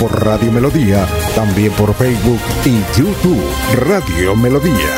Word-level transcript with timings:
por 0.00 0.24
Radio 0.24 0.50
Melodía, 0.50 1.06
también 1.34 1.72
por 1.72 1.94
Facebook 1.94 2.40
y 2.64 2.98
YouTube 2.98 3.44
Radio 3.74 4.34
Melodía. 4.34 4.88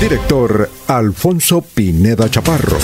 Director 0.00 0.70
Alfonso 0.86 1.62
Pineda 1.62 2.30
Chaparro. 2.30 2.78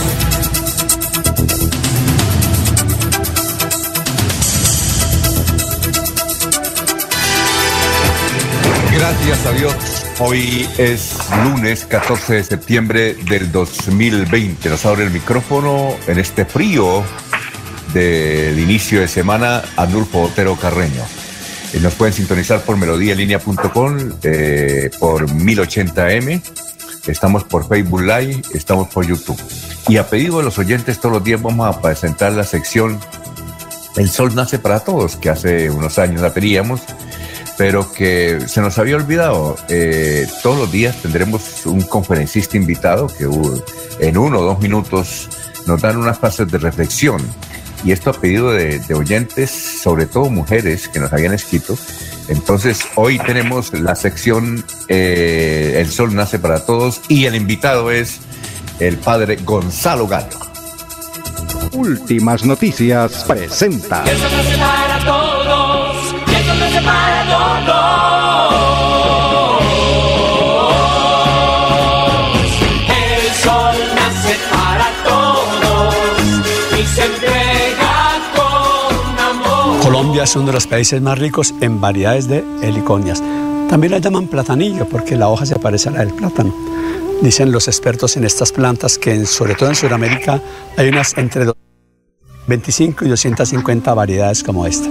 Gracias 8.92 9.46
a 9.46 9.52
Dios. 9.52 9.74
Hoy 10.18 10.68
es 10.76 11.16
lunes 11.44 11.86
14 11.86 12.34
de 12.34 12.44
septiembre 12.44 13.14
del 13.14 13.52
2020. 13.52 14.70
Nos 14.70 14.84
abre 14.84 15.04
el 15.04 15.10
micrófono 15.12 15.94
en 16.08 16.18
este 16.18 16.44
frío 16.44 17.04
del 17.92 18.58
inicio 18.58 19.00
de 19.00 19.08
semana 19.08 19.62
Adolfo 19.76 20.22
Otero 20.22 20.56
Carreño. 20.56 21.04
Eh, 21.72 21.80
nos 21.80 21.94
pueden 21.94 22.14
sintonizar 22.14 22.62
por 22.62 22.76
melodíalinea.com, 22.76 23.98
eh, 24.22 24.90
por 24.98 25.28
1080m, 25.30 26.42
estamos 27.06 27.44
por 27.44 27.68
Facebook 27.68 28.02
Live, 28.02 28.42
estamos 28.54 28.88
por 28.88 29.06
YouTube. 29.06 29.40
Y 29.88 29.96
a 29.96 30.08
pedido 30.08 30.38
de 30.38 30.44
los 30.44 30.58
oyentes, 30.58 30.98
todos 30.98 31.14
los 31.14 31.24
días 31.24 31.40
vamos 31.40 31.66
a 31.66 31.80
presentar 31.80 32.32
la 32.32 32.44
sección 32.44 32.98
El 33.96 34.08
Sol 34.08 34.34
Nace 34.34 34.58
para 34.58 34.80
Todos, 34.80 35.16
que 35.16 35.30
hace 35.30 35.70
unos 35.70 35.98
años 35.98 36.22
la 36.22 36.32
teníamos, 36.32 36.80
pero 37.56 37.90
que 37.92 38.38
se 38.46 38.60
nos 38.60 38.78
había 38.78 38.96
olvidado. 38.96 39.56
Eh, 39.68 40.26
todos 40.42 40.58
los 40.58 40.72
días 40.72 40.96
tendremos 41.02 41.66
un 41.66 41.82
conferencista 41.82 42.56
invitado 42.56 43.08
que 43.08 43.24
en 43.98 44.16
uno 44.16 44.38
o 44.38 44.42
dos 44.42 44.60
minutos 44.60 45.28
nos 45.66 45.82
dan 45.82 45.96
unas 45.96 46.18
fases 46.18 46.50
de 46.50 46.58
reflexión 46.58 47.20
y 47.84 47.92
esto 47.92 48.10
a 48.10 48.12
pedido 48.12 48.52
de, 48.52 48.82
oyentes, 48.94 49.50
sobre 49.50 50.06
todo 50.06 50.30
mujeres 50.30 50.88
que 50.88 51.00
nos 51.00 51.12
habían 51.12 51.34
escrito. 51.34 51.78
Entonces, 52.28 52.80
hoy 52.94 53.18
tenemos 53.18 53.72
la 53.72 53.94
sección 53.94 54.64
eh, 54.88 55.76
El 55.78 55.90
Sol 55.90 56.14
Nace 56.14 56.38
para 56.38 56.64
Todos 56.64 57.00
y 57.08 57.24
el 57.24 57.34
invitado 57.34 57.90
es 57.90 58.20
el 58.80 58.96
padre 58.96 59.38
Gonzalo 59.44 60.06
Gallo. 60.06 60.38
Últimas 61.72 62.44
noticias 62.44 63.24
presenta. 63.24 64.04
El 64.04 64.16
sol 64.18 64.30
nace 64.32 64.58
para 64.58 65.04
todos, 65.04 66.14
el 66.26 66.44
sol 66.44 66.58
nace 66.58 66.80
para 66.80 67.27
Colombia 79.88 80.24
es 80.24 80.36
uno 80.36 80.48
de 80.48 80.52
los 80.52 80.66
países 80.66 81.00
más 81.00 81.18
ricos 81.18 81.54
en 81.62 81.80
variedades 81.80 82.28
de 82.28 82.44
heliconias. 82.60 83.22
También 83.70 83.92
la 83.92 83.98
llaman 83.98 84.26
platanillo 84.26 84.86
porque 84.86 85.16
la 85.16 85.30
hoja 85.30 85.46
se 85.46 85.58
parece 85.58 85.88
a 85.88 85.92
la 85.92 86.00
del 86.00 86.12
plátano. 86.12 86.54
Dicen 87.22 87.50
los 87.50 87.68
expertos 87.68 88.14
en 88.18 88.24
estas 88.24 88.52
plantas 88.52 88.98
que 88.98 89.24
sobre 89.24 89.54
todo 89.54 89.70
en 89.70 89.74
Sudamérica 89.74 90.42
hay 90.76 90.90
unas 90.90 91.16
entre 91.16 91.46
25 92.48 93.06
y 93.06 93.08
250 93.08 93.94
variedades 93.94 94.44
como 94.44 94.66
esta. 94.66 94.90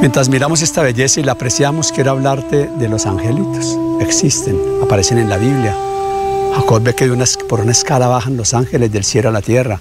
Mientras 0.00 0.28
miramos 0.28 0.62
esta 0.62 0.84
belleza 0.84 1.18
y 1.18 1.24
la 1.24 1.32
apreciamos, 1.32 1.90
quiero 1.90 2.12
hablarte 2.12 2.70
de 2.78 2.88
los 2.88 3.06
angelitos. 3.06 3.76
Existen, 4.00 4.56
aparecen 4.84 5.18
en 5.18 5.28
la 5.28 5.36
Biblia, 5.36 5.74
Jacob 6.56 6.82
ve 6.82 6.94
que 6.94 7.06
por 7.50 7.60
una 7.60 7.72
escala 7.72 8.08
bajan 8.08 8.38
los 8.38 8.54
ángeles 8.54 8.90
del 8.90 9.04
cielo 9.04 9.28
a 9.28 9.32
la 9.32 9.42
tierra. 9.42 9.78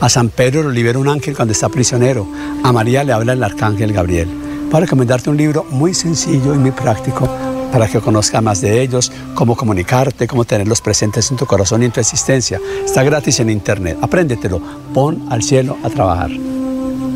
A 0.00 0.08
San 0.08 0.28
Pedro 0.28 0.64
lo 0.64 0.70
libera 0.70 0.98
un 0.98 1.08
ángel 1.08 1.36
cuando 1.36 1.52
está 1.52 1.68
prisionero. 1.68 2.26
A 2.64 2.72
María 2.72 3.04
le 3.04 3.12
habla 3.12 3.34
el 3.34 3.44
arcángel 3.44 3.92
Gabriel. 3.92 4.28
Para 4.68 4.86
recomendarte 4.86 5.30
un 5.30 5.36
libro 5.36 5.64
muy 5.70 5.94
sencillo 5.94 6.52
y 6.52 6.58
muy 6.58 6.72
práctico 6.72 7.28
para 7.70 7.86
que 7.86 8.00
conozcas 8.00 8.42
más 8.42 8.60
de 8.60 8.82
ellos, 8.82 9.12
cómo 9.34 9.56
comunicarte, 9.56 10.26
cómo 10.26 10.44
tenerlos 10.44 10.80
presentes 10.80 11.30
en 11.30 11.36
tu 11.36 11.46
corazón 11.46 11.82
y 11.82 11.86
en 11.86 11.92
tu 11.92 12.00
existencia. 12.00 12.60
Está 12.84 13.04
gratis 13.04 13.38
en 13.38 13.48
internet. 13.48 13.96
Apréndetelo. 14.02 14.60
Pon 14.92 15.26
al 15.30 15.44
cielo 15.44 15.76
a 15.84 15.90
trabajar. 15.90 16.30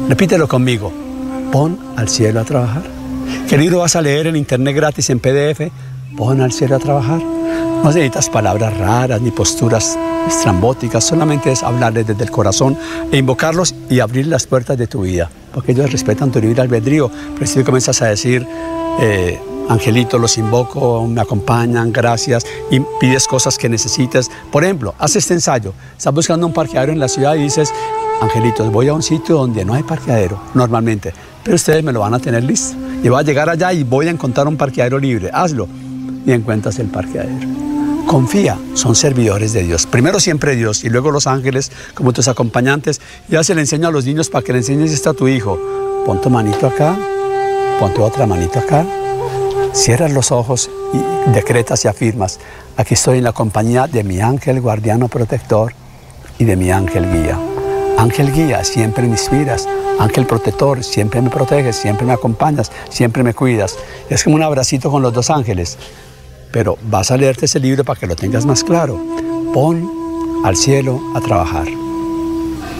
Repítelo 0.09 0.47
conmigo. 0.47 0.93
Pon 1.51 1.81
al 1.97 2.09
cielo 2.09 2.39
a 2.41 2.45
trabajar. 2.45 2.85
¿Qué 3.49 3.59
libro 3.59 3.81
vas 3.81 3.97
a 3.97 4.03
leer 4.03 4.29
en 4.29 4.37
internet 4.37 4.77
gratis 4.77 5.11
en 5.11 5.19
PDF? 5.19 5.73
Pon 6.17 6.41
al 6.41 6.53
cielo 6.53 6.77
a 6.77 6.79
trabajar. 6.79 7.23
No 7.23 7.85
necesitas 7.85 8.29
palabras 8.29 8.77
raras 8.77 9.21
ni 9.21 9.31
posturas 9.31 9.99
estrambóticas, 10.29 11.03
solamente 11.03 11.51
es 11.51 11.63
hablarles 11.63 12.07
desde 12.07 12.25
el 12.25 12.31
corazón 12.31 12.77
e 13.11 13.17
invocarlos 13.17 13.75
y 13.89 14.01
abrir 14.01 14.27
las 14.27 14.47
puertas 14.47 14.77
de 14.77 14.87
tu 14.87 15.03
vida, 15.03 15.31
porque 15.55 15.73
ellos 15.73 15.91
respetan 15.91 16.31
tu 16.31 16.41
libre 16.41 16.61
albedrío. 16.61 17.11
Pero 17.35 17.47
si 17.47 17.65
comienzas 17.65 18.03
a 18.03 18.07
decir, 18.07 18.47
eh, 19.01 19.41
Angelito, 19.69 20.19
los 20.19 20.37
invoco, 20.37 21.07
me 21.07 21.23
acompañan, 21.23 21.93
gracias, 21.93 22.45
y 22.71 22.81
pides 23.01 23.27
cosas 23.27 23.57
que 23.57 23.69
necesites. 23.69 24.31
Por 24.53 24.65
ejemplo, 24.65 24.95
haz 24.99 25.17
este 25.17 25.35
ensayo, 25.35 25.73
estás 25.97 26.13
buscando 26.13 26.47
un 26.47 26.53
parqueadero 26.53 26.93
en 26.93 26.99
la 26.99 27.09
ciudad 27.09 27.35
y 27.37 27.43
dices, 27.43 27.73
Angelitos, 28.21 28.71
voy 28.71 28.89
a 28.89 28.95
un 28.95 29.03
sitio 29.03 29.37
donde 29.37 29.65
no 29.65 29.73
hay 29.73 29.85
parqueadero 29.85 30.39
normalmente, 30.53 31.15
pero 31.43 31.55
ustedes 31.55 31.83
me 31.83 31.93
lo 31.93 32.01
van 32.01 32.13
a 32.13 32.19
tener 32.19 32.45
listo. 32.45 32.77
Y 33.03 33.09
voy 33.09 33.21
a 33.21 33.23
llegar 33.23 33.49
allá 33.49 33.73
y 33.73 33.85
voy 33.85 34.09
a 34.09 34.11
encontrar 34.11 34.47
un 34.47 34.59
parqueadero 34.59 34.99
libre. 34.99 35.31
Hazlo 35.33 35.67
y 36.27 36.33
encuentras 36.33 36.79
el 36.79 36.89
parqueadero. 36.89 37.71
Confía, 38.07 38.59
son 38.75 38.97
servidores 38.97 39.53
de 39.53 39.63
Dios. 39.63 39.87
Primero 39.87 40.19
siempre 40.19 40.57
Dios 40.57 40.83
y 40.83 40.91
luego 40.91 41.13
los 41.13 41.27
ángeles 41.27 41.71
como 41.95 42.13
tus 42.13 42.27
acompañantes. 42.27 43.01
Ya 43.29 43.45
se 43.45 43.55
le 43.55 43.61
enseño 43.61 43.89
a 43.89 43.93
los 43.93 44.05
niños 44.05 44.29
para 44.29 44.45
que 44.45 44.53
le 44.53 44.59
enseñes 44.59 44.91
esto 44.91 45.11
a 45.11 45.15
tu 45.15 45.29
hijo. 45.29 45.59
Pon 46.05 46.21
tu 46.21 46.29
manito 46.29 46.67
acá, 46.67 46.99
pon 47.79 47.95
tu 47.95 48.03
otra 48.03 48.27
manito 48.27 48.59
acá. 48.59 48.85
Cierras 49.73 50.13
los 50.13 50.33
ojos 50.33 50.69
y 50.93 51.31
decretas 51.31 51.85
y 51.85 51.89
afirmas. 51.89 52.41
Aquí 52.77 52.95
estoy 52.95 53.19
en 53.19 53.25
la 53.25 53.33
compañía 53.33 53.87
de 53.87 54.03
mi 54.03 54.21
ángel 54.21 54.61
guardiano 54.61 55.07
protector 55.07 55.73
y 56.39 56.45
de 56.45 56.57
mi 56.57 56.73
ángel 56.73 57.09
guía. 57.13 57.39
Ángel 57.97 58.33
guía, 58.33 58.65
siempre 58.65 59.05
me 59.05 59.11
inspiras. 59.11 59.69
Ángel 60.01 60.27
protector, 60.27 60.83
siempre 60.83 61.21
me 61.23 61.31
proteges, 61.31 61.77
siempre 61.77 62.07
me 62.07 62.15
acompañas, 62.15 62.73
siempre 62.89 63.23
me 63.23 63.35
cuidas. 63.35 63.77
Es 64.09 64.25
como 64.25 64.35
un 64.35 64.43
abracito 64.43 64.91
con 64.91 65.03
los 65.03 65.13
dos 65.13 65.31
ángeles 65.31 65.79
pero 66.53 66.79
vas 66.83 67.11
a 67.11 67.17
leerte 67.17 67.47
ese 67.47 67.61
libro 67.61 67.85
para 67.85 67.99
que 67.99 68.07
lo 68.07 68.17
tengas 68.17 68.47
más 68.47 68.65
claro. 68.65 68.99
Pon 69.53 69.89
al 70.45 70.57
cielo 70.57 71.01
a 71.15 71.21
trabajar. 71.21 71.69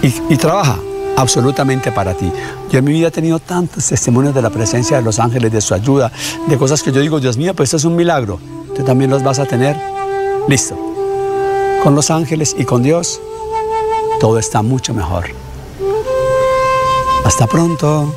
Y, 0.03 0.37
trabaja 0.37 0.79
absolutamente 1.17 1.93
para 1.93 2.15
ti. 2.15 2.33
Yo 2.71 2.79
en 2.79 2.85
mi 2.85 2.93
vida 2.93 3.09
he 3.09 3.11
tenido 3.11 3.39
tantos 3.39 3.87
testimonios 3.87 4.35
de 4.35 4.41
la 4.41 4.49
presencia 4.49 4.97
de 4.97 5.03
los 5.03 5.19
ángeles, 5.19 5.53
de 5.53 5.61
su 5.61 5.75
ayuda, 5.75 6.11
de 6.47 6.57
cosas 6.57 6.83
que 6.83 6.91
yo 6.91 7.01
digo, 7.01 7.21
Dios 7.21 7.37
mío, 7.37 7.55
pues 7.55 7.69
esto 7.69 7.77
es 7.77 7.85
un 7.85 7.97
milagro. 7.97 8.41
Tú 8.75 8.83
también 8.83 9.11
los 9.11 9.23
vas 9.23 9.39
a 9.39 9.45
tener. 9.45 9.77
Listo. 10.49 10.75
Con 11.83 11.95
los 11.95 12.11
ángeles 12.11 12.57
y 12.59 12.65
con 12.65 12.83
Dios, 12.83 13.21
todo 14.21 14.39
está 14.39 14.63
mucho 14.63 14.95
mejor. 14.95 15.27
Hasta 17.25 17.47
pronto. 17.47 18.15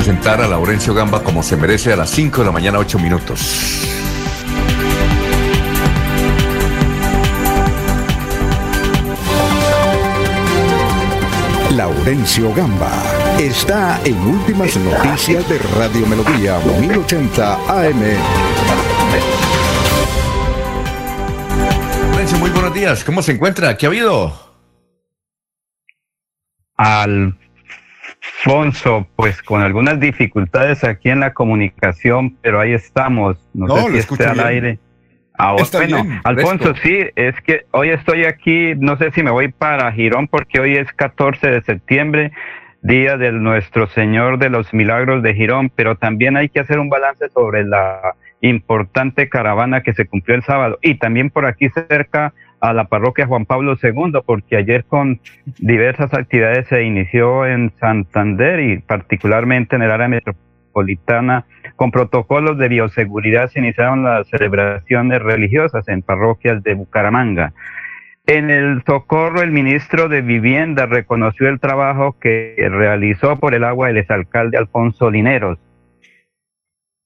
Presentar 0.00 0.40
a 0.40 0.48
Laurencio 0.48 0.94
Gamba 0.94 1.22
como 1.22 1.42
se 1.42 1.58
merece 1.58 1.92
a 1.92 1.96
las 1.96 2.08
5 2.08 2.40
de 2.40 2.46
la 2.46 2.52
mañana, 2.52 2.78
8 2.78 2.98
minutos. 2.98 3.86
Laurencio 11.76 12.54
Gamba 12.54 12.90
está 13.38 14.00
en 14.06 14.16
Últimas 14.26 14.74
Noticias 14.78 15.46
de 15.50 15.58
Radio 15.58 16.06
Melodía 16.06 16.58
1080 16.80 17.54
AM. 17.68 18.02
Laurencio, 22.08 22.38
muy 22.38 22.48
buenos 22.48 22.72
días. 22.72 23.04
¿Cómo 23.04 23.20
se 23.20 23.32
encuentra? 23.32 23.76
¿Qué 23.76 23.84
ha 23.84 23.90
habido? 23.90 24.32
Al 26.78 27.39
Alfonso, 28.44 29.06
pues 29.16 29.42
con 29.42 29.60
algunas 29.60 30.00
dificultades 30.00 30.82
aquí 30.84 31.10
en 31.10 31.20
la 31.20 31.34
comunicación, 31.34 32.36
pero 32.40 32.60
ahí 32.60 32.72
estamos. 32.72 33.36
No, 33.52 33.76
sé 33.76 33.90
si 33.90 33.98
esté 33.98 34.24
al 34.24 34.40
aire. 34.40 34.78
Ah, 35.38 35.56
bueno, 35.72 36.04
Alfonso, 36.24 36.74
sí, 36.82 37.06
es 37.16 37.34
que 37.42 37.66
hoy 37.70 37.90
estoy 37.90 38.24
aquí, 38.24 38.74
no 38.76 38.96
sé 38.96 39.10
si 39.12 39.22
me 39.22 39.30
voy 39.30 39.48
para 39.48 39.90
Girón 39.92 40.28
porque 40.28 40.60
hoy 40.60 40.76
es 40.76 40.92
14 40.92 41.50
de 41.50 41.62
septiembre, 41.62 42.32
día 42.82 43.16
del 43.16 43.42
Nuestro 43.42 43.86
Señor 43.88 44.38
de 44.38 44.50
los 44.50 44.72
Milagros 44.74 45.22
de 45.22 45.34
Girón, 45.34 45.70
pero 45.74 45.96
también 45.96 46.36
hay 46.36 46.48
que 46.48 46.60
hacer 46.60 46.78
un 46.78 46.90
balance 46.90 47.28
sobre 47.30 47.64
la 47.64 48.14
importante 48.42 49.28
caravana 49.28 49.82
que 49.82 49.94
se 49.94 50.06
cumplió 50.06 50.36
el 50.36 50.42
sábado 50.42 50.78
y 50.82 50.96
también 50.96 51.30
por 51.30 51.46
aquí 51.46 51.68
cerca 51.70 52.32
a 52.60 52.72
la 52.72 52.84
parroquia 52.84 53.26
Juan 53.26 53.46
Pablo 53.46 53.76
II, 53.82 54.20
porque 54.24 54.56
ayer 54.56 54.84
con 54.84 55.20
diversas 55.58 56.12
actividades 56.14 56.68
se 56.68 56.82
inició 56.82 57.46
en 57.46 57.72
Santander 57.80 58.60
y 58.60 58.78
particularmente 58.78 59.76
en 59.76 59.82
el 59.82 59.90
área 59.90 60.08
metropolitana 60.08 61.46
con 61.76 61.90
protocolos 61.90 62.58
de 62.58 62.68
bioseguridad 62.68 63.48
se 63.48 63.60
iniciaron 63.60 64.04
las 64.04 64.28
celebraciones 64.28 65.22
religiosas 65.22 65.88
en 65.88 66.02
parroquias 66.02 66.62
de 66.62 66.74
Bucaramanga. 66.74 67.52
En 68.26 68.50
el 68.50 68.82
socorro, 68.86 69.42
el 69.42 69.50
ministro 69.50 70.08
de 70.08 70.20
Vivienda 70.20 70.86
reconoció 70.86 71.48
el 71.48 71.58
trabajo 71.58 72.16
que 72.20 72.54
realizó 72.70 73.36
por 73.36 73.54
el 73.54 73.64
agua 73.64 73.90
el 73.90 73.96
exalcalde 73.96 74.58
Alfonso 74.58 75.10
Lineros. 75.10 75.58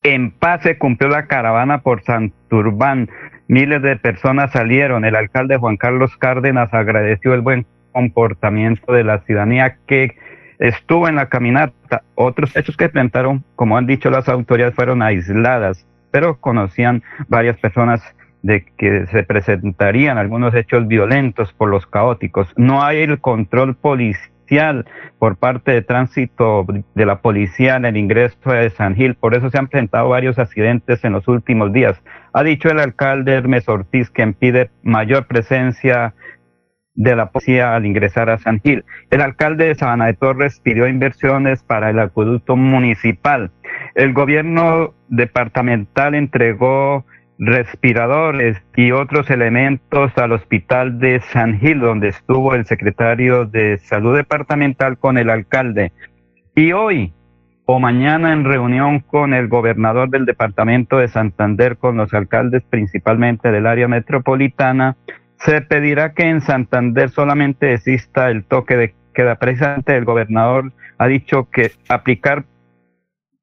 En 0.03 0.33
paz 0.33 0.63
se 0.63 0.77
cumplió 0.77 1.09
la 1.09 1.27
caravana 1.27 1.79
por 1.79 2.03
Santurbán. 2.03 3.09
Miles 3.47 3.83
de 3.83 3.97
personas 3.97 4.53
salieron. 4.53 5.05
El 5.05 5.17
alcalde 5.17 5.57
Juan 5.57 5.77
Carlos 5.77 6.17
Cárdenas 6.17 6.73
agradeció 6.73 7.35
el 7.35 7.43
buen 7.43 7.67
comportamiento 7.93 8.93
de 8.93 9.05
la 9.05 9.21
ciudadanía 9.21 9.77
que 9.87 10.17
estuvo 10.59 11.09
en 11.09 11.17
la 11.17 11.29
caminata. 11.29 12.03
Otros 12.15 12.57
hechos 12.57 12.77
que 12.77 12.85
enfrentaron, 12.85 13.45
como 13.55 13.77
han 13.77 13.87
dicho 13.87 14.11
las 14.11 14.29
autoridades, 14.29 14.75
fueron 14.75 15.03
aisladas, 15.03 15.87
pero 16.11 16.41
conocían 16.41 17.03
varias 17.29 17.59
personas 17.59 18.03
de 18.43 18.65
que 18.77 19.07
se 19.07 19.23
presentarían 19.23 20.19
algunos 20.19 20.55
hechos 20.55 20.87
violentos 20.87 21.53
por 21.53 21.71
los 21.71 21.87
caóticos. 21.87 22.53
No 22.57 22.83
hay 22.83 22.99
el 22.99 23.21
control 23.21 23.75
policial 23.75 24.85
por 25.19 25.37
parte 25.37 25.73
de 25.73 25.83
tránsito 25.83 26.67
de 26.95 27.07
la 27.07 27.21
policía 27.21 27.77
en 27.77 27.87
el 27.87 27.97
ingreso 27.97 28.51
de 28.51 28.69
San 28.71 28.95
Gil, 28.95 29.15
por 29.15 29.35
eso 29.35 29.51
se 29.51 29.59
han 29.59 29.69
presentado 29.69 30.11
varios 30.11 30.39
accidentes 30.39 31.03
en 31.05 31.13
los 31.13 31.27
últimos 31.27 31.73
días. 31.73 32.01
Ha 32.35 32.43
dicho 32.43 32.69
el 32.69 32.81
alcalde 32.81 33.33
Hermes 33.33 33.69
Ortiz 33.69 34.11
que 34.11 34.27
pide 34.27 34.69
mayor 34.83 35.27
presencia 35.29 36.15
de 36.95 37.15
la 37.15 37.31
policía 37.31 37.77
al 37.77 37.87
ingresar 37.87 38.29
a 38.29 38.39
San 38.39 38.61
Gil. 38.61 38.85
El 39.11 39.21
alcalde 39.21 39.67
de 39.67 39.75
Sabana 39.77 40.07
de 40.07 40.15
Torres 40.15 40.61
pidió 40.61 40.89
inversiones 40.89 41.63
para 41.63 41.91
el 41.91 42.01
acueducto 42.01 42.57
municipal. 42.57 43.53
El 43.95 44.13
gobierno 44.15 44.95
departamental 45.09 46.17
entregó 46.17 47.05
respiradores 47.39 48.61
y 48.75 48.91
otros 48.91 49.31
elementos 49.31 50.11
al 50.19 50.33
hospital 50.33 50.99
de 50.99 51.21
San 51.21 51.61
Gil, 51.61 51.79
donde 51.79 52.09
estuvo 52.09 52.55
el 52.57 52.67
secretario 52.67 53.45
de 53.45 53.79
salud 53.79 54.17
departamental 54.17 54.99
con 54.99 55.19
el 55.19 55.31
alcalde. 55.31 55.93
Y 56.57 56.73
hoy 56.73 57.13
o 57.67 57.81
mañana 57.81 58.33
en 58.33 58.45
reunión 58.45 59.01
con 59.01 59.33
el 59.33 59.49
gobernador 59.49 60.11
del 60.11 60.27
departamento 60.27 60.99
de 60.99 61.09
Santander, 61.09 61.77
con 61.79 61.97
los 61.97 62.13
alcaldes 62.13 62.63
principalmente 62.69 63.51
del 63.51 63.67
área 63.67 63.89
metropolitana, 63.89 64.97
se 65.39 65.61
pedirá 65.63 66.13
que 66.13 66.25
en 66.25 66.41
Santander 66.41 67.11
solamente 67.11 67.73
exista 67.73 68.31
el 68.31 68.45
toque 68.45 68.77
de 68.77 68.95
queda. 69.15 69.37
Precisamente 69.37 69.97
el 69.97 70.05
gobernador 70.05 70.73
ha 70.99 71.07
dicho 71.07 71.49
que 71.51 71.73
aplicar 71.89 72.45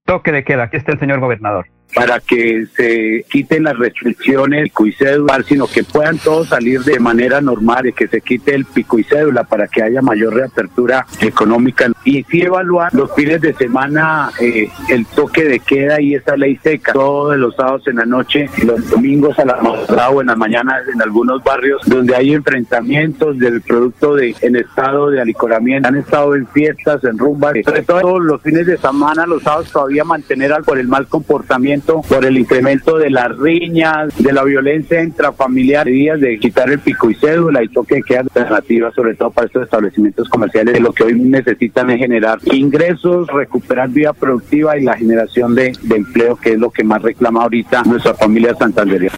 toque 0.06 0.32
de 0.32 0.44
queda. 0.44 0.64
Aquí 0.64 0.78
está 0.78 0.92
el 0.92 1.00
señor 1.00 1.20
gobernador 1.20 1.68
para 1.94 2.20
que 2.20 2.66
se 2.76 3.26
quiten 3.30 3.64
las 3.64 3.78
restricciones 3.78 4.72
pico 4.72 4.86
y 4.86 4.94
cédula, 4.94 5.44
sino 5.48 5.68
que 5.68 5.84
puedan 5.84 6.18
todos 6.18 6.50
salir 6.50 6.82
de 6.82 7.00
manera 7.00 7.42
normal, 7.42 7.88
y 7.88 7.94
que 7.94 8.08
se 8.08 8.22
quite 8.22 8.56
el 8.56 8.66
pico 8.66 9.00
y 9.00 9.04
cédula 9.04 9.44
para 9.44 9.68
que 9.68 9.84
haya 9.84 10.02
mayor 10.02 10.34
reapertura 10.34 11.06
económica. 11.20 11.92
Y 12.04 12.24
sí 12.24 12.42
evaluar 12.42 12.94
los 12.94 13.14
fines 13.14 13.42
de 13.42 13.54
semana 13.54 14.32
eh, 14.40 14.70
el 14.90 15.06
toque 15.06 15.44
de 15.44 15.60
queda 15.60 16.02
y 16.02 16.16
esta 16.16 16.38
ley 16.38 16.60
seca, 16.64 16.94
todos 16.94 17.38
los 17.38 17.56
sábados 17.56 17.88
en 17.88 17.98
la 17.98 18.06
noche 18.06 18.50
los 18.64 18.90
domingos 18.90 19.38
a 19.40 19.46
la 19.46 19.62
madrugada 19.62 20.10
o 20.10 20.22
en 20.22 20.28
las 20.28 20.38
mañanas 20.38 20.82
en 20.94 21.02
algunos 21.02 21.44
barrios 21.44 21.82
donde 21.86 22.16
hay 22.16 22.34
enfrentamientos 22.34 23.38
del 23.38 23.62
producto 23.62 24.16
de 24.16 24.36
en 24.42 24.56
estado 24.56 25.10
de 25.10 25.22
alicoramiento, 25.22 25.88
han 25.88 25.98
estado 25.98 26.36
en 26.36 26.48
fiestas, 26.48 27.04
en 27.04 27.18
rumbas, 27.18 27.54
sobre 27.66 27.84
todo 27.84 28.20
los 28.20 28.42
fines 28.42 28.66
de 28.66 28.78
semana, 28.78 29.26
los 29.26 29.44
sábados 29.44 29.72
todavía 29.72 30.04
mantener 30.04 30.54
al 30.54 30.64
por 30.64 30.78
el 30.78 30.88
mal 30.88 31.08
comportamiento 31.08 31.81
por 31.86 32.26
el 32.26 32.38
incremento 32.38 32.98
de 32.98 33.10
las 33.10 33.38
riñas, 33.38 34.16
de 34.18 34.32
la 34.34 34.44
violencia 34.44 35.04
intrafamiliar, 35.04 35.86
días 35.88 36.20
de 36.20 36.40
quitar 36.40 36.70
el 36.70 36.80
pico 36.80 37.10
y 37.10 37.16
cédula 37.16 37.64
y 37.64 37.68
toque 37.70 38.02
que 38.02 38.18
alternativa, 38.18 38.92
sobre 38.92 39.16
todo 39.16 39.32
para 39.32 39.48
estos 39.48 39.64
establecimientos 39.64 40.30
comerciales, 40.30 40.80
lo 40.80 40.94
que 40.94 41.04
hoy 41.04 41.20
necesitan 41.20 41.90
es 41.90 42.00
generar 42.00 42.40
ingresos, 42.46 43.28
recuperar 43.28 43.90
vida 43.90 44.14
productiva 44.14 44.78
y 44.78 44.84
la 44.84 44.98
generación 44.98 45.56
de, 45.56 45.74
empleo, 45.90 46.36
que 46.36 46.54
es 46.54 46.60
lo 46.60 46.70
que 46.70 46.84
más 46.84 47.02
reclama 47.02 47.44
ahorita 47.44 47.84
nuestra 47.84 48.14
familia 48.14 48.56
santandereana. 48.56 49.18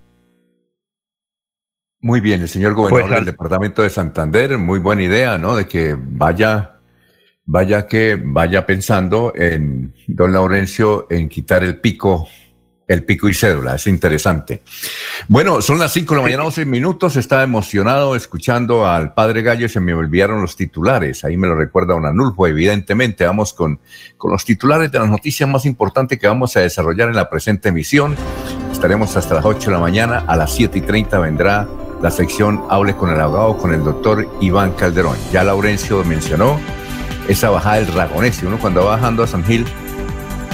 Muy 2.01 2.19
bien, 2.19 2.41
el 2.41 2.49
señor 2.49 2.73
gobernador 2.73 3.07
pues, 3.07 3.19
del 3.19 3.25
departamento 3.25 3.81
de 3.81 3.89
Santander, 3.89 4.57
muy 4.57 4.79
buena 4.79 5.03
idea, 5.03 5.37
¿no? 5.37 5.55
De 5.55 5.67
que 5.67 5.95
vaya 5.97 6.73
vaya 7.45 7.87
que 7.87 8.19
vaya 8.21 8.65
pensando 8.65 9.33
en 9.35 9.93
don 10.07 10.31
Laurencio 10.31 11.07
en 11.09 11.29
quitar 11.29 11.63
el 11.63 11.77
pico 11.77 12.27
el 12.87 13.03
pico 13.03 13.29
y 13.29 13.33
cédula, 13.33 13.75
es 13.75 13.87
interesante. 13.87 14.61
Bueno, 15.27 15.61
son 15.61 15.79
las 15.79 15.93
5 15.93 16.13
de 16.13 16.17
la 16.17 16.23
mañana, 16.23 16.43
11 16.43 16.65
minutos. 16.65 17.15
Estaba 17.15 17.43
emocionado 17.43 18.15
escuchando 18.15 18.85
al 18.85 19.13
padre 19.13 19.41
Gallo. 19.41 19.69
Se 19.69 19.79
me 19.79 19.93
olvidaron 19.93 20.41
los 20.41 20.55
titulares. 20.55 21.23
Ahí 21.23 21.37
me 21.37 21.47
lo 21.47 21.55
recuerda 21.55 21.95
un 21.95 22.05
Anulfo. 22.05 22.45
Evidentemente, 22.45 23.25
vamos 23.25 23.53
con, 23.53 23.79
con 24.17 24.31
los 24.31 24.43
titulares 24.43 24.91
de 24.91 24.99
las 24.99 25.09
noticias 25.09 25.49
más 25.49 25.65
importantes 25.65 26.19
que 26.19 26.27
vamos 26.27 26.57
a 26.57 26.59
desarrollar 26.59 27.09
en 27.09 27.15
la 27.15 27.29
presente 27.29 27.69
emisión. 27.69 28.15
Estaremos 28.71 29.15
hasta 29.15 29.35
las 29.35 29.45
8 29.45 29.69
de 29.69 29.75
la 29.75 29.81
mañana. 29.81 30.25
A 30.27 30.35
las 30.35 30.53
7 30.53 30.77
y 30.77 30.81
30 30.81 31.19
vendrá 31.19 31.67
la 32.01 32.11
sección 32.11 32.65
Hable 32.69 32.95
con 32.95 33.09
el 33.09 33.19
abogado, 33.19 33.57
con 33.57 33.73
el 33.73 33.83
doctor 33.83 34.27
Iván 34.41 34.73
Calderón. 34.73 35.17
Ya 35.31 35.43
Laurencio 35.45 36.03
mencionó 36.03 36.59
esa 37.29 37.49
bajada 37.49 37.75
del 37.75 37.87
Ragonés. 37.93 38.43
Uno 38.43 38.59
cuando 38.59 38.83
va 38.83 38.97
bajando 38.97 39.23
a 39.23 39.27
San 39.27 39.45
Gil 39.45 39.65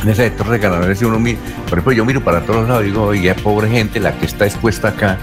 en 0.04 0.10
ese 0.10 0.24
sector 0.24 0.48
de 0.50 1.06
uno 1.06 1.20
mira, 1.20 1.40
por 1.64 1.74
ejemplo, 1.74 1.92
yo 1.92 2.06
miro 2.06 2.24
para 2.24 2.42
todos 2.42 2.68
lados 2.68 2.84
y 2.84 2.88
digo, 2.88 3.04
oye, 3.04 3.34
pobre 3.36 3.70
gente 3.70 4.00
la 4.00 4.18
que 4.18 4.26
está 4.26 4.46
expuesta 4.46 4.90
acá, 4.90 5.18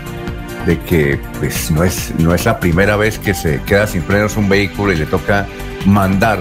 de 0.67 0.79
que 0.81 1.21
pues 1.39 1.71
no 1.71 1.83
es, 1.85 2.13
no 2.19 2.35
es 2.35 2.45
la 2.45 2.61
primera 2.61 2.97
vez 2.97 3.19
que 3.19 3.35
se 3.35 3.63
queda 3.63 3.87
sin 3.87 4.03
frenos 4.03 4.37
un 4.37 4.49
vehículo 4.49 4.93
y 4.93 4.97
le 4.97 5.07
toca 5.07 5.47
mandar 5.87 6.39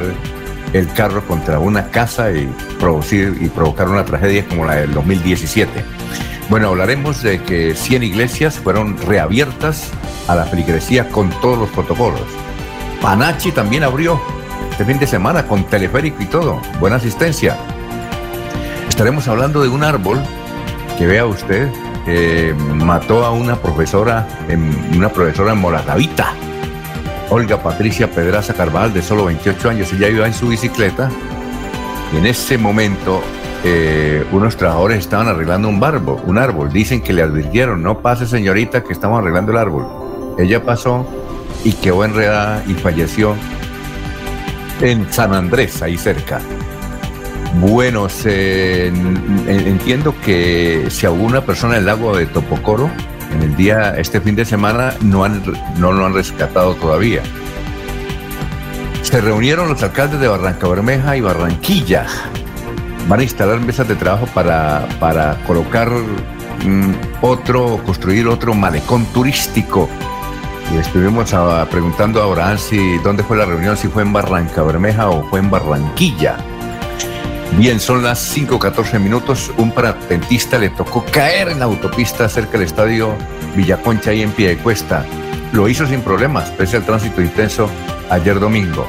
el 0.73 0.91
carro 0.93 1.25
contra 1.25 1.59
una 1.59 1.89
casa 1.89 2.31
y 2.31 2.47
producir 2.79 3.37
y 3.39 3.47
provocar 3.47 3.87
una 3.87 4.03
tragedia 4.03 4.45
como 4.45 4.65
la 4.65 4.75
del 4.75 4.93
2017. 4.93 5.71
Bueno, 6.49 6.69
hablaremos 6.69 7.23
de 7.23 7.41
que 7.41 7.73
100 7.75 8.03
iglesias 8.03 8.59
fueron 8.59 8.97
reabiertas 8.97 9.89
a 10.27 10.35
la 10.35 10.45
feligresía 10.45 11.09
con 11.09 11.29
todos 11.41 11.57
los 11.57 11.69
protocolos. 11.69 12.21
Panachi 13.01 13.51
también 13.51 13.83
abrió 13.83 14.19
este 14.71 14.85
fin 14.85 14.99
de 14.99 15.07
semana 15.07 15.47
con 15.47 15.63
teleférico 15.65 16.21
y 16.21 16.25
todo. 16.25 16.59
Buena 16.79 16.97
asistencia. 16.97 17.57
Estaremos 18.89 19.27
hablando 19.27 19.61
de 19.61 19.69
un 19.69 19.83
árbol 19.83 20.21
que 20.97 21.05
vea 21.05 21.25
usted, 21.25 21.69
mató 22.75 23.25
a 23.25 23.31
una 23.31 23.55
profesora, 23.57 24.27
una 24.95 25.09
profesora 25.09 25.51
en 25.51 25.59
Moratavita, 25.59 26.33
Olga 27.29 27.61
Patricia 27.61 28.09
Pedraza 28.09 28.53
Carvajal, 28.53 28.93
de 28.93 29.01
solo 29.01 29.25
28 29.25 29.69
años. 29.69 29.91
Ella 29.93 30.09
iba 30.09 30.27
en 30.27 30.33
su 30.33 30.47
bicicleta 30.47 31.09
y 32.13 32.17
en 32.17 32.25
ese 32.25 32.57
momento 32.57 33.21
eh, 33.63 34.23
unos 34.31 34.57
trabajadores 34.57 34.99
estaban 34.99 35.27
arreglando 35.27 35.67
un 35.67 35.83
árbol, 35.83 36.21
un 36.25 36.37
árbol. 36.37 36.71
Dicen 36.71 37.01
que 37.01 37.13
le 37.13 37.23
advirtieron, 37.23 37.81
no 37.81 37.99
pase 37.99 38.27
señorita 38.27 38.83
que 38.83 38.93
estamos 38.93 39.19
arreglando 39.19 39.51
el 39.51 39.57
árbol. 39.57 39.87
Ella 40.37 40.63
pasó 40.63 41.05
y 41.63 41.73
quedó 41.73 42.05
enredada 42.05 42.63
y 42.67 42.75
falleció 42.75 43.35
en 44.81 45.11
San 45.11 45.33
Andrés, 45.33 45.81
ahí 45.81 45.97
cerca. 45.97 46.39
Bueno, 47.59 48.07
entiendo 49.47 50.13
que 50.23 50.87
si 50.89 51.05
alguna 51.05 51.41
persona 51.41 51.75
en 51.75 51.79
el 51.79 51.85
lago 51.85 52.15
de 52.15 52.25
Topocoro 52.25 52.89
en 53.33 53.41
el 53.41 53.55
día, 53.55 53.95
este 53.97 54.21
fin 54.21 54.35
de 54.35 54.45
semana, 54.45 54.93
no, 55.01 55.23
han, 55.23 55.41
no 55.77 55.91
lo 55.91 56.05
han 56.05 56.13
rescatado 56.13 56.75
todavía. 56.75 57.21
Se 59.01 59.21
reunieron 59.21 59.69
los 59.69 59.81
alcaldes 59.83 60.19
de 60.19 60.27
Barranca 60.27 60.67
Bermeja 60.67 61.15
y 61.15 61.21
Barranquilla. 61.21 62.05
Van 63.07 63.19
a 63.19 63.23
instalar 63.23 63.59
mesas 63.59 63.87
de 63.87 63.95
trabajo 63.95 64.27
para, 64.33 64.87
para 64.99 65.35
colocar 65.45 65.89
mm, 65.89 66.91
otro, 67.21 67.79
construir 67.85 68.27
otro 68.27 68.55
malecón 68.55 69.05
turístico 69.13 69.87
Y 70.73 70.77
estuvimos 70.77 71.33
preguntando 71.69 72.21
a 72.21 72.25
Abraham 72.25 72.57
si 72.57 72.97
dónde 72.99 73.23
fue 73.23 73.37
la 73.37 73.45
reunión, 73.45 73.77
si 73.77 73.87
fue 73.87 74.01
en 74.01 74.11
Barranca 74.11 74.63
Bermeja 74.63 75.09
o 75.09 75.23
fue 75.29 75.39
en 75.39 75.51
Barranquilla. 75.51 76.37
Bien, 77.53 77.79
son 77.79 78.03
las 78.03 78.35
5.14 78.35 78.99
minutos. 78.99 79.51
Un 79.57 79.71
parapentista 79.71 80.57
le 80.57 80.69
tocó 80.69 81.05
caer 81.11 81.49
en 81.49 81.59
la 81.59 81.65
autopista 81.65 82.27
cerca 82.27 82.53
del 82.53 82.63
estadio 82.63 83.15
Villaconcha, 83.55 84.11
ahí 84.11 84.23
en 84.23 84.31
pie 84.31 84.49
de 84.49 84.57
cuesta. 84.57 85.05
Lo 85.53 85.69
hizo 85.69 85.87
sin 85.87 86.01
problemas, 86.01 86.49
pese 86.51 86.77
al 86.77 86.85
tránsito 86.85 87.21
intenso 87.21 87.69
ayer 88.09 88.39
domingo. 88.39 88.85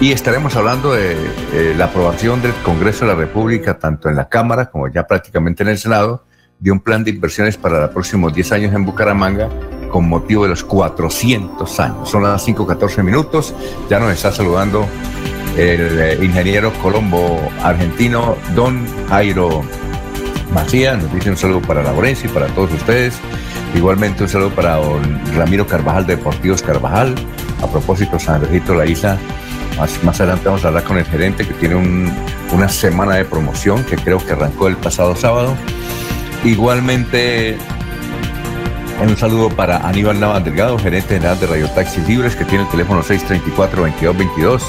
Y 0.00 0.12
estaremos 0.12 0.54
hablando 0.56 0.92
de 0.92 1.74
la 1.76 1.86
aprobación 1.86 2.42
del 2.42 2.52
Congreso 2.64 3.06
de 3.06 3.12
la 3.12 3.18
República, 3.18 3.78
tanto 3.78 4.10
en 4.10 4.16
la 4.16 4.28
Cámara 4.28 4.70
como 4.70 4.88
ya 4.88 5.06
prácticamente 5.06 5.62
en 5.62 5.70
el 5.70 5.78
Senado, 5.78 6.26
de 6.58 6.70
un 6.70 6.80
plan 6.80 7.02
de 7.02 7.10
inversiones 7.10 7.56
para 7.56 7.80
los 7.80 7.90
próximos 7.90 8.34
10 8.34 8.52
años 8.52 8.74
en 8.74 8.84
Bucaramanga 8.84 9.48
con 9.90 10.08
motivo 10.08 10.42
de 10.42 10.50
los 10.50 10.64
400 10.64 11.80
años. 11.80 12.10
Son 12.10 12.24
las 12.24 12.46
5.14 12.46 13.02
minutos. 13.02 13.54
Ya 13.88 13.98
nos 14.00 14.12
está 14.12 14.32
saludando 14.32 14.86
el 15.56 15.98
eh, 16.00 16.18
ingeniero 16.22 16.72
colombo 16.74 17.40
argentino 17.62 18.36
Don 18.54 18.86
Jairo 19.08 19.62
Macías. 20.52 21.02
Nos 21.02 21.12
dice 21.12 21.30
un 21.30 21.36
saludo 21.36 21.62
para 21.62 21.82
Laurencia 21.82 22.28
y 22.28 22.32
para 22.32 22.46
todos 22.48 22.72
ustedes. 22.72 23.14
Igualmente 23.74 24.22
un 24.22 24.28
saludo 24.28 24.50
para 24.50 24.78
Ramiro 25.36 25.66
Carvajal 25.66 26.06
de 26.06 26.16
Deportivos 26.16 26.62
Carvajal. 26.62 27.14
A 27.62 27.66
propósito, 27.66 28.18
San 28.18 28.40
Regito 28.40 28.74
La 28.74 28.86
Isla 28.86 29.18
más, 30.02 30.20
adelante 30.20 30.44
vamos 30.44 30.64
a 30.64 30.68
hablar 30.68 30.84
con 30.84 30.98
el 30.98 31.04
gerente 31.04 31.46
que 31.46 31.54
tiene 31.54 31.74
una 32.52 32.68
semana 32.68 33.16
de 33.16 33.24
promoción 33.24 33.82
que 33.84 33.96
creo 33.96 34.24
que 34.24 34.32
arrancó 34.32 34.68
el 34.68 34.76
pasado 34.76 35.16
sábado. 35.16 35.56
Igualmente, 36.44 37.58
un 39.02 39.16
saludo 39.16 39.50
para 39.50 39.78
Aníbal 39.78 40.20
Navas 40.20 40.44
Delgado, 40.44 40.78
gerente 40.78 41.14
general 41.14 41.40
de 41.40 41.46
Radio 41.48 41.68
Taxis 41.70 42.06
Libres, 42.06 42.36
que 42.36 42.44
tiene 42.44 42.64
el 42.64 42.70
teléfono 42.70 43.02
634-2222. 43.02 44.62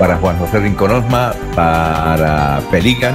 Para 0.00 0.16
Juan 0.16 0.38
José 0.38 0.60
Rinconosma, 0.60 1.34
para 1.54 2.62
Peligan, 2.70 3.14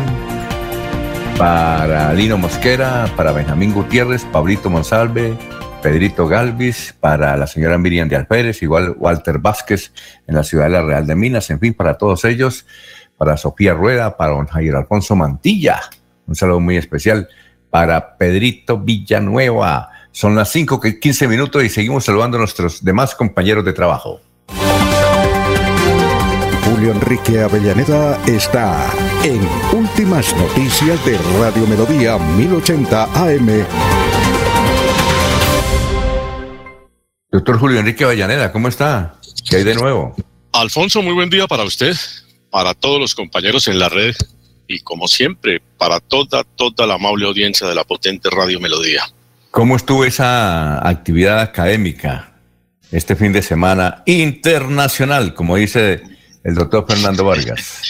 para 1.35 2.13
Lino 2.13 2.37
Mosquera, 2.37 3.11
para 3.17 3.31
Benjamín 3.31 3.73
Gutiérrez, 3.73 4.23
Pablito 4.25 4.69
Monsalve, 4.69 5.35
Pedrito 5.81 6.27
Galvis, 6.27 6.95
para 6.99 7.35
la 7.37 7.47
señora 7.47 7.79
Miriam 7.79 8.07
de 8.07 8.15
Alpérez, 8.17 8.61
igual 8.61 8.93
Walter 8.99 9.39
Vázquez 9.39 9.93
en 10.27 10.35
la 10.35 10.43
ciudad 10.43 10.65
de 10.65 10.73
la 10.73 10.83
Real 10.83 11.07
de 11.07 11.15
Minas, 11.15 11.49
en 11.49 11.59
fin, 11.59 11.73
para 11.73 11.97
todos 11.97 12.23
ellos, 12.23 12.67
para 13.17 13.35
Sofía 13.35 13.73
Rueda, 13.73 14.15
para 14.15 14.33
don 14.33 14.45
Jair 14.45 14.75
Alfonso 14.75 15.15
Mantilla, 15.15 15.81
un 16.27 16.35
saludo 16.35 16.59
muy 16.59 16.77
especial, 16.77 17.27
para 17.71 18.15
Pedrito 18.15 18.77
Villanueva. 18.77 19.89
Son 20.11 20.35
las 20.35 20.49
5 20.51 20.79
15 20.79 21.27
minutos 21.27 21.63
y 21.63 21.69
seguimos 21.69 22.05
saludando 22.05 22.37
a 22.37 22.41
nuestros 22.41 22.85
demás 22.85 23.15
compañeros 23.15 23.65
de 23.65 23.73
trabajo. 23.73 24.21
Julio 26.65 26.93
Enrique 26.93 27.39
Avellaneda 27.39 28.19
está 28.25 28.91
en 29.23 29.39
Últimas 29.71 30.35
Noticias 30.35 31.05
de 31.05 31.15
Radio 31.39 31.67
Melodía 31.67 32.17
1080 32.17 33.03
AM. 33.03 33.65
Doctor 37.31 37.59
Julio 37.59 37.79
Enrique 37.79 38.03
Avellaneda, 38.03 38.51
¿cómo 38.51 38.67
está? 38.67 39.13
¿Qué 39.47 39.57
hay 39.57 39.63
de 39.63 39.75
nuevo? 39.75 40.15
Alfonso, 40.53 41.03
muy 41.03 41.13
buen 41.13 41.29
día 41.29 41.45
para 41.45 41.63
usted, 41.63 41.95
para 42.49 42.73
todos 42.73 42.99
los 42.99 43.13
compañeros 43.13 43.67
en 43.67 43.77
la 43.77 43.87
red 43.87 44.15
y 44.67 44.79
como 44.79 45.07
siempre, 45.07 45.61
para 45.77 45.99
toda, 45.99 46.43
toda 46.55 46.87
la 46.87 46.95
amable 46.95 47.27
audiencia 47.27 47.67
de 47.67 47.75
la 47.75 47.83
potente 47.83 48.27
Radio 48.31 48.59
Melodía. 48.59 49.03
¿Cómo 49.51 49.75
estuvo 49.75 50.03
esa 50.03 50.85
actividad 50.87 51.41
académica 51.41 52.31
este 52.91 53.15
fin 53.15 53.33
de 53.33 53.43
semana 53.43 54.01
internacional, 54.07 55.35
como 55.35 55.57
dice 55.57 56.14
el 56.45 56.55
doctor 56.55 56.85
Fernando 56.87 57.25
Vargas? 57.25 57.81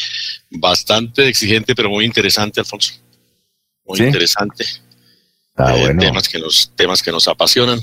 Bastante 0.50 1.28
exigente, 1.28 1.76
pero 1.76 1.90
muy 1.90 2.06
interesante, 2.06 2.60
Alfonso. 2.60 2.94
Muy 3.86 4.00
interesante. 4.00 4.66
Ah, 5.56 5.76
bueno. 5.78 6.02
temas, 6.02 6.28
que 6.28 6.40
nos, 6.40 6.72
temas 6.76 7.04
que 7.04 7.12
nos 7.12 7.28
apasionan 7.28 7.80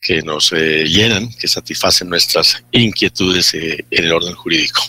que 0.00 0.22
nos 0.22 0.52
eh, 0.52 0.84
llenan, 0.84 1.28
que 1.32 1.48
satisfacen 1.48 2.08
nuestras 2.08 2.62
inquietudes 2.70 3.54
eh, 3.54 3.84
en 3.90 4.04
el 4.04 4.12
orden 4.12 4.34
jurídico. 4.34 4.80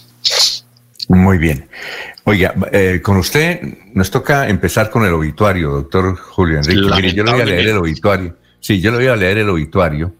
Muy 1.09 1.37
bien. 1.37 1.67
Oiga, 2.23 2.53
eh, 2.71 2.99
con 3.01 3.17
usted 3.17 3.61
nos 3.93 4.11
toca 4.11 4.47
empezar 4.47 4.89
con 4.89 5.05
el 5.05 5.13
obituario, 5.13 5.71
doctor 5.71 6.15
Julio 6.15 6.57
Enrique. 6.57 7.13
yo 7.13 7.23
le 7.23 7.31
voy 7.31 7.41
a 7.41 7.45
leer 7.45 7.67
el 7.69 7.77
obituario. 7.77 8.37
Sí, 8.59 8.81
yo 8.81 8.91
le 8.91 8.97
voy 8.97 9.07
a 9.07 9.15
leer 9.15 9.39
el 9.39 9.49
obituario 9.49 10.13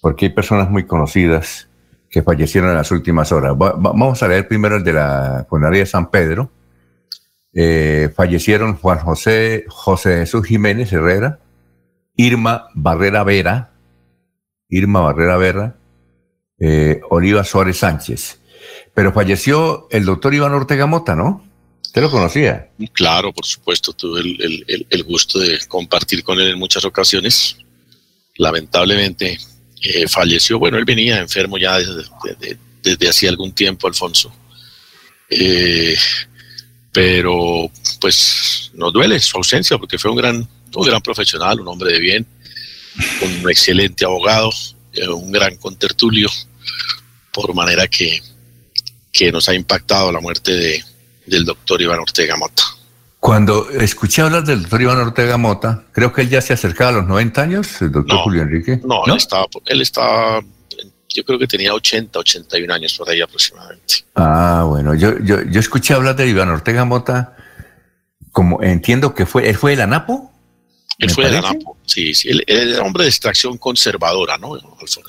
porque 0.00 0.26
hay 0.26 0.32
personas 0.32 0.70
muy 0.70 0.86
conocidas 0.86 1.67
que 2.10 2.22
fallecieron 2.22 2.70
en 2.70 2.76
las 2.76 2.90
últimas 2.90 3.32
horas. 3.32 3.54
vamos 3.56 4.22
a 4.22 4.28
leer 4.28 4.48
primero 4.48 4.76
el 4.76 4.84
de 4.84 4.92
la 4.92 5.46
funeraria 5.48 5.80
de 5.80 5.86
San 5.86 6.10
Pedro. 6.10 6.50
fallecieron 8.14 8.76
Juan 8.76 8.98
José, 8.98 9.64
José 9.68 10.18
Jesús 10.20 10.46
Jiménez 10.46 10.92
Herrera, 10.92 11.40
Irma 12.16 12.68
Barrera 12.74 13.24
Vera, 13.24 13.72
Irma 14.68 15.00
Barrera 15.00 15.36
Berra, 15.36 15.76
eh, 16.58 17.00
Oliva 17.10 17.44
Suárez 17.44 17.78
Sánchez. 17.78 18.40
Pero 18.94 19.12
falleció 19.12 19.86
el 19.90 20.04
doctor 20.04 20.34
Iván 20.34 20.52
Ortega 20.52 20.86
Mota, 20.86 21.14
¿no? 21.14 21.44
¿Usted 21.82 22.02
lo 22.02 22.10
conocía? 22.10 22.70
Claro, 22.92 23.32
por 23.32 23.46
supuesto, 23.46 23.92
tuve 23.92 24.20
el, 24.20 25.04
gusto 25.04 25.38
de 25.38 25.58
compartir 25.68 26.22
con 26.22 26.38
él 26.40 26.48
en 26.50 26.58
muchas 26.58 26.84
ocasiones. 26.84 27.56
Lamentablemente 28.36 29.38
eh, 29.82 30.08
falleció, 30.08 30.58
bueno, 30.58 30.78
él 30.78 30.84
venía 30.84 31.18
enfermo 31.18 31.58
ya 31.58 31.78
desde, 31.78 33.08
hacía 33.08 33.30
algún 33.30 33.52
tiempo, 33.52 33.86
Alfonso. 33.86 34.32
Eh, 35.30 35.96
pero 36.92 37.70
pues 38.00 38.70
nos 38.74 38.92
duele 38.92 39.20
su 39.20 39.36
ausencia 39.36 39.78
porque 39.78 39.98
fue 39.98 40.10
un 40.10 40.16
gran, 40.16 40.48
un 40.74 40.86
gran 40.86 41.00
profesional, 41.00 41.60
un 41.60 41.68
hombre 41.68 41.92
de 41.92 42.00
bien, 42.00 42.26
un 43.22 43.50
excelente 43.50 44.04
abogado, 44.04 44.50
eh, 44.92 45.08
un 45.08 45.30
gran 45.30 45.56
contertulio, 45.56 46.28
por 47.32 47.54
manera 47.54 47.86
que, 47.86 48.20
que 49.12 49.30
nos 49.30 49.48
ha 49.48 49.54
impactado 49.54 50.10
la 50.10 50.20
muerte 50.20 50.52
de, 50.52 50.84
del 51.26 51.44
doctor 51.44 51.80
Iván 51.80 52.00
Ortega 52.00 52.36
Mota. 52.36 52.64
Cuando 53.20 53.68
escuché 53.70 54.22
hablar 54.22 54.44
del 54.44 54.62
doctor 54.62 54.80
Iván 54.80 54.98
Ortega 54.98 55.36
Mota, 55.36 55.84
creo 55.92 56.12
que 56.12 56.22
él 56.22 56.28
ya 56.28 56.40
se 56.40 56.52
acercaba 56.52 56.90
a 56.90 56.92
los 56.94 57.06
90 57.06 57.42
años, 57.42 57.82
el 57.82 57.90
doctor 57.90 58.18
Julio 58.18 58.42
Enrique. 58.42 58.80
No, 58.84 59.04
Él, 59.06 59.16
estaba, 59.16 59.46
él 59.66 59.82
estaba, 59.82 60.40
yo 61.08 61.24
creo 61.24 61.38
que 61.38 61.48
tenía 61.48 61.74
80, 61.74 62.16
81 62.16 62.72
años 62.72 62.94
por 62.96 63.10
ahí 63.10 63.20
aproximadamente. 63.20 64.04
Ah, 64.14 64.64
bueno, 64.68 64.94
yo, 64.94 65.18
yo, 65.18 65.42
yo 65.42 65.58
escuché 65.58 65.94
hablar 65.94 66.14
de 66.14 66.28
Iván 66.28 66.48
Ortega 66.48 66.84
Mota, 66.84 67.36
como 68.30 68.62
entiendo 68.62 69.14
que 69.14 69.26
fue, 69.26 69.48
él 69.48 69.56
fue 69.56 69.72
el 69.72 69.80
ANAPO. 69.80 70.32
Él 70.98 71.10
fue 71.10 71.24
de 71.24 71.32
la 71.32 71.40
NAPO, 71.40 71.76
sí, 71.86 72.14
sí, 72.14 72.28
él, 72.28 72.44
era 72.46 72.82
hombre 72.82 73.04
de 73.04 73.10
extracción 73.10 73.58
conservadora, 73.58 74.38
¿no, 74.38 74.54
Alfonso? 74.54 75.00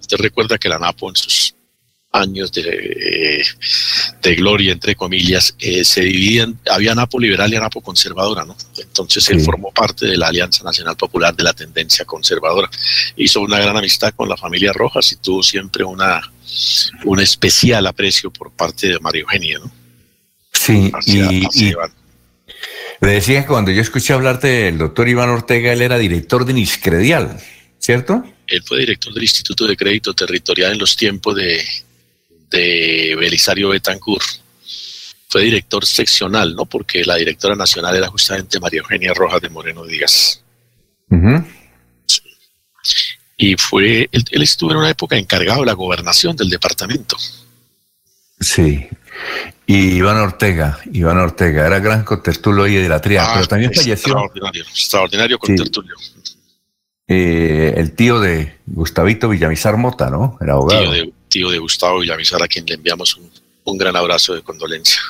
Usted 0.00 0.16
recuerda 0.18 0.56
que 0.56 0.68
la 0.68 0.78
NAPO 0.78 1.08
en 1.08 1.16
sus 1.16 1.54
años 2.12 2.50
de, 2.52 3.44
de 4.20 4.34
gloria, 4.34 4.72
entre 4.72 4.96
comillas, 4.96 5.54
eh, 5.60 5.84
se 5.84 6.02
dividían, 6.02 6.58
había 6.68 6.94
NAPO 6.94 7.20
liberal 7.20 7.52
y 7.52 7.56
NAPO 7.56 7.80
conservadora, 7.80 8.44
¿no? 8.44 8.56
Entonces 8.78 9.28
él 9.30 9.40
formó 9.40 9.70
parte 9.72 10.06
de 10.06 10.16
la 10.16 10.28
Alianza 10.28 10.64
Nacional 10.64 10.96
Popular 10.96 11.34
de 11.34 11.44
la 11.44 11.52
tendencia 11.52 12.04
conservadora. 12.04 12.68
Hizo 13.16 13.40
una 13.40 13.60
gran 13.60 13.76
amistad 13.76 14.12
con 14.14 14.28
la 14.28 14.36
familia 14.36 14.72
Rojas 14.72 15.12
y 15.12 15.16
tuvo 15.16 15.42
siempre 15.42 15.84
una, 15.84 16.20
un 17.04 17.20
especial 17.20 17.86
aprecio 17.86 18.30
por 18.32 18.50
parte 18.50 18.88
de 18.88 18.98
María 18.98 19.22
Eugenia, 19.22 19.58
¿no? 19.60 19.70
Sí, 20.52 20.92
y, 21.06 21.72
le 23.00 23.12
decía 23.12 23.40
que 23.40 23.46
cuando 23.46 23.70
yo 23.70 23.80
escuché 23.80 24.12
hablarte 24.12 24.48
del 24.48 24.76
doctor 24.76 25.08
Iván 25.08 25.30
Ortega, 25.30 25.72
él 25.72 25.80
era 25.80 25.96
director 25.96 26.44
de 26.44 26.52
Niscredial, 26.52 27.40
¿cierto? 27.78 28.22
Él 28.46 28.62
fue 28.62 28.80
director 28.80 29.14
del 29.14 29.22
Instituto 29.22 29.66
de 29.66 29.74
Crédito 29.74 30.12
Territorial 30.12 30.72
en 30.72 30.78
los 30.78 30.96
tiempos 30.96 31.34
de, 31.34 31.62
de 32.50 33.16
Belisario 33.18 33.70
Betancourt. 33.70 34.26
Fue 35.28 35.42
director 35.42 35.86
seccional, 35.86 36.54
¿no? 36.54 36.66
Porque 36.66 37.04
la 37.04 37.16
directora 37.16 37.54
nacional 37.54 37.96
era 37.96 38.08
justamente 38.08 38.58
María 38.58 38.80
Eugenia 38.80 39.14
Rojas 39.14 39.40
de 39.40 39.48
Moreno 39.48 39.84
Díaz. 39.84 40.42
Y 43.36 43.56
fue, 43.56 44.08
él, 44.10 44.24
él, 44.30 44.42
estuvo 44.42 44.72
en 44.72 44.78
una 44.78 44.90
época 44.90 45.16
encargado 45.16 45.60
de 45.60 45.66
la 45.66 45.72
gobernación 45.72 46.36
del 46.36 46.50
departamento. 46.50 47.16
Sí. 48.40 48.86
Y 49.66 49.96
Iván 49.96 50.16
Ortega, 50.16 50.80
Iván 50.92 51.18
Ortega, 51.18 51.66
era 51.66 51.78
gran 51.78 52.02
contertulio 52.04 52.66
y 52.66 52.74
de 52.74 52.88
la 52.88 53.00
tría, 53.00 53.24
ah, 53.24 53.34
pero 53.34 53.46
también 53.46 53.72
falleció. 53.72 54.12
Extraordinario, 54.12 54.62
extraordinario 54.62 55.38
contertulio. 55.38 55.94
Eh, 57.06 57.74
el 57.76 57.92
tío 57.92 58.18
de 58.18 58.58
Gustavito 58.66 59.28
Villamizar 59.28 59.76
Mota, 59.76 60.10
¿no? 60.10 60.38
Era 60.40 60.54
abogado. 60.54 60.82
Tío 60.82 60.90
de, 60.90 61.12
Gustavo 61.60 62.00
Villamizar, 62.00 62.42
a 62.42 62.48
quien 62.48 62.66
le 62.66 62.74
enviamos 62.74 63.16
un, 63.64 63.78
gran 63.78 63.94
abrazo 63.94 64.34
de 64.34 64.42
condolencia. 64.42 65.00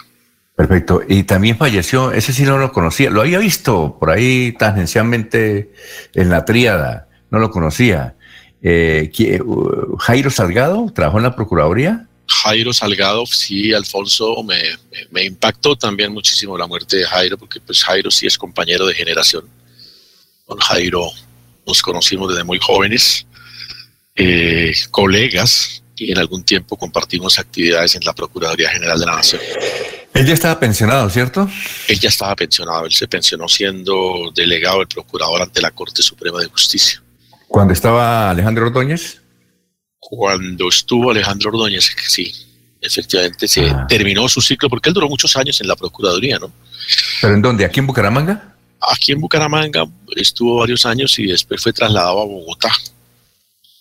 Perfecto. 0.54 1.00
Y 1.08 1.22
también 1.22 1.56
falleció, 1.56 2.12
ese 2.12 2.34
sí 2.34 2.42
no 2.42 2.58
lo 2.58 2.72
conocía, 2.72 3.08
lo 3.08 3.22
había 3.22 3.38
visto 3.38 3.96
por 3.98 4.10
ahí 4.10 4.52
tangencialmente 4.58 5.72
en 6.14 6.28
la 6.28 6.44
tríada, 6.44 7.08
no 7.30 7.38
lo 7.38 7.50
conocía. 7.50 8.16
Eh, 8.62 9.10
uh, 9.42 9.96
Jairo 9.96 10.30
Salgado 10.30 10.92
trabajó 10.94 11.16
en 11.16 11.22
la 11.22 11.34
Procuraduría. 11.34 12.06
Jairo 12.26 12.74
Salgado, 12.74 13.24
sí, 13.24 13.72
Alfonso, 13.72 14.42
me, 14.42 14.60
me, 15.10 15.24
impactó 15.24 15.74
también 15.74 16.12
muchísimo 16.12 16.58
la 16.58 16.66
muerte 16.66 16.98
de 16.98 17.06
Jairo, 17.06 17.38
porque 17.38 17.60
pues 17.60 17.82
Jairo 17.82 18.10
sí 18.10 18.26
es 18.26 18.36
compañero 18.36 18.86
de 18.86 18.94
generación. 18.94 19.46
Con 20.44 20.58
Jairo 20.58 21.10
nos 21.66 21.82
conocimos 21.82 22.28
desde 22.28 22.44
muy 22.44 22.58
jóvenes, 22.58 23.26
eh, 24.14 24.74
colegas, 24.90 25.79
y 26.00 26.12
en 26.12 26.18
algún 26.18 26.42
tiempo 26.42 26.76
compartimos 26.76 27.38
actividades 27.38 27.94
en 27.94 28.02
la 28.04 28.14
Procuraduría 28.14 28.70
General 28.70 28.98
de 28.98 29.04
la 29.04 29.16
Nación. 29.16 29.40
Él 30.14 30.26
ya 30.26 30.32
estaba 30.32 30.58
pensionado, 30.58 31.10
¿cierto? 31.10 31.48
Él 31.88 32.00
ya 32.00 32.08
estaba 32.08 32.34
pensionado, 32.34 32.86
él 32.86 32.92
se 32.92 33.06
pensionó 33.06 33.46
siendo 33.48 34.32
delegado 34.34 34.78
del 34.78 34.88
procurador 34.88 35.42
ante 35.42 35.60
la 35.60 35.70
Corte 35.70 36.02
Suprema 36.02 36.40
de 36.40 36.46
Justicia. 36.46 37.02
¿Cuándo 37.46 37.74
estaba 37.74 38.30
Alejandro 38.30 38.66
Ordóñez? 38.66 39.20
Cuando 39.98 40.68
estuvo 40.68 41.10
Alejandro 41.10 41.50
Ordóñez, 41.50 41.90
sí, 42.08 42.32
efectivamente 42.80 43.46
se 43.46 43.68
ah. 43.68 43.86
terminó 43.86 44.26
su 44.26 44.40
ciclo, 44.40 44.70
porque 44.70 44.88
él 44.88 44.94
duró 44.94 45.06
muchos 45.06 45.36
años 45.36 45.60
en 45.60 45.68
la 45.68 45.76
Procuraduría, 45.76 46.38
¿no? 46.38 46.50
¿Pero 47.20 47.34
en 47.34 47.42
dónde? 47.42 47.66
¿Aquí 47.66 47.80
en 47.80 47.86
Bucaramanga? 47.86 48.56
Aquí 48.80 49.12
en 49.12 49.20
Bucaramanga 49.20 49.84
estuvo 50.16 50.60
varios 50.60 50.86
años 50.86 51.18
y 51.18 51.26
después 51.26 51.62
fue 51.62 51.74
trasladado 51.74 52.22
a 52.22 52.24
Bogotá. 52.24 52.70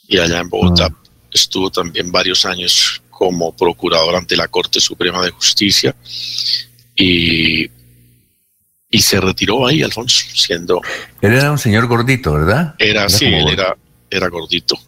Y 0.05 0.17
allá 0.17 0.39
en 0.39 0.49
Bogotá 0.49 0.89
ah. 0.91 1.08
Estuvo 1.31 1.69
también 1.69 2.11
varios 2.11 2.45
años 2.45 3.01
como 3.09 3.55
procurador 3.55 4.15
ante 4.15 4.37
la 4.37 4.47
Corte 4.47 4.79
Suprema 4.79 5.23
de 5.23 5.31
Justicia 5.31 5.95
y, 6.95 7.69
y 8.89 8.99
se 8.99 9.19
retiró 9.19 9.67
ahí, 9.67 9.81
Alfonso, 9.81 10.25
siendo... 10.33 10.81
Él 11.21 11.33
era 11.33 11.51
un 11.51 11.57
señor 11.57 11.87
gordito, 11.87 12.33
¿verdad? 12.33 12.75
Era, 12.79 13.09
sí, 13.09 13.25
él 13.25 13.49
era, 13.49 13.75
era 14.09 14.27
gordito. 14.29 14.79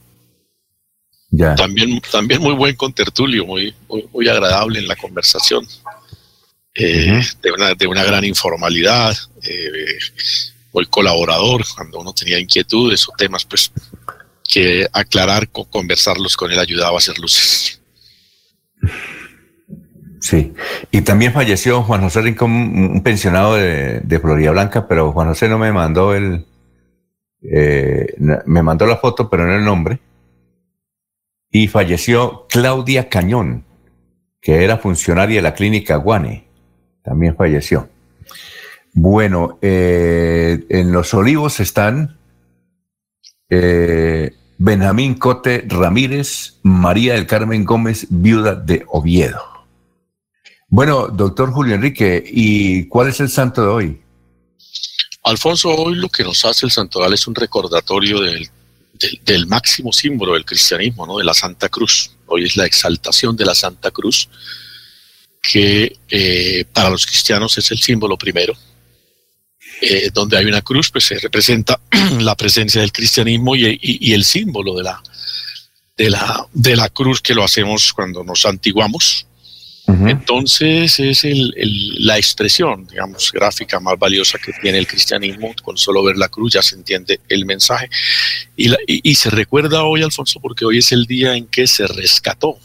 Ya. 1.30 1.56
También, 1.56 2.02
también 2.12 2.42
muy 2.42 2.54
buen 2.54 2.76
con 2.76 2.94
tertulio, 2.94 3.46
muy, 3.46 3.74
muy, 4.12 4.28
agradable 4.28 4.80
en 4.80 4.88
la 4.88 4.96
conversación. 4.96 5.66
Eh, 6.74 7.22
de, 7.42 7.52
una, 7.52 7.74
de 7.74 7.88
una 7.88 8.04
gran 8.04 8.24
informalidad, 8.24 9.16
eh, 9.44 9.98
muy 10.74 10.86
colaborador 10.86 11.66
cuando 11.76 12.00
uno 12.00 12.14
tenía 12.14 12.40
inquietudes 12.40 13.08
o 13.08 13.14
temas, 13.18 13.46
pues 13.46 13.72
que 14.52 14.86
aclarar, 14.92 15.50
conversarlos 15.50 16.36
con 16.36 16.52
él 16.52 16.60
ayudaba 16.60 16.96
a 16.96 16.98
hacer 16.98 17.18
luces. 17.18 17.82
Sí, 20.20 20.54
y 20.92 21.02
también 21.02 21.34
falleció 21.34 21.82
Juan 21.84 22.02
José 22.02 22.22
Rincón, 22.22 22.52
un 22.52 23.02
pensionado 23.02 23.56
de, 23.56 24.02
de 24.02 24.20
Florida 24.20 24.52
Blanca, 24.52 24.88
pero 24.88 25.12
Juan 25.12 25.30
José 25.30 25.50
no 25.50 25.58
me 25.58 25.72
mandó 25.72 26.14
el, 26.14 26.46
eh, 27.42 28.14
me 28.46 28.62
mandó 28.62 28.86
la 28.86 28.98
foto, 28.98 29.30
pero 29.30 29.48
no 29.48 29.56
el 29.56 29.66
nombre. 29.66 30.00
Y 31.50 31.68
falleció 31.68 32.46
Claudia 32.50 33.10
Cañón, 33.10 33.66
que 34.42 34.64
era 34.64 34.78
funcionaria 34.78 35.38
de 35.38 35.42
la 35.42 35.54
clínica 35.54 35.96
Guane, 35.96 36.48
también 37.04 37.36
falleció. 37.36 37.90
Bueno, 38.94 39.58
eh, 39.62 40.66
en 40.70 40.92
Los 40.92 41.14
Olivos 41.14 41.60
están 41.60 42.18
eh, 43.50 44.34
Benjamín 44.64 45.16
Cote 45.16 45.66
Ramírez, 45.68 46.60
María 46.62 47.16
del 47.16 47.26
Carmen 47.26 47.66
Gómez, 47.66 48.06
viuda 48.12 48.54
de 48.54 48.86
Oviedo. 48.90 49.42
Bueno, 50.68 51.08
doctor 51.08 51.52
Julio 51.52 51.74
Enrique, 51.74 52.24
¿y 52.24 52.86
cuál 52.86 53.10
es 53.10 53.20
el 53.22 53.30
santo 53.32 53.64
de 53.64 53.68
hoy? 53.68 54.02
Alfonso, 55.24 55.70
hoy 55.70 55.96
lo 55.96 56.10
que 56.10 56.24
nos 56.24 56.46
hace 56.46 56.68
el 56.68 56.72
santoral 56.72 57.12
es 57.12 57.26
un 57.26 57.34
recordatorio 57.34 58.20
del, 58.22 59.48
máximo 59.48 59.92
símbolo 59.92 60.36
del 60.36 60.46
cristianismo, 60.46 61.08
¿no? 61.08 61.18
de 61.18 61.24
la 61.24 61.34
Santa 61.34 61.68
Cruz. 61.68 62.12
Hoy 62.28 62.44
es 62.44 62.56
la 62.56 62.68
exaltación 62.68 63.36
de 63.36 63.46
la 63.46 63.56
Santa 63.56 63.90
Cruz, 63.90 64.30
que 65.42 65.98
eh, 66.08 66.66
para 66.72 66.92
los 66.92 67.08
cristianos 67.08 67.58
es 67.58 67.72
el 67.72 67.80
símbolo 67.80 68.16
primero 68.16 68.54
eh, 69.82 70.12
donde 70.14 70.38
hay 70.38 70.46
una 70.46 70.62
cruz, 70.62 70.92
pues 70.92 71.06
se 71.06 71.18
representa 71.18 71.80
la 72.20 72.36
presencia 72.36 72.82
del 72.82 72.92
cristianismo 72.92 73.56
y, 73.56 74.14
el 74.14 74.24
símbolo 74.24 74.76
de 74.76 74.84
la, 74.84 75.02
de, 75.98 76.10
la, 76.12 76.46
de 76.54 76.76
la 76.76 76.90
cruz 76.90 77.20
que 77.20 77.34
lo 77.34 77.44
hacemos 77.44 77.92
cuando 77.92 78.24
nos 78.24 78.46
antiguamos. 78.46 79.26
Entonces 80.08 81.00
es 81.00 81.26
la 82.00 82.16
expresión, 82.16 82.88
digamos, 82.88 83.30
gráfica 83.34 83.78
más 83.82 84.00
valiosa 84.00 84.38
que 84.38 84.54
tiene 84.54 84.78
el 84.78 84.88
cristianismo. 84.88 85.54
Con 85.62 85.76
solo 85.76 86.02
ver 86.02 86.16
la 86.16 86.30
cruz 86.30 86.54
ya 86.54 86.62
se 86.62 86.76
entiende 86.76 87.20
el 87.28 87.46
mensaje. 87.46 87.90
Y, 88.56 88.72
y 88.88 89.16
se 89.16 89.30
recuerda 89.30 89.84
hoy, 89.84 90.02
Alfonso, 90.02 90.40
porque 90.40 90.64
hoy 90.64 90.78
es 90.78 90.94
el 90.94 91.08
día 91.08 91.36
en 91.36 91.46
que 91.48 91.68
se 91.68 91.88
rescató 91.88 92.58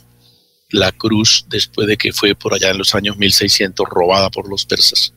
la 0.68 0.92
cruz 0.92 1.46
después 1.48 1.88
de 1.88 1.96
que 1.96 2.12
fue 2.12 2.36
por 2.36 2.54
allá 2.54 2.70
en 2.70 2.78
los 2.78 2.94
años 2.94 3.16
1600 3.16 3.88
robada 3.88 4.30
por 4.30 4.48
los 4.48 4.64
persas 4.64 5.12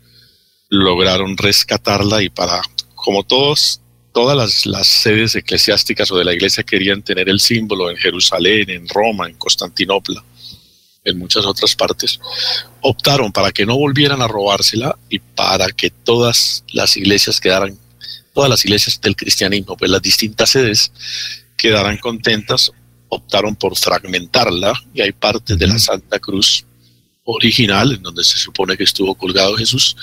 lograron 0.69 1.36
rescatarla 1.36 2.21
y 2.21 2.29
para, 2.29 2.62
como 2.95 3.23
todos, 3.23 3.82
todas 4.13 4.38
las, 4.38 4.65
las, 4.65 4.88
sedes 4.88 5.36
eclesiásticas 5.36 6.12
o 6.12 6.17
de 6.17 6.25
la 6.25 6.34
iglesia 6.34 6.63
querían 6.63 7.01
tener 7.01 7.27
el 7.27 7.39
símbolo 7.39 7.89
en 7.89 7.97
Jerusalén, 7.97 8.69
en 8.69 8.88
Roma, 8.88 9.27
en 9.27 9.36
Constantinopla, 9.36 10.23
en 11.03 11.17
muchas 11.17 11.45
otras 11.45 11.75
partes, 11.75 12.19
optaron 12.82 13.32
para 13.32 13.51
que 13.51 13.65
no 13.65 13.77
volvieran 13.77 14.21
a 14.21 14.27
robársela 14.27 14.97
y 15.10 15.19
para 15.19 15.69
que 15.69 15.89
todas 15.89 16.63
las 16.71 16.95
iglesias 16.97 17.39
quedaran, 17.39 17.77
todas 18.34 18.49
las 18.49 18.63
iglesias 18.63 19.01
del 19.01 19.15
cristianismo, 19.15 19.75
pues 19.75 19.89
las 19.89 20.01
distintas 20.01 20.51
sedes 20.51 20.91
quedaran 21.58 21.97
contentas, 21.97 22.71
optaron 23.10 23.55
por 23.55 23.75
fragmentarla 23.75 24.73
y 24.93 25.01
hay 25.01 25.12
partes 25.13 25.58
de 25.58 25.67
la 25.67 25.79
Santa 25.79 26.19
Cruz 26.19 26.65
original, 27.35 27.93
en 27.93 28.01
donde 28.01 28.23
se 28.23 28.37
supone 28.37 28.75
que 28.77 28.83
estuvo 28.83 29.15
colgado 29.15 29.55
Jesús, 29.55 29.95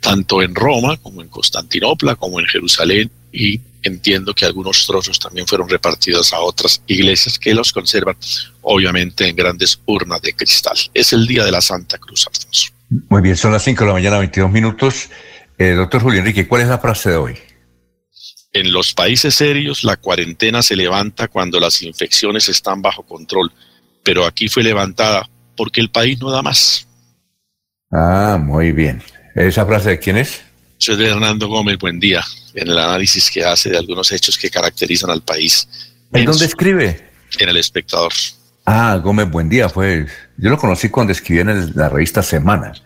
tanto 0.00 0.42
en 0.42 0.54
Roma 0.54 0.96
como 0.96 1.22
en 1.22 1.28
Constantinopla, 1.28 2.16
como 2.16 2.40
en 2.40 2.46
Jerusalén, 2.46 3.10
y 3.32 3.60
entiendo 3.82 4.34
que 4.34 4.44
algunos 4.44 4.86
trozos 4.86 5.18
también 5.18 5.46
fueron 5.46 5.68
repartidos 5.68 6.32
a 6.32 6.40
otras 6.40 6.82
iglesias 6.86 7.38
que 7.38 7.54
los 7.54 7.72
conservan, 7.72 8.16
obviamente, 8.62 9.28
en 9.28 9.36
grandes 9.36 9.80
urnas 9.86 10.20
de 10.22 10.34
cristal. 10.34 10.76
Es 10.92 11.12
el 11.12 11.26
día 11.26 11.44
de 11.44 11.52
la 11.52 11.60
Santa 11.60 11.98
Cruz, 11.98 12.26
Alfonso. 12.26 12.70
Muy 13.08 13.22
bien, 13.22 13.36
son 13.36 13.52
las 13.52 13.62
5 13.64 13.84
de 13.84 13.88
la 13.88 13.94
mañana, 13.94 14.18
22 14.18 14.50
minutos. 14.50 15.08
Eh, 15.58 15.72
doctor 15.72 16.02
Julio 16.02 16.20
Enrique, 16.20 16.48
¿cuál 16.48 16.62
es 16.62 16.68
la 16.68 16.78
frase 16.78 17.10
de 17.10 17.16
hoy? 17.16 17.38
En 18.52 18.72
los 18.72 18.94
países 18.94 19.34
serios, 19.34 19.84
la 19.84 19.96
cuarentena 19.96 20.62
se 20.62 20.74
levanta 20.74 21.28
cuando 21.28 21.60
las 21.60 21.82
infecciones 21.82 22.48
están 22.48 22.80
bajo 22.80 23.02
control, 23.04 23.52
pero 24.02 24.24
aquí 24.24 24.48
fue 24.48 24.62
levantada 24.62 25.28
porque 25.58 25.80
el 25.80 25.90
país 25.90 26.18
no 26.20 26.30
da 26.30 26.40
más. 26.40 26.86
Ah, 27.90 28.38
muy 28.40 28.72
bien. 28.72 29.02
¿Esa 29.34 29.66
frase 29.66 29.90
de 29.90 29.98
quién 29.98 30.16
es? 30.16 30.40
Soy 30.78 30.96
de 30.96 31.08
Hernando 31.08 31.48
Gómez, 31.48 31.76
buen 31.78 31.98
día, 31.98 32.24
en 32.54 32.68
el 32.68 32.78
análisis 32.78 33.28
que 33.30 33.44
hace 33.44 33.68
de 33.68 33.76
algunos 33.76 34.12
hechos 34.12 34.38
que 34.38 34.48
caracterizan 34.48 35.10
al 35.10 35.22
país. 35.22 35.68
¿En, 36.12 36.24
dónde 36.24 36.46
escribe? 36.46 37.10
En 37.38 37.48
El 37.48 37.56
Espectador. 37.56 38.12
Ah, 38.64 38.98
Gómez, 39.02 39.28
buen 39.28 39.48
día, 39.48 39.68
fue. 39.68 40.06
Yo 40.36 40.48
lo 40.48 40.56
conocí 40.56 40.88
cuando 40.88 41.12
escribía 41.12 41.42
en 41.42 41.72
la 41.74 41.88
revista 41.88 42.22
Semanas. 42.22 42.82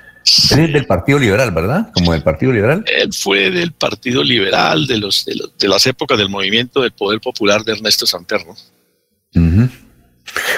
Él 0.53 0.61
es 0.61 0.73
del 0.73 0.87
Partido 0.87 1.19
Liberal, 1.19 1.51
¿verdad? 1.51 1.91
Como 1.93 2.13
del 2.13 2.23
Partido 2.23 2.53
Liberal. 2.53 2.85
Él 2.87 3.13
fue 3.13 3.51
del 3.51 3.73
Partido 3.73 4.23
Liberal, 4.25 4.87
de, 4.87 4.97
los, 4.97 5.27
de, 5.27 5.69
las 5.69 5.87
épocas 5.87 6.17
del 6.17 6.31
movimiento 6.31 6.81
del 6.81 6.93
Poder 6.93 7.21
Popular 7.21 7.65
de 7.65 7.73
Ernesto 7.73 8.07
Santerno. 8.07 8.55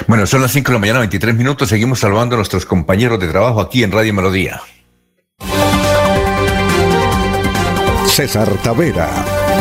Bueno, 0.07 0.25
son 0.25 0.41
las 0.41 0.51
5 0.51 0.71
de 0.71 0.73
la 0.73 0.79
mañana, 0.79 0.99
23 0.99 1.35
minutos. 1.35 1.69
Seguimos 1.69 1.99
saludando 1.99 2.35
a 2.35 2.37
nuestros 2.37 2.65
compañeros 2.65 3.19
de 3.19 3.27
trabajo 3.27 3.61
aquí 3.61 3.83
en 3.83 3.91
Radio 3.91 4.13
Melodía. 4.13 4.61
César 8.07 8.47
Tavera 8.63 9.09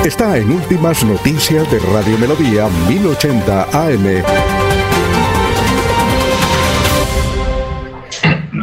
está 0.05 0.37
en 0.37 0.51
Últimas 0.51 1.03
Noticias 1.05 1.69
de 1.73 1.79
Radio 1.81 2.17
Melodía 2.19 2.69
1080 2.89 3.63
AM. 3.73 4.23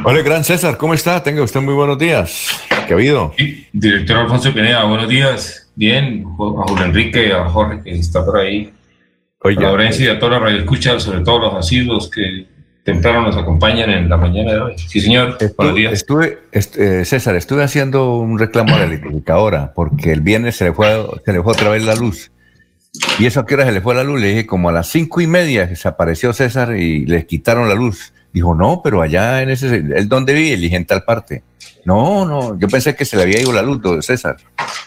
Hola, 0.04 0.22
gran 0.22 0.44
César, 0.44 0.78
¿cómo 0.78 0.94
está? 0.94 1.22
Tenga 1.22 1.44
usted 1.44 1.60
muy 1.60 1.74
buenos 1.74 1.98
días. 1.98 2.48
¿Qué 2.88 2.94
ha 2.94 2.96
habido? 2.96 3.34
director 3.74 4.18
Alfonso 4.18 4.54
Pineda, 4.54 4.84
buenos 4.86 5.10
días. 5.10 5.68
Bien, 5.76 6.24
a 6.26 6.68
Julio 6.68 6.86
Enrique, 6.86 7.34
a 7.34 7.50
Jorge, 7.50 7.82
que 7.84 7.92
está 7.92 8.26
por 8.26 8.38
ahí 8.38 8.72
Oye, 9.44 9.58
a 9.58 9.62
Laurencia 9.62 10.06
y 10.06 10.10
a 10.10 10.20
toda 10.20 10.34
la 10.34 10.40
radio 10.40 10.60
escucha, 10.60 11.00
sobre 11.00 11.22
todo 11.22 11.40
los 11.40 11.56
asiduos 11.56 12.10
que 12.10 12.46
temprano 12.84 13.24
nos 13.24 13.38
acompañan 13.38 13.90
en 13.90 14.10
la 14.10 14.18
mañana 14.18 14.54
de 14.54 14.60
hoy. 14.60 14.74
Sí, 14.78 15.02
señor. 15.02 15.38
Estuve, 15.40 16.40
estuve 16.52 17.02
eh, 17.02 17.06
César, 17.06 17.36
estuve 17.36 17.64
haciendo 17.64 18.18
un 18.18 18.38
reclamo 18.38 18.76
a 18.76 18.80
la 18.80 18.86
electrificadora 18.86 19.74
porque 19.74 20.12
el 20.12 20.22
viernes 20.22 20.56
se 20.56 20.66
le 20.66 20.74
fue, 20.74 21.06
se 21.26 21.34
le 21.34 21.42
fue 21.42 21.54
otra 21.54 21.70
vez 21.70 21.84
la 21.86 21.96
luz. 21.96 22.32
¿Y 23.20 23.26
eso 23.26 23.40
a 23.40 23.46
qué 23.46 23.56
hora 23.56 23.66
se 23.66 23.72
le 23.72 23.82
fue 23.82 23.96
la 23.96 24.04
luz? 24.04 24.20
Le 24.20 24.28
dije, 24.28 24.46
como 24.46 24.70
a 24.70 24.72
las 24.72 24.88
cinco 24.90 25.22
y 25.22 25.28
media 25.28 25.66
desapareció 25.66 26.34
César 26.34 26.76
y 26.76 27.06
le 27.06 27.26
quitaron 27.26 27.70
la 27.70 27.76
luz. 27.76 28.14
Dijo, 28.34 28.54
no, 28.54 28.82
pero 28.84 29.02
allá 29.02 29.42
en 29.42 29.50
ese, 29.50 29.76
¿el 29.76 30.08
dónde 30.08 30.34
vive? 30.34 30.58
Le 30.58 30.64
dije, 30.64 30.76
en 30.76 30.86
tal 30.86 31.04
parte. 31.04 31.44
No, 31.86 32.26
no, 32.26 32.60
yo 32.60 32.68
pensé 32.68 32.96
que 32.96 33.06
se 33.06 33.16
le 33.18 33.24
había 33.24 33.42
ido 33.42 33.52
la 33.52 33.62
luz, 33.62 33.82
César. 34.06 34.38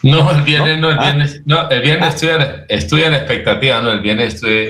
No, 0.02 0.30
el 0.30 0.42
viernes 0.42 0.78
no, 0.78 0.90
el 0.90 0.98
ah. 0.98 1.02
viernes, 1.02 1.42
no, 1.44 1.68
el 1.68 1.83
viernes 1.83 2.22
estudia, 2.68 3.11
la 3.11 3.16
expectativa, 3.16 3.80
no, 3.80 3.90
el 3.92 4.00
viernes 4.00 4.35
estudia, 4.35 4.68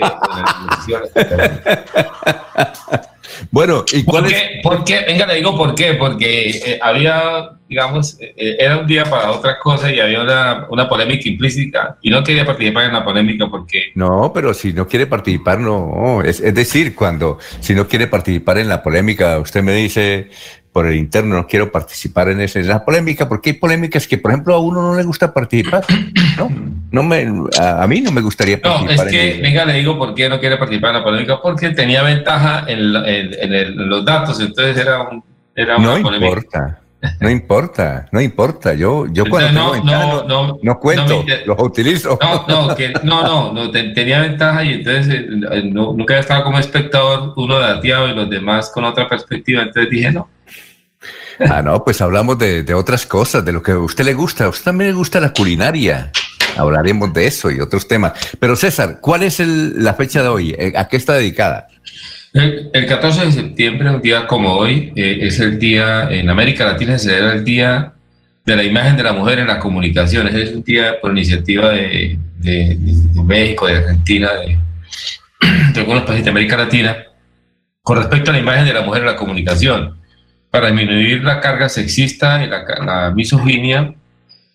Bueno, 3.50 3.84
¿y 3.92 4.04
cuál 4.04 4.26
es? 4.26 4.62
¿Por 4.62 4.84
qué? 4.84 5.04
Venga, 5.06 5.26
le 5.26 5.37
digo 5.37 5.56
por 5.56 5.74
qué, 5.74 5.94
porque 5.94 6.50
eh, 6.50 6.78
había, 6.80 7.50
digamos, 7.68 8.16
eh, 8.20 8.56
era 8.58 8.78
un 8.78 8.87
día 8.87 9.04
para 9.04 9.32
otra 9.32 9.58
cosa 9.58 9.92
y 9.92 10.00
había 10.00 10.22
una, 10.22 10.66
una, 10.70 10.88
polémica 10.88 11.28
implícita 11.28 11.98
y 12.00 12.10
no 12.10 12.22
quería 12.22 12.44
participar 12.44 12.84
en 12.84 12.92
la 12.92 13.04
polémica 13.04 13.48
porque... 13.48 13.92
No, 13.94 14.32
pero 14.32 14.54
si 14.54 14.72
no 14.72 14.87
quiere 14.87 15.06
participar, 15.06 15.58
no. 15.58 16.22
Es, 16.22 16.40
es 16.40 16.54
decir, 16.54 16.94
cuando, 16.94 17.38
si 17.60 17.74
no 17.74 17.88
quiere 17.88 18.06
participar 18.06 18.58
en 18.58 18.68
la 18.68 18.82
polémica, 18.82 19.38
usted 19.38 19.62
me 19.62 19.74
dice, 19.74 20.30
por 20.74 20.88
el 20.88 20.96
interno, 20.96 21.37
no 21.37 21.46
quiero 21.46 21.70
participar 21.70 22.30
en 22.30 22.40
esa, 22.40 22.84
polémica, 22.84 23.28
porque 23.28 23.50
hay 23.50 23.56
polémicas 23.56 24.08
que, 24.08 24.18
por 24.18 24.32
ejemplo, 24.32 24.56
a 24.56 24.58
uno 24.58 24.82
no 24.82 24.96
le 24.96 25.04
gusta 25.04 25.32
participar, 25.32 25.84
¿no? 26.37 26.50
no 26.90 27.02
me, 27.04 27.28
a, 27.60 27.87
mí 27.87 28.00
no 28.00 28.10
me 28.10 28.20
gustaría 28.20 28.60
participar. 28.60 28.96
No, 28.96 29.02
es 29.04 29.08
que, 29.08 29.40
venga, 29.40 29.64
le 29.66 29.74
digo 29.74 29.96
por 29.96 30.16
qué 30.16 30.28
no 30.28 30.40
quiere 30.40 30.56
participar 30.56 30.90
en 30.90 30.96
la 30.96 31.04
polémica, 31.04 31.40
porque 31.40 31.70
tenía 31.70 32.02
ventaja 32.02 32.64
en, 32.66 32.92
los 33.88 34.04
datos, 34.04 34.40
entonces 34.40 34.76
era, 34.76 35.02
un, 35.02 35.22
era 35.54 35.76
una 35.76 36.00
no 36.00 36.16
importa. 36.16 36.80
No 37.20 37.30
importa, 37.30 38.08
no 38.10 38.20
importa. 38.20 38.74
Yo, 38.74 39.06
yo 39.12 39.26
cuando 39.26 39.52
no, 39.52 39.72
tengo 39.72 40.24
no, 40.26 40.58
no, 40.60 40.80
cuento, 40.80 41.24
los 41.46 41.60
utilizo. 41.60 42.18
No, 42.20 42.46
no, 43.04 43.22
no, 43.22 43.52
no, 43.52 43.70
tenía 43.70 44.22
ventaja 44.22 44.64
y 44.64 44.72
entonces 44.72 45.14
eh, 45.14 45.62
nunca 45.62 46.18
estaba 46.18 46.42
como 46.42 46.58
espectador, 46.58 47.32
uno 47.37 47.60
dateado 47.60 48.08
y 48.08 48.14
los 48.14 48.28
demás 48.28 48.72
con 48.74 48.84
otra 48.84 49.08
perspectiva. 49.08 49.62
Entonces 49.62 49.90
dije, 49.90 50.10
no, 50.10 50.28
Ah, 51.40 51.62
no, 51.62 51.84
pues 51.84 52.00
hablamos 52.00 52.38
de, 52.38 52.74
otras 52.74 53.06
cosas, 53.06 53.44
de 53.44 53.52
lo 53.52 53.62
que 53.62 53.72
a 53.72 53.78
usted 53.78 54.04
le 54.04 54.14
gusta. 54.14 54.44
A 54.44 54.48
usted 54.48 54.64
también 54.64 54.90
le 54.90 54.96
gusta 54.96 55.20
la 55.20 55.32
culinaria. 55.32 56.10
Hablaremos 56.56 57.12
de 57.12 57.26
eso 57.26 57.50
y 57.50 57.60
otros 57.60 57.88
temas. 57.88 58.12
Pero 58.38 58.56
César, 58.56 58.98
¿cuál 59.00 59.22
es 59.22 59.40
la 59.40 59.94
fecha 59.94 60.22
de 60.22 60.28
hoy? 60.28 60.54
Eh, 60.56 60.72
¿A 60.76 60.86
qué 60.88 60.96
está 60.96 61.14
dedicada? 61.14 61.68
El, 62.32 62.86
14 62.86 63.26
de 63.26 63.32
septiembre, 63.32 63.90
un 63.90 64.02
día 64.02 64.26
como 64.26 64.54
hoy, 64.54 64.92
eh, 64.96 65.18
es 65.22 65.38
el 65.40 65.58
día, 65.58 66.08
en 66.10 66.28
América 66.28 66.64
Latina 66.64 66.98
se 66.98 67.10
celebra 67.10 67.34
el 67.34 67.44
Día 67.44 67.92
de 68.44 68.56
la 68.56 68.64
Imagen 68.64 68.96
de 68.96 69.04
la 69.04 69.12
Mujer 69.12 69.38
en 69.38 69.46
las 69.46 69.58
Comunicaciones. 69.58 70.34
Es 70.34 70.54
un 70.54 70.62
día 70.62 71.00
por 71.00 71.12
iniciativa 71.12 71.70
de, 71.70 72.18
México, 73.24 73.66
de 73.66 73.76
Argentina, 73.76 74.30
de, 74.32 74.58
de 75.72 75.80
algunos 75.80 76.02
países 76.02 76.24
de 76.24 76.30
América 76.30 76.56
Latina, 76.56 76.96
con 77.82 77.98
respecto 77.98 78.30
a 78.30 78.34
la 78.34 78.40
imagen 78.40 78.64
de 78.64 78.74
la 78.74 78.82
mujer 78.82 79.02
en 79.02 79.06
la 79.06 79.16
comunicación 79.16 80.03
para 80.54 80.68
disminuir 80.68 81.24
la 81.24 81.40
carga 81.40 81.68
sexista 81.68 82.44
y 82.44 82.46
la, 82.46 83.10
misoginia 83.12 83.92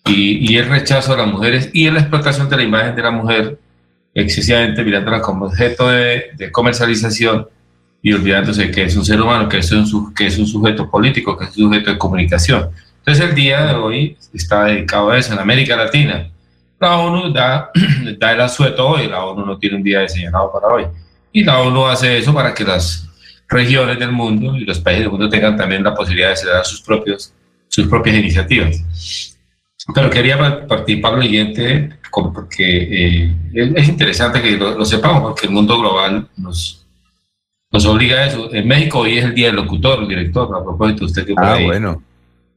y, 0.06 0.56
el 0.56 0.66
rechazo 0.66 1.12
a 1.12 1.18
las 1.18 1.26
mujeres 1.26 1.68
y 1.74 1.90
la 1.90 2.00
explotación 2.00 2.48
de 2.48 2.56
la 2.56 2.62
imagen 2.62 2.96
de 2.96 3.02
la 3.02 3.10
mujer 3.10 3.58
excesivamente 4.14 4.82
mirándola 4.82 5.20
como 5.20 5.44
objeto 5.44 5.90
de, 5.90 6.50
comercialización 6.52 7.46
y 8.00 8.14
olvidándose 8.14 8.70
que 8.70 8.84
es 8.84 8.96
un 8.96 9.04
ser 9.04 9.20
humano, 9.20 9.46
que 9.46 9.58
es 9.58 9.70
un, 9.72 9.86
sujeto 9.86 10.90
político, 10.90 11.36
que 11.36 11.44
es 11.44 11.50
un 11.58 11.64
sujeto 11.64 11.90
de 11.90 11.98
comunicación. 11.98 12.70
Entonces 13.00 13.22
el 13.22 13.34
día 13.34 13.66
de 13.66 13.74
hoy 13.74 14.16
está 14.32 14.64
dedicado 14.64 15.10
a 15.10 15.18
eso 15.18 15.34
en 15.34 15.38
América 15.38 15.76
Latina. 15.76 16.30
La 16.78 16.96
ONU 16.96 17.30
da, 17.30 17.72
el 18.06 18.40
asueto 18.40 18.88
hoy, 18.88 19.06
la 19.06 19.22
ONU 19.22 19.44
no 19.44 19.58
tiene 19.58 19.76
un 19.76 19.82
día 19.82 20.08
señalado 20.08 20.50
para 20.50 20.66
hoy. 20.68 20.86
Y 21.30 21.44
la 21.44 21.60
ONU 21.60 21.84
hace 21.84 22.16
eso 22.16 22.32
para 22.32 22.54
que 22.54 22.64
las 22.64 23.09
regiones 23.50 23.98
del 23.98 24.12
mundo 24.12 24.56
y 24.56 24.64
los 24.64 24.78
países 24.78 25.04
del 25.04 25.10
mundo 25.10 25.28
tengan 25.28 25.56
también 25.56 25.82
la 25.82 25.94
posibilidad 25.94 26.28
de 26.28 26.34
acelerar 26.34 26.64
sus, 26.64 26.80
propios, 26.80 27.34
sus 27.68 27.86
propias 27.88 28.16
iniciativas. 28.16 29.36
Pero 29.94 30.08
quería 30.08 30.66
participar 30.66 31.14
lo 31.14 31.22
siguiente 31.22 31.98
porque 32.10 33.24
eh, 33.24 33.34
es, 33.52 33.88
interesante 33.88 34.40
que 34.40 34.56
lo, 34.56 34.84
sepamos 34.84 35.22
porque 35.22 35.46
el 35.46 35.52
mundo 35.52 35.78
global 35.78 36.28
nos, 36.36 36.86
nos 37.70 37.86
obliga 37.86 38.18
a 38.18 38.26
eso. 38.26 38.52
En 38.52 38.68
México 38.68 39.00
hoy 39.00 39.18
es 39.18 39.24
el 39.24 39.34
día 39.34 39.46
del 39.48 39.56
locutor, 39.56 40.02
el 40.02 40.08
director, 40.08 40.48
a 40.56 40.62
propósito 40.62 41.04
usted 41.04 41.26
que 41.26 41.34
Ah, 41.36 41.58
bueno. 41.62 42.02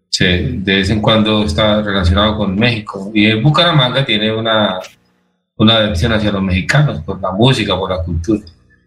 Sí, 0.09 0.25
de 0.25 0.75
vez 0.75 0.89
en 0.91 1.01
cuando 1.01 1.43
está 1.43 1.81
relacionado 1.81 2.37
con 2.37 2.55
México. 2.55 3.11
Y 3.15 3.25
en 3.25 3.41
Bucaramanga 3.41 4.05
tiene 4.05 4.31
una, 4.31 4.79
una 5.55 5.77
adhesión 5.77 6.13
hacia 6.13 6.31
los 6.31 6.43
mexicanos 6.43 7.01
por 7.01 7.19
la 7.19 7.31
música, 7.31 7.75
por 7.75 7.89
la 7.89 8.03
cultura. 8.03 8.43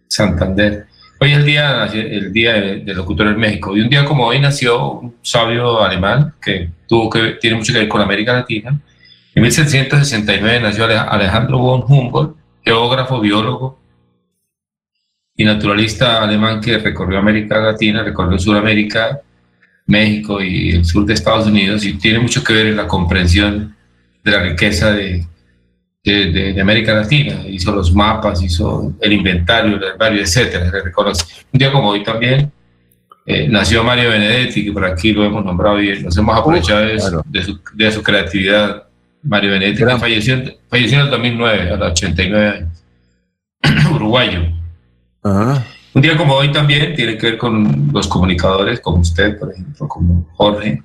Santander. 0.07 0.87
Hoy 1.19 1.33
es 1.33 1.39
el 1.39 1.47
día, 1.47 1.87
el 1.87 2.33
día 2.33 2.53
del 2.55 2.97
locutor 2.97 3.29
en 3.29 3.39
México 3.39 3.75
y 3.75 3.81
un 3.81 3.89
día 3.89 4.05
como 4.05 4.27
hoy 4.27 4.39
nació 4.39 4.91
un 4.91 5.17
sabio 5.23 5.83
alemán 5.83 6.35
que, 6.43 6.69
tuvo 6.87 7.09
que 7.09 7.39
tiene 7.41 7.57
mucho 7.57 7.73
que 7.73 7.79
ver 7.81 7.89
con 7.89 8.03
América 8.03 8.35
Latina. 8.35 8.79
En 9.35 9.43
1769 9.43 10.61
nació 10.61 10.85
Alejandro 10.85 11.59
von 11.59 11.85
Humboldt, 11.89 12.37
geógrafo, 12.63 13.21
biólogo 13.21 13.79
y 15.35 15.45
naturalista 15.45 16.23
alemán 16.23 16.61
que 16.61 16.79
recorrió 16.79 17.19
América 17.19 17.59
Latina, 17.61 18.03
recorrió 18.03 18.39
Sudamérica, 18.39 19.23
México 19.87 20.43
y 20.43 20.73
el 20.73 20.85
sur 20.85 21.07
de 21.07 21.15
Estados 21.15 21.47
Unidos 21.47 21.85
y 21.87 21.95
tiene 21.95 22.19
mucho 22.19 22.45
que 22.45 22.53
ver 22.53 22.67
en 22.67 22.77
la 22.77 22.87
comprensión 22.87 23.75
de 24.23 24.31
la 24.31 24.43
riqueza 24.43 24.93
de, 24.93 25.25
de, 26.11 26.61
América 26.61 26.95
Latina, 26.95 27.43
hizo 27.49 27.73
los 27.73 27.93
mapas, 27.93 28.43
hizo 28.43 28.93
el 29.01 29.13
inventario, 29.13 29.77
el 29.77 29.83
herbario, 29.83 30.23
etcétera, 30.23 30.71
se 30.71 30.83
reconoce. 30.83 31.25
Un 31.53 31.59
día 31.59 31.73
como 31.73 31.89
hoy 31.89 32.03
también 32.05 32.51
eh, 33.25 33.49
nació 33.49 33.83
Mario 33.83 34.11
Benedetti, 34.11 34.65
que 34.65 34.73
por 34.73 34.85
aquí 34.85 35.13
lo 35.13 35.25
hemos 35.25 35.45
nombrado 35.45 35.83
y 35.83 36.03
nos 36.03 36.17
hemos 36.17 36.37
aprovechado 36.39 36.83
de, 36.83 37.01
su, 37.43 37.61
de, 37.75 37.91
su, 37.91 38.03
creatividad. 38.03 38.85
Mario 39.23 39.51
Benedetti, 39.51 39.83
falleció, 39.99 40.41
falleció, 40.69 41.01
en 41.01 41.05
el 41.07 41.11
2009, 41.11 41.71
a 41.71 41.77
los 41.77 41.91
89 41.91 42.49
años, 42.49 43.91
uruguayo. 43.93 44.43
Un 45.23 46.03
día 46.03 46.17
como 46.17 46.35
hoy 46.35 46.53
también 46.53 46.95
tiene 46.95 47.19
que 47.19 47.31
ver 47.31 47.39
con 47.39 47.91
los 47.93 48.07
comunicadores, 48.07 48.79
como 48.79 48.99
usted, 48.99 49.37
por 49.39 49.51
ejemplo, 49.53 49.89
como 49.89 50.29
Jorge, 50.35 50.83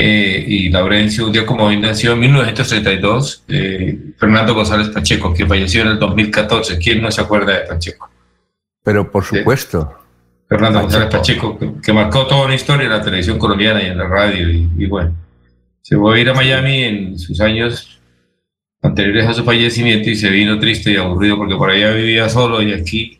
eh, 0.00 0.44
y 0.46 0.68
Laurencio, 0.68 1.26
un 1.26 1.32
día 1.32 1.44
como 1.44 1.64
hoy 1.64 1.76
nació 1.76 2.12
en 2.12 2.20
1932, 2.20 3.44
eh, 3.48 3.98
Fernando 4.16 4.54
González 4.54 4.90
Pacheco, 4.90 5.34
que 5.34 5.44
falleció 5.44 5.82
en 5.82 5.88
el 5.88 5.98
2014. 5.98 6.78
¿Quién 6.78 7.02
no 7.02 7.10
se 7.10 7.20
acuerda 7.20 7.58
de 7.58 7.66
Pacheco? 7.66 8.08
Pero 8.84 9.10
por 9.10 9.24
supuesto. 9.24 9.92
Fernando 10.48 10.82
González 10.82 11.08
Pacheco, 11.10 11.58
que, 11.82 11.92
marcó 11.92 12.28
toda 12.28 12.46
una 12.46 12.54
historia 12.54 12.84
en 12.84 12.92
la 12.92 13.02
televisión 13.02 13.40
colombiana 13.40 13.82
y 13.82 13.86
en 13.86 13.98
la 13.98 14.06
radio. 14.06 14.48
Y, 14.48 14.86
bueno, 14.86 15.16
se 15.82 15.96
fue 15.96 16.16
a 16.16 16.20
ir 16.20 16.28
a 16.30 16.34
Miami 16.34 16.84
en 16.84 17.18
sus 17.18 17.40
años 17.40 18.00
anteriores 18.80 19.26
a 19.26 19.34
su 19.34 19.42
fallecimiento 19.42 20.10
y 20.10 20.14
se 20.14 20.30
vino 20.30 20.60
triste 20.60 20.92
y 20.92 20.96
aburrido 20.96 21.36
porque 21.36 21.56
por 21.56 21.70
allá 21.70 21.90
vivía 21.90 22.28
solo 22.28 22.62
y 22.62 22.72
aquí 22.72 23.17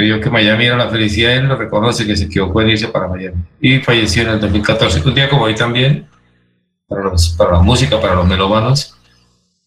creyó 0.00 0.18
que 0.18 0.30
Miami 0.30 0.64
era 0.64 0.78
la 0.78 0.88
felicidad, 0.88 1.36
él 1.36 1.44
lo 1.46 1.56
reconoce 1.56 2.06
que 2.06 2.16
se 2.16 2.24
equivocó 2.24 2.62
en 2.62 2.70
irse 2.70 2.88
para 2.88 3.06
Miami 3.06 3.42
y 3.60 3.80
falleció 3.80 4.22
en 4.22 4.30
el 4.30 4.40
2014. 4.40 5.06
Un 5.06 5.14
día 5.14 5.28
como 5.28 5.44
hoy 5.44 5.54
también, 5.54 6.06
para, 6.88 7.02
los, 7.02 7.28
para 7.36 7.52
la 7.52 7.60
música, 7.60 8.00
para 8.00 8.14
los 8.14 8.26
melómanos, 8.26 8.96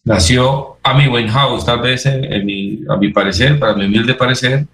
nació 0.02 0.78
Amy 0.82 1.06
Winehouse, 1.06 1.64
tal 1.64 1.80
vez 1.80 2.04
en, 2.06 2.44
mi, 2.44 2.80
a 2.88 2.96
mi 2.96 3.10
parecer, 3.10 3.60
para 3.60 3.74
mi 3.74 3.86
humilde 3.86 4.14
parecer, 4.14 4.66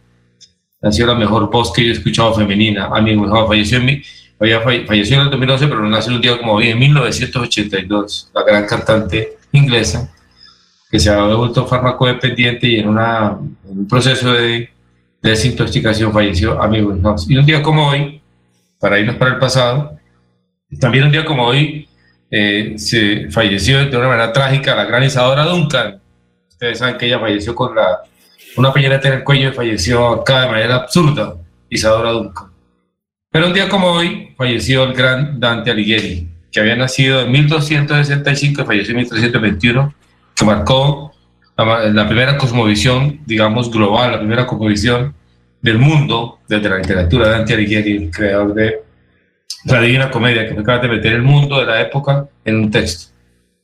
nació 0.80 1.06
la 1.06 1.14
mejor 1.14 1.50
voz 1.50 1.74
que 1.74 1.84
yo 1.84 1.90
he 1.90 1.92
escuchado 1.92 2.32
femenina. 2.32 2.86
Amy 2.86 3.14
Winehouse 3.14 3.48
falleció 3.48 3.76
en, 3.76 3.84
mi, 3.84 4.02
falleció 4.38 5.16
en 5.16 5.22
el 5.24 5.30
2011, 5.30 5.66
pero 5.68 5.88
nació 5.90 6.14
un 6.14 6.22
día 6.22 6.38
como 6.38 6.54
hoy, 6.54 6.68
en 6.68 6.78
1982, 6.78 8.30
la 8.34 8.42
gran 8.44 8.66
cantante 8.66 9.36
inglesa, 9.52 10.10
que 10.90 10.98
se 10.98 11.10
ha 11.10 11.22
vuelto 11.26 11.66
fármaco 11.66 12.06
dependiente 12.06 12.66
y 12.66 12.78
en, 12.78 12.88
una, 12.88 13.36
en 13.68 13.78
un 13.80 13.86
proceso 13.86 14.32
de 14.32 14.70
desintoxicación 15.22 16.12
falleció 16.12 16.60
amigo 16.62 16.96
Y 17.28 17.36
un 17.36 17.46
día 17.46 17.62
como 17.62 17.88
hoy, 17.88 18.20
para 18.78 18.98
irnos 18.98 19.16
para 19.16 19.32
el 19.32 19.38
pasado, 19.38 19.98
también 20.78 21.04
un 21.04 21.12
día 21.12 21.24
como 21.24 21.46
hoy 21.46 21.88
eh, 22.30 22.74
se 22.76 23.30
falleció 23.30 23.84
de 23.86 23.96
una 23.96 24.08
manera 24.08 24.32
trágica 24.32 24.74
la 24.74 24.84
gran 24.84 25.02
Isadora 25.02 25.44
Duncan. 25.44 26.00
Ustedes 26.48 26.78
saben 26.78 26.96
que 26.96 27.06
ella 27.06 27.18
falleció 27.18 27.54
con 27.54 27.74
la, 27.74 28.02
una 28.56 28.72
peñoneta 28.72 29.08
en 29.08 29.14
el 29.14 29.24
cuello 29.24 29.50
y 29.50 29.52
falleció 29.52 30.08
acá 30.08 30.42
de 30.42 30.48
manera 30.48 30.76
absurda, 30.76 31.34
Isadora 31.68 32.10
Duncan. 32.10 32.50
Pero 33.30 33.46
un 33.46 33.52
día 33.52 33.68
como 33.68 33.88
hoy 33.88 34.34
falleció 34.36 34.84
el 34.84 34.92
gran 34.92 35.38
Dante 35.38 35.70
Alighieri, 35.70 36.28
que 36.50 36.60
había 36.60 36.76
nacido 36.76 37.20
en 37.20 37.30
1265 37.30 38.62
y 38.62 38.64
falleció 38.64 38.90
en 38.92 38.96
1321, 38.98 39.94
que 40.34 40.44
marcó 40.44 41.12
la, 41.64 42.06
primera 42.06 42.36
cosmovisión, 42.38 43.20
digamos, 43.26 43.70
global, 43.70 44.12
la 44.12 44.18
primera 44.18 44.46
cosmovisión 44.46 45.14
del 45.60 45.78
mundo 45.78 46.38
desde 46.48 46.68
la 46.68 46.78
literatura 46.78 47.26
de 47.26 47.32
Dante 47.32 47.54
Alighieri, 47.54 47.96
el 47.96 48.10
creador 48.10 48.54
de 48.54 48.80
la 49.64 49.80
Divina 49.80 50.10
Comedia, 50.10 50.46
que 50.46 50.54
fue 50.54 50.64
capaz 50.64 50.82
de 50.82 50.88
meter 50.88 51.12
el 51.12 51.22
mundo 51.22 51.60
de 51.60 51.66
la 51.66 51.80
época 51.80 52.26
en 52.44 52.56
un 52.56 52.70
texto. 52.70 53.12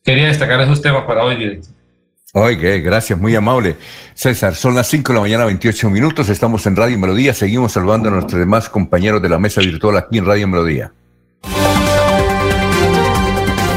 Quería 0.05 0.29
destacar 0.29 0.61
esos 0.61 0.83
temas 0.83 1.05
para 1.05 1.25
hoy 1.25 1.37
directo. 1.37 1.69
Oiga, 2.35 2.77
gracias, 2.79 3.19
muy 3.19 3.35
amable. 3.35 3.77
César, 4.15 4.55
son 4.55 4.75
las 4.75 4.89
5 4.89 5.13
de 5.13 5.15
la 5.15 5.23
mañana, 5.23 5.45
28 5.47 5.89
minutos, 5.89 6.29
estamos 6.29 6.67
en 6.67 6.77
Radio 6.77 6.99
Melodía, 6.99 7.33
seguimos 7.33 7.73
saludando 7.73 8.11
a 8.11 8.13
nuestros 8.13 8.39
demás 8.39 8.69
compañeros 8.69 9.23
de 9.23 9.31
la 9.31 9.39
mesa 9.39 9.63
virtual 9.63 9.97
aquí 9.97 10.19
en 10.19 10.27
Radio 10.27 10.47
Melodía. 10.47 10.93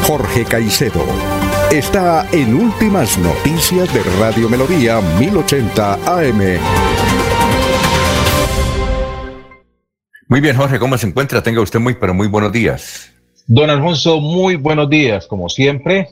Jorge 0.05 0.43
Jorge 0.43 0.43
Caicedo. 0.43 1.28
Está 1.71 2.27
en 2.31 2.55
Últimas 2.55 3.15
Noticias 3.19 3.93
de 3.93 4.01
Radio 4.19 4.49
Melodía 4.49 4.99
1080 5.19 5.93
AM. 5.93 6.39
Muy 10.27 10.41
bien, 10.41 10.55
Jorge, 10.55 10.79
¿cómo 10.79 10.97
se 10.97 11.05
encuentra? 11.05 11.43
Tenga 11.43 11.61
usted 11.61 11.79
muy, 11.79 11.93
pero 11.93 12.15
muy 12.15 12.27
buenos 12.27 12.51
días. 12.51 13.11
Don 13.45 13.69
Alfonso, 13.69 14.19
muy 14.19 14.55
buenos 14.55 14.89
días, 14.89 15.27
como 15.27 15.47
siempre. 15.47 16.09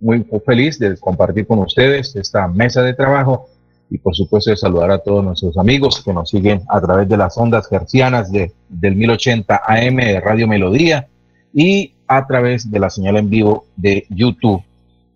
Muy 0.00 0.26
feliz 0.44 0.80
de 0.80 0.96
compartir 0.96 1.46
con 1.46 1.60
ustedes 1.60 2.16
esta 2.16 2.48
mesa 2.48 2.82
de 2.82 2.94
trabajo 2.94 3.50
y 3.88 3.98
por 3.98 4.16
supuesto 4.16 4.50
de 4.50 4.56
saludar 4.56 4.90
a 4.90 4.98
todos 4.98 5.22
nuestros 5.22 5.56
amigos 5.58 6.02
que 6.04 6.12
nos 6.12 6.28
siguen 6.28 6.62
a 6.68 6.80
través 6.80 7.08
de 7.08 7.16
las 7.16 7.38
ondas 7.38 7.68
gercianas 7.68 8.32
de, 8.32 8.50
del 8.68 8.96
1080 8.96 9.62
AM 9.64 9.96
de 9.98 10.20
Radio 10.20 10.48
Melodía 10.48 11.06
y 11.54 11.94
a 12.08 12.26
través 12.26 12.68
de 12.68 12.80
la 12.80 12.90
señal 12.90 13.16
en 13.18 13.30
vivo 13.30 13.66
de 13.76 14.06
YouTube. 14.10 14.60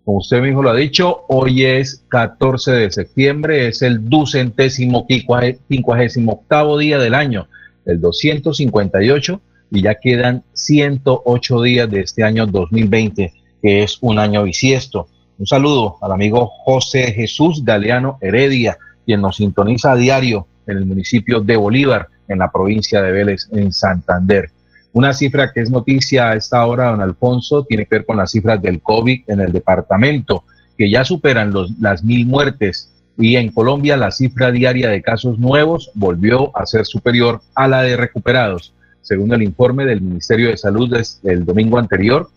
Como 0.07 0.19
usted 0.19 0.41
mismo 0.41 0.63
lo 0.63 0.71
ha 0.71 0.77
dicho, 0.77 1.25
hoy 1.27 1.65
es 1.65 2.05
14 2.07 2.71
de 2.71 2.93
septiembre, 2.93 3.67
es 3.67 3.83
el 3.83 4.09
ducentésimo 4.09 5.05
quincuagésimo 5.05 6.33
octavo 6.33 6.79
día 6.79 7.01
del 7.01 7.13
año, 7.13 7.49
el 7.85 8.01
258, 8.01 9.41
y 9.73 9.83
ya 9.83 9.97
quedan 9.97 10.45
108 10.53 11.63
días 11.63 11.91
de 11.91 12.01
este 12.03 12.23
año 12.23 12.47
2020, 12.47 13.33
que 13.61 13.83
es 13.83 13.99
un 14.01 14.21
año 14.21 14.45
bisiesto. 14.45 15.09
Un 15.39 15.49
saludo 15.49 15.97
al 16.01 16.13
amigo 16.13 16.53
José 16.65 17.11
Jesús 17.11 17.65
Galeano 17.65 18.19
Heredia, 18.21 18.79
quien 19.05 19.21
nos 19.21 19.39
sintoniza 19.39 19.91
a 19.91 19.97
diario 19.97 20.47
en 20.69 20.77
el 20.77 20.87
municipio 20.87 21.41
de 21.41 21.57
Bolívar, 21.57 22.07
en 22.29 22.39
la 22.39 22.53
provincia 22.53 23.03
de 23.03 23.11
Vélez, 23.11 23.49
en 23.51 23.73
Santander. 23.73 24.53
Una 24.97 25.13
cifra 25.13 25.53
que 25.53 25.61
es 25.61 25.71
noticia 25.71 26.31
a 26.31 26.37
esta 26.37 26.65
hora, 26.65 26.89
don 26.89 27.03
Alfonso, 27.03 27.65
tiene 27.65 27.85
que 27.85 27.97
ver 27.97 28.07
con 28.07 28.17
las 28.17 28.31
cifras 28.31 28.63
del 28.63 28.81
COVID 28.81 29.25
en 29.27 29.41
el 29.41 29.53
departamento, 29.53 30.45
que 30.79 30.91
ya 30.91 31.05
superan 31.05 31.53
los, 31.53 31.71
las 31.79 32.03
mil 32.03 32.25
muertes. 32.25 32.91
Y 33.19 33.37
en 33.37 33.53
Colombia 33.53 33.99
la 33.99 34.11
cifra 34.11 34.51
diaria 34.51 34.89
de 34.89 35.03
casos 35.03 35.39
nuevos 35.39 35.91
volvió 35.93 36.57
a 36.57 36.65
ser 36.65 36.87
superior 36.87 37.43
a 37.55 37.69
la 37.69 37.83
de 37.83 37.95
recuperados. 37.95 38.73
Según 39.03 39.35
el 39.35 39.43
informe 39.43 39.85
del 39.85 40.01
Ministerio 40.01 40.49
de 40.49 40.57
Salud 40.57 40.91
del 41.23 41.45
domingo 41.45 41.79
anterior, 41.79 42.31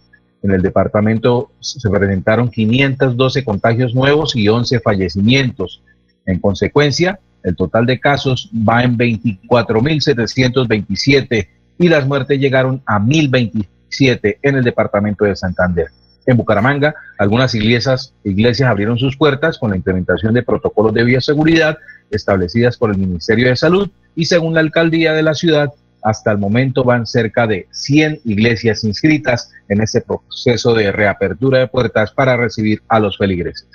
en 0.43 0.51
el 0.51 0.61
departamento 0.61 1.51
se 1.61 1.89
presentaron 1.89 2.51
512 2.51 3.45
contagios 3.45 3.95
nuevos 3.95 4.35
y 4.35 4.49
11 4.49 4.81
fallecimientos. 4.81 5.81
En 6.25 6.39
consecuencia, 6.39 7.21
el 7.41 7.55
total 7.55 7.85
de 7.85 8.01
casos 8.01 8.51
va 8.53 8.83
en 8.83 8.97
24.727 8.97 11.47
y 11.79 11.87
las 11.87 12.05
muertes 12.05 12.39
llegaron 12.39 12.83
a 12.85 12.99
1027 12.99 14.39
en 14.43 14.55
el 14.55 14.63
departamento 14.63 15.25
de 15.25 15.35
Santander. 15.35 15.87
En 16.25 16.37
Bucaramanga, 16.37 16.93
algunas 17.17 17.55
iglesias, 17.55 18.13
iglesias 18.23 18.69
abrieron 18.69 18.99
sus 18.99 19.17
puertas 19.17 19.57
con 19.57 19.71
la 19.71 19.77
implementación 19.77 20.33
de 20.33 20.43
protocolos 20.43 20.93
de 20.93 21.03
bioseguridad 21.03 21.77
establecidas 22.11 22.77
por 22.77 22.91
el 22.91 22.97
Ministerio 22.97 23.47
de 23.47 23.55
Salud 23.55 23.89
y 24.15 24.25
según 24.25 24.53
la 24.53 24.59
alcaldía 24.59 25.13
de 25.13 25.23
la 25.23 25.33
ciudad, 25.33 25.73
hasta 26.03 26.31
el 26.31 26.37
momento 26.37 26.83
van 26.83 27.07
cerca 27.07 27.47
de 27.47 27.67
100 27.71 28.21
iglesias 28.25 28.83
inscritas 28.83 29.51
en 29.69 29.81
ese 29.81 30.01
proceso 30.01 30.73
de 30.73 30.91
reapertura 30.91 31.59
de 31.59 31.67
puertas 31.67 32.11
para 32.11 32.37
recibir 32.37 32.81
a 32.87 32.99
los 32.99 33.17
feligreses. 33.17 33.67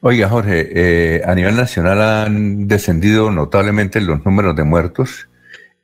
Oiga, 0.00 0.28
Jorge, 0.28 0.68
eh, 0.72 1.22
a 1.24 1.34
nivel 1.34 1.56
nacional 1.56 2.00
han 2.02 2.66
descendido 2.66 3.30
notablemente 3.30 4.00
los 4.00 4.24
números 4.24 4.56
de 4.56 4.64
muertos 4.64 5.28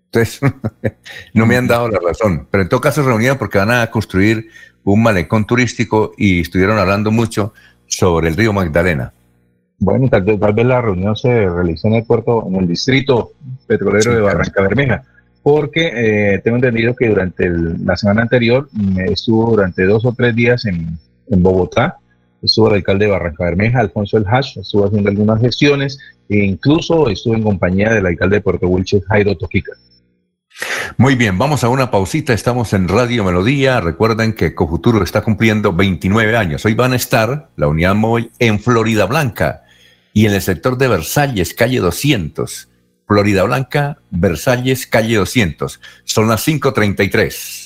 Entonces, 0.06 0.40
no 1.34 1.46
me 1.46 1.56
han 1.56 1.66
dado 1.66 1.88
la 1.88 1.98
razón, 1.98 2.46
pero 2.50 2.62
en 2.62 2.68
todo 2.68 2.80
caso 2.80 3.02
se 3.02 3.08
reunieron 3.08 3.38
porque 3.38 3.58
van 3.58 3.70
a 3.70 3.90
construir 3.90 4.48
un 4.84 5.02
malecón 5.02 5.46
turístico 5.46 6.12
y 6.16 6.40
estuvieron 6.40 6.78
hablando 6.78 7.10
mucho 7.10 7.52
sobre 7.86 8.28
el 8.28 8.36
río 8.36 8.52
Magdalena. 8.52 9.12
Bueno, 9.78 10.08
tal 10.08 10.22
vez, 10.22 10.40
tal 10.40 10.54
vez 10.54 10.66
la 10.66 10.80
reunión 10.80 11.16
se 11.16 11.48
realizó 11.48 11.88
en 11.88 11.94
el 11.94 12.04
puerto, 12.04 12.46
en 12.46 12.56
el 12.56 12.68
distrito 12.68 13.32
petrolero 13.66 14.14
de 14.14 14.20
Barranca 14.20 14.62
Bermeja, 14.62 15.02
porque 15.42 15.92
eh, 16.34 16.38
tengo 16.42 16.56
entendido 16.56 16.94
que 16.94 17.08
durante 17.08 17.50
la 17.50 17.96
semana 17.96 18.22
anterior 18.22 18.68
me 18.72 19.04
estuvo 19.06 19.50
durante 19.50 19.84
dos 19.84 20.04
o 20.04 20.12
tres 20.12 20.34
días 20.34 20.64
en, 20.64 20.98
en 21.28 21.42
Bogotá 21.42 21.98
estuvo 22.46 22.68
el 22.68 22.76
alcalde 22.76 23.04
de 23.04 23.12
Barranca 23.12 23.44
Bermeja, 23.44 23.80
Alfonso 23.80 24.16
El 24.16 24.26
Hash, 24.26 24.58
estuvo 24.58 24.86
haciendo 24.86 25.10
algunas 25.10 25.40
gestiones 25.40 25.98
e 26.28 26.38
incluso 26.38 27.08
estuvo 27.08 27.34
en 27.34 27.42
compañía 27.42 27.92
del 27.92 28.06
alcalde 28.06 28.36
de 28.36 28.42
Puerto 28.42 28.66
Wilches, 28.66 29.04
Jairo 29.06 29.36
Toquica. 29.36 29.72
Muy 30.96 31.16
bien, 31.16 31.36
vamos 31.36 31.64
a 31.64 31.68
una 31.68 31.90
pausita. 31.90 32.32
Estamos 32.32 32.72
en 32.72 32.88
Radio 32.88 33.24
Melodía. 33.24 33.80
Recuerden 33.80 34.32
que 34.32 34.54
Cofuturo 34.54 35.02
está 35.02 35.20
cumpliendo 35.20 35.74
29 35.74 36.36
años. 36.36 36.64
Hoy 36.64 36.74
van 36.74 36.94
a 36.94 36.96
estar 36.96 37.50
la 37.56 37.68
unidad 37.68 37.94
móvil 37.94 38.30
en 38.38 38.58
Florida 38.58 39.04
Blanca 39.04 39.64
y 40.14 40.24
en 40.24 40.32
el 40.32 40.40
sector 40.40 40.78
de 40.78 40.88
Versalles, 40.88 41.52
calle 41.52 41.80
200. 41.80 42.70
Florida 43.06 43.42
Blanca, 43.42 43.98
Versalles, 44.10 44.86
calle 44.86 45.16
200. 45.16 45.80
Son 46.04 46.28
las 46.28 46.46
5:33. 46.46 47.65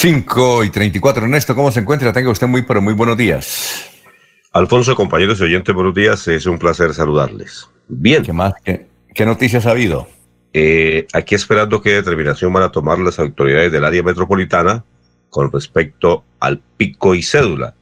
5 0.00 0.64
y 0.64 0.70
34. 0.70 1.24
Ernesto, 1.24 1.54
¿cómo 1.54 1.70
se 1.70 1.80
encuentra? 1.80 2.10
Tenga 2.10 2.30
usted 2.30 2.46
muy, 2.46 2.62
pero 2.62 2.80
muy 2.80 2.94
buenos 2.94 3.18
días. 3.18 3.84
Alfonso, 4.50 4.96
compañeros 4.96 5.38
y 5.40 5.42
oyentes, 5.42 5.74
buenos 5.74 5.94
días. 5.94 6.26
Es 6.26 6.46
un 6.46 6.58
placer 6.58 6.94
saludarles. 6.94 7.68
Bien. 7.86 8.22
¿Qué 8.22 8.32
más? 8.32 8.54
¿Qué, 8.64 9.26
noticias 9.26 9.66
ha 9.66 9.72
habido? 9.72 10.08
Eh, 10.54 11.06
aquí 11.12 11.34
esperando 11.34 11.82
qué 11.82 11.90
determinación 11.90 12.50
van 12.50 12.62
a 12.62 12.72
tomar 12.72 12.98
las 12.98 13.18
autoridades 13.18 13.70
del 13.72 13.84
área 13.84 14.02
metropolitana 14.02 14.82
con 15.28 15.52
respecto 15.52 16.24
al 16.38 16.62
pico 16.78 17.14
y 17.14 17.22
cédula, 17.22 17.74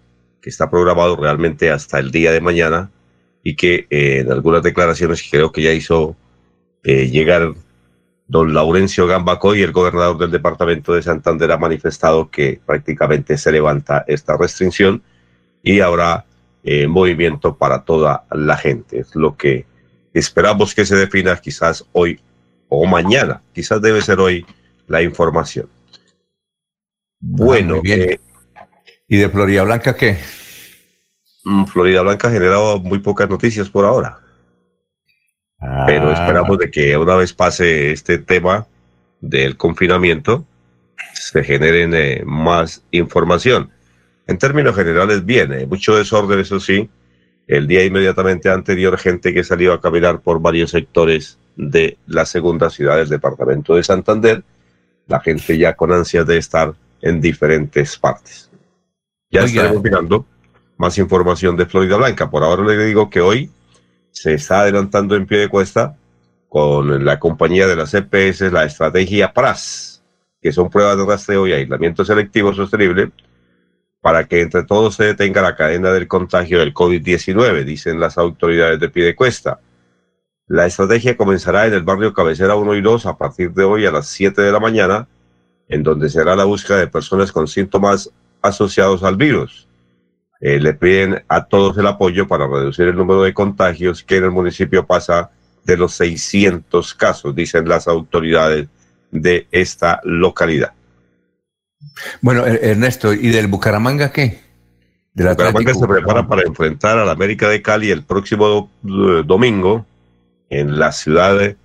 que 0.42 0.50
está 0.50 0.68
programado 0.68 1.14
realmente 1.14 1.70
hasta 1.70 2.00
el 2.00 2.11
día 2.11 2.33
de 2.33 2.40
mañana 2.40 2.90
y 3.44 3.54
que 3.54 3.87
eh, 3.90 4.22
en 4.24 4.33
algunas 4.33 4.64
declaraciones 4.64 5.24
creo 5.31 5.52
que 5.52 5.62
ya 5.62 5.72
hizo 5.72 6.16
eh, 6.83 7.09
llegar 7.09 7.54
Don 8.29 8.53
Laurencio 8.53 9.07
Gambacoy, 9.07 9.62
el 9.62 9.73
gobernador 9.73 10.19
del 10.19 10.31
departamento 10.31 10.93
de 10.93 11.03
Santander, 11.03 11.51
ha 11.51 11.57
manifestado 11.57 12.31
que 12.31 12.61
prácticamente 12.64 13.38
se 13.38 13.51
levanta 13.51 14.05
esta 14.07 14.37
restricción 14.37 15.03
y 15.62 15.81
habrá 15.81 16.27
eh, 16.62 16.87
movimiento 16.87 17.57
para 17.57 17.85
toda 17.85 18.27
la 18.31 18.59
gente. 18.59 19.01
Es 19.01 19.17
lo 19.17 19.35
que 19.35 19.64
esperamos 20.12 20.75
que 20.75 20.85
se 20.85 20.97
defina 20.97 21.35
quizás 21.37 21.87
hoy 21.93 22.21
o 22.69 22.85
mañana. 22.85 23.41
Quizás 23.55 23.81
debe 23.81 24.03
ser 24.03 24.21
hoy 24.21 24.45
la 24.87 25.01
información. 25.01 25.71
Bueno, 27.19 27.81
bien. 27.81 28.03
Eh, 28.03 28.21
¿y 29.09 29.17
de 29.17 29.31
Florida 29.31 29.62
Blanca 29.62 29.97
qué? 29.97 30.19
Mm, 31.45 31.64
Florida 31.64 32.03
Blanca 32.03 32.29
ha 32.29 32.33
generado 32.33 32.79
muy 32.79 32.99
pocas 32.99 33.31
noticias 33.31 33.71
por 33.71 33.87
ahora. 33.87 34.21
Pero 35.61 36.09
ah. 36.09 36.12
esperamos 36.12 36.59
de 36.59 36.71
que 36.71 36.97
una 36.97 37.16
vez 37.16 37.33
pase 37.33 37.92
este 37.92 38.18
tema 38.18 38.66
del 39.21 39.57
confinamiento, 39.57 40.47
se 41.14 41.42
generen 41.42 41.94
eh, 41.94 42.23
más 42.25 42.85
información. 42.90 43.71
En 44.27 44.38
términos 44.38 44.77
generales, 44.77 45.25
viene 45.25 45.66
mucho 45.66 45.97
desorden, 45.97 46.38
eso 46.38 46.61
sí. 46.61 46.88
El 47.47 47.66
día 47.66 47.85
inmediatamente 47.85 48.51
anterior, 48.51 48.99
gente 48.99 49.33
que 49.33 49.42
salió 49.42 49.73
a 49.73 49.81
caminar 49.81 50.21
por 50.21 50.40
varios 50.40 50.71
sectores 50.71 51.38
de 51.57 51.97
la 52.07 52.27
segunda 52.27 52.71
ciudad 52.71 52.97
del 52.97 53.09
departamento 53.09 53.75
de 53.75 53.83
Santander, 53.83 54.44
la 55.07 55.21
gente 55.21 55.57
ya 55.57 55.75
con 55.75 55.92
ansias 55.92 56.27
de 56.27 56.37
estar 56.37 56.75
en 57.01 57.21
diferentes 57.21 57.99
partes. 57.99 58.51
Ya 59.31 59.42
estaremos 59.42 59.83
mirando 59.83 60.27
más 60.77 60.99
información 60.99 61.57
de 61.57 61.66
Florida 61.66 61.97
Blanca. 61.97 62.31
Por 62.31 62.44
ahora 62.44 62.64
le 62.64 62.85
digo 62.85 63.11
que 63.11 63.21
hoy 63.21 63.51
se 64.11 64.35
está 64.35 64.61
adelantando 64.61 65.16
en 65.16 65.27
pie 65.27 65.38
de 65.38 65.49
cuesta 65.49 65.97
con 66.49 67.05
la 67.05 67.18
compañía 67.18 67.66
de 67.66 67.77
las 67.77 67.90
CPS 67.90 68.53
la 68.53 68.64
estrategia 68.64 69.33
PRAS, 69.33 70.03
que 70.40 70.53
son 70.53 70.71
pruebas 70.71 70.97
de 70.97 71.05
rastreo 71.05 71.47
y 71.47 71.53
aislamiento 71.53 72.05
selectivo 72.05 72.55
sostenible, 72.55 73.12
para 74.01 74.25
que 74.25 74.40
entre 74.40 74.64
todos 74.64 74.94
se 74.94 75.05
detenga 75.05 75.42
la 75.42 75.57
cadena 75.57 75.90
del 75.90 76.09
contagio 76.09 76.61
del 76.61 76.73
COVID-19, 76.73 77.64
dicen 77.64 78.01
las 78.01 78.16
autoridades 78.16 78.81
de 78.81 78.88
pie 78.88 79.05
de 79.05 79.16
cuesta. 79.16 79.61
La 80.47 80.64
estrategia 80.66 81.16
comenzará 81.16 81.66
en 81.66 81.75
el 81.75 81.83
barrio 81.83 82.14
Cabecera 82.14 82.57
1 82.57 82.77
y 82.77 82.81
2 82.81 83.07
a 83.07 83.18
partir 83.18 83.53
de 83.53 83.64
hoy 83.64 83.85
a 83.85 83.90
las 83.90 84.07
7 84.07 84.40
de 84.40 84.53
la 84.53 84.61
mañana, 84.61 85.09
en 85.68 85.83
donde 85.83 86.09
será 86.09 86.35
la 86.37 86.44
búsqueda 86.44 86.79
de 86.79 86.87
personas 86.87 87.33
con 87.33 87.47
síntomas 87.47 88.11
asociados 88.40 89.03
al 89.03 89.16
virus. 89.16 89.67
Eh, 90.40 90.61
le 90.61 90.74
piden 90.74 91.24
a 91.29 91.46
todos 91.46 91.77
el 91.79 91.87
apoyo 91.87 92.29
para 92.29 92.46
reducir 92.46 92.87
el 92.87 92.96
número 92.96 93.22
de 93.22 93.35
contagios 93.35 94.05
que 94.05 94.16
en 94.16 94.24
el 94.24 94.31
municipio 94.31 94.87
pasa 94.87 95.31
de 95.64 95.77
los 95.77 95.94
600 95.94 96.94
casos, 96.94 97.35
dicen 97.35 97.68
las 97.68 97.88
autoridades 97.88 98.68
de 99.11 99.48
esta 99.51 100.01
localidad. 100.05 100.72
Bueno, 102.20 102.46
er, 102.46 102.61
Ernesto, 102.62 103.12
¿y 103.12 103.31
del 103.31 103.48
Bucaramanga 103.48 104.12
qué? 104.12 104.40
De 105.12 105.29
Bucaramanga 105.29 105.74
se 105.74 105.87
prepara 105.87 106.27
para 106.27 106.42
enfrentar 106.42 106.98
a 106.98 107.05
la 107.05 107.12
América 107.12 107.48
de 107.48 107.61
Cali 107.61 107.90
el 107.90 108.05
próximo 108.05 108.70
eh, 108.85 109.22
domingo 109.27 109.87
en 110.51 110.79
la 110.79 110.92
ciudad 110.92 111.57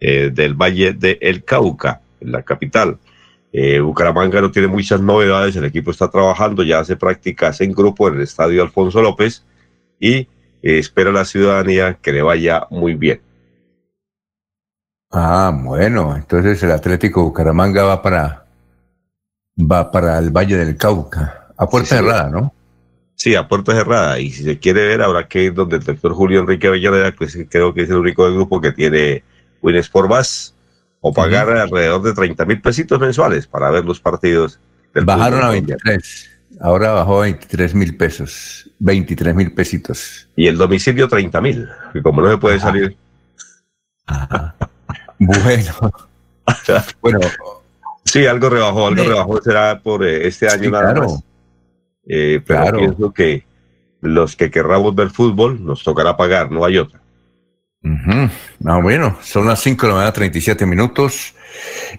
eh, 0.00 0.30
del 0.32 0.54
Valle 0.54 0.92
de 0.92 1.18
El 1.20 1.44
Cauca, 1.44 2.00
en 2.20 2.32
la 2.32 2.42
capital. 2.42 2.98
Eh, 3.58 3.80
Bucaramanga 3.80 4.42
no 4.42 4.50
tiene 4.50 4.68
muchas 4.68 5.00
novedades, 5.00 5.56
el 5.56 5.64
equipo 5.64 5.90
está 5.90 6.10
trabajando, 6.10 6.62
ya 6.62 6.80
hace 6.80 6.94
prácticas 6.94 7.58
en 7.62 7.72
grupo 7.72 8.06
en 8.06 8.16
el 8.16 8.20
estadio 8.20 8.62
Alfonso 8.62 9.00
López 9.00 9.46
y 9.98 10.16
eh, 10.16 10.28
espera 10.60 11.08
a 11.08 11.14
la 11.14 11.24
ciudadanía 11.24 11.94
que 11.94 12.12
le 12.12 12.20
vaya 12.20 12.66
muy 12.68 12.96
bien. 12.96 13.22
Ah, 15.10 15.58
bueno, 15.58 16.14
entonces 16.14 16.62
el 16.64 16.70
Atlético 16.70 17.22
Bucaramanga 17.22 17.84
va 17.84 18.02
para 18.02 18.44
va 19.58 19.90
para 19.90 20.18
el 20.18 20.28
Valle 20.28 20.58
del 20.58 20.76
Cauca, 20.76 21.48
a 21.56 21.66
puerta 21.66 21.96
cerrada, 21.96 22.28
¿no? 22.28 22.52
Sí, 23.14 23.34
a 23.36 23.48
puerta 23.48 23.72
cerrada. 23.72 24.20
Y 24.20 24.32
si 24.32 24.44
se 24.44 24.58
quiere 24.58 24.86
ver, 24.86 25.00
habrá 25.00 25.26
que 25.26 25.44
ir 25.44 25.54
donde 25.54 25.76
el 25.76 25.82
doctor 25.82 26.12
Julio 26.12 26.40
Enrique 26.40 26.66
Avellaneda, 26.66 27.12
que 27.12 27.48
creo 27.48 27.72
que 27.72 27.84
es 27.84 27.88
el 27.88 27.96
único 27.96 28.26
del 28.26 28.34
grupo 28.34 28.60
que 28.60 28.72
tiene 28.72 29.24
Winsport 29.62 30.10
Bass 30.10 30.55
o 31.08 31.12
pagar 31.12 31.48
alrededor 31.50 32.02
de 32.02 32.12
30 32.12 32.44
mil 32.46 32.60
pesitos 32.60 32.98
mensuales 32.98 33.46
para 33.46 33.70
ver 33.70 33.84
los 33.84 34.00
partidos. 34.00 34.58
Del 34.92 35.04
Bajaron 35.04 35.44
a 35.44 35.50
23. 35.50 36.30
Ahora 36.60 36.90
bajó 36.90 37.18
a 37.18 37.22
23 37.22 37.74
mil 37.76 37.96
pesos, 37.96 38.68
23 38.80 39.32
mil 39.36 39.54
pesitos. 39.54 40.28
Y 40.34 40.48
el 40.48 40.58
domicilio 40.58 41.06
30 41.08 41.40
mil, 41.40 41.68
que 41.92 42.02
como 42.02 42.22
no 42.22 42.30
se 42.30 42.38
puede 42.38 42.58
salir. 42.58 42.96
Bueno. 45.18 45.72
bueno. 47.00 47.20
Sí, 48.04 48.26
algo 48.26 48.50
rebajó, 48.50 48.88
algo 48.88 49.04
rebajó 49.04 49.42
será 49.42 49.78
por 49.80 50.04
eh, 50.04 50.26
este 50.26 50.48
año 50.48 50.70
nada 50.70 50.92
más. 50.92 51.22
Eh, 52.08 52.42
pero 52.44 52.78
pienso 52.78 53.12
que 53.12 53.44
los 54.00 54.34
que 54.34 54.50
querramos 54.50 54.92
ver 54.94 55.10
fútbol 55.10 55.64
nos 55.64 55.84
tocará 55.84 56.16
pagar, 56.16 56.50
no 56.50 56.64
hay 56.64 56.78
otra. 56.78 57.00
Ah, 58.64 58.78
bueno, 58.78 59.18
son 59.22 59.46
las 59.46 59.60
5 59.60 59.82
de 59.82 59.88
la 59.88 59.94
mañana, 59.94 60.12
37 60.12 60.66
minutos. 60.66 61.34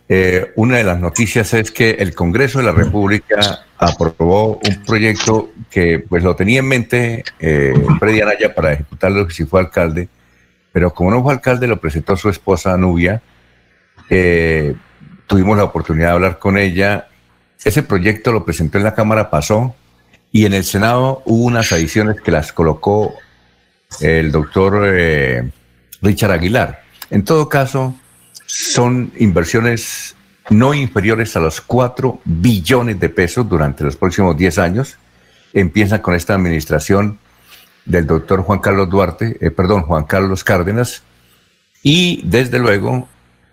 Eh, 0.08 0.52
una 0.56 0.78
de 0.78 0.84
las 0.84 1.00
noticias 1.00 1.54
es 1.54 1.71
que 1.71 1.91
el 1.91 2.13
Congreso 2.13 2.60
de 2.60 2.65
la 2.65 2.71
República 2.71 3.65
aprobó 3.78 4.60
un 4.63 4.84
proyecto 4.84 5.52
que 5.69 6.00
pues 6.00 6.23
lo 6.23 6.36
tenía 6.36 6.60
en 6.60 6.67
mente 6.67 7.23
eh, 7.39 7.73
Freddy 8.00 8.21
Anaya 8.21 8.54
para 8.54 8.73
ejecutarlo 8.73 9.30
si 9.30 9.45
fue 9.45 9.60
alcalde, 9.62 10.10
pero 10.71 10.93
como 10.93 11.12
no 11.12 11.23
fue 11.23 11.34
alcalde 11.34 11.67
lo 11.67 11.80
presentó 11.80 12.15
su 12.17 12.30
esposa 12.30 12.78
Nubia. 12.78 13.21
Eh, 14.10 14.76
tuvimos 15.26 15.58
la 15.58 15.63
oportunidad 15.65 16.10
de 16.10 16.13
hablar 16.13 16.39
con 16.39 16.58
ella. 16.58 17.08
Ese 17.63 17.84
proyecto 17.84 18.32
lo 18.32 18.45
presentó 18.45 18.78
en 18.78 18.84
la 18.84 18.93
Cámara, 18.93 19.30
pasó, 19.30 19.76
y 20.32 20.45
en 20.45 20.54
el 20.54 20.63
Senado 20.63 21.21
hubo 21.26 21.45
unas 21.45 21.71
adiciones 21.71 22.21
que 22.21 22.31
las 22.31 22.54
colocó 22.54 23.15
el 24.02 24.31
doctor 24.31 24.83
eh, 24.85 25.50
Richard 26.02 26.31
Aguilar. 26.31 26.83
En 27.10 27.23
todo 27.23 27.50
caso, 27.50 27.95
son 28.45 29.12
inversiones 29.17 30.15
no 30.50 30.73
inferiores 30.73 31.35
a 31.35 31.39
los 31.39 31.62
4 31.62 32.21
billones 32.23 33.00
de 33.00 33.10
pesos 33.10 33.48
durante 33.48 33.83
los 33.83 33.95
próximos 33.95 34.37
10 34.37 34.58
años. 34.60 34.98
Empiezan 35.54 36.00
con 36.00 36.15
esta 36.15 36.35
administración 36.35 37.19
del 37.85 38.06
doctor 38.06 38.41
Juan 38.41 38.60
Carlos 38.60 38.89
Duarte, 38.89 39.37
eh, 39.39 39.52
perdón, 39.52 39.83
Juan 39.83 40.06
Carlos 40.06 40.43
Cárdenas, 40.43 41.04
y 41.83 42.21
desde 42.25 42.60
luego 42.60 43.08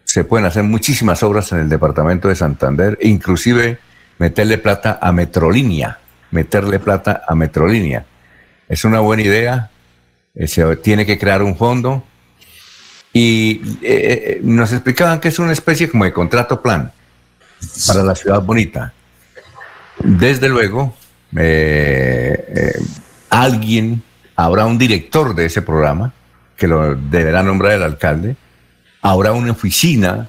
se 0.04 0.24
pueden 0.24 0.46
hacer 0.46 0.64
muchísimas 0.64 1.22
obras 1.22 1.50
en 1.52 1.58
el 1.58 1.68
departamento 1.68 2.28
de 2.28 2.36
Santander, 2.36 2.98
inclusive 3.02 3.78
meterle 4.18 4.58
plata 4.58 4.98
a 5.00 5.12
Metrolínea. 5.12 5.98
meterle 6.30 6.80
plata 6.80 7.22
a 7.28 7.36
Metrolínea. 7.36 8.04
Es 8.68 8.84
una 8.84 8.98
buena 8.98 9.22
idea, 9.22 9.70
eh, 10.34 10.48
se 10.48 10.74
tiene 10.76 11.06
que 11.06 11.16
crear 11.16 11.44
un 11.44 11.56
fondo 11.56 12.02
y 13.14 13.78
eh, 13.80 14.40
nos 14.42 14.72
explicaban 14.72 15.20
que 15.20 15.28
es 15.28 15.38
una 15.38 15.52
especie 15.52 15.88
como 15.88 16.04
de 16.04 16.12
contrato 16.12 16.60
plan 16.60 16.92
para 17.86 18.02
la 18.02 18.14
ciudad 18.14 18.42
bonita. 18.42 18.92
Desde 19.98 20.50
luego, 20.50 20.94
alguien, 23.30 24.02
habrá 24.36 24.66
un 24.66 24.76
director 24.76 25.34
de 25.34 25.46
ese 25.46 25.62
programa, 25.62 26.12
que 26.56 26.68
lo 26.68 26.94
deberá 26.94 27.42
nombrar 27.42 27.72
el 27.72 27.82
alcalde, 27.82 28.36
habrá 29.00 29.32
una 29.32 29.52
oficina, 29.52 30.28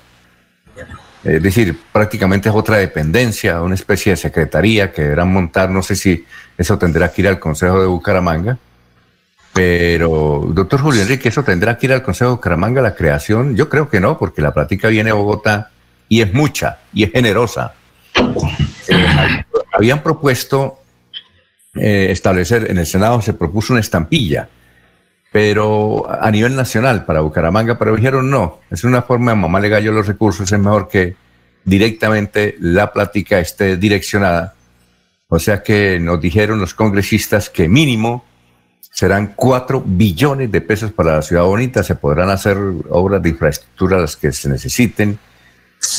es 1.24 1.42
decir, 1.42 1.80
prácticamente 1.92 2.50
es 2.50 2.56
otra 2.56 2.78
dependencia, 2.78 3.62
una 3.62 3.76
especie 3.76 4.12
de 4.12 4.18
secretaría 4.18 4.92
que 4.92 5.02
deberán 5.02 5.34
montar, 5.34 5.70
no 5.70 5.82
sé 5.82 5.96
si 5.96 6.26
eso 6.58 6.78
tendrá 6.78 7.12
que 7.12 7.22
ir 7.24 7.28
al 7.28 7.40
Consejo 7.40 7.82
de 7.82 7.88
Bucaramanga, 7.88 8.58
pero, 9.56 10.50
doctor 10.50 10.82
Julio 10.82 11.02
Enrique, 11.02 11.30
¿eso 11.30 11.42
tendrá 11.42 11.78
que 11.78 11.86
ir 11.86 11.94
al 11.94 12.04
Consejo 12.04 12.32
de 12.32 12.36
Bucaramanga 12.36 12.82
la 12.82 12.94
creación? 12.94 13.56
Yo 13.56 13.70
creo 13.70 13.90
que 13.90 14.02
no, 14.02 14.18
porque 14.18 14.42
la 14.42 14.54
práctica 14.54 14.90
viene 14.90 15.12
a 15.12 15.14
Bogotá 15.14 15.72
y 16.10 16.20
es 16.20 16.34
mucha 16.34 16.80
y 16.92 17.06
es 17.06 17.12
generosa. 17.14 17.74
Eh, 18.90 19.46
habían 19.72 20.04
propuesto 20.04 20.82
eh, 21.74 22.08
establecer, 22.10 22.70
en 22.70 22.80
el 22.80 22.86
Senado 22.86 23.22
se 23.22 23.34
propuso 23.34 23.72
una 23.72 23.80
estampilla, 23.80 24.50
pero 25.32 26.06
a 26.12 26.30
nivel 26.32 26.54
nacional 26.54 27.06
para 27.06 27.22
Bucaramanga, 27.22 27.80
pero 27.80 27.96
dijeron 27.96 28.30
no, 28.30 28.60
es 28.70 28.84
una 28.84 29.04
forma 29.04 29.32
de 29.32 29.38
mamarle 29.38 29.70
gallo 29.70 29.94
los 29.94 30.06
recursos, 30.06 30.52
es 30.52 30.60
mejor 30.60 30.90
que 30.90 31.16
directamente 31.64 32.58
la 32.60 32.92
plática 32.92 33.40
esté 33.40 33.78
direccionada. 33.78 34.54
O 35.30 35.40
sea 35.40 35.64
que 35.64 35.98
nos 35.98 36.20
dijeron 36.20 36.60
los 36.60 36.74
congresistas 36.74 37.50
que 37.50 37.70
mínimo 37.70 38.26
serán 38.92 39.34
cuatro 39.36 39.84
billones 39.86 40.52
de 40.52 40.62
pesos 40.62 40.92
para 40.92 41.18
la 41.18 41.22
ciudad 41.22 41.44
bonita, 41.44 41.84
se 41.84 41.96
podrán 41.96 42.30
hacer 42.30 42.58
obras 42.90 43.22
de 43.22 43.30
infraestructura 43.30 44.00
las 44.00 44.16
que 44.16 44.32
se 44.32 44.50
necesiten, 44.50 45.20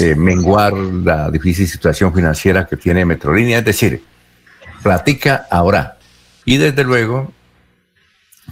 eh, 0.01 0.14
menguar 0.14 0.72
la 0.72 1.30
difícil 1.30 1.68
situación 1.68 2.12
financiera 2.12 2.66
que 2.66 2.76
tiene 2.76 3.05
Metrolínea, 3.05 3.59
es 3.59 3.64
decir, 3.64 4.03
platica 4.82 5.47
ahora. 5.51 5.97
Y 6.45 6.57
desde 6.57 6.84
luego, 6.84 7.32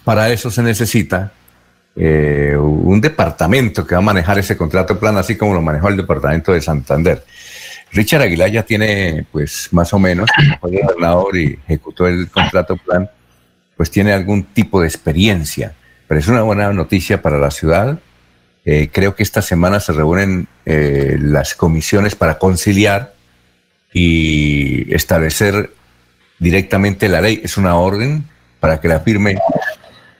para 0.05 0.31
eso 0.31 0.51
se 0.51 0.63
necesita 0.63 1.33
eh, 1.97 2.57
un 2.59 3.01
departamento 3.01 3.87
que 3.87 3.95
va 3.95 4.01
a 4.01 4.03
manejar 4.03 4.39
ese 4.39 4.57
contrato 4.57 4.99
plan, 4.99 5.17
así 5.17 5.37
como 5.37 5.55
lo 5.55 5.63
manejó 5.63 5.89
el 5.89 5.97
departamento 5.97 6.53
de 6.53 6.61
Santander. 6.61 7.25
Richard 7.93 8.23
Aguilar 8.23 8.51
ya 8.51 8.63
tiene, 8.65 9.25
pues, 9.31 9.69
más 9.71 9.93
o 9.93 9.99
menos, 9.99 10.29
fue 10.61 10.83
gobernador 10.83 11.37
y 11.37 11.59
ejecutó 11.67 12.09
el 12.09 12.29
contrato 12.29 12.77
plan, 12.77 13.09
pues 13.77 13.91
tiene 13.91 14.13
algún 14.13 14.45
tipo 14.45 14.81
de 14.81 14.89
experiencia. 14.89 15.75
Pero 16.07 16.21
es 16.21 16.29
una 16.29 16.43
buena 16.43 16.73
noticia 16.73 17.23
para 17.23 17.39
la 17.39 17.51
ciudad. 17.51 17.99
Eh, 18.65 18.89
creo 18.93 19.15
que 19.15 19.23
esta 19.23 19.43
semana 19.43 19.81
se 19.81 19.93
reúnen 19.93 20.49
eh, 20.65 21.17
las 21.21 21.55
comisiones 21.55 22.15
para 22.15 22.39
conciliar 22.39 23.15
y 23.93 24.93
establecer 24.95 25.73
directamente 26.39 27.09
la 27.09 27.21
ley. 27.21 27.41
Es 27.43 27.57
una 27.57 27.77
orden 27.77 28.25
para 28.61 28.81
que 28.81 28.89
la 28.89 29.01
firme 29.01 29.39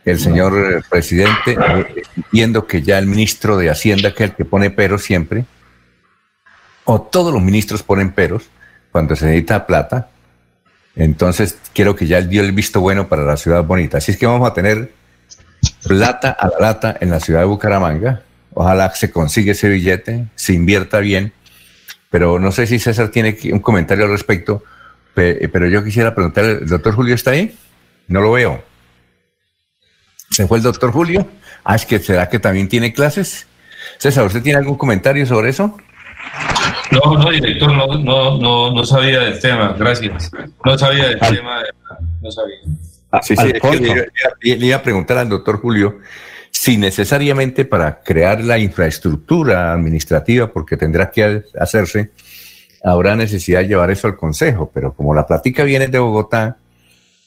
el 0.05 0.19
señor 0.21 0.85
presidente, 0.91 1.57
viendo 2.31 2.67
que 2.67 2.83
ya 2.83 2.99
el 2.99 3.07
ministro 3.07 3.57
de 3.57 3.71
Hacienda, 3.71 4.13
que 4.13 4.25
es 4.25 4.31
el 4.31 4.37
que 4.37 4.45
pone 4.45 4.71
peros 4.71 5.03
siempre, 5.03 5.47
o 6.85 7.01
todos 7.01 7.33
los 7.33 7.43
ministros 7.43 7.83
ponen 7.83 8.13
peros 8.13 8.45
cuando 8.93 9.17
se 9.17 9.27
necesita 9.27 9.67
plata, 9.67 10.11
entonces 10.97 11.59
quiero 11.73 11.97
que 11.97 12.07
ya 12.07 12.21
dio 12.21 12.43
el 12.43 12.53
visto 12.53 12.81
bueno 12.81 13.09
para 13.09 13.25
la 13.25 13.37
ciudad 13.37 13.65
bonita. 13.65 13.99
Así 13.99 14.13
es 14.13 14.19
que 14.19 14.27
vamos 14.27 14.49
a 14.49 14.55
tener 14.55 14.93
plata 15.87 16.31
a 16.31 16.49
la 16.49 16.59
lata 16.61 16.97
en 17.01 17.11
la 17.11 17.21
ciudad 17.21 17.41
de 17.41 17.47
Bucaramanga. 17.47 18.23
Ojalá 18.53 18.95
se 18.95 19.11
consiga 19.11 19.53
ese 19.53 19.69
billete, 19.69 20.27
se 20.35 20.53
invierta 20.53 21.01
bien. 21.01 21.33
Pero 22.11 22.39
no 22.39 22.53
sé 22.53 22.67
si 22.67 22.79
César 22.79 23.09
tiene 23.09 23.37
un 23.53 23.59
comentario 23.59 24.05
al 24.05 24.11
respecto 24.13 24.63
eh, 25.17 25.49
pero 25.53 25.69
yo 25.69 25.85
quisiera 25.85 26.15
preguntar, 26.15 26.45
¿el 26.45 26.67
doctor 26.67 26.95
Julio 26.95 27.15
está 27.15 27.33
ahí? 27.33 27.57
No 28.09 28.21
lo 28.21 28.33
veo. 28.33 28.63
¿Se 30.31 30.47
fue 30.47 30.59
el 30.59 30.65
doctor 30.65 30.91
Julio? 30.91 31.29
Ah, 31.63 31.77
es 31.77 31.87
que 31.87 31.99
será 31.99 32.29
que 32.29 32.39
también 32.39 32.69
tiene 32.69 32.93
clases. 32.93 33.47
César, 33.99 34.25
¿usted 34.25 34.43
tiene 34.43 34.59
algún 34.59 34.77
comentario 34.77 35.25
sobre 35.27 35.51
eso? 35.51 35.77
No, 36.95 37.19
no, 37.19 37.31
director, 37.31 37.73
no, 37.73 37.87
no, 37.99 38.39
no, 38.39 38.73
no 38.73 38.85
sabía 38.85 39.21
del 39.21 39.39
tema, 39.41 39.75
gracias. 39.79 40.31
No 40.65 40.79
sabía 40.79 41.09
del 41.09 41.19
tema, 41.19 41.63
no 42.23 42.31
sabía. 42.31 42.57
Ah, 43.11 43.21
sí, 43.23 43.37
sí, 43.37 43.53
le, 44.43 44.57
le, 44.57 44.67
iba 44.67 44.77
a 44.77 44.83
preguntar 44.83 45.19
al 45.19 45.29
doctor 45.29 45.61
Julio 45.61 46.01
si 46.51 46.77
necesariamente 46.77 47.65
para 47.65 48.01
crear 48.01 48.43
la 48.43 48.59
infraestructura 48.59 49.73
administrativa, 49.73 50.53
porque 50.53 50.77
tendrá 50.77 51.11
que 51.11 51.43
hacerse, 51.59 52.11
habrá 52.83 53.17
necesidad 53.17 53.61
de 53.61 53.69
llevar 53.69 53.91
eso 53.91 54.07
al 54.07 54.17
Consejo, 54.17 54.71
pero 54.73 54.95
como 54.95 55.15
la 55.15 55.27
plática 55.27 55.65
viene 55.65 55.89
de 55.89 55.99
Bogotá, 55.99 56.57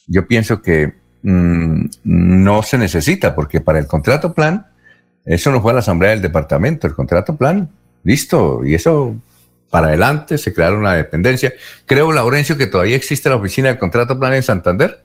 yo 0.08 0.28
pienso 0.28 0.62
que 0.62 0.94
mm, 1.24 1.86
no 2.04 2.64
se 2.64 2.78
necesita, 2.78 3.36
porque 3.36 3.60
para 3.60 3.80
el 3.80 3.88
contrato 3.88 4.34
plan, 4.34 4.66
eso 5.26 5.52
no 5.52 5.62
fue 5.62 5.72
a 5.72 5.76
la 5.76 5.82
Asamblea 5.82 6.12
del 6.12 6.22
Departamento, 6.22 6.88
el 6.88 6.94
contrato 6.94 7.36
plan, 7.36 7.70
listo, 8.04 8.66
y 8.66 8.76
eso 8.76 9.16
para 9.70 9.88
adelante, 9.88 10.38
se 10.38 10.54
crearon 10.54 10.80
una 10.80 10.94
dependencia. 10.94 11.54
Creo, 11.86 12.12
Laurencio, 12.12 12.58
que 12.58 12.68
todavía 12.68 12.96
existe 12.96 13.30
la 13.30 13.36
oficina 13.36 13.70
del 13.70 13.78
contrato 13.78 14.18
plan 14.20 14.34
en 14.34 14.44
Santander. 14.44 15.00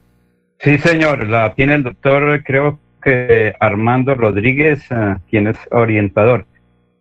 Sí, 0.60 0.78
señor, 0.78 1.26
la 1.28 1.54
tiene 1.54 1.74
el 1.74 1.82
doctor, 1.82 2.42
creo 2.44 2.78
que 3.02 3.54
Armando 3.58 4.14
Rodríguez, 4.14 4.80
eh, 4.90 5.16
quien 5.28 5.48
es 5.48 5.56
orientador. 5.70 6.46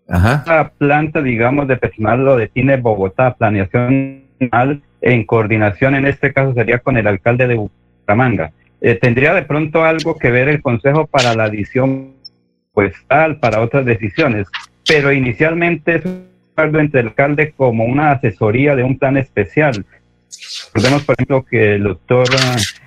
La 0.07 0.71
planta, 0.77 1.21
digamos, 1.21 1.67
de 1.69 1.77
personal 1.77 2.25
lo 2.25 2.35
define 2.35 2.75
Bogotá, 2.77 3.33
planeación 3.35 4.23
en 5.01 5.25
coordinación, 5.25 5.95
en 5.95 6.05
este 6.05 6.33
caso 6.33 6.53
sería 6.53 6.79
con 6.79 6.97
el 6.97 7.07
alcalde 7.07 7.47
de 7.47 7.55
Bucaramanga. 7.55 8.51
Eh, 8.81 8.95
¿Tendría 8.95 9.33
de 9.33 9.43
pronto 9.43 9.85
algo 9.85 10.17
que 10.17 10.31
ver 10.31 10.49
el 10.49 10.61
Consejo 10.61 11.07
para 11.07 11.33
la 11.35 11.45
adición 11.45 12.15
tal 13.07 13.37
para 13.37 13.61
otras 13.61 13.85
decisiones? 13.85 14.47
Pero 14.87 15.13
inicialmente 15.13 15.95
es 15.95 16.03
entre 16.65 17.01
el 17.01 17.07
alcalde 17.07 17.53
como 17.55 17.85
una 17.85 18.11
asesoría 18.11 18.75
de 18.75 18.83
un 18.83 18.97
plan 18.97 19.17
especial. 19.17 19.85
Recordemos, 20.73 21.03
por 21.03 21.15
ejemplo, 21.15 21.43
que 21.43 21.75
el 21.75 21.83
doctor 21.83 22.27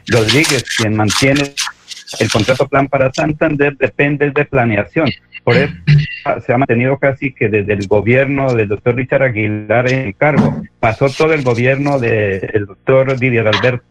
Rodríguez, 0.09 0.65
quien 0.77 0.97
mantiene 0.97 1.55
el 2.19 2.31
contrato 2.31 2.69
plan 2.69 2.89
para 2.89 3.13
Santander, 3.13 3.77
depende 3.77 4.31
de 4.31 4.45
planeación. 4.45 5.11
Por 5.43 5.57
eso 5.57 5.75
se 6.47 6.53
ha 6.53 6.59
mantenido 6.59 6.99
casi 6.99 7.35
que 7.35 7.49
desde 7.49 7.75
el 7.75 7.87
gobierno 7.87 8.55
del 8.55 8.69
doctor 8.69 8.95
Richard 8.95 9.25
Aguilar 9.25 9.93
en 9.93 10.13
cargo. 10.13 10.63
Pasó 10.81 11.09
todo 11.11 11.35
el 11.35 11.43
gobierno 11.43 11.99
del 11.99 12.65
doctor 12.67 13.19
Didier 13.19 13.47
Alberto 13.47 13.85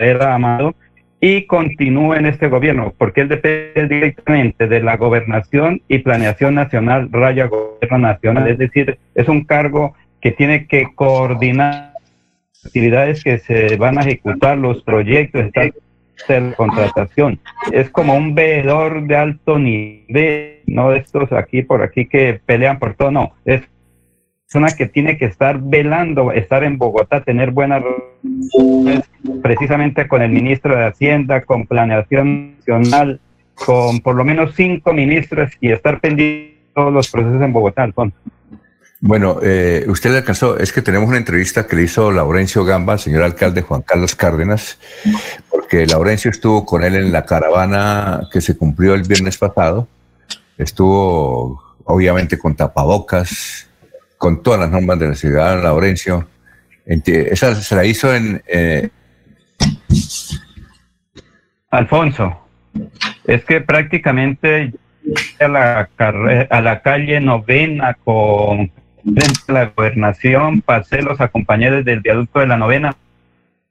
era 0.00 0.34
Amado 0.34 0.74
y 1.20 1.46
continúa 1.46 2.16
en 2.16 2.26
este 2.26 2.48
gobierno, 2.48 2.94
porque 2.96 3.22
él 3.22 3.28
depende 3.28 3.94
directamente 3.94 4.66
de 4.66 4.82
la 4.82 4.96
gobernación 4.96 5.82
y 5.86 5.98
planeación 5.98 6.54
nacional, 6.54 7.08
raya 7.12 7.46
gobierno 7.46 7.98
nacional, 7.98 8.48
es 8.48 8.58
decir, 8.58 8.98
es 9.14 9.28
un 9.28 9.44
cargo 9.44 9.94
que 10.20 10.32
tiene 10.32 10.66
que 10.66 10.86
coordinar 10.94 11.92
actividades 12.64 13.22
que 13.22 13.38
se 13.38 13.76
van 13.76 13.98
a 13.98 14.02
ejecutar, 14.02 14.58
los 14.58 14.82
proyectos, 14.82 15.50
de 15.52 15.72
contratación. 16.54 17.40
Es 17.72 17.88
como 17.90 18.14
un 18.14 18.34
veedor 18.34 19.06
de 19.06 19.16
alto 19.16 19.58
nivel, 19.58 20.60
no 20.66 20.92
estos 20.92 21.32
aquí 21.32 21.62
por 21.62 21.82
aquí 21.82 22.06
que 22.06 22.40
pelean 22.44 22.78
por 22.78 22.94
todo, 22.94 23.10
no. 23.10 23.32
Es 23.44 23.62
una 24.54 24.68
que 24.76 24.86
tiene 24.86 25.16
que 25.16 25.26
estar 25.26 25.60
velando, 25.60 26.32
estar 26.32 26.64
en 26.64 26.76
Bogotá, 26.76 27.22
tener 27.22 27.52
buenas 27.52 27.82
precisamente 29.42 30.08
con 30.08 30.22
el 30.22 30.30
ministro 30.30 30.76
de 30.76 30.86
Hacienda, 30.86 31.42
con 31.42 31.66
Planeación 31.66 32.56
Nacional, 32.58 33.20
con 33.54 34.00
por 34.00 34.14
lo 34.14 34.24
menos 34.24 34.54
cinco 34.56 34.92
ministros 34.92 35.50
y 35.60 35.70
estar 35.70 36.00
pendiente 36.00 36.54
de 36.54 36.72
todos 36.74 36.92
los 36.92 37.10
procesos 37.10 37.42
en 37.42 37.52
Bogotá, 37.52 37.82
Alfonso. 37.82 38.16
Bueno, 39.02 39.38
eh, 39.42 39.86
usted 39.88 40.10
le 40.10 40.18
alcanzó, 40.18 40.58
es 40.58 40.72
que 40.72 40.82
tenemos 40.82 41.08
una 41.08 41.16
entrevista 41.16 41.66
que 41.66 41.74
le 41.74 41.84
hizo 41.84 42.10
Laurencio 42.10 42.66
Gamba, 42.66 42.98
señor 42.98 43.22
alcalde 43.22 43.62
Juan 43.62 43.80
Carlos 43.80 44.14
Cárdenas, 44.14 44.78
porque 45.50 45.86
Laurencio 45.86 46.30
estuvo 46.30 46.66
con 46.66 46.84
él 46.84 46.94
en 46.96 47.10
la 47.10 47.24
caravana 47.24 48.28
que 48.30 48.42
se 48.42 48.58
cumplió 48.58 48.94
el 48.94 49.04
viernes 49.04 49.38
pasado, 49.38 49.88
estuvo 50.58 51.62
obviamente 51.84 52.38
con 52.38 52.54
tapabocas, 52.54 53.68
con 54.18 54.42
todas 54.42 54.60
las 54.60 54.70
normas 54.70 54.98
de 54.98 55.08
la 55.08 55.14
ciudad, 55.14 55.62
Laurencio. 55.62 56.28
Esa 56.90 57.54
se 57.54 57.76
la 57.76 57.84
hizo 57.84 58.14
en... 58.14 58.42
Eh, 58.46 58.88
Alfonso, 61.70 62.48
es 63.24 63.44
que 63.44 63.60
prácticamente 63.60 64.72
a 65.38 65.48
la, 65.48 65.88
a 66.50 66.60
la 66.60 66.82
calle 66.82 67.20
novena 67.20 67.96
con 68.04 68.72
la 69.48 69.66
gobernación, 69.66 70.60
pasé 70.62 71.02
los 71.02 71.20
acompañé 71.20 71.70
desde 71.70 71.92
el 71.92 72.00
viaducto 72.00 72.40
de 72.40 72.46
la 72.48 72.56
novena 72.56 72.96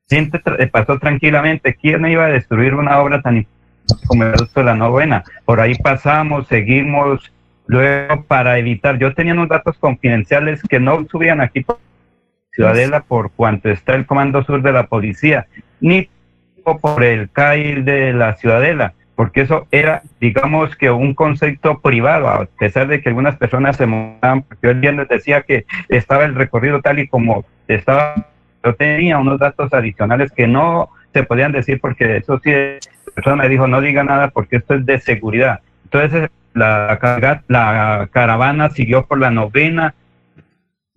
gente 0.09 0.41
eh, 0.57 0.67
pasó 0.67 0.97
tranquilamente. 0.97 1.75
¿Quién 1.75 2.05
iba 2.07 2.25
a 2.25 2.29
destruir 2.29 2.73
una 2.73 2.99
obra 2.99 3.21
tan 3.21 3.37
importante 3.37 4.07
como 4.07 4.23
el 4.23 4.33
de 4.33 4.63
la 4.63 4.75
novena? 4.75 5.23
Por 5.45 5.59
ahí 5.59 5.75
pasamos, 5.75 6.47
seguimos, 6.47 7.31
luego 7.67 8.23
para 8.23 8.57
evitar, 8.57 8.97
yo 8.97 9.13
tenía 9.13 9.33
unos 9.33 9.49
datos 9.49 9.77
confidenciales 9.77 10.61
que 10.63 10.79
no 10.79 11.05
subían 11.09 11.41
aquí 11.41 11.65
Ciudadela 12.59 12.99
por 12.99 13.31
cuanto 13.31 13.69
está 13.69 13.95
el 13.95 14.05
Comando 14.05 14.43
Sur 14.43 14.61
de 14.61 14.73
la 14.73 14.87
Policía, 14.87 15.47
ni 15.79 16.09
por 16.81 17.01
el 17.05 17.29
CAI 17.29 17.83
de 17.83 18.11
la 18.11 18.35
Ciudadela, 18.35 18.95
porque 19.15 19.41
eso 19.41 19.65
era, 19.71 20.03
digamos 20.19 20.75
que 20.75 20.91
un 20.91 21.13
concepto 21.13 21.79
privado, 21.79 22.27
a 22.27 22.47
pesar 22.59 22.87
de 22.89 22.99
que 22.99 23.07
algunas 23.07 23.37
personas 23.37 23.77
se 23.77 23.87
porque 23.87 24.57
yo 24.61 24.71
el 24.71 24.81
viernes 24.81 25.07
decía 25.07 25.43
que 25.43 25.65
estaba 25.87 26.25
el 26.25 26.35
recorrido 26.35 26.81
tal 26.81 26.99
y 26.99 27.07
como 27.07 27.45
estaba 27.69 28.27
yo 28.61 28.75
tenía 28.75 29.19
unos 29.19 29.39
datos 29.39 29.73
adicionales 29.73 30.29
que 30.33 30.45
no 30.45 30.89
se 31.13 31.23
podían 31.23 31.53
decir 31.53 31.79
porque 31.79 32.17
eso 32.17 32.41
sí, 32.43 32.51
la 32.51 33.13
persona 33.15 33.37
me 33.37 33.47
dijo 33.47 33.67
no 33.67 33.79
diga 33.79 34.03
nada 34.03 34.31
porque 34.31 34.57
esto 34.57 34.73
es 34.73 34.85
de 34.85 34.99
seguridad. 34.99 35.61
Entonces 35.85 36.29
la, 36.53 36.99
la 37.47 38.09
caravana 38.11 38.69
siguió 38.71 39.05
por 39.05 39.17
la 39.17 39.31
novena, 39.31 39.95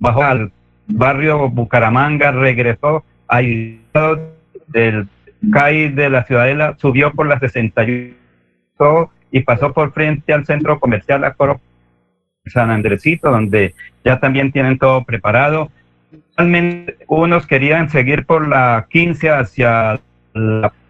bajó 0.00 0.24
al 0.24 0.50
barrio 0.86 1.48
Bucaramanga, 1.48 2.32
regresó 2.32 3.04
ahí 3.28 3.80
del 4.68 5.08
CAI 5.52 5.88
de 5.88 6.10
la 6.10 6.24
Ciudadela, 6.24 6.76
subió 6.78 7.12
por 7.12 7.26
la 7.26 7.38
61 7.38 9.10
y 9.30 9.40
pasó 9.40 9.72
por 9.72 9.92
frente 9.92 10.32
al 10.32 10.44
centro 10.46 10.78
comercial 10.80 11.24
Acoro 11.24 11.60
San 12.46 12.70
Andresito, 12.70 13.30
donde 13.30 13.74
ya 14.04 14.18
también 14.18 14.52
tienen 14.52 14.78
todo 14.78 15.04
preparado 15.04 15.70
Realmente 16.36 16.96
unos 17.08 17.46
querían 17.46 17.90
seguir 17.90 18.26
por 18.26 18.48
la 18.48 18.86
15 18.90 19.30
hacia, 19.30 20.00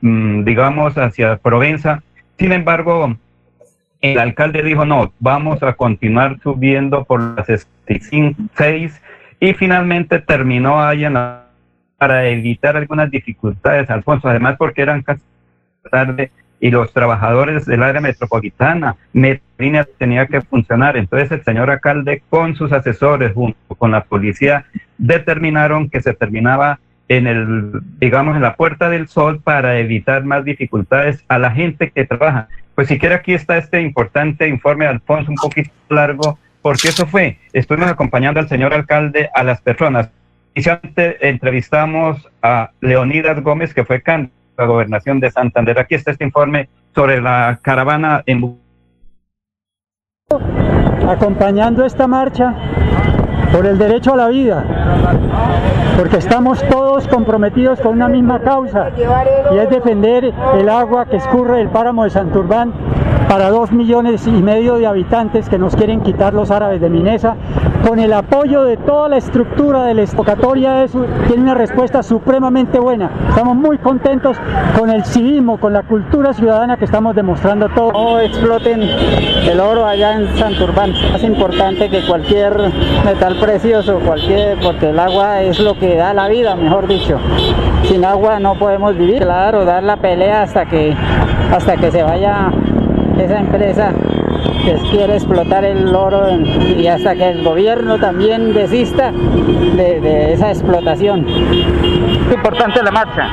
mm, 0.01 0.45
digamos, 0.45 0.97
hacia 0.97 1.37
Provenza. 1.37 2.03
Sin 2.39 2.53
embargo, 2.53 3.17
el 4.01 4.19
alcalde 4.19 4.63
dijo, 4.63 4.85
no, 4.85 5.13
vamos 5.19 5.63
a 5.63 5.75
continuar 5.75 6.39
subiendo 6.43 7.05
por 7.05 7.21
las 7.37 7.69
6 7.87 9.03
y 9.43 9.55
finalmente 9.55 10.21
terminó 10.21 10.81
ahí 10.81 11.05
para 11.99 12.29
evitar 12.29 12.77
algunas 12.77 13.11
dificultades, 13.11 13.91
Alfonso, 13.91 14.29
además 14.29 14.55
porque 14.57 14.83
eran 14.83 15.03
casi 15.03 15.21
tarde 15.91 16.31
y 16.61 16.71
los 16.71 16.93
trabajadores 16.93 17.67
del 17.67 17.83
área 17.83 18.01
metropolitana, 18.01 18.95
Medellín 19.13 19.85
tenía 19.99 20.29
que 20.29 20.43
funcionar. 20.43 20.97
Entonces 20.97 21.33
el 21.33 21.43
señor 21.43 21.71
alcalde 21.71 22.23
con 22.31 22.55
sus 22.55 22.71
asesores 22.71 23.33
junto 23.33 23.59
con 23.77 23.91
la 23.91 24.05
policía 24.05 24.65
determinaron 24.97 25.91
que 25.91 26.01
se 26.03 26.15
terminaba 26.15 26.79
en 27.09 27.27
el, 27.27 27.81
digamos, 27.99 28.37
en 28.37 28.43
la 28.43 28.55
Puerta 28.55 28.89
del 28.91 29.09
Sol 29.09 29.41
para 29.43 29.77
evitar 29.81 30.25
más 30.25 30.45
dificultades 30.45 31.25
a 31.27 31.41
la 31.41 31.51
gente 31.51 31.91
que 31.91 32.05
trabaja. 32.05 32.47
Pues 32.77 32.87
si 32.87 32.97
quiere 32.97 33.17
aquí 33.17 33.35
está 33.35 33.59
este 33.59 33.83
importante 33.83 34.47
informe 34.47 34.85
de 34.85 34.93
Alfonso, 34.93 35.33
un 35.33 35.37
poquito 35.37 35.73
largo, 35.89 36.39
porque 36.63 36.89
eso 36.89 37.07
fue, 37.07 37.39
estuvimos 37.53 37.91
acompañando 37.91 38.41
al 38.41 38.49
señor 38.49 38.73
alcalde, 38.73 39.29
a 39.35 39.43
las 39.43 39.61
personas. 39.61 40.09
Inicialmente 40.55 41.29
entrevistamos 41.29 42.29
a 42.43 42.71
Leonidas 42.81 43.43
Gómez, 43.43 43.75
que 43.75 43.85
fue 43.85 44.01
candidato 44.01 44.43
la 44.57 44.67
gobernación 44.67 45.21
de 45.21 45.31
Santander. 45.31 45.79
Aquí 45.79 45.95
está 45.95 46.11
este 46.11 46.25
informe 46.25 46.69
sobre 46.95 47.21
la 47.21 47.59
caravana 47.63 48.23
en 48.27 48.59
acompañando 51.09 51.85
esta 51.85 52.07
marcha 52.07 52.55
por 53.53 53.67
el 53.67 53.77
derecho 53.77 54.15
a 54.15 54.17
la 54.17 54.29
vida, 54.29 54.65
porque 55.99 56.17
estamos 56.17 56.63
todos 56.69 57.07
comprometidos 57.09 57.81
con 57.81 57.95
una 57.95 58.09
misma 58.09 58.41
causa 58.41 58.91
y 59.53 59.59
es 59.59 59.69
defender 59.69 60.33
el 60.55 60.69
agua 60.69 61.07
que 61.07 61.17
escurre 61.17 61.59
del 61.59 61.69
páramo 61.69 62.05
de 62.05 62.11
Santurbán 62.11 62.73
para 63.33 63.49
dos 63.49 63.73
millones 63.73 64.27
y 64.27 64.31
medio 64.31 64.75
de 64.75 64.87
habitantes 64.87 65.49
que 65.49 65.57
nos 65.57 65.75
quieren 65.75 66.03
quitar 66.03 66.35
los 66.35 66.51
árabes 66.51 66.83
de 66.83 66.91
Minesa, 66.91 67.35
con 67.89 67.99
el 67.99 68.13
apoyo 68.13 68.63
de 68.65 68.77
toda 68.77 69.09
la 69.09 69.17
estructura 69.17 69.85
de 69.85 69.95
la 69.95 70.03
estocatoria, 70.03 70.85
tiene 71.29 71.43
una 71.43 71.55
respuesta 71.55 72.03
supremamente 72.03 72.79
buena. 72.79 73.11
Estamos 73.31 73.57
muy 73.57 73.79
contentos 73.79 74.37
con 74.79 74.91
el 74.91 75.07
civismo, 75.07 75.59
con 75.59 75.73
la 75.73 75.83
cultura 75.85 76.35
ciudadana 76.35 76.77
que 76.77 76.85
estamos 76.85 77.17
demostrando 77.17 77.71
todo. 77.71 77.93
No 77.93 78.21
exploten 78.21 78.83
el 78.83 79.61
oro 79.61 79.87
allá 79.87 80.13
en 80.13 80.37
Santurbán. 80.37 80.91
Es 80.91 81.23
importante 81.23 81.89
que 81.89 82.05
cualquier 82.07 82.55
metal 83.03 83.37
precioso, 83.41 83.99
cualquier, 84.01 84.59
porque 84.61 84.91
el 84.91 84.99
agua 84.99 85.41
es 85.41 85.59
lo 85.59 85.79
que 85.79 85.97
da 85.97 86.13
la 86.13 86.29
vida, 86.29 86.55
mejor 86.55 86.87
dicho. 86.87 87.19
Sin 87.85 88.05
agua 88.05 88.39
no 88.41 88.59
podemos 88.59 88.95
vivir. 88.95 89.23
Claro, 89.23 89.65
dar 89.65 89.83
la 89.83 89.97
pelea 89.97 90.43
hasta 90.43 90.67
que, 90.67 90.95
hasta 91.51 91.79
que 91.79 91.91
se 91.91 92.03
vaya 92.03 92.53
esa 93.19 93.39
empresa 93.41 93.93
que 94.65 94.75
quiere 94.91 95.15
explotar 95.17 95.65
el 95.65 95.95
oro 95.95 96.29
y 96.77 96.87
hasta 96.87 97.15
que 97.15 97.31
el 97.31 97.43
gobierno 97.43 97.99
también 97.99 98.55
desista 98.55 99.13
de, 99.13 100.33
esa 100.33 100.51
explotación. 100.51 101.27
Es 102.33 102.39
importante 102.39 102.83
la 102.83 102.91
marcha. 102.91 103.29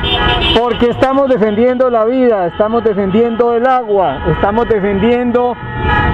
Porque 0.58 0.90
estamos 0.90 1.26
defendiendo 1.30 1.88
la 1.88 2.04
vida, 2.04 2.48
estamos 2.48 2.84
defendiendo 2.84 3.54
el 3.54 3.66
agua, 3.66 4.18
estamos 4.30 4.68
defendiendo 4.68 5.56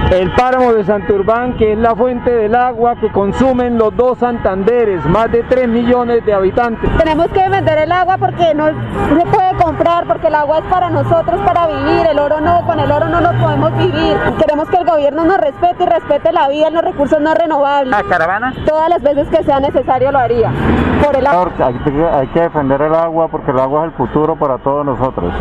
el 0.09 0.31
páramo 0.31 0.71
de 0.71 0.85
Santurbán, 0.85 1.57
que 1.57 1.73
es 1.73 1.77
la 1.77 1.93
fuente 1.93 2.31
del 2.31 2.55
agua 2.55 2.95
que 2.95 3.11
consumen 3.11 3.77
los 3.77 3.93
dos 3.97 4.19
Santanderes, 4.19 5.03
más 5.05 5.29
de 5.33 5.43
3 5.43 5.67
millones 5.67 6.25
de 6.25 6.33
habitantes. 6.33 6.89
Tenemos 6.97 7.27
que 7.27 7.49
vender 7.49 7.77
el 7.79 7.91
agua 7.91 8.17
porque 8.17 8.53
no 8.55 8.67
se 8.67 9.25
puede 9.25 9.53
comprar, 9.61 10.07
porque 10.07 10.27
el 10.27 10.35
agua 10.35 10.59
es 10.59 10.65
para 10.65 10.89
nosotros, 10.89 11.41
para 11.41 11.67
vivir, 11.67 12.07
el 12.09 12.17
oro 12.19 12.39
no, 12.39 12.65
con 12.65 12.79
el 12.79 12.89
oro 12.89 13.09
no 13.09 13.19
nos 13.19 13.33
podemos 13.35 13.77
vivir. 13.77 14.15
Queremos 14.39 14.69
que 14.69 14.77
el 14.77 14.85
gobierno 14.85 15.25
nos 15.25 15.37
respete 15.39 15.83
y 15.83 15.87
respete 15.87 16.31
la 16.31 16.47
vida, 16.47 16.69
los 16.69 16.83
recursos 16.83 17.19
no 17.19 17.33
renovables. 17.33 17.91
¿La 17.91 18.03
caravana? 18.03 18.53
Todas 18.65 18.87
las 18.89 19.03
veces 19.03 19.27
que 19.27 19.43
sea 19.43 19.59
necesario 19.59 20.09
lo 20.09 20.19
haría. 20.19 20.53
Por 21.03 21.17
el 21.17 21.27
agua. 21.27 21.51
Hay 22.13 22.27
que 22.27 22.39
defender 22.39 22.76
el 22.81 22.93
agua 22.95 23.27
porque 23.27 23.51
el 23.51 23.59
agua 23.59 23.85
es 23.85 23.91
el 23.91 23.97
futuro 23.97 24.35
para 24.35 24.57
todos 24.57 24.85
nosotros. 24.85 25.33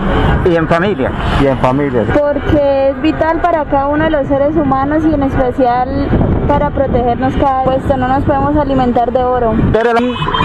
¿Y 0.44 0.54
en 0.54 0.68
familia? 0.68 1.10
Y 1.42 1.46
en 1.46 1.58
familia. 1.58 2.04
Porque 2.18 2.90
es 2.90 3.02
vital 3.02 3.40
para 3.40 3.64
cada 3.64 3.88
uno 3.88 4.04
de 4.04 4.10
los 4.10 4.26
seres 4.26 4.56
humanos 4.56 5.04
y 5.04 5.12
en 5.12 5.22
especial 5.22 6.08
para 6.48 6.70
protegernos 6.70 7.34
cada 7.36 7.64
puesto. 7.64 7.96
No 7.96 8.08
nos 8.08 8.24
podemos 8.24 8.56
alimentar 8.56 9.12
de 9.12 9.22
oro. 9.24 9.54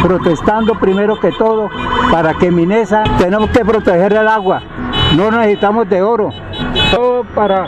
Protestando 0.02 0.76
primero 0.76 1.20
que 1.20 1.32
todo 1.32 1.70
para 2.12 2.34
que 2.34 2.52
Minesa 2.52 3.04
tenemos 3.18 3.50
que 3.52 3.64
proteger 3.64 4.14
el 4.14 4.28
agua. 4.28 4.62
No 5.16 5.32
necesitamos 5.32 5.90
de 5.90 6.02
oro. 6.02 6.30
Todo 6.92 7.24
para 7.36 7.68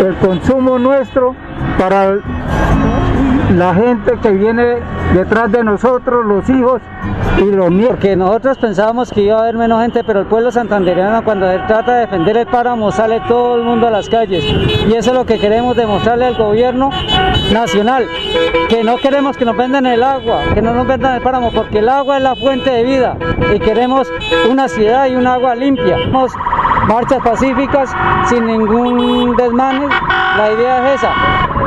el 0.00 0.14
consumo 0.16 0.78
nuestro, 0.78 1.34
para 1.78 2.16
la 3.58 3.74
gente 3.74 4.12
que 4.22 4.30
viene 4.30 4.78
detrás 5.14 5.50
de 5.52 5.62
nosotros, 5.62 6.24
los 6.24 6.48
hijos 6.48 6.80
y 7.38 7.44
los 7.44 7.70
nietos. 7.70 7.98
Que 7.98 8.16
nosotros 8.16 8.58
pensábamos 8.58 9.10
que 9.10 9.22
iba 9.22 9.36
a 9.36 9.40
haber 9.40 9.56
menos 9.56 9.82
gente, 9.82 10.02
pero 10.04 10.20
el 10.20 10.26
pueblo 10.26 10.50
santandereano 10.50 11.22
cuando 11.24 11.46
trata 11.66 11.94
de 11.94 12.00
defender 12.02 12.36
el 12.36 12.46
páramo 12.46 12.90
sale 12.92 13.20
todo 13.28 13.56
el 13.56 13.62
mundo 13.62 13.86
a 13.86 13.90
las 13.90 14.08
calles. 14.08 14.44
Y 14.44 14.94
eso 14.94 15.10
es 15.10 15.16
lo 15.16 15.26
que 15.26 15.38
queremos 15.38 15.76
demostrarle 15.76 16.26
al 16.26 16.36
gobierno 16.36 16.90
nacional, 17.52 18.06
que 18.68 18.82
no 18.84 18.96
queremos 18.96 19.36
que 19.36 19.44
nos 19.44 19.56
vendan 19.56 19.86
el 19.86 20.02
agua, 20.02 20.42
que 20.54 20.62
no 20.62 20.72
nos 20.72 20.86
vendan 20.86 21.16
el 21.16 21.22
páramo, 21.22 21.52
porque 21.52 21.78
el 21.78 21.88
agua 21.88 22.16
es 22.16 22.22
la 22.22 22.36
fuente 22.36 22.70
de 22.70 22.82
vida 22.84 23.16
y 23.54 23.58
queremos 23.58 24.10
una 24.50 24.68
ciudad 24.68 25.06
y 25.08 25.16
un 25.16 25.26
agua 25.26 25.54
limpia. 25.54 25.96
Queremos 25.96 26.32
marchas 26.88 27.22
pacíficas 27.22 27.94
sin 28.26 28.46
ningún 28.46 29.36
desmane. 29.36 29.88
La 30.36 30.50
idea 30.50 30.88
es 30.88 31.02
esa, 31.02 31.12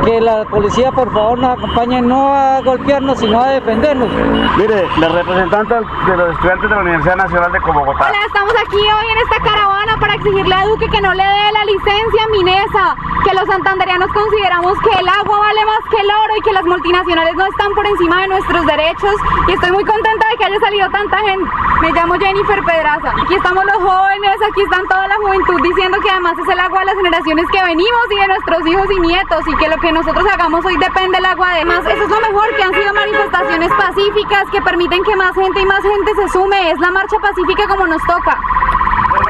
que 0.04 0.20
la 0.20 0.44
policía 0.44 0.90
por 0.92 1.12
favor 1.12 1.38
nos 1.38 1.56
acompañe 1.56 2.02
no 2.02 2.34
a 2.34 2.60
golpearnos, 2.62 3.18
sino 3.18 3.40
a 3.40 3.48
defendernos. 3.48 4.08
Mire, 4.56 4.88
la 4.98 5.08
representante 5.08 5.74
de 5.74 6.16
los 6.16 6.30
estudiantes 6.32 6.68
de 6.68 6.74
la 6.74 6.82
Universidad 6.82 7.16
Nacional 7.16 7.52
de 7.52 7.58
Bogotá. 7.60 8.08
Hola, 8.08 8.26
estamos 8.26 8.54
aquí 8.66 8.76
hoy 8.76 9.06
en 9.12 9.18
esta 9.18 9.42
caravana 9.42 9.96
para 10.00 10.14
exigirle 10.14 10.54
a 10.54 10.66
Duque 10.66 10.88
que 10.88 11.00
no 11.00 11.14
le 11.14 11.22
dé 11.22 11.52
la 11.52 11.64
licencia 11.64 12.24
a 12.24 12.28
Minesa, 12.28 12.96
que 13.24 13.34
los 13.34 13.46
santanderianos 13.46 14.08
consideramos 14.12 14.78
que 14.80 14.98
el 14.98 15.08
agua 15.08 15.38
vale 15.38 15.64
más 15.64 15.80
que 15.90 16.00
el 16.00 16.10
oro 16.10 16.36
y 16.36 16.42
que 16.42 16.52
las 16.52 16.64
multinacionales 16.64 17.34
no 17.36 17.46
están 17.46 17.72
por 17.74 17.86
encima 17.86 18.22
de 18.22 18.28
nuestros 18.28 18.66
derechos 18.66 19.14
y 19.48 19.52
estoy 19.52 19.70
muy 19.72 19.84
contenta 19.84 20.28
de 20.28 20.36
que 20.36 20.44
haya 20.44 20.60
salido 20.60 20.90
tanta 20.90 21.18
gente. 21.18 21.50
Me 21.80 21.92
llamo 21.92 22.14
Jennifer 22.14 22.62
Pedraza. 22.64 23.12
Aquí 23.22 23.34
estamos 23.34 23.64
los 23.64 23.76
jóvenes, 23.76 24.36
aquí 24.50 24.62
están 24.62 24.86
la 25.08 25.16
juventud 25.16 25.60
diciendo 25.62 25.98
que 26.00 26.10
además 26.10 26.34
es 26.38 26.48
el 26.48 26.58
agua 26.58 26.80
de 26.80 26.86
las 26.86 26.96
generaciones 26.96 27.46
que 27.52 27.62
venimos 27.62 28.04
y 28.10 28.20
de 28.20 28.28
nuestros 28.28 28.66
hijos 28.66 28.86
y 28.90 29.00
nietos 29.00 29.40
y 29.46 29.56
que 29.56 29.68
lo 29.68 29.76
que 29.78 29.92
nosotros 29.92 30.24
hagamos 30.32 30.64
hoy 30.64 30.76
depende 30.76 31.16
del 31.16 31.26
agua. 31.26 31.48
Además, 31.52 31.84
eso 31.86 32.02
es 32.02 32.10
lo 32.10 32.20
mejor, 32.20 32.54
que 32.56 32.62
han 32.62 32.74
sido 32.74 32.94
manifestaciones 32.94 33.70
pacíficas 33.72 34.44
que 34.50 34.62
permiten 34.62 35.02
que 35.04 35.16
más 35.16 35.34
gente 35.34 35.60
y 35.60 35.66
más 35.66 35.82
gente 35.82 36.14
se 36.14 36.28
sume. 36.30 36.70
Es 36.70 36.78
la 36.80 36.90
marcha 36.90 37.16
pacífica 37.18 37.66
como 37.68 37.86
nos 37.86 38.02
toca. 38.02 38.38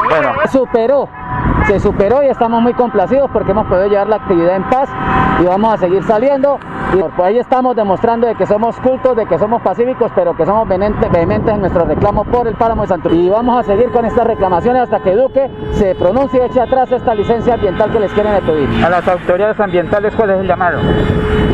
Bueno, 0.08 0.34
superó, 0.50 1.08
se 1.66 1.80
superó 1.80 2.22
y 2.22 2.28
estamos 2.28 2.62
muy 2.62 2.74
complacidos 2.74 3.28
porque 3.32 3.50
hemos 3.50 3.66
podido 3.66 3.88
llevar 3.88 4.08
la 4.08 4.16
actividad 4.16 4.56
en 4.56 4.64
paz 4.70 4.88
y 5.40 5.44
vamos 5.44 5.74
a 5.74 5.76
seguir 5.76 6.02
saliendo 6.04 6.58
Y 6.94 6.98
pues 6.98 7.20
ahí 7.20 7.38
estamos 7.38 7.74
demostrando 7.74 8.26
de 8.26 8.34
que 8.36 8.46
somos 8.46 8.78
cultos, 8.80 9.16
de 9.16 9.26
que 9.26 9.38
somos 9.38 9.60
pacíficos, 9.62 10.10
pero 10.14 10.36
que 10.36 10.46
somos 10.46 10.68
vehementes 10.68 11.52
en 11.52 11.60
nuestro 11.60 11.84
reclamo 11.84 12.24
por 12.24 12.46
el 12.46 12.54
páramo 12.54 12.82
de 12.82 12.88
Santurbán. 12.88 13.20
Y 13.20 13.28
vamos 13.28 13.58
a 13.58 13.62
seguir 13.64 13.90
con 13.90 14.04
estas 14.04 14.26
reclamaciones 14.26 14.82
hasta 14.82 15.00
que 15.00 15.14
Duque 15.14 15.50
se 15.72 15.94
pronuncie 15.94 16.40
y 16.40 16.46
eche 16.46 16.60
atrás 16.60 16.90
esta 16.92 17.14
licencia 17.14 17.54
ambiental 17.54 17.90
que 17.90 18.00
les 18.00 18.12
quieren 18.12 18.32
pedir. 18.44 18.84
A 18.84 18.88
las 18.88 19.06
autoridades 19.08 19.58
ambientales, 19.58 20.14
¿cuál 20.14 20.30
es 20.30 20.40
el 20.40 20.46
llamado? 20.46 20.78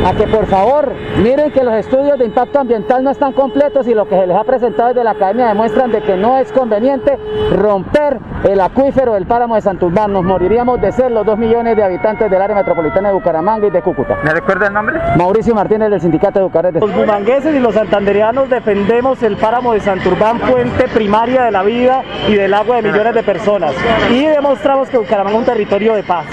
A 0.07 0.13
que 0.15 0.27
por 0.27 0.47
favor 0.47 0.93
miren 1.23 1.51
que 1.53 1.65
los 1.65 1.75
estudios 1.75 2.19
de 2.19 2.25
impacto 2.25 2.61
ambiental 2.61 3.03
no 3.03 3.11
están 3.11 3.33
completos 3.33 3.87
y 3.89 3.95
lo 3.95 4.07
que 4.07 4.17
se 4.17 4.27
les 4.27 4.37
ha 4.37 4.45
presentado 4.45 4.89
desde 4.89 5.05
la 5.05 5.13
academia 5.13 5.49
demuestran 5.49 5.91
de 5.91 6.03
que 6.03 6.17
no 6.17 6.37
es 6.37 6.53
conveniente 6.53 7.19
romper 7.57 8.19
el 8.45 8.61
acuífero 8.61 9.15
del 9.15 9.27
páramo 9.27 9.55
de 9.55 9.61
Santurbán. 9.73 10.13
Nos 10.13 10.23
moriríamos 10.23 10.81
de 10.83 10.93
ser 10.93 11.11
los 11.11 11.25
dos 11.25 11.39
millones 11.39 11.75
de 11.77 11.83
habitantes 11.83 12.31
del 12.31 12.43
área 12.43 12.55
metropolitana 12.55 13.09
de 13.09 13.15
Bucaramanga 13.15 13.67
y 13.67 13.71
de 13.71 13.81
Cúcuta. 13.81 14.19
¿Me 14.23 14.31
recuerda 14.31 14.67
el 14.67 14.75
nombre? 14.75 15.01
Mauricio 15.17 15.55
Martínez 15.55 15.91
del 15.91 16.01
Sindicato 16.01 16.39
de 16.39 16.45
Bucarest. 16.45 16.77
Los 16.77 16.95
bumangueses 16.95 17.55
y 17.55 17.59
los 17.59 17.75
santanderianos 17.75 18.51
defendemos 18.51 19.23
el 19.23 19.37
páramo 19.37 19.73
de 19.73 19.81
Santurbán, 19.81 20.41
fuente 20.41 20.89
primaria 20.89 21.45
de 21.45 21.51
la 21.53 21.63
vida 21.63 22.03
y 22.29 22.35
del 22.35 22.53
agua 22.53 22.77
de 22.77 22.91
millones 22.91 23.15
de 23.15 23.23
personas. 23.23 23.73
Y 24.11 24.27
demostramos 24.27 24.91
que 24.91 24.99
Bucaramanga 24.99 25.39
es 25.39 25.39
un 25.39 25.47
territorio 25.47 25.95
de 25.95 26.03
paz. 26.03 26.27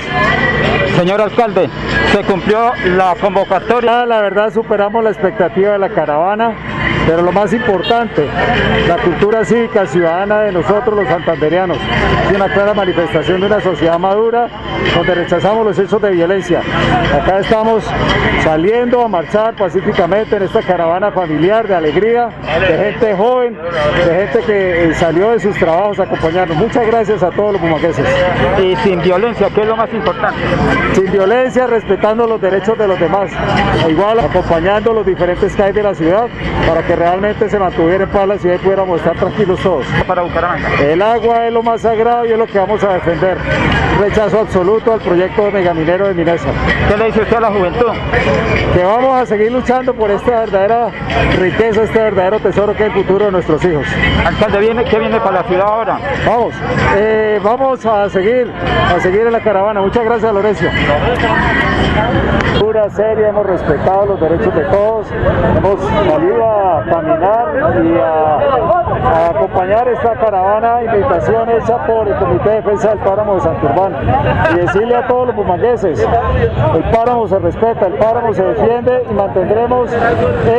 Señor 0.98 1.22
alcalde, 1.22 1.70
se 2.12 2.24
cumplió 2.26 2.74
la 2.98 3.16
convocatoria. 3.22 4.06
La 4.06 4.22
verdad 4.22 4.52
superamos 4.52 5.02
la 5.02 5.12
expectativa 5.12 5.72
de 5.72 5.80
la 5.80 5.90
caravana. 5.90 6.54
Pero 7.10 7.24
lo 7.24 7.32
más 7.32 7.52
importante, 7.54 8.24
la 8.88 8.98
cultura 8.98 9.44
cívica 9.44 9.88
ciudadana 9.88 10.42
de 10.42 10.52
nosotros 10.52 10.96
los 10.96 11.08
santanderianos, 11.08 11.80
es 12.30 12.36
una 12.36 12.48
clara 12.54 12.76
manifestación 12.76 13.42
de 13.42 13.48
una 13.48 13.60
sociedad 13.60 13.98
madura 13.98 14.48
donde 14.96 15.16
rechazamos 15.16 15.66
los 15.66 15.80
hechos 15.80 16.00
de 16.04 16.12
violencia. 16.12 16.62
Acá 17.12 17.40
estamos 17.40 17.84
saliendo 18.44 19.04
a 19.04 19.08
marchar 19.08 19.56
pacíficamente 19.56 20.36
en 20.36 20.44
esta 20.44 20.62
caravana 20.62 21.12
familiar 21.12 21.68
de 21.68 21.74
alegría, 21.74 22.30
de 22.60 22.78
gente 22.78 23.16
joven, 23.16 23.58
de 24.06 24.16
gente 24.16 24.40
que 24.46 24.84
eh, 24.84 24.94
salió 24.94 25.32
de 25.32 25.40
sus 25.40 25.58
trabajos 25.58 26.00
a 26.00 26.04
acompañarnos. 26.04 26.58
Muchas 26.58 26.86
gracias 26.86 27.24
a 27.24 27.32
todos 27.32 27.54
los 27.54 27.62
bumaqueses. 27.62 28.06
Y 28.62 28.76
sin 28.84 29.02
violencia, 29.02 29.50
¿qué 29.56 29.62
es 29.62 29.68
lo 29.68 29.76
más 29.76 29.92
importante? 29.92 30.40
Sin 30.94 31.12
violencia, 31.12 31.66
respetando 31.66 32.28
los 32.28 32.40
derechos 32.40 32.78
de 32.78 32.88
los 32.88 33.00
demás. 33.00 33.32
igual 33.90 34.20
acompañando 34.20 34.94
los 34.94 35.06
diferentes 35.08 35.56
calles 35.56 35.74
de 35.74 35.84
la 35.84 35.96
ciudad 35.96 36.28
para 36.68 36.84
que 36.84 36.99
realmente 37.00 37.50
se 37.50 37.58
mantuviera 37.58 38.04
en 38.04 38.10
paz 38.10 38.28
la 38.28 38.38
ciudad 38.38 38.56
y 38.56 38.58
pudiéramos 38.58 39.00
estar 39.00 39.16
tranquilos 39.16 39.58
todos. 39.62 39.86
Para 40.06 40.22
Bucaramanga. 40.22 40.68
El 40.82 41.02
agua 41.02 41.48
es 41.48 41.54
lo 41.54 41.64
más 41.64 41.82
sagrado 41.82 42.26
y 42.26 42.34
es 42.34 42.38
lo 42.38 42.46
que 42.46 42.60
vamos 42.60 42.84
a 42.84 42.94
defender. 42.94 43.38
Rechazo 44.00 44.42
absoluto 44.42 44.92
al 44.92 45.00
proyecto 45.00 45.46
de 45.46 45.52
megaminero 45.52 46.10
de 46.10 46.14
Minesa. 46.14 46.50
¿Qué 46.90 46.98
le 46.98 47.06
dice 47.06 47.22
usted 47.22 47.38
a 47.38 47.40
la 47.40 47.52
juventud? 47.52 47.94
Que 48.74 48.84
vamos 48.84 49.22
a 49.22 49.26
seguir 49.26 49.50
luchando 49.50 49.94
por 49.94 50.12
esta 50.12 50.42
verdadera 50.42 50.90
riqueza, 51.40 51.84
este 51.84 52.00
verdadero 52.00 52.40
tesoro 52.42 52.74
que 52.76 52.84
es 52.84 52.90
el 52.90 52.94
futuro 52.94 53.26
de 53.26 53.32
nuestros 53.32 53.64
hijos. 53.64 53.88
Alcalde, 54.26 54.60
¿viene, 54.60 54.84
¿qué 54.84 55.00
viene 55.00 55.20
para 55.22 55.42
la 55.42 55.44
ciudad 55.44 55.68
ahora? 55.68 56.00
Vamos, 56.26 56.54
eh, 56.98 57.40
vamos 57.42 57.86
a 57.86 58.10
seguir, 58.10 58.52
a 58.94 59.00
seguir 59.00 59.22
en 59.22 59.32
la 59.32 59.40
caravana. 59.40 59.82
Muchas 59.82 60.04
gracias, 60.04 60.34
Lorenzo. 60.34 60.66
Pura 62.60 62.90
seria, 62.90 63.30
hemos 63.30 63.46
respetado 63.46 64.06
los 64.06 64.20
derechos 64.20 64.54
de 64.54 64.64
todos, 64.66 65.08
hemos 65.58 65.82
salido 65.82 66.46
a 66.46 66.84
caminar 66.90 67.84
y 67.84 67.98
a, 68.00 69.30
acompañar 69.30 69.88
esta 69.88 70.14
caravana, 70.16 70.84
invitación 70.84 71.50
hecha 71.50 71.78
por 71.86 72.08
el 72.08 72.16
Comité 72.16 72.50
de 72.50 72.56
Defensa 72.58 72.90
del 72.90 73.00
Páramo 73.00 73.36
de 73.36 73.42
Santurbán 73.42 73.94
y 74.54 74.60
decirle 74.60 74.96
a 74.96 75.08
todos 75.08 75.28
los 75.28 75.36
bumangueses, 75.36 76.08
el 76.76 76.84
páramo 76.92 77.28
se 77.28 77.40
respeta, 77.40 77.88
el 77.88 77.94
páramo 77.94 78.34
se 78.34 78.44
defiende 78.44 79.06
y 79.10 79.14
mantendremos 79.14 79.92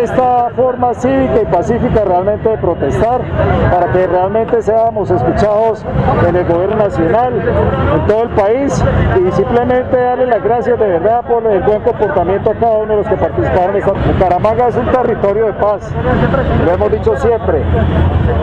esta 0.02 0.50
forma 0.56 0.94
cívica 0.94 1.42
y 1.42 1.46
pacífica 1.46 2.04
realmente 2.04 2.48
de 2.48 2.58
protestar 2.58 3.20
para 3.70 3.92
que 3.92 4.06
realmente 4.06 4.62
seamos 4.62 5.10
escuchados 5.10 5.84
en 6.28 6.36
el 6.36 6.44
gobierno 6.46 6.76
nacional, 6.76 7.34
en 7.94 8.06
todo 8.06 8.22
el 8.22 8.30
país 8.30 8.84
y 9.26 9.32
simplemente 9.32 9.96
darle 9.96 10.26
las 10.26 10.42
gracias 10.42 10.78
de 10.78 10.86
verdad 10.86 11.22
por 11.26 11.46
el 11.46 11.62
buen 11.62 11.80
comportamiento 11.82 12.50
a 12.50 12.54
cada 12.54 12.78
uno 12.78 12.90
de 12.90 12.96
los 12.96 13.06
que 13.06 13.16
participaron 13.16 13.70
en 13.70 13.76
esta. 13.76 13.92
Bucaramanga 13.92 14.68
es 14.68 14.76
un 14.76 14.86
territorio 14.86 15.46
de 15.46 15.52
paz, 15.54 15.92
lo 16.64 16.72
hemos 16.72 16.92
dicho 16.92 17.16
siempre. 17.16 17.62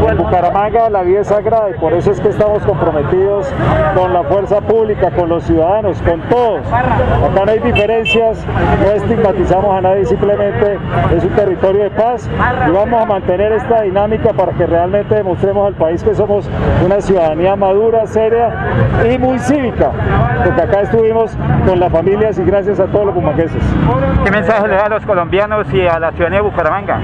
En 0.10 0.18
Bucaramanga 0.18 0.90
la 0.90 1.02
vida 1.04 1.22
es 1.22 1.28
sagrada 1.28 1.70
y 1.70 1.74
por 1.80 1.94
eso 1.94 2.12
es 2.12 2.20
que 2.20 2.30
estamos 2.30 2.64
comprometidos 2.64 3.48
con 3.96 4.14
la 4.14 4.24
fuerza 4.24 4.62
pública, 4.62 5.12
con 5.12 5.30
los 5.30 5.44
ciudadanos, 5.44 6.02
con 6.02 6.22
todos. 6.30 6.62
Acá 6.72 7.46
no 7.46 7.52
hay 7.52 7.60
diferencias, 7.60 8.46
no 8.84 8.92
estigmatizamos 8.92 9.78
a 9.78 9.82
nadie, 9.82 10.06
simplemente 10.06 10.78
es 11.16 11.24
un 11.24 11.30
territorio 11.32 11.84
de 11.84 11.90
paz 11.92 12.30
y 12.68 12.72
vamos 12.72 13.02
a 13.02 13.06
mantener 13.06 13.52
esta 13.54 13.82
dinámica 13.82 14.34
para 14.34 14.52
que 14.54 14.66
realmente 14.66 15.16
demostremos 15.16 15.68
al 15.68 15.74
país 15.76 16.04
que 16.04 16.14
somos 16.16 16.50
una 16.86 17.02
ciudadanía 17.02 17.56
madura, 17.56 18.06
seria 18.08 18.50
y 19.12 19.18
muy 19.18 19.40
cívica, 19.40 19.92
porque 20.44 20.62
acá 20.62 20.82
estuvimos 20.82 21.38
con 21.66 21.80
las 21.80 21.92
familias 21.92 22.38
y 22.38 22.44
gracias 22.44 22.80
a 22.80 22.86
todos 22.86 23.08
los 23.08 23.16
bumaqueses. 23.16 23.64
¿Qué 24.24 24.32
mensaje 24.32 24.68
le 24.68 24.76
da 24.76 24.86
a 24.86 24.90
los 24.90 25.06
colombianos 25.06 25.72
y 25.74 25.88
a 25.88 26.00
la 26.00 26.12
ciudadanía 26.12 26.42
de 26.42 26.50
Bucaramanga? 26.50 27.00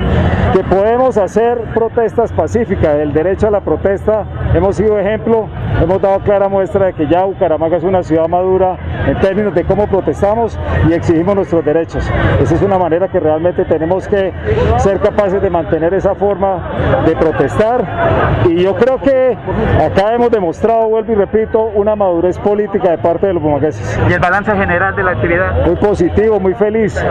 Que 0.54 0.64
podemos 0.64 1.18
hacer 1.18 1.58
protestas 1.74 2.32
pacíficas, 2.32 3.00
el 3.00 3.12
derecho 3.12 3.48
a 3.48 3.52
la 3.52 3.62
protesta, 3.62 4.24
hemos 4.54 4.76
sido 4.76 5.00
ejemplo, 5.00 5.48
hemos 5.82 6.00
dado 6.00 6.20
clara 6.20 6.48
muestra 6.48 6.86
de 6.86 6.94
que 6.94 7.08
ya 7.08 7.24
Bucaramanga 7.24 7.78
es 7.78 7.84
una 7.84 8.04
ciudad 8.04 8.28
madura 8.28 8.78
en 9.08 9.20
términos 9.20 9.56
de 9.56 9.64
cómo 9.64 9.88
protestamos 9.88 10.60
y 10.88 10.94
exigimos 10.94 11.36
nuestros 11.36 11.66
derechos. 11.66 12.08
Esa 12.40 12.54
es 12.54 12.62
una 12.62 12.78
manera 12.78 13.08
que 13.08 13.20
realmente 13.20 13.66
tenemos 13.66 14.08
que 14.08 14.32
ser 14.78 15.00
capaces 15.00 15.42
de 15.42 15.50
mantener 15.50 15.92
esa 15.96 16.14
forma 16.14 17.02
de 17.04 17.16
protestar 17.16 18.44
y 18.48 18.62
yo 18.62 18.76
creo 18.76 19.00
que 19.00 19.36
acá 19.84 20.14
hemos 20.14 20.30
demostrado, 20.30 20.88
vuelvo 20.88 21.14
y 21.14 21.16
repito, 21.16 21.64
una 21.74 21.96
madurez 21.96 22.38
política 22.38 22.92
de 22.92 23.00
parte 23.00 23.26
de 23.26 23.34
los 23.34 23.42
bumangueses. 23.42 24.00
¿Y 24.08 24.14
el 24.14 24.20
balance 24.20 24.52
general 24.52 24.96
de 24.96 25.02
la 25.02 25.12
actividad? 25.14 25.66
Muy 25.66 25.78
positivo, 25.78 26.40
muy 26.40 26.54
feliz. 26.54 27.04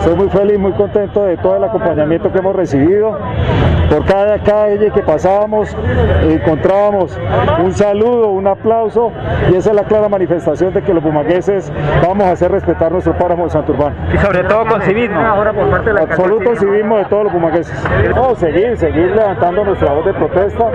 Soy 0.00 0.14
muy 0.14 0.28
feliz, 0.28 0.58
muy 0.58 0.72
contento 0.72 1.24
de 1.24 1.38
todo 1.38 1.56
el 1.56 1.64
acompañamiento 1.64 2.30
que 2.30 2.38
hemos 2.38 2.54
recibido. 2.54 2.81
Por 2.82 4.04
cada 4.06 4.38
calle 4.38 4.90
que 4.90 5.02
pasábamos 5.02 5.76
encontrábamos 6.22 7.18
un 7.62 7.72
saludo, 7.72 8.30
un 8.30 8.46
aplauso 8.46 9.12
y 9.50 9.56
esa 9.56 9.70
es 9.70 9.76
la 9.76 9.84
clara 9.84 10.08
manifestación 10.08 10.72
de 10.72 10.82
que 10.82 10.94
los 10.94 11.02
bumangueses 11.02 11.70
vamos 12.02 12.24
a 12.24 12.32
hacer 12.32 12.50
respetar 12.50 12.90
nuestro 12.90 13.16
páramo 13.18 13.44
de 13.44 13.50
Santurbán. 13.50 13.94
Y 14.12 14.18
sobre 14.18 14.44
todo 14.44 14.66
con 14.66 14.82
civismo. 14.82 15.20
Ahora 15.20 15.52
por 15.52 15.70
parte 15.70 15.90
de 15.90 15.94
la 15.94 16.00
Absoluto 16.02 16.56
civismo 16.56 16.96
de 16.96 17.04
todos 17.04 17.24
los 17.24 17.32
bumangueses. 17.32 17.88
Vamos 18.14 18.38
a 18.38 18.40
seguir, 18.40 18.76
seguir 18.76 19.10
levantando 19.10 19.64
nuestra 19.64 19.92
voz 19.92 20.06
de 20.06 20.14
protesta. 20.14 20.70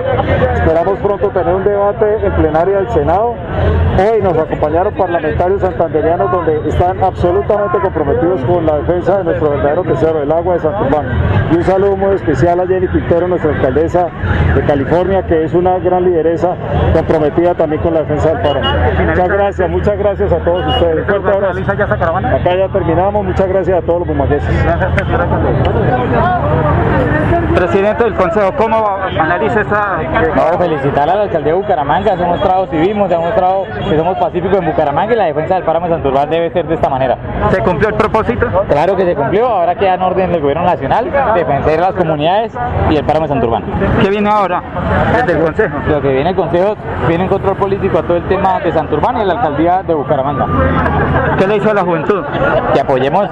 Esperamos 0.54 0.98
pronto 1.00 1.28
tener 1.30 1.54
un 1.54 1.64
debate 1.64 2.26
en 2.26 2.32
plenaria 2.34 2.76
del 2.78 2.90
Senado. 2.90 3.34
Hoy 3.98 4.22
nos 4.22 4.38
acompañaron 4.38 4.94
parlamentarios 4.94 5.60
santanderianos 5.60 6.30
donde 6.30 6.68
están 6.68 7.02
absolutamente 7.02 7.78
comprometidos 7.80 8.44
con 8.44 8.64
la 8.64 8.78
defensa 8.78 9.18
de 9.18 9.24
nuestro 9.24 9.50
verdadero 9.50 9.82
tesoro, 9.82 10.22
el 10.22 10.30
agua 10.30 10.54
de 10.54 10.60
Santurbán. 10.60 11.06
Y 11.50 11.56
un 11.56 11.64
saludo 11.64 11.96
muy 11.98 12.14
especial 12.14 12.60
a 12.60 12.66
Jenny 12.66 12.88
Quintero, 12.88 13.28
nuestra 13.28 13.50
alcaldesa 13.50 14.08
de 14.54 14.62
California, 14.62 15.26
que 15.26 15.44
es 15.44 15.54
una 15.54 15.78
gran 15.78 16.04
lideresa 16.04 16.54
comprometida 16.94 17.54
también 17.54 17.82
con 17.82 17.92
la 17.94 18.00
defensa 18.00 18.30
del 18.30 18.40
páramo. 18.40 18.68
Muchas 19.06 19.28
gracias, 19.28 19.70
muchas 19.70 19.98
gracias 19.98 20.32
a 20.32 20.38
todos 20.38 20.66
ustedes. 20.74 21.06
Acá 22.28 22.56
ya 22.56 22.68
terminamos, 22.68 23.24
muchas 23.24 23.48
gracias 23.48 23.78
a 23.78 23.82
todos 23.82 24.00
los 24.00 24.08
bumagueses. 24.08 24.48
Presidente 27.58 28.04
del 28.04 28.14
Consejo, 28.14 28.52
¿cómo 28.56 28.88
analiza 29.18 29.62
esta...? 29.62 29.98
Vamos 30.36 30.52
a 30.54 30.58
felicitar 30.58 31.10
a 31.10 31.14
la 31.16 31.22
alcaldía 31.22 31.54
de 31.54 31.58
Bucaramanga, 31.58 32.16
se 32.16 32.22
ha 32.22 32.26
mostrado 32.28 32.66
civismo, 32.68 33.08
se 33.08 33.16
ha 33.16 33.18
mostrado 33.18 33.64
que 33.64 33.98
somos 33.98 34.16
pacíficos 34.16 34.58
en 34.58 34.66
Bucaramanga 34.66 35.12
y 35.12 35.16
la 35.16 35.24
defensa 35.24 35.56
del 35.56 35.64
páramo 35.64 35.86
de 35.86 35.94
Santurbán 35.94 36.30
debe 36.30 36.52
ser 36.52 36.68
de 36.68 36.74
esta 36.76 36.88
manera. 36.88 37.18
¿Se 37.50 37.60
cumplió 37.60 37.88
el 37.88 37.96
propósito? 37.96 38.46
Claro 38.68 38.94
que 38.94 39.04
se 39.04 39.16
cumplió, 39.16 39.48
ahora 39.48 39.74
queda 39.74 39.94
en 39.94 40.02
orden 40.02 40.30
del 40.30 40.40
gobierno 40.40 40.62
nacional, 40.62 41.10
defender 41.34 41.80
las 41.80 41.94
comunidades 41.94 42.56
y 42.90 42.96
el 42.96 43.04
páramo 43.04 43.26
de 43.26 43.28
Santurbán. 43.28 43.64
¿Qué 44.02 44.08
viene 44.08 44.30
ahora 44.30 44.62
desde 45.16 45.32
el 45.32 45.44
Consejo? 45.44 45.76
Lo 45.88 46.00
que 46.00 46.12
viene 46.12 46.30
el 46.30 46.36
Consejo, 46.36 46.76
viene 47.08 47.24
en 47.24 47.28
control 47.28 47.56
político 47.56 47.98
a 47.98 48.02
todo 48.02 48.18
el 48.18 48.28
tema 48.28 48.60
de 48.60 48.70
Santurbán 48.70 49.20
y 49.20 49.24
la 49.24 49.32
alcaldía 49.32 49.82
de 49.82 49.94
Bucaramanga. 49.94 50.46
¿Qué 51.36 51.48
le 51.48 51.56
hizo 51.56 51.72
a 51.72 51.74
la 51.74 51.82
juventud? 51.82 52.24
Que 52.72 52.80
apoyemos 52.80 53.28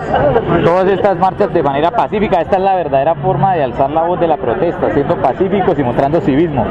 todas 0.65 0.89
estas 0.89 1.17
marchas 1.17 1.53
de 1.53 1.63
manera 1.63 1.93
pacífica, 1.93 2.41
esta 2.41 2.57
es 2.57 2.63
la 2.63 2.75
verdadera 2.75 3.15
forma 3.15 3.55
de 3.55 3.63
alzar 3.63 3.89
la 3.91 4.03
voz 4.03 4.16
de 4.21 4.29
la 4.29 4.37
protesta, 4.37 4.93
siendo 4.93 5.17
pacíficos 5.21 5.79
y 5.79 5.83
mostrando 5.83 6.21
civismo. 6.21 6.65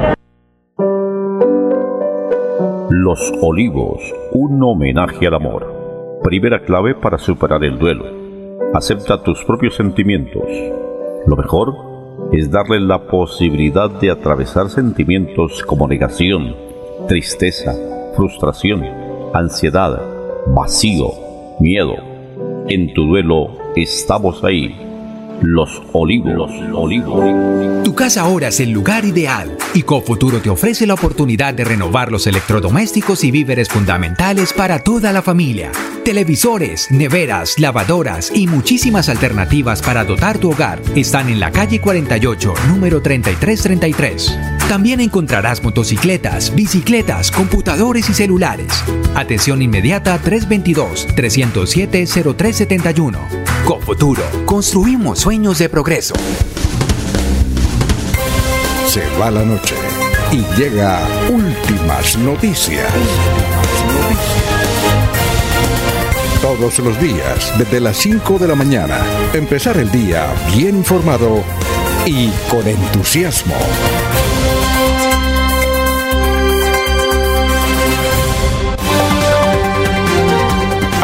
Los 2.89 3.33
Olivos, 3.41 4.01
un 4.31 4.61
homenaje 4.63 5.27
al 5.27 5.35
amor. 5.35 6.19
Primera 6.23 6.63
clave 6.63 6.95
para 6.95 7.17
superar 7.17 7.63
el 7.63 7.77
duelo. 7.77 8.05
Acepta 8.73 9.21
tus 9.21 9.43
propios 9.43 9.75
sentimientos. 9.75 10.43
Lo 11.27 11.35
mejor 11.35 11.75
es 12.31 12.49
darle 12.51 12.79
la 12.79 13.07
posibilidad 13.07 13.89
de 13.89 14.11
atravesar 14.11 14.69
sentimientos 14.69 15.63
como 15.63 15.87
negación, 15.87 16.55
tristeza, 17.07 17.73
frustración, 18.15 18.83
ansiedad, 19.33 20.01
vacío, 20.47 21.11
miedo. 21.59 21.95
En 22.67 22.93
tu 22.93 23.05
duelo, 23.05 23.49
estamos 23.75 24.43
ahí. 24.43 24.84
Los 25.41 25.81
Olivos. 25.93 26.51
Olivos. 26.73 27.83
Tu 27.83 27.93
casa 27.93 28.21
ahora 28.21 28.47
es 28.47 28.59
el 28.59 28.71
lugar 28.71 29.05
ideal 29.05 29.57
y 29.73 29.83
Cofuturo 29.83 30.39
te 30.41 30.49
ofrece 30.49 30.87
la 30.87 30.93
oportunidad 30.93 31.53
de 31.53 31.63
renovar 31.63 32.11
los 32.11 32.27
electrodomésticos 32.27 33.23
y 33.23 33.31
víveres 33.31 33.69
fundamentales 33.69 34.53
para 34.53 34.79
toda 34.79 35.11
la 35.11 35.21
familia. 35.21 35.71
Televisores, 36.03 36.91
neveras, 36.91 37.59
lavadoras 37.59 38.31
y 38.33 38.47
muchísimas 38.47 39.09
alternativas 39.09 39.81
para 39.81 40.03
dotar 40.03 40.37
tu 40.37 40.51
hogar 40.51 40.81
están 40.95 41.29
en 41.29 41.39
la 41.39 41.51
calle 41.51 41.79
48, 41.81 42.53
número 42.67 43.01
3333. 43.01 44.54
También 44.69 44.99
encontrarás 44.99 45.63
motocicletas, 45.63 46.53
bicicletas, 46.55 47.29
computadores 47.29 48.09
y 48.09 48.15
celulares. 48.15 48.73
Atención 49.13 49.61
inmediata 49.61 50.19
322-307-0371. 50.23 53.19
Cofuturo, 53.63 54.23
construimos 54.45 55.19
sueños 55.19 55.59
de 55.59 55.69
progreso. 55.69 56.15
Se 58.87 59.03
va 59.19 59.29
la 59.29 59.45
noche 59.45 59.75
y 60.31 60.43
llega 60.59 60.99
últimas 61.29 62.17
noticias. 62.17 62.91
Todos 66.41 66.79
los 66.79 66.99
días, 66.99 67.53
desde 67.59 67.79
las 67.79 67.97
5 67.97 68.39
de 68.39 68.47
la 68.47 68.55
mañana, 68.55 68.97
empezar 69.33 69.77
el 69.77 69.91
día 69.91 70.25
bien 70.55 70.77
informado 70.77 71.43
y 72.05 72.29
con 72.49 72.67
entusiasmo. 72.67 73.53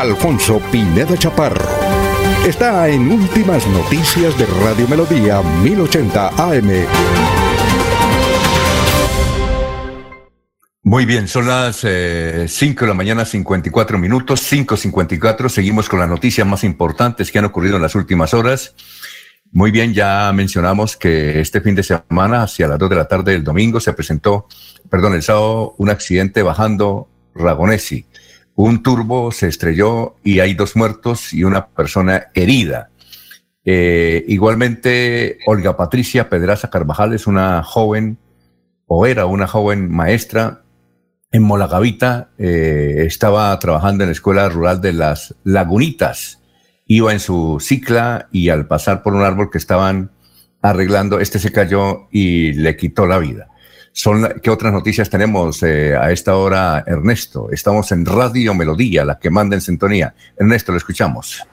Alfonso 0.02 0.60
Pineda 0.72 1.16
Chaparro 1.16 1.70
está 2.44 2.90
en 2.90 3.12
Últimas 3.12 3.68
Noticias 3.68 4.36
de 4.36 4.48
Radio 4.48 4.88
Melodía 4.88 5.44
1080 5.44 6.28
AM. 6.30 6.88
Muy 10.82 11.06
bien, 11.06 11.28
son 11.28 11.46
las 11.46 11.82
5 11.82 11.86
eh, 11.88 12.48
de 12.50 12.88
la 12.88 12.96
mañana, 12.96 13.26
54 13.26 14.00
minutos, 14.00 14.52
5.54. 14.52 15.50
Seguimos 15.50 15.88
con 15.88 16.00
las 16.00 16.10
noticias 16.10 16.48
más 16.48 16.64
importantes 16.64 17.32
que 17.32 17.38
han 17.38 17.46
ocurrido 17.46 17.76
en 17.76 17.84
las 17.84 17.94
últimas 17.94 18.34
horas. 18.34 18.74
Muy 19.52 19.70
bien, 19.70 19.94
ya 19.94 20.32
mencionamos 20.34 20.98
que 20.98 21.40
este 21.40 21.62
fin 21.62 21.76
de 21.76 21.84
semana, 21.84 22.42
hacia 22.42 22.68
las 22.68 22.80
2 22.80 22.90
de 22.90 22.96
la 22.96 23.08
tarde 23.08 23.34
del 23.34 23.44
domingo, 23.44 23.80
se 23.80 23.94
presentó, 23.94 24.48
perdón, 24.90 25.14
el 25.14 25.22
sábado, 25.22 25.76
un 25.78 25.92
accidente 25.92 26.42
bajando 26.42 27.08
Ragonesi 27.36 28.08
un 28.56 28.84
turbo 28.84 29.32
se 29.32 29.48
estrelló 29.48 30.16
y 30.24 30.40
hay 30.40 30.54
dos 30.54 30.76
muertos 30.76 31.34
y 31.34 31.44
una 31.44 31.68
persona 31.68 32.28
herida. 32.34 32.90
Eh, 33.64 34.24
igualmente, 34.28 35.38
Olga 35.46 35.78
Patricia 35.78 36.30
Pedraza 36.30 36.70
Carvajal 36.70 37.14
es 37.14 37.28
una 37.28 37.64
joven, 37.64 38.18
o 38.88 39.06
era 39.06 39.26
una 39.26 39.48
joven 39.48 39.90
maestra 39.90 40.62
en 41.32 41.44
Molagavita, 41.44 42.32
eh, 42.38 43.04
estaba 43.06 43.58
trabajando 43.60 44.04
en 44.04 44.10
la 44.10 44.14
escuela 44.14 44.50
rural 44.50 44.82
de 44.82 44.94
las 44.94 45.36
Lagunitas. 45.44 46.42
Iba 46.86 47.14
en 47.14 47.22
su 47.22 47.60
cicla 47.62 48.28
y 48.34 48.50
al 48.50 48.68
pasar 48.68 49.02
por 49.02 49.14
un 49.14 49.24
árbol 49.24 49.50
que 49.50 49.58
estaban 49.58 50.12
arreglando, 50.62 51.20
este 51.20 51.40
se 51.40 51.52
cayó 51.52 52.10
y 52.12 52.54
le 52.54 52.76
quitó 52.76 53.08
la 53.08 53.18
vida. 53.18 53.48
Son, 53.94 54.40
¿Qué 54.42 54.50
otras 54.50 54.72
noticias 54.72 55.10
tenemos 55.10 55.62
eh, 55.64 55.96
a 55.96 56.12
esta 56.12 56.38
hora, 56.38 56.84
Ernesto? 56.88 57.50
Estamos 57.52 57.92
en 57.92 58.06
Radio 58.06 58.54
Melodía, 58.54 59.04
la 59.04 59.20
que 59.20 59.30
manda 59.30 59.56
en 59.56 59.62
sintonía. 59.62 60.16
Ernesto, 60.38 60.72
lo 60.72 60.78
escuchamos. 60.78 61.44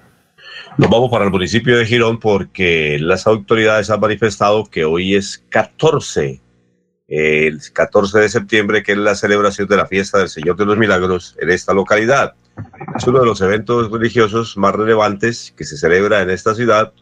Nos 0.77 0.89
vamos 0.89 1.11
para 1.11 1.25
el 1.25 1.33
municipio 1.33 1.77
de 1.77 1.85
Girón 1.85 2.21
porque 2.21 2.99
las 3.01 3.27
autoridades 3.27 3.91
han 3.91 3.99
manifestado 3.99 4.65
que 4.67 4.85
hoy 4.85 5.17
es 5.17 5.45
14, 5.49 6.41
el 7.09 7.61
14 7.73 8.21
de 8.21 8.29
septiembre, 8.29 8.83
que 8.85 8.93
es 8.93 8.99
la 8.99 9.17
celebración 9.17 9.67
de 9.67 9.77
la 9.77 9.87
fiesta 9.87 10.19
del 10.19 10.29
Señor 10.29 10.57
de 10.57 10.67
los 10.67 10.79
Milagros 10.79 11.37
en 11.41 11.51
esta 11.51 11.75
localidad. 11.75 12.35
Es 12.97 13.05
uno 13.09 13.19
de 13.19 13.27
los 13.27 13.41
eventos 13.41 13.91
religiosos 13.91 14.57
más 14.57 14.75
relevantes 14.75 15.53
que 15.57 15.65
se 15.65 15.77
celebra 15.77 16.23
en 16.23 16.31
esta 16.31 16.55
ciudad 16.55 16.93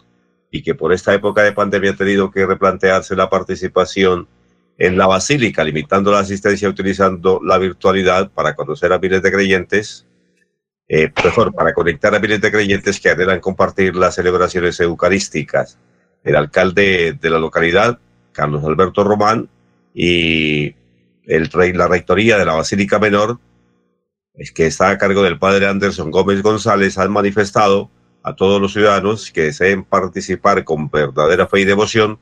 y 0.50 0.62
que 0.62 0.74
por 0.74 0.94
esta 0.94 1.12
época 1.12 1.42
de 1.42 1.52
pandemia 1.52 1.90
ha 1.90 1.96
tenido 1.96 2.30
que 2.30 2.46
replantearse 2.46 3.14
la 3.14 3.28
participación 3.28 4.28
en 4.78 4.98
la 4.98 5.06
basílica, 5.06 5.64
limitando 5.64 6.12
la 6.12 6.20
asistencia 6.20 6.68
utilizando 6.68 7.40
la 7.42 7.58
virtualidad 7.58 8.30
para 8.30 8.54
conocer 8.54 8.92
a 8.92 8.98
miles 8.98 9.22
de 9.22 9.32
creyentes, 9.32 10.06
eh, 10.88 11.10
mejor, 11.24 11.54
para 11.54 11.72
conectar 11.72 12.14
a 12.14 12.20
miles 12.20 12.40
de 12.40 12.52
creyentes 12.52 13.00
que 13.00 13.10
anhelan 13.10 13.40
compartir 13.40 13.96
las 13.96 14.14
celebraciones 14.14 14.78
eucarísticas. 14.80 15.78
El 16.22 16.36
alcalde 16.36 17.16
de 17.20 17.30
la 17.30 17.38
localidad, 17.38 17.98
Carlos 18.32 18.64
Alberto 18.64 19.02
Román, 19.02 19.48
y 19.94 20.74
el 21.24 21.48
rey, 21.50 21.72
la 21.72 21.88
rectoría 21.88 22.36
de 22.36 22.44
la 22.44 22.54
Basílica 22.54 22.98
Menor, 22.98 23.38
es 24.34 24.52
que 24.52 24.66
está 24.66 24.90
a 24.90 24.98
cargo 24.98 25.22
del 25.22 25.38
padre 25.38 25.66
Anderson 25.66 26.10
Gómez 26.10 26.42
González, 26.42 26.98
han 26.98 27.10
manifestado 27.10 27.90
a 28.22 28.36
todos 28.36 28.60
los 28.60 28.72
ciudadanos 28.72 29.30
que 29.30 29.44
deseen 29.44 29.84
participar 29.84 30.64
con 30.64 30.90
verdadera 30.90 31.46
fe 31.46 31.60
y 31.60 31.64
devoción 31.64 32.18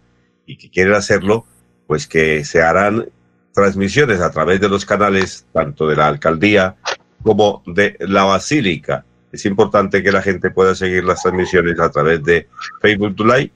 y 0.46 0.56
que 0.56 0.70
quieren 0.70 0.94
hacerlo, 0.94 1.46
pues 1.86 2.06
que 2.06 2.44
se 2.44 2.62
harán 2.62 3.08
transmisiones 3.52 4.20
a 4.20 4.30
través 4.30 4.60
de 4.60 4.68
los 4.68 4.84
canales 4.84 5.46
tanto 5.52 5.86
de 5.86 5.96
la 5.96 6.08
alcaldía 6.08 6.76
como 7.22 7.62
de 7.66 7.96
la 8.00 8.24
basílica. 8.24 9.04
Es 9.32 9.46
importante 9.46 10.02
que 10.02 10.12
la 10.12 10.22
gente 10.22 10.50
pueda 10.50 10.74
seguir 10.74 11.04
las 11.04 11.22
transmisiones 11.22 11.78
a 11.80 11.90
través 11.90 12.22
de 12.22 12.48
Facebook 12.80 13.18
Live 13.20 13.50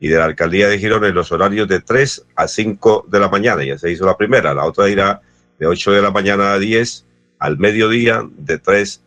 y 0.00 0.08
de 0.08 0.18
la 0.18 0.24
alcaldía 0.24 0.68
de 0.68 0.78
Girón 0.78 1.04
en 1.04 1.14
los 1.14 1.30
horarios 1.30 1.68
de 1.68 1.80
3 1.80 2.26
a 2.34 2.48
5 2.48 3.06
de 3.08 3.20
la 3.20 3.28
mañana. 3.28 3.62
Ya 3.64 3.78
se 3.78 3.90
hizo 3.90 4.04
la 4.04 4.16
primera, 4.16 4.52
la 4.52 4.64
otra 4.64 4.88
irá 4.88 5.22
de 5.58 5.66
8 5.66 5.92
de 5.92 6.02
la 6.02 6.10
mañana 6.10 6.52
a 6.52 6.58
10 6.58 7.06
al 7.38 7.58
mediodía, 7.58 8.28
de 8.36 8.58
3 8.58 9.02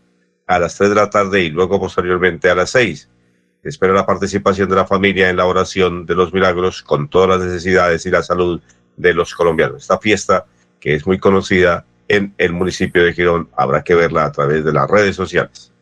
a 0.48 0.60
las 0.60 0.78
3 0.78 0.92
de 0.92 0.96
la 0.96 1.10
tarde 1.10 1.44
y 1.44 1.50
luego 1.50 1.80
posteriormente 1.80 2.50
a 2.50 2.56
las 2.56 2.70
6. 2.72 3.10
Espero 3.66 3.94
la 3.94 4.06
participación 4.06 4.70
de 4.70 4.76
la 4.76 4.86
familia 4.86 5.28
en 5.28 5.38
la 5.38 5.48
oración 5.48 6.06
de 6.06 6.14
los 6.14 6.32
milagros 6.32 6.84
con 6.84 7.10
todas 7.10 7.28
las 7.30 7.48
necesidades 7.48 8.06
y 8.06 8.12
la 8.12 8.22
salud 8.22 8.62
de 8.96 9.14
los 9.16 9.34
colombianos. 9.34 9.82
Esta 9.82 9.98
fiesta, 9.98 10.46
que 10.80 10.94
es 10.94 11.08
muy 11.08 11.18
conocida 11.18 11.84
en 12.08 12.36
el 12.38 12.54
municipio 12.54 13.04
de 13.04 13.14
Girón, 13.14 13.50
habrá 13.58 13.84
que 13.84 13.96
verla 13.96 14.26
a 14.26 14.32
través 14.32 14.64
de 14.64 14.72
las 14.72 14.88
redes 14.88 15.16
sociales. 15.16 15.74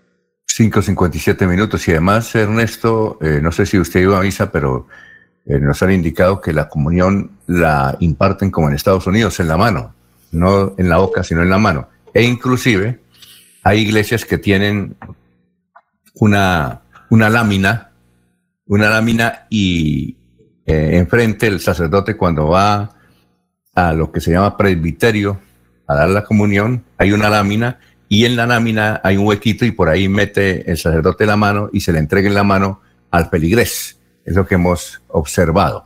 5.57 0.48 1.46
minutos 1.46 1.86
y 1.90 1.92
además, 1.92 2.34
Ernesto, 2.36 3.18
eh, 3.22 3.40
no 3.42 3.52
sé 3.52 3.66
si 3.66 3.78
usted 3.78 4.00
iba 4.00 4.18
a 4.18 4.22
misa, 4.22 4.50
pero 4.50 4.88
eh, 5.46 5.60
nos 5.60 5.84
han 5.84 5.92
indicado 5.92 6.40
que 6.40 6.54
la 6.54 6.70
comunión 6.70 7.32
la 7.48 7.98
imparten 8.00 8.50
como 8.50 8.70
en 8.70 8.76
Estados 8.76 9.08
Unidos, 9.08 9.42
en 9.42 9.50
la 9.50 9.58
mano, 9.58 9.94
no 10.32 10.74
en 10.78 10.88
la 10.88 11.00
boca, 11.00 11.22
sino 11.22 11.42
en 11.42 11.50
la 11.50 11.58
mano. 11.58 11.90
E 12.14 12.24
inclusive 12.24 13.02
hay 13.62 13.82
iglesias 13.82 14.24
que 14.24 14.38
tienen 14.38 14.96
una 16.14 16.83
una 17.14 17.30
lámina, 17.30 17.92
una 18.66 18.90
lámina 18.90 19.46
y 19.48 20.18
eh, 20.66 20.98
enfrente 20.98 21.46
el 21.46 21.60
sacerdote 21.60 22.18
cuando 22.18 22.48
va 22.48 22.90
a 23.76 23.94
lo 23.94 24.12
que 24.12 24.20
se 24.20 24.32
llama 24.32 24.58
presbiterio 24.58 25.40
a 25.86 25.94
dar 25.94 26.10
la 26.10 26.24
comunión, 26.24 26.84
hay 26.98 27.12
una 27.12 27.30
lámina 27.30 27.80
y 28.10 28.26
en 28.26 28.36
la 28.36 28.48
lámina 28.48 29.00
hay 29.04 29.18
un 29.18 29.28
huequito 29.28 29.64
y 29.64 29.70
por 29.70 29.90
ahí 29.90 30.10
mete 30.10 30.72
el 30.72 30.76
sacerdote 30.80 31.28
la 31.28 31.38
mano 31.38 31.70
y 31.72 31.82
se 31.82 31.94
le 31.94 32.00
entrega 32.00 32.28
en 32.28 32.34
la 32.34 32.44
mano 32.44 32.82
al 33.12 33.30
peligrés. 33.30 34.00
Es 34.26 34.36
lo 34.36 34.48
que 34.48 34.56
hemos 34.56 35.00
observado. 35.10 35.86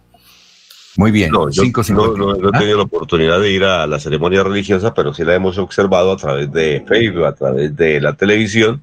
Muy 0.95 1.11
bien. 1.11 1.29
No, 1.29 1.49
yo 1.49 1.63
no, 1.89 2.35
he 2.35 2.51
tenido 2.53 2.77
la 2.77 2.83
oportunidad 2.83 3.41
de 3.41 3.51
ir 3.51 3.65
a 3.65 3.85
la 3.85 3.99
ceremonia 3.99 4.43
religiosa, 4.43 4.93
pero 4.93 5.13
sí 5.13 5.25
la 5.25 5.35
hemos 5.35 5.57
observado 5.57 6.13
a 6.13 6.17
través 6.17 6.49
de 6.53 6.85
Facebook, 6.87 7.25
a 7.25 7.35
través 7.35 7.75
de 7.75 7.99
la 7.99 8.13
televisión 8.13 8.81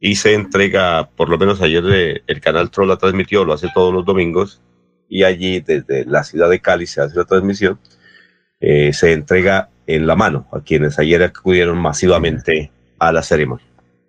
y 0.00 0.16
se 0.16 0.34
entrega, 0.34 1.08
por 1.16 1.28
lo 1.28 1.38
menos 1.38 1.60
ayer 1.60 2.22
el 2.26 2.40
canal 2.40 2.70
Troll 2.70 2.88
la 2.88 2.96
transmitió, 2.96 3.44
lo 3.44 3.52
hace 3.52 3.68
todos 3.74 3.92
los 3.92 4.04
domingos, 4.04 4.60
y 5.08 5.24
allí 5.24 5.60
desde 5.60 6.04
la 6.04 6.22
ciudad 6.24 6.50
de 6.50 6.60
Cali 6.60 6.86
se 6.86 7.00
hace 7.00 7.16
la 7.16 7.24
transmisión, 7.24 7.78
eh, 8.60 8.92
se 8.92 9.12
entrega 9.12 9.70
en 9.86 10.06
la 10.06 10.16
mano 10.16 10.46
a 10.52 10.60
quienes 10.60 10.98
ayer 10.98 11.22
acudieron 11.22 11.78
masivamente 11.78 12.70
a 12.98 13.12
la 13.12 13.22
ceremonia. 13.22 13.64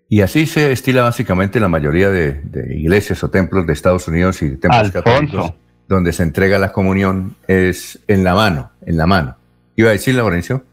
Y 0.10 0.22
así 0.22 0.46
se 0.46 0.72
estila 0.72 1.04
básicamente 1.04 1.60
la 1.60 1.68
mayoría 1.68 2.10
de, 2.10 2.42
iglesias 2.76 3.24
o 3.24 3.30
templos 3.30 3.66
de 3.68 3.74
Estados 3.74 4.08
Unidos 4.08 4.42
y 4.42 4.58
templos 4.58 4.92
católicos, 4.92 5.54
donde 5.88 6.14
se 6.14 6.24
entrega 6.24 6.58
la 6.58 6.72
comunión 6.72 7.36
es 7.48 8.00
en 8.08 8.24
la 8.24 8.34
mano, 8.34 8.72
en 8.86 8.98
la 8.98 9.06
mano. 9.06 9.38
¿Iba 9.76 9.90
a 9.90 9.92
decir, 9.94 10.16
Laurencio? 10.16 10.64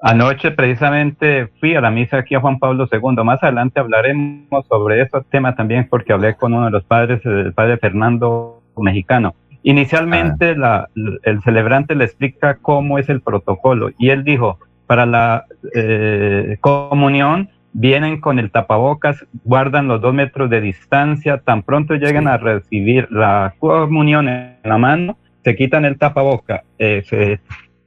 Anoche 0.00 0.52
precisamente 0.52 1.48
fui 1.58 1.74
a 1.74 1.80
la 1.80 1.90
misa 1.90 2.18
aquí 2.18 2.34
a 2.36 2.40
Juan 2.40 2.58
Pablo 2.58 2.88
II. 2.90 3.24
Más 3.24 3.42
adelante 3.42 3.80
hablaremos 3.80 4.66
sobre 4.68 5.02
ese 5.02 5.20
tema 5.30 5.56
también 5.56 5.88
porque 5.90 6.12
hablé 6.12 6.36
con 6.36 6.54
uno 6.54 6.66
de 6.66 6.70
los 6.70 6.84
padres, 6.84 7.24
el 7.24 7.52
padre 7.52 7.78
Fernando 7.78 8.62
mexicano. 8.76 9.34
Inicialmente 9.64 10.56
ah. 10.62 10.86
el 10.94 11.42
celebrante 11.42 11.96
le 11.96 12.04
explica 12.04 12.58
cómo 12.58 12.98
es 12.98 13.08
el 13.08 13.20
protocolo 13.20 13.90
y 13.98 14.10
él 14.10 14.22
dijo, 14.22 14.58
para 14.86 15.04
la 15.04 15.44
eh, 15.74 16.56
comunión 16.60 17.50
vienen 17.72 18.20
con 18.20 18.38
el 18.38 18.50
tapabocas, 18.50 19.26
guardan 19.44 19.88
los 19.88 20.00
dos 20.00 20.14
metros 20.14 20.48
de 20.48 20.60
distancia, 20.60 21.38
tan 21.38 21.62
pronto 21.62 21.94
llegan 21.94 22.28
a 22.28 22.38
recibir 22.38 23.10
la 23.10 23.54
comunión 23.58 24.28
en 24.28 24.56
la 24.64 24.78
mano, 24.78 25.18
se 25.44 25.56
quitan 25.56 25.84
el 25.84 25.98
tapaboca, 25.98 26.62
eh, 26.78 27.02
se 27.04 27.40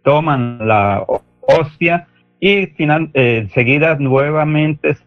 toman 0.04 0.60
la 0.68 1.04
hostia 1.60 2.08
y 2.40 2.68
final, 2.68 3.12
eh, 3.14 3.40
enseguida 3.44 3.96
nuevamente 3.96 4.98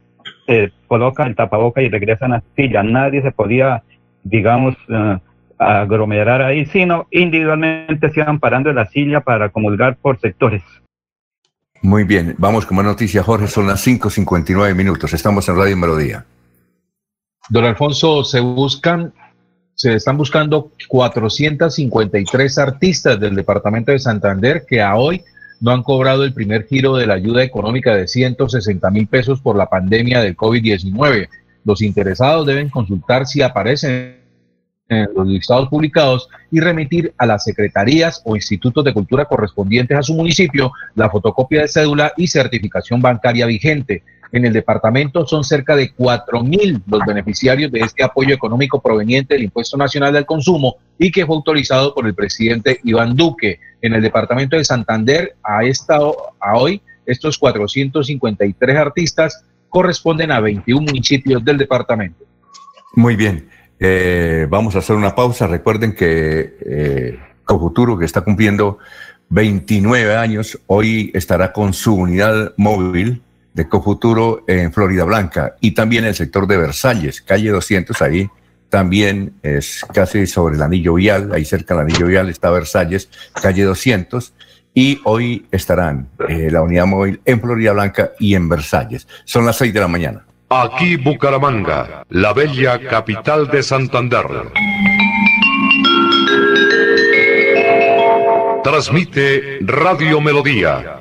se 0.47 0.72
colocan 0.86 1.28
el 1.28 1.36
tapaboca 1.36 1.82
y 1.82 1.88
regresan 1.88 2.32
a 2.32 2.36
la 2.36 2.45
silla. 2.55 2.82
Nadie 2.82 3.22
se 3.22 3.32
podía, 3.32 3.82
digamos, 4.22 4.76
uh, 4.88 5.18
aglomerar 5.59 6.42
ahí, 6.42 6.66
sino 6.66 7.07
individualmente 7.11 8.11
se 8.11 8.20
iban 8.20 8.38
parando 8.38 8.70
en 8.70 8.76
la 8.76 8.86
silla 8.86 9.20
para 9.20 9.49
comulgar 9.49 9.97
por 9.97 10.20
sectores. 10.20 10.62
Muy 11.82 12.05
bien, 12.05 12.34
vamos 12.38 12.64
con 12.66 12.76
más 12.76 12.86
noticias, 12.86 13.24
Jorge. 13.24 13.47
Son 13.47 13.66
las 13.66 13.86
5.59 13.86 14.74
minutos. 14.74 15.12
Estamos 15.12 15.49
en 15.49 15.57
Radio 15.57 15.76
Melodía. 15.76 16.24
Don 17.51 17.64
Alfonso, 17.64 18.24
se 18.24 18.40
buscan, 18.40 19.12
se 19.74 19.95
están 19.95 20.16
buscando 20.16 20.70
453 20.88 22.59
artistas 22.59 23.20
del 23.20 23.34
departamento 23.34 23.92
de 23.92 23.99
Santander 23.99 24.64
que 24.66 24.80
a 24.80 24.95
hoy 24.95 25.22
no 25.61 25.70
han 25.70 25.82
cobrado 25.82 26.24
el 26.24 26.34
primer 26.34 26.66
giro 26.66 26.96
de 26.96 27.07
la 27.07 27.14
ayuda 27.14 27.42
económica 27.42 27.94
de 27.94 28.09
160 28.09 28.90
mil 28.90 29.07
pesos 29.07 29.40
por 29.40 29.57
la 29.57 29.66
pandemia 29.66 30.20
del 30.20 30.36
COVID-19. 30.36 31.28
Los 31.64 31.82
interesados 31.82 32.46
deben 32.46 32.68
consultar 32.68 33.26
si 33.26 33.42
aparecen 33.42 34.24
en 34.88 35.09
los 35.14 35.26
listados 35.26 35.68
publicados 35.68 36.28
y 36.50 36.61
remitir 36.61 37.14
a 37.16 37.26
las 37.26 37.44
secretarías 37.44 38.20
o 38.24 38.36
institutos 38.36 38.84
de 38.84 38.92
cultura 38.92 39.24
correspondientes 39.24 39.96
a 39.96 40.02
su 40.02 40.14
municipio 40.14 40.72
la 40.94 41.09
fotocopia 41.09 41.62
de 41.62 41.68
cédula 41.68 42.12
y 42.16 42.26
certificación 42.26 43.00
bancaria 43.00 43.46
vigente. 43.46 44.02
En 44.35 44.45
el 44.45 44.53
departamento 44.53 45.24
son 45.28 45.45
cerca 45.45 45.76
de 45.76 45.95
4.000 45.95 46.82
los 46.89 47.01
beneficiarios 47.07 47.70
de 47.70 47.78
este 47.78 48.03
apoyo 48.03 48.35
económico 48.35 48.82
proveniente 48.82 49.35
del 49.35 49.45
Impuesto 49.45 49.76
Nacional 49.76 50.12
del 50.12 50.26
Consumo 50.26 50.74
y 50.99 51.12
que 51.12 51.24
fue 51.24 51.37
autorizado 51.37 51.95
por 51.95 52.05
el 52.05 52.16
presidente 52.16 52.80
Iván 52.82 53.14
Duque. 53.14 53.61
En 53.80 53.95
el 53.95 54.03
departamento 54.03 54.57
de 54.57 54.64
Santander, 54.64 55.37
a, 55.41 55.62
esta, 55.62 55.99
a 56.41 56.57
hoy, 56.57 56.82
estos 57.07 57.39
453 57.39 58.76
artistas 58.76 59.45
corresponden 59.68 60.32
a 60.32 60.41
21 60.41 60.80
municipios 60.85 61.45
del 61.45 61.57
departamento. 61.57 62.24
Muy 62.97 63.14
bien. 63.14 63.49
Eh, 63.78 64.49
vamos 64.51 64.74
a 64.74 64.80
hacer 64.80 64.97
una 64.97 65.14
pausa. 65.14 65.47
Recuerden 65.47 65.95
que 65.95 66.57
eh, 66.66 67.18
Cofuturo, 67.45 67.97
que 67.97 68.05
está 68.05 68.22
cumpliendo 68.22 68.78
29 69.28 70.16
años, 70.16 70.59
hoy 70.66 71.12
estará 71.14 71.53
con 71.53 71.72
su 71.72 71.95
unidad 71.95 72.53
móvil 72.57 73.22
de 73.55 73.68
Cofuturo 73.68 74.44
en 74.46 74.72
Florida 74.72 75.05
Blanca 75.05 75.55
y 75.61 75.70
también 75.70 76.05
el 76.05 76.14
sector 76.14 76.46
de 76.46 76.59
Versalles, 76.59 77.22
calle 77.22 77.50
200, 77.50 78.02
ahí 78.02 78.28
también 78.68 79.34
es 79.42 79.86
casi 79.94 80.26
sobre 80.26 80.57
el 80.57 80.62
anillo 80.62 80.94
vial, 80.94 81.30
ahí 81.32 81.44
cerca 81.44 81.74
del 81.74 81.84
anillo 81.84 82.07
vial 82.07 82.28
está 82.28 82.50
Versalles, 82.50 83.09
calle 83.40 83.62
200, 83.62 84.34
y 84.74 85.00
hoy 85.05 85.46
estarán 85.52 86.09
eh, 86.28 86.48
la 86.50 86.62
unidad 86.62 86.86
móvil 86.86 87.20
en 87.24 87.40
Florida 87.40 87.72
Blanca 87.72 88.11
y 88.18 88.34
en 88.34 88.48
Versalles. 88.48 89.07
Son 89.24 89.46
las 89.46 89.57
6 89.59 89.72
de 89.72 89.80
la 89.80 89.86
mañana. 89.86 90.26
Aquí 90.50 90.96
Bucaramanga, 90.96 92.05
la 92.09 92.32
bella 92.32 92.80
capital 92.80 93.48
de 93.48 93.62
Santander. 93.62 94.26
Transmite 98.64 99.59
Radio 99.61 100.20
Melodía, 100.20 101.00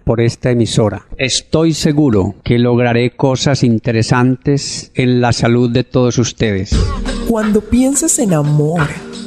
por 0.03 0.21
esta 0.21 0.51
emisora. 0.51 1.05
Estoy 1.17 1.73
seguro 1.73 2.35
que 2.43 2.59
lograré 2.59 3.11
cosas 3.11 3.63
interesantes 3.63 4.91
en 4.95 5.21
la 5.21 5.33
salud 5.33 5.69
de 5.69 5.83
todos 5.83 6.17
ustedes. 6.17 6.75
Cuando 7.27 7.61
pienses 7.61 8.19
en 8.19 8.33
amor, 8.33 8.81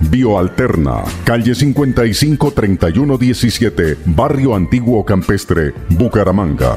Bioalterna, 0.00 1.02
calle 1.24 1.54
55 1.54 2.52
3117, 2.52 3.98
Barrio 4.06 4.54
Antiguo 4.54 5.04
Campestre, 5.04 5.74
Bucaramanga. 5.88 6.76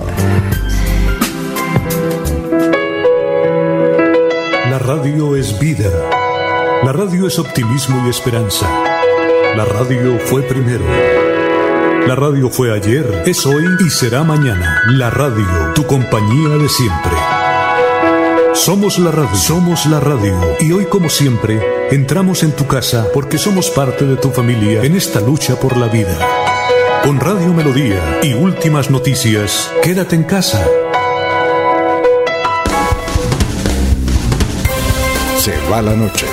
La 4.70 4.80
radio 4.80 5.36
es 5.36 5.60
vida. 5.60 5.92
La 6.84 6.92
radio 6.92 7.28
es 7.28 7.38
optimismo 7.38 8.04
y 8.06 8.10
esperanza. 8.10 8.68
La 9.56 9.66
radio 9.66 10.18
fue 10.20 10.42
primero. 10.42 10.86
La 12.08 12.16
radio 12.16 12.50
fue 12.50 12.74
ayer, 12.74 13.24
es 13.26 13.46
hoy 13.46 13.66
y 13.86 13.90
será 13.90 14.24
mañana. 14.24 14.82
La 14.88 15.10
radio, 15.10 15.74
tu 15.76 15.86
compañía 15.86 16.58
de 16.58 16.68
siempre. 16.68 17.41
Somos 18.54 19.00
la 19.00 19.12
radio, 19.12 19.36
somos 19.36 19.86
la 19.86 20.02
radio. 20.02 20.38
Y 20.60 20.74
hoy 20.74 20.86
como 20.86 21.10
siempre, 21.10 21.88
entramos 21.90 22.44
en 22.44 22.52
tu 22.52 22.68
casa 22.68 23.08
porque 23.14 23.38
somos 23.38 23.70
parte 23.70 24.06
de 24.06 24.18
tu 24.18 24.30
familia 24.30 24.84
en 24.84 24.96
esta 24.96 25.22
lucha 25.22 25.56
por 25.58 25.78
la 25.78 25.88
vida. 25.88 26.18
Con 27.04 27.20
Radio 27.20 27.54
Melodía 27.54 28.20
y 28.22 28.34
últimas 28.34 28.92
noticias, 28.92 29.72
quédate 29.82 30.18
en 30.18 30.24
casa. 30.24 30.68
Se 35.38 35.54
va 35.72 35.82
la 35.82 35.96
noche 35.96 36.26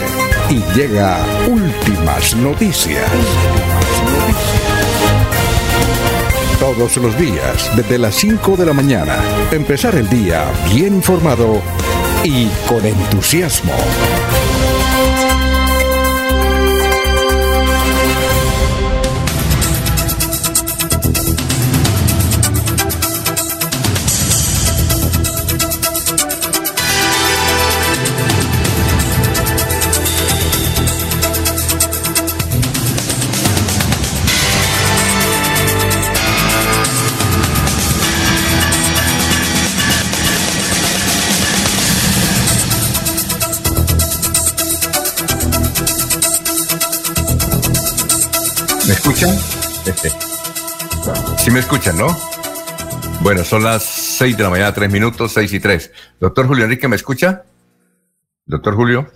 y 0.50 0.56
llega 0.76 1.24
últimas 1.48 2.34
noticias. 2.34 3.08
Todos 6.58 6.96
los 6.96 7.16
días, 7.16 7.70
desde 7.76 7.96
las 7.96 8.16
5 8.16 8.56
de 8.56 8.66
la 8.66 8.72
mañana, 8.72 9.16
empezar 9.52 9.94
el 9.94 10.08
día 10.08 10.44
bien 10.74 10.96
informado 10.96 11.62
y 12.24 12.48
con 12.68 12.84
entusiasmo. 12.84 13.72
Escuchan? 48.92 49.36
¿Sí 51.38 51.50
me 51.50 51.60
escuchan, 51.60 51.96
no? 51.96 52.16
Bueno, 53.20 53.44
son 53.44 53.64
las 53.64 53.82
6 53.82 54.36
de 54.36 54.42
la 54.42 54.50
mañana, 54.50 54.72
3 54.72 54.90
minutos, 54.90 55.32
6 55.32 55.52
y 55.52 55.60
3. 55.60 55.92
Doctor 56.20 56.46
Julio 56.46 56.64
Enrique, 56.64 56.88
¿me 56.88 56.96
escucha? 56.96 57.42
Doctor 58.46 58.74
Julio. 58.74 59.10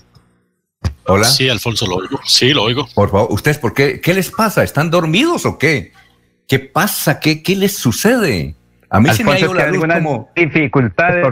Hola. 1.06 1.24
Sí, 1.24 1.48
Alfonso, 1.48 1.86
lo 1.86 1.96
oigo. 1.96 2.20
Sí, 2.24 2.52
lo 2.52 2.64
oigo. 2.64 2.88
Por 2.94 3.10
favor, 3.10 3.32
¿ustedes 3.32 3.58
por 3.58 3.74
qué? 3.74 4.00
¿Qué 4.00 4.14
les 4.14 4.30
pasa? 4.30 4.62
¿Están 4.62 4.90
dormidos 4.90 5.46
o 5.46 5.58
qué? 5.58 5.92
¿Qué 6.48 6.58
pasa? 6.58 7.20
¿Qué, 7.20 7.42
qué 7.42 7.56
les 7.56 7.76
sucede? 7.76 8.56
A 8.90 9.00
mí 9.00 9.08
se 9.14 9.24
me 9.24 9.32
ha 9.32 9.40
ido 9.40 9.54
la 9.54 9.68
luz 9.68 9.86
como... 9.86 10.30
dificultades 10.36 11.24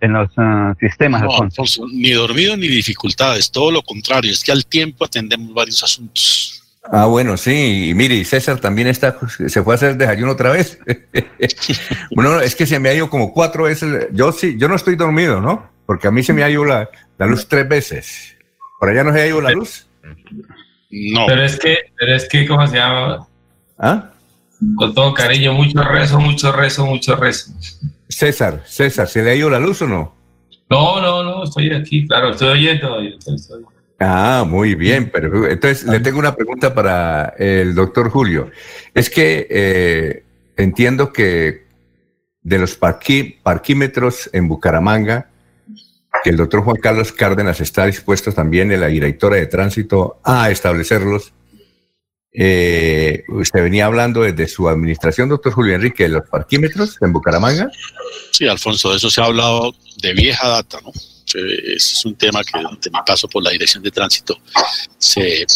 en 0.00 0.12
los 0.14 0.30
uh, 0.38 0.74
sistemas, 0.80 1.22
Alfonso. 1.22 1.84
Ni 1.92 2.10
dormido 2.12 2.56
ni 2.56 2.68
dificultades, 2.68 3.50
todo 3.50 3.70
lo 3.70 3.82
contrario, 3.82 4.32
es 4.32 4.42
que 4.42 4.50
al 4.50 4.64
tiempo 4.64 5.04
atendemos 5.04 5.52
varios 5.52 5.82
asuntos. 5.84 6.61
Ah, 6.84 7.06
bueno, 7.06 7.36
sí, 7.36 7.90
y 7.90 7.94
mire, 7.94 8.24
César 8.24 8.58
también 8.58 8.88
está, 8.88 9.16
se 9.28 9.62
fue 9.62 9.74
a 9.74 9.76
hacer 9.76 9.96
desayuno 9.96 10.32
otra 10.32 10.50
vez. 10.50 10.80
bueno, 12.14 12.40
es 12.40 12.56
que 12.56 12.66
se 12.66 12.80
me 12.80 12.88
ha 12.88 12.94
ido 12.94 13.08
como 13.08 13.32
cuatro 13.32 13.64
veces, 13.64 14.08
yo 14.12 14.32
sí, 14.32 14.56
yo 14.58 14.68
no 14.68 14.74
estoy 14.74 14.96
dormido, 14.96 15.40
¿no? 15.40 15.70
Porque 15.86 16.08
a 16.08 16.10
mí 16.10 16.22
se 16.22 16.32
me 16.32 16.42
ha 16.42 16.50
ido 16.50 16.64
la, 16.64 16.90
la 17.18 17.26
luz 17.26 17.46
tres 17.46 17.68
veces. 17.68 18.36
¿Por 18.80 18.88
allá 18.88 19.04
no 19.04 19.12
se 19.12 19.20
ha 19.20 19.26
ido 19.28 19.40
la 19.40 19.52
luz? 19.52 19.86
No. 20.90 21.26
Pero 21.26 21.44
es 21.44 21.58
que, 21.58 21.78
pero 21.96 22.16
es 22.16 22.28
que, 22.28 22.46
¿cómo 22.48 22.66
se 22.66 22.76
llama? 22.76 23.28
¿Ah? 23.78 24.10
Con 24.76 24.92
todo 24.92 25.14
cariño, 25.14 25.52
mucho 25.52 25.82
rezo, 25.82 26.20
mucho 26.20 26.52
rezo, 26.52 26.86
mucho 26.86 27.14
rezo. 27.16 27.52
César, 28.08 28.62
César, 28.66 29.08
¿se 29.08 29.22
le 29.22 29.30
ha 29.30 29.34
ido 29.34 29.48
la 29.48 29.58
luz 29.58 29.82
o 29.82 29.86
no? 29.86 30.14
No, 30.68 31.00
no, 31.00 31.22
no, 31.22 31.44
estoy 31.44 31.72
aquí, 31.72 32.06
claro, 32.06 32.30
estoy 32.30 32.48
oyendo. 32.48 33.00
Estoy, 33.00 33.34
estoy. 33.36 33.64
Ah, 34.04 34.44
muy 34.46 34.74
bien, 34.74 35.10
pero 35.12 35.48
entonces 35.48 35.84
le 35.84 36.00
tengo 36.00 36.18
una 36.18 36.34
pregunta 36.34 36.74
para 36.74 37.34
el 37.38 37.74
doctor 37.74 38.10
Julio. 38.10 38.50
Es 38.94 39.08
que 39.08 39.46
eh, 39.48 40.24
entiendo 40.56 41.12
que 41.12 41.66
de 42.42 42.58
los 42.58 42.76
parquímetros 42.76 44.28
en 44.32 44.48
Bucaramanga, 44.48 45.30
que 46.24 46.30
el 46.30 46.36
doctor 46.36 46.62
Juan 46.62 46.78
Carlos 46.78 47.12
Cárdenas 47.12 47.60
está 47.60 47.86
dispuesto 47.86 48.32
también 48.32 48.72
en 48.72 48.80
la 48.80 48.88
directora 48.88 49.36
de 49.36 49.46
tránsito 49.46 50.20
a 50.24 50.50
establecerlos. 50.50 51.32
Eh, 52.32 53.24
usted 53.28 53.62
venía 53.62 53.86
hablando 53.86 54.22
desde 54.22 54.48
su 54.48 54.68
administración, 54.68 55.28
doctor 55.28 55.52
Julio 55.52 55.74
Enrique, 55.74 56.04
de 56.04 56.08
los 56.08 56.28
parquímetros 56.28 56.96
en 57.02 57.12
Bucaramanga. 57.12 57.70
Sí, 58.32 58.48
Alfonso, 58.48 58.90
de 58.90 58.96
eso 58.96 59.10
se 59.10 59.20
ha 59.20 59.26
hablado 59.26 59.72
de 60.00 60.12
vieja 60.12 60.48
data, 60.48 60.80
¿no? 60.82 60.90
Es 61.34 62.04
un 62.04 62.14
tema 62.14 62.42
que 62.42 62.58
durante 62.58 62.90
mi 62.90 62.98
paso 63.06 63.28
por 63.28 63.42
la 63.42 63.50
dirección 63.50 63.82
de 63.82 63.90
tránsito 63.90 64.38
se, 64.98 65.46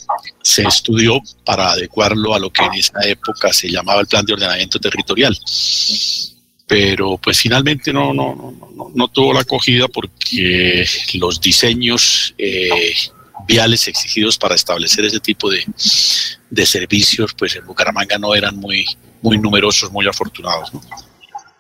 se 0.43 0.62
estudió 0.62 1.20
para 1.45 1.70
adecuarlo 1.70 2.35
a 2.35 2.39
lo 2.39 2.51
que 2.51 2.64
en 2.64 2.74
esa 2.74 3.01
época 3.05 3.53
se 3.53 3.70
llamaba 3.70 4.01
el 4.01 4.07
plan 4.07 4.24
de 4.24 4.33
ordenamiento 4.33 4.79
territorial 4.79 5.37
pero 6.66 7.16
pues 7.18 7.39
finalmente 7.39 7.93
no, 7.93 8.12
no, 8.12 8.35
no, 8.74 8.91
no, 8.93 9.09
tuvo 9.09 9.33
la 9.33 9.41
acogida 9.41 9.87
porque 9.87 10.85
los 11.14 11.41
diseños 11.41 12.35
eh, 12.39 12.93
viales 13.47 13.87
exigidos 13.87 14.37
para 14.37 14.57
establecer 14.57 15.05
ese 15.05 15.20
tipo 15.20 15.49
de, 15.49 15.64
de, 16.51 16.66
servicios, 16.66 17.35
pues 17.35 17.55
en 17.55 17.64
Bucaramanga 17.64 18.18
no 18.18 18.35
eran 18.35 18.57
muy, 18.57 18.85
muy 19.22 19.39
numerosos, 19.39 19.93
muy 19.93 20.09
afortunados. 20.09 20.74
¿no? 20.74 20.81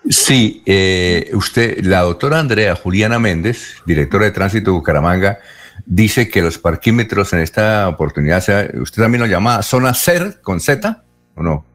Sí, 0.08 0.62
eh, 0.66 1.30
usted, 1.34 1.84
la 1.84 2.02
doctora 2.02 2.38
Andrea 2.38 2.76
Juliana 2.76 3.18
Méndez, 3.18 3.76
directora 3.86 4.26
de 4.26 4.30
tránsito 4.30 4.70
de 4.70 4.76
Bucaramanga, 4.76 5.38
dice 5.84 6.28
que 6.28 6.42
los 6.42 6.58
parquímetros 6.58 7.32
en 7.32 7.40
esta 7.40 7.88
oportunidad, 7.88 8.38
usted 8.80 9.02
también 9.02 9.22
lo 9.22 9.26
llama 9.26 9.62
zona 9.62 9.94
CER 9.94 10.40
con 10.42 10.60
Z, 10.60 11.02
¿o 11.34 11.42
no? 11.42 11.66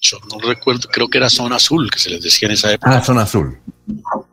Yo 0.00 0.18
no 0.30 0.48
recuerdo, 0.48 0.88
creo 0.90 1.08
que 1.08 1.18
era 1.18 1.28
zona 1.28 1.56
azul 1.56 1.90
que 1.90 1.98
se 1.98 2.10
les 2.10 2.22
decía 2.22 2.46
en 2.48 2.54
esa 2.54 2.72
época. 2.72 2.96
Ah, 2.96 3.02
zona 3.02 3.22
azul. 3.22 3.58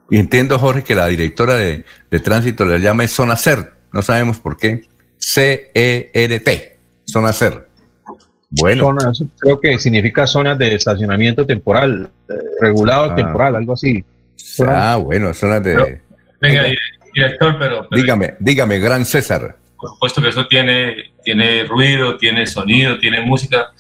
Y 0.09 0.17
entiendo, 0.17 0.59
Jorge, 0.59 0.83
que 0.83 0.95
la 0.95 1.07
directora 1.07 1.55
de, 1.55 1.85
tránsito 2.23 2.65
le 2.65 2.79
llama 2.79 3.07
zona 3.07 3.35
CER, 3.35 3.73
no 3.91 4.01
sabemos 4.01 4.37
por 4.37 4.57
qué. 4.57 4.87
C-E-R-T, 5.17 6.79
zona 7.05 7.33
CER. 7.33 7.64
Bueno. 8.49 8.95
creo 9.39 9.59
que 9.59 9.79
significa 9.79 10.27
zonas 10.27 10.57
de 10.57 10.75
estacionamiento 10.75 11.45
temporal, 11.45 12.09
eh, 12.29 12.33
regulado 12.61 13.11
ah. 13.11 13.15
temporal, 13.15 13.55
algo 13.55 13.73
así. 13.73 14.03
ah, 14.65 14.97
bueno, 15.01 15.33
zonas 15.33 15.63
de... 15.63 16.01
venga, 16.39 16.63
director, 17.13 17.57
pero, 17.59 17.87
Dígame, 17.91 18.35
dígame, 18.39 18.79
gran 18.79 19.05
César. 19.05 19.57
Por 19.77 19.89
supuesto 19.89 20.21
que 20.21 20.29
eso 20.29 20.47
tiene, 20.47 20.95
tiene 21.23 21.63
ruido, 21.63 22.17
tiene 22.17 22.45
sonido, 22.45 22.97
tiene 22.97 23.21
música, 23.21 23.71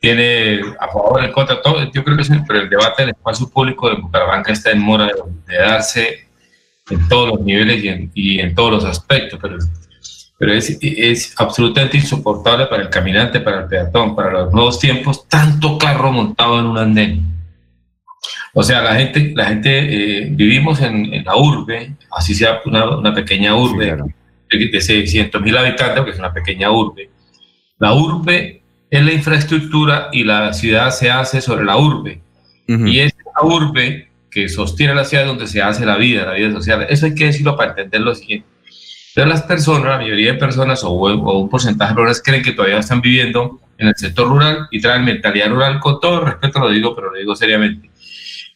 tiene 0.00 0.60
a 0.78 0.88
favor, 0.88 1.24
en 1.24 1.32
contra, 1.32 1.60
todo. 1.60 1.90
Yo 1.92 2.04
creo 2.04 2.16
que 2.16 2.24
pero 2.46 2.60
el 2.60 2.70
debate 2.70 3.02
del 3.02 3.10
espacio 3.10 3.48
público 3.48 3.88
de 3.88 3.96
Bucaramanga 4.00 4.52
está 4.52 4.70
en 4.70 4.80
mora 4.80 5.06
de, 5.06 5.56
darse 5.56 6.26
en 6.88 7.08
todos 7.08 7.28
los 7.28 7.40
niveles 7.40 7.84
y 7.84 7.88
en, 7.88 8.10
y 8.14 8.40
en 8.40 8.54
todos 8.54 8.72
los 8.72 8.84
aspectos, 8.84 9.38
pero 9.40 9.58
pero 10.40 10.54
es, 10.54 10.78
es, 10.80 11.34
absolutamente 11.36 11.98
insoportable 11.98 12.64
para 12.64 12.84
el 12.84 12.88
caminante, 12.88 13.40
para 13.40 13.60
el 13.60 13.66
peatón, 13.66 14.16
para 14.16 14.32
los 14.32 14.52
nuevos 14.54 14.78
tiempos, 14.78 15.28
tanto 15.28 15.76
carro 15.76 16.10
montado 16.10 16.58
en 16.58 16.64
un 16.64 16.78
andén. 16.78 17.22
O 18.54 18.62
sea, 18.62 18.80
la 18.80 18.94
gente, 18.94 19.34
la 19.36 19.44
gente 19.44 20.22
eh, 20.22 20.28
vivimos 20.30 20.80
en, 20.80 21.22
la 21.26 21.36
urbe, 21.36 21.94
así 22.10 22.34
sea 22.34 22.62
una, 22.64 22.96
una 22.96 23.12
pequeña 23.12 23.54
urbe 23.54 23.98
de, 24.48 24.80
600 24.80 25.42
mil 25.42 25.58
habitantes, 25.58 26.04
que 26.04 26.10
es 26.12 26.18
una 26.18 26.32
pequeña 26.32 26.70
urbe. 26.70 27.10
La 27.78 27.92
urbe 27.92 28.62
es 28.88 29.04
la 29.04 29.12
infraestructura 29.12 30.08
y 30.10 30.24
la 30.24 30.54
ciudad 30.54 30.90
se 30.90 31.10
hace 31.10 31.42
sobre 31.42 31.66
la 31.66 31.76
urbe. 31.76 32.22
Y 32.66 33.00
es 33.00 33.14
la 33.26 33.46
urbe 33.46 34.08
que 34.30 34.48
sostiene 34.48 34.94
la 34.94 35.04
ciudad 35.04 35.26
donde 35.26 35.46
se 35.46 35.60
hace 35.60 35.84
la 35.84 35.96
vida, 35.96 36.24
la 36.24 36.32
vida 36.32 36.50
social. 36.50 36.86
Eso 36.88 37.04
hay 37.04 37.14
que 37.14 37.26
decirlo 37.26 37.58
para 37.58 37.72
entender 37.72 38.00
lo 38.00 38.14
siguiente 38.14 38.46
pero 39.14 39.26
las 39.26 39.42
personas, 39.42 39.84
la 39.84 39.96
mayoría 39.96 40.32
de 40.32 40.38
personas 40.38 40.84
o, 40.84 40.90
un 40.92 41.48
porcentaje 41.48 41.90
de 41.90 41.96
personas 41.96 42.22
creen 42.22 42.42
que 42.42 42.52
todavía 42.52 42.78
están 42.78 43.00
viviendo 43.00 43.60
en 43.76 43.88
el 43.88 43.96
sector 43.96 44.28
rural 44.28 44.68
y 44.70 44.80
traen 44.80 45.04
mentalidad 45.04 45.48
rural. 45.48 45.80
Con 45.80 46.00
todo 46.00 46.24
respeto 46.24 46.60
lo 46.60 46.70
digo, 46.70 46.94
pero 46.94 47.10
lo 47.10 47.18
digo 47.18 47.34
seriamente. 47.34 47.90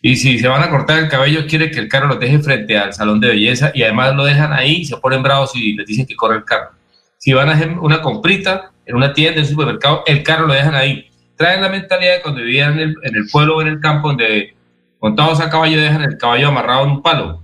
Y 0.01 0.17
si 0.17 0.39
se 0.39 0.47
van 0.49 0.63
a 0.63 0.71
cortar 0.71 0.99
el 0.99 1.09
cabello, 1.09 1.47
quiere 1.49 1.71
que 1.71 1.81
el 1.81 1.89
carro 1.89 2.07
lo 2.07 2.17
deje 2.17 2.39
frente 2.39 2.77
al 2.79 2.93
salón 2.93 3.21
de 3.21 3.29
belleza 3.29 3.73
y 3.75 3.83
además 3.83 4.15
lo 4.15 4.25
dejan 4.25 4.53
ahí 4.53 4.85
se 4.85 4.97
ponen 4.99 5.23
bravos 5.23 5.57
y 5.57 5.75
les 5.75 5.87
dicen 5.87 6.07
que 6.07 6.15
corre 6.15 6.37
el 6.37 6.45
carro. 6.45 6.71
Si 7.19 7.33
van 7.33 7.49
a 7.49 7.53
hacer 7.53 7.71
una 7.79 8.03
comprita 8.03 8.71
en 8.85 8.97
una 8.97 9.13
tienda, 9.15 9.41
en 9.41 9.45
un 9.45 9.51
supermercado, 9.51 10.05
el 10.07 10.23
carro 10.23 10.47
lo 10.47 10.53
dejan 10.53 10.75
ahí. 10.75 11.09
Traen 11.37 11.63
la 11.63 11.71
mentalidad 11.71 12.17
de 12.17 12.23
cuando 12.23 12.43
vivían 12.43 12.79
en 12.79 12.95
el, 13.03 13.27
pueblo 13.33 13.57
o 13.57 13.63
en 13.63 13.69
el 13.69 13.81
campo, 13.81 14.09
donde 14.09 14.55
montados 15.01 15.41
a 15.41 15.51
caballo 15.51 15.81
dejan 15.81 16.03
el 16.03 16.19
caballo 16.19 16.49
amarrado 16.49 16.85
en 16.85 16.91
un 16.91 17.03
palo 17.03 17.43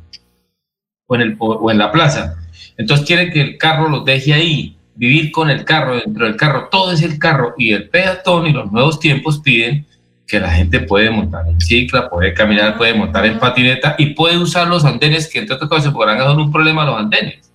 o 1.07 1.15
en, 1.17 1.23
el, 1.23 1.37
o 1.39 1.71
en 1.71 1.79
la 1.79 1.91
plaza 1.91 2.40
entonces 2.77 3.07
quiere 3.07 3.31
que 3.31 3.41
el 3.41 3.59
carro 3.59 3.89
lo 3.89 4.01
deje 4.01 4.33
ahí, 4.33 4.77
vivir 4.95 5.33
con 5.33 5.51
el 5.51 5.65
carro, 5.65 5.97
dentro 5.97 6.27
del 6.27 6.37
carro, 6.37 6.69
todo 6.71 6.93
es 6.93 7.03
el 7.03 7.19
carro 7.19 7.55
y 7.57 7.73
el 7.73 7.89
peatón 7.89 8.47
y 8.47 8.53
los 8.53 8.71
nuevos 8.71 9.01
tiempos 9.01 9.41
piden 9.41 9.87
que 10.27 10.39
la 10.39 10.51
gente 10.51 10.81
puede 10.81 11.11
montar 11.11 11.49
en 11.49 11.61
cicla, 11.61 12.09
puede 12.09 12.33
caminar, 12.35 12.77
puede 12.77 12.95
montar 12.95 13.27
en 13.27 13.39
patineta 13.39 13.97
y 13.99 14.15
puede 14.15 14.39
usar 14.39 14.69
los 14.69 14.85
andenes 14.85 15.29
que 15.29 15.41
entre 15.41 15.57
otras 15.57 15.69
cosas 15.69 15.85
se 15.87 15.91
podrán 15.91 16.21
hacer 16.21 16.37
un 16.37 16.53
problema 16.53 16.85
los 16.85 16.99
andenes. 16.99 17.51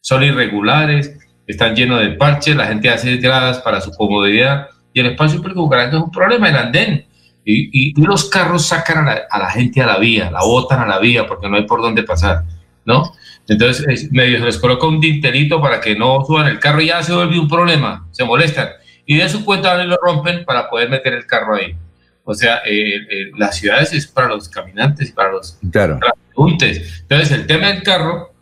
Son 0.00 0.22
irregulares, 0.22 1.18
están 1.46 1.74
llenos 1.74 2.00
de 2.00 2.10
parches, 2.10 2.54
la 2.54 2.66
gente 2.66 2.90
hace 2.90 3.16
gradas 3.16 3.58
para 3.58 3.80
su 3.80 3.90
comodidad 3.90 4.68
y 4.92 5.00
el 5.00 5.06
espacio 5.06 5.40
público 5.40 5.68
es 5.74 5.94
un 5.94 6.10
problema 6.10 6.48
el 6.48 6.56
andén. 6.56 7.06
Y, 7.44 7.90
y, 7.90 8.00
los 8.00 8.26
carros 8.30 8.66
sacan 8.66 8.98
a 8.98 9.14
la, 9.14 9.22
a 9.28 9.38
la, 9.40 9.50
gente 9.50 9.82
a 9.82 9.86
la 9.86 9.98
vía, 9.98 10.30
la 10.30 10.42
botan 10.42 10.78
a 10.78 10.86
la 10.86 11.00
vía 11.00 11.26
porque 11.26 11.48
no 11.48 11.56
hay 11.56 11.64
por 11.64 11.82
dónde 11.82 12.04
pasar, 12.04 12.44
¿no? 12.84 13.12
Entonces, 13.48 14.10
medio 14.12 14.38
se 14.38 14.44
les 14.44 14.58
coloca 14.58 14.86
un 14.86 15.00
dinterito 15.00 15.60
para 15.60 15.80
que 15.80 15.96
no 15.96 16.24
suban 16.24 16.46
el 16.46 16.58
carro 16.58 16.80
y 16.80 16.86
ya 16.86 17.02
se 17.02 17.12
vuelve 17.12 17.38
un 17.38 17.48
problema, 17.48 18.06
se 18.12 18.24
molestan. 18.24 18.68
Y 19.04 19.16
de 19.16 19.28
su 19.28 19.44
cuenta 19.44 19.82
lo 19.84 19.96
rompen 19.96 20.44
para 20.44 20.70
poder 20.70 20.88
meter 20.88 21.14
el 21.14 21.26
carro 21.26 21.56
ahí. 21.56 21.76
O 22.24 22.34
sea, 22.34 22.62
eh, 22.64 22.96
eh, 23.10 23.30
las 23.36 23.56
ciudades 23.56 23.92
es 23.92 24.06
para 24.06 24.28
los 24.28 24.48
caminantes 24.48 25.10
y 25.10 25.12
para 25.12 25.32
los 25.32 25.58
claro. 25.98 26.14
Entonces, 26.36 27.30
el 27.32 27.46
tema 27.46 27.68
del 27.68 27.82
carro, 27.82 28.32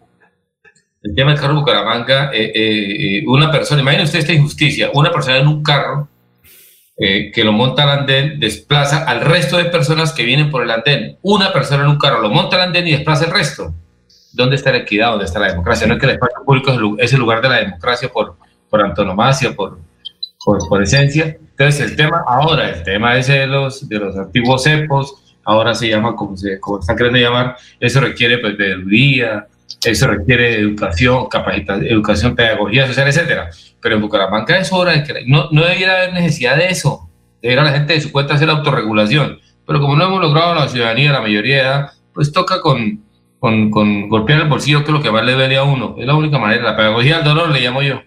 el 1.03 1.15
tema 1.15 1.33
del 1.33 1.41
carro 1.41 1.55
Bucaramanga, 1.55 2.31
eh, 2.33 3.25
una 3.27 3.51
persona, 3.51 3.81
imaginen 3.81 4.05
usted 4.05 4.19
esta 4.19 4.35
injusticia, 4.35 4.91
una 4.93 5.11
persona 5.11 5.39
en 5.39 5.47
un 5.47 5.63
carro 5.63 6.09
que 6.99 7.45
lo 7.45 7.53
monta 7.53 7.85
al 7.85 8.01
andén 8.01 8.39
desplaza 8.39 9.05
al 9.05 9.23
resto 9.23 9.57
de 9.57 9.65
personas 9.65 10.13
que 10.13 10.23
vienen 10.23 10.51
por 10.51 10.63
el 10.63 10.71
andén. 10.71 11.17
Una 11.23 11.51
persona 11.51 11.85
en 11.85 11.89
un 11.89 11.99
carro 11.99 12.21
lo 12.21 12.29
monta 12.29 12.57
al 12.57 12.63
andén 12.69 12.87
y 12.87 12.91
desplaza 12.91 13.25
el 13.25 13.31
resto. 13.31 13.75
¿Dónde 14.33 14.57
está 14.57 14.73
la 14.73 14.79
equidad? 14.79 15.11
¿Dónde 15.11 15.25
está 15.25 15.39
la 15.39 15.49
democracia? 15.49 15.87
No 15.87 15.95
es 15.95 16.01
que 16.01 16.07
el 16.07 16.13
espacio 16.13 16.45
público 16.45 16.97
es 16.99 17.13
el 17.13 17.21
lugar 17.21 17.43
de 17.43 17.49
la 17.49 17.57
democracia 17.57 18.09
por, 18.09 18.37
por 18.69 18.83
antonomasia, 18.83 19.55
por, 19.55 19.79
por, 20.45 20.83
esencia. 20.83 21.37
Entonces, 21.39 21.81
el 21.81 21.97
tema 21.97 22.25
ahora, 22.27 22.71
el 22.71 22.83
tema 22.83 23.17
ese 23.17 23.41
de 23.41 23.47
los, 23.47 23.89
de 23.89 23.99
los 23.99 24.17
antiguos 24.17 24.63
cepos, 24.63 25.37
ahora 25.45 25.75
se 25.75 25.89
llama 25.89 26.15
como, 26.15 26.37
se, 26.37 26.59
como 26.61 26.81
están 26.81 26.97
queriendo 26.97 27.19
llamar, 27.19 27.57
eso 27.79 28.01
requiere 28.01 28.39
pues, 28.39 28.57
de 28.57 28.73
educación, 28.73 29.45
eso 29.85 30.07
requiere 30.07 30.61
educación, 30.61 31.27
capacitación, 31.29 31.87
educación, 31.87 32.37
pedagogía 32.37 32.87
social, 32.87 33.09
etcétera. 33.09 33.51
Pero 33.81 33.97
en 33.97 34.03
Bucaramanga 34.03 34.59
es 34.59 34.73
hora 34.73 34.93
de 34.93 35.05
que 35.05 35.25
no, 35.27 35.49
no 35.51 35.65
debiera 35.65 35.97
haber 35.97 36.13
necesidad 36.13 36.57
de 36.57 36.69
eso. 36.69 37.09
Debiera 37.41 37.65
la 37.65 37.73
gente 37.73 37.95
de 37.95 38.01
su 38.01 38.13
cuenta 38.13 38.35
hacer 38.35 38.49
la 38.49 38.55
autorregulación. 38.55 39.39
Pero 39.67 39.81
como 39.81 39.97
no 39.97 40.05
hemos 40.05 40.21
logrado 40.21 40.55
la 40.55 40.69
ciudadanía, 40.69 41.13
la 41.13 41.21
mayoría 41.21 41.55
de 41.57 41.63
edad, 41.63 41.91
pues 42.13 42.33
toca 42.33 42.61
con, 42.61 43.03
con, 43.41 43.71
con 43.71 44.09
golpear 44.09 44.43
el 44.43 44.49
bolsillo, 44.49 44.85
que 44.85 44.93
es 44.93 44.97
lo 44.97 45.03
que 45.03 45.11
más 45.11 45.25
le 45.25 45.33
duele 45.33 45.57
a 45.57 45.65
uno. 45.65 45.97
Es 45.99 46.07
la 46.07 46.15
única 46.15 46.39
manera, 46.39 46.63
la 46.63 46.77
pedagogía 46.77 47.17
del 47.17 47.25
dolor 47.25 47.51
le 47.51 47.61
llamo 47.61 47.83
yo. 47.83 48.01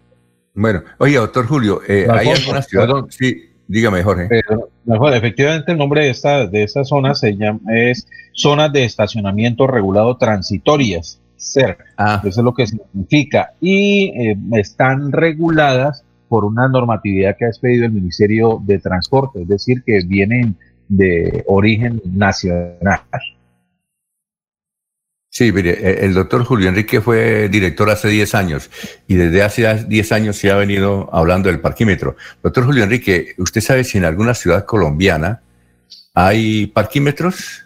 Bueno, 0.54 0.84
oye, 1.00 1.18
doctor 1.18 1.48
Julio, 1.48 1.82
eh, 1.88 2.08
¿hay 2.10 2.30
alguna 2.30 2.62
ciudad? 2.62 2.88
Sí, 3.10 3.50
dígame, 3.68 4.04
Jorge. 4.04 4.30
mejor, 4.86 5.14
efectivamente, 5.16 5.72
el 5.72 5.80
nombre 5.80 6.04
de 6.04 6.12
esta, 6.12 6.46
de 6.46 6.64
esta 6.64 6.84
zona 6.86 7.16
se 7.16 7.36
llama, 7.36 7.60
es 7.74 8.08
zonas 8.34 8.72
de 8.72 8.86
estacionamiento 8.86 9.66
regulado 9.66 10.16
transitorias, 10.18 11.20
CER. 11.36 11.78
Ah. 11.98 12.22
Eso 12.24 12.42
es 12.42 12.46
lo 12.46 12.54
que 12.54 12.68
significa. 12.68 13.54
Y 13.60 14.14
eh, 14.16 14.38
están 14.54 15.12
reguladas 15.12 16.06
por 16.30 16.46
una 16.46 16.68
normatividad 16.68 17.36
que 17.38 17.46
ha 17.46 17.50
expedido 17.50 17.86
el 17.86 17.92
Ministerio 17.92 18.62
de 18.64 18.78
Transporte, 18.78 19.42
es 19.42 19.48
decir, 19.48 19.84
que 19.84 20.00
vienen 20.06 20.56
de 20.88 21.44
origen 21.48 22.00
nacional. 22.06 23.02
Sí, 25.36 25.52
mire, 25.52 25.72
eh, 25.72 26.06
el 26.06 26.14
doctor 26.14 26.46
Julio 26.46 26.70
Enrique 26.70 27.02
fue 27.02 27.50
director 27.50 27.90
hace 27.90 28.08
10 28.08 28.36
años 28.36 28.70
y 29.08 29.16
desde 29.16 29.42
hace 29.42 29.84
10 29.88 30.12
años 30.12 30.36
se 30.38 30.52
ha 30.52 30.56
venido 30.56 31.10
hablando 31.12 31.50
del 31.50 31.60
parquímetro. 31.60 32.16
Doctor 32.44 32.66
Julio 32.68 32.84
Enrique, 32.84 33.34
¿usted 33.40 33.60
sabe 33.60 33.84
si 33.84 33.98
en 33.98 34.06
alguna 34.06 34.36
ciudad 34.36 34.64
colombiana 34.64 35.42
hay 36.14 36.68
parquímetros? 36.68 37.64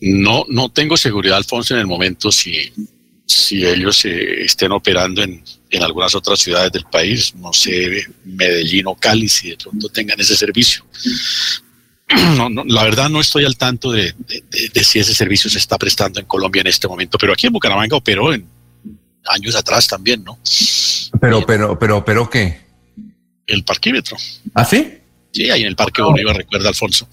No, 0.00 0.46
no 0.48 0.70
tengo 0.70 0.96
seguridad, 0.96 1.36
Alfonso, 1.36 1.74
en 1.74 1.80
el 1.80 1.86
momento 1.86 2.32
si, 2.32 2.72
si 3.26 3.62
ellos 3.62 4.06
estén 4.06 4.72
operando 4.72 5.22
en, 5.22 5.44
en 5.68 5.82
algunas 5.82 6.14
otras 6.14 6.40
ciudades 6.40 6.72
del 6.72 6.84
país, 6.84 7.34
no 7.34 7.52
sé, 7.52 8.06
Medellín 8.24 8.86
o 8.86 8.94
Cali, 8.94 9.28
si 9.28 9.50
de 9.50 9.58
pronto 9.58 9.90
tengan 9.90 10.18
ese 10.18 10.34
servicio. 10.34 10.82
no, 12.36 12.48
no, 12.48 12.64
la 12.64 12.84
verdad 12.84 13.08
no 13.08 13.20
estoy 13.20 13.44
al 13.44 13.56
tanto 13.56 13.92
de, 13.92 14.14
si 14.74 14.98
ese 14.98 15.14
servicio 15.14 15.50
se 15.50 15.58
está 15.58 15.76
prestando 15.76 16.20
en 16.20 16.26
Colombia 16.26 16.60
en 16.60 16.68
este 16.68 16.88
momento, 16.88 17.18
pero 17.18 17.32
aquí 17.32 17.46
en 17.46 17.52
Bucaramanga 17.52 17.96
operó 17.96 18.32
en 18.32 18.46
años 19.26 19.54
atrás 19.54 19.86
también, 19.86 20.24
¿no? 20.24 20.38
Pero, 21.20 21.44
pero, 21.44 21.78
pero, 21.78 22.04
pero 22.04 22.30
¿qué? 22.30 22.60
El 23.46 23.64
parquímetro. 23.64 24.16
¿Ah, 24.54 24.64
sí? 24.64 24.98
Sí, 25.30 25.50
ahí 25.50 25.60
en 25.60 25.68
el 25.68 25.76
Parque 25.76 26.00
Bolívar, 26.00 26.36
recuerda 26.36 26.70
Alfonso. 26.70 27.06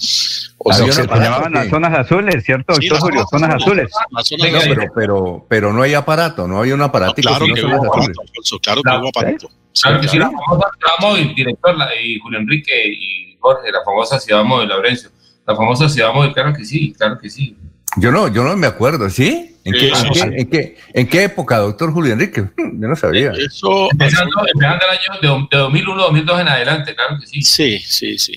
O 0.58 0.74
sea, 0.74 0.92
se 0.92 1.06
llamaban 1.06 1.54
las 1.54 1.70
zonas 1.70 2.00
azules, 2.00 2.44
¿cierto, 2.44 2.74
sí, 2.76 2.88
Julio? 2.88 3.26
Zonas, 3.30 3.56
azules. 3.56 3.90
no, 4.10 4.60
pero, 4.62 4.94
pero, 4.96 5.46
pero 5.50 5.74
no 5.74 5.82
hay 5.82 5.94
aparato, 5.94 6.48
no 6.48 6.62
hay 6.62 6.72
un 6.72 6.82
aparato. 6.82 7.16
claro, 7.16 7.46
que 7.46 7.66
hubo 7.66 7.86
aparato, 7.86 8.22
Alfonso, 8.22 8.60
claro 8.60 8.82
que 8.82 8.90
hubo 8.90 9.10
aparato. 9.10 9.50
Claro 9.82 10.00
que 10.00 10.08
sí, 10.08 10.18
la 10.18 10.32
famosa 10.32 10.70
móvil, 11.02 11.36
director, 11.36 11.76
y 12.02 12.18
Julio 12.20 12.40
Enrique 12.40 12.88
y 12.88 13.35
Jorge, 13.46 13.72
la 13.72 13.84
famosa 13.84 14.20
ciudad 14.20 14.44
móvil, 14.44 14.70
Laurencio. 14.70 15.12
La 15.46 15.56
famosa 15.56 15.88
ciudad 15.88 16.12
móvil, 16.12 16.34
claro 16.34 16.54
que 16.54 16.66
sí, 16.66 16.94
claro 16.98 17.20
que 17.20 17.30
sí. 17.30 17.56
Yo 17.98 18.12
no, 18.12 18.28
yo 18.28 18.44
no 18.44 18.58
me 18.58 18.66
acuerdo, 18.66 19.08
¿sí? 19.10 19.56
¿En, 19.64 19.74
qué, 19.74 19.90
en, 19.90 20.50
qué, 20.50 20.78
en, 20.94 21.08
qué, 21.08 21.24
época, 21.24 21.58
doctor 21.58 21.92
Julio 21.94 22.14
Enrique? 22.14 22.42
Yo 22.58 22.88
no 22.88 22.96
sabía. 22.96 23.32
Eso, 23.32 23.90
empezando, 23.92 24.32
empezando 24.54 24.86
el 24.86 25.28
año 25.28 25.48
de, 25.50 25.58
2001, 25.58 26.02
2002 26.04 26.42
en 26.42 26.48
adelante, 26.48 26.96
claro 26.96 27.18
que 27.20 27.26
sí. 27.26 27.42
Sí, 27.42 27.80
sí, 27.80 28.18
sí. 28.20 28.34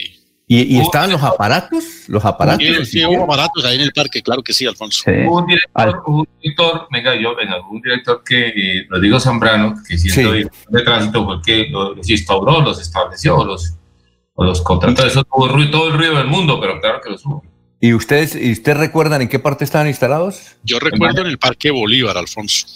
¿Y, 0.46 0.76
y 0.76 0.80
estaban 0.80 1.10
los 1.10 1.22
aparatos? 1.22 1.84
¿Los 2.06 2.24
aparatos? 2.24 2.66
Sí, 2.66 2.84
sí, 2.86 3.04
hubo 3.04 3.24
aparatos 3.24 3.62
ahí 3.66 3.76
en 3.76 3.82
el 3.82 3.92
parque, 3.92 4.22
claro 4.22 4.42
que 4.42 4.54
sí, 4.54 4.66
Alfonso. 4.66 5.04
Hubo 5.06 5.40
un 5.40 5.46
director, 5.46 6.02
un 6.06 6.26
director, 6.40 6.86
venga, 6.90 7.14
yo, 7.16 7.36
venga, 7.36 7.60
un 7.68 7.82
director 7.82 8.22
que, 8.24 8.48
eh, 8.48 8.86
Rodrigo 8.88 9.20
Zambrano, 9.20 9.74
que 9.86 9.98
siendo 9.98 10.32
sí. 10.32 10.46
de 10.70 10.82
tránsito 10.82 11.26
fue 11.26 11.42
que 11.44 11.68
los 11.68 12.08
instauró, 12.08 12.62
los 12.62 12.80
estableció, 12.80 13.44
los, 13.44 13.74
los 14.44 14.62
contrató. 14.62 15.06
Eso 15.06 15.24
tuvo 15.24 15.48
todo 15.70 15.88
el 15.88 15.94
ruido 15.94 16.16
del 16.16 16.26
mundo, 16.26 16.60
pero 16.60 16.80
claro 16.80 17.00
que 17.02 17.10
los 17.10 17.24
hubo. 17.26 17.42
¿Y 17.80 17.92
ustedes, 17.92 18.34
¿Y 18.34 18.52
ustedes 18.52 18.78
recuerdan 18.78 19.22
en 19.22 19.28
qué 19.28 19.38
parte 19.38 19.64
estaban 19.64 19.86
instalados? 19.86 20.56
Yo 20.64 20.80
recuerdo 20.80 21.20
en 21.20 21.28
el 21.28 21.38
Parque 21.38 21.70
Bolívar, 21.70 22.16
Alfonso. 22.16 22.66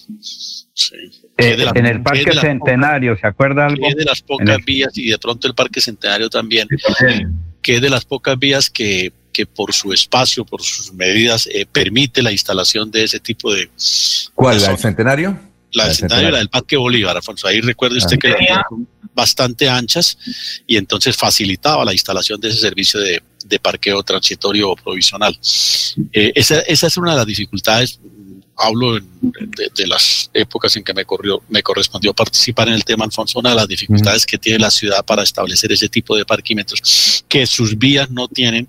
Sí. 0.72 0.96
Eh, 1.38 1.56
en 1.74 1.86
el 1.86 2.02
Parque 2.02 2.32
Centenario, 2.32 3.16
¿se 3.16 3.26
acuerda 3.26 3.66
algo? 3.66 3.84
es 3.86 3.96
de 3.96 4.04
las 4.04 4.22
pocas 4.22 4.58
vías, 4.64 4.96
y 4.96 5.10
de 5.10 5.18
pronto 5.18 5.48
el 5.48 5.54
Parque 5.54 5.80
Centenario 5.80 6.30
también, 6.30 6.68
que 7.60 7.74
es 7.74 7.80
de 7.80 7.90
las 7.90 8.04
pocas 8.04 8.38
vías 8.38 8.70
que, 8.70 9.12
que 9.32 9.44
por 9.46 9.72
su 9.72 9.92
espacio, 9.92 10.44
por 10.44 10.62
sus 10.62 10.92
medidas, 10.92 11.48
eh, 11.52 11.66
permite 11.70 12.22
la 12.22 12.30
instalación 12.30 12.90
de 12.90 13.04
ese 13.04 13.18
tipo 13.18 13.52
de... 13.52 13.70
¿Cuál? 14.34 14.62
¿El 14.62 14.78
Centenario? 14.78 15.36
La 15.72 15.86
del 15.86 15.94
Centenario, 15.94 16.30
la 16.30 16.38
del 16.38 16.48
Parque 16.48 16.76
Bolívar, 16.76 17.16
Alfonso. 17.16 17.46
Ahí 17.48 17.60
recuerde 17.60 17.98
usted 17.98 18.18
que 18.18 18.28
las 18.28 18.38
son 18.68 18.86
bastante 19.14 19.68
anchas 19.68 20.18
y 20.66 20.76
entonces 20.76 21.16
facilitaba 21.16 21.84
la 21.84 21.92
instalación 21.92 22.40
de 22.40 22.48
ese 22.48 22.58
servicio 22.58 23.00
de, 23.00 23.22
de 23.44 23.58
parqueo 23.58 24.02
transitorio 24.02 24.70
o 24.70 24.76
provisional. 24.76 25.38
Eh, 26.12 26.32
esa, 26.34 26.60
esa, 26.60 26.86
es 26.86 26.96
una 26.96 27.12
de 27.12 27.16
las 27.18 27.26
dificultades, 27.26 28.00
hablo 28.56 28.94
de, 28.94 29.02
de, 29.74 29.86
las 29.86 30.30
épocas 30.32 30.76
en 30.76 30.84
que 30.84 30.94
me, 30.94 31.04
corrió, 31.04 31.42
me 31.48 31.62
correspondió 31.62 32.14
participar 32.14 32.68
en 32.68 32.74
el 32.74 32.84
tema, 32.84 33.04
Alfonso, 33.04 33.38
una 33.38 33.50
de 33.50 33.56
las 33.56 33.68
dificultades 33.68 34.24
que 34.26 34.38
tiene 34.38 34.58
la 34.58 34.70
ciudad 34.70 35.04
para 35.04 35.22
establecer 35.22 35.72
ese 35.72 35.88
tipo 35.88 36.16
de 36.16 36.24
parquímetros, 36.24 37.24
que 37.28 37.46
sus 37.46 37.76
vías 37.76 38.10
no 38.10 38.28
tienen 38.28 38.68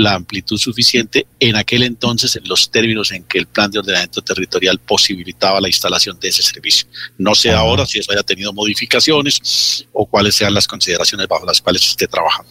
la 0.00 0.14
amplitud 0.14 0.56
suficiente 0.58 1.26
en 1.38 1.56
aquel 1.56 1.82
entonces 1.82 2.34
en 2.36 2.48
los 2.48 2.70
términos 2.70 3.12
en 3.12 3.24
que 3.24 3.38
el 3.38 3.46
plan 3.46 3.70
de 3.70 3.78
ordenamiento 3.78 4.22
territorial 4.22 4.78
posibilitaba 4.78 5.60
la 5.60 5.68
instalación 5.68 6.18
de 6.18 6.28
ese 6.28 6.42
servicio. 6.42 6.88
No 7.18 7.34
sé 7.34 7.52
ahora 7.52 7.84
si 7.86 7.98
eso 7.98 8.12
haya 8.12 8.22
tenido 8.22 8.52
modificaciones 8.52 9.86
o 9.92 10.06
cuáles 10.06 10.34
sean 10.34 10.54
las 10.54 10.66
consideraciones 10.66 11.28
bajo 11.28 11.44
las 11.44 11.60
cuales 11.60 11.86
esté 11.86 12.06
trabajando. 12.08 12.50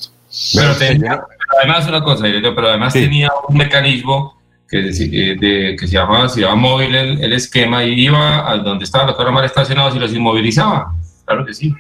Pero, 0.54 0.76
tenía, 0.76 1.22
además 1.60 1.88
una 1.88 2.04
cosa, 2.04 2.24
pero 2.24 2.70
además 2.70 2.94
tenía 2.94 3.30
un 3.48 3.58
mecanismo 3.58 4.40
que, 4.70 4.90
eh, 4.90 5.36
de, 5.40 5.76
que 5.80 5.88
se 5.88 5.94
llamaba, 5.94 6.30
se 6.30 6.42
llamaba 6.42 6.60
móvil 6.60 6.94
el, 6.96 7.34
esquema 7.34 7.84
y 7.84 8.06
iba 8.06 8.50
a 8.50 8.58
donde 8.58 8.86
estaban 8.86 9.08
los 9.08 9.18
carros 9.18 9.34
mal 9.34 9.46
estacionados 9.46 9.96
y 9.96 10.00
los 10.00 10.14
inmovilizaba. 10.14 10.94
Claro 11.26 11.46
que 11.46 11.54
sí. 11.54 11.74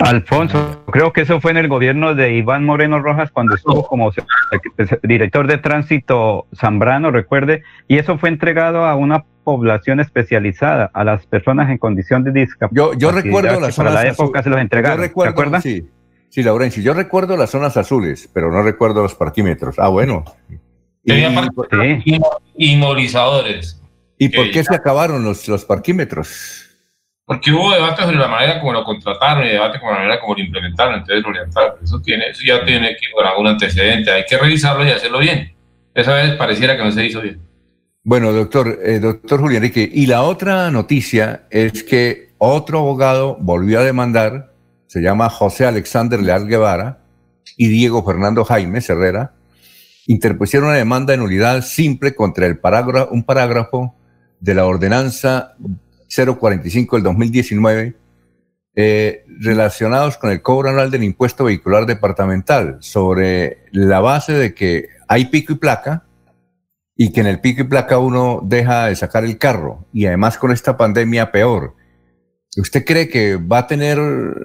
Alfonso, 0.00 0.84
creo 0.90 1.12
que 1.12 1.22
eso 1.22 1.40
fue 1.40 1.52
en 1.52 1.56
el 1.56 1.68
gobierno 1.68 2.14
de 2.14 2.34
Iván 2.34 2.66
Moreno 2.66 3.00
Rojas 3.00 3.30
cuando 3.30 3.54
estuvo 3.54 3.86
como 3.86 4.12
director 5.02 5.46
de 5.46 5.56
tránsito 5.56 6.46
Zambrano, 6.54 7.10
recuerde, 7.10 7.62
y 7.86 7.96
eso 7.96 8.18
fue 8.18 8.28
entregado 8.28 8.84
a 8.84 8.94
una 8.94 9.24
población 9.44 10.00
especializada, 10.00 10.90
a 10.92 11.04
las 11.04 11.26
personas 11.26 11.70
en 11.70 11.78
condición 11.78 12.24
de 12.24 12.32
discapacidad. 12.32 12.92
Yo, 12.92 12.92
yo 12.94 13.10
recuerdo 13.10 13.58
las 13.58 13.74
zonas 13.74 13.94
la 13.94 14.06
época 14.06 14.42
se 14.42 14.50
los 14.50 14.60
entregaron, 14.60 15.00
recuerdo, 15.00 15.32
¿te 15.32 15.32
acuerdas? 15.32 15.62
Sí, 15.62 15.88
sí, 16.28 16.42
Laurencio, 16.42 16.82
yo 16.82 16.92
recuerdo 16.92 17.36
las 17.38 17.48
zonas 17.48 17.78
azules, 17.78 18.28
pero 18.34 18.52
no 18.52 18.62
recuerdo 18.62 19.02
los 19.02 19.14
parquímetros. 19.14 19.76
Ah, 19.78 19.88
bueno. 19.88 20.24
Y, 21.04 21.14
inmovilizadores. 22.56 23.80
¿Y 24.18 24.28
por 24.28 24.50
qué 24.50 24.62
se 24.62 24.74
acabaron 24.74 25.24
los, 25.24 25.48
los 25.48 25.64
parquímetros? 25.64 26.67
Porque 27.28 27.52
hubo 27.52 27.70
debate 27.74 28.04
sobre 28.04 28.16
la 28.16 28.26
manera 28.26 28.58
como 28.58 28.72
lo 28.72 28.82
contrataron 28.84 29.44
y 29.44 29.50
debate 29.50 29.78
con 29.78 29.90
la 29.90 29.98
manera 29.98 30.18
como 30.18 30.34
lo 30.34 30.40
implementaron, 30.40 30.94
entonces 30.94 31.22
lo 31.22 31.28
orientaron. 31.28 31.74
Eso, 31.84 32.00
tiene, 32.00 32.30
eso 32.30 32.40
ya 32.42 32.64
tiene 32.64 32.96
que 32.96 33.12
con 33.14 33.26
algún 33.26 33.46
antecedente, 33.46 34.10
hay 34.10 34.24
que 34.26 34.38
revisarlo 34.38 34.82
y 34.86 34.92
hacerlo 34.92 35.18
bien. 35.18 35.52
Esa 35.94 36.14
vez 36.14 36.36
pareciera 36.36 36.74
que 36.74 36.84
no 36.84 36.90
se 36.90 37.04
hizo 37.04 37.20
bien. 37.20 37.38
Bueno, 38.02 38.32
doctor, 38.32 38.78
eh, 38.82 38.98
doctor 38.98 39.40
Julián 39.40 39.62
Enrique, 39.62 39.90
y 39.92 40.06
la 40.06 40.22
otra 40.22 40.70
noticia 40.70 41.42
es 41.50 41.82
que 41.82 42.30
otro 42.38 42.78
abogado 42.78 43.36
volvió 43.38 43.80
a 43.80 43.84
demandar, 43.84 44.54
se 44.86 45.02
llama 45.02 45.28
José 45.28 45.66
Alexander 45.66 46.22
Leal 46.22 46.48
Guevara 46.48 47.00
y 47.58 47.68
Diego 47.68 48.02
Fernando 48.06 48.42
Jaime 48.46 48.78
Herrera, 48.78 49.34
interpusieron 50.06 50.70
una 50.70 50.78
demanda 50.78 51.10
de 51.10 51.18
nulidad 51.18 51.60
simple 51.60 52.14
contra 52.14 52.46
el 52.46 52.58
parágrafo, 52.58 53.12
un 53.12 53.22
parágrafo 53.22 53.94
de 54.40 54.54
la 54.54 54.64
ordenanza 54.64 55.56
045 56.08 56.96
del 56.96 57.02
2019 57.04 57.94
eh, 58.80 59.24
relacionados 59.40 60.18
con 60.18 60.30
el 60.30 60.40
cobro 60.40 60.70
anual 60.70 60.90
del 60.90 61.02
impuesto 61.02 61.44
vehicular 61.44 61.84
departamental 61.84 62.76
sobre 62.80 63.64
la 63.72 64.00
base 64.00 64.34
de 64.34 64.54
que 64.54 64.88
hay 65.08 65.26
pico 65.26 65.52
y 65.52 65.56
placa 65.56 66.04
y 66.96 67.12
que 67.12 67.20
en 67.20 67.26
el 67.26 67.40
pico 67.40 67.62
y 67.62 67.64
placa 67.64 67.98
uno 67.98 68.40
deja 68.44 68.86
de 68.86 68.94
sacar 68.94 69.24
el 69.24 69.36
carro 69.36 69.86
y 69.92 70.06
además 70.06 70.38
con 70.38 70.52
esta 70.52 70.76
pandemia 70.76 71.32
peor. 71.32 71.74
¿Usted 72.56 72.84
cree 72.84 73.08
que 73.08 73.36
va 73.36 73.58
a 73.58 73.66
tener 73.66 73.98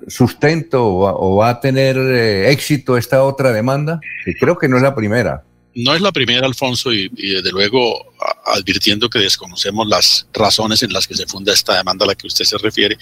sustento 0.07 0.83
o 0.83 1.35
va, 1.37 1.49
a 1.49 1.59
tener 1.59 1.95
eh, 1.97 2.51
éxito 2.51 2.97
esta 2.97 3.23
otra 3.23 3.51
demanda? 3.51 3.99
Que 4.25 4.33
creo 4.33 4.57
que 4.57 4.67
no 4.67 4.77
es 4.77 4.83
la 4.83 4.95
primera 4.95 5.43
no 5.75 5.95
es 5.95 6.01
la 6.01 6.11
primera, 6.11 6.45
Alfonso, 6.45 6.93
y, 6.93 7.09
desde 7.09 7.51
luego 7.51 8.13
advirtiendo 8.45 9.09
que 9.09 9.19
desconocemos 9.19 9.87
las 9.87 10.27
razones 10.33 10.83
en 10.83 10.93
las 10.93 11.07
que 11.07 11.15
se 11.15 11.25
funda 11.25 11.53
esta 11.53 11.77
demanda 11.77 12.05
a 12.05 12.09
la 12.09 12.15
que 12.15 12.27
usted 12.27 12.45
se 12.45 12.57
refiere, 12.57 12.97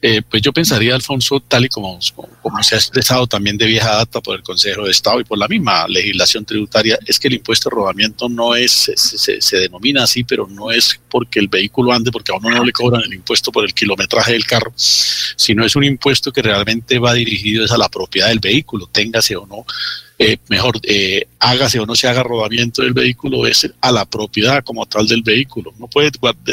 eh, 0.00 0.22
pues 0.22 0.42
yo 0.42 0.52
pensaría, 0.52 0.94
Alfonso, 0.94 1.40
tal 1.40 1.64
y 1.64 1.68
como, 1.68 1.98
como, 2.40 2.62
se 2.62 2.76
ha 2.76 2.78
expresado 2.78 3.26
también 3.26 3.58
de 3.58 3.66
vieja 3.66 3.96
data 3.96 4.20
por 4.20 4.36
el 4.36 4.44
Consejo 4.44 4.84
de 4.84 4.92
Estado 4.92 5.18
y 5.18 5.24
por 5.24 5.36
la 5.36 5.48
misma 5.48 5.88
legislación 5.88 6.44
tributaria, 6.44 6.96
es 7.04 7.18
que 7.18 7.26
el 7.26 7.34
impuesto 7.34 7.68
de 7.68 7.74
rodamiento 7.74 8.28
no 8.28 8.54
es, 8.54 8.92
se, 8.94 9.40
se, 9.40 9.56
denomina 9.56 10.04
así, 10.04 10.22
pero 10.22 10.46
no 10.46 10.70
es 10.70 11.00
porque 11.10 11.40
el 11.40 11.48
vehículo 11.48 11.92
ande, 11.92 12.12
porque 12.12 12.30
a 12.30 12.36
uno 12.36 12.48
no 12.50 12.64
le 12.64 12.70
cobran 12.70 13.02
el 13.02 13.14
impuesto 13.14 13.50
por 13.50 13.64
el 13.64 13.74
kilometraje 13.74 14.32
del 14.32 14.46
carro, 14.46 14.72
sino 14.76 15.64
es 15.64 15.74
un 15.74 15.82
impuesto 15.82 16.30
que 16.30 16.42
realmente 16.42 17.00
va 17.00 17.14
dirigido 17.14 17.66
a 17.68 17.78
la 17.78 17.88
propiedad 17.88 18.28
del 18.28 18.38
vehículo, 18.38 18.86
téngase 18.86 19.34
o 19.34 19.46
no 19.46 19.66
eh, 20.18 20.38
mejor, 20.48 20.80
eh, 20.82 21.26
hágase 21.38 21.78
o 21.78 21.86
no 21.86 21.94
se 21.94 22.08
haga 22.08 22.22
rodamiento 22.22 22.82
del 22.82 22.92
vehículo, 22.92 23.46
es 23.46 23.70
a 23.80 23.92
la 23.92 24.04
propiedad 24.04 24.64
como 24.64 24.84
tal 24.86 25.06
del 25.06 25.22
vehículo. 25.22 25.72
No 25.78 25.86
puede 25.88 26.10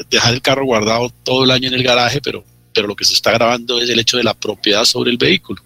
dejar 0.10 0.34
el 0.34 0.42
carro 0.42 0.66
guardado 0.66 1.12
todo 1.24 1.44
el 1.44 1.52
año 1.52 1.68
en 1.68 1.74
el 1.74 1.84
garaje, 1.84 2.22
pero 2.22 2.44
pero 2.76 2.88
lo 2.88 2.96
que 2.96 3.06
se 3.06 3.14
está 3.14 3.32
grabando 3.32 3.82
es 3.82 3.90
el 3.90 4.00
hecho 4.00 4.18
de 4.18 4.24
la 4.24 4.34
propiedad 4.34 4.84
sobre 4.84 5.10
el 5.10 5.18
vehículo. 5.18 5.64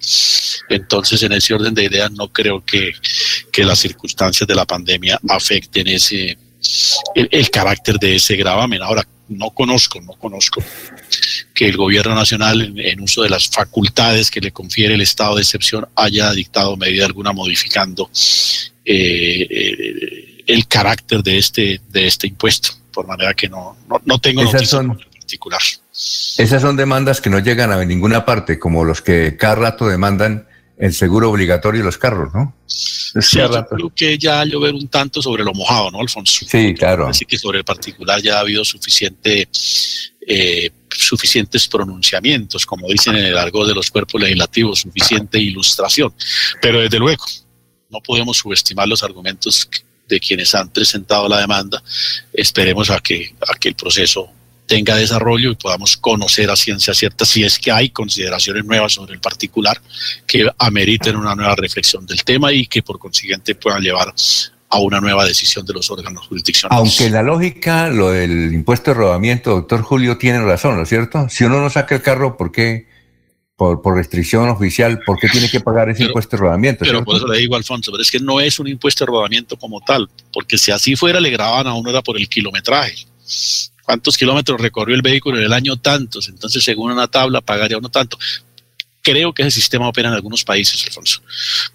Entonces, 0.69 1.23
en 1.23 1.33
ese 1.33 1.55
orden 1.55 1.73
de 1.73 1.85
ideas, 1.85 2.11
no 2.11 2.27
creo 2.27 2.63
que, 2.63 2.93
que 3.51 3.65
las 3.65 3.79
circunstancias 3.79 4.47
de 4.47 4.53
la 4.53 4.65
pandemia 4.65 5.19
afecten 5.27 5.87
ese 5.87 6.37
el, 7.15 7.49
carácter 7.49 7.97
de 7.97 8.15
ese 8.15 8.35
gravamen. 8.35 8.81
Ahora, 8.81 9.05
no 9.27 9.49
conozco, 9.49 9.99
no 10.01 10.13
conozco 10.13 10.63
que 11.59 11.67
el 11.67 11.75
gobierno 11.75 12.15
nacional, 12.15 12.73
en, 12.77 13.01
uso 13.01 13.21
de 13.21 13.29
las 13.29 13.49
facultades 13.49 14.31
que 14.31 14.39
le 14.39 14.53
confiere 14.53 14.93
el 14.93 15.01
estado 15.01 15.35
de 15.35 15.41
excepción, 15.41 15.85
haya 15.93 16.31
dictado 16.31 16.77
medida 16.77 17.05
alguna 17.05 17.33
modificando 17.33 18.09
eh, 18.85 19.45
eh, 19.49 20.43
el 20.47 20.67
carácter 20.69 21.21
de 21.21 21.37
este, 21.37 21.81
de 21.89 22.07
este 22.07 22.27
impuesto. 22.27 22.69
Por 22.93 23.05
manera 23.05 23.33
que 23.33 23.49
no, 23.49 23.75
no, 24.05 24.19
tengo 24.19 24.41
noticia 24.41 24.79
particular. 25.19 25.59
Esas 25.91 26.61
son 26.61 26.77
demandas 26.77 27.19
que 27.19 27.29
no 27.29 27.39
llegan 27.39 27.73
a 27.73 27.83
ninguna 27.83 28.23
parte, 28.23 28.57
como 28.57 28.85
los 28.85 29.01
que 29.01 29.35
cada 29.35 29.55
rato 29.55 29.85
demandan 29.89 30.47
el 30.77 30.93
seguro 30.93 31.29
obligatorio 31.29 31.81
de 31.81 31.85
los 31.85 31.97
carros, 31.97 32.33
¿no? 32.33 32.55
Sí, 32.65 33.37
yo 33.37 33.65
creo 33.67 33.91
que 33.93 34.17
ya 34.17 34.45
llover 34.45 34.73
un 34.73 34.87
tanto 34.87 35.21
sobre 35.21 35.43
lo 35.43 35.51
mojado, 35.53 35.91
¿no, 35.91 35.99
Alfonso? 35.99 36.45
Sí, 36.47 36.73
claro. 36.73 37.07
Así 37.07 37.25
que 37.25 37.37
sobre 37.37 37.57
el 37.59 37.65
particular 37.65 38.21
ya 38.21 38.37
ha 38.37 38.39
habido 38.39 38.63
suficiente, 38.63 39.49
eh, 40.31 40.69
suficientes 40.91 41.67
pronunciamientos, 41.67 42.63
como 42.63 42.87
dicen 42.87 43.15
en 43.15 43.25
el 43.25 43.37
argot 43.37 43.67
de 43.67 43.73
los 43.73 43.89
cuerpos 43.89 44.21
legislativos, 44.21 44.81
suficiente 44.81 45.39
ilustración. 45.39 46.13
Pero 46.61 46.81
desde 46.81 46.99
luego, 46.99 47.25
no 47.89 47.99
podemos 47.99 48.37
subestimar 48.37 48.87
los 48.87 49.01
argumentos 49.01 49.67
de 50.07 50.19
quienes 50.19 50.53
han 50.53 50.69
presentado 50.69 51.27
la 51.27 51.39
demanda. 51.39 51.81
Esperemos 52.31 52.91
a 52.91 52.99
que, 52.99 53.33
a 53.41 53.57
que 53.57 53.69
el 53.69 53.75
proceso 53.75 54.29
tenga 54.67 54.95
desarrollo 54.95 55.49
y 55.49 55.55
podamos 55.55 55.97
conocer 55.97 56.51
a 56.51 56.55
ciencia 56.55 56.93
cierta 56.93 57.25
si 57.25 57.43
es 57.43 57.57
que 57.57 57.71
hay 57.71 57.89
consideraciones 57.89 58.63
nuevas 58.65 58.93
sobre 58.93 59.15
el 59.15 59.19
particular 59.19 59.81
que 60.27 60.47
ameriten 60.59 61.15
una 61.15 61.33
nueva 61.33 61.55
reflexión 61.55 62.05
del 62.05 62.23
tema 62.23 62.53
y 62.53 62.67
que 62.67 62.83
por 62.83 62.99
consiguiente 62.99 63.55
puedan 63.55 63.81
llevar 63.81 64.13
a 64.69 64.79
una 64.79 65.01
nueva 65.01 65.25
decisión 65.25 65.65
de 65.65 65.73
los 65.73 65.89
órganos 65.89 66.27
jurisdiccionales. 66.27 66.79
Aunque 66.79 67.09
la 67.09 67.23
lógica, 67.23 67.89
lo 67.89 68.11
del 68.11 68.53
impuesto 68.53 68.91
de 68.91 68.95
rodamiento, 68.95 69.51
doctor 69.51 69.81
Julio, 69.81 70.17
tiene 70.17 70.39
razón, 70.41 70.77
¿no 70.77 70.83
es 70.83 70.89
cierto? 70.89 71.27
Si 71.29 71.43
uno 71.43 71.59
no 71.59 71.69
saca 71.69 71.95
el 71.95 72.01
carro, 72.01 72.37
¿por 72.37 72.51
qué? 72.51 72.87
Por, 73.55 73.81
por 73.81 73.95
restricción 73.95 74.47
oficial, 74.47 75.01
¿por 75.05 75.19
qué 75.19 75.27
tiene 75.27 75.49
que 75.49 75.59
pagar 75.59 75.89
ese 75.89 76.03
impuesto 76.03 76.37
de 76.37 76.43
rodamiento? 76.43 76.85
Pero 76.85 77.03
por 77.03 77.17
eso 77.17 77.27
le 77.27 77.39
digo, 77.39 77.57
Alfonso, 77.57 77.91
pero 77.91 78.01
es 78.01 78.09
que 78.09 78.19
no 78.19 78.39
es 78.39 78.57
un 78.57 78.69
impuesto 78.69 79.05
de 79.05 79.11
rodamiento 79.11 79.57
como 79.57 79.81
tal, 79.81 80.09
porque 80.31 80.57
si 80.57 80.71
así 80.71 80.95
fuera, 80.95 81.19
le 81.19 81.29
grababan 81.29 81.67
a 81.67 81.73
uno 81.73 81.89
era 81.89 82.01
por 82.01 82.15
el 82.15 82.29
kilometraje 82.29 83.05
cuántos 83.89 84.17
kilómetros 84.17 84.61
recorrió 84.61 84.95
el 84.95 85.01
vehículo 85.01 85.39
en 85.39 85.45
el 85.45 85.53
año 85.53 85.75
tantos, 85.77 86.29
entonces 86.29 86.63
según 86.63 86.91
una 86.91 87.07
tabla 87.07 87.41
pagaría 87.41 87.79
uno 87.79 87.89
tanto. 87.89 88.19
Creo 89.09 89.33
que 89.33 89.41
ese 89.41 89.51
sistema 89.51 89.87
opera 89.87 90.09
en 90.09 90.13
algunos 90.13 90.43
países, 90.43 90.85
Alfonso. 90.85 91.23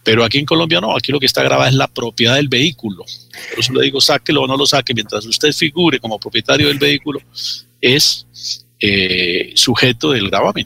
Pero 0.04 0.22
aquí 0.22 0.38
en 0.38 0.46
Colombia 0.46 0.80
no, 0.80 0.96
aquí 0.96 1.10
lo 1.10 1.18
que 1.18 1.26
está 1.26 1.42
grabado 1.42 1.68
es 1.68 1.74
la 1.74 1.88
propiedad 1.88 2.36
del 2.36 2.48
vehículo. 2.48 3.04
Por 3.50 3.58
eso 3.58 3.72
le 3.72 3.82
digo, 3.82 4.00
sáquelo 4.00 4.42
o 4.42 4.46
no 4.46 4.56
lo 4.56 4.66
saque, 4.66 4.94
mientras 4.94 5.26
usted 5.26 5.52
figure 5.52 5.98
como 5.98 6.20
propietario 6.20 6.68
del 6.68 6.78
vehículo, 6.78 7.20
es 7.80 8.64
eh, 8.78 9.52
sujeto 9.56 10.12
del 10.12 10.30
gravamen. 10.30 10.64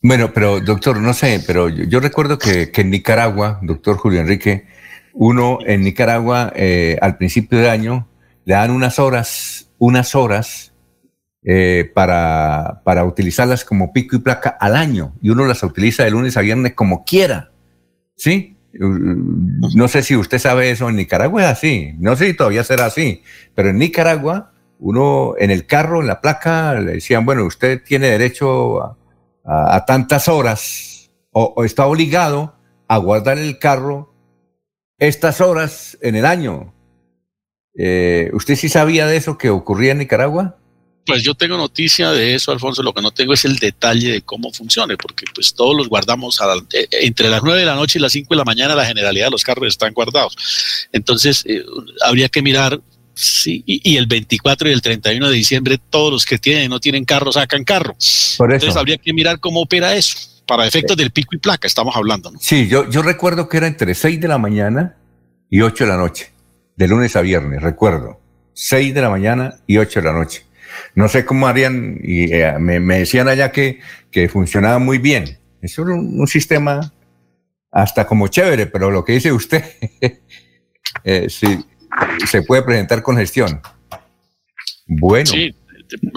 Bueno, 0.00 0.32
pero 0.32 0.60
doctor, 0.60 0.98
no 0.98 1.12
sé, 1.12 1.44
pero 1.46 1.68
yo, 1.68 2.00
recuerdo 2.00 2.38
que, 2.38 2.72
en 2.74 2.90
Nicaragua, 2.90 3.58
doctor 3.60 3.98
Julio 3.98 4.20
Enrique, 4.20 4.66
uno 5.12 5.58
en 5.66 5.82
Nicaragua 5.82 6.50
eh, 6.56 6.96
al 7.02 7.18
principio 7.18 7.58
de 7.58 7.68
año 7.68 8.08
le 8.46 8.54
dan 8.54 8.70
unas 8.70 8.98
horas, 8.98 9.68
unas 9.76 10.14
horas 10.14 10.69
eh, 11.42 11.90
para, 11.94 12.82
para 12.84 13.04
utilizarlas 13.04 13.64
como 13.64 13.92
pico 13.92 14.16
y 14.16 14.18
placa 14.18 14.50
al 14.50 14.76
año 14.76 15.14
y 15.22 15.30
uno 15.30 15.46
las 15.46 15.62
utiliza 15.62 16.04
de 16.04 16.10
lunes 16.10 16.36
a 16.36 16.42
viernes 16.42 16.74
como 16.74 17.04
quiera. 17.04 17.50
¿Sí? 18.16 18.56
No 18.72 19.88
sé 19.88 20.02
si 20.02 20.16
usted 20.16 20.38
sabe 20.38 20.70
eso, 20.70 20.88
en 20.88 20.96
Nicaragua 20.96 21.42
es 21.42 21.48
así, 21.48 21.94
no 21.98 22.14
sé 22.14 22.28
si 22.28 22.34
todavía 22.34 22.62
será 22.62 22.86
así, 22.86 23.22
pero 23.54 23.70
en 23.70 23.78
Nicaragua 23.78 24.52
uno 24.80 25.34
en 25.38 25.50
el 25.50 25.66
carro, 25.66 26.00
en 26.00 26.06
la 26.06 26.20
placa, 26.20 26.74
le 26.74 26.92
decían, 26.92 27.24
bueno, 27.26 27.44
usted 27.44 27.82
tiene 27.84 28.08
derecho 28.08 28.96
a, 29.44 29.84
tantas 29.86 30.28
horas 30.28 31.10
o, 31.32 31.64
está 31.64 31.86
obligado 31.86 32.54
a 32.88 32.96
guardar 32.98 33.38
el 33.38 33.58
carro 33.58 34.14
estas 34.98 35.40
horas 35.40 35.98
en 36.00 36.16
el 36.16 36.24
año. 36.24 36.74
Eh, 37.74 38.30
¿Usted 38.32 38.56
sí 38.56 38.68
sabía 38.68 39.06
de 39.06 39.16
eso 39.16 39.38
que 39.38 39.50
ocurría 39.50 39.92
en 39.92 39.98
Nicaragua? 39.98 40.59
Pues 41.06 41.22
yo 41.22 41.34
tengo 41.34 41.56
noticia 41.56 42.10
de 42.12 42.34
eso, 42.34 42.52
Alfonso. 42.52 42.82
Lo 42.82 42.92
que 42.92 43.02
no 43.02 43.10
tengo 43.10 43.32
es 43.32 43.44
el 43.44 43.56
detalle 43.56 44.12
de 44.12 44.22
cómo 44.22 44.52
funcione, 44.52 44.96
porque 44.96 45.24
pues 45.34 45.54
todos 45.54 45.76
los 45.76 45.88
guardamos 45.88 46.40
eh, 46.72 46.88
entre 46.92 47.28
las 47.28 47.42
9 47.42 47.60
de 47.60 47.66
la 47.66 47.74
noche 47.74 47.98
y 47.98 48.02
las 48.02 48.12
5 48.12 48.28
de 48.30 48.36
la 48.36 48.44
mañana. 48.44 48.74
La 48.74 48.86
generalidad 48.86 49.26
de 49.26 49.30
los 49.32 49.42
carros 49.42 49.66
están 49.66 49.92
guardados. 49.92 50.36
Entonces, 50.92 51.44
eh, 51.46 51.64
habría 52.04 52.28
que 52.28 52.42
mirar 52.42 52.80
Sí, 53.22 53.62
y, 53.66 53.98
el 53.98 54.06
24 54.06 54.70
y 54.70 54.72
el 54.72 54.80
31 54.80 55.28
de 55.28 55.34
diciembre 55.34 55.78
todos 55.90 56.10
los 56.10 56.24
que 56.24 56.38
tienen 56.38 56.64
y 56.64 56.68
no 56.68 56.80
tienen 56.80 57.04
carro 57.04 57.30
sacan 57.30 57.64
carro. 57.64 57.92
Entonces 57.92 58.76
habría 58.76 58.96
que 58.96 59.12
mirar 59.12 59.40
cómo 59.40 59.60
opera 59.60 59.94
eso, 59.94 60.16
para 60.46 60.66
efectos 60.66 60.96
del 60.96 61.10
pico 61.10 61.34
y 61.34 61.38
placa 61.38 61.66
estamos 61.66 61.94
hablando. 61.94 62.30
¿no? 62.30 62.38
Sí, 62.40 62.66
yo, 62.66 62.88
yo 62.88 63.02
recuerdo 63.02 63.46
que 63.46 63.58
era 63.58 63.66
entre 63.66 63.94
6 63.94 64.22
de 64.22 64.28
la 64.28 64.38
mañana 64.38 64.96
y 65.50 65.60
8 65.60 65.84
de 65.84 65.90
la 65.90 65.98
noche, 65.98 66.32
de 66.76 66.88
lunes 66.88 67.14
a 67.14 67.20
viernes, 67.20 67.60
recuerdo. 67.60 68.20
6 68.54 68.94
de 68.94 69.02
la 69.02 69.10
mañana 69.10 69.56
y 69.66 69.76
8 69.76 70.00
de 70.00 70.06
la 70.06 70.12
noche. 70.12 70.46
No 70.94 71.08
sé 71.08 71.24
cómo 71.24 71.46
harían, 71.46 71.98
y 72.02 72.32
eh, 72.32 72.58
me, 72.58 72.80
decían 72.98 73.28
allá 73.28 73.52
que, 73.52 73.80
que, 74.10 74.28
funcionaba 74.28 74.78
muy 74.78 74.98
bien. 74.98 75.38
Es 75.62 75.78
un, 75.78 76.26
sistema 76.26 76.92
hasta 77.70 78.06
como 78.06 78.28
chévere, 78.28 78.66
pero 78.66 78.90
lo 78.90 79.04
que 79.04 79.12
dice 79.12 79.32
usted, 79.32 79.64
eh, 81.04 81.26
sí, 81.28 81.64
se 82.26 82.42
puede 82.42 82.62
presentar 82.62 83.02
con 83.02 83.16
gestión. 83.16 83.60
Bueno. 84.86 85.26
Sí, 85.26 85.54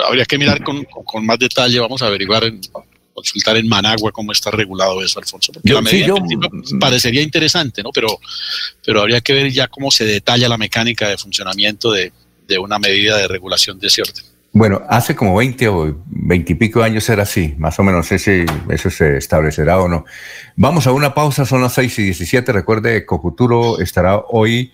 habría 0.06 0.26
que 0.26 0.38
mirar 0.38 0.64
con, 0.64 0.86
más 1.26 1.40
detalle, 1.40 1.80
vamos 1.80 2.02
a 2.02 2.08
averiguar, 2.08 2.52
consultar 3.14 3.58
en 3.58 3.68
Managua 3.68 4.12
cómo 4.12 4.32
está 4.32 4.52
regulado 4.52 5.04
eso, 5.04 5.20
Alfonso. 5.20 5.54
Porque 5.54 5.74
la 5.74 5.82
medida 5.82 6.16
parecería 6.80 7.22
interesante, 7.22 7.84
¿no? 7.84 7.92
Pero, 7.92 8.20
pero 8.86 9.02
habría 9.02 9.22
que 9.22 9.34
ver 9.34 9.52
ya 9.52 9.68
cómo 9.68 9.92
se 9.92 10.06
detalla 10.06 10.50
la 10.50 10.58
mecánica 10.58 11.08
de 11.08 11.18
funcionamiento 11.18 11.92
de, 11.92 12.12
de 12.48 12.58
una 12.58 12.80
medida 12.80 13.18
de 13.18 13.28
regulación 13.28 13.80
de 13.80 13.88
ese 13.88 14.02
orden. 14.02 14.33
Bueno, 14.56 14.84
hace 14.88 15.16
como 15.16 15.36
20 15.36 15.68
o 15.68 15.96
20 16.06 16.54
y 16.54 16.56
pico 16.56 16.84
años 16.84 17.10
era 17.10 17.24
así, 17.24 17.56
más 17.58 17.80
o 17.80 17.84
menos, 17.84 18.06
sé 18.06 18.20
si 18.20 18.46
eso 18.70 18.92
se 18.92 19.18
establecerá 19.18 19.80
o 19.80 19.88
no. 19.88 20.06
Vamos 20.56 20.86
a 20.86 20.92
una 20.92 21.16
pausa, 21.16 21.44
son 21.44 21.64
las 21.64 21.74
6 21.74 21.98
y 21.98 22.04
17. 22.04 22.52
Recuerde, 22.52 22.98
Ecofuturo 22.98 23.80
estará 23.80 24.18
hoy 24.30 24.72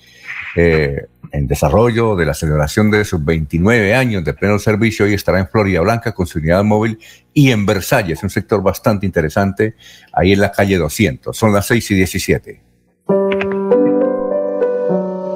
eh, 0.57 1.05
en 1.31 1.47
desarrollo 1.47 2.17
de 2.17 2.25
la 2.25 2.33
celebración 2.33 2.91
de 2.91 3.05
sus 3.05 3.23
29 3.23 3.95
años 3.95 4.25
de 4.25 4.33
pleno 4.33 4.59
servicio. 4.59 5.05
Hoy 5.05 5.13
estará 5.13 5.39
en 5.39 5.47
Florida 5.47 5.79
Blanca 5.79 6.11
con 6.11 6.27
su 6.27 6.39
unidad 6.39 6.65
móvil 6.65 6.99
y 7.33 7.51
en 7.51 7.65
Versalles, 7.65 8.21
un 8.21 8.29
sector 8.29 8.61
bastante 8.61 9.05
interesante, 9.05 9.75
ahí 10.11 10.33
en 10.33 10.41
la 10.41 10.51
calle 10.51 10.77
200. 10.77 11.37
Son 11.37 11.53
las 11.53 11.67
6 11.67 11.91
y 11.91 11.95
17. 11.95 12.61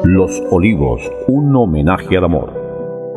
Los 0.03 0.43
Olivos, 0.51 1.01
un 1.27 1.55
homenaje 1.55 2.17
al 2.17 2.25
amor. 2.25 2.62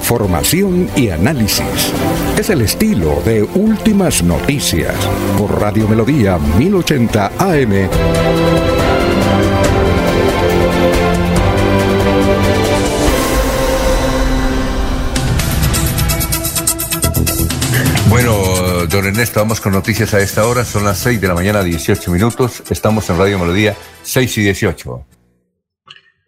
Información 0.00 0.88
y 0.96 1.10
análisis. 1.10 1.92
Es 2.38 2.48
el 2.48 2.62
estilo 2.62 3.22
de 3.22 3.42
Últimas 3.42 4.22
Noticias 4.22 4.94
por 5.36 5.60
Radio 5.60 5.86
Melodía 5.86 6.38
1080 6.38 7.32
AM. 7.38 7.88
Bueno, 18.08 18.86
don 18.86 19.04
Ernesto, 19.04 19.40
vamos 19.40 19.60
con 19.60 19.72
noticias 19.72 20.14
a 20.14 20.20
esta 20.20 20.46
hora. 20.46 20.64
Son 20.64 20.82
las 20.82 20.98
6 20.98 21.20
de 21.20 21.28
la 21.28 21.34
mañana, 21.34 21.62
18 21.62 22.10
minutos. 22.10 22.62
Estamos 22.70 23.08
en 23.10 23.18
Radio 23.18 23.38
Melodía 23.38 23.76
6 24.02 24.38
y 24.38 24.42
18. 24.44 25.06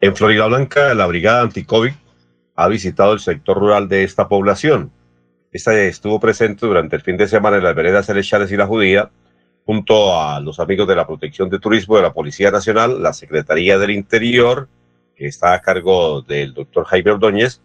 En 0.02 0.14
Florida 0.14 0.46
Blanca, 0.46 0.92
la 0.92 1.06
Brigada 1.06 1.42
Anticovid 1.42 1.92
ha 2.54 2.68
visitado 2.68 3.12
el 3.12 3.20
sector 3.20 3.58
rural 3.58 3.88
de 3.88 4.04
esta 4.04 4.28
población. 4.28 4.92
Esta 5.52 5.78
estuvo 5.80 6.18
presente 6.20 6.66
durante 6.66 6.96
el 6.96 7.02
fin 7.02 7.16
de 7.16 7.28
semana 7.28 7.58
en 7.58 7.64
las 7.64 7.74
veredas 7.74 8.06
Celestiales 8.06 8.50
y 8.52 8.56
la 8.56 8.66
Judía, 8.66 9.10
junto 9.64 10.18
a 10.18 10.40
los 10.40 10.60
amigos 10.60 10.88
de 10.88 10.96
la 10.96 11.06
Protección 11.06 11.48
de 11.50 11.58
Turismo 11.58 11.96
de 11.96 12.02
la 12.02 12.12
Policía 12.12 12.50
Nacional, 12.50 13.02
la 13.02 13.12
Secretaría 13.12 13.78
del 13.78 13.90
Interior, 13.90 14.68
que 15.14 15.26
está 15.26 15.52
a 15.52 15.60
cargo 15.60 16.22
del 16.22 16.54
doctor 16.54 16.84
Jaime 16.86 17.12
Ordóñez, 17.12 17.60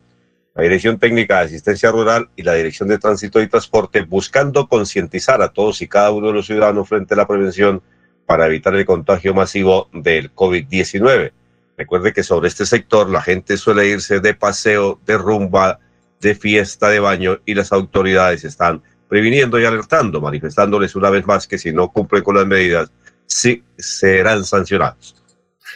la 0.54 0.64
Dirección 0.64 1.00
Técnica 1.00 1.40
de 1.40 1.46
Asistencia 1.46 1.92
Rural 1.92 2.30
y 2.36 2.44
la 2.44 2.54
Dirección 2.54 2.90
de 2.90 2.98
Tránsito 2.98 3.42
y 3.42 3.48
Transporte, 3.48 4.02
buscando 4.02 4.68
concientizar 4.68 5.42
a 5.42 5.50
todos 5.50 5.82
y 5.82 5.88
cada 5.88 6.12
uno 6.12 6.28
de 6.28 6.34
los 6.34 6.48
ciudadanos 6.48 6.90
frente 6.90 7.14
a 7.14 7.18
la 7.18 7.28
prevención 7.28 7.82
para 8.26 8.48
evitar 8.48 8.76
el 8.76 8.86
contagio 8.86 9.34
masivo 9.34 9.88
del 9.94 10.34
COVID-19. 10.34 11.32
Recuerde 11.78 12.12
que 12.12 12.24
sobre 12.24 12.48
este 12.48 12.66
sector 12.66 13.08
la 13.08 13.22
gente 13.22 13.56
suele 13.56 13.88
irse 13.88 14.20
de 14.20 14.34
paseo, 14.34 15.00
de 15.06 15.16
rumba, 15.16 15.78
de 16.20 16.34
fiesta, 16.34 16.90
de 16.90 17.00
baño 17.00 17.38
y 17.46 17.54
las 17.54 17.72
autoridades 17.72 18.44
están 18.44 18.82
previniendo 19.08 19.60
y 19.60 19.66
alertando, 19.66 20.20
manifestándoles 20.20 20.96
una 20.96 21.12
vez 21.12 21.28
más 21.28 21.46
que 21.46 21.60
si 21.60 21.72
no 21.72 21.90
cumplen 21.90 22.24
con 22.24 22.36
las 22.36 22.48
medidas, 22.48 22.92
sí 23.28 23.64
serán 23.78 24.44
sancionados. 24.44 25.16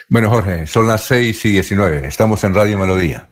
Bueno, 0.08 0.28
Jorge, 0.28 0.66
son 0.66 0.88
las 0.88 1.04
6 1.04 1.44
y 1.44 1.52
19. 1.52 2.04
Estamos 2.04 2.42
en 2.42 2.54
Radio 2.54 2.78
Melodía. 2.78 3.28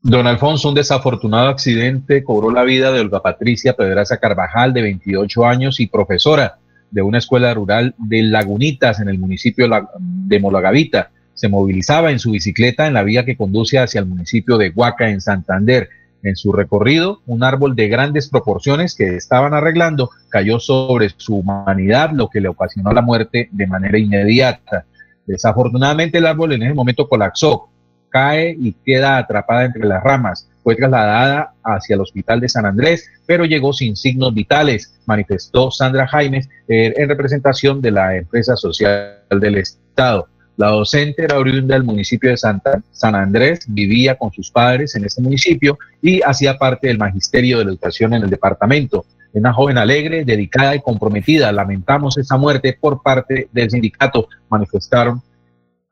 Don 0.00 0.26
Alfonso, 0.26 0.70
un 0.70 0.74
desafortunado 0.74 1.48
accidente 1.48 2.24
cobró 2.24 2.50
la 2.50 2.64
vida 2.64 2.90
de 2.90 3.00
Olga 3.00 3.20
Patricia 3.20 3.74
Pedraza 3.74 4.16
Carvajal, 4.16 4.72
de 4.72 4.80
28 4.80 5.44
años 5.44 5.78
y 5.78 5.88
profesora 5.88 6.56
de 6.90 7.02
una 7.02 7.18
escuela 7.18 7.52
rural 7.52 7.94
de 7.98 8.22
Lagunitas 8.22 8.98
en 9.00 9.10
el 9.10 9.18
municipio 9.18 9.68
de 9.98 10.40
Molagavita 10.40 11.10
se 11.34 11.48
movilizaba 11.48 12.10
en 12.10 12.18
su 12.18 12.30
bicicleta 12.32 12.86
en 12.86 12.94
la 12.94 13.02
vía 13.02 13.24
que 13.24 13.36
conduce 13.36 13.78
hacia 13.78 14.00
el 14.00 14.06
municipio 14.06 14.58
de 14.58 14.70
Huaca, 14.74 15.08
en 15.08 15.20
Santander. 15.20 15.88
En 16.22 16.36
su 16.36 16.52
recorrido, 16.52 17.22
un 17.26 17.42
árbol 17.42 17.74
de 17.74 17.88
grandes 17.88 18.28
proporciones 18.28 18.94
que 18.94 19.16
estaban 19.16 19.54
arreglando 19.54 20.10
cayó 20.28 20.60
sobre 20.60 21.08
su 21.16 21.36
humanidad, 21.36 22.10
lo 22.12 22.28
que 22.28 22.42
le 22.42 22.48
ocasionó 22.48 22.92
la 22.92 23.00
muerte 23.00 23.48
de 23.52 23.66
manera 23.66 23.98
inmediata. 23.98 24.84
Desafortunadamente, 25.26 26.18
el 26.18 26.26
árbol 26.26 26.52
en 26.52 26.62
ese 26.62 26.74
momento 26.74 27.08
colapsó, 27.08 27.70
cae 28.10 28.54
y 28.58 28.72
queda 28.84 29.16
atrapada 29.16 29.64
entre 29.64 29.86
las 29.86 30.02
ramas. 30.02 30.46
Fue 30.62 30.76
trasladada 30.76 31.54
hacia 31.64 31.94
el 31.94 32.02
hospital 32.02 32.40
de 32.40 32.48
San 32.50 32.66
Andrés, 32.66 33.08
pero 33.24 33.46
llegó 33.46 33.72
sin 33.72 33.96
signos 33.96 34.34
vitales, 34.34 34.92
manifestó 35.06 35.70
Sandra 35.70 36.06
Jaimes 36.06 36.48
eh, 36.68 36.92
en 36.96 37.08
representación 37.08 37.80
de 37.80 37.92
la 37.92 38.16
empresa 38.16 38.56
social 38.56 39.20
del 39.30 39.56
Estado. 39.56 40.28
La 40.60 40.68
docente 40.68 41.24
era 41.24 41.38
oriunda 41.38 41.74
del 41.74 41.84
municipio 41.84 42.28
de 42.28 42.36
Santa, 42.36 42.82
San 42.92 43.14
Andrés, 43.14 43.60
vivía 43.66 44.18
con 44.18 44.30
sus 44.30 44.50
padres 44.50 44.94
en 44.94 45.06
ese 45.06 45.22
municipio 45.22 45.78
y 46.02 46.20
hacía 46.20 46.58
parte 46.58 46.88
del 46.88 46.98
magisterio 46.98 47.56
de 47.56 47.64
la 47.64 47.70
educación 47.70 48.12
en 48.12 48.24
el 48.24 48.28
departamento. 48.28 49.06
Una 49.32 49.54
joven 49.54 49.78
alegre, 49.78 50.22
dedicada 50.22 50.74
y 50.74 50.82
comprometida. 50.82 51.50
Lamentamos 51.50 52.18
esa 52.18 52.36
muerte 52.36 52.76
por 52.78 53.02
parte 53.02 53.48
del 53.50 53.70
sindicato, 53.70 54.28
manifestaron 54.50 55.22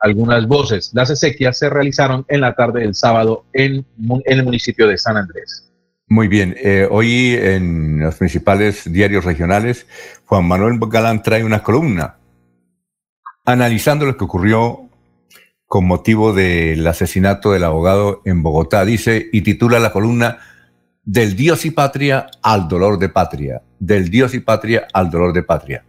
algunas 0.01 0.47
voces. 0.47 0.91
Las 0.93 1.09
exequias 1.09 1.59
se 1.59 1.71
realizaron 1.71 2.27
en 2.29 2.43
la 2.43 2.53
tarde 2.53 2.83
del 2.83 2.95
sábado 2.95 3.47
en, 3.55 3.87
el 4.27 4.45
municipio 4.45 4.87
de 4.87 4.99
San 4.99 5.17
Andrés. 5.17 5.73
Muy 6.09 6.29
bien, 6.29 6.55
eh, 6.63 6.87
hoy 6.91 7.39
en 7.41 8.01
los 8.01 8.17
principales 8.17 8.93
diarios 8.93 9.25
regionales, 9.25 9.87
Juan 10.27 10.45
Manuel 10.47 10.79
Galán 10.91 11.23
trae 11.23 11.43
una 11.43 11.63
columna 11.63 12.18
analizando 13.49 14.05
lo 14.05 14.19
que 14.19 14.25
ocurrió 14.25 14.91
con 15.67 15.87
motivo 15.87 16.35
del 16.35 16.87
asesinato 16.87 17.53
del 17.53 17.65
abogado 17.65 18.21
en 18.27 18.43
Bogotá. 18.43 18.85
Dice 18.85 19.27
y 19.33 19.41
titula 19.41 19.79
la 19.79 19.91
columna 19.91 20.39
Del 21.03 21.35
Dios 21.35 21.65
y 21.65 21.71
Patria 21.71 22.27
al 22.43 22.69
dolor 22.69 22.99
de 22.99 23.09
patria. 23.09 23.63
Del 23.79 24.11
Dios 24.11 24.35
y 24.35 24.41
Patria 24.41 24.87
al 24.93 25.11
dolor 25.11 25.33
de 25.33 25.43
patria. 25.43 25.85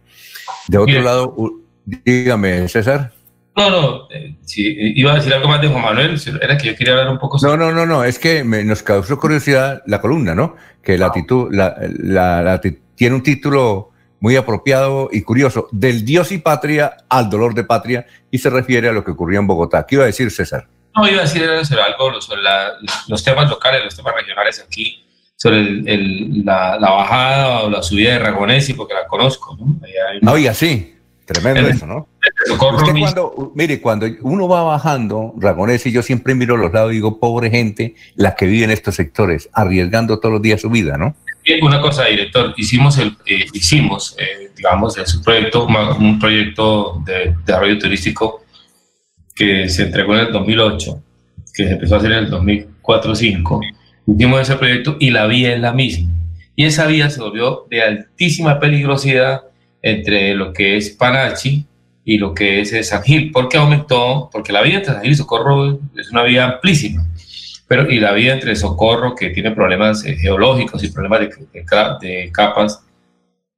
De 0.68 0.78
otro 0.78 1.02
lado, 1.02 1.36
dígame, 1.84 2.66
César. 2.68 3.12
No, 3.56 3.68
no, 3.68 4.10
eh, 4.10 4.36
iba 4.56 5.12
a 5.12 5.16
decir 5.16 5.34
algo 5.34 5.48
más 5.48 5.60
de 5.60 5.68
Juan 5.68 5.82
Manuel, 5.82 6.18
era 6.40 6.56
que 6.56 6.68
yo 6.68 6.76
quería 6.76 6.94
hablar 6.94 7.10
un 7.10 7.18
poco 7.18 7.38
sobre... 7.38 7.58
No, 7.58 7.66
no, 7.66 7.72
no, 7.72 7.84
no, 7.84 8.04
es 8.04 8.18
que 8.18 8.42
nos 8.42 8.82
causó 8.82 9.18
curiosidad 9.18 9.82
la 9.86 10.00
columna, 10.00 10.34
¿no? 10.34 10.56
Que 10.82 10.96
la, 10.96 11.12
la, 11.50 12.60
tiene 12.94 13.16
un 13.16 13.22
título 13.22 13.89
muy 14.20 14.36
apropiado 14.36 15.08
y 15.10 15.22
curioso, 15.22 15.68
del 15.72 16.04
Dios 16.04 16.30
y 16.30 16.38
patria 16.38 16.98
al 17.08 17.28
dolor 17.28 17.54
de 17.54 17.64
patria, 17.64 18.06
y 18.30 18.38
se 18.38 18.50
refiere 18.50 18.88
a 18.88 18.92
lo 18.92 19.02
que 19.02 19.10
ocurrió 19.10 19.40
en 19.40 19.46
Bogotá. 19.46 19.86
¿Qué 19.86 19.96
iba 19.96 20.04
a 20.04 20.06
decir 20.06 20.30
César? 20.30 20.68
No, 20.94 21.08
iba 21.08 21.20
a 21.20 21.24
decir 21.24 21.42
sobre 21.64 21.82
algo 21.82 22.20
sobre 22.20 22.42
los 23.08 23.24
temas 23.24 23.48
locales, 23.48 23.84
los 23.84 23.96
temas 23.96 24.14
regionales 24.14 24.60
aquí, 24.60 25.04
sobre 25.36 25.62
la, 26.44 26.76
bajada 26.78 27.60
o 27.60 27.70
la 27.70 27.82
subida 27.82 28.12
de 28.12 28.18
Ragonesi, 28.18 28.74
porque 28.74 28.94
la 28.94 29.06
conozco. 29.06 29.56
¿no? 30.20 30.32
Oiga, 30.32 30.52
sí, 30.52 30.96
tremendo 31.24 31.68
eso, 31.68 31.86
¿no? 31.86 32.08
cuando, 32.58 33.52
mire, 33.54 33.80
cuando 33.80 34.06
uno 34.22 34.48
va 34.48 34.62
bajando 34.64 35.32
Ragonesi, 35.38 35.92
yo 35.92 36.02
siempre 36.02 36.34
miro 36.34 36.56
a 36.56 36.58
los 36.58 36.72
lados 36.72 36.90
y 36.90 36.96
digo, 36.96 37.18
pobre 37.18 37.50
gente, 37.50 37.94
la 38.16 38.34
que 38.34 38.46
vive 38.46 38.64
en 38.64 38.70
estos 38.70 38.96
sectores, 38.96 39.48
arriesgando 39.52 40.18
todos 40.18 40.34
los 40.34 40.42
días 40.42 40.60
su 40.60 40.68
vida, 40.68 40.98
¿no? 40.98 41.14
Una 41.62 41.80
cosa, 41.80 42.04
director, 42.04 42.54
hicimos, 42.56 42.98
eh, 42.98 43.46
hicimos 43.52 44.14
eh, 44.18 44.50
digamos, 44.56 44.98
es 44.98 45.14
un 45.14 45.22
proyecto, 45.22 45.66
un 45.66 46.18
proyecto 46.18 47.02
de 47.04 47.34
desarrollo 47.46 47.78
turístico 47.78 48.44
que 49.34 49.68
se 49.68 49.84
entregó 49.84 50.14
en 50.14 50.26
el 50.26 50.32
2008, 50.32 51.02
que 51.54 51.64
se 51.64 51.72
empezó 51.72 51.94
a 51.94 51.98
hacer 51.98 52.12
en 52.12 52.24
el 52.24 52.30
2004-2005. 52.30 53.60
Hicimos 54.06 54.40
ese 54.42 54.56
proyecto 54.56 54.96
y 55.00 55.10
la 55.10 55.26
vía 55.26 55.54
es 55.54 55.60
la 55.60 55.72
misma. 55.72 56.10
Y 56.54 56.66
esa 56.66 56.86
vía 56.86 57.08
se 57.08 57.20
volvió 57.20 57.66
de 57.70 57.82
altísima 57.82 58.60
peligrosidad 58.60 59.42
entre 59.82 60.34
lo 60.34 60.52
que 60.52 60.76
es 60.76 60.90
Panachi 60.90 61.64
y 62.04 62.18
lo 62.18 62.34
que 62.34 62.60
es 62.60 62.88
San 62.88 63.02
Gil, 63.02 63.30
porque 63.32 63.56
aumentó, 63.56 64.28
porque 64.30 64.52
la 64.52 64.62
vía 64.62 64.76
entre 64.76 64.92
San 64.92 65.02
Gil 65.02 65.12
y 65.12 65.16
Socorro 65.16 65.80
es 65.96 66.10
una 66.10 66.22
vía 66.22 66.44
amplísima 66.44 67.09
pero 67.70 67.88
y 67.88 68.00
la 68.00 68.12
vía 68.14 68.32
entre 68.32 68.56
Socorro, 68.56 69.14
que 69.14 69.30
tiene 69.30 69.52
problemas 69.52 70.04
eh, 70.04 70.16
geológicos 70.16 70.82
y 70.82 70.88
problemas 70.88 71.20
de, 72.00 72.32
capas 72.32 72.84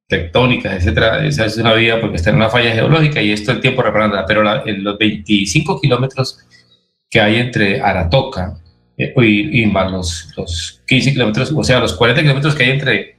tectónicas, 0.07 0.75
etcétera, 0.75 1.25
esa 1.25 1.47
es 1.47 1.57
una 1.57 1.73
vía 1.73 1.99
porque 1.99 2.17
está 2.17 2.29
en 2.29 2.35
una 2.35 2.47
falla 2.47 2.73
geológica 2.73 3.23
y 3.23 3.31
esto 3.31 3.51
el 3.51 3.59
tiempo 3.59 3.81
reparándola, 3.81 4.27
pero 4.27 4.43
los 4.43 4.97
25 4.99 5.81
kilómetros 5.81 6.37
que 7.09 7.21
hay 7.21 7.37
entre 7.37 7.81
Aratoca 7.81 8.55
eh, 8.99 9.15
y, 9.17 9.65
más 9.65 9.91
los, 9.91 10.31
los 10.37 10.83
15 10.85 11.13
kilómetros, 11.13 11.51
o 11.51 11.63
sea, 11.63 11.79
los 11.79 11.93
40 11.93 12.21
kilómetros 12.21 12.53
que 12.53 12.65
hay 12.65 12.69
entre 12.69 13.15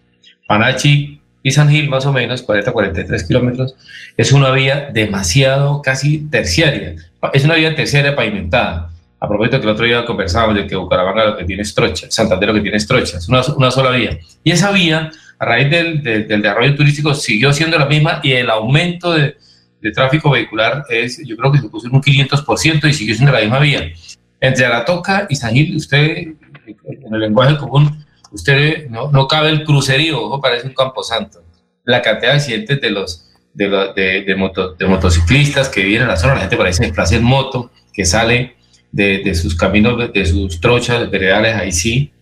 Panachi 0.47 1.21
y 1.43 1.51
San 1.51 1.71
Gil, 1.71 1.89
más 1.89 2.07
o 2.07 2.13
menos, 2.13 2.47
40-43 2.47 3.27
kilómetros, 3.27 3.75
es 4.17 4.31
una 4.31 4.53
vía 4.53 4.91
demasiado 4.93 5.83
casi 5.83 6.19
terciaria, 6.31 6.95
es 7.33 7.45
una 7.45 7.57
vía 7.57 7.75
terciaria 7.75 8.15
pavimentada 8.15 8.94
a 9.21 9.29
propósito 9.29 9.59
que 9.59 9.65
el 9.65 9.73
otro 9.73 9.87
día 9.87 10.05
conversábamos 10.05 10.57
de 10.57 10.67
que 10.67 10.77
Bucaramanga 10.77 11.25
lo 11.27 11.37
que 11.37 11.45
tiene 11.45 11.63
es 11.63 11.75
trocha, 11.75 12.07
Santander 12.11 12.49
lo 12.49 12.55
que 12.55 12.61
tiene 12.61 12.77
es 12.77 12.87
trocha, 12.87 13.19
es 13.19 13.29
una, 13.29 13.43
una 13.57 13.71
sola 13.71 13.91
vía. 13.91 14.19
Y 14.43 14.51
esa 14.51 14.71
vía, 14.71 15.11
a 15.39 15.45
raíz 15.45 15.71
del, 15.71 16.03
del, 16.03 16.29
desarrollo 16.29 16.75
turístico, 16.77 17.15
siguió 17.15 17.53
siendo 17.53 17.79
la 17.79 17.87
misma 17.87 18.21
y 18.23 18.33
el 18.33 18.51
aumento 18.51 19.13
de, 19.13 19.37
de, 19.81 19.91
tráfico 19.93 20.31
vehicular 20.31 20.85
es, 20.89 21.21
yo 21.25 21.37
creo 21.37 21.53
que 21.53 21.59
se 21.59 21.69
puso 21.69 21.87
en 21.87 21.95
un 21.95 22.03
500% 22.03 22.89
y 22.89 22.93
siguió 22.93 23.15
siendo 23.15 23.33
la 23.33 23.41
misma 23.41 23.61
vía. 23.61 23.93
Entre 24.41 24.67
Aratoca 24.67 25.27
y 25.31 25.37
San 25.37 25.55
Gil, 25.55 25.77
usted, 25.77 26.19
en 26.67 27.15
el 27.15 27.21
lenguaje 27.21 27.57
común, 27.57 28.05
usted 28.31 28.89
no, 28.91 29.11
no 29.11 29.27
cabe 29.27 29.49
el 29.49 29.65
crucerío, 29.65 30.21
ojo, 30.21 30.41
parece 30.41 30.67
un 30.67 30.75
camposanto. 30.75 31.43
La 31.85 32.03
cantidad 32.03 32.33
de 32.33 32.37
accidentes 32.37 32.81
de 32.81 32.91
los 32.91 33.31
de, 33.55 33.69
de, 33.95 34.25
de, 34.25 34.37
moto, 34.37 34.75
de 34.75 34.87
motociclistas 34.87 35.69
que 35.69 35.83
viven 35.83 36.03
en 36.03 36.09
la 36.09 36.17
zona, 36.17 36.35
la 36.35 36.41
gente 36.41 36.57
parece 36.57 36.83
desplaza 36.83 37.15
en 37.15 37.23
moto, 37.23 37.71
que 37.93 38.05
sale 38.05 38.57
de, 38.95 39.35
sus 39.35 39.57
caminos, 39.57 40.13
de 40.13 40.27
sus 40.27 40.61
trochas 40.61 41.11
veredales, 41.11 41.57
ahí 41.57 41.73
sí, 41.73 42.13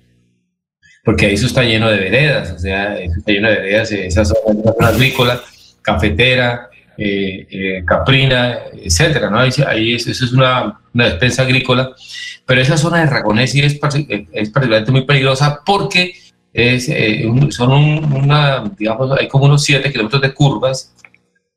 porque 1.04 1.26
ahí 1.26 1.34
eso 1.34 1.46
está 1.46 1.62
lleno 1.62 1.90
de 1.90 1.98
veredas, 1.98 2.52
o 2.52 2.58
sea, 2.58 2.98
está 2.98 3.32
lleno 3.32 3.50
de 3.50 3.56
veredas, 3.56 3.92
esas 3.92 4.28
son 4.28 4.62
agrícolas, 4.80 5.76
cafetera, 5.82 6.70
caprina, 7.86 8.58
etcétera, 8.72 9.28
¿no? 9.28 9.38
Ahí, 9.38 9.94
eso 9.94 10.10
es 10.10 10.32
una, 10.32 10.80
una, 10.94 11.06
despensa 11.06 11.42
agrícola, 11.42 11.90
pero 12.46 12.60
esa 12.60 12.78
zona 12.78 13.00
de 13.00 13.06
Ragonesi 13.06 13.60
es, 13.60 13.74
es 13.74 14.50
particularmente 14.50 14.92
muy 14.92 15.04
peligrosa 15.04 15.60
porque 15.66 16.14
es, 16.52 16.90
son 17.54 17.72
una, 17.72 18.64
digamos, 18.78 19.18
hay 19.18 19.28
como 19.28 19.44
unos 19.44 19.64
7 19.64 19.90
kilómetros 19.90 20.22
de 20.22 20.32
curvas 20.32 20.94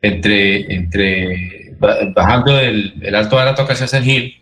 entre, 0.02 0.74
entre 0.74 1.76
bajando 2.14 2.60
el, 2.60 2.96
el 3.02 3.16
Alto 3.16 3.36
Barato 3.36 3.64
hacia 3.64 3.88
San 3.88 4.04
Gil 4.04 4.36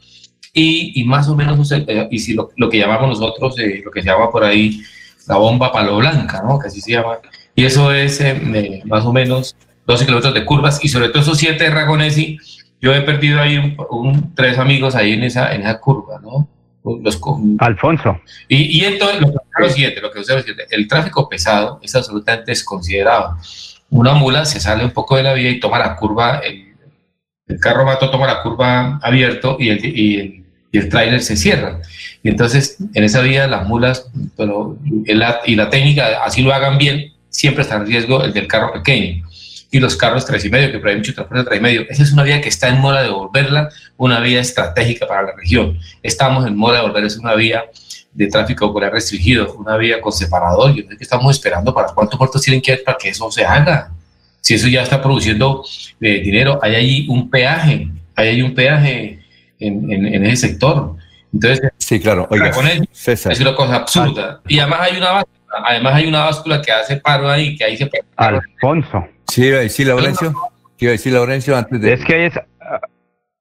y, 0.54 1.02
y, 1.02 1.04
más 1.04 1.28
o 1.28 1.36
menos, 1.36 1.72
eh, 1.72 2.08
y 2.12 2.20
si 2.20 2.34
lo, 2.34 2.52
lo, 2.58 2.70
que 2.70 2.78
llamamos 2.78 3.20
nosotros, 3.20 3.58
eh, 3.60 3.82
lo 3.84 3.92
que 3.92 4.02
se 4.02 4.08
llama 4.10 4.30
por 4.30 4.44
ahí 4.44 4.82
la 5.28 5.38
bomba 5.38 5.72
palo 5.72 5.98
blanca, 5.98 6.44
¿no? 6.48 6.60
que 6.60 6.68
así 6.68 6.82
se 6.82 6.92
llama, 6.92 7.18
y 7.56 7.66
eso 7.66 7.92
es 7.92 8.22
eh, 8.22 8.82
más 8.86 9.06
o 9.06 9.14
menos 9.14 9.56
12 9.88 10.06
kilómetros 10.06 10.34
de 10.34 10.46
curvas, 10.46 10.84
y 10.84 10.90
sobre 10.90 11.10
todo 11.10 11.24
esos 11.24 11.38
7 11.38 11.64
de 11.64 11.70
Ragonesi, 11.70 12.38
yo 12.80 12.94
he 12.94 13.02
perdido 13.02 13.42
ahí 13.42 13.76
un, 13.90 14.36
tres 14.36 14.58
amigos 14.58 14.96
ahí 14.96 15.14
en 15.14 15.24
esa, 15.24 15.54
en 15.56 15.62
esa 15.62 15.80
curva, 15.80 16.20
¿no? 16.22 16.48
Los, 17.02 17.20
Alfonso. 17.60 18.20
Y, 18.50 18.80
y 18.80 18.84
entonces, 18.84 19.22
lo, 19.22 19.34
lo 19.58 19.70
siguiente, 19.70 20.02
lo 20.02 20.12
que 20.12 20.20
usted 20.20 20.44
el 20.70 20.86
tráfico 20.90 21.30
pesado 21.30 21.80
es 21.82 21.96
absolutamente 21.96 22.52
desconsiderado 22.52 23.38
una 23.94 24.16
mula 24.16 24.44
se 24.46 24.60
sale 24.60 24.84
un 24.84 24.92
poco 24.92 25.16
de 25.16 25.24
la 25.24 25.34
vía 25.34 25.52
y 25.52 25.60
toma 25.60 25.78
la 25.78 25.96
curva, 25.96 26.40
el, 26.40 26.74
carro 27.60 27.86
mato 27.86 28.10
toma 28.10 28.26
la 28.26 28.42
curva 28.42 29.00
abierto 29.04 29.58
y 29.60 29.70
el, 29.70 29.86
y 29.86 30.20
el, 30.20 30.43
y 30.74 30.80
el 30.80 30.90
tráiler 30.90 31.22
se 31.22 31.38
cierra. 31.38 31.80
Y 32.24 32.30
entonces 32.30 32.78
en 32.94 33.04
esa 33.04 33.22
vía 33.22 33.48
las 33.48 33.66
mulas, 33.68 34.08
pero 34.36 34.78
y 35.06 35.56
la 35.56 35.70
técnica, 35.70 36.24
así 36.26 36.42
lo 36.42 36.54
hagan 36.54 36.78
bien, 36.78 37.14
siempre 37.30 37.62
está 37.62 37.76
en 37.76 37.86
riesgo 37.86 38.24
el 38.24 38.34
del 38.34 38.48
carro 38.48 38.74
pequeño. 38.74 39.26
Y 39.72 39.80
los 39.80 39.96
carros 39.96 40.26
tres 40.26 40.44
y 40.46 40.50
medio, 40.50 40.72
que 40.72 40.80
por 40.80 40.90
ahí 40.90 40.98
mucho 40.98 41.14
transporte 41.14 41.46
tres 41.46 41.60
y 41.60 41.64
medio. 41.64 41.86
Esa 41.90 42.04
es 42.04 42.12
una 42.12 42.24
vía 42.24 42.42
que 42.42 42.50
está 42.50 42.70
en 42.70 42.80
mora 42.80 43.02
de 43.02 43.10
volverla 43.10 43.70
una 43.98 44.20
vía 44.20 44.42
estratégica 44.42 45.08
para 45.08 45.24
la 45.24 45.32
región. 45.36 45.80
Estamos 46.02 46.46
en 46.46 46.56
mora 46.56 46.78
de 46.78 46.88
volver, 46.88 47.06
es 47.06 47.18
una 47.18 47.36
vía 47.36 47.64
de 48.12 48.28
tráfico 48.28 48.66
vehicular 48.66 48.94
restringido, 48.94 49.54
una 49.56 49.78
vía 49.78 50.02
con 50.02 50.12
separador. 50.12 50.76
Yo 50.76 50.84
sé 50.90 50.98
que 50.98 51.04
estamos 51.04 51.36
esperando 51.36 51.74
para 51.74 51.88
cuántos 51.90 52.18
puertos 52.18 52.42
tienen 52.42 52.62
que 52.62 52.74
ir 52.74 52.84
para 52.84 52.98
que 52.98 53.10
eso 53.10 53.32
se 53.32 53.46
haga. 53.46 53.92
Si 54.42 54.56
eso 54.56 54.68
ya 54.68 54.82
está 54.82 55.02
produciendo 55.02 55.64
eh, 56.02 56.20
dinero, 56.22 56.60
hay 56.62 56.76
ahí 56.76 57.08
un 57.08 57.30
peaje, 57.30 57.88
hay 58.16 58.28
ahí 58.28 58.42
un 58.42 58.54
peaje 58.54 59.23
en, 59.68 59.92
en, 59.92 60.26
ese 60.26 60.48
sector. 60.48 60.96
Entonces, 61.34 61.72
sí, 61.78 62.00
claro. 62.00 62.28
Oiga, 62.30 62.52
es 62.92 63.40
una 63.40 63.56
cosa 63.56 63.76
absurda. 63.76 64.42
Y 64.48 64.60
además 64.60 64.80
hay 64.82 64.98
una 64.98 65.12
báscula, 65.12 65.64
además 65.66 65.94
hay 65.96 66.08
una 66.08 66.20
báscula 66.26 66.62
que 66.62 66.72
hace 66.72 66.98
paro 66.98 67.30
ahí, 67.30 67.56
que 67.56 67.64
ahí 67.64 67.78
se 67.78 67.90
Alfonso. 68.16 69.08
Sí, 69.28 69.46
iba 69.46 69.58
a 69.58 69.62
decir 69.62 69.88
Laurencio. 69.88 70.34
iba 70.78 70.90
a 70.90 70.92
decir 70.92 71.14
Laurencio 71.14 71.58
antes 71.58 71.82
de. 71.82 71.94
Es 71.94 72.06
que 72.06 72.28
es 72.28 72.34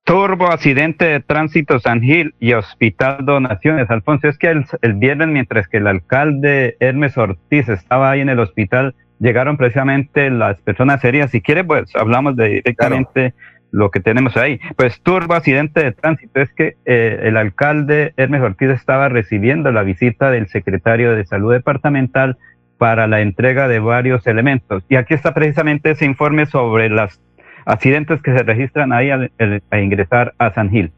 Turbo, 0.05 0.47
accidente 0.47 1.05
de 1.05 1.21
tránsito 1.21 1.79
San 1.79 2.01
Gil 2.01 2.35
y 2.41 2.55
Hospital 2.55 3.25
Donaciones. 3.25 3.89
Alfonso, 3.91 4.29
es 4.29 4.39
que 4.39 4.49
el, 4.49 4.65
el, 4.81 4.95
viernes, 4.95 5.29
mientras 5.29 5.69
que 5.69 5.77
el 5.77 5.87
alcalde 5.87 6.77
Hermes 6.81 7.17
Ortiz 7.17 7.69
estaba 7.69 8.11
ahí 8.11 8.21
en 8.21 8.29
el 8.29 8.41
hospital, 8.41 8.95
llegaron 9.21 9.57
precisamente 9.57 10.29
las 10.31 10.61
personas 10.61 11.01
serias. 11.01 11.31
Si 11.31 11.41
quiere, 11.41 11.63
pues 11.63 11.95
hablamos 11.95 12.37
de 12.37 12.49
directamente 12.49 13.35
lo 13.73 13.91
que 13.91 14.01
tenemos 14.01 14.37
ahí. 14.37 14.61
Pues 14.77 15.01
turbo, 15.01 15.35
accidente 15.35 15.83
de 15.83 15.93
tránsito. 15.93 16.41
Es 16.41 16.53
que 16.53 16.77
eh, 16.85 17.21
el 17.25 17.37
alcalde 17.37 18.13
Hermes 18.17 18.43
Ortiz 18.43 18.71
estaba 18.71 19.09
recibiendo 19.09 19.73
la 19.73 19.83
visita 19.83 20.31
del 20.31 20.47
secretario 20.49 21.17
de 21.17 21.27
Salud 21.27 21.53
Departamental 21.53 22.37
para 22.79 23.07
la 23.07 23.23
entrega 23.23 23.67
de 23.67 23.81
varios 23.81 24.27
elementos. 24.27 24.85
Y 24.89 24.97
aquí 24.97 25.15
está 25.15 25.35
precisamente 25.35 25.91
ese 25.91 26.05
informe 26.05 26.47
sobre 26.47 26.91
las 26.91 27.21
accidentes 27.65 28.21
que 28.23 28.37
se 28.37 28.43
registran 28.43 28.93
ahí 28.93 29.11
al, 29.11 29.31
ingresar 29.73 30.35
a 30.39 30.53
San 30.53 30.71
Gil. 30.71 30.93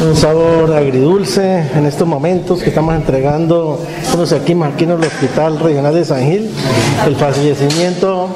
Un 0.00 0.14
sabor 0.14 0.72
agridulce 0.72 1.64
en 1.74 1.84
estos 1.84 2.06
momentos 2.06 2.62
que 2.62 2.68
estamos 2.70 2.94
entregando 2.94 3.84
unos 4.14 4.32
aquí 4.32 4.56
aquí 4.62 4.84
en 4.84 4.90
el 4.90 5.00
Hospital 5.00 5.58
Regional 5.58 5.94
de 5.94 6.04
San 6.04 6.22
Gil, 6.22 6.50
el 7.06 7.16
fallecimiento 7.16 8.34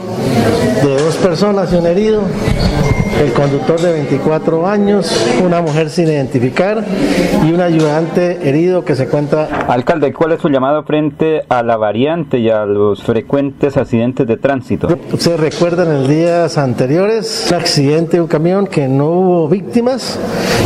de 0.82 0.96
dos 1.02 1.16
personas 1.16 1.72
y 1.72 1.76
un 1.76 1.86
herido 1.86 2.24
el 3.20 3.32
conductor 3.32 3.80
de 3.80 3.92
24 3.92 4.66
años, 4.66 5.26
una 5.44 5.60
mujer 5.60 5.90
sin 5.90 6.06
identificar 6.08 6.84
y 7.44 7.52
un 7.52 7.60
ayudante 7.60 8.48
herido 8.48 8.84
que 8.84 8.96
se 8.96 9.06
cuenta. 9.06 9.48
Alcalde, 9.68 10.12
¿cuál 10.12 10.32
es 10.32 10.40
su 10.40 10.48
llamado 10.48 10.82
frente 10.84 11.44
a 11.48 11.62
la 11.62 11.76
variante 11.76 12.38
y 12.38 12.50
a 12.50 12.64
los 12.64 13.02
frecuentes 13.02 13.76
accidentes 13.76 14.26
de 14.26 14.36
tránsito? 14.36 14.88
Se 15.18 15.36
recuerdan 15.36 15.90
en 15.94 16.08
días 16.08 16.58
anteriores 16.58 17.46
un 17.50 17.56
accidente 17.56 18.16
de 18.16 18.22
un 18.22 18.28
camión 18.28 18.66
que 18.66 18.88
no 18.88 19.10
hubo 19.10 19.48
víctimas, 19.48 20.18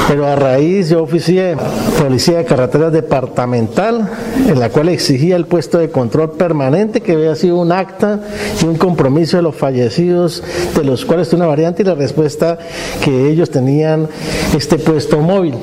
pero 0.09 0.27
a 0.27 0.37
raíz 0.37 0.91
yo 0.91 1.03
oficié 1.03 1.57
policía 1.99 2.39
de 2.39 2.45
carreteras 2.45 2.93
departamental 2.93 4.09
en 4.49 4.59
la 4.59 4.71
cual 4.71 4.89
exigía 4.89 5.37
el 5.37 5.47
puesto 5.47 5.79
de 5.79 5.91
control 5.91 6.33
permanente 6.33 7.01
que 7.01 7.13
había 7.13 7.35
sido 7.35 7.57
un 7.57 7.73
acta 7.73 8.21
y 8.63 8.65
un 8.65 8.77
compromiso 8.77 9.37
de 9.37 9.43
los 9.43 9.55
fallecidos 9.55 10.43
de 10.75 10.85
los 10.85 11.05
cuales 11.05 11.33
una 11.33 11.47
variante 11.47 11.83
y 11.83 11.87
la 11.87 11.95
respuesta 11.95 12.38
que 13.05 13.29
ellos 13.31 13.51
tenían 13.51 14.09
este 14.57 14.79
puesto 14.79 15.19
móvil 15.19 15.55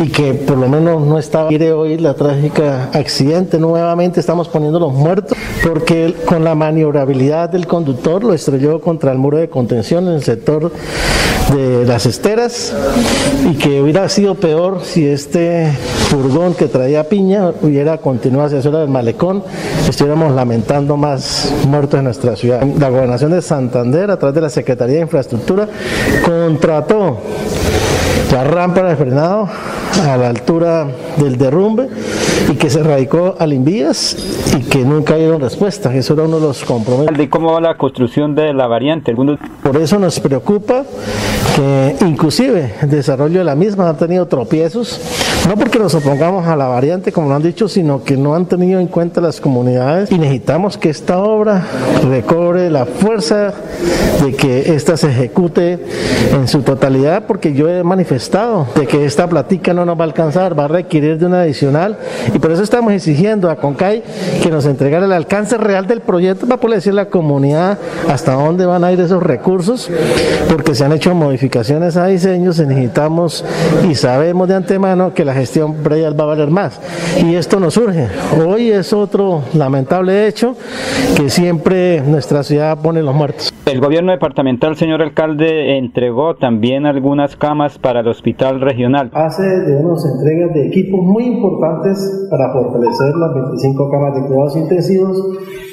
y 0.00 0.08
que 0.08 0.34
por 0.34 0.56
lo 0.56 0.68
menos 0.68 1.06
no 1.06 1.18
estaba 1.18 1.48
quiere 1.48 1.72
oír 1.72 2.00
la 2.00 2.14
trágica 2.14 2.90
accidente. 2.92 3.58
Nuevamente 3.58 4.20
estamos 4.20 4.48
poniendo 4.48 4.78
los 4.78 4.92
muertos 4.92 5.36
porque 5.62 6.14
con 6.24 6.44
la 6.44 6.54
maniobrabilidad 6.54 7.50
del 7.50 7.66
conductor 7.66 8.24
lo 8.24 8.32
estrelló 8.32 8.80
contra 8.80 9.12
el 9.12 9.18
muro 9.18 9.38
de 9.38 9.48
contención 9.48 10.06
en 10.08 10.14
el 10.14 10.22
sector 10.22 10.72
de 11.52 11.84
las 11.84 12.06
esteras 12.06 12.72
y 13.50 13.54
que 13.56 13.82
hubiera 13.82 14.08
sido 14.08 14.34
peor 14.34 14.80
si 14.82 15.06
este 15.06 15.70
furgón 16.08 16.54
que 16.54 16.68
traía 16.68 17.08
piña 17.08 17.52
hubiera 17.62 17.98
continuado 17.98 18.56
hacia 18.56 18.70
la 18.70 18.80
del 18.80 18.88
malecón. 18.88 19.42
Estuviéramos 19.88 20.32
lamentando 20.34 20.96
más 20.96 21.52
muertos 21.66 21.98
en 21.98 22.04
nuestra 22.04 22.36
ciudad. 22.36 22.62
La 22.78 22.88
gobernación 22.88 23.32
de 23.32 23.42
Santander 23.42 24.10
a 24.10 24.18
través 24.18 24.34
de 24.34 24.40
la 24.40 24.50
Secretaría 24.50 24.96
de 24.96 25.02
Infraestructura 25.02 25.68
contrató 26.24 27.18
la 28.32 28.44
rampa 28.44 28.82
de 28.82 28.96
frenado 28.96 29.48
a 30.00 30.16
la 30.16 30.28
altura 30.28 30.86
del 31.18 31.36
derrumbe 31.36 31.88
y 32.50 32.54
que 32.56 32.70
se 32.70 32.82
radicó 32.82 33.36
al 33.38 33.52
Invías 33.52 34.16
y 34.56 34.62
que 34.62 34.78
nunca 34.84 35.16
dieron 35.16 35.40
respuesta. 35.40 35.94
Eso 35.94 36.14
era 36.14 36.24
uno 36.24 36.40
de 36.40 36.46
los 36.46 36.64
compromisos. 36.64 37.18
¿Y 37.18 37.28
cómo 37.28 37.52
va 37.52 37.60
la 37.60 37.76
construcción 37.76 38.34
de 38.34 38.52
la 38.52 38.66
variante? 38.66 39.14
Por 39.14 39.76
eso 39.76 39.98
nos 39.98 40.18
preocupa 40.20 40.84
que 41.56 41.96
inclusive 42.06 42.74
el 42.82 42.90
desarrollo 42.90 43.40
de 43.40 43.44
la 43.44 43.54
misma 43.54 43.88
ha 43.88 43.96
tenido 43.96 44.26
tropiezos, 44.26 45.00
no 45.48 45.56
porque 45.56 45.78
nos 45.78 45.94
opongamos 45.94 46.46
a 46.46 46.56
la 46.56 46.66
variante, 46.66 47.12
como 47.12 47.28
lo 47.28 47.34
han 47.34 47.42
dicho, 47.42 47.68
sino 47.68 48.04
que 48.04 48.16
no 48.16 48.34
han 48.34 48.46
tenido 48.46 48.80
en 48.80 48.86
cuenta 48.86 49.20
las 49.20 49.40
comunidades 49.40 50.10
y 50.10 50.18
necesitamos 50.18 50.78
que 50.78 50.90
esta 50.90 51.18
obra 51.18 51.66
recobre 52.08 52.70
la 52.70 52.86
fuerza 52.86 53.52
de 54.24 54.34
que 54.34 54.74
ésta 54.74 54.96
se 54.96 55.10
ejecute 55.10 55.78
en 56.32 56.48
su 56.48 56.62
totalidad, 56.62 57.24
porque 57.26 57.52
yo 57.52 57.68
he 57.68 57.82
manifestado 57.82 58.66
de 58.74 58.86
que 58.86 59.04
esta 59.04 59.28
platica 59.28 59.74
no 59.74 59.81
nos 59.84 59.98
va 59.98 60.02
a 60.02 60.06
alcanzar, 60.06 60.58
va 60.58 60.64
a 60.64 60.68
requerir 60.68 61.18
de 61.18 61.26
una 61.26 61.42
adicional 61.42 61.98
y 62.34 62.38
por 62.38 62.52
eso 62.52 62.62
estamos 62.62 62.92
exigiendo 62.92 63.50
a 63.50 63.56
CONCAI 63.56 64.02
que 64.42 64.50
nos 64.50 64.66
entregara 64.66 65.06
el 65.06 65.12
alcance 65.12 65.56
real 65.58 65.86
del 65.86 66.00
proyecto 66.00 66.46
para 66.46 66.60
poder 66.60 66.76
decir 66.76 66.92
a 66.92 66.96
la 66.96 67.06
comunidad 67.06 67.78
hasta 68.08 68.34
dónde 68.34 68.66
van 68.66 68.84
a 68.84 68.92
ir 68.92 69.00
esos 69.00 69.22
recursos, 69.22 69.90
porque 70.48 70.74
se 70.74 70.84
han 70.84 70.92
hecho 70.92 71.14
modificaciones 71.14 71.96
a 71.96 72.06
diseños, 72.06 72.58
necesitamos 72.58 73.44
y 73.88 73.94
sabemos 73.94 74.48
de 74.48 74.54
antemano 74.54 75.14
que 75.14 75.24
la 75.24 75.34
gestión 75.34 75.74
predial 75.76 76.18
va 76.18 76.24
a 76.24 76.28
valer 76.28 76.50
más. 76.50 76.80
Y 77.22 77.34
esto 77.34 77.60
nos 77.60 77.74
surge. 77.74 78.08
Hoy 78.44 78.70
es 78.70 78.92
otro 78.92 79.42
lamentable 79.54 80.26
hecho 80.26 80.56
que 81.16 81.30
siempre 81.30 82.00
nuestra 82.00 82.42
ciudad 82.42 82.78
pone 82.78 83.02
los 83.02 83.14
muertos. 83.14 83.52
El 83.66 83.80
gobierno 83.80 84.12
departamental, 84.12 84.76
señor 84.76 85.02
alcalde, 85.02 85.78
entregó 85.78 86.34
también 86.34 86.86
algunas 86.86 87.36
camas 87.36 87.78
para 87.78 88.00
el 88.00 88.08
hospital 88.08 88.60
regional. 88.60 89.10
Hace 89.14 89.44
unas 89.76 90.04
entregas 90.04 90.52
de 90.54 90.66
equipos 90.66 91.00
muy 91.02 91.24
importantes 91.24 92.28
para 92.30 92.52
fortalecer 92.52 93.14
las 93.16 93.34
25 93.34 93.90
camas 93.90 94.14
de 94.14 94.26
cuidados 94.26 94.56
intensivos, 94.56 95.18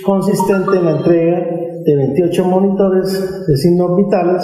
consistente 0.06 0.78
en 0.78 0.86
la 0.86 0.92
entrega 0.92 1.46
de 1.86 1.96
28 1.96 2.46
monitores 2.46 3.48
de 3.48 3.58
signos 3.58 3.96
vitales, 3.98 4.44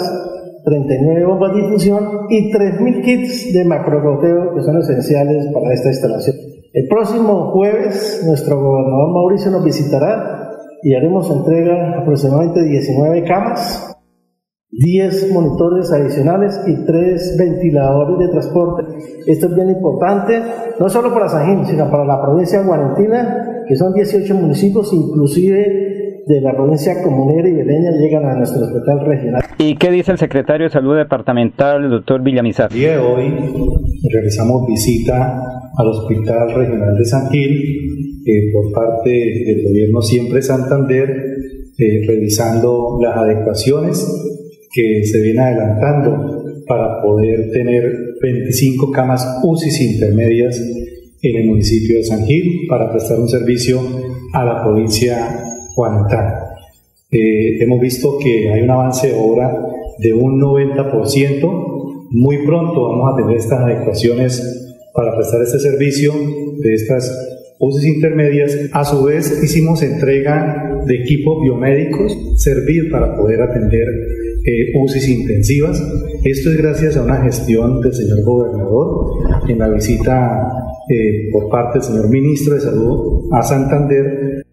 39 0.64 1.24
bombas 1.26 1.54
de 1.54 1.62
difusión 1.62 2.26
y 2.28 2.52
3.000 2.52 3.02
kits 3.02 3.52
de 3.52 3.64
macrogoteo 3.64 4.54
que 4.54 4.62
son 4.62 4.78
esenciales 4.78 5.46
para 5.52 5.72
esta 5.72 5.88
instalación. 5.88 6.36
El 6.72 6.88
próximo 6.88 7.52
jueves 7.52 8.22
nuestro 8.26 8.60
gobernador 8.60 9.12
Mauricio 9.12 9.50
nos 9.50 9.64
visitará 9.64 10.50
y 10.82 10.94
haremos 10.94 11.30
entrega 11.30 12.00
aproximadamente 12.00 12.62
19 12.62 13.24
camas 13.24 13.95
10 14.78 15.32
monitores 15.32 15.90
adicionales 15.92 16.60
y 16.66 16.84
3 16.84 17.36
ventiladores 17.38 18.18
de 18.18 18.28
transporte. 18.32 18.82
Esto 19.26 19.46
es 19.46 19.54
bien 19.54 19.70
importante, 19.70 20.42
no 20.78 20.88
solo 20.88 21.12
para 21.12 21.28
San 21.28 21.46
Gil, 21.46 21.66
sino 21.66 21.90
para 21.90 22.04
la 22.04 22.20
provincia 22.20 22.60
de 22.60 22.66
Guarentina, 22.66 23.64
que 23.66 23.76
son 23.76 23.94
18 23.94 24.34
municipios, 24.34 24.92
inclusive 24.92 26.22
de 26.26 26.40
la 26.40 26.54
provincia 26.54 27.02
comunera 27.02 27.48
y 27.48 27.52
de 27.52 27.64
Leña 27.64 27.92
llegan 27.92 28.26
a 28.26 28.34
nuestro 28.34 28.62
hospital 28.62 29.06
regional. 29.06 29.42
¿Y 29.58 29.76
qué 29.76 29.90
dice 29.90 30.12
el 30.12 30.18
secretario 30.18 30.66
de 30.66 30.72
Salud 30.72 30.96
Departamental, 30.96 31.84
el 31.84 31.90
doctor 31.90 32.22
Villamizar? 32.22 32.70
El 32.72 32.78
día 32.78 32.92
de 32.92 32.98
hoy 32.98 33.32
realizamos 34.12 34.66
visita 34.66 35.40
al 35.76 35.86
Hospital 35.86 36.52
Regional 36.54 36.96
de 36.96 37.04
San 37.04 37.30
Gil 37.30 37.62
eh, 38.26 38.52
por 38.52 38.72
parte 38.72 39.10
del 39.10 39.68
gobierno 39.68 40.02
siempre 40.02 40.42
Santander, 40.42 41.08
eh, 41.78 42.06
revisando 42.08 42.98
las 43.00 43.16
adecuaciones 43.16 44.26
que 44.76 45.06
se 45.06 45.22
vienen 45.22 45.42
adelantando 45.42 46.44
para 46.66 47.00
poder 47.00 47.50
tener 47.50 48.16
25 48.20 48.90
camas 48.90 49.40
UCI 49.42 49.94
intermedias 49.94 50.60
en 51.22 51.36
el 51.36 51.46
municipio 51.46 51.96
de 51.96 52.04
San 52.04 52.26
Gil 52.26 52.66
para 52.68 52.90
prestar 52.90 53.18
un 53.18 53.28
servicio 53.28 53.80
a 54.34 54.44
la 54.44 54.62
provincia 54.62 55.42
Guanatá. 55.74 56.42
Eh, 57.10 57.62
hemos 57.62 57.80
visto 57.80 58.18
que 58.22 58.50
hay 58.52 58.60
un 58.60 58.70
avance 58.70 59.08
de 59.08 59.14
obra 59.14 59.50
de 59.98 60.12
un 60.12 60.38
90%. 60.38 62.08
Muy 62.10 62.44
pronto 62.44 62.82
vamos 62.82 63.14
a 63.14 63.16
tener 63.16 63.36
estas 63.38 63.60
adecuaciones 63.60 64.74
para 64.92 65.16
prestar 65.16 65.40
este 65.40 65.58
servicio 65.58 66.12
de 66.58 66.74
estas 66.74 67.10
UCI 67.58 67.88
intermedias. 67.88 68.58
A 68.72 68.84
su 68.84 69.04
vez, 69.04 69.42
hicimos 69.42 69.82
entrega 69.82 70.82
de 70.84 70.96
equipos 70.96 71.42
biomédicos, 71.42 72.16
servir 72.36 72.90
para 72.90 73.16
poder 73.16 73.40
atender 73.40 73.88
eh, 74.46 74.72
UCI 74.74 75.12
intensivas. 75.12 75.82
Esto 76.24 76.50
es 76.50 76.56
gracias 76.56 76.96
a 76.96 77.02
una 77.02 77.22
gestión 77.22 77.80
del 77.80 77.92
señor 77.92 78.22
gobernador 78.24 79.48
en 79.48 79.58
la 79.58 79.68
visita 79.68 80.48
eh, 80.88 81.28
por 81.32 81.50
parte 81.50 81.78
del 81.78 81.88
señor 81.88 82.08
ministro 82.08 82.54
de 82.54 82.60
Salud 82.60 83.28
a 83.32 83.42
Santander. 83.42 84.44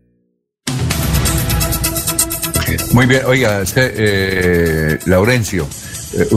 Muy 2.93 3.05
bien, 3.05 3.21
oiga, 3.25 3.63
eh, 3.75 4.97
Laurencio. 5.05 5.67
Eh, 6.15 6.27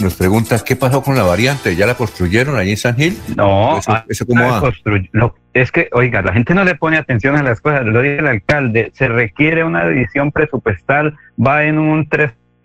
nos, 0.00 0.14
pregunta 0.14 0.56
qué 0.64 0.74
pasó 0.76 1.02
con 1.02 1.14
la 1.14 1.22
variante, 1.22 1.76
¿ya 1.76 1.86
la 1.86 1.94
construyeron 1.94 2.56
allí 2.56 2.70
en 2.70 2.76
San 2.78 2.96
Gil? 2.96 3.18
No, 3.36 3.78
eso, 3.78 3.92
ah, 3.92 4.04
cómo 4.26 5.32
es 5.52 5.72
que, 5.72 5.88
oiga, 5.92 6.22
la 6.22 6.32
gente 6.32 6.54
no 6.54 6.64
le 6.64 6.74
pone 6.74 6.96
atención 6.96 7.36
a 7.36 7.42
las 7.42 7.60
cosas, 7.60 7.84
lo 7.84 8.00
dice 8.00 8.18
el 8.18 8.26
alcalde, 8.26 8.90
se 8.94 9.08
requiere 9.08 9.64
una 9.64 9.84
edición 9.86 10.32
presupuestal, 10.32 11.16
va 11.44 11.64
en 11.64 11.78
un 11.78 12.08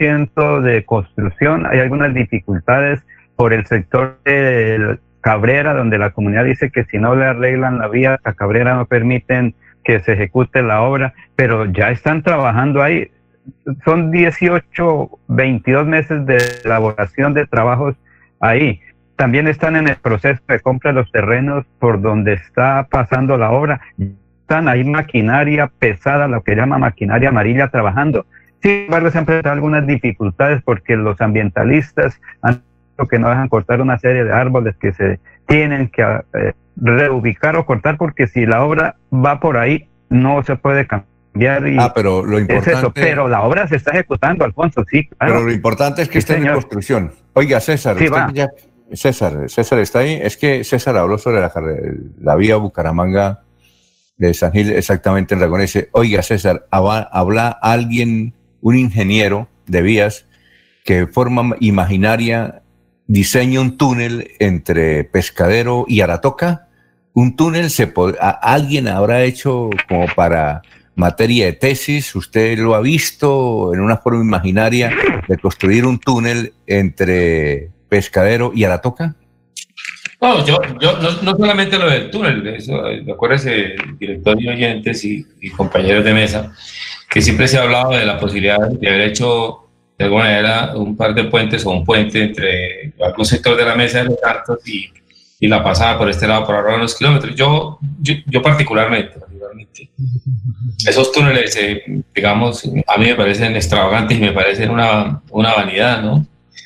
300 0.04 0.64
de 0.66 0.84
construcción, 0.84 1.66
hay 1.66 1.80
algunas 1.80 2.14
dificultades 2.14 3.00
por 3.38 3.54
el 3.54 3.66
sector 3.68 4.20
de 4.26 5.00
Cabrera, 5.22 5.74
donde 5.74 5.98
la 5.98 6.10
comunidad 6.10 6.44
dice 6.44 6.72
que 6.72 6.84
si 6.86 6.98
no 6.98 7.16
le 7.16 7.26
arreglan 7.26 7.78
la 7.78 7.88
vía 7.88 8.20
a 8.22 8.34
Cabrera 8.34 8.76
no 8.76 8.86
permiten 8.86 9.56
que 9.86 10.02
se 10.02 10.14
ejecute 10.14 10.62
la 10.62 10.82
obra, 10.82 11.14
pero 11.38 11.66
ya 11.66 11.90
están 11.90 12.22
trabajando 12.22 12.84
ahí. 12.84 13.12
Son 13.86 14.12
18, 14.12 15.10
22 15.30 15.88
meses 15.88 16.26
de 16.26 16.38
elaboración 16.66 17.34
de 17.34 17.48
trabajos 17.48 17.96
ahí. 18.42 18.82
También 19.16 19.48
están 19.48 19.78
en 19.78 19.88
el 19.88 19.96
proceso 19.96 20.42
de 20.50 20.60
compra 20.60 20.92
de 20.92 20.96
los 20.96 21.12
terrenos 21.14 21.66
por 21.80 22.02
donde 22.02 22.34
está 22.34 22.88
pasando 22.92 23.38
la 23.38 23.52
obra. 23.52 23.80
Están 24.42 24.68
ahí 24.68 24.84
maquinaria 24.84 25.68
pesada, 25.80 26.28
lo 26.28 26.44
que 26.44 26.56
llama 26.56 26.78
maquinaria 26.78 27.30
amarilla, 27.30 27.70
trabajando. 27.70 28.26
Sin 28.64 28.86
embargo, 28.86 29.12
se 29.12 29.20
han 29.20 29.26
presentado 29.26 29.54
algunas 29.54 29.86
dificultades 29.86 30.64
porque 30.64 30.96
los 30.96 31.22
ambientalistas 31.22 32.20
han 32.42 32.64
que 33.10 33.20
no 33.20 33.30
dejan 33.30 33.50
cortar 33.50 33.82
una 33.82 33.98
serie 34.00 34.24
de 34.24 34.32
árboles 34.32 34.76
que 34.80 34.94
se 34.94 35.20
tienen 35.48 35.90
que 35.90 36.04
eh, 36.04 36.54
reubicar 36.78 37.58
o 37.58 37.66
cortar 37.66 37.98
porque 37.98 38.28
si 38.28 38.46
la 38.46 38.64
obra 38.64 38.96
va 39.14 39.40
por 39.40 39.58
ahí 39.58 39.90
no 40.10 40.44
se 40.44 40.56
puede 40.56 40.88
cambiar. 40.88 41.68
Y 41.68 41.78
ah, 41.80 41.92
pero 41.94 42.24
lo 42.24 42.40
importante. 42.40 42.92
Pero 42.94 43.28
la 43.28 43.42
obra 43.42 43.68
se 43.68 43.78
está 43.78 43.92
ejecutando, 43.92 44.46
Alfonso, 44.46 44.86
sí. 44.90 45.10
Pero 45.20 45.42
lo 45.42 45.52
importante 45.52 46.04
es 46.04 46.10
que 46.10 46.20
esté 46.20 46.38
en 46.38 46.48
construcción. 46.48 47.12
Oiga, 47.34 47.60
César, 47.60 47.98
César, 48.94 49.50
César 49.50 49.80
está 49.80 50.00
ahí. 50.00 50.20
Es 50.22 50.38
que 50.38 50.64
César 50.64 50.96
habló 50.96 51.18
sobre 51.18 51.42
la, 51.42 51.52
la 52.22 52.36
vía 52.36 52.58
Bucaramanga 52.58 53.42
de 54.18 54.34
San 54.34 54.52
Gil, 54.52 54.72
exactamente 54.72 55.34
en 55.34 55.42
Ragón. 55.42 55.62
oiga, 55.92 56.22
César, 56.22 56.68
habla 56.70 57.50
alguien, 57.50 58.34
un 58.64 58.78
ingeniero 58.78 59.48
de 59.68 59.82
vías 59.82 60.26
que 60.84 61.06
forma 61.06 61.56
imaginaria 61.60 62.64
diseña 63.06 63.62
un 63.62 63.78
túnel 63.78 64.32
entre 64.40 65.04
Pescadero 65.04 65.86
y 65.88 66.02
Aratoca. 66.02 66.70
Un 67.14 67.36
túnel 67.36 67.70
se 67.70 67.94
alguien 68.42 68.88
habrá 68.88 69.24
hecho 69.24 69.70
como 69.88 70.08
para 70.16 70.62
materia 70.96 71.46
de 71.46 71.54
tesis, 71.54 72.16
usted 72.16 72.58
lo 72.58 72.76
ha 72.76 72.82
visto 72.82 73.74
en 73.74 73.82
una 73.82 73.98
forma 73.98 74.22
imaginaria 74.22 74.92
de 75.28 75.38
construir 75.38 75.86
un 75.86 76.00
túnel 76.00 76.54
entre 76.66 77.70
Pescadero 77.90 78.52
y 78.56 78.64
Aratoca. 78.64 79.16
No, 80.22 80.46
yo, 80.46 80.62
yo 80.80 80.98
no, 81.22 81.36
solamente 81.36 81.78
lo 81.78 81.90
del 81.90 82.10
túnel, 82.10 82.48
eso, 82.48 82.82
acuérdese, 83.12 83.76
y 84.00 84.48
oyentes 84.48 85.04
y 85.04 85.50
compañeros 85.50 86.06
de 86.06 86.14
mesa, 86.14 86.54
que 87.14 87.22
siempre 87.22 87.48
se 87.48 87.60
ha 87.60 87.62
hablado 87.62 87.92
de 87.92 88.06
la 88.08 88.20
posibilidad 88.20 88.58
de 88.58 88.90
haber 88.90 89.02
hecho 89.02 89.70
de 90.00 90.06
alguna 90.06 90.24
manera 90.24 90.74
un 90.76 90.98
par 90.98 91.14
de 91.14 91.26
puentes 91.26 91.64
o 91.64 91.70
un 91.70 91.86
puente 91.86 92.24
entre 92.24 92.92
algún 93.00 93.24
sector 93.24 93.56
de 93.56 93.64
la 93.64 93.76
mesa 93.76 94.00
de 94.00 94.06
los 94.06 94.20
cartos 94.20 94.68
y, 94.68 94.90
y 95.40 95.48
la 95.48 95.64
pasada 95.64 95.96
por 96.00 96.10
este 96.10 96.28
lado 96.28 96.44
por 96.44 96.56
ahorrar 96.56 96.78
unos 96.78 96.98
kilómetros. 96.98 97.36
Yo, 97.36 97.78
yo, 98.02 98.42
particularmente, 98.42 99.14
esos 100.88 101.12
túneles, 101.12 101.56
eh, 101.56 101.84
digamos, 102.16 102.66
a 102.88 102.98
mí 102.98 103.06
me 103.06 103.16
parecen 103.16 103.56
extravagantes 103.56 104.18
y 104.18 104.22
me 104.22 104.32
parecen 104.32 104.72
una, 104.72 105.22
una 105.30 105.54
vanidad, 105.54 106.02
¿no? 106.02 106.26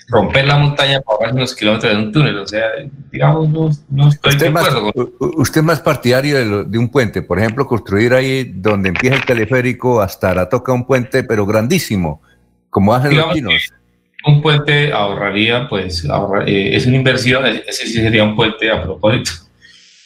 Romper 0.10 0.48
la 0.48 0.58
montaña 0.58 1.02
para 1.02 1.18
ahorrar 1.18 1.34
unos 1.34 1.54
kilómetros 1.54 1.92
de 1.92 2.00
un 2.00 2.12
túnel, 2.14 2.38
o 2.38 2.48
sea, 2.48 2.64
digamos, 3.12 3.50
no, 3.50 3.70
no 3.90 4.10
estoy 4.10 4.32
usted 4.32 4.52
de 4.54 4.60
acuerdo. 4.60 4.86
Más, 4.86 4.94
Usted 5.38 5.62
es 5.62 5.66
más 5.66 5.82
partidario 5.82 6.38
de, 6.38 6.64
de, 6.64 6.78
un 6.78 6.90
puente, 6.90 7.22
por 7.22 7.40
ejemplo, 7.40 7.68
construir 7.68 8.14
ahí 8.14 8.46
donde 8.46 8.90
empieza 8.90 9.18
el 9.18 9.26
teleférico 9.26 10.02
hasta 10.02 10.34
la 10.34 10.48
toca 10.48 10.72
un 10.72 10.86
puente, 10.86 11.24
pero 11.24 11.46
grandísimo 11.46 12.22
como 12.70 12.94
hacen 12.94 13.18
los 13.18 13.34
chinos. 13.34 13.74
Un 14.26 14.42
puente 14.42 14.92
ahorraría, 14.92 15.68
pues, 15.68 16.06
eh, 16.46 16.76
es 16.76 16.86
una 16.86 16.98
inversión, 16.98 17.46
ese 17.46 17.88
sí 17.88 17.94
sería 17.94 18.24
un 18.24 18.36
puente 18.36 18.70
a 18.70 18.84
propósito. 18.84 19.32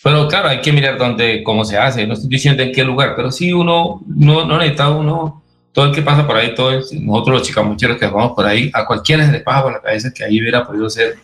Pero 0.04 0.28
claro, 0.28 0.48
hay 0.48 0.62
que 0.62 0.72
mirar 0.72 0.98
dónde, 0.98 1.44
cómo 1.44 1.66
se 1.66 1.78
hace, 1.78 2.08
no 2.08 2.14
estoy 2.14 2.30
diciendo 2.30 2.64
en 2.64 2.72
qué 2.72 2.84
lugar, 2.84 3.14
pero 3.16 3.32
sí 3.32 3.52
uno, 3.52 4.02
no, 4.08 4.46
no 4.46 4.58
necesita 4.58 4.90
uno, 4.90 5.41
todo 5.74 5.86
el 5.86 5.92
que 5.92 6.02
pasa 6.02 6.28
por 6.28 6.36
ahí, 6.36 6.54
todos 6.54 6.92
nosotros 6.94 7.40
los 7.40 7.48
chicamucheros 7.48 7.98
que 7.98 8.06
vamos 8.08 8.34
por 8.36 8.46
ahí, 8.46 8.70
a 8.74 8.86
cualquiera 8.86 9.26
se 9.26 9.32
le 9.32 9.40
pasa 9.40 9.64
por 9.64 9.74
la 9.74 9.82
cabeza 9.82 10.12
que 10.14 10.24
ahí 10.24 10.40
hubiera 10.40 10.66
podido 10.66 10.90
ser 10.90 11.18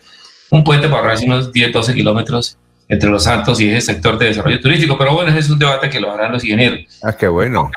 un 0.50 0.64
puente 0.64 0.88
para 0.88 1.00
ahorrar 1.00 1.18
unos 1.24 1.52
10, 1.52 1.72
12 1.72 1.94
kilómetros 1.94 2.56
entre 2.88 3.10
Los 3.10 3.24
Santos 3.24 3.60
y 3.60 3.68
ese 3.68 3.92
sector 3.92 4.18
de 4.18 4.26
desarrollo 4.26 4.60
turístico, 4.60 4.96
pero 4.96 5.12
bueno, 5.14 5.30
ese 5.30 5.40
es 5.40 5.50
un 5.50 5.58
debate 5.58 5.90
que 5.90 6.00
lo 6.00 6.10
harán 6.10 6.32
los 6.32 6.42
ingenieros. 6.42 6.80
Ah, 7.02 7.12
qué 7.12 7.28
bueno 7.28 7.70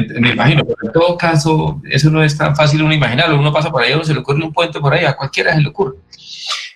me 0.00 0.30
imagino, 0.30 0.64
pero 0.64 0.76
en 0.82 0.92
todo 0.92 1.16
caso, 1.16 1.80
eso 1.88 2.10
no 2.10 2.22
es 2.22 2.36
tan 2.36 2.56
fácil 2.56 2.82
uno 2.82 2.92
imaginarlo. 2.92 3.38
Uno 3.38 3.52
pasa 3.52 3.70
por 3.70 3.82
ahí, 3.82 3.92
uno 3.92 4.04
se 4.04 4.12
le 4.12 4.20
ocurre 4.20 4.42
un 4.42 4.52
puente 4.52 4.80
por 4.80 4.92
ahí, 4.92 5.04
a 5.04 5.16
cualquiera 5.16 5.54
se 5.54 5.60
le 5.60 5.68
ocurre. 5.68 5.96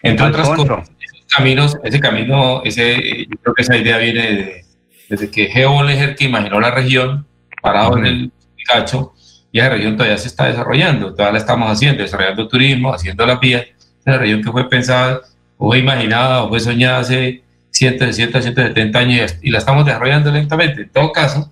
Entre 0.02 0.24
otras 0.24 0.48
cosas, 0.50 0.88
esos 1.00 1.26
caminos, 1.26 1.76
ese 1.82 1.98
camino, 1.98 2.62
ese, 2.64 3.26
yo 3.28 3.36
creo 3.42 3.54
que 3.54 3.62
esa 3.62 3.76
idea 3.76 3.98
viene 3.98 4.64
desde 5.08 5.30
que 5.30 5.46
Geo 5.46 5.82
Leger, 5.82 6.14
que 6.14 6.24
imaginó 6.24 6.60
la 6.60 6.70
región, 6.70 7.26
parado 7.60 7.98
en 7.98 8.06
el 8.06 8.32
cacho, 8.64 9.14
y 9.50 9.60
esa 9.60 9.70
región 9.70 9.96
todavía 9.96 10.18
se 10.18 10.28
está 10.28 10.46
desarrollando, 10.46 11.12
todavía 11.12 11.32
la 11.32 11.38
estamos 11.38 11.70
haciendo, 11.70 12.02
desarrollando 12.02 12.48
turismo, 12.48 12.92
haciendo 12.92 13.24
la 13.24 13.36
vía. 13.36 13.64
Esa 14.00 14.18
región 14.18 14.42
que 14.42 14.52
fue 14.52 14.68
pensada, 14.68 15.20
o 15.56 15.68
fue 15.68 15.78
imaginada, 15.78 16.42
o 16.42 16.48
fue 16.48 16.60
soñada 16.60 16.98
hace 16.98 17.42
100, 17.70 18.12
170 18.12 18.98
años 18.98 19.36
y 19.42 19.50
la 19.50 19.58
estamos 19.58 19.86
desarrollando 19.86 20.30
lentamente. 20.30 20.82
En 20.82 20.90
todo 20.90 21.12
caso, 21.12 21.50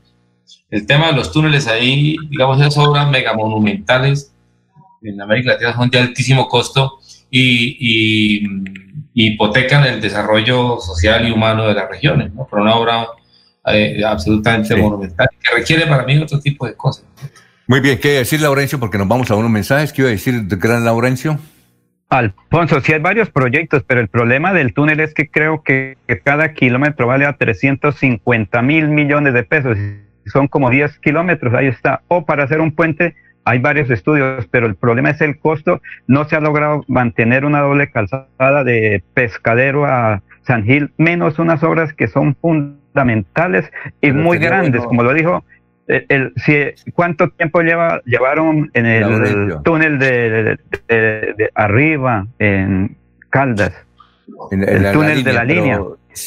el 0.70 0.86
tema 0.86 1.09
de 1.09 1.12
los 1.14 1.32
túneles 1.32 1.66
ahí, 1.66 2.16
digamos, 2.28 2.60
esas 2.60 2.77
obras 2.78 3.09
megamonumentales 3.10 4.32
en 5.02 5.20
América 5.20 5.52
Latina 5.52 5.74
son 5.74 5.90
de 5.90 5.98
altísimo 5.98 6.48
costo 6.48 6.98
y, 7.31 8.44
hipotecan 9.18 9.82
el 9.85 9.98
desarrollo 9.98 10.78
social 10.78 11.27
y 11.27 11.31
humano 11.31 11.66
de 11.66 11.73
las 11.73 11.89
regiones, 11.89 12.35
¿no? 12.35 12.47
Pero 12.51 12.62
una 12.62 12.74
obra 12.74 13.06
eh, 13.66 14.05
absolutamente 14.05 14.77
monumental 14.77 15.27
que 15.43 15.56
requiere 15.56 15.86
para 15.86 16.05
mí 16.05 16.18
otro 16.18 16.39
tipo 16.39 16.66
de 16.66 16.74
cosas. 16.74 17.06
Muy 17.69 17.81
bien, 17.81 17.99
¿qué 17.99 18.11
decir, 18.11 18.41
Laurencio? 18.41 18.79
Porque 18.79 18.99
nos 18.99 19.09
vamos 19.09 19.31
a 19.31 19.35
unos 19.35 19.51
mensajes. 19.51 19.93
¿Qué 19.93 20.03
iba 20.03 20.09
a 20.09 20.13
decir, 20.13 20.47
gran 20.47 20.85
Laurencio? 20.85 21.39
Alfonso, 22.09 22.81
sí 22.81 22.93
hay 22.93 23.01
varios 23.01 23.31
proyectos, 23.31 23.83
pero 23.85 24.01
el 24.01 24.09
problema 24.09 24.53
del 24.53 24.73
túnel 24.73 25.01
es 25.01 25.13
que 25.13 25.29
creo 25.29 25.63
que, 25.65 25.97
que 26.07 26.21
cada 26.21 26.53
kilómetro 26.53 27.09
vale 27.09 27.27
a 27.27 27.33
350 27.33 28.63
mil 28.63 28.89
millones 28.89 29.35
de 29.35 29.43
pesos 29.43 29.77
son 30.27 30.49
como 30.49 30.71
10 30.71 30.99
kilómetros, 30.99 31.55
ahí 31.55 31.67
está. 31.67 32.03
O 32.09 32.25
para 32.25 32.45
hacer 32.45 32.61
un 32.61 32.73
puente 32.73 33.15
hay 33.45 33.59
varios 33.61 33.91
estudios, 33.91 34.47
pero 34.51 34.67
el 34.67 34.75
problema 34.75 35.11
es 35.11 35.21
el 35.21 35.39
costo. 35.39 35.81
No 36.07 36.29
se 36.29 36.37
ha 36.37 36.41
logrado 36.41 36.85
mantener 36.89 37.45
una 37.45 37.61
doble 37.61 37.91
calzada 37.91 38.65
de 38.65 39.03
pescadero 39.15 39.87
a 39.87 40.23
San 40.43 40.65
Gil, 40.65 40.93
menos 40.99 41.39
unas 41.39 41.63
obras 41.63 41.93
que 41.93 42.09
son 42.09 42.35
fundamentales 42.37 43.71
y 44.01 44.13
muy 44.13 44.39
grandes, 44.39 44.83
como 44.85 45.03
lo 45.03 45.15
dijo 45.15 45.45
el, 45.87 46.33
si, 46.45 46.91
¿cuánto 46.93 47.31
tiempo 47.31 47.61
lleva, 47.63 48.03
llevaron 48.05 48.71
en 48.75 48.87
el 48.87 49.59
túnel 49.63 49.99
de, 49.99 50.59
arriba, 51.55 52.27
en 52.39 52.97
Caldas? 53.31 53.73
En, 54.51 54.69
el 54.69 54.93
túnel 54.93 55.23
de 55.23 55.33
la 55.33 55.45
línea. 55.45 55.81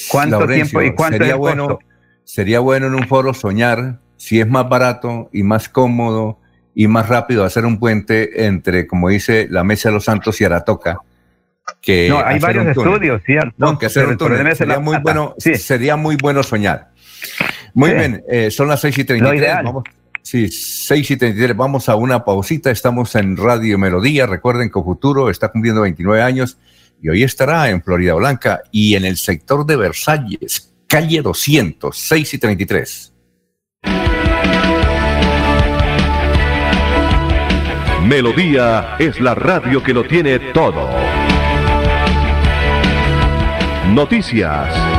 ¿Cuánto 0.09 0.47
tiempo 0.47 0.81
y 0.81 0.93
cuánto 0.93 1.17
sería 1.17 1.35
bueno, 1.35 1.79
Sería 2.23 2.59
bueno 2.59 2.87
en 2.87 2.93
un 2.93 3.07
foro 3.07 3.33
soñar 3.33 3.97
si 4.15 4.39
es 4.39 4.47
más 4.47 4.69
barato 4.69 5.29
y 5.33 5.41
más 5.41 5.67
cómodo 5.67 6.39
y 6.75 6.87
más 6.87 7.09
rápido 7.09 7.43
hacer 7.43 7.65
un 7.65 7.79
puente 7.79 8.45
entre, 8.45 8.85
como 8.85 9.09
dice 9.09 9.47
la 9.49 9.63
Mesa 9.63 9.89
de 9.89 9.95
los 9.95 10.05
Santos 10.05 10.39
y 10.39 10.45
Aratoca. 10.45 10.99
Que 11.81 12.09
no, 12.09 12.19
hay 12.23 12.39
varios 12.39 12.67
estudios, 12.67 13.21
¿cierto? 13.23 13.53
No, 13.57 13.79
que 13.79 13.87
hacer 13.87 14.07
un 14.07 14.17
túnel. 14.17 14.55
Sería, 14.55 14.79
muy 14.79 14.97
bueno, 14.99 15.35
sería 15.37 15.95
muy 15.95 16.17
bueno 16.17 16.43
soñar. 16.43 16.89
Muy 17.73 17.93
bien, 17.93 18.23
eh, 18.29 18.51
son 18.51 18.67
las 18.67 18.81
6 18.81 18.97
y 18.97 19.03
33. 19.03 19.63
Vamos, 19.63 19.83
sí, 20.21 20.47
6 20.49 21.11
y 21.11 21.17
33. 21.17 21.55
Vamos 21.55 21.89
a 21.89 21.95
una 21.95 22.23
pausita. 22.23 22.71
Estamos 22.71 23.15
en 23.15 23.37
Radio 23.37 23.77
Melodía. 23.77 24.25
Recuerden 24.25 24.69
que 24.69 24.81
Futuro 24.81 25.29
está 25.29 25.49
cumpliendo 25.49 25.81
29 25.81 26.21
años 26.21 26.57
y 27.01 27.09
hoy 27.09 27.23
estará 27.23 27.69
en 27.69 27.81
Florida 27.81 28.13
Blanca 28.15 28.61
y 28.71 28.95
en 28.95 29.05
el 29.05 29.17
sector 29.17 29.65
de 29.65 29.77
Versalles, 29.77 30.73
calle 30.87 31.21
200, 31.21 31.97
6 31.97 32.33
y 32.33 32.37
33. 32.37 33.13
Melodía 38.05 38.95
es 38.97 39.19
la 39.19 39.35
radio 39.35 39.83
que 39.83 39.93
lo 39.93 40.03
tiene 40.03 40.39
todo. 40.39 40.89
Noticias. 43.93 44.98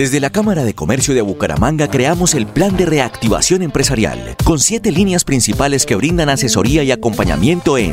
Desde 0.00 0.18
la 0.18 0.30
Cámara 0.30 0.64
de 0.64 0.74
Comercio 0.74 1.12
de 1.12 1.20
Bucaramanga 1.20 1.90
creamos 1.90 2.34
el 2.34 2.46
Plan 2.46 2.74
de 2.74 2.86
Reactivación 2.86 3.60
Empresarial, 3.60 4.34
con 4.44 4.58
siete 4.58 4.92
líneas 4.92 5.24
principales 5.24 5.84
que 5.84 5.94
brindan 5.94 6.30
asesoría 6.30 6.82
y 6.82 6.90
acompañamiento 6.90 7.76
en 7.76 7.92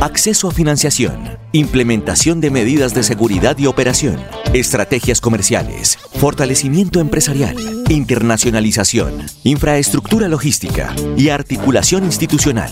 acceso 0.00 0.46
a 0.46 0.52
financiación, 0.52 1.36
implementación 1.50 2.40
de 2.40 2.52
medidas 2.52 2.94
de 2.94 3.02
seguridad 3.02 3.58
y 3.58 3.66
operación, 3.66 4.18
estrategias 4.54 5.20
comerciales, 5.20 5.98
fortalecimiento 6.20 7.00
empresarial, 7.00 7.56
internacionalización, 7.88 9.26
infraestructura 9.42 10.28
logística 10.28 10.94
y 11.16 11.30
articulación 11.30 12.04
institucional. 12.04 12.70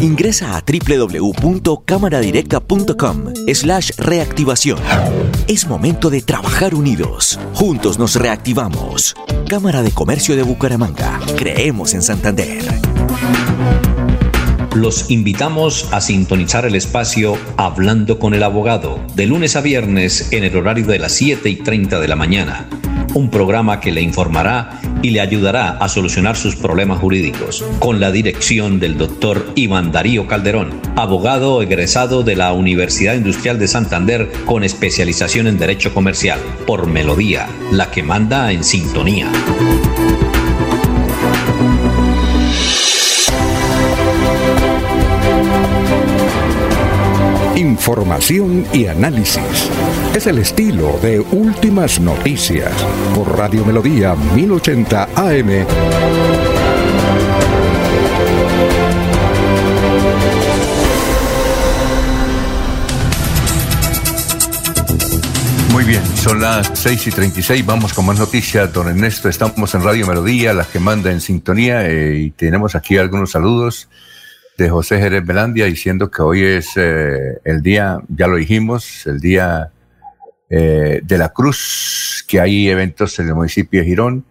Ingresa 0.00 0.56
a 0.56 0.62
www.cámaradirecta.com 0.62 3.34
slash 3.52 3.90
reactivación. 3.96 4.78
Es 5.50 5.66
momento 5.66 6.10
de 6.10 6.22
trabajar 6.22 6.76
unidos. 6.76 7.40
Juntos 7.54 7.98
nos 7.98 8.14
reactivamos. 8.14 9.16
Cámara 9.48 9.82
de 9.82 9.90
Comercio 9.90 10.36
de 10.36 10.44
Bucaramanga. 10.44 11.18
Creemos 11.36 11.92
en 11.92 12.02
Santander. 12.02 12.62
Los 14.76 15.10
invitamos 15.10 15.88
a 15.92 16.00
sintonizar 16.00 16.66
el 16.66 16.76
espacio 16.76 17.36
Hablando 17.56 18.20
con 18.20 18.34
el 18.34 18.44
Abogado, 18.44 19.00
de 19.16 19.26
lunes 19.26 19.56
a 19.56 19.60
viernes 19.60 20.32
en 20.32 20.44
el 20.44 20.56
horario 20.56 20.86
de 20.86 21.00
las 21.00 21.14
7 21.14 21.50
y 21.50 21.56
30 21.56 21.98
de 21.98 22.06
la 22.06 22.14
mañana. 22.14 22.68
Un 23.14 23.28
programa 23.28 23.80
que 23.80 23.90
le 23.90 24.02
informará 24.02 24.80
y 25.02 25.10
le 25.10 25.20
ayudará 25.20 25.70
a 25.78 25.88
solucionar 25.88 26.36
sus 26.36 26.56
problemas 26.56 26.98
jurídicos, 26.98 27.64
con 27.78 28.00
la 28.00 28.10
dirección 28.12 28.80
del 28.80 28.98
doctor 28.98 29.52
Iván 29.54 29.92
Darío 29.92 30.26
Calderón, 30.26 30.80
abogado 30.96 31.62
egresado 31.62 32.22
de 32.22 32.36
la 32.36 32.52
Universidad 32.52 33.14
Industrial 33.14 33.58
de 33.58 33.68
Santander 33.68 34.30
con 34.46 34.64
especialización 34.64 35.46
en 35.46 35.58
Derecho 35.58 35.94
Comercial, 35.94 36.38
por 36.66 36.86
Melodía, 36.86 37.48
la 37.72 37.90
que 37.90 38.02
manda 38.02 38.52
en 38.52 38.64
sintonía. 38.64 39.30
Información 47.80 48.66
y 48.74 48.88
análisis. 48.88 49.70
Es 50.14 50.26
el 50.26 50.36
estilo 50.36 50.98
de 51.00 51.18
Últimas 51.18 51.98
Noticias 51.98 52.70
por 53.14 53.38
Radio 53.38 53.64
Melodía 53.64 54.14
1080 54.14 55.08
AM. 55.16 55.66
Muy 65.72 65.84
bien, 65.84 66.02
son 66.16 66.42
las 66.42 66.70
6 66.74 67.06
y 67.06 67.10
36, 67.10 67.64
vamos 67.64 67.94
con 67.94 68.04
más 68.04 68.18
noticias, 68.18 68.70
don 68.70 68.88
Ernesto, 68.88 69.30
estamos 69.30 69.74
en 69.74 69.82
Radio 69.82 70.06
Melodía, 70.06 70.52
la 70.52 70.64
que 70.64 70.80
manda 70.80 71.10
en 71.10 71.22
sintonía, 71.22 71.88
eh, 71.88 72.18
y 72.18 72.30
tenemos 72.32 72.74
aquí 72.74 72.98
algunos 72.98 73.30
saludos 73.30 73.88
de 74.60 74.68
José 74.68 74.98
Jerez 74.98 75.24
Belandia 75.24 75.64
diciendo 75.64 76.10
que 76.10 76.20
hoy 76.20 76.42
es 76.42 76.72
eh, 76.76 77.38
el 77.44 77.62
día, 77.62 77.98
ya 78.08 78.26
lo 78.26 78.36
dijimos, 78.36 79.06
el 79.06 79.18
día 79.18 79.72
eh, 80.50 81.00
de 81.02 81.18
la 81.18 81.30
Cruz, 81.30 82.24
que 82.28 82.40
hay 82.40 82.68
eventos 82.68 83.18
en 83.18 83.28
el 83.28 83.34
municipio 83.34 83.80
de 83.80 83.86
Girón. 83.86 84.24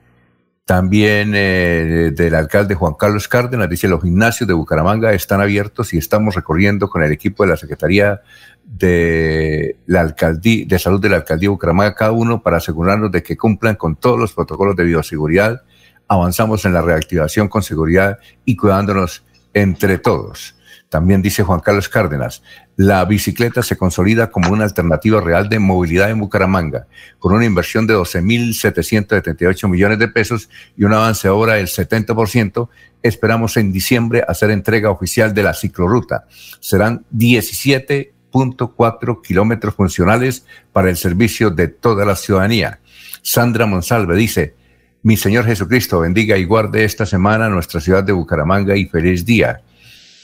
También 0.65 1.31
eh, 1.34 2.11
del 2.15 2.35
alcalde 2.35 2.76
Juan 2.76 2.93
Carlos 2.93 3.27
Cárdenas 3.27 3.68
dice 3.72 3.88
los 3.88 4.03
gimnasios 4.03 4.47
de 4.47 4.53
Bucaramanga 4.53 5.14
están 5.14 5.41
abiertos 5.41 5.95
y 5.95 5.97
estamos 5.97 6.35
recorriendo 6.35 6.91
con 6.91 7.01
el 7.01 7.11
equipo 7.11 7.41
de 7.43 7.49
la 7.49 7.57
Secretaría 7.57 8.22
de 8.64 9.77
la 9.88 10.01
Alcaldía 10.01 10.65
de 10.68 10.77
Salud 10.77 11.01
de 11.01 11.10
la 11.10 11.15
Alcaldía 11.15 11.47
de 11.47 11.53
Bucaramanga 11.53 11.95
cada 11.95 12.11
uno 12.11 12.43
para 12.43 12.57
asegurarnos 12.57 13.11
de 13.11 13.23
que 13.23 13.35
cumplan 13.35 13.76
con 13.77 13.95
todos 13.95 14.19
los 14.19 14.34
protocolos 14.34 14.76
de 14.76 14.84
bioseguridad. 14.84 15.64
Avanzamos 16.07 16.65
en 16.65 16.73
la 16.73 16.84
reactivación 16.84 17.47
con 17.47 17.64
seguridad 17.64 18.19
y 18.45 18.56
cuidándonos 18.56 19.23
entre 19.53 19.97
todos. 19.97 20.55
También 20.89 21.21
dice 21.21 21.43
Juan 21.43 21.59
Carlos 21.59 21.88
Cárdenas, 21.88 22.41
la 22.76 23.05
bicicleta 23.05 23.61
se 23.61 23.77
consolida 23.77 24.31
como 24.31 24.51
una 24.51 24.63
alternativa 24.63 25.21
real 25.21 25.47
de 25.47 25.59
movilidad 25.59 26.09
en 26.09 26.19
Bucaramanga, 26.19 26.88
con 27.19 27.34
una 27.34 27.45
inversión 27.45 27.85
de 27.85 27.95
12.778 27.95 29.69
millones 29.69 29.99
de 29.99 30.07
pesos 30.07 30.49
y 30.76 30.85
un 30.85 30.93
avance 30.93 31.27
ahora 31.27 31.53
del 31.55 31.67
70%. 31.67 32.69
Esperamos 33.03 33.55
en 33.57 33.71
diciembre 33.71 34.23
hacer 34.27 34.49
entrega 34.49 34.89
oficial 34.89 35.35
de 35.35 35.43
la 35.43 35.53
cicloruta. 35.53 36.26
Serán 36.59 37.05
17.4 37.13 39.21
kilómetros 39.21 39.76
funcionales 39.76 40.47
para 40.73 40.89
el 40.89 40.97
servicio 40.97 41.51
de 41.51 41.67
toda 41.67 42.03
la 42.03 42.15
ciudadanía. 42.15 42.80
Sandra 43.21 43.67
Monsalve 43.67 44.15
dice, 44.15 44.55
mi 45.01 45.15
Señor 45.15 45.45
Jesucristo 45.45 46.01
bendiga 46.01 46.38
y 46.38 46.45
guarde 46.45 46.84
esta 46.84 47.05
semana 47.05 47.49
nuestra 47.49 47.80
ciudad 47.80 48.03
de 48.03 48.11
Bucaramanga 48.11 48.76
y 48.76 48.85
feliz 48.85 49.26
día. 49.26 49.61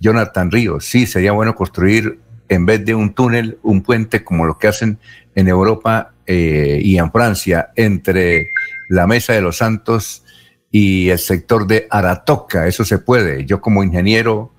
Jonathan 0.02 0.52
Ríos, 0.52 0.85
sí, 0.85 1.06
sería 1.06 1.31
bueno 1.31 1.56
construir 1.56 2.19
en 2.49 2.65
vez 2.65 2.85
de 2.85 2.93
un 2.93 3.14
túnel, 3.14 3.57
un 3.64 3.81
puente 3.81 4.23
como 4.23 4.45
lo 4.45 4.57
que 4.57 4.68
hacen 4.68 4.99
en 5.34 5.47
Europa 5.47 6.14
eh, 6.27 6.80
y 6.84 6.97
en 6.97 7.11
Francia 7.11 7.72
entre 7.76 8.49
la 8.89 9.07
Mesa 9.07 9.34
de 9.34 9.41
los 9.41 9.57
Santos 9.57 10.23
y 10.69 11.10
el 11.10 11.19
sector 11.19 11.65
de 11.65 11.88
Aratoca. 11.89 12.68
Eso 12.68 12.84
se 12.84 12.99
puede. 12.99 13.45
Yo 13.45 13.61
como 13.61 13.84
ingeniero 13.84 14.53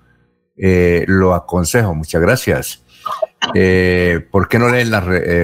eh, 0.56 1.04
lo 1.06 1.34
aconsejo. 1.34 1.94
Muchas 1.94 2.22
gracias. 2.22 2.82
Eh, 3.54 4.26
¿Por 4.30 4.48
qué 4.48 4.58
no 4.58 4.68
leen 4.70 4.92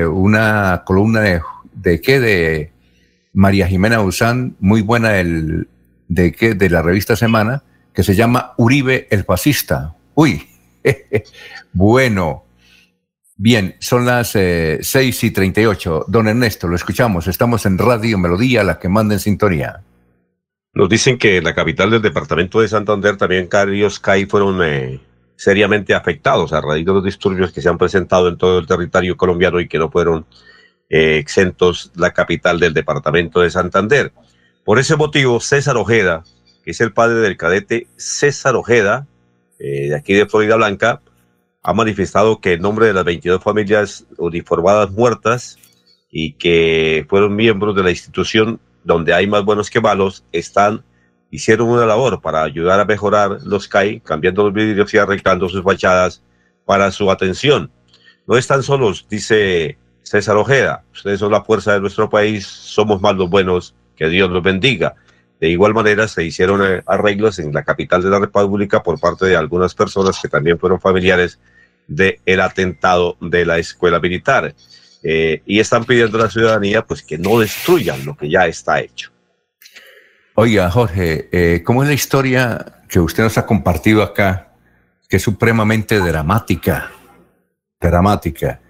una 0.08 0.82
columna 0.84 1.20
de, 1.20 1.40
de 1.74 2.00
qué? 2.00 2.18
De 2.18 2.72
María 3.32 3.66
Jimena 3.66 4.00
Usán, 4.02 4.56
muy 4.60 4.82
buena 4.82 5.10
de, 5.12 6.32
que, 6.32 6.54
de 6.54 6.70
la 6.70 6.82
revista 6.82 7.16
Semana, 7.16 7.62
que 7.94 8.02
se 8.02 8.14
llama 8.14 8.52
Uribe 8.56 9.08
el 9.10 9.24
fascista. 9.24 9.94
Uy, 10.14 10.46
bueno, 11.72 12.44
Bien, 13.44 13.74
son 13.80 14.06
las 14.06 14.28
6 14.28 14.94
eh, 14.94 15.10
y 15.26 15.30
38. 15.32 16.04
Don 16.06 16.28
Ernesto, 16.28 16.68
lo 16.68 16.76
escuchamos. 16.76 17.26
Estamos 17.26 17.66
en 17.66 17.76
Radio 17.76 18.16
Melodía, 18.16 18.62
la 18.62 18.78
que 18.78 18.88
manda 18.88 19.14
en 19.14 19.20
sintonía. 19.20 19.80
Nos 20.74 20.88
dicen 20.88 21.18
que 21.18 21.42
la 21.42 21.52
capital 21.52 21.90
del 21.90 22.02
departamento 22.02 22.60
de 22.60 22.68
Santander 22.68 23.16
también 23.16 23.48
varios 23.50 23.98
CAI 23.98 24.26
fueron 24.26 24.60
eh, 24.62 25.00
seriamente 25.34 25.92
afectados 25.92 26.52
a 26.52 26.60
raíz 26.60 26.86
de 26.86 26.92
los 26.92 27.02
disturbios 27.02 27.50
que 27.50 27.60
se 27.60 27.68
han 27.68 27.78
presentado 27.78 28.28
en 28.28 28.38
todo 28.38 28.60
el 28.60 28.66
territorio 28.66 29.16
colombiano 29.16 29.58
y 29.58 29.66
que 29.66 29.78
no 29.78 29.90
fueron 29.90 30.24
eh, 30.92 31.18
exentos 31.18 31.90
la 31.96 32.12
capital 32.12 32.60
del 32.60 32.72
departamento 32.72 33.40
de 33.40 33.50
Santander. 33.50 34.12
Por 34.62 34.78
ese 34.78 34.94
motivo, 34.94 35.40
César 35.40 35.76
Ojeda, 35.76 36.22
que 36.64 36.70
es 36.70 36.80
el 36.80 36.92
padre 36.92 37.16
del 37.16 37.36
cadete 37.36 37.88
César 37.96 38.54
Ojeda, 38.54 39.08
de 39.58 39.94
aquí 39.94 40.12
de 40.12 40.26
Florida 40.26 40.56
Blanca, 40.56 41.00
ha 41.62 41.72
manifestado 41.72 42.40
que 42.40 42.54
en 42.54 42.62
nombre 42.62 42.86
de 42.86 42.92
las 42.92 43.04
22 43.04 43.42
familias 43.42 44.04
uniformadas 44.18 44.90
muertas 44.90 45.56
y 46.10 46.32
que 46.32 47.06
fueron 47.08 47.36
miembros 47.36 47.74
de 47.76 47.84
la 47.84 47.90
institución 47.90 48.60
donde 48.84 49.14
hay 49.14 49.26
más 49.26 49.44
buenos 49.44 49.70
que 49.70 49.80
malos, 49.80 50.24
están, 50.32 50.84
hicieron 51.30 51.68
una 51.68 51.86
labor 51.86 52.20
para 52.20 52.42
ayudar 52.42 52.80
a 52.80 52.84
mejorar 52.84 53.38
los 53.44 53.68
CAI, 53.68 54.00
cambiando 54.00 54.42
los 54.44 54.52
vidrios 54.52 54.92
y 54.92 54.98
arreglando 54.98 55.48
sus 55.48 55.62
fachadas 55.62 56.22
para 56.64 56.90
su 56.90 57.10
atención. 57.10 57.70
No 58.26 58.36
están 58.36 58.62
solos, 58.62 59.06
dice 59.08 59.78
César 60.02 60.36
Ojeda. 60.36 60.84
Ustedes 60.92 61.20
son 61.20 61.32
la 61.32 61.42
fuerza 61.42 61.72
de 61.72 61.80
nuestro 61.80 62.10
país, 62.10 62.46
somos 62.46 63.00
más 63.00 63.14
los 63.16 63.30
buenos, 63.30 63.74
que 63.96 64.08
Dios 64.08 64.30
los 64.30 64.42
bendiga. 64.42 64.94
De 65.40 65.48
igual 65.48 65.74
manera, 65.74 66.06
se 66.06 66.24
hicieron 66.24 66.62
eh, 66.64 66.82
arreglos 66.86 67.38
en 67.38 67.52
la 67.52 67.64
capital 67.64 68.02
de 68.02 68.10
la 68.10 68.20
República 68.20 68.82
por 68.82 69.00
parte 69.00 69.26
de 69.26 69.36
algunas 69.36 69.74
personas 69.74 70.18
que 70.20 70.28
también 70.28 70.58
fueron 70.58 70.80
familiares 70.80 71.38
del 71.88 72.40
atentado 72.40 73.16
de 73.20 73.44
la 73.44 73.58
escuela 73.58 73.98
militar. 73.98 74.54
Eh, 75.02 75.42
y 75.46 75.58
están 75.58 75.84
pidiendo 75.84 76.16
a 76.16 76.22
la 76.22 76.30
ciudadanía 76.30 76.86
pues 76.86 77.02
que 77.02 77.18
no 77.18 77.40
destruyan 77.40 78.04
lo 78.06 78.16
que 78.16 78.30
ya 78.30 78.46
está 78.46 78.80
hecho. 78.80 79.10
Oiga, 80.34 80.70
Jorge, 80.70 81.28
eh, 81.32 81.62
¿cómo 81.64 81.82
es 81.82 81.88
la 81.88 81.94
historia 81.94 82.82
que 82.88 83.00
usted 83.00 83.24
nos 83.24 83.36
ha 83.36 83.44
compartido 83.44 84.02
acá, 84.02 84.52
que 85.08 85.16
es 85.16 85.22
supremamente 85.22 85.98
dramática, 85.98 86.90
dramática, 87.80 88.61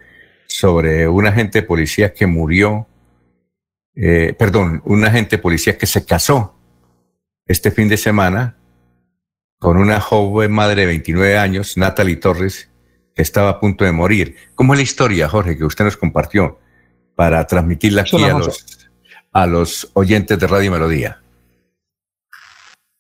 sobre 0.53 1.09
un 1.09 1.27
agente 1.27 1.61
de 1.61 1.67
policía 1.67 2.13
que 2.13 2.27
murió, 2.27 2.87
eh, 3.95 4.35
perdón, 4.39 4.83
un 4.85 5.05
agente 5.05 5.37
de 5.37 5.43
policía 5.43 5.79
que 5.79 5.87
se 5.87 6.05
casó 6.05 6.55
este 7.47 7.71
fin 7.71 7.89
de 7.89 7.97
semana 7.97 8.57
con 9.59 9.77
una 9.77 10.01
joven 10.01 10.53
madre 10.53 10.83
de 10.83 10.87
29 10.87 11.39
años, 11.39 11.77
Natalie 11.77 12.17
Torres, 12.17 12.69
estaba 13.15 13.51
a 13.51 13.61
punto 13.61 13.85
de 13.85 13.93
morir. 13.93 14.37
¿Cómo 14.55 14.75
es 14.75 14.79
la 14.79 14.83
historia, 14.83 15.29
Jorge, 15.29 15.57
que 15.57 15.65
usted 15.65 15.85
nos 15.85 15.97
compartió 15.97 16.59
para 17.15 17.47
transmitirla 17.47 18.03
aquí 18.03 18.23
a 18.23 18.39
los, 18.39 18.89
a 19.33 19.47
los 19.47 19.91
oyentes 19.95 20.39
de 20.39 20.47
Radio 20.47 20.73
Melodía? 20.73 21.21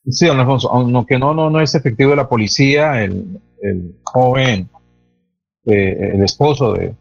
Sí, 0.08 0.26
don 0.26 0.40
Alfonso, 0.40 0.70
aunque 0.70 1.18
no, 1.18 1.32
no, 1.34 1.50
no 1.50 1.60
es 1.60 1.74
efectivo 1.74 2.14
la 2.14 2.28
policía, 2.28 3.02
el, 3.04 3.40
joven, 4.02 4.68
eh, 5.66 6.12
el 6.14 6.22
esposo 6.24 6.72
de, 6.72 6.94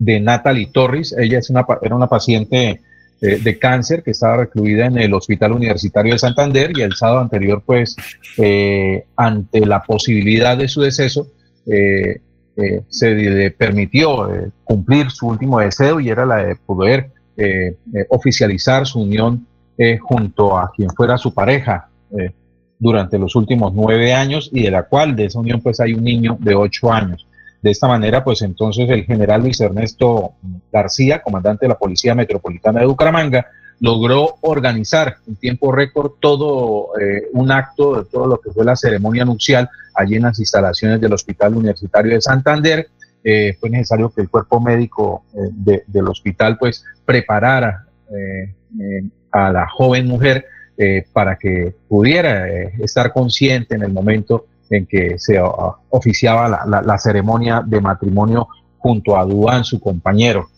de 0.00 0.18
Natalie 0.18 0.70
Torres, 0.72 1.14
ella 1.16 1.38
es 1.38 1.48
una, 1.50 1.64
era 1.80 1.94
una 1.94 2.08
paciente 2.08 2.80
eh, 3.20 3.38
de 3.38 3.58
cáncer 3.60 4.02
que 4.02 4.10
estaba 4.10 4.38
recluida 4.38 4.86
en 4.86 4.98
el 4.98 5.14
Hospital 5.14 5.52
Universitario 5.52 6.14
de 6.14 6.18
Santander 6.18 6.72
y 6.76 6.82
el 6.82 6.94
sábado 6.94 7.20
anterior, 7.20 7.62
pues, 7.64 7.94
eh, 8.36 9.04
ante 9.14 9.64
la 9.64 9.84
posibilidad 9.84 10.56
de 10.58 10.66
su 10.66 10.80
deceso, 10.80 11.28
eh, 12.56 12.82
se 12.88 13.14
le 13.14 13.50
permitió 13.52 14.32
eh, 14.32 14.50
cumplir 14.64 15.10
su 15.10 15.28
último 15.28 15.60
deseo 15.60 16.00
y 16.00 16.08
era 16.08 16.26
la 16.26 16.44
de 16.44 16.56
poder 16.56 17.10
eh, 17.36 17.76
oficializar 18.10 18.86
su 18.86 19.00
unión 19.00 19.46
junto 20.02 20.58
a 20.58 20.70
quien 20.76 20.90
fuera 20.90 21.16
su 21.16 21.32
pareja 21.32 21.88
durante 22.78 23.18
los 23.18 23.34
últimos 23.34 23.72
nueve 23.72 24.12
años 24.12 24.50
y 24.52 24.64
de 24.64 24.70
la 24.70 24.82
cual 24.82 25.16
de 25.16 25.24
esa 25.24 25.38
unión 25.38 25.62
pues 25.62 25.80
hay 25.80 25.94
un 25.94 26.04
niño 26.04 26.36
de 26.38 26.54
ocho 26.54 26.92
años. 26.92 27.26
De 27.62 27.70
esta 27.70 27.88
manera, 27.88 28.24
pues 28.24 28.42
entonces 28.42 28.88
el 28.88 29.04
general 29.04 29.42
Luis 29.42 29.60
Ernesto 29.60 30.32
García, 30.72 31.22
comandante 31.22 31.66
de 31.66 31.70
la 31.70 31.78
Policía 31.78 32.14
Metropolitana 32.14 32.80
de 32.80 32.86
Bucaramanga, 32.86 33.46
logró 33.80 34.36
organizar 34.42 35.16
en 35.26 35.36
tiempo 35.36 35.72
récord 35.72 36.12
todo 36.20 36.88
un 37.32 37.50
acto 37.50 37.96
de 37.96 38.04
todo 38.10 38.26
lo 38.26 38.38
que 38.38 38.50
fue 38.50 38.64
la 38.64 38.76
ceremonia 38.76 39.24
nupcial 39.24 39.68
allí 39.94 40.16
en 40.16 40.22
las 40.22 40.38
instalaciones 40.38 41.00
del 41.00 41.12
Hospital 41.12 41.56
Universitario 41.56 42.14
de 42.14 42.20
Santander. 42.20 42.88
Eh, 43.22 43.54
fue 43.58 43.68
necesario 43.70 44.10
que 44.10 44.22
el 44.22 44.30
cuerpo 44.30 44.60
médico 44.60 45.24
eh, 45.34 45.82
del 45.86 46.08
hospital 46.08 46.56
pues 46.58 46.84
preparara 47.04 47.84
eh, 48.10 48.54
a 49.30 49.52
la 49.52 49.68
joven 49.68 50.06
mujer 50.06 50.46
para 51.12 51.36
que 51.36 51.74
pudiera 51.88 52.48
estar 52.78 53.12
consciente 53.12 53.74
en 53.74 53.82
el 53.82 53.92
momento 53.92 54.46
en 54.70 54.86
que 54.86 55.18
se 55.18 55.40
oficiaba 55.90 56.48
la, 56.48 56.82
la, 56.82 56.98
ceremonia 56.98 57.62
de 57.66 57.80
matrimonio 57.80 58.48
junto 58.78 59.16
a 59.18 59.24
Duan, 59.24 59.64
su 59.64 59.80
compañero. 59.80 60.48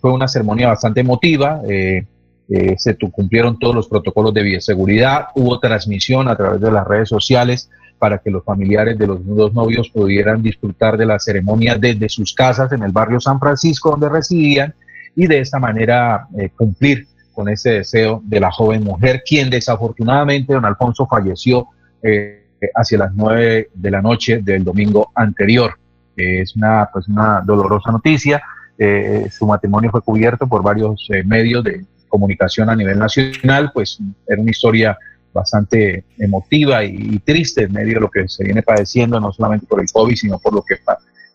fue 0.00 0.12
una 0.12 0.28
ceremonia 0.28 0.68
bastante 0.68 1.00
emotiva, 1.00 1.60
se 1.66 2.96
cumplieron 3.10 3.58
todos 3.58 3.74
los 3.74 3.88
protocolos 3.88 4.32
de 4.34 4.42
bioseguridad, 4.42 5.28
hubo 5.34 5.58
transmisión 5.58 6.28
a 6.28 6.36
través 6.36 6.60
de 6.60 6.70
las 6.70 6.86
redes 6.86 7.08
sociales 7.08 7.70
para 7.98 8.18
que 8.18 8.30
los 8.30 8.44
familiares 8.44 8.96
de 8.98 9.06
los 9.06 9.24
dos 9.26 9.52
novios 9.52 9.88
pudieran 9.88 10.42
disfrutar 10.42 10.96
de 10.96 11.06
la 11.06 11.18
ceremonia 11.18 11.76
desde 11.76 12.08
sus 12.08 12.32
casas 12.32 12.70
en 12.72 12.82
el 12.82 12.92
barrio 12.92 13.20
San 13.20 13.40
Francisco 13.40 13.90
donde 13.90 14.08
residían 14.08 14.74
y 15.14 15.26
de 15.26 15.40
esta 15.40 15.58
manera 15.58 16.28
eh, 16.38 16.50
cumplir 16.56 17.06
con 17.32 17.48
ese 17.48 17.70
deseo 17.70 18.20
de 18.24 18.40
la 18.40 18.50
joven 18.50 18.82
mujer, 18.82 19.22
quien 19.26 19.50
desafortunadamente, 19.50 20.52
don 20.52 20.64
Alfonso, 20.64 21.06
falleció 21.06 21.68
eh, 22.02 22.37
hacia 22.74 22.98
las 22.98 23.14
nueve 23.14 23.68
de 23.74 23.90
la 23.90 24.02
noche 24.02 24.40
del 24.42 24.64
domingo 24.64 25.10
anterior. 25.14 25.74
es 26.16 26.56
una, 26.56 26.88
pues 26.92 27.08
una 27.08 27.40
dolorosa 27.44 27.90
noticia. 27.92 28.42
Eh, 28.76 29.28
su 29.30 29.46
matrimonio 29.46 29.90
fue 29.90 30.02
cubierto 30.02 30.46
por 30.46 30.62
varios 30.62 31.08
medios 31.24 31.64
de 31.64 31.84
comunicación 32.08 32.70
a 32.70 32.76
nivel 32.76 32.98
nacional, 32.98 33.70
pues 33.72 33.98
era 34.26 34.40
una 34.40 34.50
historia 34.50 34.96
bastante 35.32 36.04
emotiva 36.18 36.84
y, 36.84 37.18
triste 37.20 37.64
en 37.64 37.72
medio 37.72 37.94
de 37.94 38.00
lo 38.00 38.10
que 38.10 38.28
se 38.28 38.44
viene 38.44 38.62
padeciendo, 38.62 39.20
no 39.20 39.32
solamente 39.32 39.66
por 39.66 39.80
el 39.80 39.90
COVID, 39.92 40.16
sino 40.16 40.38
por 40.38 40.54
lo 40.54 40.62
que 40.62 40.76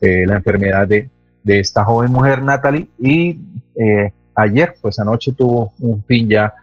eh, 0.01 0.25
la 0.25 0.35
enfermedad 0.35 0.87
de, 0.87 1.09
de, 1.43 1.59
esta 1.59 1.85
joven 1.85 2.11
mujer, 2.11 2.41
Natalie. 2.41 2.87
Y 2.99 3.39
eh, 3.75 4.11
ayer, 4.35 4.75
pues 4.81 4.99
anoche 4.99 5.33
tuvo 5.33 5.73
un 5.79 6.03
fin 6.03 6.27
ya, 6.27 6.53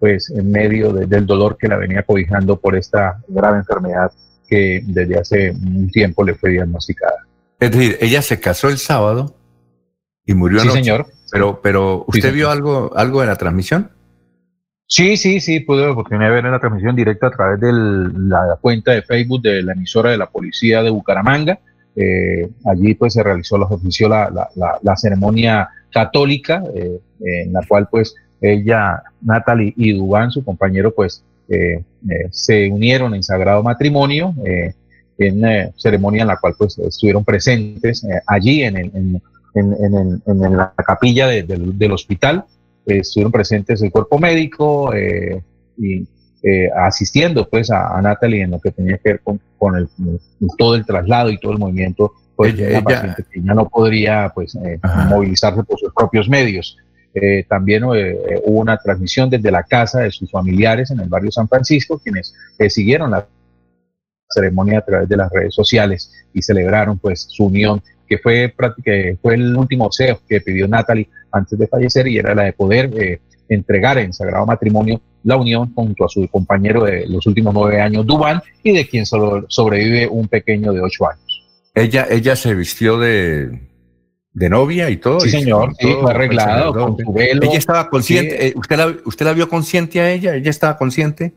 pues 0.00 0.30
en 0.30 0.50
medio 0.50 0.92
del 0.92 1.26
dolor 1.26 1.58
que 1.58 1.68
la 1.68 1.76
venía 1.76 2.02
cobijando 2.02 2.58
por 2.58 2.74
esta 2.74 3.20
grave 3.28 3.58
enfermedad 3.58 4.10
que 4.48 4.82
desde 4.84 5.18
hace 5.18 5.50
un 5.50 5.88
tiempo 5.90 6.24
le 6.24 6.34
fue 6.34 6.50
diagnosticada. 6.50 7.26
Es 7.60 7.70
decir, 7.70 7.98
ella 8.00 8.22
se 8.22 8.40
casó 8.40 8.68
el 8.70 8.78
sábado 8.78 9.36
y 10.24 10.32
murió 10.34 10.60
sí, 10.60 10.70
señor. 10.70 11.06
Pero, 11.30 11.60
pero 11.62 12.04
¿usted 12.08 12.32
vio 12.32 12.50
algo, 12.50 12.90
algo 12.96 13.20
de 13.20 13.26
la 13.26 13.36
transmisión? 13.36 13.90
Sí, 14.86 15.16
sí, 15.16 15.40
sí, 15.40 15.60
pude 15.60 15.84
la 15.84 15.92
oportunidad 15.92 16.30
de 16.30 16.34
ver 16.34 16.46
en 16.46 16.50
la 16.50 16.58
transmisión 16.58 16.96
directa 16.96 17.28
a 17.28 17.30
través 17.30 17.60
de 17.60 17.72
la 17.72 18.58
cuenta 18.60 18.92
de 18.92 19.02
Facebook 19.02 19.42
de 19.42 19.62
la 19.62 19.74
emisora 19.74 20.10
de 20.10 20.16
la 20.16 20.28
policía 20.28 20.82
de 20.82 20.90
Bucaramanga. 20.90 21.60
Eh, 21.94 22.48
allí 22.64 22.94
pues 22.94 23.12
se 23.12 23.22
realizó 23.22 23.58
los 23.58 23.70
oficios 23.70 24.10
la, 24.10 24.48
la, 24.82 24.96
ceremonia 24.96 25.68
católica, 25.92 26.62
eh, 26.74 26.98
en 27.20 27.52
la 27.52 27.60
cual 27.68 27.86
pues 27.88 28.14
ella, 28.40 29.02
Natalie 29.20 29.74
y 29.76 29.92
Dubán, 29.92 30.30
su 30.30 30.44
compañero, 30.44 30.92
pues 30.94 31.22
eh, 31.48 31.82
se 32.30 32.68
unieron 32.70 33.14
en 33.14 33.22
sagrado 33.22 33.62
matrimonio, 33.62 34.34
en 35.18 35.72
ceremonia 35.76 36.22
en 36.22 36.28
la 36.28 36.36
cual 36.36 36.54
pues 36.56 36.78
estuvieron 36.78 37.24
presentes 37.24 38.06
allí 38.26 38.62
en, 38.62 38.76
en, 38.76 39.22
en, 39.54 40.22
en, 40.26 40.56
la 40.56 40.72
capilla 40.76 41.26
del 41.26 41.92
hospital 41.92 42.46
estuvieron 42.86 43.32
presentes 43.32 43.82
el 43.82 43.90
cuerpo 43.90 44.18
médico 44.18 44.92
eh, 44.94 45.42
y 45.76 46.06
eh, 46.42 46.70
asistiendo 46.74 47.48
pues 47.48 47.70
a, 47.70 48.00
Natalie 48.00 48.42
en 48.42 48.52
lo 48.52 48.60
que 48.60 48.70
tenía 48.70 48.98
que 48.98 49.10
ver 49.10 49.20
con, 49.20 49.76
el, 49.76 49.88
todo 50.56 50.74
el 50.74 50.86
traslado 50.86 51.30
y 51.30 51.38
todo 51.38 51.52
el 51.52 51.58
movimiento 51.58 52.12
pues 52.34 52.58
ella, 52.58 52.82
paciente 52.82 53.24
que 53.30 53.42
ya 53.42 53.52
no 53.52 53.68
podría 53.68 54.32
pues 54.34 54.54
eh, 54.54 54.80
movilizarse 55.08 55.62
por 55.62 55.78
sus 55.78 55.92
propios 55.92 56.28
medios. 56.28 56.78
También 57.48 57.84
hubo 57.84 58.60
una 58.60 58.76
transmisión 58.76 59.28
desde 59.28 59.50
la 59.50 59.64
casa 59.64 60.00
de 60.00 60.10
sus 60.10 60.30
familiares 60.30 60.90
en 60.90 61.00
el 61.00 61.08
barrio 61.08 61.32
San 61.32 61.48
Francisco, 61.48 61.98
quienes 61.98 62.34
siguieron 62.68 63.10
la 63.10 63.26
ceremonia 64.30 64.78
a 64.78 64.84
través 64.84 65.08
de 65.08 65.16
las 65.16 65.30
redes 65.30 65.54
sociales 65.54 66.12
y 66.32 66.42
celebraron 66.42 66.98
pues 66.98 67.26
su 67.28 67.46
unión, 67.46 67.82
que 68.08 68.18
fue, 68.18 68.54
que 68.84 69.18
fue 69.20 69.34
el 69.34 69.56
último 69.56 69.88
deseo 69.88 70.20
que 70.28 70.40
pidió 70.40 70.66
Natalie 70.68 71.08
antes 71.32 71.58
de 71.58 71.66
fallecer 71.66 72.08
y 72.08 72.18
era 72.18 72.34
la 72.34 72.44
de 72.44 72.52
poder 72.52 72.90
eh, 72.96 73.20
entregar 73.48 73.98
en 73.98 74.12
sagrado 74.12 74.46
matrimonio 74.46 75.00
la 75.22 75.36
unión 75.36 75.72
junto 75.74 76.06
a 76.06 76.08
su 76.08 76.26
compañero 76.28 76.84
de 76.84 77.06
los 77.06 77.26
últimos 77.26 77.52
nueve 77.52 77.80
años, 77.80 78.06
Dubán, 78.06 78.40
y 78.62 78.72
de 78.72 78.88
quien 78.88 79.04
solo 79.04 79.44
sobrevive 79.48 80.08
un 80.08 80.28
pequeño 80.28 80.72
de 80.72 80.80
ocho 80.80 81.08
años. 81.08 81.44
Ella, 81.74 82.06
ella 82.10 82.36
se 82.36 82.54
vistió 82.54 82.98
de, 82.98 83.60
de 84.32 84.48
novia 84.48 84.90
y 84.90 84.96
todo. 84.96 85.20
Sí, 85.20 85.30
señor, 85.30 85.74
sí, 85.78 85.88
fue 86.00 86.10
arreglado 86.10 86.72
con 86.72 86.96
su 86.96 87.12
velo. 87.12 87.42
Ella 87.42 87.58
estaba 87.58 87.88
consciente, 87.88 88.48
eh, 88.48 88.52
¿usted, 88.56 88.76
la, 88.76 88.94
¿usted 89.04 89.26
la 89.26 89.32
vio 89.32 89.48
consciente 89.48 90.00
a 90.00 90.10
ella? 90.10 90.34
¿Ella 90.34 90.50
estaba 90.50 90.76
consciente? 90.76 91.34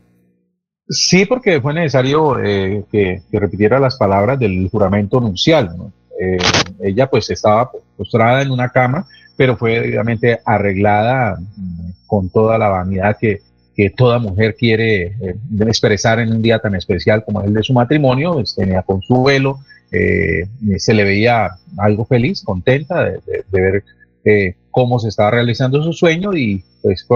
Sí, 0.88 1.24
porque 1.24 1.60
fue 1.60 1.74
necesario 1.74 2.38
eh, 2.44 2.84
que, 2.92 3.22
repitiera 3.32 3.80
las 3.80 3.96
palabras 3.96 4.38
del 4.38 4.68
juramento 4.70 5.20
nupcial. 5.20 5.74
Eh, 6.20 6.38
ella 6.80 7.08
pues 7.08 7.30
estaba 7.30 7.70
postrada 7.96 8.42
en 8.42 8.50
una 8.50 8.68
cama, 8.68 9.06
pero 9.36 9.56
fue 9.56 9.80
obviamente 9.80 10.40
arreglada 10.44 11.36
mm, 11.36 11.90
con 12.06 12.30
toda 12.30 12.58
la 12.58 12.68
vanidad 12.68 13.16
que, 13.18 13.40
que 13.74 13.90
toda 13.90 14.18
mujer 14.18 14.54
quiere 14.54 15.16
expresar 15.60 16.20
en 16.20 16.30
un 16.30 16.42
día 16.42 16.60
tan 16.60 16.76
especial 16.76 17.24
como 17.24 17.42
el 17.42 17.52
de 17.52 17.62
su 17.62 17.72
matrimonio. 17.72 18.34
Pues, 18.34 18.54
tenía 18.54 18.82
con 18.82 19.02
su 19.02 19.24
velo, 19.24 19.58
eh, 19.94 20.48
se 20.78 20.92
le 20.92 21.04
veía 21.04 21.50
algo 21.76 22.04
feliz, 22.04 22.42
contenta 22.42 23.04
de, 23.04 23.44
ver 23.50 23.84
eh, 24.24 24.54
cómo 24.70 24.98
se 24.98 25.08
estaba 25.08 25.30
realizando 25.30 25.82
su 25.82 25.92
sueño 25.92 26.34
y 26.34 26.64
pues 26.82 27.06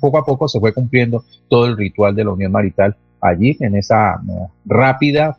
poco 0.00 0.18
a 0.18 0.24
poco 0.24 0.48
se 0.48 0.60
fue 0.60 0.72
cumpliendo 0.72 1.24
todo 1.48 1.66
el 1.66 1.76
ritual 1.76 2.14
de 2.14 2.24
la 2.24 2.30
unión 2.30 2.52
marital 2.52 2.94
allí 3.20 3.56
en 3.60 3.74
esa 3.74 4.14
eh, 4.14 4.46
rápida, 4.64 5.38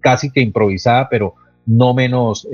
casi 0.00 0.30
que 0.30 0.40
improvisada, 0.40 1.08
pero 1.08 1.34
no 1.66 1.94
menos 1.94 2.46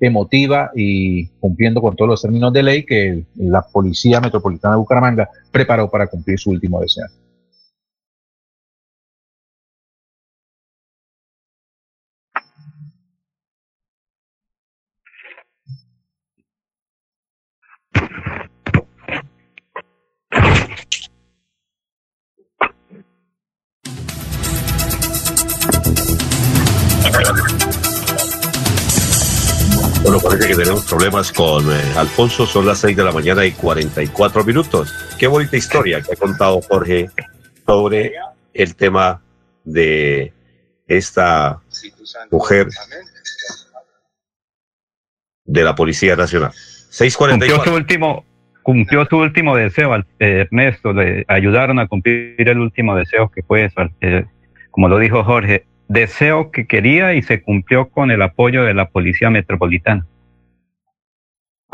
emotiva 0.00 0.72
y 0.74 1.28
cumpliendo 1.38 1.80
con 1.80 1.94
todos 1.94 2.08
los 2.08 2.22
términos 2.22 2.52
de 2.52 2.62
ley 2.64 2.84
que 2.84 3.24
la 3.36 3.62
Policía 3.62 4.20
Metropolitana 4.20 4.74
de 4.74 4.80
Bucaramanga 4.80 5.30
preparó 5.52 5.88
para 5.88 6.08
cumplir 6.08 6.38
su 6.38 6.50
último 6.50 6.80
deseo. 6.80 7.06
Parece 30.24 30.48
que 30.48 30.54
tenemos 30.54 30.84
problemas 30.86 31.32
con 31.32 31.70
eh, 31.70 31.80
Alfonso. 31.96 32.46
Son 32.46 32.66
las 32.66 32.78
6 32.78 32.96
de 32.96 33.04
la 33.04 33.12
mañana 33.12 33.44
y 33.44 33.52
44 33.52 34.44
minutos. 34.44 34.92
Qué 35.18 35.26
bonita 35.26 35.56
historia 35.56 36.00
que 36.00 36.12
ha 36.12 36.16
contado 36.16 36.60
Jorge 36.62 37.10
sobre 37.66 38.14
el 38.52 38.74
tema 38.74 39.22
de 39.64 40.32
esta 40.86 41.60
mujer 42.30 42.68
de 45.44 45.62
la 45.62 45.74
Policía 45.74 46.16
Nacional. 46.16 46.52
644. 46.52 47.56
Cumplió 47.56 47.64
su 47.64 47.76
último, 47.76 48.24
cumplió 48.62 49.06
su 49.06 49.16
último 49.18 49.56
deseo, 49.56 49.94
eh, 49.96 50.02
Ernesto. 50.18 50.92
Le 50.92 51.24
ayudaron 51.28 51.78
a 51.78 51.86
cumplir 51.86 52.48
el 52.48 52.58
último 52.58 52.96
deseo 52.96 53.30
que 53.30 53.42
fue, 53.42 53.70
eh, 54.00 54.24
como 54.70 54.88
lo 54.88 54.98
dijo 54.98 55.22
Jorge, 55.24 55.66
deseo 55.88 56.50
que 56.50 56.66
quería 56.66 57.14
y 57.14 57.22
se 57.22 57.42
cumplió 57.42 57.88
con 57.88 58.10
el 58.10 58.22
apoyo 58.22 58.64
de 58.64 58.74
la 58.74 58.88
Policía 58.88 59.30
Metropolitana. 59.30 60.06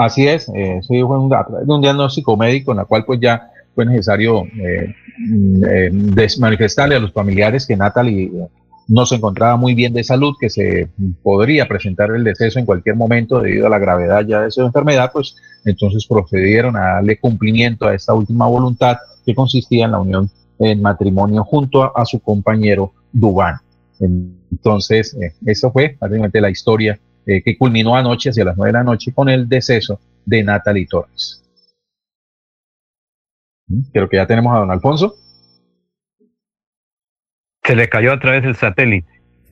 Así 0.00 0.26
es, 0.26 0.50
eh, 0.54 0.80
fue 0.86 1.02
un, 1.02 1.30
un, 1.66 1.80
diagnóstico 1.82 2.34
médico 2.34 2.70
en 2.70 2.78
la 2.78 2.86
cual 2.86 3.04
pues 3.04 3.20
ya 3.20 3.50
fue 3.74 3.84
necesario 3.84 4.44
eh, 4.46 4.94
mm, 5.18 5.64
eh 5.68 6.26
manifestarle 6.38 6.96
a 6.96 7.00
los 7.00 7.12
familiares 7.12 7.66
que 7.66 7.76
Natalie 7.76 8.24
eh, 8.24 8.48
no 8.88 9.04
se 9.04 9.16
encontraba 9.16 9.58
muy 9.58 9.74
bien 9.74 9.92
de 9.92 10.02
salud, 10.02 10.34
que 10.40 10.48
se 10.48 10.88
podría 11.22 11.68
presentar 11.68 12.10
el 12.12 12.24
deceso 12.24 12.58
en 12.58 12.64
cualquier 12.64 12.96
momento 12.96 13.40
debido 13.40 13.66
a 13.66 13.68
la 13.68 13.78
gravedad 13.78 14.24
ya 14.26 14.40
de 14.40 14.50
su 14.50 14.62
enfermedad, 14.62 15.10
pues 15.12 15.36
entonces 15.66 16.06
procedieron 16.06 16.78
a 16.78 16.94
darle 16.94 17.18
cumplimiento 17.18 17.86
a 17.86 17.94
esta 17.94 18.14
última 18.14 18.46
voluntad 18.46 18.96
que 19.26 19.34
consistía 19.34 19.84
en 19.84 19.90
la 19.90 19.98
unión 19.98 20.30
en 20.58 20.80
matrimonio 20.80 21.44
junto 21.44 21.94
a, 21.94 22.06
su 22.06 22.20
compañero 22.20 22.94
Dubán. 23.12 23.56
Entonces, 24.00 25.14
eh, 25.20 25.34
eso 25.44 25.70
fue 25.70 25.94
prácticamente 25.98 26.40
la 26.40 26.48
historia 26.48 26.98
eh, 27.30 27.42
que 27.44 27.56
culminó 27.56 27.96
anoche, 27.96 28.30
hacia 28.30 28.44
las 28.44 28.56
nueve 28.56 28.72
de 28.72 28.78
la 28.78 28.82
noche, 28.82 29.12
con 29.14 29.28
el 29.28 29.48
deceso 29.48 30.00
de 30.24 30.42
Natalie 30.42 30.86
Torres. 30.86 31.44
¿Mm? 33.68 33.82
Creo 33.92 34.08
que 34.08 34.16
ya 34.16 34.26
tenemos 34.26 34.52
a 34.56 34.58
don 34.58 34.70
Alfonso. 34.72 35.14
Se 37.62 37.76
le 37.76 37.88
cayó 37.88 38.12
a 38.12 38.18
través 38.18 38.42
del 38.42 38.56
satélite. 38.56 39.08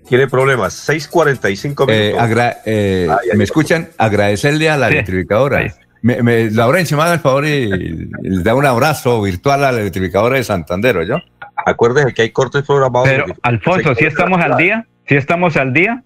Tiene 0.09 0.27
problemas. 0.27 0.89
6.45 0.89 1.87
eh, 1.89 3.05
minutos. 3.15 3.37
¿Me 3.37 3.45
escuchan? 3.45 3.91
Agradecerle 3.97 4.71
a 4.71 4.77
la 4.77 4.89
electrificadora. 4.89 5.73
Me, 6.03 6.21
me, 6.23 6.51
Laurencio, 6.51 6.97
me 6.97 7.05
haga 7.05 7.15
el 7.15 7.21
favor 7.21 7.47
y, 7.47 7.69
le 7.69 8.43
da 8.43 8.57
un 8.57 8.67
abrazo 8.67 9.23
virtual 9.23 9.65
a 9.65 9.71
la 9.71 9.81
electrificadora 9.81 10.37
de 10.37 10.43
Santander, 10.43 11.07
¿yo? 11.07 11.19
Acuérdense 11.55 12.13
que 12.13 12.23
hay 12.23 12.31
cortes 12.31 12.65
programados. 12.65 13.09
Pero, 13.09 13.27
Alfonso, 13.43 13.95
si 13.95 14.05
estamos 14.05 14.41
al 14.41 14.57
día, 14.57 14.87
si 15.07 15.15
estamos 15.15 15.57
al 15.57 15.73
día, 15.73 16.03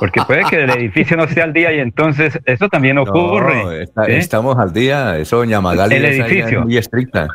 porque 0.00 0.20
puede 0.26 0.44
que 0.44 0.62
el 0.62 0.70
edificio 0.70 1.16
no 1.16 1.24
esté 1.24 1.42
al 1.42 1.52
día 1.52 1.72
y 1.72 1.80
entonces 1.80 2.38
eso 2.44 2.68
también 2.68 2.98
ocurre. 2.98 3.88
Estamos 4.08 4.58
al 4.58 4.72
día, 4.72 5.18
eso 5.18 5.38
doña 5.38 5.60
Magali 5.60 5.96
el 5.96 6.04
edificio. 6.04 6.60
Es 6.60 6.64
muy 6.64 6.76
estricta. 6.76 7.28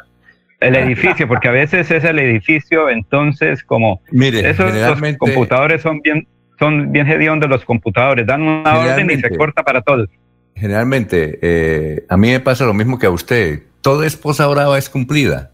El 0.59 0.75
edificio, 0.75 1.27
porque 1.27 1.49
a 1.49 1.51
veces 1.51 1.91
es 1.91 2.03
el 2.03 2.17
edificio, 2.17 2.89
entonces 2.89 3.63
como 3.63 4.01
Mire, 4.11 4.49
esos 4.49 4.73
los 4.73 5.17
computadores 5.17 5.81
son 5.81 6.01
bien 6.01 6.27
son 6.59 6.91
bien 6.91 7.07
hediondos 7.07 7.49
los 7.49 7.63
computadores, 7.63 8.25
dan 8.25 8.41
una 8.41 8.79
orden 8.79 9.11
y 9.11 9.17
se 9.17 9.37
corta 9.37 9.63
para 9.63 9.81
todos. 9.81 10.09
Generalmente, 10.55 11.37
eh, 11.41 12.05
a 12.09 12.17
mí 12.17 12.31
me 12.31 12.39
pasa 12.39 12.65
lo 12.65 12.73
mismo 12.73 12.97
que 12.97 13.05
a 13.05 13.11
usted. 13.11 13.61
Toda 13.81 14.07
esposa 14.07 14.47
brava 14.47 14.79
es 14.79 14.89
cumplida. 14.89 15.51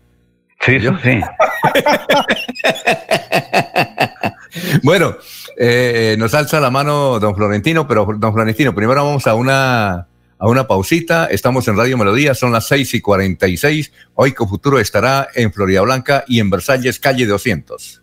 Sí, 0.61 0.79
yo 0.79 0.97
sí. 1.03 1.19
bueno, 4.83 5.17
eh, 5.57 6.15
nos 6.17 6.34
alza 6.34 6.59
la 6.59 6.69
mano 6.69 7.19
don 7.19 7.35
Florentino, 7.35 7.88
pero 7.88 8.07
don 8.17 8.34
Florentino, 8.34 8.75
primero 8.75 9.03
vamos 9.03 9.27
a 9.27 9.35
una, 9.35 10.07
a 10.38 10.47
una 10.47 10.67
pausita. 10.67 11.25
Estamos 11.27 11.67
en 11.67 11.77
Radio 11.77 11.97
Melodía, 11.97 12.35
son 12.35 12.51
las 12.51 12.67
6 12.67 12.93
y 12.95 13.01
46. 13.01 13.91
Hoy 14.15 14.34
con 14.34 14.49
Futuro 14.49 14.80
estará 14.80 15.30
en 15.34 15.51
Florida 15.51 15.81
Blanca 15.81 16.23
y 16.27 16.39
en 16.39 16.49
Versalles, 16.49 16.99
calle 16.99 17.25
200. 17.25 18.02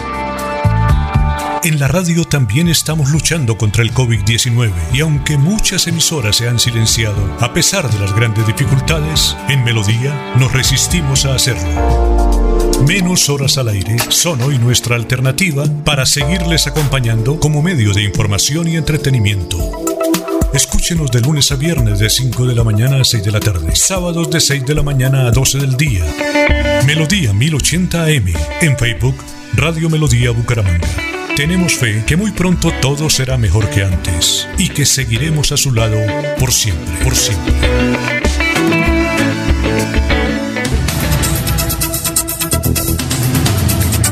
En 1.63 1.79
la 1.79 1.87
radio 1.87 2.25
también 2.25 2.69
estamos 2.69 3.11
luchando 3.11 3.55
contra 3.55 3.83
el 3.83 3.93
COVID-19 3.93 4.71
y 4.93 5.01
aunque 5.01 5.37
muchas 5.37 5.85
emisoras 5.85 6.37
se 6.37 6.49
han 6.49 6.57
silenciado, 6.57 7.37
a 7.39 7.53
pesar 7.53 7.87
de 7.87 7.99
las 7.99 8.15
grandes 8.15 8.47
dificultades, 8.47 9.37
en 9.47 9.63
Melodía 9.63 10.33
nos 10.39 10.51
resistimos 10.51 11.25
a 11.25 11.35
hacerlo. 11.35 12.81
Menos 12.87 13.29
horas 13.29 13.59
al 13.59 13.67
aire 13.67 13.95
son 14.09 14.41
hoy 14.41 14.57
nuestra 14.57 14.95
alternativa 14.95 15.63
para 15.85 16.07
seguirles 16.07 16.65
acompañando 16.65 17.39
como 17.39 17.61
medio 17.61 17.93
de 17.93 18.05
información 18.05 18.67
y 18.67 18.75
entretenimiento. 18.75 19.59
Escúchenos 20.55 21.11
de 21.11 21.21
lunes 21.21 21.51
a 21.51 21.57
viernes 21.57 21.99
de 21.99 22.09
5 22.09 22.47
de 22.47 22.55
la 22.55 22.63
mañana 22.63 23.01
a 23.01 23.03
6 23.03 23.23
de 23.23 23.31
la 23.31 23.39
tarde, 23.39 23.75
sábados 23.75 24.31
de 24.31 24.41
6 24.41 24.65
de 24.65 24.73
la 24.73 24.81
mañana 24.81 25.27
a 25.27 25.31
12 25.31 25.59
del 25.59 25.77
día. 25.77 26.05
Melodía 26.87 27.33
1080 27.33 28.03
AM 28.03 28.33
en 28.61 28.77
Facebook, 28.79 29.15
Radio 29.53 29.91
Melodía 29.91 30.31
Bucaramanga. 30.31 31.10
Tenemos 31.35 31.75
fe 31.75 32.03
que 32.05 32.17
muy 32.17 32.31
pronto 32.31 32.71
todo 32.81 33.09
será 33.09 33.37
mejor 33.37 33.69
que 33.69 33.83
antes 33.83 34.47
y 34.57 34.69
que 34.69 34.85
seguiremos 34.85 35.51
a 35.51 35.57
su 35.57 35.73
lado 35.73 35.97
por 36.37 36.51
siempre, 36.51 36.93
por 37.03 37.15
siempre. 37.15 37.53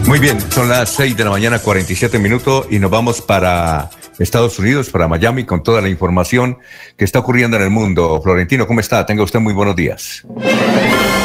Muy 0.08 0.20
bien, 0.20 0.40
son 0.50 0.70
las 0.70 0.90
6 0.92 1.18
de 1.18 1.24
la 1.24 1.30
mañana, 1.30 1.60
47 1.60 2.18
minutos 2.18 2.66
y 2.72 2.80
nos 2.80 2.90
vamos 2.90 3.22
para 3.22 3.90
Estados 4.18 4.58
Unidos, 4.58 4.90
para 4.90 5.08
Miami, 5.08 5.44
con 5.44 5.62
toda 5.62 5.82
la 5.82 5.90
información 5.90 6.58
que 6.98 7.06
está 7.06 7.20
ocurriendo 7.20 7.58
en 7.58 7.64
el 7.64 7.70
mundo. 7.70 8.20
Florentino, 8.24 8.66
¿cómo 8.66 8.80
está? 8.80 9.06
Tenga 9.06 9.24
usted 9.24 9.40
muy 9.40 9.54
buenos 9.54 9.76
días. 9.76 10.26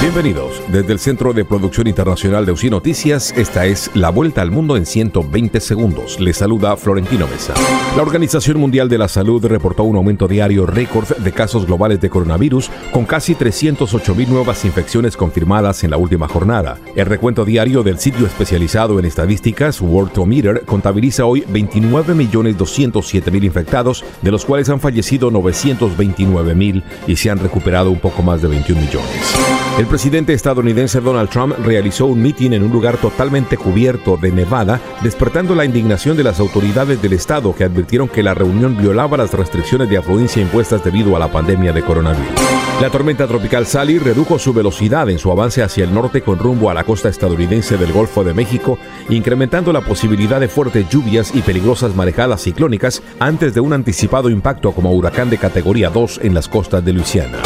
Bienvenidos. 0.00 0.60
Desde 0.68 0.92
el 0.92 0.98
Centro 0.98 1.32
de 1.32 1.44
Producción 1.44 1.86
Internacional 1.86 2.44
de 2.44 2.52
UCI 2.52 2.70
Noticias, 2.70 3.32
esta 3.36 3.64
es 3.64 3.90
La 3.94 4.10
Vuelta 4.10 4.42
al 4.42 4.50
Mundo 4.50 4.76
en 4.76 4.86
120 4.86 5.60
segundos. 5.60 6.20
Les 6.20 6.36
saluda 6.36 6.76
Florentino 6.76 7.26
Mesa. 7.26 7.54
La 7.96 8.02
Organización 8.02 8.58
Mundial 8.58 8.88
de 8.88 8.98
la 8.98 9.08
Salud 9.08 9.44
reportó 9.46 9.84
un 9.84 9.96
aumento 9.96 10.28
diario 10.28 10.66
récord 10.66 11.16
de 11.16 11.32
casos 11.32 11.66
globales 11.66 12.00
de 12.00 12.10
coronavirus, 12.10 12.70
con 12.92 13.06
casi 13.06 13.34
308 13.34 14.14
mil 14.14 14.28
nuevas 14.28 14.64
infecciones 14.64 15.16
confirmadas 15.16 15.84
en 15.84 15.90
la 15.90 15.96
última 15.96 16.28
jornada. 16.28 16.78
El 16.94 17.06
recuento 17.06 17.44
diario 17.44 17.82
del 17.82 17.98
sitio 17.98 18.26
especializado 18.26 18.98
en 18.98 19.06
estadísticas 19.06 19.80
Worldometer 19.80 20.62
contabiliza 20.66 21.24
hoy 21.24 21.42
29.207.000 21.42 23.44
infectados, 23.44 24.04
de 24.22 24.30
los 24.30 24.44
cuales 24.44 24.68
han 24.68 24.80
fallecido 24.80 25.30
929.000 25.30 26.82
y 27.06 27.16
se 27.16 27.30
han 27.30 27.38
recuperado 27.38 27.90
un 27.90 28.00
poco 28.00 28.22
más 28.22 28.42
de 28.42 28.48
21 28.48 28.80
millones. 28.80 29.34
El 29.78 29.83
presidente 29.86 30.32
estadounidense 30.32 31.00
Donald 31.00 31.28
Trump 31.30 31.54
realizó 31.64 32.06
un 32.06 32.22
mitin 32.22 32.52
en 32.52 32.62
un 32.62 32.70
lugar 32.70 32.96
totalmente 32.96 33.56
cubierto 33.56 34.16
de 34.16 34.30
Nevada, 34.30 34.80
despertando 35.02 35.54
la 35.54 35.64
indignación 35.64 36.16
de 36.16 36.22
las 36.22 36.38
autoridades 36.38 37.02
del 37.02 37.12
estado 37.12 37.54
que 37.54 37.64
advirtieron 37.64 38.08
que 38.08 38.22
la 38.22 38.34
reunión 38.34 38.76
violaba 38.76 39.16
las 39.16 39.32
restricciones 39.32 39.88
de 39.88 39.98
afluencia 39.98 40.40
impuestas 40.40 40.84
debido 40.84 41.16
a 41.16 41.18
la 41.18 41.32
pandemia 41.32 41.72
de 41.72 41.82
coronavirus. 41.82 42.40
La 42.80 42.90
tormenta 42.90 43.26
tropical 43.26 43.66
Sally 43.66 43.98
redujo 43.98 44.38
su 44.38 44.52
velocidad 44.52 45.10
en 45.10 45.18
su 45.18 45.32
avance 45.32 45.62
hacia 45.62 45.84
el 45.84 45.92
norte 45.92 46.22
con 46.22 46.38
rumbo 46.38 46.70
a 46.70 46.74
la 46.74 46.84
costa 46.84 47.08
estadounidense 47.08 47.76
del 47.76 47.92
Golfo 47.92 48.22
de 48.22 48.34
México, 48.34 48.78
incrementando 49.08 49.72
la 49.72 49.80
posibilidad 49.80 50.40
de 50.40 50.48
fuertes 50.48 50.88
lluvias 50.88 51.34
y 51.34 51.42
peligrosas 51.42 51.94
marejadas 51.94 52.42
ciclónicas 52.42 53.02
antes 53.18 53.54
de 53.54 53.60
un 53.60 53.72
anticipado 53.72 54.30
impacto 54.30 54.72
como 54.72 54.92
huracán 54.92 55.30
de 55.30 55.38
categoría 55.38 55.90
2 55.90 56.20
en 56.22 56.34
las 56.34 56.48
costas 56.48 56.84
de 56.84 56.92
Luisiana. 56.92 57.38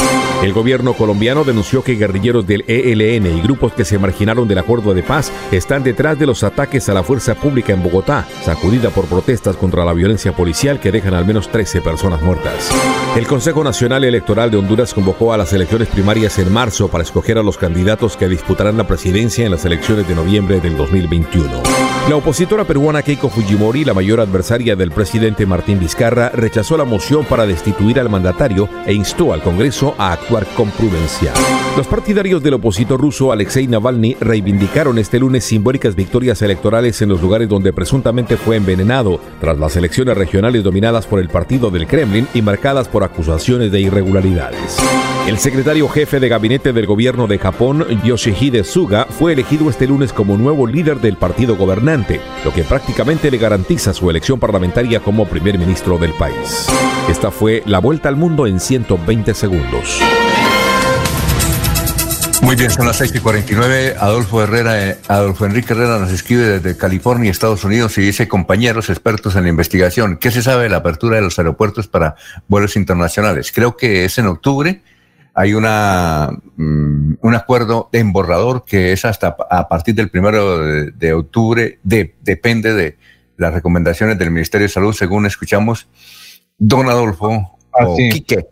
El 0.43 0.52
gobierno 0.52 0.93
colombiano 0.94 1.43
denunció 1.43 1.82
que 1.82 1.97
guerrilleros 1.97 2.47
del 2.47 2.65
ELN 2.69 3.27
y 3.27 3.40
grupos 3.40 3.73
que 3.73 3.85
se 3.85 3.98
marginaron 3.98 4.47
del 4.47 4.59
acuerdo 4.59 4.94
de 4.94 5.02
paz 5.02 5.32
están 5.51 5.82
detrás 5.82 6.16
de 6.16 6.27
los 6.27 6.44
ataques 6.44 6.89
a 6.89 6.94
la 6.94 7.02
fuerza 7.02 7.35
pública 7.35 7.73
en 7.73 7.82
Bogotá, 7.82 8.24
sacudida 8.44 8.90
por 8.90 9.06
protestas 9.06 9.56
contra 9.56 9.85
la 9.85 9.93
violencia 9.93 10.31
policial 10.31 10.78
que 10.78 10.93
dejan 10.93 11.15
al 11.15 11.27
menos 11.27 11.48
13 11.51 11.81
personas 11.81 12.23
muertas. 12.23 12.70
El 13.16 13.27
Consejo 13.27 13.65
Nacional 13.65 14.05
Electoral 14.05 14.52
de 14.52 14.59
Honduras 14.59 14.94
convocó 14.94 15.32
a 15.32 15.36
las 15.36 15.52
elecciones 15.52 15.89
primarias 15.89 16.39
en 16.39 16.52
marzo 16.52 16.86
para 16.86 17.02
escoger 17.02 17.36
a 17.39 17.43
los 17.43 17.59
candidatos 17.59 18.16
que 18.16 18.28
disputarán 18.28 18.77
la 18.77 18.86
presidencia 18.86 19.44
en 19.44 19.51
las 19.51 19.65
elecciones 19.65 20.06
de 20.06 20.15
noviembre 20.15 20.60
del 20.60 20.77
2021. 20.77 21.62
La 22.09 22.16
opositora 22.16 22.65
peruana 22.65 23.02
Keiko 23.02 23.28
Fujimori, 23.28 23.85
la 23.85 23.93
mayor 23.93 24.20
adversaria 24.20 24.77
del 24.77 24.93
presidente 24.93 25.47
Martín 25.47 25.81
Vizcarra, 25.81 26.31
rechazó 26.31 26.77
la 26.77 26.85
moción 26.85 27.24
para 27.24 27.44
destituir 27.44 27.98
al 27.98 28.09
mandatario 28.09 28.69
e 28.86 28.94
instó 28.94 29.32
al 29.32 29.43
Congreso 29.43 29.94
a 29.98 30.12
actuar 30.12 30.27
con 30.28 30.70
prudencia. 30.72 31.32
Los 31.76 31.86
partidarios 31.86 32.42
del 32.42 32.55
opositor 32.55 33.00
ruso 33.00 33.32
Alexei 33.32 33.66
Navalny 33.66 34.14
reivindicaron 34.20 34.98
este 34.98 35.18
lunes 35.18 35.44
simbólicas 35.44 35.94
victorias 35.94 36.42
electorales 36.42 37.00
en 37.00 37.09
los 37.09 37.22
lugares 37.22 37.48
donde 37.48 37.72
presuntamente 37.72 38.36
fue 38.36 38.56
envenenado, 38.56 39.20
tras 39.40 39.59
las 39.59 39.74
elecciones 39.76 40.18
regionales 40.18 40.62
dominadas 40.62 41.06
por 41.06 41.18
el 41.18 41.30
partido 41.30 41.70
del 41.70 41.86
Kremlin 41.86 42.28
y 42.34 42.42
marcadas 42.42 42.88
por 42.88 43.05
acusaciones 43.05 43.72
de 43.72 43.80
irregularidades. 43.80 44.76
El 45.26 45.38
secretario 45.38 45.88
jefe 45.88 46.20
de 46.20 46.28
gabinete 46.28 46.72
del 46.74 46.86
gobierno 46.86 47.26
de 47.26 47.38
Japón, 47.38 47.86
Yoshihide 48.05 48.64
Suga, 48.64 49.06
fue 49.06 49.32
elegido 49.32 49.70
este 49.70 49.86
lunes 49.86 50.12
como 50.12 50.36
nuevo 50.36 50.66
líder 50.66 51.00
del 51.00 51.16
partido 51.16 51.56
gobernante, 51.56 52.20
lo 52.44 52.52
que 52.52 52.64
prácticamente 52.64 53.30
le 53.30 53.38
garantiza 53.38 53.94
su 53.94 54.10
elección 54.10 54.38
parlamentaria 54.38 55.00
como 55.00 55.26
primer 55.26 55.59
ministro 55.59 55.96
del 55.96 56.12
país. 56.12 56.66
Esta 57.09 57.30
fue 57.30 57.62
la 57.64 57.78
vuelta 57.78 58.10
al 58.10 58.16
mundo 58.16 58.46
en 58.46 58.60
120 58.60 59.32
segundos. 59.32 60.00
Muy 62.48 62.56
bien, 62.56 62.70
son 62.70 62.86
las 62.86 62.96
6 62.96 63.12
y 63.14 63.18
49. 63.18 63.96
Adolfo 63.98 64.42
Herrera, 64.42 64.88
eh, 64.88 64.96
Adolfo 65.08 65.44
Enrique 65.44 65.74
Herrera 65.74 65.98
nos 65.98 66.10
escribe 66.10 66.58
desde 66.58 66.78
California, 66.78 67.30
Estados 67.30 67.62
Unidos, 67.62 67.98
y 67.98 68.00
dice 68.00 68.26
compañeros 68.26 68.88
expertos 68.88 69.36
en 69.36 69.42
la 69.42 69.50
investigación. 69.50 70.16
¿Qué 70.16 70.30
se 70.30 70.40
sabe 70.40 70.62
de 70.62 70.70
la 70.70 70.78
apertura 70.78 71.16
de 71.16 71.22
los 71.22 71.38
aeropuertos 71.38 71.88
para 71.88 72.16
vuelos 72.46 72.76
internacionales? 72.76 73.52
Creo 73.52 73.76
que 73.76 74.06
es 74.06 74.16
en 74.16 74.28
octubre. 74.28 74.82
Hay 75.34 75.52
una, 75.52 76.30
mm, 76.56 77.16
un 77.20 77.34
acuerdo 77.34 77.90
en 77.92 78.14
borrador 78.14 78.64
que 78.64 78.92
es 78.92 79.04
hasta 79.04 79.36
a 79.50 79.68
partir 79.68 79.94
del 79.94 80.08
primero 80.08 80.58
de, 80.90 81.12
octubre. 81.12 81.80
depende 81.82 82.72
de 82.72 82.96
las 83.36 83.52
recomendaciones 83.52 84.18
del 84.18 84.30
Ministerio 84.30 84.68
de 84.68 84.72
Salud, 84.72 84.94
según 84.94 85.26
escuchamos. 85.26 85.86
Don 86.56 86.88
Adolfo 86.88 87.58
o 87.72 87.96
Quique. 87.96 88.46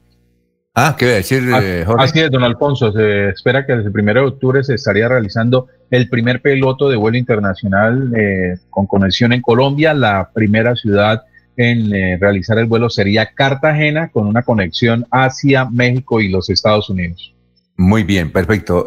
Ah, 0.79 0.95
¿qué 0.99 1.07
voy 1.07 1.15
a 1.15 1.17
decir, 1.17 1.43
eh, 1.59 1.85
Jorge? 1.87 2.05
Así 2.05 2.21
es, 2.21 2.31
don 2.31 2.45
Alfonso. 2.45 2.93
Se 2.93 3.31
espera 3.31 3.65
que 3.65 3.73
desde 3.77 3.89
el 3.89 3.99
1 3.99 4.13
de 4.13 4.21
octubre 4.21 4.63
se 4.63 4.75
estaría 4.75 5.09
realizando 5.09 5.69
el 5.91 6.11
primer 6.11 6.43
piloto 6.43 6.91
de 6.91 6.97
vuelo 6.97 7.17
internacional 7.17 8.13
eh, 8.15 8.59
con 8.69 8.87
conexión 8.87 9.33
en 9.33 9.41
Colombia. 9.41 9.95
La 9.95 10.29
primera 10.35 10.77
ciudad 10.77 11.23
en 11.57 11.95
eh, 11.95 12.19
realizar 12.21 12.59
el 12.59 12.67
vuelo 12.67 12.91
sería 12.91 13.33
Cartagena, 13.35 14.09
con 14.09 14.27
una 14.27 14.43
conexión 14.43 15.07
hacia 15.11 15.65
México 15.65 16.21
y 16.21 16.29
los 16.29 16.51
Estados 16.51 16.91
Unidos. 16.91 17.35
Muy 17.79 18.05
bien, 18.05 18.31
perfecto. 18.31 18.87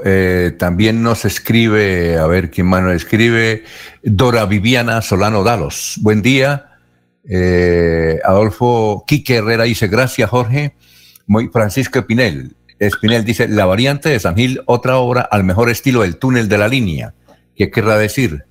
también 0.59 1.01
nos 1.01 1.25
escribe, 1.25 2.17
a 2.17 2.27
ver 2.27 2.51
quién 2.51 2.67
más 2.67 2.83
nos 2.83 2.93
escribe, 2.93 3.63
Dora 4.03 4.45
Viviana 4.45 5.01
Solano 5.01 5.43
Dalos. 5.43 5.97
Buen 6.01 6.21
día. 6.21 6.67
Adolfo 8.23 9.05
Quique 9.07 9.37
Herrera 9.37 9.63
dice, 9.63 9.87
gracias 9.87 10.29
Jorge. 10.29 10.75
Muy 11.29 11.47
Francisco 11.49 11.99
Espinel. 11.99 12.55
Espinel 12.79 13.23
dice, 13.23 13.47
la 13.47 13.67
variante 13.67 14.09
de 14.09 14.19
San 14.19 14.35
Gil, 14.35 14.61
otra 14.65 14.97
obra 14.97 15.21
al 15.21 15.43
mejor 15.43 15.69
estilo 15.69 16.01
del 16.01 16.17
túnel 16.17 16.49
de 16.49 16.57
la 16.57 16.67
línea. 16.67 17.13
¿Qué 17.55 17.69
querrá 17.69 17.99
decir? 17.99 18.45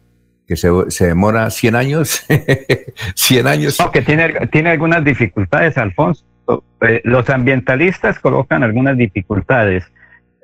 ¿Que 0.47 0.55
se, 0.55 0.71
demora 1.05 1.51
100 1.51 1.75
años? 1.75 2.25
¿100 2.29 3.47
años? 3.49 3.81
No, 3.81 3.91
que 3.91 4.03
tiene, 4.03 4.47
tiene 4.53 4.71
algunas 4.71 5.03
dificultades, 5.03 5.77
Alfonso. 5.77 6.25
Eh, 6.83 7.01
los 7.03 7.29
ambientalistas 7.31 8.21
colocan 8.21 8.63
algunas 8.63 8.97
dificultades. 8.97 9.85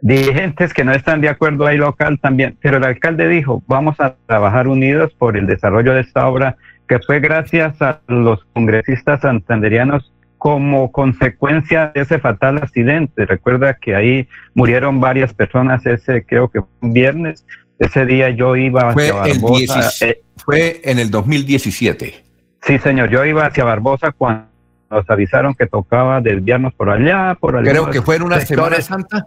Dirigentes 0.01 0.75
que 0.75 0.83
no 0.83 0.93
están 0.93 1.21
de 1.21 1.29
acuerdo 1.29 1.69
ahí 1.69 1.77
local 1.77 2.19
también, 2.19 2.59
pero 2.61 2.79
el 2.79 2.85
alcalde 2.85 3.29
dijo, 3.29 3.63
vamos 3.69 3.95
a 4.01 4.17
trabajar 4.27 4.67
unidos 4.67 5.15
por 5.17 5.37
el 5.37 5.47
desarrollo 5.47 5.95
de 5.95 6.01
esta 6.01 6.27
obra, 6.27 6.57
que 6.89 6.99
fue 6.99 7.21
gracias 7.21 7.81
a 7.81 8.01
los 8.09 8.45
congresistas 8.53 9.21
santanderianos 9.21 10.14
como 10.45 10.93
consecuencia 10.93 11.91
de 11.95 12.03
ese 12.03 12.19
fatal 12.19 12.59
accidente. 12.59 13.25
Recuerda 13.25 13.79
que 13.79 13.97
ahí 13.97 14.29
murieron 14.53 15.01
varias 15.01 15.33
personas 15.33 15.87
ese, 15.87 16.23
creo 16.23 16.51
que 16.51 16.61
un 16.83 16.93
viernes. 16.93 17.47
Ese 17.79 18.05
día 18.05 18.29
yo 18.29 18.55
iba 18.55 18.91
hacia 18.91 19.15
Barbosa. 19.15 19.91
Eh, 20.05 20.21
fue 20.37 20.83
en 20.85 20.99
el 20.99 21.11
2017. 21.11 22.25
Sí, 22.61 22.79
señor. 22.79 23.09
Yo 23.09 23.25
iba 23.25 23.47
hacia 23.47 23.65
Barbosa 23.65 24.13
cuando 24.13 24.45
nos 24.91 25.09
avisaron 25.09 25.55
que 25.55 25.67
tocaba 25.67 26.21
desviarnos 26.21 26.75
por 26.75 26.91
allá, 26.91 27.35
por 27.41 27.57
allá. 27.57 27.71
Creo 27.71 27.89
que 27.89 28.03
fue 28.03 28.17
en 28.17 28.25
una 28.25 28.39
Semana 28.41 28.83
Santa. 28.83 29.27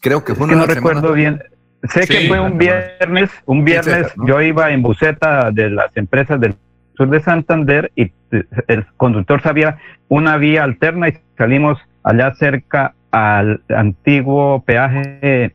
Creo 0.00 0.24
que 0.24 0.34
fue 0.34 0.48
una 0.48 0.56
No 0.56 0.66
recuerdo 0.66 1.12
bien. 1.12 1.40
Sé 1.84 2.08
que 2.08 2.26
fue 2.26 2.40
un 2.40 2.58
viernes, 2.58 3.30
un 3.44 3.64
viernes 3.64 4.08
yo 4.26 4.42
iba 4.42 4.72
en 4.72 4.82
buseta 4.82 5.52
de 5.52 5.70
las 5.70 5.96
empresas 5.96 6.40
del 6.40 6.56
sur 6.96 7.08
de 7.08 7.20
Santander 7.20 7.92
y 7.94 8.10
el 8.30 8.86
conductor 8.96 9.42
sabía 9.42 9.78
una 10.08 10.36
vía 10.36 10.64
alterna 10.64 11.08
y 11.08 11.18
salimos 11.36 11.78
allá 12.02 12.34
cerca 12.34 12.94
al 13.10 13.62
antiguo 13.68 14.62
peaje, 14.64 15.54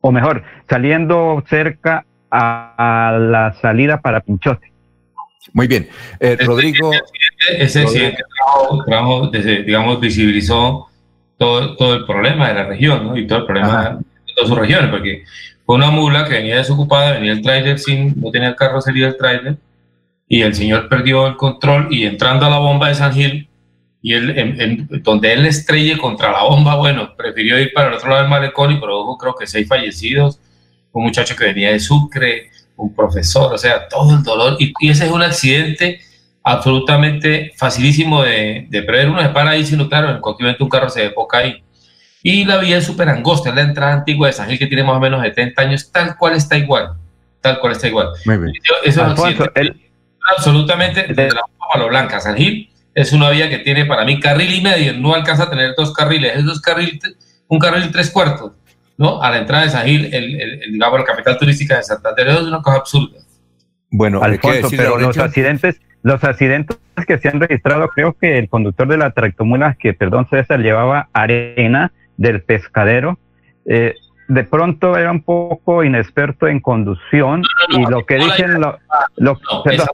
o 0.00 0.12
mejor, 0.12 0.42
saliendo 0.68 1.42
cerca 1.48 2.04
a, 2.30 3.16
la 3.18 3.54
salida 3.54 4.00
para 4.00 4.20
Pinchote. 4.20 4.72
Muy 5.54 5.66
bien. 5.66 5.88
Eh, 6.20 6.36
Rodrigo. 6.44 6.90
Ese 7.56 7.82
accidente 7.82 8.22
digamos, 9.64 10.00
visibilizó 10.00 10.88
todo, 11.38 11.76
todo 11.76 11.94
el 11.94 12.04
problema 12.04 12.48
de 12.48 12.54
la 12.54 12.64
región, 12.66 13.06
¿no? 13.06 13.16
Y 13.16 13.26
todo 13.26 13.40
el 13.40 13.46
problema 13.46 13.98
de 14.26 14.32
todas 14.34 14.50
sus 14.50 14.58
regiones, 14.58 14.90
porque 14.90 15.24
fue 15.64 15.76
una 15.76 15.90
mula 15.90 16.24
que 16.24 16.34
venía 16.34 16.56
desocupada, 16.56 17.12
venía 17.12 17.32
el 17.32 17.42
tráiler 17.42 17.78
sin, 17.78 18.20
no 18.20 18.30
tenía 18.30 18.54
carrocería 18.54 19.06
del 19.06 19.16
tráiler, 19.16 19.56
y 20.28 20.42
el 20.42 20.54
señor 20.54 20.88
perdió 20.88 21.26
el 21.26 21.36
control 21.36 21.88
y 21.90 22.04
entrando 22.04 22.46
a 22.46 22.50
la 22.50 22.58
bomba 22.58 22.88
de 22.88 22.94
San 22.94 23.12
Gil, 23.14 23.48
y 24.00 24.12
él, 24.12 24.38
en, 24.38 24.88
donde 25.02 25.32
él 25.32 25.46
estrelle 25.46 25.98
contra 25.98 26.30
la 26.30 26.44
bomba, 26.44 26.76
bueno, 26.76 27.16
prefirió 27.16 27.58
ir 27.58 27.72
para 27.72 27.88
el 27.88 27.94
otro 27.94 28.10
lado 28.10 28.22
del 28.22 28.30
malecón 28.30 28.72
y 28.72 28.76
produjo 28.78 29.18
creo 29.18 29.34
que 29.34 29.46
seis 29.46 29.66
fallecidos, 29.66 30.38
un 30.92 31.04
muchacho 31.04 31.34
que 31.34 31.46
venía 31.46 31.72
de 31.72 31.80
Sucre, 31.80 32.50
un 32.76 32.94
profesor, 32.94 33.52
o 33.52 33.58
sea, 33.58 33.88
todo 33.88 34.16
el 34.16 34.22
dolor, 34.22 34.56
y, 34.60 34.72
ese 34.88 35.06
es 35.06 35.10
un 35.10 35.22
accidente 35.22 36.00
absolutamente 36.44 37.52
facilísimo 37.56 38.22
de, 38.22 38.66
de, 38.68 38.82
prever. 38.82 39.10
Uno 39.10 39.20
se 39.20 39.28
para 39.30 39.50
ahí, 39.50 39.64
sino 39.64 39.88
claro, 39.88 40.10
en 40.10 40.20
cualquier 40.20 40.46
momento 40.46 40.64
un 40.64 40.70
carro 40.70 40.88
se 40.88 41.10
poca 41.10 41.38
ahí. 41.38 41.62
Y 42.22 42.44
la 42.44 42.58
vía 42.58 42.78
es 42.78 42.84
súper 42.84 43.08
angosta, 43.08 43.50
es 43.50 43.54
la 43.54 43.62
entrada 43.62 43.94
antigua 43.94 44.28
de 44.28 44.32
San 44.32 44.48
Gil 44.48 44.58
que 44.58 44.66
tiene 44.66 44.84
más 44.84 44.96
o 44.96 45.00
menos 45.00 45.22
70 45.22 45.62
años, 45.62 45.90
tal 45.90 46.16
cual 46.16 46.34
está 46.34 46.56
igual, 46.56 46.92
tal 47.40 47.58
cual 47.58 47.72
está 47.72 47.88
igual. 47.88 48.08
Muy 48.24 48.36
bien. 48.38 48.52
Eso, 48.84 49.06
es 49.54 49.72
absolutamente 50.36 51.06
desde 51.08 51.34
la 51.34 51.42
Palo 51.72 51.88
Blanca. 51.88 52.20
San 52.20 52.36
Gil 52.36 52.70
es 52.94 53.12
una 53.12 53.30
vía 53.30 53.48
que 53.48 53.58
tiene 53.58 53.84
para 53.86 54.04
mí 54.04 54.20
carril 54.20 54.52
y 54.52 54.60
medio, 54.60 54.94
no 54.94 55.14
alcanza 55.14 55.44
a 55.44 55.50
tener 55.50 55.74
dos 55.76 55.92
carriles, 55.92 56.36
es 56.36 56.44
dos 56.44 56.60
carriles, 56.60 57.00
un 57.48 57.58
carril 57.58 57.90
tres 57.92 58.10
cuartos. 58.10 58.52
¿no? 58.98 59.22
A 59.22 59.30
la 59.30 59.38
entrada 59.38 59.64
de 59.64 59.70
San 59.70 59.86
Gil, 59.86 60.12
el, 60.12 60.40
el, 60.40 60.72
digamos, 60.72 60.98
la 60.98 61.04
capital 61.04 61.38
turística 61.38 61.76
de 61.76 61.82
Santander. 61.84 62.28
es 62.28 62.42
una 62.42 62.60
cosa 62.60 62.78
absurda. 62.78 63.20
Bueno, 63.90 64.22
Alfonso, 64.22 64.68
pero 64.76 64.98
los 64.98 65.16
accidentes, 65.16 65.80
los 66.02 66.22
accidentes 66.22 66.76
que 67.06 67.18
se 67.18 67.28
han 67.28 67.40
registrado, 67.40 67.88
creo 67.88 68.16
que 68.20 68.38
el 68.38 68.48
conductor 68.48 68.86
de 68.88 68.98
la 68.98 69.12
tractomula, 69.12 69.76
que 69.78 69.94
perdón 69.94 70.26
César, 70.28 70.60
llevaba 70.60 71.08
arena 71.12 71.92
del 72.16 72.42
pescadero, 72.42 73.18
eh, 73.64 73.94
de 74.28 74.44
pronto 74.44 74.96
era 74.96 75.10
un 75.10 75.22
poco 75.22 75.82
inexperto 75.82 76.46
en 76.46 76.60
conducción 76.60 77.42
y 77.70 77.86
lo 77.86 78.04
que 78.04 78.16
dicen 78.16 78.60
lo, 78.60 78.78
perdón, 79.64 79.86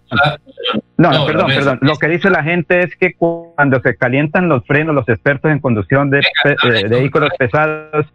no, 0.96 1.26
perdón, 1.26 1.46
perdón, 1.46 1.78
lo 1.80 1.96
que 1.96 2.08
dice 2.08 2.30
la 2.30 2.42
gente 2.42 2.82
es 2.82 2.96
que 2.96 3.14
cuando 3.14 3.80
se 3.80 3.96
calientan 3.96 4.48
los 4.48 4.66
frenos, 4.66 4.94
los 4.94 5.08
expertos 5.08 5.52
en 5.52 5.60
conducción 5.60 6.10
de, 6.10 6.20
vehículos 6.88 7.30
pesados, 7.38 8.06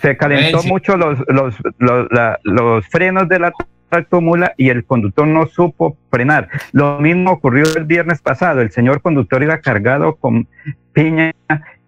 se 0.00 0.16
calentó 0.18 0.62
mucho 0.64 0.98
los, 0.98 1.18
los, 1.28 1.54
los, 1.78 2.08
los 2.42 2.86
frenos 2.88 3.26
de 3.28 3.38
la 3.38 3.52
tractomula 3.88 4.54
y 4.58 4.68
el 4.68 4.84
conductor 4.84 5.26
no 5.26 5.46
supo 5.46 5.96
frenar. 6.10 6.48
Lo 6.72 6.98
mismo 6.98 7.32
ocurrió 7.32 7.64
el 7.76 7.84
viernes 7.84 8.20
pasado. 8.20 8.60
El 8.60 8.70
señor 8.70 9.00
conductor 9.00 9.42
iba 9.42 9.58
cargado 9.58 10.16
con 10.16 10.46
piña 10.92 11.32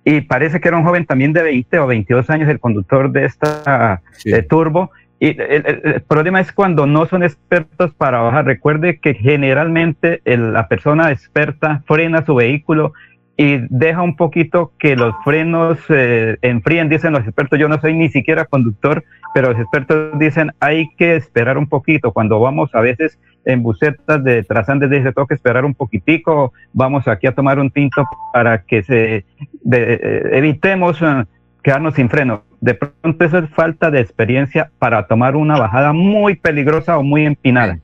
y 0.08 0.20
parece 0.20 0.60
que 0.60 0.68
era 0.68 0.76
un 0.76 0.84
joven 0.84 1.04
también 1.04 1.32
de 1.32 1.42
20 1.42 1.80
o 1.80 1.86
22 1.88 2.30
años 2.30 2.48
el 2.48 2.60
conductor 2.60 3.10
de 3.10 3.24
esta 3.24 4.00
turbo. 4.48 4.92
Y 5.18 5.36
el, 5.40 6.00
problema 6.06 6.40
es 6.40 6.52
cuando 6.52 6.86
no 6.86 7.06
son 7.06 7.24
expertos 7.24 7.92
para 7.92 8.20
bajar. 8.20 8.44
Recuerde 8.44 9.00
que 9.00 9.14
generalmente 9.14 10.20
la 10.24 10.68
persona 10.68 11.10
experta 11.10 11.82
frena 11.88 12.24
su 12.24 12.36
vehículo 12.36 12.92
y 13.36 13.58
deja 13.68 14.00
un 14.02 14.14
poquito 14.14 14.70
que 14.78 14.94
los 14.94 15.12
frenos 15.24 15.78
eh, 15.88 16.36
enfríen, 16.40 16.88
dicen 16.88 17.12
los 17.12 17.24
expertos. 17.24 17.58
Yo 17.58 17.68
no 17.68 17.80
soy 17.80 17.94
ni 17.94 18.08
siquiera 18.08 18.44
conductor, 18.44 19.02
pero 19.34 19.50
los 19.50 19.60
expertos 19.60 20.16
dicen 20.20 20.52
hay 20.60 20.88
que 20.96 21.16
esperar 21.16 21.58
un 21.58 21.66
poquito. 21.66 22.12
Cuando 22.12 22.38
vamos 22.38 22.72
a 22.76 22.80
veces 22.80 23.18
en 23.46 23.62
bucetas 23.62 24.22
de 24.22 24.42
trazantes, 24.42 24.90
dice 24.90 25.12
tengo 25.12 25.26
que 25.26 25.34
esperar 25.34 25.64
un 25.64 25.74
poquitico, 25.74 26.52
vamos 26.74 27.08
aquí 27.08 27.26
a 27.26 27.34
tomar 27.34 27.58
un 27.58 27.70
tinto 27.70 28.04
para 28.32 28.62
que 28.62 28.82
se 28.82 29.24
eh, 29.72 30.30
evitemos 30.32 31.00
eh, 31.00 31.24
quedarnos 31.62 31.94
sin 31.94 32.10
freno. 32.10 32.44
De 32.60 32.74
pronto 32.74 33.24
eso 33.24 33.38
es 33.38 33.48
falta 33.50 33.90
de 33.90 34.00
experiencia 34.00 34.70
para 34.78 35.06
tomar 35.06 35.36
una 35.36 35.58
bajada 35.58 35.92
muy 35.92 36.36
peligrosa 36.36 36.98
o 36.98 37.02
muy 37.02 37.24
empinada. 37.24 37.78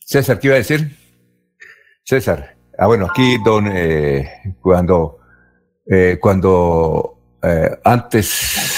César, 0.00 0.38
¿qué 0.38 0.48
iba 0.48 0.54
a 0.54 0.58
decir? 0.58 0.96
César. 2.04 2.56
Ah, 2.78 2.86
bueno, 2.86 3.06
aquí, 3.10 3.38
don, 3.44 3.66
eh, 3.70 4.54
cuando, 4.60 5.18
eh, 5.84 6.16
cuando 6.20 7.18
eh, 7.42 7.70
antes, 7.84 8.77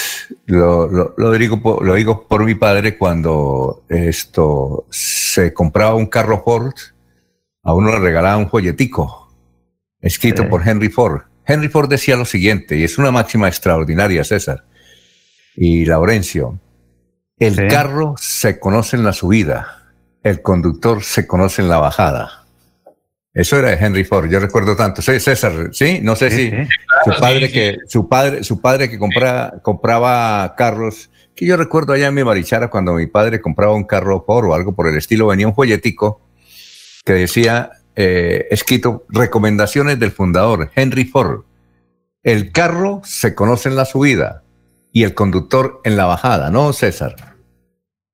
lo, 0.51 1.15
lo, 1.17 1.33
digo, 1.33 1.81
lo 1.83 1.95
digo 1.95 2.27
por 2.29 2.45
mi 2.45 2.55
padre, 2.55 2.99
cuando 2.99 3.85
esto 3.89 4.87
se 4.91 5.53
compraba 5.53 5.95
un 5.95 6.07
carro 6.07 6.43
Ford, 6.45 6.75
a 7.63 7.75
uno 7.75 7.91
le 7.91 7.99
regalaba 7.99 8.37
un 8.37 8.47
joyetico, 8.47 9.33
escrito 10.01 10.49
por 10.49 10.67
Henry 10.67 10.89
Ford. 10.89 11.23
Henry 11.47 11.69
Ford 11.69 11.89
decía 11.89 12.17
lo 12.17 12.25
siguiente, 12.25 12.77
y 12.77 12.85
es 12.85 12.99
una 12.99 13.11
máxima 13.11 13.49
extraordinaria, 13.49 14.25
César 14.25 14.65
y 15.57 15.85
Laurencio. 15.85 16.59
El 17.39 17.69
carro 17.69 18.15
se 18.19 18.59
conoce 18.59 18.97
en 18.97 19.05
la 19.05 19.13
subida, 19.13 19.93
el 20.23 20.43
conductor 20.43 21.03
se 21.03 21.27
conoce 21.27 21.63
en 21.63 21.69
la 21.69 21.79
bajada. 21.79 22.40
Eso 23.33 23.59
era 23.59 23.71
de 23.71 23.85
Henry 23.85 24.05
Ford, 24.05 24.29
yo 24.29 24.41
recuerdo 24.41 24.75
tanto. 24.75 25.03
Sí, 25.03 25.21
César, 25.21 25.71
sí, 25.73 26.01
no 26.03 26.17
sé 26.17 26.31
si 26.31 26.51
su 27.05 27.21
padre 27.21 27.51
que 27.51 27.77
su 27.87 28.09
padre 28.09 28.43
su 28.43 28.61
padre 28.61 28.91
que 28.91 28.99
compraba 28.99 29.61
compraba 29.63 30.55
carros, 30.57 31.11
que 31.37 31.47
yo 31.47 31.57
recuerdo 31.57 31.93
allá 31.93 32.09
en 32.09 32.15
mi 32.15 32.25
marichara 32.25 32.71
cuando 32.71 32.95
mi 32.95 33.07
padre 33.07 33.41
compraba 33.41 33.75
un 33.75 33.85
carro 33.85 34.25
Ford 34.27 34.47
o 34.47 34.55
algo 34.55 34.75
por 34.75 34.89
el 34.89 34.97
estilo, 34.97 35.29
venía 35.29 35.47
un 35.47 35.55
folletico 35.55 36.21
que 37.05 37.13
decía 37.13 37.71
eh, 37.95 38.49
escrito 38.51 39.07
recomendaciones 39.09 39.99
del 40.01 40.11
fundador 40.11 40.71
Henry 40.75 41.05
Ford. 41.05 41.45
El 42.23 42.51
carro 42.51 43.01
se 43.05 43.35
conoce 43.35 43.69
en 43.69 43.77
la 43.77 43.85
subida 43.85 44.43
y 44.93 45.05
el 45.05 45.15
conductor 45.15 45.81
en 45.85 45.97
la 45.97 46.07
bajada, 46.07 46.51
¿no, 46.51 46.73
César? 46.73 47.37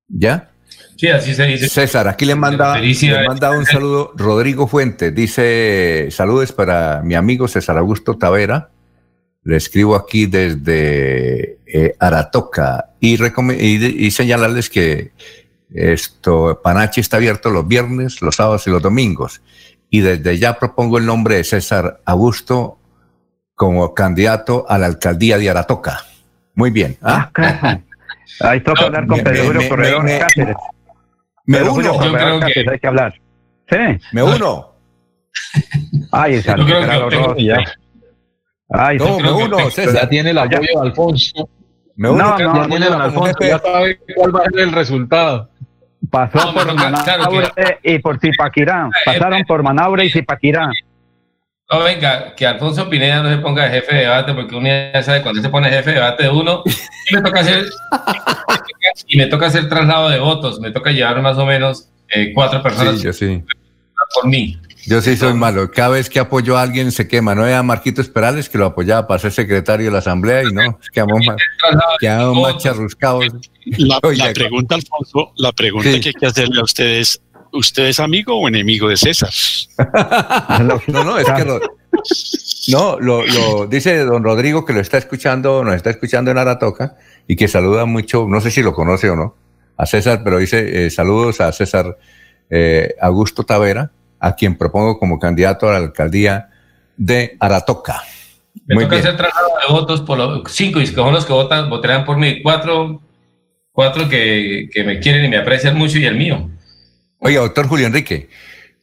¿Ya? 0.08 0.50
Sí, 0.96 1.08
así 1.08 1.34
se 1.34 1.44
dice. 1.44 1.68
César, 1.68 2.08
aquí 2.08 2.24
le 2.24 2.34
manda, 2.34 2.78
le 2.78 3.26
manda 3.26 3.50
un 3.50 3.66
saludo 3.66 4.12
Rodrigo 4.16 4.66
Fuentes. 4.66 5.14
Dice, 5.14 6.08
saludos 6.10 6.52
para 6.52 7.02
mi 7.02 7.14
amigo 7.14 7.48
César 7.48 7.76
Augusto 7.76 8.16
Tavera. 8.16 8.70
Le 9.44 9.56
escribo 9.56 9.94
aquí 9.94 10.26
desde 10.26 11.58
eh, 11.66 11.94
Aratoca 12.00 12.90
y, 12.98 13.22
y, 13.22 14.10
señalarles 14.10 14.70
que 14.70 15.12
esto, 15.72 16.60
Panachi 16.64 17.00
está 17.00 17.18
abierto 17.18 17.50
los 17.50 17.68
viernes, 17.68 18.22
los 18.22 18.36
sábados 18.36 18.66
y 18.66 18.70
los 18.70 18.82
domingos. 18.82 19.42
Y 19.90 20.00
desde 20.00 20.38
ya 20.38 20.58
propongo 20.58 20.98
el 20.98 21.06
nombre 21.06 21.36
de 21.36 21.44
César 21.44 22.00
Augusto 22.06 22.78
como 23.54 23.94
candidato 23.94 24.66
a 24.68 24.78
la 24.78 24.86
alcaldía 24.86 25.38
de 25.38 25.50
Aratoca. 25.50 26.04
Muy 26.54 26.70
bien. 26.70 26.96
¿ah? 27.02 27.30
ah 27.36 27.78
Ahí 28.40 28.60
toca 28.60 28.84
hablar 28.84 29.06
con 29.06 29.20
Pedro 29.20 29.68
Corredor 29.68 30.06
Cáceres. 30.06 30.56
Me 31.46 31.62
uno. 31.62 31.82
Yo 31.82 32.12
creo 32.12 32.40
que 32.40 32.70
hay 32.70 32.78
que 32.78 32.86
hablar. 32.86 33.14
Sí. 33.68 33.76
Me 34.12 34.22
uno. 34.22 34.72
Ay, 36.12 36.34
esa 36.34 36.56
Yo 36.56 36.64
creo 36.64 37.34
que 37.34 37.44
ya. 37.44 37.58
Ay, 38.68 38.98
no, 38.98 39.18
me 39.18 39.30
uno. 39.30 39.70
César. 39.70 39.94
Ya 39.94 40.08
tiene 40.08 40.30
el 40.30 40.38
apoyo 40.38 40.60
de 40.60 40.80
Alfonso. 40.80 41.48
Me 41.96 42.10
uno. 42.10 42.24
No, 42.24 42.38
no, 42.38 42.62
ya 42.62 42.68
tiene 42.68 42.86
el 42.86 42.92
Alfonso. 42.92 43.38
Ya 43.40 43.58
sabe 43.58 44.00
cuál 44.14 44.34
va 44.34 44.40
a 44.40 44.44
ser 44.44 44.60
el 44.60 44.72
resultado. 44.72 45.50
Pasó 46.10 46.52
por 46.52 46.74
Manaure 46.74 47.48
y 47.82 47.98
por 47.98 48.20
Zipaquirá. 48.20 48.88
Pasaron 49.04 49.44
por 49.44 49.62
Manaure 49.62 50.04
y 50.04 50.10
Zipaquirá. 50.10 50.68
No, 51.70 51.80
venga, 51.82 52.34
que 52.36 52.46
Alfonso 52.46 52.88
Pineda 52.88 53.22
no 53.22 53.28
se 53.28 53.38
ponga 53.38 53.64
de 53.64 53.70
jefe 53.70 53.94
de 53.94 54.02
debate, 54.02 54.34
porque 54.34 54.54
uno 54.54 54.68
ya 54.68 55.02
sabe 55.02 55.22
cuando 55.22 55.42
se 55.42 55.48
pone 55.48 55.68
jefe 55.68 55.90
de 55.90 55.96
debate 55.96 56.22
de 56.22 56.28
uno, 56.28 56.62
y 57.10 57.14
me 57.14 57.22
toca 57.22 57.40
hacer, 57.40 57.66
y 59.08 59.16
me 59.16 59.26
toca 59.26 59.46
hacer 59.46 59.68
traslado 59.68 60.08
de 60.08 60.20
votos, 60.20 60.60
me 60.60 60.70
toca 60.70 60.92
llevar 60.92 61.20
más 61.22 61.36
o 61.38 61.44
menos 61.44 61.88
eh, 62.08 62.32
cuatro 62.32 62.62
personas 62.62 63.00
sí, 63.00 63.12
sí. 63.12 63.42
por 64.14 64.28
mí. 64.28 64.56
Yo 64.86 65.02
sí 65.02 65.16
soy 65.16 65.34
malo. 65.34 65.68
Cada 65.72 65.88
vez 65.88 66.08
que 66.08 66.20
apoyo 66.20 66.56
a 66.56 66.62
alguien 66.62 66.92
se 66.92 67.08
quema. 67.08 67.34
No 67.34 67.44
era 67.44 67.60
Marquitos 67.64 68.08
Perales 68.08 68.48
que 68.48 68.56
lo 68.56 68.66
apoyaba 68.66 69.08
para 69.08 69.18
ser 69.18 69.32
secretario 69.32 69.86
de 69.86 69.92
la 69.92 69.98
Asamblea 69.98 70.44
y 70.44 70.52
no, 70.52 70.78
quedamos 70.92 71.26
más, 71.26 71.36
quedamos 71.98 72.40
más 72.40 72.62
charruscados. 72.62 73.26
La, 73.64 73.98
la, 74.00 74.32
pregunta, 74.32 74.76
Alfonso, 74.76 75.32
la 75.34 75.50
pregunta 75.50 75.90
que 75.90 75.96
hay 75.96 76.14
que 76.14 76.26
hacerle 76.26 76.60
a 76.60 76.62
ustedes 76.62 77.20
¿usted 77.52 77.86
es 77.86 78.00
amigo 78.00 78.38
o 78.38 78.48
enemigo 78.48 78.88
de 78.88 78.96
César? 78.96 79.30
no, 80.88 81.04
no, 81.04 81.18
es 81.18 81.30
que 81.30 81.44
lo, 81.44 81.60
no, 82.68 82.98
lo, 82.98 83.66
dice 83.66 84.04
don 84.04 84.24
Rodrigo 84.24 84.64
que 84.64 84.72
lo 84.72 84.80
está 84.80 84.98
escuchando, 84.98 85.64
nos 85.64 85.74
está 85.74 85.90
escuchando 85.90 86.30
en 86.30 86.38
Aratoca 86.38 86.96
y 87.26 87.36
que 87.36 87.48
saluda 87.48 87.84
mucho, 87.84 88.26
no 88.28 88.40
sé 88.40 88.50
si 88.50 88.62
lo 88.62 88.72
conoce 88.72 89.10
o 89.10 89.16
no, 89.16 89.36
a 89.76 89.86
César, 89.86 90.22
pero 90.24 90.38
dice 90.38 90.86
eh, 90.86 90.90
saludos 90.90 91.40
a 91.40 91.52
César 91.52 91.96
eh, 92.50 92.94
Augusto 93.00 93.44
Tavera, 93.44 93.90
a 94.18 94.34
quien 94.34 94.56
propongo 94.56 94.98
como 94.98 95.18
candidato 95.18 95.68
a 95.68 95.72
la 95.72 95.78
alcaldía 95.78 96.50
de 96.96 97.36
Aratoca. 97.40 98.02
Me 98.66 98.84
toca 98.84 98.96
hacer 98.96 99.16
traslado 99.16 99.48
de 99.66 99.72
votos 99.72 100.00
por 100.00 100.18
los 100.18 100.50
cinco 100.50 100.80
y 100.80 100.86
son 100.86 101.12
los 101.12 101.26
que 101.26 101.32
votan, 101.32 101.68
votarán 101.68 102.04
por 102.04 102.16
mí, 102.16 102.42
cuatro, 102.42 103.00
cuatro 103.70 104.08
que, 104.08 104.68
que 104.72 104.82
me 104.82 104.98
quieren 104.98 105.24
y 105.24 105.28
me 105.28 105.36
aprecian 105.36 105.76
mucho 105.76 105.98
y 105.98 106.06
el 106.06 106.16
mío. 106.16 106.50
Oiga, 107.18 107.40
doctor 107.40 107.66
Julio 107.66 107.86
Enrique, 107.86 108.28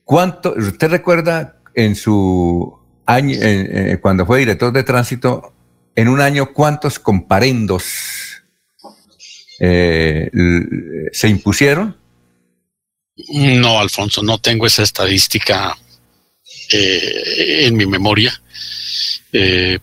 ¿cuánto, 0.03 0.53
usted 0.57 0.89
recuerda 0.89 1.57
en 1.75 1.95
su 1.95 2.79
año, 3.05 3.37
cuando 4.01 4.25
fue 4.25 4.39
director 4.39 4.71
de 4.71 4.83
tránsito, 4.83 5.53
en 5.95 6.07
un 6.07 6.21
año 6.21 6.51
cuántos 6.53 6.99
comparendos 6.99 7.83
eh, 9.59 10.29
se 11.11 11.29
impusieron? 11.29 11.97
No, 13.29 13.79
Alfonso, 13.79 14.23
no 14.23 14.39
tengo 14.39 14.65
esa 14.65 14.83
estadística 14.83 15.77
eh, 16.71 17.65
en 17.65 17.75
mi 17.77 17.85
memoria. 17.85 18.33
Eh, 19.31 19.77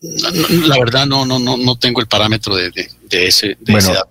la 0.00 0.78
verdad 0.78 1.06
no, 1.06 1.24
no, 1.24 1.38
no, 1.38 1.56
no 1.56 1.78
tengo 1.78 2.00
el 2.00 2.08
parámetro 2.08 2.56
de, 2.56 2.72
ese, 3.10 3.56
de 3.60 3.72
ese 3.74 3.92
dato. 3.92 4.10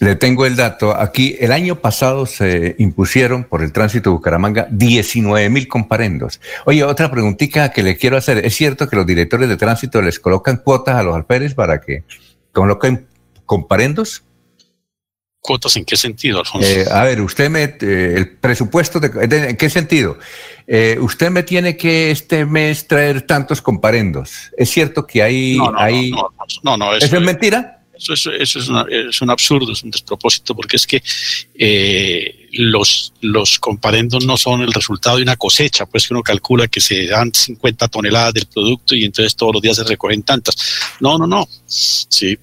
Le 0.00 0.16
tengo 0.16 0.46
el 0.46 0.56
dato. 0.56 0.96
Aquí 0.96 1.36
el 1.40 1.52
año 1.52 1.76
pasado 1.76 2.26
se 2.26 2.74
impusieron 2.78 3.44
por 3.44 3.62
el 3.62 3.72
tránsito 3.72 4.10
de 4.10 4.16
Bucaramanga 4.16 4.66
19 4.70 5.48
mil 5.50 5.68
comparendos. 5.68 6.40
Oye, 6.64 6.84
otra 6.84 7.10
preguntita 7.10 7.70
que 7.72 7.82
le 7.82 7.96
quiero 7.96 8.16
hacer. 8.16 8.44
¿Es 8.44 8.54
cierto 8.54 8.88
que 8.88 8.96
los 8.96 9.06
directores 9.06 9.48
de 9.48 9.56
tránsito 9.56 10.02
les 10.02 10.18
colocan 10.18 10.58
cuotas 10.58 10.96
a 10.96 11.02
los 11.02 11.14
alférez 11.14 11.54
para 11.54 11.80
que 11.80 12.04
coloquen 12.52 13.06
comparendos? 13.46 14.24
¿Cuotas 15.40 15.76
en 15.76 15.84
qué 15.84 15.96
sentido, 15.96 16.40
Alfonso? 16.40 16.68
Eh, 16.68 16.84
a 16.90 17.04
ver, 17.04 17.20
usted 17.20 17.48
me, 17.48 17.62
eh, 17.62 18.14
el 18.16 18.36
presupuesto, 18.36 19.00
de, 19.00 19.48
¿en 19.50 19.56
qué 19.56 19.70
sentido? 19.70 20.18
Eh, 20.66 20.98
usted 21.00 21.30
me 21.30 21.42
tiene 21.42 21.76
que 21.76 22.10
este 22.10 22.44
mes 22.44 22.86
traer 22.86 23.22
tantos 23.22 23.62
comparendos. 23.62 24.50
¿Es 24.56 24.68
cierto 24.68 25.06
que 25.06 25.22
hay... 25.22 25.56
No, 25.56 25.70
no, 25.70 25.78
hay, 25.78 26.10
no, 26.62 26.76
no, 26.76 26.94
¿Eso 26.94 27.16
es 27.16 27.22
mentira? 27.22 27.77
Eso, 27.98 28.32
eso, 28.32 28.58
es, 28.88 29.20
un 29.20 29.30
absurdo, 29.30 29.72
es 29.72 29.82
un 29.82 29.90
despropósito, 29.90 30.54
porque 30.54 30.76
es 30.76 30.86
que 30.86 31.02
eh, 31.54 32.48
los, 32.52 33.12
los 33.20 33.58
comparendos 33.58 34.24
no 34.24 34.36
son 34.36 34.62
el 34.62 34.72
resultado 34.72 35.16
de 35.16 35.24
una 35.24 35.36
cosecha, 35.36 35.86
pues 35.86 36.06
que 36.06 36.14
uno 36.14 36.22
calcula 36.22 36.68
que 36.68 36.80
se 36.80 37.06
dan 37.06 37.32
50 37.34 37.88
toneladas 37.88 38.34
del 38.34 38.46
producto 38.46 38.94
y 38.94 39.04
entonces 39.04 39.34
todos 39.34 39.54
los 39.54 39.62
días 39.62 39.76
se 39.76 39.84
recogen 39.84 40.22
tantas. 40.22 40.56
No, 41.00 41.18
no, 41.18 41.26
no. 41.26 41.48
Sí. 41.66 42.38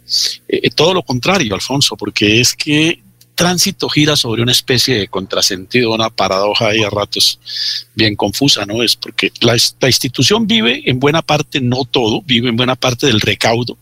Eh, 0.48 0.70
todo 0.72 0.94
lo 0.94 1.04
contrario, 1.04 1.56
Alfonso, 1.56 1.96
porque 1.96 2.42
es 2.42 2.54
que 2.54 3.02
tránsito 3.36 3.90
gira 3.90 4.16
sobre 4.16 4.42
una 4.42 4.54
especie 4.54 4.98
de 4.98 5.08
contrasentido, 5.08 5.94
una 5.94 6.10
paradoja 6.10 6.70
ahí 6.70 6.84
a 6.84 6.90
ratos 6.90 7.40
bien 7.94 8.16
confusa, 8.16 8.66
¿no? 8.66 8.82
Es 8.82 8.96
porque 8.96 9.32
la, 9.42 9.56
la 9.80 9.88
institución 9.88 10.48
vive 10.48 10.84
en 10.86 11.00
buena 11.00 11.22
parte, 11.22 11.60
no 11.62 11.84
todo, 11.86 12.22
vive 12.22 12.50
en 12.50 12.56
buena 12.56 12.76
parte 12.76 13.08
del 13.08 13.22
recaudo 13.22 13.78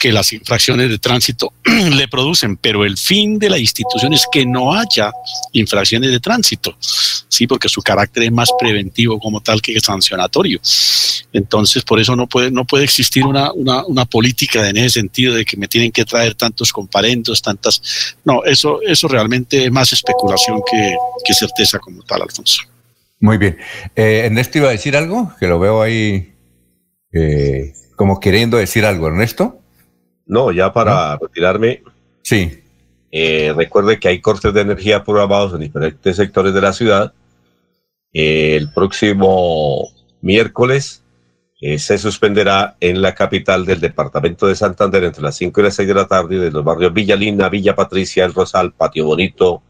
que 0.00 0.12
las 0.12 0.32
infracciones 0.32 0.88
de 0.88 0.98
tránsito 0.98 1.52
le 1.64 2.08
producen, 2.08 2.56
pero 2.56 2.86
el 2.86 2.96
fin 2.96 3.38
de 3.38 3.50
la 3.50 3.58
institución 3.58 4.14
es 4.14 4.26
que 4.32 4.46
no 4.46 4.72
haya 4.72 5.12
infracciones 5.52 6.10
de 6.10 6.18
tránsito, 6.18 6.74
sí, 6.80 7.46
porque 7.46 7.68
su 7.68 7.82
carácter 7.82 8.22
es 8.22 8.32
más 8.32 8.48
preventivo 8.58 9.20
como 9.20 9.42
tal 9.42 9.60
que 9.60 9.78
sancionatorio. 9.78 10.58
Entonces, 11.34 11.84
por 11.84 12.00
eso 12.00 12.16
no 12.16 12.26
puede, 12.26 12.50
no 12.50 12.64
puede 12.64 12.84
existir 12.84 13.24
una, 13.24 13.52
una, 13.52 13.84
una 13.84 14.06
política 14.06 14.68
en 14.70 14.78
ese 14.78 15.00
sentido 15.00 15.34
de 15.34 15.44
que 15.44 15.58
me 15.58 15.68
tienen 15.68 15.92
que 15.92 16.06
traer 16.06 16.34
tantos 16.34 16.72
comparendos, 16.72 17.42
tantas. 17.42 18.16
No, 18.24 18.42
eso, 18.44 18.80
eso 18.82 19.06
realmente 19.06 19.66
es 19.66 19.70
más 19.70 19.92
especulación 19.92 20.62
que, 20.68 20.96
que 21.24 21.34
certeza 21.34 21.78
como 21.78 22.02
tal, 22.04 22.22
Alfonso. 22.22 22.62
Muy 23.20 23.36
bien. 23.36 23.58
Eh, 23.94 24.22
Ernesto 24.24 24.56
iba 24.56 24.68
a 24.68 24.72
decir 24.72 24.96
algo, 24.96 25.30
que 25.38 25.46
lo 25.46 25.58
veo 25.58 25.82
ahí 25.82 26.32
eh, 27.12 27.74
como 27.96 28.18
queriendo 28.18 28.56
decir 28.56 28.86
algo, 28.86 29.08
Ernesto. 29.08 29.59
No, 30.30 30.52
ya 30.52 30.72
para 30.72 31.18
retirarme. 31.18 31.82
Sí. 32.22 32.62
Eh, 33.10 33.52
recuerde 33.56 33.98
que 33.98 34.06
hay 34.06 34.20
cortes 34.20 34.54
de 34.54 34.60
energía 34.60 35.02
programados 35.02 35.52
en 35.52 35.60
diferentes 35.60 36.16
sectores 36.16 36.54
de 36.54 36.60
la 36.60 36.72
ciudad. 36.72 37.12
el 38.12 38.72
próximo 38.72 39.88
miércoles 40.20 41.02
eh, 41.60 41.78
se 41.78 41.98
suspenderá 41.98 42.76
en 42.78 43.02
la 43.02 43.14
capital 43.14 43.66
del 43.66 43.80
departamento 43.80 44.46
de 44.46 44.54
Santander 44.54 45.02
entre 45.02 45.22
las 45.22 45.36
5 45.36 45.60
y 45.60 45.64
las 45.64 45.74
6 45.74 45.88
de 45.88 45.94
la 45.94 46.06
tarde 46.06 46.38
de 46.38 46.50
los 46.52 46.64
barrios 46.64 46.92
Villa 46.92 47.16
Linda, 47.16 47.48
Villa 47.48 47.74
Patricia, 47.74 48.24
El 48.24 48.32
Rosal, 48.32 48.72
Patio 48.72 49.06
Bonito 49.06 49.62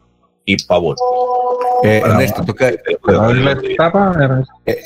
y 0.45 0.63
Pavón. 0.63 0.95
Eh, 1.83 2.03
Ernesto, 2.05 2.45
toca, 2.45 2.71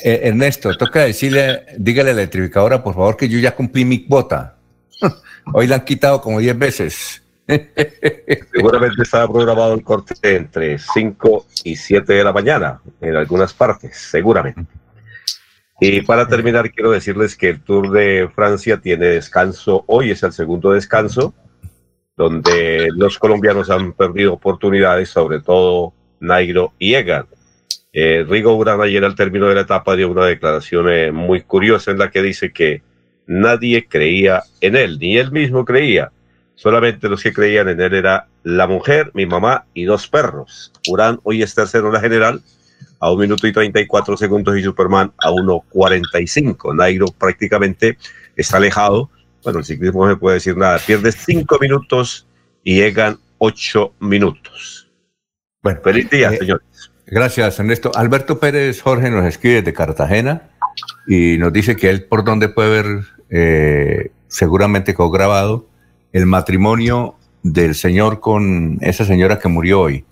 Ernesto, 0.02 0.74
toca 0.74 1.00
decirle, 1.04 1.66
dígale 1.76 2.12
a 2.12 2.14
la 2.14 2.20
electrificadora, 2.22 2.82
por 2.82 2.94
favor, 2.94 3.16
que 3.18 3.28
yo 3.28 3.38
ya 3.38 3.54
cumplí 3.54 3.84
mi 3.84 4.06
cuota. 4.06 4.55
Hoy 5.52 5.66
la 5.66 5.76
han 5.76 5.84
quitado 5.84 6.20
como 6.20 6.40
10 6.40 6.58
veces. 6.58 7.22
Seguramente 8.52 9.02
estaba 9.02 9.32
programado 9.32 9.74
el 9.74 9.84
corte 9.84 10.14
entre 10.22 10.78
5 10.78 11.46
y 11.64 11.76
7 11.76 12.12
de 12.12 12.24
la 12.24 12.32
mañana 12.32 12.80
en 13.00 13.16
algunas 13.16 13.54
partes, 13.54 13.96
seguramente. 13.96 14.66
Y 15.80 16.00
para 16.00 16.26
terminar, 16.26 16.70
quiero 16.70 16.90
decirles 16.90 17.36
que 17.36 17.50
el 17.50 17.60
Tour 17.60 17.90
de 17.90 18.28
Francia 18.34 18.78
tiene 18.78 19.06
descanso. 19.06 19.84
Hoy 19.86 20.10
es 20.10 20.22
el 20.22 20.32
segundo 20.32 20.72
descanso, 20.72 21.34
donde 22.16 22.88
los 22.94 23.18
colombianos 23.18 23.70
han 23.70 23.92
perdido 23.92 24.32
oportunidades, 24.32 25.10
sobre 25.10 25.40
todo 25.40 25.92
Nairo 26.18 26.72
y 26.78 26.94
Egan. 26.94 27.26
Eh, 27.92 28.24
Rigo 28.28 28.54
Urán 28.56 28.80
ayer 28.80 29.04
al 29.04 29.14
término 29.14 29.46
de 29.46 29.54
la 29.54 29.60
etapa 29.62 29.96
dio 29.96 30.10
una 30.10 30.26
declaración 30.26 30.88
eh, 30.90 31.12
muy 31.12 31.42
curiosa 31.42 31.90
en 31.90 31.98
la 31.98 32.10
que 32.10 32.22
dice 32.22 32.52
que 32.52 32.82
nadie 33.26 33.86
creía 33.88 34.42
en 34.60 34.76
él, 34.76 34.98
ni 34.98 35.18
él 35.18 35.32
mismo 35.32 35.64
creía. 35.64 36.10
Solamente 36.54 37.08
los 37.08 37.22
que 37.22 37.32
creían 37.32 37.68
en 37.68 37.80
él 37.80 37.94
era 37.94 38.28
la 38.42 38.66
mujer, 38.66 39.10
mi 39.14 39.26
mamá 39.26 39.66
y 39.74 39.84
dos 39.84 40.08
perros. 40.08 40.72
Urán 40.88 41.20
hoy 41.22 41.42
es 41.42 41.54
tercero 41.54 41.88
en 41.88 41.92
la 41.92 42.00
general 42.00 42.42
a 42.98 43.12
un 43.12 43.20
minuto 43.20 43.46
y 43.46 43.52
34 43.52 44.16
segundos 44.16 44.56
y 44.56 44.62
Superman 44.62 45.12
a 45.18 45.30
1.45. 45.30 46.74
Nairo 46.74 47.06
prácticamente 47.08 47.98
está 48.36 48.56
alejado. 48.56 49.10
Bueno, 49.42 49.58
el 49.58 49.64
ciclismo 49.64 50.06
no 50.06 50.12
se 50.12 50.18
puede 50.18 50.34
decir 50.34 50.56
nada. 50.56 50.78
Pierde 50.78 51.12
cinco 51.12 51.58
minutos 51.60 52.26
y 52.64 52.76
llegan 52.76 53.18
ocho 53.38 53.92
minutos. 54.00 54.88
Bueno, 55.62 55.80
feliz 55.82 56.08
día, 56.08 56.32
eh, 56.32 56.38
señores. 56.38 56.66
Gracias, 57.06 57.58
Ernesto. 57.58 57.92
Alberto 57.94 58.40
Pérez 58.40 58.80
Jorge 58.80 59.10
nos 59.10 59.26
escribe 59.26 59.62
de 59.62 59.72
Cartagena 59.72 60.50
y 61.06 61.36
nos 61.38 61.52
dice 61.52 61.76
que 61.76 61.90
él 61.90 62.04
por 62.04 62.24
dónde 62.24 62.48
puede 62.48 62.82
ver 62.82 63.04
eh, 63.30 64.10
seguramente 64.28 64.94
quedó 64.94 65.10
grabado, 65.10 65.66
el 66.12 66.26
matrimonio 66.26 67.16
del 67.42 67.74
señor 67.74 68.20
con 68.20 68.78
esa 68.80 69.04
señora 69.04 69.38
que 69.38 69.48
murió 69.48 69.82
hoy. 69.82 70.04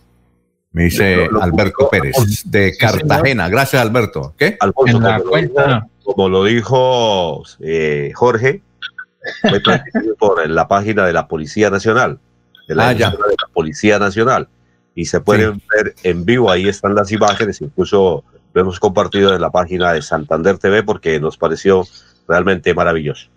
Me 0.72 0.84
dice 0.84 1.28
Alberto 1.40 1.88
Pérez, 1.88 2.16
de 2.46 2.76
Cartagena. 2.76 3.48
Gracias, 3.48 3.80
Alberto. 3.80 4.34
¿Qué? 4.36 4.58
en 4.86 5.02
la 5.02 5.20
cuenta. 5.20 5.86
como 6.04 6.28
lo 6.28 6.44
dijo 6.44 7.44
eh, 7.60 8.10
Jorge, 8.14 8.60
fue 9.42 9.60
por 10.18 10.50
la 10.50 10.66
página 10.66 11.06
de 11.06 11.12
la 11.12 11.28
Policía 11.28 11.70
Nacional, 11.70 12.18
de 12.66 12.74
la, 12.74 12.90
ah, 12.90 13.14
Policía 13.52 14.00
Nacional. 14.00 14.48
Y 14.96 15.06
se 15.06 15.20
pueden 15.20 15.62
ver 15.76 15.94
en 16.02 16.24
vivo, 16.24 16.50
ahí 16.50 16.68
están 16.68 16.94
las 16.94 17.10
imágenes, 17.12 17.60
incluso 17.60 18.24
lo 18.52 18.60
hemos 18.60 18.78
compartido 18.78 19.34
en 19.34 19.40
la 19.40 19.50
página 19.50 19.92
de 19.92 20.02
Santander 20.02 20.58
TV 20.58 20.82
porque 20.82 21.18
nos 21.20 21.36
pareció 21.36 21.84
realmente 22.28 22.74
maravilloso. 22.74 23.28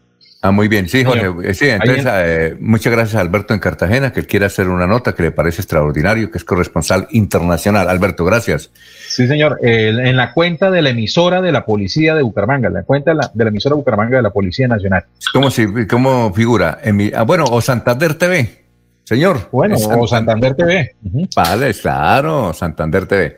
Ah, 0.42 0.52
muy 0.52 0.68
bien, 0.68 0.88
sí, 0.88 1.04
Jorge. 1.04 1.50
Eh, 1.50 1.54
sí, 1.56 1.68
entonces, 1.68 2.06
eh, 2.08 2.56
muchas 2.60 2.94
gracias 2.94 3.16
a 3.16 3.22
Alberto 3.22 3.56
en 3.56 3.60
Cartagena, 3.60 4.14
que 4.14 4.24
quiere 4.24 4.46
hacer 4.46 4.70
una 4.70 4.86
nota 4.86 5.16
que 5.16 5.24
le 5.24 5.32
parece 5.32 5.62
extraordinario, 5.62 6.30
que 6.30 6.38
es 6.38 6.44
corresponsal 6.44 7.08
internacional. 7.12 7.90
Alberto, 7.90 8.24
gracias. 8.24 8.70
Sí, 9.10 9.28
señor. 9.28 9.58
en 9.64 10.16
la 10.16 10.34
cuenta 10.34 10.70
de 10.70 10.84
la 10.84 10.92
emisora 10.92 11.42
de 11.42 11.52
la 11.52 11.66
Policía 11.66 12.14
de 12.14 12.22
Bucaramanga, 12.22 12.68
en 12.68 12.76
la 12.76 12.84
cuenta 12.84 13.12
de 13.12 13.18
la, 13.18 13.50
emisora 13.50 13.76
Bucaramanga 13.76 14.18
de 14.18 14.24
la 14.24 14.30
Policía 14.30 14.68
Nacional. 14.68 15.06
¿Cómo, 15.34 15.50
si, 15.50 15.88
cómo 15.88 16.32
figura? 16.34 16.80
En 16.84 17.12
ah, 17.16 17.24
bueno, 17.24 17.46
o 17.46 17.60
Santander 17.60 18.14
TV, 18.14 18.64
señor. 19.06 19.50
Bueno, 19.52 19.76
o 19.76 20.08
Santander 20.08 20.54
TV. 20.56 20.96
Vale, 21.36 21.74
claro, 21.74 22.54
Santander 22.54 23.08
TV. 23.08 23.38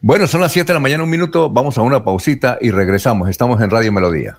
Bueno, 0.00 0.26
son 0.26 0.40
las 0.40 0.50
7 0.50 0.66
de 0.66 0.74
la 0.74 0.80
mañana, 0.80 1.04
un 1.04 1.10
minuto, 1.10 1.48
vamos 1.48 1.78
a 1.78 1.82
una 1.82 2.02
pausita 2.02 2.58
y 2.60 2.72
regresamos. 2.72 3.30
Estamos 3.30 3.60
en 3.62 3.70
Radio 3.70 3.92
Melodía. 3.92 4.38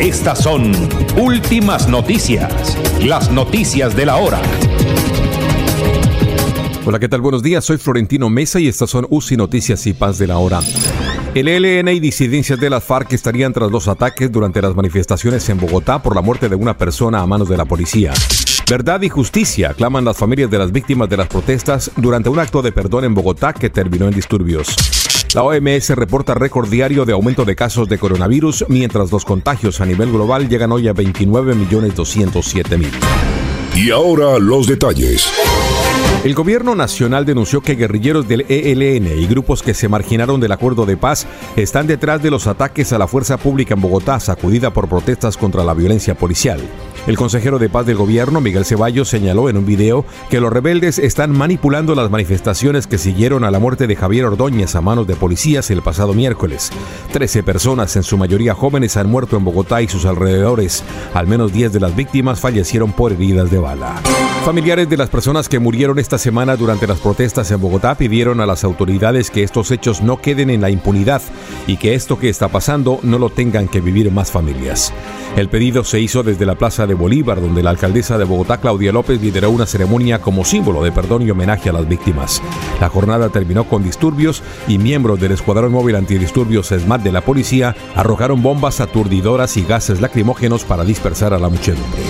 Estas 0.00 0.44
son 0.44 0.70
últimas 1.20 1.88
noticias, 1.88 2.78
las 3.04 3.32
noticias 3.32 3.96
de 3.96 4.06
la 4.06 4.14
hora. 4.14 4.40
Hola, 6.86 7.00
¿qué 7.00 7.08
tal? 7.08 7.20
Buenos 7.20 7.42
días, 7.42 7.64
soy 7.64 7.78
Florentino 7.78 8.30
Mesa 8.30 8.60
y 8.60 8.68
estas 8.68 8.90
son 8.90 9.08
UCI 9.10 9.36
Noticias 9.36 9.84
y 9.88 9.94
Paz 9.94 10.18
de 10.18 10.28
la 10.28 10.38
Hora. 10.38 10.60
El 11.34 11.48
ELN 11.48 11.88
y 11.88 11.98
disidencias 11.98 12.60
de 12.60 12.70
las 12.70 12.84
FARC 12.84 13.12
estarían 13.12 13.52
tras 13.52 13.72
los 13.72 13.88
ataques 13.88 14.30
durante 14.30 14.62
las 14.62 14.76
manifestaciones 14.76 15.48
en 15.48 15.58
Bogotá 15.58 16.00
por 16.00 16.14
la 16.14 16.22
muerte 16.22 16.48
de 16.48 16.54
una 16.54 16.78
persona 16.78 17.20
a 17.20 17.26
manos 17.26 17.48
de 17.48 17.56
la 17.56 17.64
policía. 17.64 18.12
Verdad 18.70 19.02
y 19.02 19.08
justicia 19.08 19.74
claman 19.74 20.04
las 20.04 20.16
familias 20.16 20.48
de 20.48 20.58
las 20.58 20.70
víctimas 20.70 21.08
de 21.08 21.16
las 21.16 21.26
protestas 21.26 21.90
durante 21.96 22.28
un 22.28 22.38
acto 22.38 22.62
de 22.62 22.70
perdón 22.70 23.02
en 23.02 23.14
Bogotá 23.14 23.52
que 23.52 23.68
terminó 23.68 24.06
en 24.06 24.14
disturbios. 24.14 24.76
La 25.34 25.42
OMS 25.42 25.90
reporta 25.90 26.32
récord 26.34 26.68
diario 26.70 27.04
de 27.04 27.12
aumento 27.12 27.44
de 27.44 27.54
casos 27.54 27.86
de 27.88 27.98
coronavirus, 27.98 28.64
mientras 28.68 29.12
los 29.12 29.26
contagios 29.26 29.80
a 29.80 29.86
nivel 29.86 30.10
global 30.10 30.48
llegan 30.48 30.72
hoy 30.72 30.88
a 30.88 30.94
29.207.000. 30.94 32.88
Y 33.74 33.90
ahora 33.90 34.38
los 34.38 34.66
detalles. 34.66 35.30
El 36.24 36.34
gobierno 36.34 36.74
nacional 36.74 37.24
denunció 37.24 37.60
que 37.60 37.76
guerrilleros 37.76 38.26
del 38.26 38.44
ELN 38.48 39.06
y 39.20 39.26
grupos 39.28 39.62
que 39.62 39.72
se 39.72 39.88
marginaron 39.88 40.40
del 40.40 40.50
acuerdo 40.50 40.84
de 40.84 40.96
paz 40.96 41.28
están 41.54 41.86
detrás 41.86 42.20
de 42.20 42.30
los 42.32 42.48
ataques 42.48 42.92
a 42.92 42.98
la 42.98 43.06
fuerza 43.06 43.36
pública 43.36 43.74
en 43.74 43.80
Bogotá, 43.80 44.18
sacudida 44.18 44.72
por 44.72 44.88
protestas 44.88 45.36
contra 45.36 45.62
la 45.62 45.74
violencia 45.74 46.16
policial. 46.16 46.60
El 47.06 47.16
consejero 47.16 47.60
de 47.60 47.70
paz 47.70 47.86
del 47.86 47.96
gobierno, 47.96 48.40
Miguel 48.40 48.64
Ceballos, 48.64 49.08
señaló 49.08 49.48
en 49.48 49.56
un 49.56 49.64
video 49.64 50.04
que 50.28 50.40
los 50.40 50.52
rebeldes 50.52 50.98
están 50.98 51.30
manipulando 51.30 51.94
las 51.94 52.10
manifestaciones 52.10 52.88
que 52.88 52.98
siguieron 52.98 53.44
a 53.44 53.50
la 53.52 53.60
muerte 53.60 53.86
de 53.86 53.96
Javier 53.96 54.26
Ordóñez 54.26 54.74
a 54.74 54.80
manos 54.80 55.06
de 55.06 55.14
policías 55.14 55.70
el 55.70 55.82
pasado 55.82 56.14
miércoles. 56.14 56.70
Trece 57.12 57.44
personas, 57.44 57.94
en 57.94 58.02
su 58.02 58.18
mayoría 58.18 58.54
jóvenes, 58.54 58.96
han 58.96 59.08
muerto 59.08 59.36
en 59.36 59.44
Bogotá 59.44 59.80
y 59.82 59.88
sus 59.88 60.04
alrededores. 60.04 60.82
Al 61.14 61.28
menos 61.28 61.52
diez 61.52 61.72
de 61.72 61.80
las 61.80 61.94
víctimas 61.94 62.40
fallecieron 62.40 62.92
por 62.92 63.12
heridas 63.12 63.50
de 63.50 63.58
bala. 63.58 63.94
Familiares 64.44 64.90
de 64.90 64.96
las 64.96 65.08
personas 65.08 65.48
que 65.48 65.58
murieron 65.58 65.98
esta 66.08 66.16
semana 66.16 66.56
durante 66.56 66.86
las 66.86 67.00
protestas 67.00 67.50
en 67.50 67.60
Bogotá 67.60 67.94
pidieron 67.94 68.40
a 68.40 68.46
las 68.46 68.64
autoridades 68.64 69.30
que 69.30 69.42
estos 69.42 69.70
hechos 69.70 70.00
no 70.00 70.16
queden 70.22 70.48
en 70.48 70.62
la 70.62 70.70
impunidad 70.70 71.20
y 71.66 71.76
que 71.76 71.94
esto 71.94 72.18
que 72.18 72.30
está 72.30 72.48
pasando 72.48 72.98
no 73.02 73.18
lo 73.18 73.28
tengan 73.28 73.68
que 73.68 73.82
vivir 73.82 74.10
más 74.10 74.30
familias. 74.30 74.90
El 75.36 75.50
pedido 75.50 75.84
se 75.84 76.00
hizo 76.00 76.22
desde 76.22 76.46
la 76.46 76.54
Plaza 76.54 76.86
de 76.86 76.94
Bolívar, 76.94 77.42
donde 77.42 77.62
la 77.62 77.68
alcaldesa 77.68 78.16
de 78.16 78.24
Bogotá, 78.24 78.56
Claudia 78.56 78.90
López, 78.90 79.20
lideró 79.20 79.50
una 79.50 79.66
ceremonia 79.66 80.22
como 80.22 80.46
símbolo 80.46 80.82
de 80.82 80.92
perdón 80.92 81.26
y 81.26 81.30
homenaje 81.30 81.68
a 81.68 81.74
las 81.74 81.86
víctimas. 81.86 82.40
La 82.80 82.88
jornada 82.88 83.28
terminó 83.28 83.64
con 83.64 83.82
disturbios 83.82 84.42
y 84.66 84.78
miembros 84.78 85.20
del 85.20 85.32
Escuadrón 85.32 85.72
Móvil 85.72 85.96
Antidisturbios 85.96 86.72
ESMAD 86.72 87.00
de 87.00 87.12
la 87.12 87.20
policía 87.20 87.76
arrojaron 87.94 88.42
bombas 88.42 88.80
aturdidoras 88.80 89.58
y 89.58 89.62
gases 89.62 90.00
lacrimógenos 90.00 90.64
para 90.64 90.84
dispersar 90.84 91.34
a 91.34 91.38
la 91.38 91.50
muchedumbre. 91.50 92.00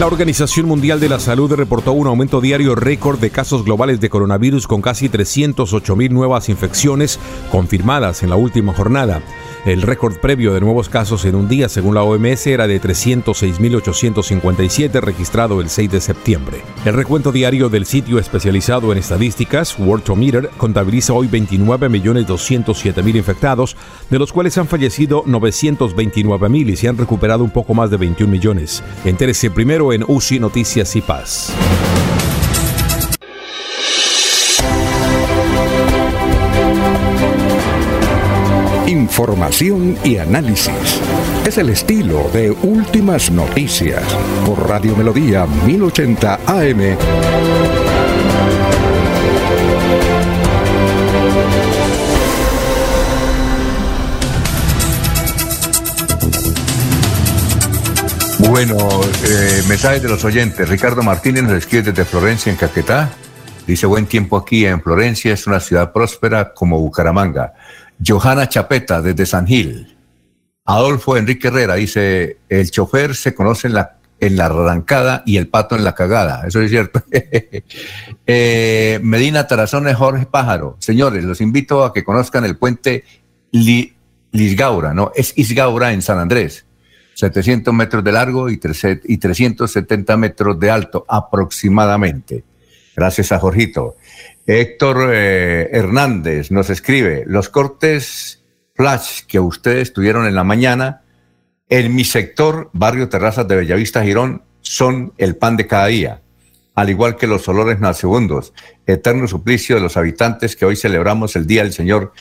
La 0.03 0.07
Organización 0.07 0.65
Mundial 0.65 0.99
de 0.99 1.07
la 1.07 1.17
Salud 1.17 1.53
reportó 1.53 1.93
un 1.93 2.07
aumento 2.07 2.41
diario 2.41 2.75
récord 2.75 3.17
de 3.19 3.30
casos 3.30 3.63
globales 3.63 4.01
de 4.01 4.09
coronavirus 4.09 4.67
con 4.67 4.81
casi 4.81 5.07
308 5.07 5.95
mil 5.95 6.13
nuevas 6.13 6.49
infecciones 6.49 7.21
confirmadas 7.49 8.21
en 8.21 8.30
la 8.30 8.35
última 8.35 8.73
jornada. 8.73 9.21
El 9.65 9.81
récord 9.81 10.18
previo 10.18 10.53
de 10.53 10.60
nuevos 10.60 10.90
casos 10.90 11.23
en 11.23 11.35
un 11.35 11.48
día, 11.48 11.69
según 11.69 11.95
la 11.95 12.03
OMS, 12.03 12.48
era 12.48 12.68
de 12.68 12.81
306.857 12.81 14.99
registrado 14.99 15.61
el 15.61 15.69
6 15.69 15.90
de 15.90 16.02
septiembre. 16.02 16.61
El 16.84 16.95
recuento 16.95 17.31
diario 17.31 17.69
del 17.69 17.85
sitio 17.85 18.19
especializado 18.19 18.91
en 18.91 18.98
estadísticas, 18.98 19.80
Worldometer, 19.80 20.49
contabiliza 20.57 21.14
hoy 21.14 21.30
29.207.000 21.30 23.15
infectados, 23.15 23.77
de 24.10 24.19
los 24.19 24.34
cuales 24.34 24.57
han 24.57 24.68
fallecido 24.68 25.23
929.000 25.23 26.69
y 26.69 26.76
se 26.76 26.90
han 26.90 26.98
recuperado 26.98 27.45
un 27.45 27.52
poco 27.52 27.73
más 27.73 27.90
de 27.90 27.95
21 27.95 28.30
millones. 28.30 28.84
Entérese 29.06 29.49
primero 29.49 29.94
en 29.94 30.03
UCI 30.06 30.41
Noticias 30.41 30.94
y 30.98 31.02
Paz. 31.02 31.53
Información 39.24 39.98
y 40.04 40.18
análisis. 40.18 41.00
Es 41.45 41.58
el 41.58 41.70
estilo 41.70 42.30
de 42.34 42.52
Últimas 42.52 43.32
Noticias 43.32 44.04
por 44.45 44.68
Radio 44.68 44.98
Melodía 44.98 45.45
1080 45.45 46.41
AM. 46.45 46.98
Bueno, 58.50 58.76
eh, 59.24 59.64
mensajes 59.70 60.04
de 60.04 60.10
los 60.10 60.26
oyentes. 60.26 60.68
Ricardo 60.68 61.02
Martínez 61.02 61.44
nos 61.44 61.54
escribe 61.54 61.84
desde 61.84 62.04
Florencia, 62.04 62.52
en 62.52 62.58
Caquetá. 62.58 63.10
Dice, 63.66 63.86
buen 63.86 64.06
tiempo 64.06 64.36
aquí 64.36 64.66
en 64.66 64.82
Florencia, 64.82 65.34
es 65.34 65.48
una 65.48 65.62
ciudad 65.62 65.94
próspera 65.94 66.54
como 66.54 66.78
Bucaramanga. 66.78 67.54
Johanna 68.05 68.49
Chapeta 68.49 69.01
desde 69.01 69.25
San 69.25 69.47
Gil. 69.47 69.95
Adolfo 70.65 71.17
Enrique 71.17 71.49
Herrera 71.49 71.75
dice, 71.75 72.38
el 72.49 72.71
chofer 72.71 73.15
se 73.15 73.35
conoce 73.35 73.67
en 73.67 73.73
la, 73.73 73.97
en 74.19 74.38
la 74.38 74.45
arrancada 74.45 75.23
y 75.25 75.38
el 75.38 75.47
pato 75.47 75.75
en 75.75 75.84
la 75.84 75.93
cagada. 75.93 76.47
Eso 76.47 76.61
es 76.61 76.69
cierto. 76.69 77.03
Eh, 78.25 79.01
Medina 79.03 79.47
Tarazones 79.47 79.97
Jorge 79.97 80.25
Pájaro. 80.25 80.77
Señores, 80.80 81.25
los 81.25 81.41
invito 81.41 81.84
a 81.84 81.93
que 81.93 82.05
conozcan 82.05 82.45
el 82.45 82.55
puente 82.55 83.03
Lisgaura, 84.31 84.93
¿no? 84.93 85.11
Es 85.13 85.38
Isgaura 85.38 85.91
en 85.91 86.01
San 86.01 86.19
Andrés. 86.19 86.65
700 87.15 87.73
metros 87.73 88.01
de 88.01 88.11
largo 88.13 88.49
y 88.49 88.57
370 88.57 90.15
metros 90.15 90.57
de 90.57 90.71
alto 90.71 91.05
aproximadamente. 91.07 92.45
Gracias 92.95 93.31
a 93.34 93.39
Jorgito. 93.39 93.97
Héctor 94.45 95.11
eh, 95.14 95.70
Hernández 95.72 96.52
nos 96.52 96.70
escribe, 96.70 97.24
los 97.26 97.49
cortes 97.49 98.44
flash 98.76 99.22
que 99.28 99.40
ustedes 99.40 99.94
tuvieron 99.94 100.26
en 100.26 100.36
la 100.36 100.44
mañana, 100.44 101.02
en 101.70 101.95
mi 101.95 102.03
sector, 102.03 102.70
barrio 102.74 103.07
Terrazas 103.07 103.48
de 103.48 103.56
Bellavista, 103.56 104.03
Girón, 104.03 104.44
son 104.61 105.14
el 105.18 105.36
pan 105.36 105.56
de 105.56 105.68
cada 105.68 105.88
día, 105.88 106.22
al 106.76 106.90
igual 106.90 107.18
que 107.18 107.28
los 107.28 107.48
olores 107.48 107.80
nauseabundos, 107.80 108.54
eterno 108.88 109.28
suplicio 109.28 109.76
de 109.76 109.82
los 109.82 109.95
habitantes 109.98 110.56
que 110.56 110.66
hoy 110.66 110.76
celebramos 110.76 111.36
el 111.36 111.45
Día 111.45 111.64
del 111.64 111.74
Señor. 111.74 112.14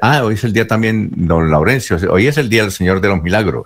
ah, 0.00 0.22
hoy 0.24 0.34
es 0.34 0.44
el 0.44 0.52
día 0.52 0.66
también, 0.66 1.10
don 1.14 1.50
Laurencio, 1.50 1.98
hoy 2.10 2.26
es 2.26 2.38
el 2.38 2.48
Día 2.48 2.62
del 2.62 2.72
Señor 2.72 3.00
de 3.00 3.08
los 3.08 3.22
Milagros. 3.22 3.64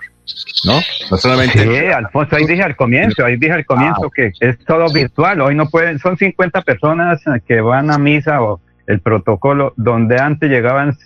¿no? 0.65 0.81
No 1.11 1.17
solamente. 1.17 1.59
Sí, 1.59 1.87
Alfonso, 1.87 2.37
ahí 2.37 2.47
dije 2.47 2.63
al 2.63 2.77
comienzo, 2.77 3.25
ahí 3.25 3.37
dije 3.37 3.53
al 3.53 3.67
comienzo 3.67 4.07
ah. 4.07 4.11
que 4.15 4.33
es 4.41 4.59
todo 4.65 4.93
virtual. 4.93 5.41
Hoy 5.41 5.55
no 5.55 5.69
pueden, 5.69 5.99
son 5.99 6.17
50 6.17 6.63
personas 6.63 7.21
que 7.47 7.61
van 7.61 7.91
a 7.91 7.99
misa 7.99 8.43
o 8.43 8.61
el 8.87 9.01
protocolo, 9.01 9.75
donde 9.77 10.21
antes 10.21 10.51
llegaban 10.51 10.97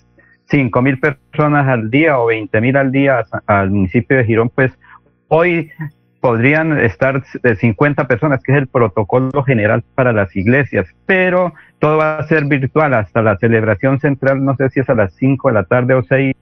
5 0.51 0.83
mil 0.83 0.99
personas 0.99 1.67
al 1.69 1.91
día 1.91 2.19
o 2.19 2.27
20 2.27 2.61
mil 2.61 2.77
al 2.77 2.93
día 2.93 3.25
al 3.47 3.71
municipio 3.71 4.17
de 4.17 4.25
Girón, 4.25 4.51
pues 4.51 4.73
hoy 5.29 5.71
podrían 6.21 6.79
estar 6.81 7.23
50 7.25 8.07
personas, 8.07 8.43
que 8.43 8.53
es 8.53 8.59
el 8.59 8.67
protocolo 8.67 9.43
general 9.45 9.85
para 9.95 10.13
las 10.13 10.35
iglesias, 10.35 10.87
pero 11.07 11.53
todo 11.79 11.99
va 11.99 12.19
a 12.19 12.27
ser 12.27 12.45
virtual 12.47 12.95
hasta 12.95 13.23
la 13.23 13.37
celebración 13.37 14.01
central, 14.01 14.45
no 14.45 14.57
sé 14.57 14.71
si 14.71 14.81
es 14.81 14.89
a 14.89 14.95
las 14.95 15.15
5 15.15 15.49
de 15.49 15.55
la 15.55 15.65
tarde 15.65 15.95
o 15.95 16.03
6, 16.03 16.35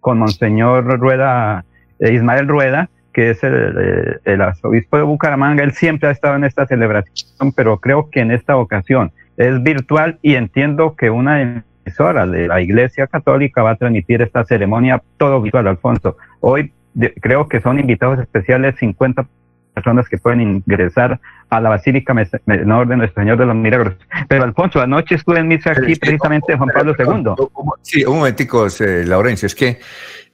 con 0.00 0.18
Monseñor 0.18 0.84
Rueda 0.98 1.64
Ismael 2.00 2.48
Rueda, 2.48 2.88
que 3.12 3.30
es 3.30 3.42
el, 3.42 4.20
el, 4.24 4.40
arzobispo 4.40 4.96
de 4.96 5.02
Bucaramanga, 5.02 5.64
él 5.64 5.72
siempre 5.72 6.08
ha 6.08 6.12
estado 6.12 6.36
en 6.36 6.44
esta 6.44 6.66
celebración, 6.66 7.52
pero 7.56 7.78
creo 7.78 8.10
que 8.10 8.20
en 8.20 8.30
esta 8.30 8.56
ocasión 8.56 9.12
es 9.36 9.62
virtual 9.62 10.18
y 10.22 10.34
entiendo 10.34 10.94
que 10.94 11.10
una 11.10 11.62
emisora 11.88 12.26
de 12.26 12.46
la 12.48 12.60
Iglesia 12.60 13.06
Católica 13.06 13.62
va 13.62 13.70
a 13.70 13.76
transmitir 13.76 14.22
esta 14.22 14.44
ceremonia 14.44 15.02
todo 15.16 15.40
virtual, 15.40 15.66
Alfonso. 15.66 16.16
Hoy 16.40 16.72
creo 17.20 17.48
que 17.48 17.60
son 17.60 17.78
invitados 17.78 18.18
especiales 18.18 18.76
50 18.78 19.26
personas 19.74 20.08
que 20.08 20.18
pueden 20.18 20.40
ingresar 20.40 21.20
a 21.50 21.60
la 21.60 21.70
Basílica 21.70 22.14
Menor 22.46 22.88
de 22.88 22.96
Nuestro 22.96 23.22
Señor 23.22 23.38
de 23.38 23.46
los 23.46 23.54
Milagros. 23.54 23.94
Pero 24.28 24.44
Alfonso, 24.44 24.80
anoche 24.80 25.14
estuve 25.14 25.38
en 25.38 25.48
misa 25.48 25.70
aquí 25.70 25.94
precisamente 25.94 26.56
Juan 26.56 26.70
Pablo 26.74 26.94
II. 26.98 27.48
Sí, 27.82 28.04
un 28.04 28.16
momentico, 28.18 28.66
eh, 28.66 29.04
Laurencio, 29.06 29.46
es 29.46 29.54
que 29.54 29.78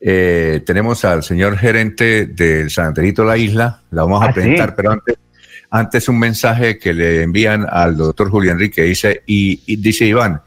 eh, 0.01 0.63
tenemos 0.67 1.05
al 1.05 1.23
señor 1.23 1.57
gerente 1.57 2.27
del 2.27 2.71
San 2.71 2.87
Angelito 2.89 3.25
La 3.25 3.37
Isla, 3.37 3.83
la 3.91 4.03
vamos 4.03 4.23
a 4.23 4.27
ah, 4.27 4.33
presentar, 4.33 4.75
pero 4.75 4.93
antes, 4.93 5.17
antes 5.71 6.09
un 6.09 6.19
mensaje 6.19 6.79
que 6.79 6.93
le 6.93 7.23
envían 7.23 7.67
al 7.69 7.97
doctor 7.97 8.31
Julio 8.31 8.53
Enrique, 8.53 8.83
dice, 8.83 9.23
y, 9.27 9.77
dice 9.77 10.07
Iván, 10.07 10.43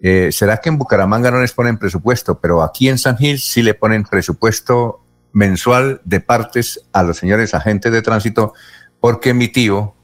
eh, 0.00 0.30
¿será 0.32 0.58
que 0.58 0.68
en 0.68 0.78
Bucaramanga 0.78 1.30
no 1.30 1.40
les 1.40 1.52
ponen 1.52 1.78
presupuesto? 1.78 2.38
Pero 2.40 2.62
aquí 2.62 2.88
en 2.88 2.98
San 2.98 3.16
Gil 3.16 3.38
sí 3.38 3.62
le 3.62 3.74
ponen 3.74 4.04
presupuesto 4.04 5.01
mensual 5.32 6.00
de 6.04 6.20
partes 6.20 6.80
a 6.92 7.02
los 7.02 7.16
señores 7.16 7.54
agentes 7.54 7.92
de 7.92 8.02
tránsito, 8.02 8.54
porque 9.00 9.34
mi 9.34 9.48
tío 9.48 9.94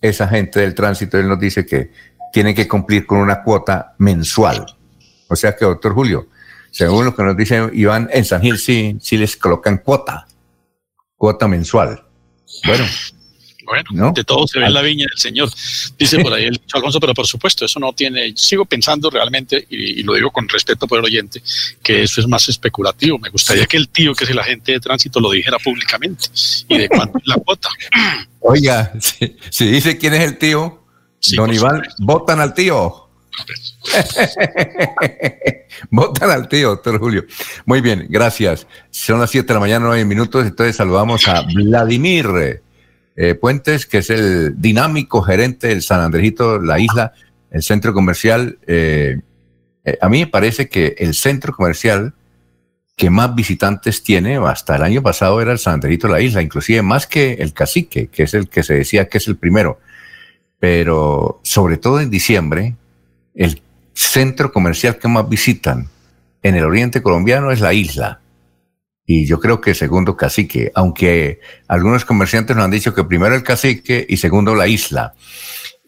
es 0.00 0.20
agente 0.20 0.60
del 0.60 0.74
tránsito, 0.74 1.18
él 1.18 1.28
nos 1.28 1.38
dice 1.38 1.66
que 1.66 1.90
tiene 2.32 2.54
que 2.54 2.68
cumplir 2.68 3.06
con 3.06 3.18
una 3.18 3.42
cuota 3.42 3.94
mensual. 3.98 4.66
O 5.28 5.36
sea 5.36 5.54
que, 5.54 5.64
doctor 5.64 5.94
Julio, 5.94 6.28
según 6.70 7.04
lo 7.04 7.14
que 7.14 7.22
nos 7.22 7.36
dice 7.36 7.68
Iván, 7.72 8.08
en 8.12 8.24
San 8.24 8.40
Gil 8.40 8.58
sí, 8.58 8.96
sí 9.00 9.16
les 9.16 9.36
colocan 9.36 9.78
cuota, 9.78 10.26
cuota 11.16 11.48
mensual. 11.48 12.04
Bueno, 12.66 12.84
bueno, 13.70 14.12
de 14.12 14.24
todo 14.24 14.48
se 14.48 14.58
ve 14.58 14.66
en 14.66 14.74
la 14.74 14.82
viña 14.82 15.06
del 15.08 15.18
Señor, 15.18 15.48
dice 15.96 16.18
por 16.18 16.32
ahí 16.32 16.46
el 16.46 16.60
Alfonso, 16.72 16.98
pero 16.98 17.14
por 17.14 17.26
supuesto, 17.26 17.64
eso 17.64 17.78
no 17.78 17.92
tiene, 17.92 18.32
sigo 18.36 18.64
pensando 18.64 19.08
realmente, 19.10 19.64
y, 19.70 20.02
lo 20.02 20.14
digo 20.14 20.32
con 20.32 20.48
respeto 20.48 20.88
por 20.88 20.98
el 20.98 21.04
oyente, 21.04 21.40
que 21.82 22.02
eso 22.02 22.20
es 22.20 22.26
más 22.26 22.48
especulativo. 22.48 23.16
Me 23.18 23.28
gustaría 23.28 23.66
que 23.66 23.76
el 23.76 23.88
tío, 23.88 24.12
que 24.14 24.24
es 24.24 24.30
el 24.30 24.40
agente 24.40 24.72
de 24.72 24.80
tránsito, 24.80 25.20
lo 25.20 25.30
dijera 25.30 25.58
públicamente 25.58 26.26
y 26.68 26.78
de 26.78 26.88
cuánto 26.88 27.18
es 27.18 27.26
la 27.26 27.36
cuota. 27.36 27.68
Oiga, 28.40 28.92
si, 28.98 29.66
dice 29.66 29.98
quién 29.98 30.14
es 30.14 30.24
el 30.24 30.38
tío, 30.38 30.82
don 31.36 31.54
Iván, 31.54 31.82
votan 31.98 32.40
al 32.40 32.54
tío. 32.54 33.06
Votan 35.90 36.30
al 36.30 36.48
tío, 36.48 36.70
doctor 36.70 36.98
Julio. 36.98 37.24
Muy 37.64 37.80
bien, 37.80 38.06
gracias. 38.10 38.66
Son 38.90 39.20
las 39.20 39.30
7 39.30 39.46
de 39.46 39.54
la 39.54 39.60
mañana, 39.60 39.86
9 39.86 40.04
minutos, 40.04 40.44
entonces 40.44 40.74
saludamos 40.76 41.26
a 41.28 41.42
Vladimir. 41.42 42.60
Eh, 43.22 43.34
Puentes, 43.34 43.84
que 43.84 43.98
es 43.98 44.08
el 44.08 44.58
dinámico 44.62 45.20
gerente 45.20 45.66
del 45.66 45.82
San 45.82 46.00
Andrejito, 46.00 46.58
la 46.58 46.78
isla, 46.80 47.12
el 47.50 47.62
centro 47.62 47.92
comercial. 47.92 48.58
Eh, 48.66 49.20
eh, 49.84 49.98
a 50.00 50.08
mí 50.08 50.20
me 50.20 50.26
parece 50.26 50.70
que 50.70 50.94
el 50.96 51.12
centro 51.12 51.52
comercial 51.52 52.14
que 52.96 53.10
más 53.10 53.34
visitantes 53.34 54.02
tiene, 54.02 54.38
hasta 54.38 54.76
el 54.76 54.82
año 54.84 55.02
pasado 55.02 55.38
era 55.42 55.52
el 55.52 55.58
San 55.58 55.74
Andrejito, 55.74 56.08
la 56.08 56.22
isla, 56.22 56.40
inclusive 56.40 56.80
más 56.80 57.06
que 57.06 57.34
el 57.34 57.52
cacique, 57.52 58.06
que 58.06 58.22
es 58.22 58.32
el 58.32 58.48
que 58.48 58.62
se 58.62 58.72
decía 58.72 59.10
que 59.10 59.18
es 59.18 59.28
el 59.28 59.36
primero. 59.36 59.80
Pero 60.58 61.40
sobre 61.42 61.76
todo 61.76 62.00
en 62.00 62.08
diciembre, 62.08 62.74
el 63.34 63.60
centro 63.92 64.50
comercial 64.50 64.96
que 64.96 65.08
más 65.08 65.28
visitan 65.28 65.88
en 66.42 66.54
el 66.54 66.64
oriente 66.64 67.02
colombiano 67.02 67.50
es 67.50 67.60
la 67.60 67.74
isla 67.74 68.19
y 69.06 69.26
yo 69.26 69.40
creo 69.40 69.60
que 69.60 69.74
segundo 69.74 70.16
cacique, 70.16 70.70
aunque 70.74 71.40
algunos 71.68 72.04
comerciantes 72.04 72.54
nos 72.54 72.64
han 72.64 72.70
dicho 72.70 72.94
que 72.94 73.04
primero 73.04 73.34
el 73.34 73.42
cacique 73.42 74.06
y 74.08 74.16
segundo 74.16 74.54
la 74.54 74.68
isla. 74.68 75.14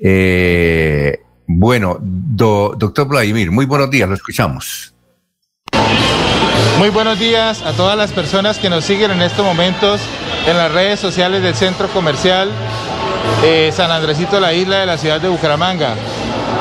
Eh, 0.00 1.20
bueno, 1.46 1.98
doctor 2.00 3.06
Vladimir, 3.06 3.50
muy 3.50 3.66
buenos 3.66 3.90
días, 3.90 4.08
lo 4.08 4.14
escuchamos. 4.14 4.94
Muy 6.78 6.88
buenos 6.88 7.18
días 7.18 7.62
a 7.62 7.72
todas 7.72 7.96
las 7.96 8.10
personas 8.12 8.58
que 8.58 8.70
nos 8.70 8.84
siguen 8.84 9.10
en 9.10 9.22
estos 9.22 9.44
momentos 9.44 10.00
en 10.46 10.56
las 10.56 10.72
redes 10.72 10.98
sociales 10.98 11.42
del 11.42 11.54
centro 11.54 11.88
comercial 11.88 12.50
eh, 13.44 13.72
San 13.74 13.90
Andresito 13.90 14.40
la 14.40 14.52
Isla 14.52 14.78
de 14.80 14.86
la 14.86 14.98
ciudad 14.98 15.20
de 15.20 15.28
Bucaramanga. 15.28 15.94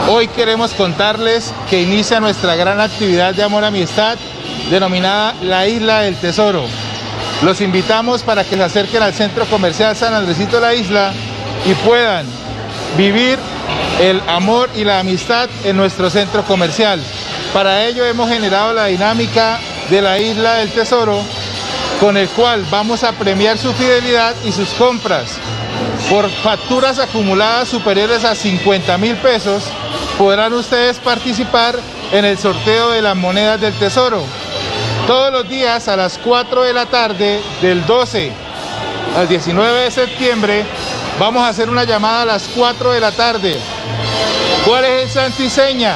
Hoy 0.10 0.28
queremos 0.28 0.74
contarles 0.74 1.54
que 1.70 1.82
inicia 1.82 2.20
nuestra 2.20 2.56
gran 2.56 2.80
actividad 2.80 3.36
de 3.36 3.44
amor 3.44 3.64
amistad 3.64 4.18
denominada 4.70 5.36
la 5.42 5.68
Isla 5.68 6.02
del 6.02 6.16
Tesoro. 6.16 6.66
Los 7.44 7.62
invitamos 7.62 8.24
para 8.24 8.44
que 8.44 8.56
se 8.56 8.64
acerquen 8.64 9.02
al 9.02 9.14
Centro 9.14 9.46
Comercial 9.46 9.96
San 9.96 10.14
Andresito 10.14 10.58
de 10.58 10.62
la 10.62 10.76
Isla 10.76 11.14
y 11.66 11.74
puedan 11.74 12.26
vivir 12.98 13.40
el 14.00 14.22
amor 14.28 14.70
y 14.76 14.84
la 14.84 15.00
amistad 15.00 15.50
en 15.64 15.78
nuestro 15.78 16.10
centro 16.10 16.44
comercial. 16.44 17.02
Para 17.54 17.86
ello 17.86 18.06
hemos 18.06 18.30
generado 18.30 18.74
la 18.74 18.86
dinámica 18.86 19.60
de 19.90 20.02
la 20.02 20.20
Isla 20.20 20.56
del 20.56 20.72
Tesoro, 20.72 21.22
con 22.00 22.18
el 22.18 22.30
cual 22.30 22.66
vamos 22.72 23.04
a 23.04 23.12
premiar 23.12 23.58
su 23.58 23.74
fidelidad 23.74 24.34
y 24.46 24.52
sus 24.52 24.70
compras. 24.70 25.38
Por 26.10 26.30
facturas 26.30 27.00
acumuladas 27.00 27.68
superiores 27.68 28.24
a 28.24 28.36
50 28.36 28.98
mil 28.98 29.16
pesos, 29.18 29.64
podrán 30.18 30.54
ustedes 30.54 30.98
participar 31.00 31.76
en 32.12 32.26
el 32.26 32.38
sorteo 32.38 32.92
de 32.92 33.02
las 33.02 33.16
monedas 33.16 33.60
del 33.62 33.74
Tesoro. 33.74 34.24
Todos 35.08 35.34
los 35.34 35.50
días 35.50 35.88
a 35.88 35.96
las 35.96 36.20
4 36.20 36.64
de 36.64 36.74
la 36.74 36.86
tarde, 36.86 37.42
del 37.62 37.86
12 37.86 38.32
al 39.18 39.28
19 39.28 39.80
de 39.82 39.92
septiembre, 39.92 40.64
vamos 41.20 41.42
a 41.42 41.50
hacer 41.50 41.70
una 41.70 41.84
llamada 41.84 42.22
a 42.22 42.26
las 42.26 42.44
4 42.56 42.92
de 42.92 43.00
la 43.00 43.12
tarde. 43.12 43.58
¿Cuál 44.66 44.86
es 44.86 45.04
el 45.04 45.10
santo 45.10 45.44
y 45.44 45.50
seña? 45.50 45.96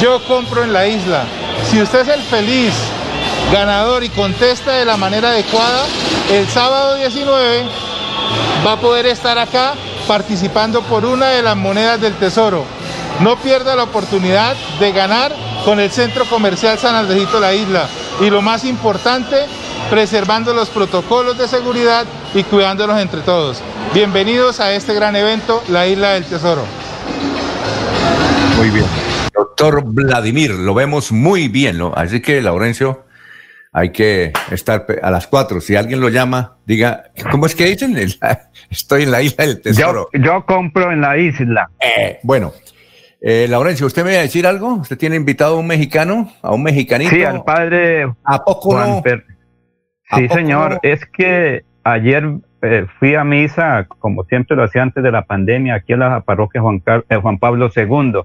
Yo 0.00 0.22
compro 0.24 0.64
en 0.64 0.72
la 0.72 0.86
isla. 0.86 1.24
Si 1.70 1.80
usted 1.80 2.00
es 2.00 2.08
el 2.08 2.22
feliz 2.22 2.74
ganador 3.52 4.02
y 4.02 4.08
contesta 4.08 4.72
de 4.72 4.84
la 4.84 4.96
manera 4.96 5.30
adecuada, 5.30 5.86
el 6.30 6.46
sábado 6.48 6.96
19 6.96 7.64
va 8.66 8.72
a 8.72 8.80
poder 8.80 9.06
estar 9.06 9.38
acá 9.38 9.74
participando 10.08 10.82
por 10.82 11.04
una 11.04 11.28
de 11.28 11.42
las 11.42 11.56
monedas 11.56 12.00
del 12.00 12.14
tesoro. 12.16 12.64
No 13.20 13.36
pierda 13.36 13.76
la 13.76 13.84
oportunidad 13.84 14.56
de 14.80 14.92
ganar 14.92 15.32
con 15.64 15.78
el 15.78 15.90
Centro 15.90 16.24
Comercial 16.24 16.78
San 16.78 16.96
Andresito 16.96 17.38
La 17.38 17.54
Isla 17.54 17.88
y 18.20 18.28
lo 18.28 18.42
más 18.42 18.64
importante, 18.64 19.36
preservando 19.88 20.52
los 20.52 20.68
protocolos 20.68 21.38
de 21.38 21.48
seguridad 21.48 22.06
y 22.34 22.42
cuidándolos 22.44 23.00
entre 23.00 23.20
todos. 23.22 23.62
Bienvenidos 23.94 24.60
a 24.60 24.74
este 24.74 24.94
gran 24.94 25.16
evento, 25.16 25.62
la 25.68 25.86
Isla 25.86 26.10
del 26.10 26.24
Tesoro. 26.24 26.64
Muy 28.56 28.70
bien. 28.70 28.86
Doctor 29.32 29.82
Vladimir, 29.84 30.50
lo 30.50 30.74
vemos 30.74 31.12
muy 31.12 31.48
bien, 31.48 31.78
¿no? 31.78 31.94
Así 31.96 32.20
que, 32.20 32.42
Laurencio, 32.42 33.06
hay 33.72 33.90
que 33.90 34.32
estar 34.50 34.86
a 35.02 35.10
las 35.10 35.26
cuatro. 35.26 35.60
Si 35.60 35.76
alguien 35.76 36.00
lo 36.00 36.10
llama, 36.10 36.56
diga, 36.66 37.04
¿cómo 37.30 37.46
es 37.46 37.54
que 37.54 37.66
dicen? 37.66 37.96
Estoy 38.70 39.04
en 39.04 39.10
la 39.12 39.22
isla 39.22 39.46
del 39.46 39.62
tesoro. 39.62 40.08
Yo, 40.12 40.44
compro 40.44 40.92
en 40.92 41.00
la 41.00 41.16
isla. 41.16 41.70
Eh, 41.80 42.18
bueno, 42.22 42.52
eh, 43.20 43.46
Laurencio, 43.48 43.86
¿usted 43.86 44.04
me 44.04 44.12
va 44.12 44.18
a 44.18 44.22
decir 44.22 44.46
algo? 44.46 44.74
¿Usted 44.74 44.96
tiene 44.96 45.16
invitado 45.16 45.56
a 45.56 45.60
un 45.60 45.66
mexicano? 45.66 46.32
¿A 46.42 46.54
un 46.54 46.62
mexicanito? 46.62 47.10
Sí, 47.10 47.22
al 47.22 47.44
padre 47.44 48.10
¿A 48.24 48.44
poco 48.44 48.78
no? 48.78 49.02
Sí, 50.16 50.28
señor. 50.28 50.80
Es 50.82 51.04
que 51.06 51.64
ayer 51.84 52.24
eh, 52.62 52.86
fui 52.98 53.14
a 53.14 53.24
misa, 53.24 53.86
como 53.98 54.24
siempre 54.24 54.56
lo 54.56 54.64
hacía 54.64 54.82
antes 54.82 55.02
de 55.02 55.12
la 55.12 55.22
pandemia, 55.26 55.74
aquí 55.74 55.92
en 55.92 56.00
la 56.00 56.20
parroquia 56.22 56.62
Juan, 56.62 56.82
eh, 57.08 57.16
Juan 57.16 57.38
Pablo 57.38 57.70
II, 57.74 58.20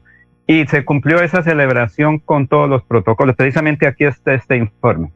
y 0.48 0.66
se 0.68 0.86
cumplió 0.86 1.22
esa 1.22 1.44
celebración 1.44 2.20
con 2.20 2.48
todos 2.48 2.70
los 2.70 2.84
protocolos. 2.84 3.36
Precisamente 3.36 3.88
aquí 3.88 4.06
está 4.06 4.34
este 4.34 4.58
informe. 4.58 5.12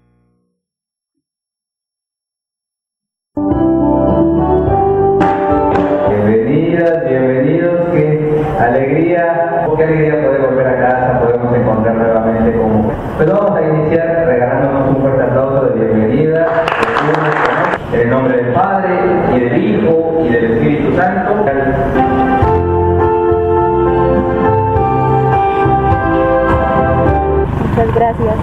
Alegría 9.90 10.24
poder 10.24 10.42
volver 10.42 10.68
a 10.68 10.78
casa, 10.80 11.20
podemos 11.20 11.56
encontrar 11.56 11.96
nuevamente 11.96 12.58
como... 12.58 12.92
Pues 13.18 13.32
vamos 13.32 13.58
a 13.58 13.62
iniciar 13.62 14.26
regalándonos 14.28 14.90
un 14.90 15.02
fuerte 15.02 15.24
aplauso 15.24 15.66
de 15.66 15.86
bienvenida, 15.86 16.48
en 17.94 18.00
el 18.00 18.10
nombre 18.10 18.38
del 18.38 18.54
Padre, 18.54 19.00
y 19.36 19.40
del 19.40 19.58
Hijo, 19.58 20.22
y 20.24 20.30
del 20.30 20.52
Espíritu 20.52 20.96
Santo. 20.96 21.36
Muchas 27.76 27.96
gracias. 27.96 28.36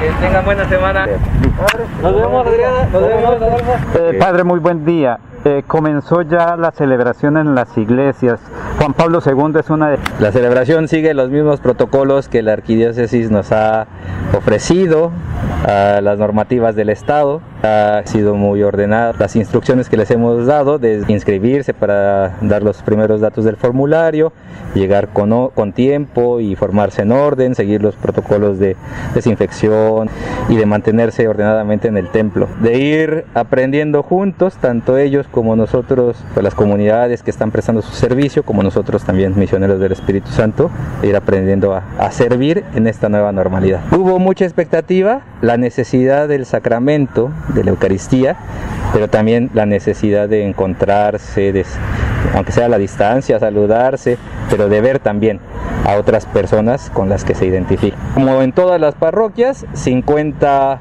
Que 0.00 0.26
tengan 0.26 0.44
buena 0.44 0.64
semana. 0.64 1.06
Nos 2.02 2.14
vemos, 2.14 2.46
Adriana. 2.46 2.88
Nos 2.92 3.08
vemos, 3.08 3.34
eh, 3.94 4.18
Padre, 4.18 4.44
muy 4.44 4.58
buen 4.58 4.84
día. 4.84 5.18
Eh, 5.46 5.62
comenzó 5.66 6.22
ya 6.22 6.56
la 6.56 6.70
celebración 6.70 7.36
en 7.36 7.54
las 7.54 7.76
iglesias. 7.76 8.40
Juan 8.78 8.94
Pablo 8.94 9.20
II 9.24 9.60
es 9.60 9.68
una 9.68 9.90
de... 9.90 9.98
La 10.18 10.32
celebración 10.32 10.88
sigue 10.88 11.12
los 11.12 11.28
mismos 11.28 11.60
protocolos 11.60 12.30
que 12.30 12.42
la 12.42 12.54
arquidiócesis 12.54 13.30
nos 13.30 13.52
ha 13.52 13.86
ofrecido, 14.32 15.12
a 15.64 16.00
las 16.02 16.18
normativas 16.18 16.76
del 16.76 16.90
Estado. 16.90 17.40
ha 17.62 18.02
sido 18.04 18.34
muy 18.34 18.62
ordenada. 18.62 19.14
Las 19.18 19.36
instrucciones 19.36 19.88
que 19.88 19.96
les 19.96 20.10
hemos 20.10 20.46
dado 20.46 20.78
de 20.78 21.02
inscribirse 21.08 21.72
para 21.72 22.36
dar 22.42 22.62
los 22.62 22.82
primeros 22.82 23.22
datos 23.22 23.46
del 23.46 23.56
formulario, 23.56 24.32
llegar 24.74 25.08
con, 25.08 25.48
con 25.48 25.72
tiempo 25.72 26.40
y 26.40 26.56
formarse 26.56 27.02
en 27.02 27.12
orden, 27.12 27.54
seguir 27.54 27.82
los 27.82 27.96
protocolos 27.96 28.58
de 28.58 28.76
desinfección 29.14 30.10
y 30.50 30.56
de 30.56 30.66
mantenerse 30.66 31.26
ordenadamente 31.26 31.88
en 31.88 31.96
el 31.96 32.08
templo. 32.08 32.48
De 32.60 32.78
ir 32.78 33.24
aprendiendo 33.32 34.02
juntos, 34.02 34.56
tanto 34.58 34.98
ellos 34.98 35.26
como 35.34 35.56
nosotros, 35.56 36.16
pues 36.32 36.44
las 36.44 36.54
comunidades 36.54 37.24
que 37.24 37.30
están 37.32 37.50
prestando 37.50 37.82
su 37.82 37.92
servicio, 37.92 38.44
como 38.44 38.62
nosotros 38.62 39.02
también 39.02 39.36
misioneros 39.36 39.80
del 39.80 39.90
Espíritu 39.90 40.30
Santo, 40.30 40.70
ir 41.02 41.16
aprendiendo 41.16 41.74
a, 41.74 42.10
servir 42.12 42.62
en 42.76 42.86
esta 42.86 43.08
nueva 43.08 43.32
normalidad. 43.32 43.80
Hubo 43.90 44.20
mucha 44.20 44.44
expectativa, 44.44 45.22
la 45.42 45.56
necesidad 45.56 46.28
del 46.28 46.46
sacramento, 46.46 47.32
de 47.48 47.64
la 47.64 47.70
Eucaristía, 47.70 48.36
pero 48.92 49.10
también 49.10 49.50
la 49.54 49.66
necesidad 49.66 50.28
de 50.28 50.46
encontrarse, 50.46 51.64
aunque 52.34 52.52
sea 52.52 52.66
a 52.66 52.68
la 52.68 52.78
distancia, 52.78 53.40
saludarse, 53.40 54.18
pero 54.48 54.68
de 54.68 54.80
ver 54.80 55.00
también 55.00 55.40
a 55.84 55.96
otras 55.96 56.26
personas 56.26 56.90
con 56.90 57.08
las 57.08 57.24
que 57.24 57.34
se 57.34 57.46
identifica. 57.46 57.96
Como 58.14 58.40
en 58.40 58.52
todas 58.52 58.80
las 58.80 58.94
parroquias, 58.94 59.66
50 59.72 60.78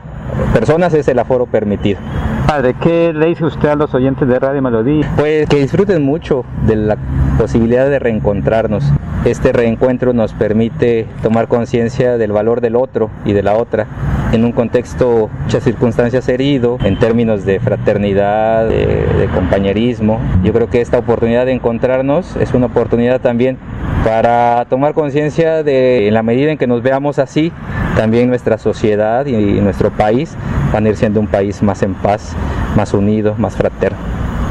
personas 0.54 0.94
es 0.94 1.08
el 1.08 1.18
aforo 1.18 1.48
permitido. 1.48 2.00
Padre, 2.48 2.76
¿qué 2.82 3.14
le 3.14 3.28
dice 3.28 3.46
usted 3.46 3.70
a 3.70 3.76
los 3.76 3.94
oyentes 3.94 4.28
de 4.28 4.38
Radio 4.38 4.62
Melodía? 4.62 5.10
Pues 5.18 5.48
que 5.48 5.58
disfruten 5.58 6.04
mucho 6.04 6.44
de 6.68 6.76
la 6.76 6.98
posibilidad 7.38 7.90
de 7.90 8.00
reencontrarnos. 8.00 8.84
Este 9.26 9.54
reencuentro 9.54 10.14
nos 10.14 10.34
permite 10.34 11.08
tomar 11.24 11.48
conciencia 11.48 12.18
del 12.18 12.32
valor 12.32 12.62
del 12.62 12.76
otro 12.76 13.10
y 13.26 13.34
de 13.34 13.44
la 13.44 13.56
otra 13.56 13.88
en 14.34 14.44
un 14.44 14.52
contexto, 14.52 15.30
muchas 15.44 15.64
circunstancias 15.64 16.28
herido, 16.28 16.78
en 16.84 17.00
términos 17.00 17.46
de 17.46 17.60
fraternidad, 17.60 18.68
de, 18.68 18.86
de 18.86 19.28
compañerismo. 19.34 20.20
Yo 20.44 20.54
creo 20.54 20.70
que 20.70 20.82
esta 20.82 20.98
oportunidad 21.00 21.46
de 21.46 21.54
encontrarnos 21.54 22.36
es 22.36 22.54
una 22.54 22.66
oportunidad 22.66 23.22
también 23.22 23.58
para 24.04 24.66
tomar 24.66 24.94
conciencia 24.94 25.64
de, 25.64 26.08
en 26.08 26.14
la 26.14 26.24
medida 26.24 26.52
en 26.52 26.58
que 26.58 26.68
nos 26.68 26.82
veamos 26.84 27.20
así, 27.20 27.54
también 27.96 28.28
nuestra 28.28 28.58
sociedad 28.58 29.26
y 29.28 29.62
nuestro 29.62 29.92
país 29.92 30.36
van 30.74 30.86
a 30.86 30.90
ir 30.90 30.98
siendo 30.98 31.20
un 31.20 31.28
país 31.28 31.62
más 31.62 31.84
en 31.84 31.94
paz, 31.94 32.36
más 32.76 32.94
unido, 32.94 33.36
más 33.38 33.56
fraterno. 33.56 33.98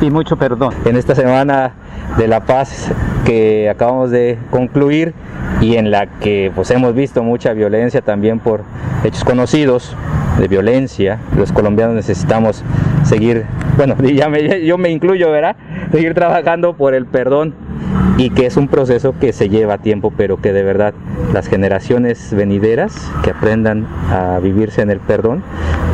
Y 0.01 0.11
mucho 0.11 0.37
perdón. 0.37 0.73
En 0.85 0.97
esta 0.97 1.15
semana 1.15 1.73
de 2.17 2.29
la 2.29 2.41
paz 2.41 2.91
que 3.27 3.69
acabamos 3.69 4.11
de 4.11 4.39
concluir 4.51 5.15
y 5.61 5.77
en 5.77 5.91
la 5.91 6.07
que 6.07 6.51
pues 6.55 6.71
hemos 6.71 6.95
visto 6.95 7.23
mucha 7.23 7.53
violencia 7.53 8.01
también 8.01 8.39
por 8.39 8.63
hechos 9.05 9.25
conocidos 9.25 9.97
de 10.39 10.49
violencia. 10.49 11.19
Los 11.37 11.53
colombianos 11.53 11.95
necesitamos 11.95 12.65
seguir, 13.05 13.45
bueno, 13.77 13.97
ya 14.03 14.29
me, 14.29 14.65
yo 14.65 14.79
me 14.79 14.91
incluyo, 14.91 15.31
¿verdad? 15.31 15.57
Seguir 15.93 16.15
trabajando 16.15 16.73
por 16.75 16.95
el 16.95 17.07
perdón 17.07 17.55
y 18.17 18.31
que 18.31 18.47
es 18.47 18.57
un 18.57 18.69
proceso 18.69 19.15
que 19.19 19.33
se 19.33 19.49
lleva 19.49 19.79
tiempo, 19.79 20.13
pero 20.17 20.41
que 20.41 20.53
de 20.53 20.63
verdad 20.63 20.95
las 21.33 21.49
generaciones 21.49 22.35
venideras 22.35 23.11
que 23.23 23.31
aprendan 23.31 23.87
a 24.11 24.39
vivirse 24.39 24.83
en 24.83 24.91
el 24.91 25.01
perdón 25.01 25.43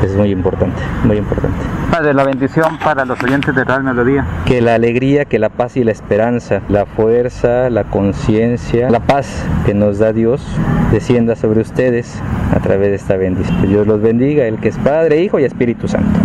es 0.05 0.15
muy 0.15 0.31
importante, 0.31 0.81
muy 1.05 1.17
importante. 1.17 1.57
Padre, 1.91 2.15
la 2.15 2.25
bendición 2.25 2.79
para 2.79 3.05
los 3.05 3.21
oyentes 3.23 3.55
de 3.55 3.65
Radio 3.65 3.85
Melodía. 3.85 4.27
Que 4.45 4.61
la 4.61 4.75
alegría, 4.75 5.25
que 5.25 5.39
la 5.39 5.49
paz 5.49 5.77
y 5.77 5.85
la 5.85 5.91
esperanza, 5.91 6.61
la 6.69 6.87
fuerza, 6.87 7.71
la 7.71 7.85
conciencia, 7.85 8.91
la 8.91 9.01
paz 9.01 9.45
que 9.67 9.75
nos 9.75 9.99
da 9.99 10.13
Dios 10.13 10.47
descienda 10.93 11.35
sobre 11.35 11.61
ustedes 11.61 12.21
a 12.55 12.61
través 12.61 12.91
de 12.91 12.97
esta 12.97 13.17
bendición. 13.17 13.61
Que 13.61 13.67
Dios 13.67 13.87
los 13.87 14.01
bendiga, 14.01 14.45
el 14.45 14.59
que 14.59 14.69
es 14.69 14.77
Padre, 14.79 15.23
Hijo 15.23 15.41
y 15.41 15.45
Espíritu 15.45 15.89
Santo. 15.89 16.21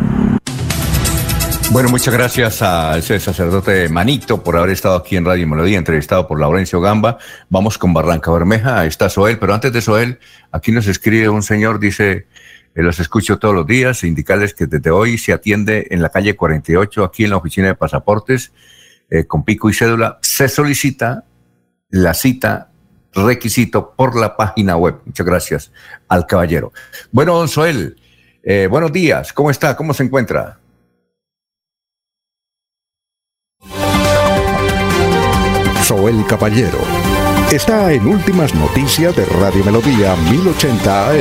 Bueno, 1.73 1.89
muchas 1.89 2.13
gracias 2.13 2.61
a 2.61 2.95
ese 2.99 3.19
sacerdote 3.19 3.89
Manito 3.89 4.43
por 4.43 4.55
haber 4.55 4.69
estado 4.69 4.95
aquí 4.95 5.15
en 5.15 5.25
Radio 5.25 5.47
Melodía, 5.47 5.79
entrevistado 5.79 6.27
por 6.27 6.39
Laurencio 6.39 6.79
Gamba. 6.79 7.17
Vamos 7.49 7.79
con 7.79 7.95
Barranca 7.95 8.29
Bermeja, 8.29 8.85
está 8.85 9.09
Soel, 9.09 9.39
pero 9.39 9.55
antes 9.55 9.73
de 9.73 9.81
Soel, 9.81 10.19
aquí 10.51 10.71
nos 10.71 10.85
escribe 10.85 11.29
un 11.29 11.41
señor, 11.41 11.79
dice, 11.79 12.27
eh, 12.75 12.83
los 12.83 12.99
escucho 12.99 13.39
todos 13.39 13.55
los 13.55 13.65
días, 13.65 14.03
indicarles 14.03 14.53
que 14.53 14.67
desde 14.67 14.91
hoy 14.91 15.17
se 15.17 15.33
atiende 15.33 15.87
en 15.89 16.03
la 16.03 16.09
calle 16.09 16.35
48, 16.35 17.03
aquí 17.03 17.23
en 17.23 17.31
la 17.31 17.37
oficina 17.37 17.69
de 17.69 17.75
pasaportes, 17.75 18.53
eh, 19.09 19.25
con 19.25 19.43
pico 19.43 19.67
y 19.67 19.73
cédula, 19.73 20.19
se 20.21 20.49
solicita 20.49 21.23
la 21.89 22.13
cita 22.13 22.69
requisito 23.13 23.95
por 23.97 24.15
la 24.15 24.37
página 24.37 24.77
web. 24.77 24.99
Muchas 25.05 25.25
gracias 25.25 25.71
al 26.07 26.27
caballero. 26.27 26.71
Bueno, 27.11 27.35
don 27.35 27.47
Soel, 27.47 27.99
eh, 28.43 28.67
buenos 28.69 28.93
días, 28.93 29.33
¿cómo 29.33 29.49
está? 29.49 29.75
¿Cómo 29.75 29.95
se 29.95 30.03
encuentra? 30.03 30.59
Soel 35.93 36.25
Caballero. 36.25 36.79
Está 37.51 37.93
en 37.93 38.07
Últimas 38.07 38.55
Noticias 38.55 39.15
de 39.15 39.25
Radio 39.25 39.63
Melodía 39.63 40.15
1080 40.31 41.09
AM. 41.11 41.17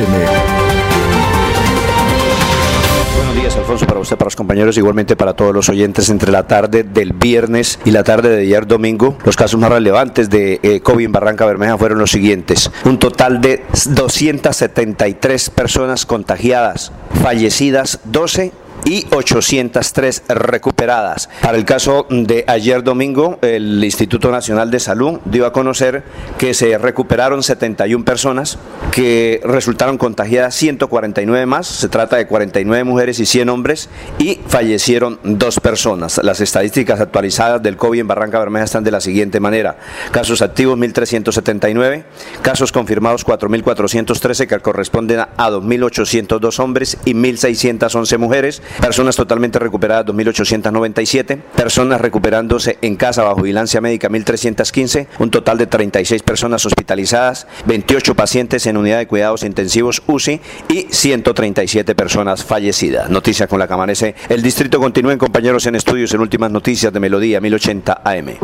Buenos 3.15 3.35
días, 3.35 3.55
Alfonso, 3.55 3.85
para 3.85 3.99
usted, 3.99 4.17
para 4.17 4.25
los 4.25 4.35
compañeros, 4.35 4.75
igualmente 4.75 5.15
para 5.15 5.35
todos 5.35 5.53
los 5.53 5.69
oyentes. 5.69 6.09
Entre 6.09 6.31
la 6.31 6.47
tarde 6.47 6.81
del 6.81 7.13
viernes 7.13 7.77
y 7.85 7.91
la 7.91 8.03
tarde 8.03 8.29
de 8.29 8.41
ayer 8.41 8.65
domingo, 8.65 9.15
los 9.23 9.35
casos 9.35 9.59
más 9.59 9.69
relevantes 9.69 10.31
de 10.31 10.59
eh, 10.63 10.79
COVID 10.81 11.05
en 11.05 11.11
Barranca 11.11 11.45
Bermeja 11.45 11.77
fueron 11.77 11.99
los 11.99 12.09
siguientes. 12.09 12.71
Un 12.83 12.97
total 12.97 13.41
de 13.41 13.63
273 13.91 15.51
personas 15.51 16.07
contagiadas, 16.07 16.91
fallecidas 17.21 17.99
12 18.05 18.62
y 18.85 19.05
803 19.11 20.23
recuperadas. 20.29 21.29
Para 21.41 21.57
el 21.57 21.65
caso 21.65 22.05
de 22.09 22.43
ayer 22.47 22.83
domingo, 22.83 23.39
el 23.41 23.83
Instituto 23.83 24.31
Nacional 24.31 24.71
de 24.71 24.79
Salud 24.79 25.19
dio 25.25 25.45
a 25.45 25.53
conocer 25.53 26.03
que 26.37 26.53
se 26.53 26.77
recuperaron 26.77 27.43
71 27.43 28.03
personas, 28.05 28.57
que 28.91 29.41
resultaron 29.43 29.97
contagiadas 29.97 30.55
149 30.55 31.45
más, 31.45 31.67
se 31.67 31.89
trata 31.89 32.17
de 32.17 32.27
49 32.27 32.83
mujeres 32.83 33.19
y 33.19 33.25
100 33.25 33.49
hombres, 33.49 33.89
y 34.19 34.39
fallecieron 34.47 35.19
dos 35.23 35.59
personas. 35.59 36.19
Las 36.23 36.41
estadísticas 36.41 36.99
actualizadas 36.99 37.61
del 37.61 37.77
COVID 37.77 37.99
en 37.99 38.07
Barranca 38.07 38.39
Bermeja 38.39 38.65
están 38.65 38.83
de 38.83 38.91
la 38.91 39.01
siguiente 39.01 39.39
manera. 39.39 39.77
Casos 40.11 40.41
activos 40.41 40.77
1.379, 40.77 42.03
casos 42.41 42.71
confirmados 42.71 43.25
4.413 43.25 44.47
que 44.47 44.59
corresponden 44.59 45.21
a 45.21 45.49
2.802 45.49 46.59
hombres 46.59 46.97
y 47.05 47.13
1.611 47.13 48.17
mujeres, 48.17 48.61
personas 48.81 49.15
totalmente 49.15 49.59
recuperadas 49.59 50.05
2.897, 50.05 51.37
personas 51.55 52.01
recuperándose 52.01 52.77
en 52.81 52.95
casa 52.95 53.23
bajo 53.23 53.41
vigilancia 53.41 53.81
médica 53.81 54.09
1.315, 54.09 55.07
un 55.19 55.29
total 55.29 55.57
de 55.57 55.67
36 55.67 56.23
personas 56.23 56.65
hospitalizadas, 56.65 57.47
28 57.65 58.15
pacientes 58.15 58.65
en 58.67 58.77
unidad 58.77 58.99
de 58.99 59.07
cuidados 59.07 59.43
intensivos 59.43 60.03
UCI 60.07 60.41
y 60.69 60.87
137 60.89 61.95
personas 61.95 62.43
fallecidas. 62.43 63.09
Noticias 63.09 63.49
con 63.49 63.59
la 63.59 63.67
que 63.67 63.73
amanece. 63.73 64.15
El 64.29 64.41
distrito 64.41 64.79
continúen 64.79 65.17
compañeros 65.17 65.65
en 65.65 65.75
estudios 65.75 66.13
en 66.13 66.21
últimas 66.21 66.51
noticias 66.51 66.91
de 66.91 66.99
Melodía 66.99 67.41
1080 67.41 68.01
AM. 68.03 68.37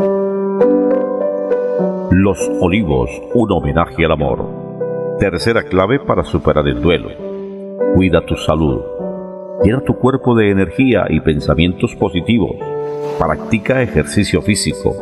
Los 2.12 2.38
Olivos, 2.60 3.08
un 3.34 3.52
homenaje 3.52 4.04
al 4.04 4.12
amor. 4.12 5.16
Tercera 5.18 5.62
clave 5.62 6.00
para 6.00 6.24
superar 6.24 6.66
el 6.66 6.80
duelo. 6.82 7.08
Cuida 7.94 8.24
tu 8.26 8.36
salud 8.36 8.99
Llena 9.62 9.82
tu 9.82 9.94
cuerpo 9.94 10.34
de 10.34 10.50
energía 10.50 11.04
y 11.10 11.20
pensamientos 11.20 11.94
positivos. 11.94 12.52
Practica 13.18 13.82
ejercicio 13.82 14.40
físico. 14.40 14.96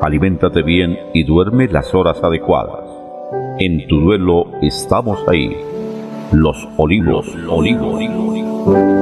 Aliméntate 0.00 0.62
bien 0.62 0.98
y 1.12 1.24
duerme 1.24 1.68
las 1.68 1.94
horas 1.94 2.22
adecuadas. 2.22 2.88
En 3.58 3.86
tu 3.88 4.00
duelo 4.00 4.46
estamos 4.62 5.22
ahí. 5.28 5.54
Los 6.32 6.66
olivos, 6.78 7.36
olivos. 7.46 9.01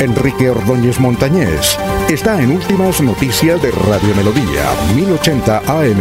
Enrique 0.00 0.48
Ordóñez 0.48 0.98
Montañés 0.98 1.78
está 2.08 2.40
en 2.40 2.52
Últimas 2.52 3.02
Noticias 3.02 3.60
de 3.60 3.70
Radio 3.70 4.14
Melodía, 4.14 4.64
1080 4.96 5.58
AM. 5.58 6.00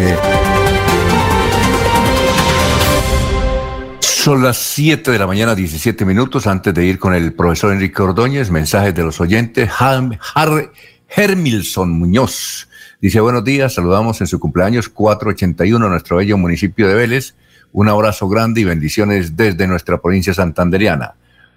Son 3.99 4.41
las 4.41 4.55
7 4.55 5.11
de 5.11 5.19
la 5.19 5.27
mañana, 5.27 5.53
17 5.53 6.05
minutos. 6.05 6.47
Antes 6.47 6.73
de 6.73 6.85
ir 6.85 6.97
con 6.97 7.13
el 7.13 7.33
profesor 7.33 7.73
Enrique 7.73 8.01
Ordóñez, 8.01 8.49
mensajes 8.49 8.95
de 8.95 9.03
los 9.03 9.19
oyentes. 9.19 9.69
Hermilson 11.09 11.91
Muñoz 11.91 12.69
dice: 13.01 13.19
Buenos 13.19 13.43
días, 13.43 13.73
saludamos 13.73 14.21
en 14.21 14.27
su 14.27 14.39
cumpleaños 14.39 14.87
481, 14.87 15.89
nuestro 15.89 16.15
bello 16.15 16.37
municipio 16.37 16.87
de 16.87 16.95
Vélez. 16.95 17.35
Un 17.73 17.89
abrazo 17.89 18.29
grande 18.29 18.61
y 18.61 18.63
bendiciones 18.63 19.35
desde 19.35 19.67
nuestra 19.67 20.01
provincia 20.01 20.33
santanderiana. 20.33 21.15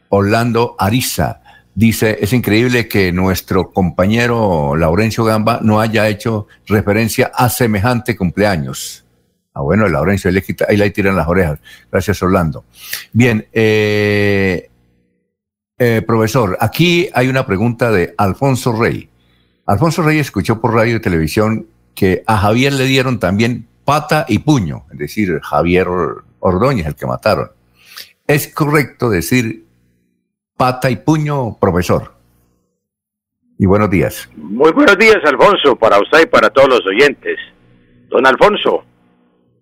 Orlando 0.09 0.75
Ariza 0.77 1.42
dice: 1.75 2.19
Es 2.21 2.33
increíble 2.33 2.89
que 2.89 3.13
nuestro 3.13 3.73
compañero 3.73 4.77
Laurencio 4.77 5.25
Gamba 5.25 5.61
no 5.63 5.81
haya 5.81 6.09
hecho 6.09 6.47
referencia 6.67 7.31
a 7.35 7.49
semejante 7.49 8.17
cumpleaños. 8.17 9.05
Ah, 9.55 9.61
bueno, 9.61 9.87
Laurencio, 9.89 10.29
ahí 10.29 10.35
le, 10.35 10.45
ahí 10.69 10.77
le 10.77 10.91
tiran 10.91 11.17
las 11.17 11.29
orejas. 11.29 11.59
Gracias, 11.91 12.23
Orlando. 12.23 12.65
Bien, 13.13 13.47
eh, 13.53 14.71
eh, 15.79 16.03
profesor, 16.07 16.57
aquí 16.61 17.11
hay 17.13 17.29
una 17.29 17.45
pregunta 17.45 17.91
de 17.91 18.15
Alfonso 18.17 18.73
Rey. 18.73 19.11
Alfonso 19.67 20.03
Rey 20.03 20.19
escuchó 20.19 20.61
por 20.61 20.75
radio 20.75 20.97
y 20.97 21.01
televisión 21.01 21.67
que 21.95 22.23
a 22.27 22.39
Javier 22.39 22.73
le 22.73 22.87
dieron 22.87 23.19
también 23.19 23.67
pata 23.85 24.25
y 24.29 24.39
puño, 24.39 24.87
es 24.93 24.99
decir, 24.99 25.41
Javier 25.43 25.87
Ordóñez, 26.41 26.87
el 26.87 26.95
que 26.95 27.07
mataron. 27.07 27.51
¿Es 28.27 28.49
correcto 28.49 29.11
decir 29.11 29.62
pata 30.57 30.91
y 30.91 30.97
puño, 30.97 31.59
profesor? 31.61 32.13
Y 33.59 33.67
buenos 33.67 33.91
días. 33.91 34.31
Muy 34.37 34.73
buenos 34.73 34.99
días, 34.99 35.19
Alfonso, 35.25 35.77
para 35.77 35.99
usted 35.99 36.23
y 36.23 36.27
para 36.27 36.51
todos 36.51 36.69
los 36.69 36.87
oyentes. 36.87 37.39
Don 38.09 38.27
Alfonso, 38.27 38.85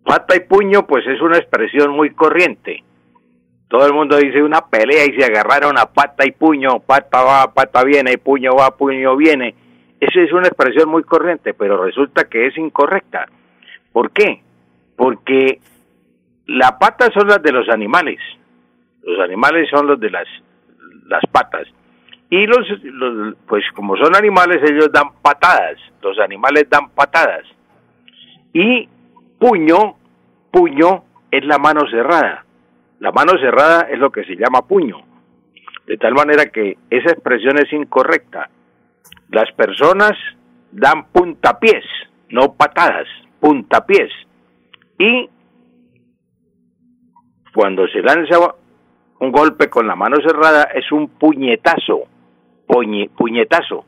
Pata 0.05 0.35
y 0.35 0.41
puño, 0.41 0.87
pues 0.87 1.07
es 1.07 1.21
una 1.21 1.39
expresión 1.39 1.93
muy 1.93 2.11
corriente. 2.11 2.83
Todo 3.69 3.87
el 3.87 3.93
mundo 3.93 4.17
dice 4.17 4.43
una 4.43 4.67
pelea 4.67 5.05
y 5.05 5.15
se 5.15 5.25
agarraron 5.25 5.79
a 5.79 5.87
pata 5.87 6.27
y 6.27 6.33
puño, 6.33 6.81
pata 6.81 7.23
va, 7.23 7.55
pata 7.55 7.85
viene, 7.85 8.19
puño 8.19 8.53
va, 8.59 8.77
puño 8.77 9.17
viene. 9.17 9.55
Esa 10.01 10.21
es 10.21 10.33
una 10.33 10.49
expresión 10.49 10.89
muy 10.89 11.05
corriente, 11.05 11.55
pero 11.55 11.85
resulta 11.85 12.25
que 12.25 12.47
es 12.47 12.57
incorrecta. 12.57 13.27
¿Por 13.93 14.11
qué? 14.11 14.43
Porque 14.97 15.61
las 16.47 16.73
patas 16.73 17.11
son 17.15 17.29
las 17.29 17.43
de 17.43 17.53
los 17.53 17.69
animales. 17.69 18.19
Los 19.03 19.21
animales 19.21 19.69
son 19.71 19.87
los 19.87 20.01
de 20.01 20.11
las, 20.11 20.27
las 21.11 21.23
patas. 21.31 21.66
Y 22.31 22.47
los, 22.47 22.65
pues 23.47 23.65
como 23.74 23.97
son 23.97 24.15
animales, 24.16 24.62
ellos 24.62 24.91
dan 24.93 25.11
patadas. 25.20 25.77
Los 26.01 26.19
animales 26.20 26.65
dan 26.70 26.91
patadas. 26.91 27.43
Y 28.53 28.89
puño, 29.39 29.97
puño 30.53 31.05
es 31.31 31.45
la 31.45 31.59
mano 31.59 31.82
cerrada. 31.91 32.45
La 33.01 33.11
mano 33.11 33.32
cerrada 33.39 33.89
es 33.91 33.99
lo 33.99 34.11
que 34.11 34.24
se 34.24 34.37
llama 34.37 34.66
puño. 34.66 34.99
De 35.87 35.97
tal 35.97 36.15
manera 36.15 36.47
que 36.47 36.78
esa 36.89 37.11
expresión 37.11 37.59
es 37.59 37.73
incorrecta. 37.73 38.49
Las 39.31 39.51
personas 39.53 40.12
dan 40.70 41.07
puntapiés, 41.09 41.85
no 42.28 42.55
patadas, 42.55 43.09
puntapiés. 43.41 44.12
Y 44.99 45.28
cuando 47.53 47.89
se 47.89 48.03
lanza 48.03 48.37
un 49.20 49.32
golpe 49.32 49.68
con 49.70 49.86
la 49.86 49.94
mano 49.94 50.16
cerrada 50.26 50.64
es 50.74 50.90
un 50.92 51.09
puñetazo, 51.09 52.02
puñetazo. 52.66 53.84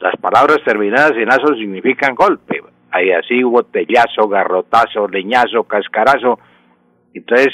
Las 0.00 0.16
palabras 0.16 0.58
terminadas 0.64 1.12
en 1.12 1.30
aso 1.30 1.54
significan 1.54 2.14
golpe 2.14 2.62
hay 2.90 3.10
así 3.12 3.42
botellazo, 3.42 4.28
garrotazo, 4.28 5.08
leñazo, 5.08 5.64
cascarazo. 5.64 6.38
Entonces, 7.14 7.52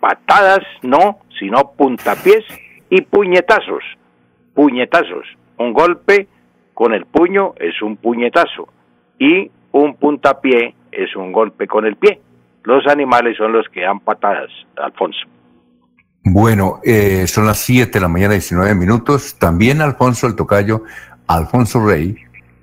patadas 0.00 0.60
no, 0.82 1.18
sino 1.38 1.72
puntapiés 1.76 2.44
y 2.88 3.02
puñetazos. 3.02 3.84
Puñetazos. 4.54 5.26
Un 5.58 5.72
golpe 5.72 6.28
con 6.74 6.94
el 6.94 7.06
puño 7.06 7.54
es 7.58 7.80
un 7.82 7.96
puñetazo 7.96 8.68
y 9.18 9.50
un 9.72 9.96
puntapié 9.96 10.74
es 10.92 11.14
un 11.16 11.32
golpe 11.32 11.66
con 11.66 11.86
el 11.86 11.96
pie. 11.96 12.20
Los 12.64 12.86
animales 12.86 13.36
son 13.36 13.52
los 13.52 13.68
que 13.68 13.82
dan 13.82 14.00
patadas, 14.00 14.50
Alfonso. 14.76 15.26
Bueno, 16.28 16.80
eh, 16.82 17.28
son 17.28 17.46
las 17.46 17.58
7 17.58 17.92
de 17.92 18.00
la 18.00 18.08
mañana, 18.08 18.32
19 18.32 18.74
minutos. 18.74 19.36
También 19.38 19.80
Alfonso 19.80 20.26
el 20.26 20.34
Tocayo, 20.34 20.82
Alfonso 21.28 21.86
Rey, 21.86 22.16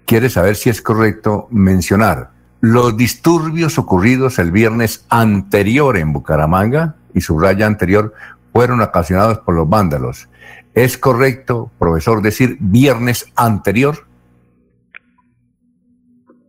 quiere 0.05 0.29
saber 0.29 0.57
si 0.57 0.69
es 0.69 0.81
correcto 0.81 1.47
mencionar 1.49 2.31
los 2.59 2.97
disturbios 2.97 3.79
ocurridos 3.79 4.37
el 4.37 4.51
viernes 4.51 5.05
anterior 5.09 5.95
en 5.95 6.11
Bucaramanga 6.11 6.95
y 7.13 7.21
su 7.21 7.39
raya 7.39 7.65
anterior 7.65 8.13
fueron 8.51 8.81
ocasionados 8.81 9.39
por 9.39 9.55
los 9.55 9.69
vándalos. 9.69 10.27
¿Es 10.73 10.97
correcto, 10.97 11.71
profesor, 11.79 12.21
decir 12.21 12.57
viernes 12.59 13.31
anterior? 13.37 13.95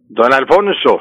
Don 0.08 0.32
Alfonso, 0.32 1.00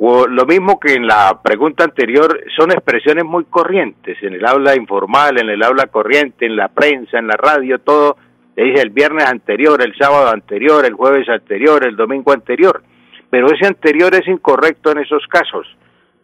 lo 0.00 0.46
mismo 0.46 0.78
que 0.78 0.94
en 0.94 1.06
la 1.06 1.40
pregunta 1.42 1.84
anterior, 1.84 2.40
son 2.56 2.70
expresiones 2.70 3.24
muy 3.24 3.44
corrientes 3.44 4.16
en 4.22 4.34
el 4.34 4.46
habla 4.46 4.76
informal, 4.76 5.38
en 5.40 5.50
el 5.50 5.62
habla 5.62 5.86
corriente, 5.86 6.46
en 6.46 6.56
la 6.56 6.68
prensa, 6.68 7.18
en 7.18 7.26
la 7.26 7.36
radio, 7.36 7.80
todo 7.80 8.16
le 8.58 8.64
dije 8.64 8.80
el 8.80 8.90
viernes 8.90 9.24
anterior, 9.24 9.80
el 9.80 9.94
sábado 9.96 10.30
anterior, 10.30 10.84
el 10.84 10.94
jueves 10.94 11.28
anterior, 11.28 11.86
el 11.86 11.94
domingo 11.94 12.32
anterior. 12.32 12.82
Pero 13.30 13.46
ese 13.52 13.66
anterior 13.66 14.12
es 14.14 14.26
incorrecto 14.26 14.90
en 14.90 14.98
esos 14.98 15.24
casos. 15.28 15.66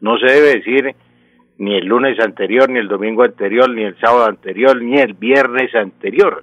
No 0.00 0.18
se 0.18 0.26
debe 0.26 0.56
decir 0.56 0.96
ni 1.58 1.76
el 1.76 1.86
lunes 1.86 2.18
anterior, 2.18 2.68
ni 2.68 2.80
el 2.80 2.88
domingo 2.88 3.22
anterior, 3.22 3.70
ni 3.70 3.84
el 3.84 3.96
sábado 4.00 4.26
anterior, 4.26 4.82
ni 4.82 4.98
el 4.98 5.14
viernes 5.14 5.72
anterior. 5.76 6.42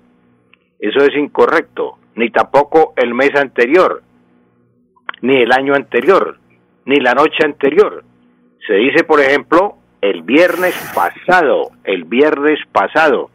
Eso 0.79 0.99
es 0.99 1.13
incorrecto. 1.17 1.97
Ni 2.15 2.29
tampoco 2.29 2.93
el 2.95 3.13
mes 3.13 3.35
anterior, 3.35 4.01
ni 5.21 5.41
el 5.41 5.51
año 5.51 5.73
anterior, 5.75 6.37
ni 6.85 6.97
la 6.97 7.13
noche 7.13 7.43
anterior. 7.43 8.03
Se 8.65 8.73
dice, 8.73 9.03
por 9.03 9.19
ejemplo, 9.19 9.77
el 10.01 10.23
viernes 10.23 10.75
pasado, 10.95 11.71
el 11.83 12.05
viernes 12.05 12.59
pasado, 12.71 13.29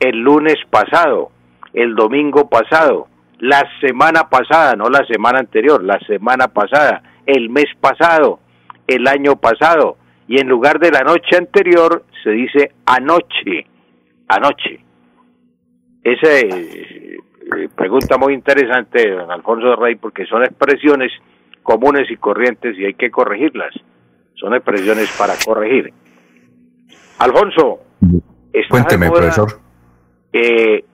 el 0.00 0.18
lunes 0.18 0.56
pasado, 0.70 1.30
el 1.72 1.94
domingo 1.94 2.48
pasado, 2.48 3.08
la 3.38 3.64
semana 3.80 4.28
pasada, 4.28 4.76
no 4.76 4.88
la 4.88 5.04
semana 5.06 5.40
anterior, 5.40 5.82
la 5.82 5.98
semana 6.06 6.48
pasada, 6.48 7.02
el 7.26 7.50
mes 7.50 7.66
pasado, 7.80 8.40
el 8.86 9.06
año 9.08 9.36
pasado, 9.36 9.96
y 10.28 10.40
en 10.40 10.48
lugar 10.48 10.78
de 10.78 10.90
la 10.90 11.00
noche 11.00 11.36
anterior 11.36 12.04
se 12.22 12.30
dice 12.30 12.72
anoche, 12.86 13.66
anoche. 14.28 14.80
Esa 16.04 16.32
es 16.32 16.54
eh, 16.54 17.18
pregunta 17.76 18.16
muy 18.18 18.34
interesante, 18.34 19.10
don 19.10 19.30
Alfonso 19.30 19.76
Rey, 19.76 19.96
porque 19.96 20.26
son 20.26 20.44
expresiones 20.44 21.12
comunes 21.62 22.10
y 22.10 22.16
corrientes 22.16 22.76
y 22.78 22.84
hay 22.84 22.94
que 22.94 23.10
corregirlas. 23.10 23.74
Son 24.34 24.54
expresiones 24.54 25.10
para 25.18 25.34
corregir. 25.44 25.92
Alfonso, 27.18 27.80
cuénteme, 28.68 29.10
profesor. 29.10 29.60
Eh, 30.32 30.84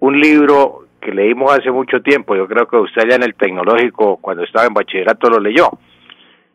un 0.00 0.20
libro 0.20 0.86
que 1.00 1.12
leímos 1.12 1.52
hace 1.52 1.70
mucho 1.70 2.00
tiempo, 2.02 2.36
yo 2.36 2.46
creo 2.46 2.68
que 2.68 2.76
usted 2.76 3.02
allá 3.02 3.16
en 3.16 3.22
el 3.24 3.34
tecnológico, 3.34 4.18
cuando 4.18 4.44
estaba 4.44 4.66
en 4.66 4.74
bachillerato, 4.74 5.28
lo 5.28 5.40
leyó. 5.40 5.70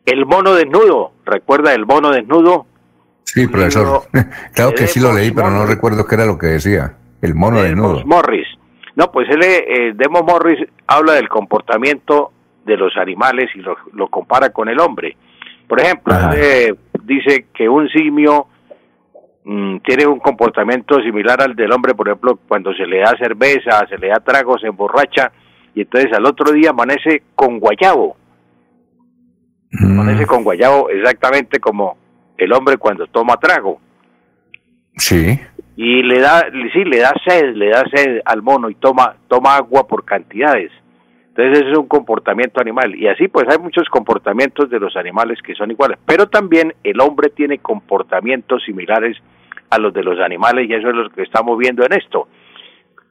El 0.06 0.26
mono 0.26 0.54
desnudo, 0.54 1.12
¿recuerda 1.24 1.74
el 1.74 1.86
mono 1.86 2.10
desnudo? 2.10 2.66
Sí, 3.24 3.46
profesor. 3.48 4.02
claro 4.54 4.72
que 4.72 4.86
sí 4.86 5.00
lo 5.00 5.12
leí, 5.12 5.30
pero 5.32 5.50
no 5.50 5.66
recuerdo 5.66 6.06
qué 6.06 6.14
era 6.14 6.26
lo 6.26 6.38
que 6.38 6.46
decía. 6.46 6.96
El 7.20 7.34
mono 7.34 7.62
desnudo. 7.62 8.04
Morris. 8.04 8.46
No, 8.96 9.10
pues 9.10 9.28
él, 9.28 9.42
eh, 9.42 9.92
Demo 9.94 10.22
Morris 10.22 10.60
habla 10.86 11.14
del 11.14 11.28
comportamiento 11.28 12.32
de 12.64 12.76
los 12.76 12.96
animales 12.96 13.50
y 13.54 13.60
lo, 13.60 13.76
lo 13.92 14.08
compara 14.08 14.50
con 14.50 14.68
el 14.68 14.80
hombre. 14.80 15.16
Por 15.68 15.80
ejemplo, 15.80 16.14
dice 17.04 17.46
que 17.54 17.68
un 17.68 17.88
simio 17.88 18.48
Mm, 19.46 19.80
tiene 19.80 20.06
un 20.06 20.20
comportamiento 20.20 20.98
similar 21.02 21.42
al 21.42 21.54
del 21.54 21.70
hombre, 21.70 21.94
por 21.94 22.08
ejemplo, 22.08 22.38
cuando 22.48 22.72
se 22.72 22.86
le 22.86 23.00
da 23.00 23.14
cerveza, 23.18 23.86
se 23.90 23.98
le 23.98 24.08
da 24.08 24.16
trago, 24.16 24.58
se 24.58 24.68
emborracha 24.68 25.30
y 25.74 25.82
entonces 25.82 26.10
al 26.14 26.24
otro 26.24 26.50
día 26.52 26.70
amanece 26.70 27.24
con 27.34 27.60
guayabo. 27.60 28.16
Mm. 29.70 30.00
Amanece 30.00 30.24
con 30.24 30.44
guayabo 30.44 30.88
exactamente 30.88 31.60
como 31.60 31.98
el 32.38 32.52
hombre 32.54 32.78
cuando 32.78 33.06
toma 33.08 33.36
trago. 33.36 33.78
Sí. 34.96 35.38
Y 35.76 36.02
le 36.02 36.20
da, 36.20 36.46
sí, 36.72 36.84
le 36.84 37.00
da 37.00 37.12
sed, 37.26 37.54
le 37.54 37.68
da 37.68 37.84
sed 37.92 38.20
al 38.24 38.40
mono 38.40 38.70
y 38.70 38.76
toma, 38.76 39.16
toma 39.28 39.56
agua 39.56 39.86
por 39.86 40.06
cantidades. 40.06 40.72
Entonces 41.36 41.66
es 41.68 41.76
un 41.76 41.88
comportamiento 41.88 42.60
animal. 42.60 42.94
Y 42.94 43.08
así 43.08 43.26
pues 43.26 43.46
hay 43.48 43.58
muchos 43.58 43.88
comportamientos 43.88 44.70
de 44.70 44.78
los 44.78 44.96
animales 44.96 45.40
que 45.42 45.54
son 45.54 45.70
iguales. 45.70 45.98
Pero 46.06 46.28
también 46.28 46.74
el 46.84 47.00
hombre 47.00 47.30
tiene 47.30 47.58
comportamientos 47.58 48.62
similares 48.64 49.16
a 49.70 49.78
los 49.78 49.92
de 49.92 50.04
los 50.04 50.20
animales 50.20 50.68
y 50.68 50.74
eso 50.74 50.88
es 50.88 50.94
lo 50.94 51.10
que 51.10 51.22
estamos 51.22 51.58
viendo 51.58 51.84
en 51.84 51.94
esto. 51.94 52.28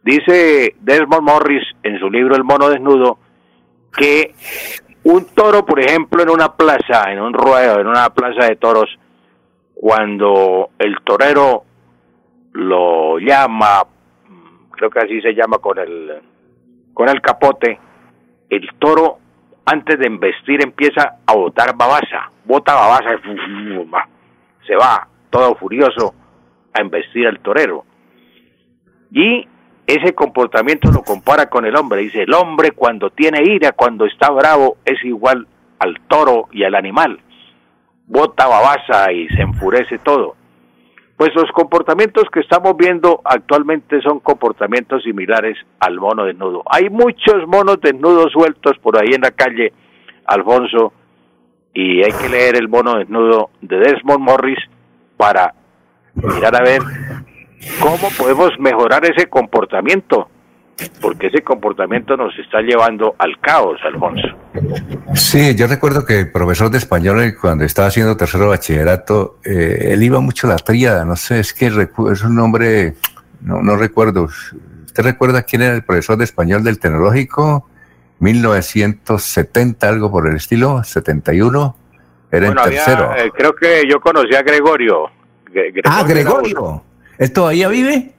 Dice 0.04 0.76
Desmond 0.80 1.24
Morris 1.24 1.64
en 1.84 2.00
su 2.00 2.10
libro 2.10 2.36
El 2.36 2.44
mono 2.46 2.70
desnudo 2.70 3.18
que 3.96 4.34
un 5.04 5.26
toro, 5.36 5.66
por 5.66 5.82
ejemplo, 5.82 6.24
en 6.24 6.30
una 6.30 6.54
plaza, 6.54 7.12
en 7.12 7.20
un 7.20 7.34
ruedo, 7.34 7.82
en 7.82 7.88
una 7.88 8.10
plaza 8.10 8.48
de 8.48 8.56
toros, 8.56 8.90
cuando 9.74 10.70
el 10.80 10.96
torero 11.04 11.64
lo 12.54 13.20
llama, 13.20 13.84
creo 14.72 14.90
que 14.90 15.00
así 15.00 15.22
se 15.22 15.34
llama 15.34 15.58
con 15.58 15.78
el, 15.78 16.22
con 16.94 17.10
el 17.10 17.22
capote, 17.22 17.80
el 18.56 18.70
toro 18.80 19.20
antes 19.66 19.98
de 19.98 20.08
embestir 20.08 20.62
empieza 20.64 21.18
a 21.26 21.34
botar 21.34 21.76
babasa, 21.76 22.30
bota 22.46 22.74
babasa, 22.74 23.20
se 24.68 24.76
va 24.76 25.08
todo 25.30 25.56
furioso 25.56 26.14
a 26.74 26.82
embestir 26.82 27.28
al 27.28 27.40
torero. 27.40 27.86
Y 29.12 29.48
ese 29.88 30.14
comportamiento 30.14 30.92
lo 30.92 31.02
compara 31.02 31.50
con 31.50 31.66
el 31.66 31.76
hombre. 31.76 32.02
Dice, 32.02 32.24
el 32.24 32.34
hombre 32.34 32.72
cuando 32.72 33.10
tiene 33.10 33.44
ira, 33.44 33.72
cuando 33.72 34.06
está 34.06 34.30
bravo, 34.32 34.78
es 34.86 35.04
igual 35.04 35.48
al 35.80 36.00
toro 36.08 36.48
y 36.52 36.64
al 36.64 36.76
animal. 36.76 37.20
Bota 38.08 38.48
babasa 38.48 39.12
y 39.12 39.28
se 39.30 39.42
enfurece 39.42 40.00
todo. 40.00 40.36
Pues 41.18 41.30
los 41.36 41.52
comportamientos 41.52 42.24
que 42.32 42.40
estamos 42.40 42.76
viendo 42.76 43.22
actualmente 43.24 44.02
son 44.02 44.20
comportamientos 44.20 45.04
similares 45.04 45.58
al 45.80 46.00
mono 46.00 46.26
desnudo. 46.26 46.64
Hay 46.66 46.90
muchos 46.90 47.48
monos 47.48 47.80
desnudos 47.82 48.32
sueltos 48.32 48.78
por 48.80 49.00
ahí 49.00 49.14
en 49.14 49.22
la 49.22 49.32
calle, 49.32 49.72
Alfonso, 50.26 50.92
y 51.74 52.04
hay 52.04 52.12
que 52.12 52.30
leer 52.30 52.56
el 52.56 52.68
mono 52.68 52.98
desnudo 52.98 53.52
de 53.62 53.78
Desmond 53.78 54.20
Morris 54.20 54.60
para 55.18 55.54
mirar 56.16 56.56
a 56.56 56.64
ver 56.64 56.82
cómo 57.80 58.10
podemos 58.18 58.52
mejorar 58.60 59.06
ese 59.06 59.28
comportamiento, 59.28 60.28
porque 61.02 61.28
ese 61.28 61.42
comportamiento 61.42 62.18
nos 62.18 62.38
está 62.40 62.62
llevando 62.62 63.16
al 63.20 63.40
caos, 63.40 63.80
Alfonso. 63.84 64.28
Sí, 65.14 65.56
yo 65.56 65.68
recuerdo 65.68 66.06
que 66.06 66.20
el 66.20 66.32
profesor 66.32 66.70
de 66.70 66.78
español, 66.78 67.36
cuando 67.40 67.64
estaba 67.64 67.88
haciendo 67.88 68.18
tercero 68.18 68.50
bachillerato, 68.50 69.38
eh, 69.46 69.90
él 69.92 70.04
iba 70.04 70.20
mucho 70.20 70.48
a 70.48 70.52
la 70.52 70.56
tríada, 70.58 71.06
no 71.06 71.16
sé, 71.16 71.40
es 71.40 71.54
que 71.54 71.68
es 71.68 72.24
un 72.24 72.36
nombre, 72.36 72.96
no, 73.42 73.62
no 73.62 73.76
recuerdo. 73.76 74.24
¿Usted 74.86 75.04
recuerda 75.04 75.44
quién 75.44 75.62
era 75.62 75.76
el 75.76 75.84
profesor 75.84 76.18
de 76.18 76.24
español 76.24 76.64
del 76.64 76.80
tecnológico? 76.80 77.68
1970, 78.20 79.90
algo 79.90 80.12
por 80.12 80.28
el 80.28 80.38
estilo, 80.38 80.84
71. 80.84 81.76
Era 82.32 82.48
en 82.48 82.56
tercero. 82.56 83.16
Eh, 83.16 83.32
creo 83.36 83.54
que 83.54 83.84
yo 83.88 84.00
conocí 84.00 84.34
a 84.34 84.42
Gregorio. 84.42 85.10
ah, 85.84 86.04
Gregorio. 86.08 86.84
¿Él 87.18 87.32
todavía 87.32 87.68
vive? 87.68 88.14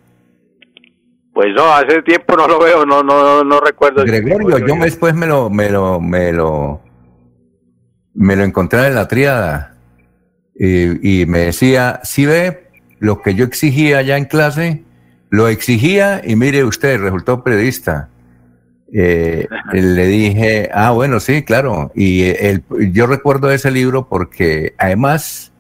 Pues 1.35 1.53
no, 1.53 1.65
hace 1.75 2.01
tiempo 2.03 2.37
no 2.37 2.47
lo 2.47 2.61
veo, 2.61 2.87
no, 2.87 3.03
no, 3.03 3.43
no 3.43 3.61
recuerdo. 3.61 4.05
Gregorio, 4.05 4.57
yo 4.59 4.77
después 4.77 5.15
me 5.15 5.27
lo, 5.27 5.51
me 5.51 5.69
lo, 5.69 6.01
me 6.01 6.33
lo, 6.33 6.81
me 8.15 8.37
lo 8.37 8.45
encontré 8.45 8.87
en 8.87 8.95
la 8.95 9.09
triada 9.09 9.75
y, 10.55 11.27
me 11.27 11.41
decía, 11.41 12.01
si 12.05 12.25
ve 12.25 12.69
lo 13.01 13.21
que 13.21 13.35
yo 13.35 13.45
exigía 13.45 14.01
ya 14.03 14.17
en 14.17 14.27
clase, 14.27 14.85
lo 15.29 15.49
exigía 15.49 16.23
y 16.25 16.37
mire 16.37 16.63
usted, 16.63 17.01
resultó 17.01 17.43
periodista. 17.43 18.09
Eh, 18.93 19.49
le 19.73 20.07
dije, 20.07 20.71
ah, 20.73 20.93
bueno, 20.93 21.19
sí, 21.19 21.43
claro. 21.43 21.91
Y 21.97 22.23
el, 22.23 22.63
yo 22.93 23.09
recuerdo 23.09 23.51
ese 23.51 23.73
libro 23.73 24.09
porque 24.09 24.75
además 24.79 25.53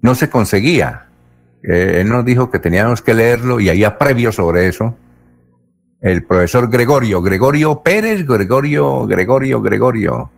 no 0.00 0.14
se 0.14 0.30
conseguía. 0.30 1.06
Eh, 1.64 2.02
él 2.02 2.08
nos 2.08 2.24
dijo 2.24 2.52
que 2.52 2.60
teníamos 2.60 3.02
que 3.02 3.14
leerlo 3.14 3.58
y 3.58 3.68
había 3.68 3.98
previo 3.98 4.30
sobre 4.30 4.68
eso. 4.68 4.94
El 6.00 6.24
profesor 6.24 6.70
Gregorio, 6.70 7.20
Gregorio 7.20 7.82
Pérez, 7.82 8.24
Gregorio, 8.26 9.06
Gregorio, 9.06 9.60
Gregorio. 9.60 10.30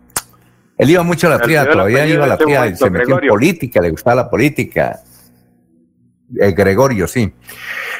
Él 0.77 0.89
iba 0.89 1.03
mucho 1.03 1.27
a 1.27 1.31
la 1.31 1.39
tría, 1.39 1.69
todavía 1.69 2.07
iba 2.07 2.25
a 2.25 2.27
la 2.27 2.37
tría, 2.37 2.65
y 2.67 2.75
se 2.75 2.89
metió 2.89 3.21
en 3.21 3.27
política, 3.27 3.81
le 3.81 3.91
gustaba 3.91 4.23
la 4.23 4.29
política. 4.29 4.99
Eh, 6.39 6.51
Gregorio, 6.53 7.07
sí. 7.07 7.31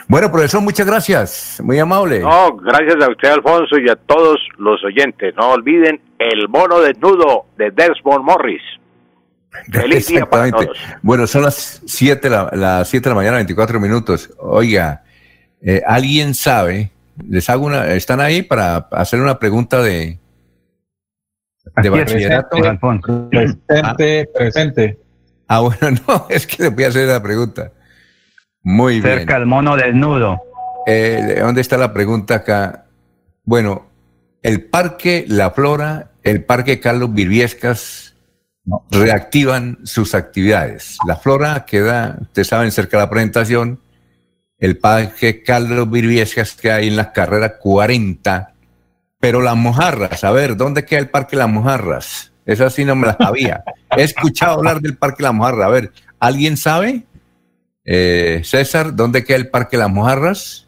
Bueno, 0.07 0.31
profesor, 0.31 0.61
muchas 0.61 0.87
gracias. 0.87 1.61
Muy 1.63 1.77
amable. 1.77 2.19
No, 2.19 2.55
gracias 2.57 2.95
a 3.03 3.09
usted, 3.09 3.29
Alfonso, 3.29 3.77
y 3.77 3.89
a 3.89 3.95
todos 3.95 4.39
los 4.57 4.83
oyentes. 4.83 5.35
No 5.35 5.51
olviden 5.51 6.01
el 6.17 6.49
mono 6.49 6.79
desnudo 6.79 7.45
de 7.57 7.71
Desmond 7.71 8.23
Morris. 8.23 8.61
Feliz 9.71 10.07
día 10.07 10.25
para 10.29 10.49
todos. 10.49 10.77
Bueno, 11.01 11.27
son 11.27 11.43
las 11.43 11.81
7 11.85 12.29
las 12.53 12.89
siete 12.89 13.09
de 13.09 13.09
la 13.11 13.15
mañana, 13.15 13.37
24 13.37 13.79
minutos. 13.79 14.33
Oiga, 14.39 15.03
eh, 15.61 15.81
¿alguien 15.85 16.33
sabe? 16.33 16.91
Les 17.27 17.49
hago 17.49 17.65
una, 17.65 17.87
¿están 17.93 18.19
ahí 18.19 18.41
para 18.41 18.77
hacer 18.91 19.21
una 19.21 19.39
pregunta 19.39 19.81
de, 19.81 20.19
de 21.81 21.89
bachillerato? 21.89 22.57
Presente, 23.29 24.29
presente. 24.33 24.99
Ah, 25.47 25.59
bueno, 25.59 25.99
no, 26.07 26.27
es 26.29 26.47
que 26.47 26.63
le 26.63 26.69
voy 26.69 26.83
a 26.85 26.87
hacer 26.87 27.07
la 27.07 27.21
pregunta. 27.21 27.71
Muy 28.63 29.01
bien. 29.01 29.19
Cerca 29.19 29.39
del 29.39 29.47
mono 29.47 29.75
desnudo. 29.75 30.39
Eh, 30.85 31.37
¿Dónde 31.39 31.61
está 31.61 31.77
la 31.77 31.93
pregunta 31.93 32.35
acá? 32.35 32.85
Bueno, 33.43 33.87
el 34.43 34.63
Parque 34.65 35.25
La 35.27 35.51
Flora, 35.51 36.11
el 36.23 36.43
Parque 36.43 36.79
Carlos 36.79 37.13
Virviescas, 37.13 38.15
reactivan 38.91 39.79
sus 39.83 40.13
actividades. 40.15 40.97
La 41.07 41.15
flora 41.15 41.65
queda, 41.65 42.17
ustedes 42.21 42.47
saben, 42.47 42.71
cerca 42.71 42.97
de 42.97 43.03
la 43.03 43.09
presentación, 43.09 43.79
el 44.61 44.77
parque 44.77 45.41
Carlos 45.43 45.89
Virviescas 45.89 46.53
que 46.53 46.71
hay 46.71 46.87
en 46.87 46.95
la 46.95 47.11
carrera 47.11 47.57
40, 47.57 48.53
pero 49.19 49.41
las 49.41 49.57
mojarras, 49.57 50.23
a 50.23 50.31
ver, 50.31 50.55
¿dónde 50.55 50.85
queda 50.85 50.99
el 50.99 51.09
parque 51.09 51.35
Las 51.35 51.49
Mojarras? 51.49 52.31
Esa 52.45 52.69
sí 52.69 52.85
no 52.85 52.95
me 52.95 53.07
la 53.07 53.17
sabía. 53.17 53.63
He 53.97 54.03
escuchado 54.03 54.59
hablar 54.59 54.79
del 54.79 54.97
parque 54.97 55.23
Las 55.23 55.33
Mojarras. 55.33 55.67
A 55.67 55.69
ver, 55.69 55.91
¿alguien 56.19 56.57
sabe? 56.57 57.03
Eh, 57.83 58.41
César, 58.43 58.95
¿dónde 58.95 59.23
queda 59.23 59.37
el 59.37 59.49
parque 59.49 59.77
Las 59.77 59.89
Mojarras? 59.89 60.67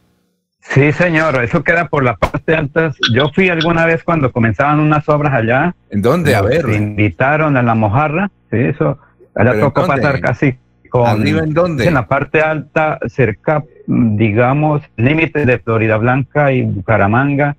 Sí, 0.60 0.92
señor, 0.92 1.44
eso 1.44 1.64
queda 1.64 1.88
por 1.88 2.04
la 2.04 2.16
parte 2.16 2.56
alta. 2.56 2.94
Yo 3.14 3.30
fui 3.34 3.50
alguna 3.50 3.86
vez 3.86 4.04
cuando 4.04 4.32
comenzaban 4.32 4.80
unas 4.80 5.08
obras 5.08 5.34
allá. 5.34 5.76
¿En 5.90 6.02
dónde? 6.02 6.36
A 6.36 6.42
ver. 6.42 6.66
Me 6.66 6.78
invitaron 6.78 7.58
a 7.58 7.62
la 7.62 7.76
mojarra, 7.76 8.32
sí, 8.50 8.58
eso. 8.58 8.98
Allá 9.36 9.60
tocó 9.60 9.86
pasar 9.86 10.20
casi 10.22 10.58
con. 10.90 11.06
¿Arriba 11.08 11.42
en 11.44 11.54
dónde? 11.54 11.86
En 11.86 11.94
la 11.96 12.08
parte 12.08 12.42
alta, 12.42 12.98
cerca, 13.08 13.64
digamos, 13.88 14.82
límite 14.98 15.46
de 15.46 15.60
Florida 15.60 15.98
Blanca 15.98 16.52
y 16.52 16.62
Bucaramanga, 16.64 17.56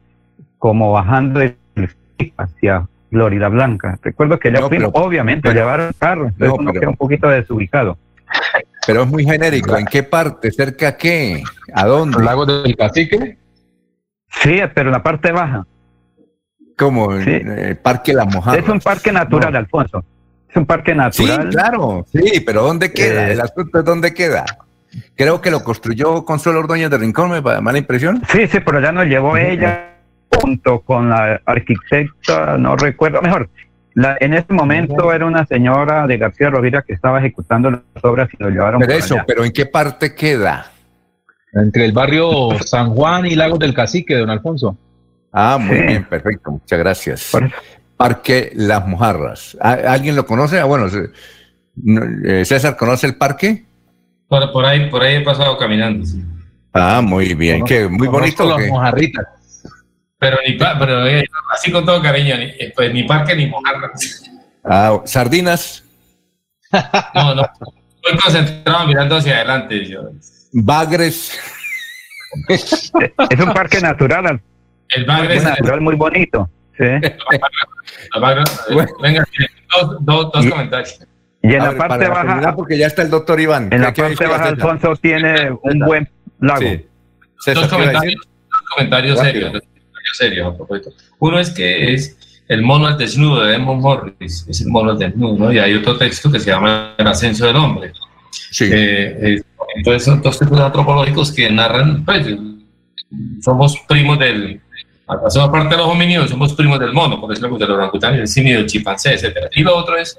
como 0.58 0.92
bajando 0.92 1.40
hacia 2.36 2.86
Florida 3.10 3.48
Blanca. 3.48 3.98
Recuerdo 4.02 4.38
que 4.38 4.52
ya 4.52 4.64
obviamente, 4.64 5.52
llevaron 5.52 5.92
carro, 5.98 6.26
entonces 6.26 6.58
uno 6.58 6.72
queda 6.72 6.88
un 6.88 6.96
poquito 6.96 7.28
desubicado. 7.28 7.98
Pero 8.86 9.02
es 9.02 9.08
muy 9.08 9.24
genérico. 9.24 9.76
¿En 9.76 9.86
qué 9.86 10.02
parte? 10.02 10.50
¿Cerca 10.50 10.88
a 10.88 10.96
qué? 10.96 11.42
¿A 11.72 11.86
dónde? 11.86 12.18
¿El 12.18 12.24
lago 12.24 12.44
del 12.44 12.76
Cacique? 12.76 13.38
Sí, 14.42 14.60
pero 14.74 14.88
en 14.88 14.92
la 14.92 15.02
parte 15.02 15.32
baja. 15.32 15.66
¿Cómo? 16.76 17.12
el 17.12 17.76
Parque 17.78 18.12
La 18.12 18.24
Mojada. 18.24 18.58
Es 18.58 18.68
un 18.68 18.80
parque 18.80 19.12
natural, 19.12 19.54
Alfonso. 19.54 20.04
Es 20.48 20.56
un 20.56 20.66
parque 20.66 20.94
natural. 20.94 21.42
Sí, 21.44 21.48
claro. 21.50 22.06
Sí, 22.12 22.40
pero 22.44 22.62
¿dónde 22.62 22.92
queda? 22.92 23.28
Eh, 23.28 23.32
el 23.32 23.40
asunto 23.40 23.78
es 23.78 23.84
dónde 23.84 24.12
queda. 24.12 24.44
Creo 25.16 25.40
que 25.40 25.50
lo 25.50 25.64
construyó 25.64 26.24
Consuelo 26.24 26.60
Ordóñez 26.60 26.90
de 26.90 26.98
Rincón, 26.98 27.30
me 27.30 27.40
da 27.40 27.60
mala 27.60 27.78
impresión. 27.78 28.22
Sí, 28.30 28.46
sí, 28.46 28.60
pero 28.60 28.80
ya 28.80 28.92
nos 28.92 29.06
llevó 29.06 29.36
ella 29.36 29.90
junto 30.30 30.80
con 30.80 31.08
la 31.08 31.40
arquitecta, 31.44 32.58
no 32.58 32.76
recuerdo, 32.76 33.22
mejor, 33.22 33.48
en 33.94 34.34
ese 34.34 34.52
momento 34.52 35.12
era 35.12 35.24
una 35.24 35.46
señora 35.46 36.06
de 36.06 36.18
García 36.18 36.50
Rovira 36.50 36.82
que 36.82 36.92
estaba 36.92 37.20
ejecutando 37.20 37.70
las 37.70 37.82
obras 38.02 38.28
y 38.38 38.42
lo 38.42 38.50
llevaron. 38.50 38.80
Pero 38.80 38.92
eso, 38.92 39.16
pero 39.26 39.44
¿en 39.44 39.52
qué 39.52 39.66
parte 39.66 40.14
queda? 40.14 40.70
Entre 41.52 41.84
el 41.84 41.92
barrio 41.92 42.58
San 42.64 42.90
Juan 42.90 43.26
y 43.26 43.36
Lagos 43.36 43.60
del 43.60 43.72
Cacique, 43.72 44.16
don 44.16 44.30
Alfonso. 44.30 44.76
Ah, 45.32 45.58
muy 45.60 45.78
bien, 45.78 46.04
perfecto, 46.04 46.50
muchas 46.50 46.78
gracias. 46.78 47.32
Parque 47.96 48.50
Las 48.54 48.86
Mojarras. 48.86 49.56
¿Alguien 49.60 50.16
lo 50.16 50.26
conoce? 50.26 50.58
Ah, 50.58 50.64
bueno, 50.64 50.86
eh, 52.24 52.44
César, 52.44 52.76
¿conoce 52.76 53.06
el 53.06 53.16
parque? 53.16 53.64
Por, 54.52 54.64
ahí, 54.64 54.90
por 54.90 55.02
ahí 55.02 55.16
he 55.16 55.20
pasado 55.20 55.56
caminando. 55.56 56.06
Ah, 56.72 57.00
muy 57.00 57.34
bien, 57.34 57.64
qué 57.64 57.86
muy 57.88 58.08
bonito. 58.08 58.44
Las 58.44 58.68
mojarritas. 58.68 59.24
Pero, 60.18 60.38
ni 60.46 60.56
pero 60.56 61.06
eh, 61.06 61.24
así 61.52 61.70
con 61.70 61.84
todo 61.84 62.00
cariño, 62.00 62.36
ni, 62.36 62.44
eh, 62.44 62.72
pues, 62.74 62.92
ni 62.92 63.04
parque 63.04 63.36
ni 63.36 63.46
mojarras. 63.46 64.24
Ah, 64.64 65.00
¿Sardinas? 65.04 65.84
No, 67.14 67.34
no. 67.34 67.42
Estoy 68.02 68.18
concentrado 68.18 68.86
mirando 68.86 69.16
hacia 69.16 69.36
adelante. 69.36 69.86
Yo. 69.86 70.10
Bagres. 70.52 71.38
es 72.48 72.92
un 73.38 73.52
parque 73.52 73.80
natural. 73.80 74.40
El 74.88 75.04
Bagres 75.04 75.38
es 75.38 75.44
natural 75.44 75.80
muy 75.80 75.94
bonito. 75.94 76.48
Sí. 76.76 76.84
Venga, 79.00 79.24
dos, 80.00 80.32
dos, 80.32 80.46
comentarios. 80.46 81.00
Y 81.44 81.54
en 81.54 81.62
la 81.62 81.76
parte 81.76 82.08
baja, 82.08 82.56
porque 82.56 82.78
ya 82.78 82.86
está 82.86 83.02
el 83.02 83.10
doctor 83.10 83.38
Iván. 83.38 83.68
En 83.70 83.82
la 83.82 83.92
parte 83.92 84.26
baja, 84.26 84.48
Alfonso 84.48 84.96
tiene 84.96 85.50
un 85.62 85.78
buen 85.80 86.08
lago. 86.40 86.64
Dos 87.46 87.68
comentarios, 87.68 88.22
dos 88.50 88.62
comentarios 88.74 89.18
serios 89.20 89.52
serio 90.14 90.48
a 90.48 90.56
propósito. 90.56 90.92
Uno 91.18 91.38
es 91.38 91.50
que 91.50 91.92
es 91.92 92.16
el 92.48 92.62
mono 92.62 92.86
al 92.86 92.96
desnudo 92.96 93.44
de 93.44 93.56
Edmund 93.56 93.82
Morris, 93.82 94.46
es 94.48 94.60
el 94.60 94.68
mono 94.68 94.92
al 94.92 94.98
desnudo, 94.98 95.36
¿no? 95.36 95.52
Y 95.52 95.58
hay 95.58 95.74
otro 95.74 95.98
texto 95.98 96.30
que 96.30 96.40
se 96.40 96.50
llama 96.50 96.94
El 96.96 97.06
ascenso 97.06 97.46
del 97.46 97.56
hombre. 97.56 97.92
Sí. 98.30 98.68
Eh, 98.70 99.42
entonces 99.76 100.04
son 100.04 100.22
dos 100.22 100.38
tipos 100.38 100.58
antropológicos 100.60 101.32
que 101.32 101.50
narran, 101.50 102.04
pues, 102.04 102.26
somos 103.42 103.76
primos 103.88 104.18
del, 104.18 104.60
hacemos 105.26 105.50
parte 105.50 105.70
de 105.70 105.76
los 105.76 105.88
homínidos, 105.88 106.30
somos 106.30 106.54
primos 106.54 106.78
del 106.78 106.92
mono, 106.92 107.20
por 107.20 107.30
decirlo 107.30 107.58
del 107.58 107.70
orangután, 107.70 108.14
el 108.14 108.28
simio, 108.28 108.60
el 108.60 108.66
chimpancé, 108.66 109.14
etc. 109.14 109.50
Y 109.54 109.62
lo 109.62 109.76
otro 109.76 109.96
es 109.96 110.18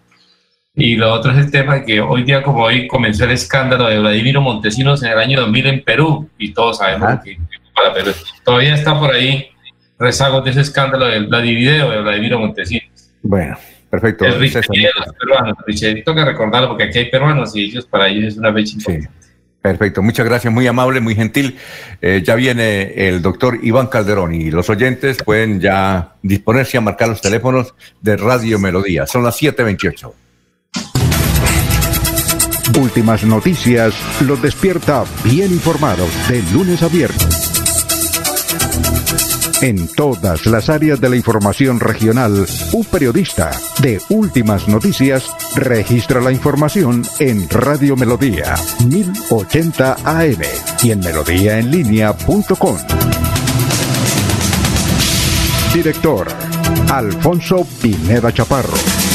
y 0.76 0.96
lo 0.96 1.14
otro 1.14 1.32
es 1.32 1.38
el 1.38 1.52
tema 1.52 1.76
de 1.76 1.86
que 1.86 2.02
hoy 2.02 2.24
día, 2.24 2.44
como 2.44 2.64
hoy, 2.64 2.88
comenzó 2.88 3.24
el 3.24 3.32
escándalo 3.32 3.88
de 3.88 4.00
Vladimiro 4.00 4.42
Montesinos 4.42 5.02
en 5.04 5.12
el 5.12 5.20
año 5.20 5.40
2000 5.42 5.68
en 5.68 5.84
Perú, 5.84 6.30
y 6.38 6.54
todos 6.54 6.80
sabemos 6.80 7.24
que 7.24 7.38
para 7.74 7.94
Perú 7.94 8.12
todavía 8.44 8.74
está 8.76 9.00
por 9.00 9.14
ahí 9.14 9.48
rezagos 9.98 10.44
de 10.44 10.52
ese 10.52 10.62
escándalo 10.62 11.06
del 11.06 11.28
Vladivideo 11.28 11.90
de 11.92 12.02
Vladimiro 12.02 12.40
Montesinos. 12.40 12.90
Bueno, 13.22 13.58
perfecto. 13.90 14.26
El 14.26 14.40
de 14.40 14.50
los 14.50 15.16
peruanos, 15.16 15.58
tengo 15.66 16.16
que 16.16 16.26
recordarlo 16.26 16.70
porque 16.70 16.84
aquí 16.84 17.00
hay 17.00 17.10
peruanos 17.10 17.56
y 17.56 17.64
ellos 17.64 17.86
para 17.86 18.10
ellos 18.10 18.34
es 18.34 18.38
una 18.38 18.54
fecha 18.54 18.78
sí. 18.80 19.00
Perfecto, 19.62 20.04
muchas 20.04 20.28
gracias, 20.28 20.54
muy 20.54 20.68
amable, 20.68 21.00
muy 21.00 21.16
gentil. 21.16 21.58
Eh, 22.00 22.22
ya 22.24 22.36
viene 22.36 23.08
el 23.08 23.24
doctor 23.24 23.58
Iván 23.64 23.88
Calderón 23.88 24.36
y 24.36 24.52
los 24.52 24.70
oyentes 24.70 25.24
pueden 25.24 25.60
ya 25.60 26.14
disponerse 26.22 26.78
a 26.78 26.82
marcar 26.82 27.08
los 27.08 27.20
teléfonos 27.20 27.74
de 28.00 28.16
Radio 28.16 28.60
Melodía. 28.60 29.08
Son 29.08 29.24
las 29.24 29.42
7.28. 29.42 30.14
Últimas 32.74 33.24
noticias 33.24 33.94
los 34.22 34.42
despierta 34.42 35.06
bien 35.24 35.52
informados 35.52 36.10
de 36.28 36.42
lunes 36.52 36.82
a 36.82 36.88
viernes. 36.88 37.46
En 39.62 39.88
todas 39.88 40.46
las 40.48 40.70
áreas 40.70 41.00
de 41.00 41.10
la 41.10 41.16
información 41.16 41.80
regional, 41.80 42.46
un 42.74 42.86
periodista 42.86 43.52
de 43.80 44.02
Últimas 44.10 44.68
Noticias 44.68 45.30
registra 45.56 46.20
la 46.20 46.32
información 46.32 47.04
en 47.20 47.48
Radio 47.50 47.96
Melodía 47.96 48.56
1080 48.86 49.98
AM 50.04 50.42
y 50.84 50.92
en 50.92 51.00
melodíaenlínea.com. 51.00 52.78
Director 55.74 56.28
Alfonso 56.90 57.66
Pineda 57.82 58.34
Chaparro. 58.34 59.15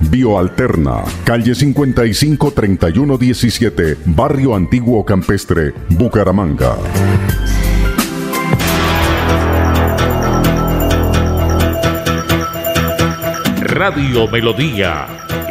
Bioalterna, 0.00 1.02
calle 1.24 1.54
55 1.54 2.52
3117, 2.52 3.98
Barrio 4.06 4.54
Antiguo 4.54 5.04
Campestre, 5.04 5.74
Bucaramanga. 5.90 6.76
Radio 13.60 14.28
Melodía, 14.28 15.06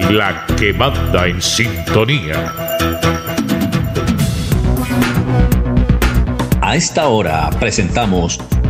la 0.09 0.45
que 0.57 0.73
manda 0.73 1.27
en 1.27 1.41
sintonía. 1.41 2.53
A 6.61 6.75
esta 6.75 7.07
hora 7.07 7.49
presentamos 7.59 8.39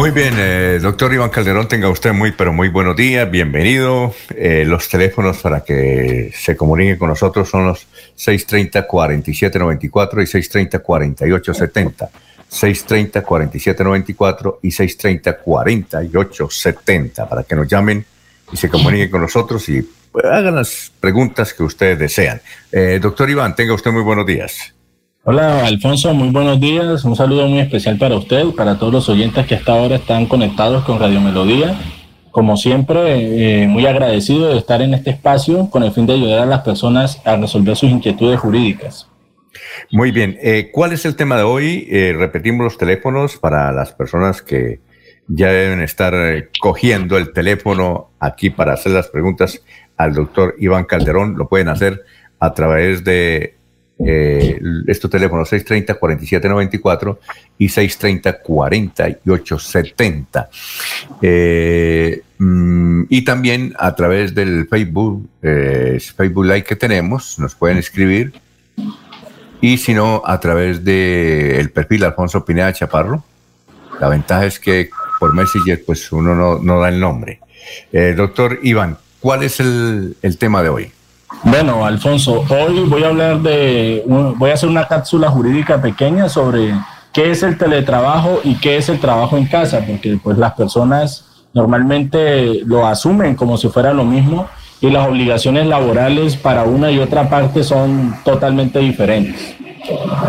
Muy 0.00 0.10
bien, 0.12 0.32
eh, 0.38 0.78
doctor 0.80 1.12
Iván 1.12 1.28
Calderón, 1.28 1.68
tenga 1.68 1.90
usted 1.90 2.14
muy, 2.14 2.32
pero 2.32 2.54
muy 2.54 2.70
buenos 2.70 2.96
días, 2.96 3.30
bienvenido. 3.30 4.14
Eh, 4.34 4.64
los 4.66 4.88
teléfonos 4.88 5.36
para 5.42 5.60
que 5.60 6.32
se 6.34 6.56
comunique 6.56 6.96
con 6.96 7.10
nosotros 7.10 7.50
son 7.50 7.66
los 7.66 7.86
630-4794 8.16 10.22
y 10.22 10.24
630-4870. 10.24 12.08
630-4794 12.50 14.58
y 14.62 14.70
630-4870 14.70 17.28
para 17.28 17.42
que 17.42 17.54
nos 17.54 17.68
llamen 17.68 18.02
y 18.50 18.56
se 18.56 18.70
comuniquen 18.70 19.10
con 19.10 19.20
nosotros 19.20 19.68
y 19.68 19.86
pues, 20.10 20.24
hagan 20.24 20.54
las 20.54 20.90
preguntas 20.98 21.52
que 21.52 21.62
ustedes 21.62 21.98
desean. 21.98 22.40
Eh, 22.72 23.00
doctor 23.02 23.28
Iván, 23.28 23.54
tenga 23.54 23.74
usted 23.74 23.90
muy 23.90 24.02
buenos 24.02 24.24
días. 24.24 24.72
Hola 25.22 25.66
Alfonso, 25.66 26.14
muy 26.14 26.30
buenos 26.30 26.58
días. 26.60 27.04
Un 27.04 27.14
saludo 27.14 27.46
muy 27.46 27.60
especial 27.60 27.98
para 27.98 28.16
usted, 28.16 28.42
para 28.56 28.78
todos 28.78 28.90
los 28.90 29.08
oyentes 29.10 29.46
que 29.46 29.54
hasta 29.54 29.72
ahora 29.72 29.96
están 29.96 30.24
conectados 30.24 30.82
con 30.86 30.98
Radio 30.98 31.20
Melodía. 31.20 31.78
Como 32.30 32.56
siempre, 32.56 33.64
eh, 33.64 33.68
muy 33.68 33.84
agradecido 33.84 34.48
de 34.48 34.56
estar 34.56 34.80
en 34.80 34.94
este 34.94 35.10
espacio 35.10 35.68
con 35.68 35.82
el 35.82 35.92
fin 35.92 36.06
de 36.06 36.14
ayudar 36.14 36.38
a 36.38 36.46
las 36.46 36.60
personas 36.60 37.20
a 37.26 37.36
resolver 37.36 37.76
sus 37.76 37.90
inquietudes 37.90 38.40
jurídicas. 38.40 39.10
Muy 39.90 40.10
bien, 40.10 40.38
eh, 40.40 40.70
¿cuál 40.72 40.94
es 40.94 41.04
el 41.04 41.16
tema 41.16 41.36
de 41.36 41.42
hoy? 41.42 41.86
Eh, 41.90 42.14
repetimos 42.16 42.64
los 42.64 42.78
teléfonos 42.78 43.36
para 43.36 43.72
las 43.72 43.92
personas 43.92 44.40
que 44.40 44.80
ya 45.28 45.52
deben 45.52 45.82
estar 45.82 46.14
cogiendo 46.60 47.18
el 47.18 47.34
teléfono 47.34 48.08
aquí 48.20 48.48
para 48.48 48.72
hacer 48.72 48.92
las 48.92 49.08
preguntas 49.08 49.62
al 49.98 50.14
doctor 50.14 50.54
Iván 50.58 50.86
Calderón. 50.86 51.36
Lo 51.36 51.46
pueden 51.46 51.68
hacer 51.68 52.04
a 52.38 52.54
través 52.54 53.04
de 53.04 53.59
eh, 54.06 54.58
estos 54.86 55.10
teléfonos 55.10 55.52
630-4794 55.52 57.18
y 57.58 57.66
630-4870. 57.68 60.48
Eh, 61.20 62.22
mm, 62.38 63.02
y 63.08 63.22
también 63.22 63.74
a 63.78 63.94
través 63.94 64.34
del 64.34 64.66
Facebook, 64.68 65.28
eh, 65.42 65.98
Facebook 66.16 66.46
Live 66.46 66.64
que 66.64 66.76
tenemos, 66.76 67.38
nos 67.38 67.54
pueden 67.54 67.76
escribir. 67.78 68.32
Y 69.60 69.78
si 69.78 69.92
no, 69.92 70.22
a 70.24 70.38
través 70.40 70.84
del 70.84 71.58
el 71.58 71.70
perfil 71.70 72.04
Alfonso 72.04 72.44
Pineda 72.44 72.72
Chaparro. 72.72 73.24
La 74.00 74.08
ventaja 74.08 74.46
es 74.46 74.58
que 74.58 74.88
por 75.18 75.34
Messenger 75.34 75.82
pues 75.84 76.10
uno 76.10 76.34
no, 76.34 76.58
no 76.58 76.80
da 76.80 76.88
el 76.88 76.98
nombre. 76.98 77.40
Eh, 77.92 78.14
doctor 78.16 78.58
Iván, 78.62 78.96
¿cuál 79.20 79.42
es 79.42 79.60
el, 79.60 80.16
el 80.22 80.38
tema 80.38 80.62
de 80.62 80.70
hoy? 80.70 80.90
Bueno, 81.42 81.86
Alfonso, 81.86 82.44
hoy 82.50 82.80
voy 82.80 83.04
a 83.04 83.08
hablar 83.08 83.40
de, 83.40 84.04
voy 84.06 84.50
a 84.50 84.54
hacer 84.54 84.68
una 84.68 84.86
cápsula 84.86 85.30
jurídica 85.30 85.80
pequeña 85.80 86.28
sobre 86.28 86.74
qué 87.12 87.30
es 87.30 87.42
el 87.42 87.56
teletrabajo 87.56 88.40
y 88.44 88.56
qué 88.56 88.76
es 88.76 88.88
el 88.88 89.00
trabajo 89.00 89.36
en 89.36 89.46
casa, 89.46 89.80
porque 89.86 90.18
pues 90.22 90.36
las 90.36 90.52
personas 90.54 91.24
normalmente 91.54 92.60
lo 92.66 92.86
asumen 92.86 93.36
como 93.36 93.56
si 93.56 93.68
fuera 93.68 93.94
lo 93.94 94.04
mismo 94.04 94.48
y 94.80 94.90
las 94.90 95.08
obligaciones 95.08 95.66
laborales 95.66 96.36
para 96.36 96.64
una 96.64 96.90
y 96.90 96.98
otra 96.98 97.28
parte 97.28 97.64
son 97.64 98.16
totalmente 98.24 98.78
diferentes. 98.80 99.56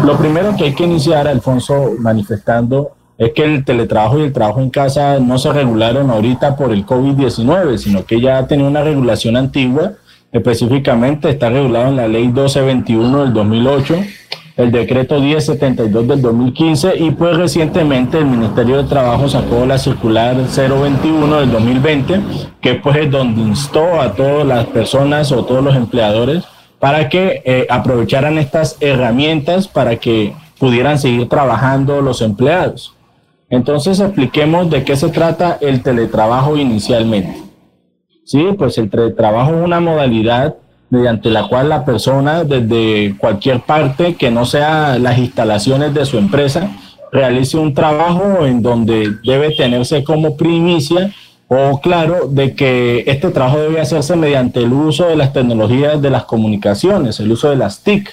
Lo 0.04 0.18
primero 0.18 0.56
que 0.56 0.66
hay 0.66 0.74
que 0.74 0.86
iniciar, 0.86 1.28
Alfonso, 1.28 1.92
manifestando 2.00 2.92
es 3.18 3.34
que 3.34 3.44
el 3.44 3.66
teletrabajo 3.66 4.20
y 4.20 4.24
el 4.24 4.34
trabajo 4.34 4.62
en 4.62 4.70
casa 4.70 5.20
no 5.20 5.38
se 5.38 5.52
regularon 5.52 6.10
ahorita 6.10 6.56
por 6.56 6.72
el 6.72 6.86
COVID-19, 6.86 7.78
sino 7.78 8.06
que 8.06 8.20
ya 8.20 8.48
tenía 8.48 8.66
una 8.66 8.84
regulación 8.84 9.38
antigua, 9.38 9.94
específicamente 10.32 11.30
está 11.30 11.50
regulado 11.50 11.90
en 11.90 11.98
la 11.98 12.08
ley 12.08 12.24
1221 12.26 13.24
del 13.26 13.34
2008 13.34 13.96
el 14.58 14.72
decreto 14.72 15.20
1072 15.20 16.08
del 16.08 16.22
2015 16.22 16.98
y 16.98 17.12
pues 17.12 17.38
recientemente 17.38 18.18
el 18.18 18.26
Ministerio 18.26 18.78
de 18.78 18.90
Trabajo 18.90 19.28
sacó 19.30 19.66
la 19.66 19.78
circular 19.78 20.36
021 20.36 21.40
del 21.40 21.52
2020, 21.52 22.22
que 22.60 22.76
pues 22.76 22.98
es 22.98 23.12
donde 23.12 23.42
instó 23.42 24.00
a 24.02 24.14
todas 24.14 24.46
las 24.46 24.66
personas 24.66 25.32
o 25.32 25.46
todos 25.46 25.64
los 25.64 25.76
empleadores 25.76 26.44
para 26.80 27.10
que 27.10 27.42
eh, 27.46 27.66
aprovecharan 27.70 28.38
estas 28.38 28.78
herramientas 28.82 29.68
para 29.68 29.96
que 29.96 30.34
pudieran 30.60 31.00
seguir 31.00 31.30
trabajando 31.30 32.02
los 32.02 32.22
empleados. 32.22 32.94
Entonces 33.50 34.00
expliquemos 34.00 34.70
de 34.70 34.84
qué 34.84 34.96
se 34.96 35.10
trata 35.10 35.58
el 35.62 35.82
teletrabajo 35.82 36.58
inicialmente. 36.58 37.51
Sí, 38.24 38.48
pues 38.58 38.78
el 38.78 38.90
teletrabajo 38.90 39.56
es 39.56 39.64
una 39.64 39.80
modalidad 39.80 40.56
mediante 40.90 41.30
la 41.30 41.48
cual 41.48 41.70
la 41.70 41.86
persona 41.86 42.44
desde 42.44 43.16
cualquier 43.18 43.62
parte 43.62 44.16
que 44.16 44.30
no 44.30 44.46
sea 44.46 45.00
las 45.00 45.18
instalaciones 45.18 45.94
de 45.94 46.06
su 46.06 46.18
empresa 46.18 46.70
realice 47.12 47.58
un 47.58 47.74
trabajo 47.74 48.46
en 48.46 48.62
donde 48.62 49.16
debe 49.24 49.56
tenerse 49.56 50.04
como 50.04 50.36
primicia 50.38 51.12
o 51.48 51.80
claro 51.82 52.28
de 52.30 52.56
que 52.56 53.04
este 53.08 53.30
trabajo 53.30 53.58
debe 53.58 53.82
hacerse 53.82 54.16
mediante 54.16 54.62
el 54.62 54.72
uso 54.72 55.08
de 55.08 55.16
las 55.16 55.34
tecnologías 55.34 56.02
de 56.02 56.10
las 56.10 56.26
comunicaciones, 56.26 57.20
el 57.20 57.32
uso 57.32 57.50
de 57.50 57.58
las 57.58 57.84
TIC. 57.84 58.10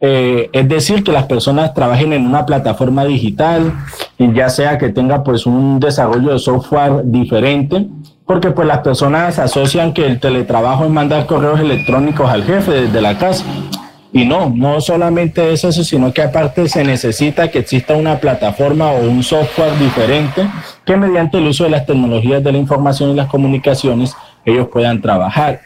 Eh, 0.00 0.50
es 0.52 0.68
decir, 0.68 1.02
que 1.04 1.12
las 1.12 1.24
personas 1.24 1.72
trabajen 1.72 2.12
en 2.12 2.26
una 2.26 2.44
plataforma 2.44 3.04
digital, 3.04 3.72
ya 4.18 4.48
sea 4.50 4.76
que 4.76 4.90
tenga 4.90 5.22
pues 5.22 5.46
un 5.46 5.80
desarrollo 5.80 6.32
de 6.32 6.38
software 6.38 7.02
diferente 7.04 7.86
porque 8.26 8.50
pues 8.50 8.66
las 8.66 8.78
personas 8.78 9.38
asocian 9.38 9.92
que 9.92 10.06
el 10.06 10.20
teletrabajo 10.20 10.84
es 10.84 10.90
mandar 10.90 11.26
correos 11.26 11.60
electrónicos 11.60 12.28
al 12.28 12.44
jefe 12.44 12.72
desde 12.72 13.00
la 13.00 13.18
casa. 13.18 13.44
Y 14.12 14.24
no, 14.24 14.48
no 14.48 14.80
solamente 14.80 15.52
es 15.52 15.64
eso, 15.64 15.82
sino 15.82 16.12
que 16.12 16.22
aparte 16.22 16.68
se 16.68 16.84
necesita 16.84 17.50
que 17.50 17.58
exista 17.58 17.96
una 17.96 18.20
plataforma 18.20 18.92
o 18.92 19.10
un 19.10 19.24
software 19.24 19.76
diferente 19.78 20.48
que 20.84 20.96
mediante 20.96 21.38
el 21.38 21.48
uso 21.48 21.64
de 21.64 21.70
las 21.70 21.84
tecnologías 21.84 22.42
de 22.42 22.52
la 22.52 22.58
información 22.58 23.10
y 23.10 23.14
las 23.14 23.26
comunicaciones 23.26 24.14
ellos 24.44 24.68
puedan 24.72 25.02
trabajar. 25.02 25.60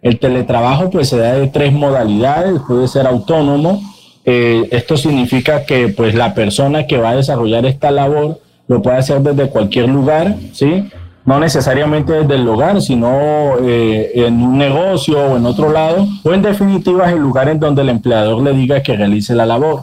El 0.00 0.20
teletrabajo 0.20 0.90
pues 0.90 1.08
se 1.08 1.18
da 1.18 1.32
de 1.32 1.48
tres 1.48 1.72
modalidades, 1.72 2.60
puede 2.68 2.86
ser 2.86 3.06
autónomo, 3.06 3.82
eh, 4.24 4.68
esto 4.70 4.96
significa 4.96 5.64
que 5.64 5.88
pues 5.88 6.14
la 6.14 6.34
persona 6.34 6.86
que 6.86 6.98
va 6.98 7.10
a 7.10 7.16
desarrollar 7.16 7.66
esta 7.66 7.90
labor 7.90 8.40
lo 8.68 8.80
puede 8.80 8.98
hacer 8.98 9.22
desde 9.22 9.48
cualquier 9.48 9.88
lugar, 9.88 10.36
¿sí? 10.52 10.88
No 11.28 11.38
necesariamente 11.38 12.14
desde 12.14 12.36
el 12.36 12.48
hogar, 12.48 12.80
sino 12.80 13.58
eh, 13.60 14.12
en 14.14 14.40
un 14.40 14.56
negocio 14.56 15.18
o 15.18 15.36
en 15.36 15.44
otro 15.44 15.70
lado, 15.70 16.08
o 16.24 16.32
en 16.32 16.40
definitiva 16.40 17.06
es 17.06 17.12
el 17.12 17.18
lugar 17.18 17.50
en 17.50 17.60
donde 17.60 17.82
el 17.82 17.90
empleador 17.90 18.42
le 18.42 18.54
diga 18.54 18.82
que 18.82 18.96
realice 18.96 19.34
la 19.34 19.44
labor. 19.44 19.82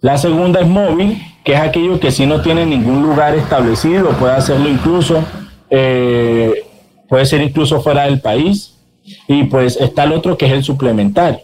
La 0.00 0.18
segunda 0.18 0.58
es 0.58 0.66
móvil, 0.66 1.22
que 1.44 1.52
es 1.52 1.60
aquello 1.60 2.00
que 2.00 2.10
si 2.10 2.26
no 2.26 2.40
tiene 2.40 2.66
ningún 2.66 3.04
lugar 3.04 3.36
establecido, 3.36 4.08
puede 4.18 4.32
hacerlo 4.32 4.68
incluso, 4.68 5.22
eh, 5.70 6.64
puede 7.08 7.24
ser 7.24 7.42
incluso 7.42 7.80
fuera 7.80 8.06
del 8.06 8.20
país. 8.20 8.74
Y 9.28 9.44
pues 9.44 9.76
está 9.76 10.02
el 10.02 10.12
otro 10.12 10.36
que 10.36 10.46
es 10.46 10.52
el 10.52 10.64
suplementario. 10.64 11.38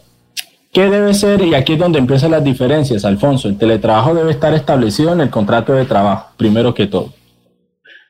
¿Qué 0.73 0.91
debe 0.91 1.15
ser? 1.15 1.41
Y 1.43 1.55
aquí 1.55 1.75
es 1.75 1.79
donde 1.79 2.01
empiezan 2.01 2.33
las 2.33 2.43
diferencias, 2.43 3.05
Alfonso. 3.05 3.47
El 3.47 3.59
teletrabajo 3.59 4.13
debe 4.13 4.33
estar 4.33 4.53
establecido 4.55 5.13
en 5.13 5.21
el 5.21 5.31
contrato 5.31 5.73
de 5.73 5.85
trabajo, 5.85 6.31
primero 6.37 6.75
que 6.75 6.89
todo. 6.89 7.20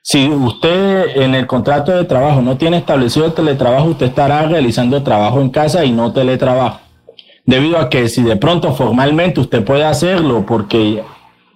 Si 0.02 0.26
usted 0.28 1.16
en 1.16 1.34
el 1.34 1.46
contrato 1.46 1.92
de 1.92 2.04
trabajo 2.04 2.40
no 2.40 2.56
tiene 2.56 2.78
establecido 2.78 3.26
el 3.26 3.34
teletrabajo, 3.34 3.90
usted 3.90 4.06
estará 4.06 4.46
realizando 4.46 5.02
trabajo 5.02 5.42
en 5.42 5.50
casa 5.50 5.84
y 5.84 5.92
no 5.92 6.10
teletrabajo. 6.10 6.80
Debido 7.44 7.78
a 7.78 7.90
que 7.90 8.08
si 8.08 8.22
de 8.22 8.36
pronto 8.36 8.72
formalmente 8.72 9.40
usted 9.40 9.62
puede 9.62 9.84
hacerlo 9.84 10.46
porque 10.46 11.02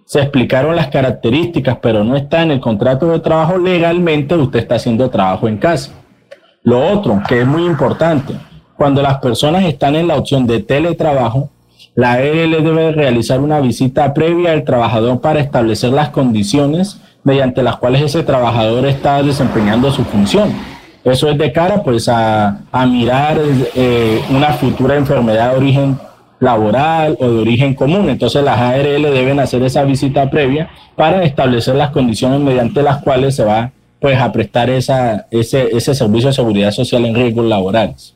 se 0.05 0.20
explicaron 0.20 0.76
las 0.76 0.89
características, 0.89 1.78
pero 1.81 2.05
no 2.05 2.16
está 2.16 2.42
en 2.42 2.50
el 2.50 2.60
contrato 2.60 3.06
de 3.06 3.20
trabajo, 3.20 3.56
legalmente 3.56 4.36
usted 4.36 4.58
está 4.58 4.74
haciendo 4.74 5.08
trabajo 5.08 5.48
en 5.48 5.56
casa. 5.56 5.92
Lo 6.62 6.86
otro, 6.86 7.23
que 7.26 7.40
es 7.40 7.47
muy 7.47 7.64
importante, 7.64 8.34
cuando 8.76 9.00
las 9.00 9.18
personas 9.20 9.64
están 9.64 9.97
en 9.97 10.08
la 10.08 10.16
opción 10.16 10.47
de 10.47 10.60
teletrabajo, 10.60 11.48
la 11.94 12.12
ARL 12.12 12.50
debe 12.62 12.92
realizar 12.92 13.40
una 13.40 13.60
visita 13.60 14.12
previa 14.12 14.52
al 14.52 14.64
trabajador 14.64 15.23
para 15.23 15.40
establecer 15.40 15.92
las 15.92 16.10
condiciones 16.10 17.00
mediante 17.25 17.62
las 17.62 17.77
cuales 17.77 18.03
ese 18.03 18.23
trabajador 18.23 18.86
está 18.86 19.23
desempeñando 19.23 19.91
su 19.91 20.05
función. 20.05 20.53
Eso 21.03 21.28
es 21.28 21.36
de 21.36 21.53
cara 21.53 21.83
pues 21.83 22.09
a, 22.09 22.61
mirar 22.86 23.39
eh, 23.75 24.23
una 24.31 24.53
futura 24.53 24.97
enfermedad 24.97 25.53
de 25.53 25.57
origen 25.59 25.99
laboral 26.41 27.17
o 27.20 27.28
de 27.28 27.41
origen 27.41 27.75
común. 27.75 28.09
Entonces 28.09 28.43
las 28.44 28.59
ARL 28.59 29.03
deben 29.03 29.41
hacer 29.41 29.62
esa 29.62 29.85
visita 29.85 30.31
previa 30.31 30.70
para 30.97 31.25
establecer 31.25 31.75
las 31.75 31.91
condiciones 31.91 32.41
mediante 32.41 32.83
las 32.83 33.03
cuales 33.03 33.36
se 33.36 33.44
va 33.44 33.73
pues 34.01 34.19
a 34.19 34.33
prestar 34.33 34.69
esa, 34.70 35.27
ese, 35.31 35.75
ese 35.75 35.94
servicio 35.94 36.28
de 36.28 36.35
seguridad 36.35 36.70
social 36.70 37.05
en 37.07 37.15
riesgos 37.15 37.47
laborales. 37.47 38.15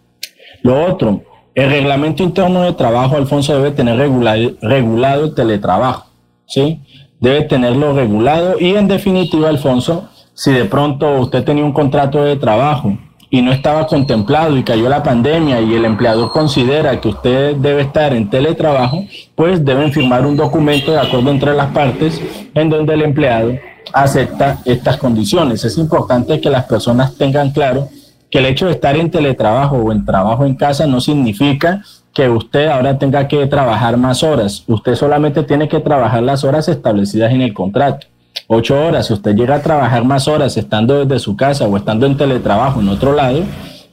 Lo 0.63 0.85
otro, 0.85 1.23
el 1.55 1.71
reglamento 1.71 2.23
interno 2.23 2.63
de 2.63 2.73
trabajo, 2.73 3.17
Alfonso, 3.17 3.55
debe 3.55 3.71
tener 3.71 3.97
regulado, 3.97 4.53
regulado 4.61 5.25
el 5.25 5.35
teletrabajo. 5.35 6.09
¿sí? 6.47 6.81
Debe 7.21 7.43
tenerlo 7.43 7.93
regulado 7.93 8.59
y 8.59 8.75
en 8.75 8.89
definitiva, 8.89 9.49
Alfonso, 9.49 10.09
si 10.35 10.53
de 10.53 10.65
pronto 10.65 11.19
usted 11.19 11.45
tenía 11.45 11.65
un 11.65 11.73
contrato 11.73 12.23
de 12.23 12.37
trabajo 12.37 12.97
y 13.31 13.43
no 13.43 13.53
estaba 13.53 13.87
contemplado 13.87 14.57
y 14.57 14.63
cayó 14.63 14.89
la 14.89 15.03
pandemia 15.03 15.61
y 15.61 15.75
el 15.75 15.85
empleador 15.85 16.31
considera 16.31 17.01
que 17.01 17.09
usted 17.09 17.57
debe 17.57 17.83
estar 17.83 18.15
en 18.15 18.31
teletrabajo, 18.31 19.05
pues 19.35 19.65
deben 19.65 19.93
firmar 19.93 20.25
un 20.25 20.37
documento 20.37 20.93
de 20.93 21.01
acuerdo 21.01 21.31
entre 21.31 21.55
las 21.55 21.73
partes 21.73 22.21
en 22.55 22.71
donde 22.71 22.95
el 22.95 23.03
empleado 23.03 23.53
acepta 23.93 24.59
estas 24.65 24.97
condiciones. 24.97 25.65
Es 25.65 25.77
importante 25.77 26.41
que 26.41 26.51
las 26.51 26.65
personas 26.65 27.17
tengan 27.17 27.51
claro 27.51 27.89
que 28.31 28.39
el 28.39 28.47
hecho 28.47 28.67
de 28.67 28.73
estar 28.73 28.97
en 28.97 29.11
teletrabajo 29.11 29.77
o 29.77 29.93
en 29.93 30.05
trabajo 30.05 30.45
en 30.45 30.55
casa 30.55 30.87
no 30.87 31.01
significa 31.01 31.83
que 32.19 32.29
usted 32.29 32.67
ahora 32.67 32.99
tenga 32.99 33.29
que 33.29 33.47
trabajar 33.47 33.97
más 33.97 34.25
horas. 34.25 34.65
Usted 34.67 34.97
solamente 34.97 35.45
tiene 35.45 35.69
que 35.69 35.79
trabajar 35.79 36.21
las 36.21 36.43
horas 36.43 36.67
establecidas 36.67 37.31
en 37.31 37.43
el 37.43 37.55
contrato. 37.55 38.09
Ocho 38.49 38.75
horas. 38.75 39.07
Si 39.07 39.13
usted 39.13 39.37
llega 39.37 39.55
a 39.55 39.63
trabajar 39.63 40.03
más 40.03 40.27
horas 40.27 40.57
estando 40.57 41.05
desde 41.05 41.21
su 41.21 41.37
casa 41.37 41.69
o 41.69 41.77
estando 41.77 42.07
en 42.07 42.17
teletrabajo 42.17 42.81
en 42.81 42.89
otro 42.89 43.13
lado, 43.13 43.45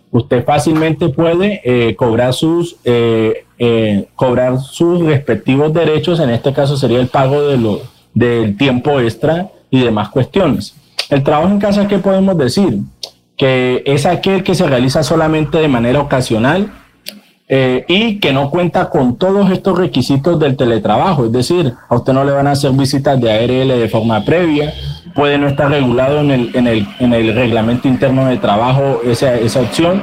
usted 0.10 0.44
fácilmente 0.44 1.10
puede 1.10 1.62
eh, 1.64 1.96
cobrar 1.96 2.34
sus 2.34 2.78
eh, 2.84 3.46
eh, 3.60 4.08
cobrar 4.16 4.58
sus 4.58 5.06
respectivos 5.06 5.72
derechos. 5.72 6.20
En 6.20 6.32
este 6.32 6.52
caso 6.52 6.78
sería 6.78 7.02
el 7.02 7.08
pago 7.08 7.44
de 7.44 7.58
lo, 7.58 7.82
del 8.16 8.58
tiempo 8.58 9.00
extra 9.00 9.50
y 9.70 9.84
demás 9.84 10.10
cuestiones. 10.10 10.74
El 11.12 11.22
trabajo 11.22 11.52
en 11.52 11.60
casa, 11.60 11.88
¿qué 11.88 12.00
podemos 12.00 12.36
decir? 12.40 12.80
Que 13.38 13.84
es 13.86 14.08
aquel 14.08 14.44
que 14.44 14.56
se 14.56 14.66
realiza 14.66 15.04
solamente 15.04 15.60
de 15.60 15.68
manera 15.68 16.02
ocasional 16.02 16.72
eh, 17.48 17.86
y 17.88 18.20
que 18.20 18.34
no 18.34 18.50
cuenta 18.50 18.90
con 18.90 19.18
todos 19.18 19.52
estos 19.52 19.78
requisitos 19.78 20.40
del 20.40 20.58
teletrabajo. 20.58 21.26
Es 21.26 21.32
decir, 21.32 21.74
a 21.88 21.96
usted 21.96 22.14
no 22.14 22.24
le 22.24 22.32
van 22.32 22.48
a 22.48 22.52
hacer 22.52 22.72
visitas 22.72 23.20
de 23.22 23.32
ARL 23.32 23.68
de 23.68 23.90
forma 23.90 24.24
previa, 24.26 24.74
puede 25.14 25.38
no 25.38 25.48
estar 25.48 25.70
regulado 25.70 26.20
en 26.20 26.32
el, 26.32 26.56
en 26.56 26.68
el, 26.68 26.88
en 27.00 27.14
el 27.14 27.34
reglamento 27.36 27.88
interno 27.88 28.26
de 28.26 28.38
trabajo 28.38 29.02
esa, 29.06 29.36
esa 29.36 29.62
opción. 29.62 30.02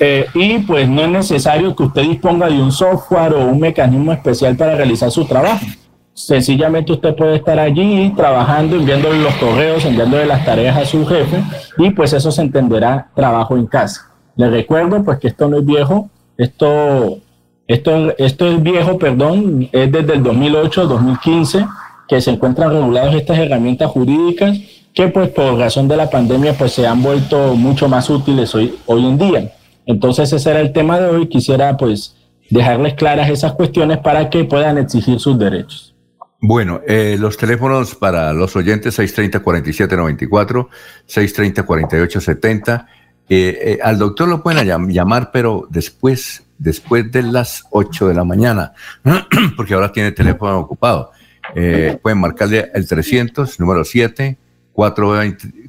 Eh, 0.00 0.26
y 0.34 0.58
pues 0.58 0.88
no 0.88 1.02
es 1.02 1.08
necesario 1.08 1.74
que 1.74 1.84
usted 1.84 2.02
disponga 2.02 2.48
de 2.48 2.60
un 2.60 2.72
software 2.72 3.32
o 3.34 3.46
un 3.46 3.60
mecanismo 3.60 4.12
especial 4.12 4.56
para 4.56 4.74
realizar 4.74 5.10
su 5.10 5.24
trabajo. 5.24 5.64
Sencillamente 6.12 6.92
usted 6.92 7.14
puede 7.16 7.36
estar 7.36 7.58
allí 7.58 8.12
trabajando, 8.16 8.76
enviándole 8.76 9.18
los 9.18 9.34
correos, 9.34 9.84
enviándole 9.84 10.26
las 10.26 10.44
tareas 10.44 10.76
a 10.76 10.84
su 10.84 11.04
jefe 11.06 11.42
y 11.78 11.90
pues 11.90 12.12
eso 12.12 12.30
se 12.30 12.42
entenderá 12.42 13.08
trabajo 13.14 13.56
en 13.56 13.66
casa. 13.66 14.10
Le 14.36 14.48
recuerdo 14.50 15.02
pues 15.02 15.18
que 15.18 15.28
esto 15.28 15.48
no 15.48 15.58
es 15.58 15.66
viejo, 15.66 16.10
esto, 16.36 17.18
esto, 17.66 18.16
esto 18.18 18.46
es 18.48 18.62
viejo, 18.62 18.98
perdón, 18.98 19.68
es 19.72 19.90
desde 19.90 20.14
el 20.14 20.22
2008, 20.22 20.86
2015 20.86 21.66
que 22.08 22.20
se 22.20 22.30
encuentran 22.30 22.70
reguladas 22.70 23.14
estas 23.14 23.38
herramientas 23.38 23.90
jurídicas 23.90 24.58
que 24.94 25.08
pues 25.08 25.28
por 25.30 25.58
razón 25.58 25.88
de 25.88 25.96
la 25.96 26.08
pandemia 26.08 26.54
pues 26.54 26.72
se 26.72 26.86
han 26.86 27.02
vuelto 27.02 27.56
mucho 27.56 27.88
más 27.88 28.08
útiles 28.08 28.54
hoy, 28.54 28.78
hoy 28.86 29.04
en 29.04 29.18
día. 29.18 29.52
Entonces 29.86 30.32
ese 30.32 30.50
era 30.50 30.60
el 30.60 30.72
tema 30.72 31.00
de 31.00 31.08
hoy. 31.08 31.28
Quisiera 31.28 31.76
pues 31.76 32.16
dejarles 32.48 32.94
claras 32.94 33.28
esas 33.28 33.52
cuestiones 33.54 33.98
para 33.98 34.30
que 34.30 34.44
puedan 34.44 34.78
exigir 34.78 35.18
sus 35.18 35.36
derechos. 35.38 35.94
Bueno, 36.40 36.80
eh, 36.86 37.16
los 37.18 37.36
teléfonos 37.36 37.96
para 37.96 38.32
los 38.32 38.54
oyentes 38.54 38.98
630-4794, 38.98 40.68
630-4870 41.08 42.86
eh, 43.28 43.78
al 43.82 43.98
doctor 43.98 44.28
lo 44.28 44.42
pueden 44.42 44.66
llamar, 44.88 45.30
pero 45.32 45.66
después, 45.70 46.44
después 46.58 47.10
de 47.10 47.22
las 47.22 47.64
8 47.70 48.08
de 48.08 48.14
la 48.14 48.24
mañana, 48.24 48.72
porque 49.56 49.74
ahora 49.74 49.92
tiene 49.92 50.12
teléfono 50.12 50.58
ocupado. 50.58 51.12
eh, 51.54 51.98
pueden 52.02 52.18
marcarle 52.18 52.70
el 52.74 52.86
300, 52.86 53.60
número 53.60 53.84
7, 53.84 54.36
4, 54.72 55.14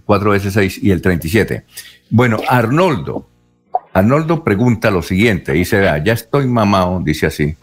4 0.06 0.30
veces 0.32 0.53
6 0.53 0.84
y 0.84 0.92
el 0.92 1.01
37. 1.01 1.66
Bueno, 2.09 2.40
Arnoldo. 2.48 3.27
Arnoldo 3.93 4.43
pregunta 4.43 4.92
lo 4.92 5.01
siguiente, 5.01 5.53
dice, 5.53 5.82
ya 6.03 6.14
estoy 6.14 6.48
mamado, 6.48 7.00
dice 7.00 7.27
así, 7.27 7.56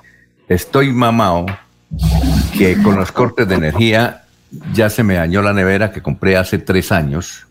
estoy 0.48 0.90
mamado 0.90 1.44
que 2.56 2.82
con 2.82 2.96
los 2.96 3.12
cortes 3.12 3.46
de 3.46 3.56
energía 3.56 4.24
ya 4.72 4.88
se 4.88 5.02
me 5.02 5.14
dañó 5.14 5.42
la 5.42 5.52
nevera 5.52 5.92
que 5.92 6.00
compré 6.00 6.38
hace 6.38 6.58
tres 6.58 6.90
años, 6.90 7.46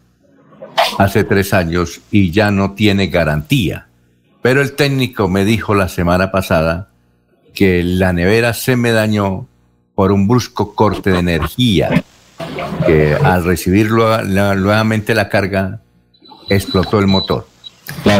hace 0.97 1.23
tres 1.23 1.53
años 1.53 2.01
y 2.11 2.31
ya 2.31 2.51
no 2.51 2.71
tiene 2.71 3.07
garantía. 3.07 3.87
Pero 4.41 4.61
el 4.61 4.73
técnico 4.73 5.27
me 5.27 5.45
dijo 5.45 5.75
la 5.75 5.87
semana 5.87 6.31
pasada 6.31 6.89
que 7.53 7.83
la 7.83 8.13
nevera 8.13 8.53
se 8.53 8.75
me 8.75 8.91
dañó 8.91 9.47
por 9.93 10.11
un 10.11 10.27
brusco 10.27 10.73
corte 10.73 11.11
de 11.11 11.19
energía, 11.19 12.03
que 12.85 13.13
al 13.13 13.43
recibir 13.43 13.91
nuevamente 13.91 15.13
la 15.13 15.29
carga 15.29 15.81
explotó 16.49 16.99
el 16.99 17.07
motor. 17.07 17.47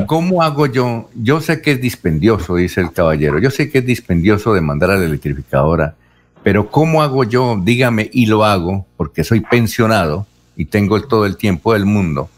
¿Cómo 0.06 0.44
hago 0.44 0.68
yo? 0.68 1.10
Yo 1.16 1.42
sé 1.42 1.62
que 1.62 1.72
es 1.72 1.82
dispendioso, 1.82 2.56
dice 2.56 2.82
el 2.82 2.92
caballero, 2.92 3.40
yo 3.40 3.50
sé 3.50 3.72
que 3.72 3.80
es 3.80 3.86
dispendioso 3.86 4.54
de 4.54 4.62
mandar 4.62 4.92
a 4.92 4.98
la 4.98 5.06
electrificadora, 5.06 5.96
pero 6.44 6.70
¿cómo 6.70 7.02
hago 7.02 7.24
yo? 7.24 7.60
Dígame 7.64 8.10
y 8.12 8.26
lo 8.26 8.44
hago, 8.44 8.86
porque 8.98 9.24
soy 9.24 9.40
pensionado 9.40 10.28
y 10.56 10.66
tengo 10.66 11.02
todo 11.02 11.26
el 11.26 11.38
tiempo 11.38 11.74
del 11.74 11.86
mundo. 11.86 12.30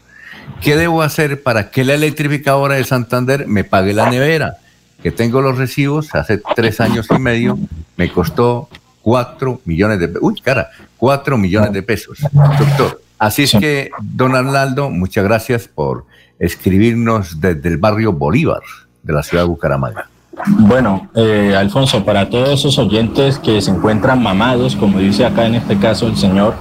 ¿Qué 0.60 0.76
debo 0.76 1.02
hacer 1.02 1.42
para 1.42 1.70
que 1.70 1.84
la 1.84 1.94
electrificadora 1.94 2.76
de 2.76 2.84
Santander 2.84 3.46
me 3.46 3.64
pague 3.64 3.92
la 3.92 4.10
nevera? 4.10 4.56
Que 5.02 5.10
tengo 5.10 5.42
los 5.42 5.58
recibos 5.58 6.14
hace 6.14 6.40
tres 6.54 6.80
años 6.80 7.06
y 7.14 7.18
medio, 7.18 7.58
me 7.96 8.10
costó 8.10 8.68
cuatro 9.02 9.60
millones 9.66 10.00
de 10.00 10.10
uy, 10.20 10.40
cara, 10.40 10.70
cuatro 10.96 11.36
millones 11.36 11.72
de 11.72 11.82
pesos. 11.82 12.18
Doctor, 12.58 13.02
así 13.18 13.42
es 13.42 13.52
que, 13.52 13.90
don 14.00 14.34
Arnaldo, 14.34 14.88
muchas 14.88 15.24
gracias 15.24 15.68
por 15.68 16.06
escribirnos 16.38 17.40
desde 17.40 17.68
el 17.68 17.76
barrio 17.76 18.12
Bolívar 18.12 18.62
de 19.02 19.12
la 19.12 19.22
ciudad 19.22 19.44
de 19.44 19.48
Bucaramanga. 19.48 20.08
Bueno, 20.46 21.10
eh, 21.14 21.54
Alfonso, 21.56 22.04
para 22.04 22.28
todos 22.28 22.60
esos 22.60 22.78
oyentes 22.78 23.38
que 23.38 23.60
se 23.60 23.70
encuentran 23.70 24.22
mamados, 24.22 24.74
como 24.74 24.98
dice 24.98 25.24
acá 25.24 25.46
en 25.46 25.54
este 25.54 25.78
caso 25.78 26.06
el 26.06 26.16
señor, 26.16 26.54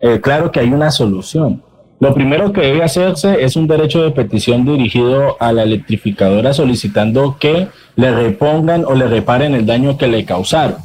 eh, 0.00 0.20
claro 0.20 0.50
que 0.50 0.60
hay 0.60 0.72
una 0.72 0.90
solución. 0.90 1.62
Lo 2.02 2.12
primero 2.14 2.52
que 2.52 2.62
debe 2.62 2.82
hacerse 2.82 3.44
es 3.44 3.54
un 3.54 3.68
derecho 3.68 4.02
de 4.02 4.10
petición 4.10 4.64
dirigido 4.64 5.36
a 5.38 5.52
la 5.52 5.62
electrificadora 5.62 6.52
solicitando 6.52 7.36
que 7.38 7.68
le 7.94 8.10
repongan 8.10 8.84
o 8.84 8.94
le 8.94 9.06
reparen 9.06 9.54
el 9.54 9.66
daño 9.66 9.96
que 9.96 10.08
le 10.08 10.24
causaron. 10.24 10.78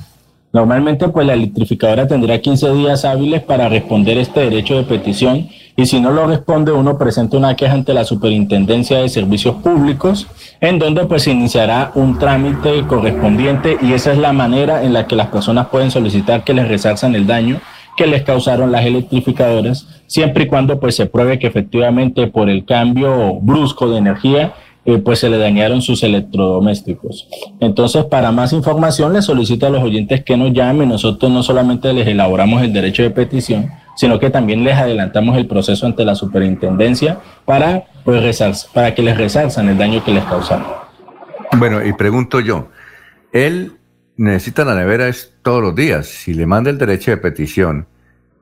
Normalmente, 0.54 1.08
pues 1.08 1.26
la 1.26 1.34
electrificadora 1.34 2.08
tendrá 2.08 2.40
15 2.40 2.72
días 2.74 3.04
hábiles 3.04 3.42
para 3.42 3.68
responder 3.68 4.20
este 4.20 4.42
derecho 4.42 4.78
de 4.78 4.84
petición 4.84 5.50
y 5.76 5.88
si 5.88 6.00
no 6.00 6.12
lo 6.12 6.28
responde, 6.28 6.72
uno 6.72 7.00
presenta 7.00 7.36
una 7.38 7.56
queja 7.56 7.74
ante 7.74 7.96
la 7.96 8.04
Superintendencia 8.04 9.00
de 9.00 9.10
Servicios 9.10 9.56
Públicos, 9.56 10.28
en 10.62 10.78
donde 10.78 11.06
pues 11.06 11.24
se 11.24 11.32
iniciará 11.32 11.94
un 11.96 12.20
trámite 12.20 12.86
correspondiente 12.86 13.76
y 13.82 13.94
esa 13.94 14.12
es 14.12 14.20
la 14.20 14.34
manera 14.34 14.84
en 14.84 14.94
la 14.94 15.08
que 15.08 15.16
las 15.16 15.30
personas 15.30 15.70
pueden 15.70 15.90
solicitar 15.90 16.44
que 16.44 16.54
les 16.54 16.68
resarzan 16.68 17.16
el 17.16 17.26
daño 17.26 17.60
que 17.98 18.08
les 18.08 18.24
causaron 18.24 18.72
las 18.72 18.86
electrificadoras, 18.86 19.88
siempre 20.08 20.46
y 20.46 20.48
cuando 20.48 20.80
pues 20.80 20.96
se 20.96 21.08
pruebe 21.08 21.40
que 21.40 21.48
efectivamente 21.48 22.28
por 22.28 22.50
el 22.50 22.64
cambio 22.64 23.34
brusco 23.42 23.90
de 23.90 23.98
energía 23.98 24.54
eh, 24.86 25.00
pues 25.00 25.20
se 25.20 25.30
le 25.30 25.38
dañaron 25.38 25.82
sus 25.82 26.02
electrodomésticos. 26.04 27.28
Entonces, 27.60 28.06
para 28.06 28.32
más 28.32 28.54
información, 28.54 29.12
les 29.12 29.26
solicito 29.26 29.68
a 29.68 29.70
los 29.70 29.84
oyentes 29.84 30.24
que 30.24 30.38
nos 30.38 30.54
llamen. 30.54 30.88
Nosotros 30.88 31.30
no 31.30 31.44
solamente 31.44 31.92
les 31.92 32.08
elaboramos 32.08 32.62
el 32.62 32.72
derecho 32.72 33.04
de 33.04 33.10
petición, 33.10 33.70
sino 33.98 34.18
que 34.18 34.30
también 34.30 34.64
les 34.64 34.76
adelantamos 34.76 35.38
el 35.38 35.46
proceso 35.46 35.86
ante 35.86 36.06
la 36.06 36.16
superintendencia 36.16 37.20
para, 37.44 37.84
pues, 38.06 38.42
para 38.74 38.96
que 38.96 39.02
les 39.02 39.18
resalzan 39.18 39.68
el 39.68 39.78
daño 39.78 40.06
que 40.06 40.14
les 40.14 40.24
causaron. 40.24 40.68
Bueno, 41.58 41.86
y 41.86 41.92
pregunto 41.92 42.40
yo, 42.40 42.70
él 43.34 43.74
necesita 44.16 44.64
la 44.64 44.76
nevera 44.76 45.10
todos 45.48 45.64
los 45.64 45.76
días. 45.76 46.08
Si 46.08 46.34
le 46.34 46.46
manda 46.46 46.70
el 46.70 46.78
derecho 46.78 47.12
de 47.12 47.16
petición, 47.16 47.88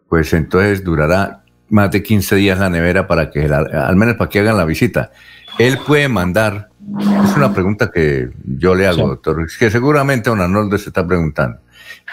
pues 0.10 0.34
entonces 0.34 0.84
durará 0.84 1.44
más 1.70 1.92
de 1.92 2.02
15 2.02 2.36
días 2.36 2.58
la 2.58 2.72
nevera 2.72 3.06
para 3.06 3.30
que, 3.30 3.46
al 3.46 3.96
menos 3.96 4.16
para 4.16 4.28
que 4.28 4.40
hagan 4.40 4.58
la 4.58 4.66
visita 4.66 5.12
él 5.58 5.78
puede 5.86 6.08
mandar, 6.10 6.70
es 7.00 7.38
una 7.38 7.54
pregunta 7.54 7.92
que 7.92 8.30
yo 8.44 8.76
le 8.76 8.88
hago, 8.88 9.08
doctor, 9.08 9.48
que 9.58 9.70
seguramente 9.72 10.30
don 10.30 10.42
Arnoldo 10.42 10.78
se 10.78 10.90
está 10.90 11.06
preguntando. 11.06 11.60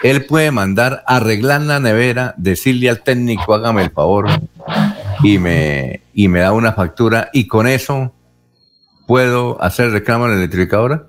Él 0.01 0.25
puede 0.25 0.51
mandar 0.51 1.03
arreglar 1.07 1.61
la 1.61 1.79
nevera, 1.79 2.33
decirle 2.37 2.89
al 2.89 3.01
técnico, 3.01 3.53
hágame 3.53 3.83
el 3.83 3.89
favor, 3.89 4.27
y 5.23 5.39
me, 5.39 6.01
y 6.13 6.27
me 6.27 6.39
da 6.39 6.53
una 6.53 6.73
factura, 6.73 7.29
y 7.33 7.47
con 7.47 7.67
eso 7.67 8.13
puedo 9.07 9.61
hacer 9.61 9.91
reclamo 9.91 10.25
a 10.25 10.29
la 10.29 10.35
electrificadora. 10.35 11.07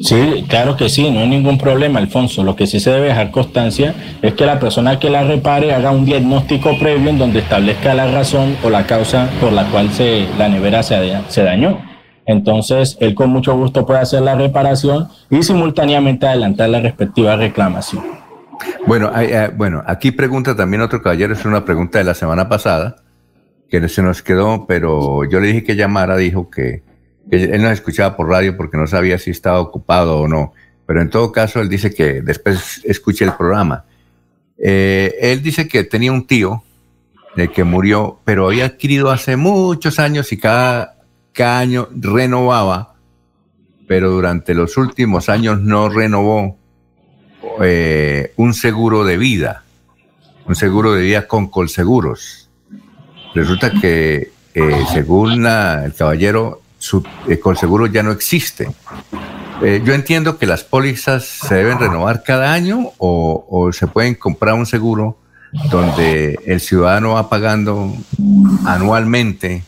Sí, 0.00 0.44
claro 0.48 0.76
que 0.76 0.88
sí, 0.88 1.10
no 1.10 1.20
hay 1.20 1.28
ningún 1.28 1.58
problema, 1.58 1.98
Alfonso. 1.98 2.42
Lo 2.42 2.56
que 2.56 2.66
sí 2.66 2.80
se 2.80 2.90
debe 2.90 3.08
dejar 3.08 3.30
constancia 3.30 3.94
es 4.22 4.34
que 4.34 4.46
la 4.46 4.58
persona 4.58 4.98
que 4.98 5.10
la 5.10 5.22
repare 5.22 5.74
haga 5.74 5.90
un 5.90 6.04
diagnóstico 6.04 6.78
previo 6.78 7.10
en 7.10 7.18
donde 7.18 7.40
establezca 7.40 7.94
la 7.94 8.10
razón 8.10 8.56
o 8.64 8.70
la 8.70 8.86
causa 8.86 9.28
por 9.40 9.52
la 9.52 9.64
cual 9.70 9.92
se, 9.92 10.26
la 10.38 10.48
nevera 10.48 10.82
se, 10.82 11.42
dañó. 11.42 11.80
Entonces, 12.24 12.96
él 13.00 13.14
con 13.14 13.30
mucho 13.30 13.56
gusto 13.56 13.84
puede 13.84 14.00
hacer 14.00 14.22
la 14.22 14.34
reparación 14.34 15.08
y 15.30 15.42
simultáneamente 15.42 16.26
adelantar 16.26 16.70
la 16.70 16.80
respectiva 16.80 17.36
reclamación. 17.36 18.02
Bueno, 18.86 19.10
eh, 19.20 19.50
bueno, 19.54 19.82
aquí 19.86 20.12
pregunta 20.12 20.56
también 20.56 20.82
otro 20.82 21.02
caballero, 21.02 21.32
es 21.34 21.44
una 21.44 21.64
pregunta 21.64 21.98
de 21.98 22.04
la 22.04 22.14
semana 22.14 22.48
pasada, 22.48 22.96
que 23.68 23.88
se 23.88 24.02
nos 24.02 24.22
quedó, 24.22 24.66
pero 24.66 25.24
yo 25.28 25.40
le 25.40 25.48
dije 25.48 25.64
que 25.64 25.76
llamara, 25.76 26.16
dijo 26.16 26.48
que 26.48 26.82
él, 27.30 27.62
nos 27.62 27.72
escuchaba 27.72 28.16
por 28.16 28.28
radio 28.28 28.56
porque 28.56 28.76
no 28.76 28.86
sabía 28.86 29.18
si 29.18 29.30
estaba 29.30 29.60
ocupado 29.60 30.18
o 30.18 30.28
no, 30.28 30.52
pero 30.86 31.00
en 31.00 31.10
todo 31.10 31.32
caso 31.32 31.60
él 31.60 31.68
dice 31.68 31.94
que 31.94 32.22
después 32.22 32.80
escuche 32.84 33.24
el 33.24 33.34
programa. 33.34 33.84
Eh, 34.58 35.14
él 35.20 35.42
dice 35.42 35.68
que 35.68 35.84
tenía 35.84 36.12
un 36.12 36.26
tío 36.26 36.62
de 37.36 37.48
que 37.48 37.64
murió, 37.64 38.20
pero 38.24 38.46
había 38.46 38.66
adquirido 38.66 39.10
hace 39.10 39.36
muchos 39.36 39.98
años 39.98 40.32
y 40.32 40.36
cada, 40.36 40.98
cada 41.32 41.58
año 41.58 41.88
renovaba, 41.92 42.94
pero 43.86 44.10
durante 44.10 44.54
los 44.54 44.76
últimos 44.76 45.28
años 45.28 45.60
no 45.60 45.88
renovó 45.88 46.56
eh, 47.62 48.32
un 48.36 48.54
seguro 48.54 49.04
de 49.04 49.16
vida, 49.16 49.64
un 50.46 50.54
seguro 50.54 50.92
de 50.92 51.02
vida 51.02 51.26
con 51.26 51.48
Colseguros. 51.48 52.50
Resulta 53.34 53.72
que, 53.80 54.30
eh, 54.54 54.84
según 54.92 55.46
el 55.46 55.94
caballero, 55.94 56.61
su 56.82 57.06
eh, 57.28 57.40
seguro 57.54 57.86
ya 57.86 58.02
no 58.02 58.10
existe. 58.10 58.68
Eh, 59.62 59.80
yo 59.84 59.94
entiendo 59.94 60.36
que 60.36 60.46
las 60.46 60.64
pólizas 60.64 61.24
se 61.24 61.54
deben 61.54 61.78
renovar 61.78 62.24
cada 62.24 62.52
año 62.52 62.90
o, 62.98 63.70
se 63.72 63.86
pueden 63.86 64.16
comprar 64.16 64.54
un 64.54 64.66
seguro 64.66 65.16
donde 65.70 66.40
el 66.46 66.60
ciudadano 66.60 67.12
va 67.12 67.28
pagando 67.28 67.94
anualmente 68.66 69.62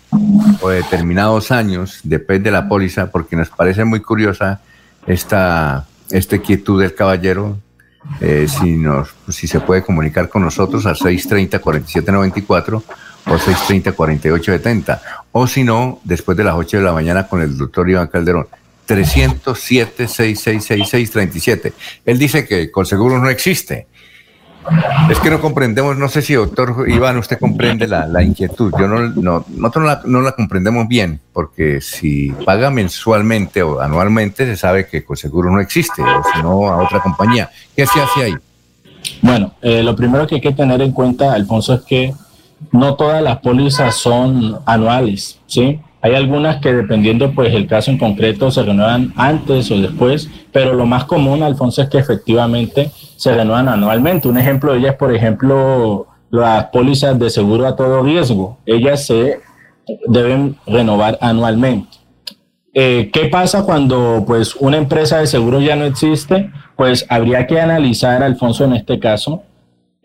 o 0.61 0.71
determinados 0.71 1.53
años, 1.53 2.01
depende 2.03 2.51
de 2.51 2.53
la 2.53 2.69
póliza, 2.69 3.13
porque 3.13 3.37
nos 3.37 3.51
parece 3.51 3.85
muy 3.85 4.01
curiosa 4.01 4.63
esta, 5.07 5.87
esta 6.11 6.39
quietud 6.39 6.81
del 6.83 6.95
caballero. 6.95 7.59
Eh, 8.21 8.49
si, 8.49 8.77
nos, 8.77 9.15
si 9.31 9.47
se 9.47 9.61
puede 9.61 9.83
comunicar 9.83 10.29
con 10.29 10.43
nosotros 10.43 10.85
al 10.85 10.97
630-4794 10.97 12.83
o 13.27 13.37
630-4870. 13.37 15.01
O 15.33 15.47
si 15.47 15.65
no, 15.65 16.01
después 16.05 16.37
de 16.37 16.45
las 16.45 16.55
8 16.55 16.77
de 16.79 16.83
la 16.83 16.93
mañana 16.93 17.27
con 17.27 17.41
el 17.43 17.57
doctor 17.57 17.89
Iván 17.89 18.09
Calderón. 18.09 18.47
307-6666-37. 18.87 21.73
Él 22.05 22.19
dice 22.19 22.47
que 22.47 22.71
con 22.71 22.85
seguro 22.85 23.19
no 23.19 23.31
existe. 23.31 23.87
Es 25.11 25.19
que 25.21 25.31
no 25.31 25.41
comprendemos, 25.41 25.97
no 25.99 26.09
sé 26.09 26.23
si 26.23 26.35
doctor 26.35 26.89
Iván 26.89 27.19
usted 27.19 27.39
comprende 27.39 27.87
la, 27.87 28.23
inquietud. 28.23 28.73
Yo 28.79 28.89
no, 28.89 29.01
no 29.01 29.45
nosotros 29.49 29.85
no 29.85 29.91
la, 29.91 30.01
no 30.07 30.23
la, 30.23 30.33
comprendemos 30.33 30.89
bien, 30.89 31.21
porque 31.33 31.83
si 31.83 32.31
paga 32.47 32.71
mensualmente 32.71 33.63
o 33.63 33.81
anualmente, 33.81 34.47
se 34.47 34.57
sabe 34.57 34.87
que 34.87 35.05
con 35.05 35.19
seguro 35.19 35.51
no 35.51 35.61
existe, 35.61 36.03
o 36.03 36.23
si 36.35 36.43
no 36.43 36.69
a 36.69 36.83
otra 36.83 37.01
compañía. 37.01 37.51
¿Qué 37.77 37.87
se 37.87 38.01
hace 38.01 38.25
ahí? 38.25 38.35
Bueno, 39.21 39.55
eh, 39.61 39.83
lo 39.83 39.95
primero 39.95 40.27
que 40.27 40.37
hay 40.37 40.41
que 40.41 40.53
tener 40.53 40.81
en 40.81 40.93
cuenta, 40.93 41.35
Alfonso, 41.35 41.75
es 41.75 41.83
que 41.83 42.15
no 42.73 42.95
todas 42.95 43.23
las 43.23 43.39
pólizas 43.39 43.97
son 43.97 44.59
anuales, 44.67 45.41
¿sí? 45.47 45.81
Hay 46.05 46.15
algunas 46.15 46.61
que 46.61 46.71
dependiendo 46.71 47.33
pues 47.33 47.55
el 47.55 47.67
caso 47.67 47.91
en 47.91 47.97
concreto 47.97 48.51
se 48.51 48.63
renuevan 48.63 49.15
antes 49.17 49.71
o 49.71 49.81
después, 49.81 50.29
pero 50.53 50.75
lo 50.75 50.85
más 50.85 51.05
común, 51.05 51.43
Alfonso, 51.43 51.81
es 51.81 51.89
que 51.89 51.97
efectivamente 51.97 52.91
se 53.17 53.35
renuevan 53.35 53.69
anualmente. 53.69 54.29
Un 54.29 54.37
ejemplo 54.37 54.73
de 54.73 54.81
ellas 54.81 54.97
por 54.97 55.15
ejemplo, 55.15 56.07
las 56.31 56.67
pólizas 56.67 57.19
de 57.19 57.31
seguro 57.31 57.67
a 57.67 57.75
todo 57.75 58.03
riesgo. 58.03 58.59
Ellas 58.67 59.07
se 59.07 59.41
deben 60.07 60.57
renovar 60.67 61.17
anualmente. 61.23 61.97
Eh, 62.75 63.11
¿Qué 63.11 63.27
pasa 63.27 63.65
cuando 63.65 64.25
pues 64.27 64.57
una 64.57 64.77
empresa 64.77 65.21
de 65.21 65.27
seguro 65.27 65.61
ya 65.61 65.75
no 65.75 65.85
existe? 65.85 66.51
Pues 66.77 67.07
habría 67.09 67.47
que 67.47 67.61
analizar, 67.61 68.23
Alfonso, 68.23 68.65
en 68.65 68.75
este 68.75 68.99
caso, 68.99 69.43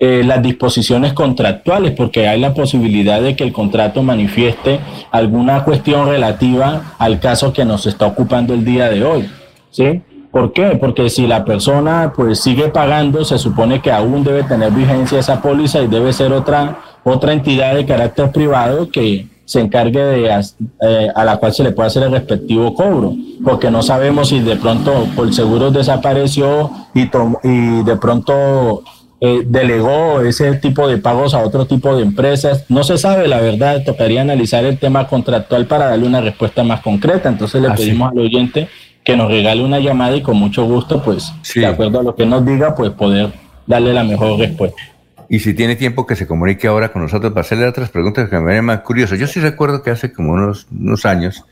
eh, 0.01 0.23
las 0.25 0.41
disposiciones 0.41 1.11
contractuales, 1.11 1.91
porque 1.91 2.25
hay 2.25 2.39
la 2.39 2.53
posibilidad 2.53 3.21
de 3.21 3.35
que 3.35 3.43
el 3.43 3.51
contrato 3.51 4.01
manifieste 4.01 4.79
alguna 5.11 5.65
cuestión 5.65 6.07
relativa 6.07 6.95
al 6.97 7.19
caso 7.19 7.51
que 7.51 7.65
nos 7.65 7.85
está 7.85 8.05
ocupando 8.05 8.53
el 8.53 8.63
día 8.63 8.89
de 8.89 9.03
hoy. 9.03 9.29
¿sí? 9.71 10.01
¿Por 10.31 10.53
qué? 10.53 10.77
Porque 10.79 11.09
si 11.09 11.27
la 11.27 11.43
persona 11.43 12.13
pues 12.15 12.39
sigue 12.39 12.69
pagando, 12.69 13.25
se 13.25 13.37
supone 13.37 13.81
que 13.81 13.91
aún 13.91 14.23
debe 14.23 14.43
tener 14.43 14.71
vigencia 14.71 15.19
esa 15.19 15.41
póliza 15.41 15.81
y 15.81 15.87
debe 15.87 16.13
ser 16.13 16.31
otra, 16.31 16.79
otra 17.03 17.33
entidad 17.33 17.75
de 17.75 17.85
carácter 17.85 18.31
privado 18.31 18.89
que 18.89 19.27
se 19.43 19.59
encargue 19.59 19.99
de 19.99 20.41
eh, 20.81 21.07
a 21.13 21.25
la 21.25 21.37
cual 21.37 21.51
se 21.51 21.63
le 21.63 21.71
pueda 21.71 21.87
hacer 21.87 22.03
el 22.03 22.11
respectivo 22.11 22.73
cobro, 22.75 23.15
porque 23.43 23.71
no 23.71 23.81
sabemos 23.81 24.29
si 24.29 24.39
de 24.39 24.55
pronto 24.55 25.07
por 25.15 25.33
seguro 25.33 25.71
desapareció 25.71 26.69
y, 26.93 27.09
y 27.43 27.83
de 27.83 27.97
pronto 27.97 28.83
eh, 29.21 29.43
delegó 29.45 30.21
ese 30.21 30.53
tipo 30.55 30.87
de 30.87 30.97
pagos 30.97 31.33
a 31.33 31.39
otro 31.39 31.65
tipo 31.65 31.95
de 31.95 32.03
empresas. 32.03 32.65
No 32.69 32.83
se 32.83 32.97
sabe, 32.97 33.27
la 33.27 33.41
verdad, 33.41 33.83
tocaría 33.85 34.21
analizar 34.21 34.63
el 34.63 34.77
tema 34.77 35.07
contractual 35.07 35.65
para 35.65 35.87
darle 35.87 36.07
una 36.07 36.21
respuesta 36.21 36.63
más 36.63 36.81
concreta. 36.81 37.27
Entonces 37.27 37.61
le 37.61 37.67
ah, 37.67 37.75
pedimos 37.75 38.11
al 38.11 38.19
oyente 38.19 38.69
que 39.03 39.17
nos 39.17 39.29
regale 39.29 39.63
una 39.63 39.79
llamada 39.79 40.15
y 40.15 40.21
con 40.21 40.37
mucho 40.37 40.65
gusto, 40.65 41.03
pues, 41.03 41.33
de 41.53 41.65
acuerdo 41.65 41.99
a 41.99 42.03
lo 42.03 42.15
que 42.15 42.25
nos 42.25 42.45
diga, 42.45 42.75
pues 42.75 42.91
poder 42.91 43.31
darle 43.65 43.93
la 43.93 44.03
mejor 44.03 44.39
respuesta. 44.39 44.81
Y 45.27 45.39
si 45.39 45.53
tiene 45.53 45.75
tiempo 45.75 46.07
que 46.07 46.15
se 46.15 46.25
comunique 46.25 46.67
ahora 46.67 46.91
con 46.91 47.01
nosotros 47.01 47.31
para 47.33 47.41
hacerle 47.41 47.67
otras 47.67 47.89
preguntas 47.89 48.29
que 48.29 48.39
me 48.39 48.53
ven 48.53 48.65
más 48.65 48.81
curioso. 48.81 49.15
Yo 49.15 49.27
sí 49.27 49.39
recuerdo 49.39 49.83
que 49.83 49.91
hace 49.91 50.11
como 50.11 50.33
unos, 50.33 50.67
unos 50.71 51.05
años, 51.05 51.43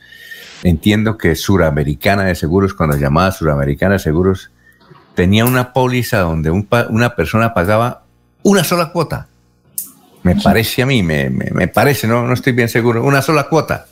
entiendo 0.64 1.16
que 1.16 1.36
Suramericana 1.36 2.24
de 2.24 2.34
Seguros, 2.34 2.74
cuando 2.74 2.96
llamaba 2.96 3.30
Suramericana 3.30 3.94
de 3.94 3.98
Seguros, 4.00 4.50
tenía 5.18 5.44
una 5.44 5.72
póliza 5.72 6.20
donde 6.20 6.48
una 6.52 7.16
persona 7.16 7.52
pagaba 7.52 8.04
una 8.44 8.62
sola 8.62 8.92
cuota. 8.92 9.26
Me 10.22 10.36
parece 10.36 10.82
a 10.82 10.86
mí, 10.86 11.02
me, 11.02 11.66
parece, 11.74 12.06
no, 12.06 12.24
no 12.24 12.34
estoy 12.34 12.52
bien 12.52 12.68
seguro, 12.68 13.02
una 13.02 13.20
sola 13.20 13.48
cuota. 13.48 13.86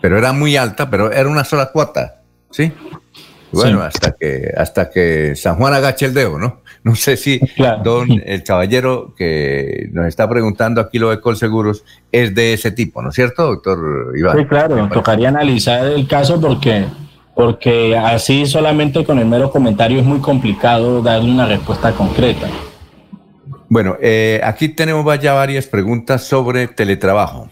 Pero 0.00 0.18
era 0.18 0.32
muy 0.32 0.56
alta, 0.56 0.90
pero 0.90 1.12
era 1.12 1.28
una 1.28 1.44
sola 1.44 1.66
cuota. 1.66 2.22
¿Sí? 2.50 2.72
Bueno, 3.52 3.82
hasta 3.82 4.16
que 4.18 4.52
hasta 4.56 4.90
que 4.90 5.36
San 5.36 5.54
Juan 5.54 5.74
agache 5.74 6.06
el 6.06 6.14
dedo, 6.14 6.40
¿no? 6.40 6.60
No 6.82 6.96
sé 6.96 7.16
si 7.16 7.40
don 7.84 8.20
el 8.24 8.42
caballero 8.42 9.14
que 9.16 9.88
nos 9.92 10.06
está 10.08 10.28
preguntando 10.28 10.80
aquí 10.80 10.98
lo 10.98 11.10
de 11.10 11.20
Colseguros 11.20 11.84
es 12.10 12.34
de 12.34 12.52
ese 12.52 12.72
tipo, 12.72 13.00
¿no 13.00 13.10
es 13.10 13.14
cierto, 13.14 13.46
doctor 13.46 14.12
Iván? 14.18 14.38
Sí, 14.38 14.44
claro, 14.46 14.88
tocaría 14.92 15.28
analizar 15.28 15.86
el 15.86 16.08
caso 16.08 16.40
porque 16.40 16.84
porque 17.36 17.94
así 17.94 18.46
solamente 18.46 19.04
con 19.04 19.18
el 19.18 19.26
mero 19.26 19.50
comentario 19.50 20.00
es 20.00 20.06
muy 20.06 20.20
complicado 20.20 21.02
darle 21.02 21.30
una 21.30 21.44
respuesta 21.44 21.92
concreta. 21.92 22.48
Bueno, 23.68 23.98
eh, 24.00 24.40
aquí 24.42 24.70
tenemos 24.70 25.04
ya 25.20 25.34
varias 25.34 25.66
preguntas 25.66 26.24
sobre 26.24 26.66
teletrabajo. 26.66 27.50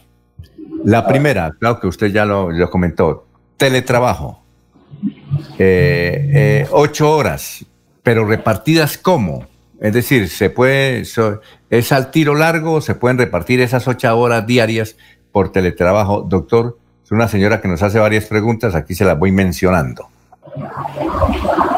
La 0.85 1.07
primera, 1.07 1.53
claro 1.61 1.81
que 1.81 1.87
usted 1.87 2.07
ya 2.07 2.25
lo, 2.25 2.49
comentó, 2.71 3.27
teletrabajo. 3.59 4.43
Eh, 5.59 6.31
eh, 6.33 6.67
ocho 6.71 7.15
horas, 7.15 7.67
pero 8.03 8.25
repartidas 8.25 8.97
cómo? 8.97 9.47
Es 9.83 9.93
decir, 9.93 10.31
se 10.31 10.49
puede, 10.49 11.03
es 11.69 11.93
al 11.93 12.11
tiro 12.11 12.35
largo, 12.35 12.81
se 12.81 12.95
pueden 12.95 13.19
repartir 13.19 13.61
esas 13.61 13.87
ocho 13.87 14.19
horas 14.19 14.47
diarias 14.47 14.97
por 15.31 15.53
teletrabajo, 15.53 16.23
doctor. 16.23 16.79
Es 17.05 17.13
una 17.13 17.29
señora 17.29 17.61
que 17.61 17.69
nos 17.69 17.83
hace 17.83 17.99
varias 17.99 18.25
preguntas, 18.25 18.75
aquí 18.75 18.95
se 18.95 19.05
las 19.05 19.19
voy 19.19 19.31
mencionando. 19.31 20.09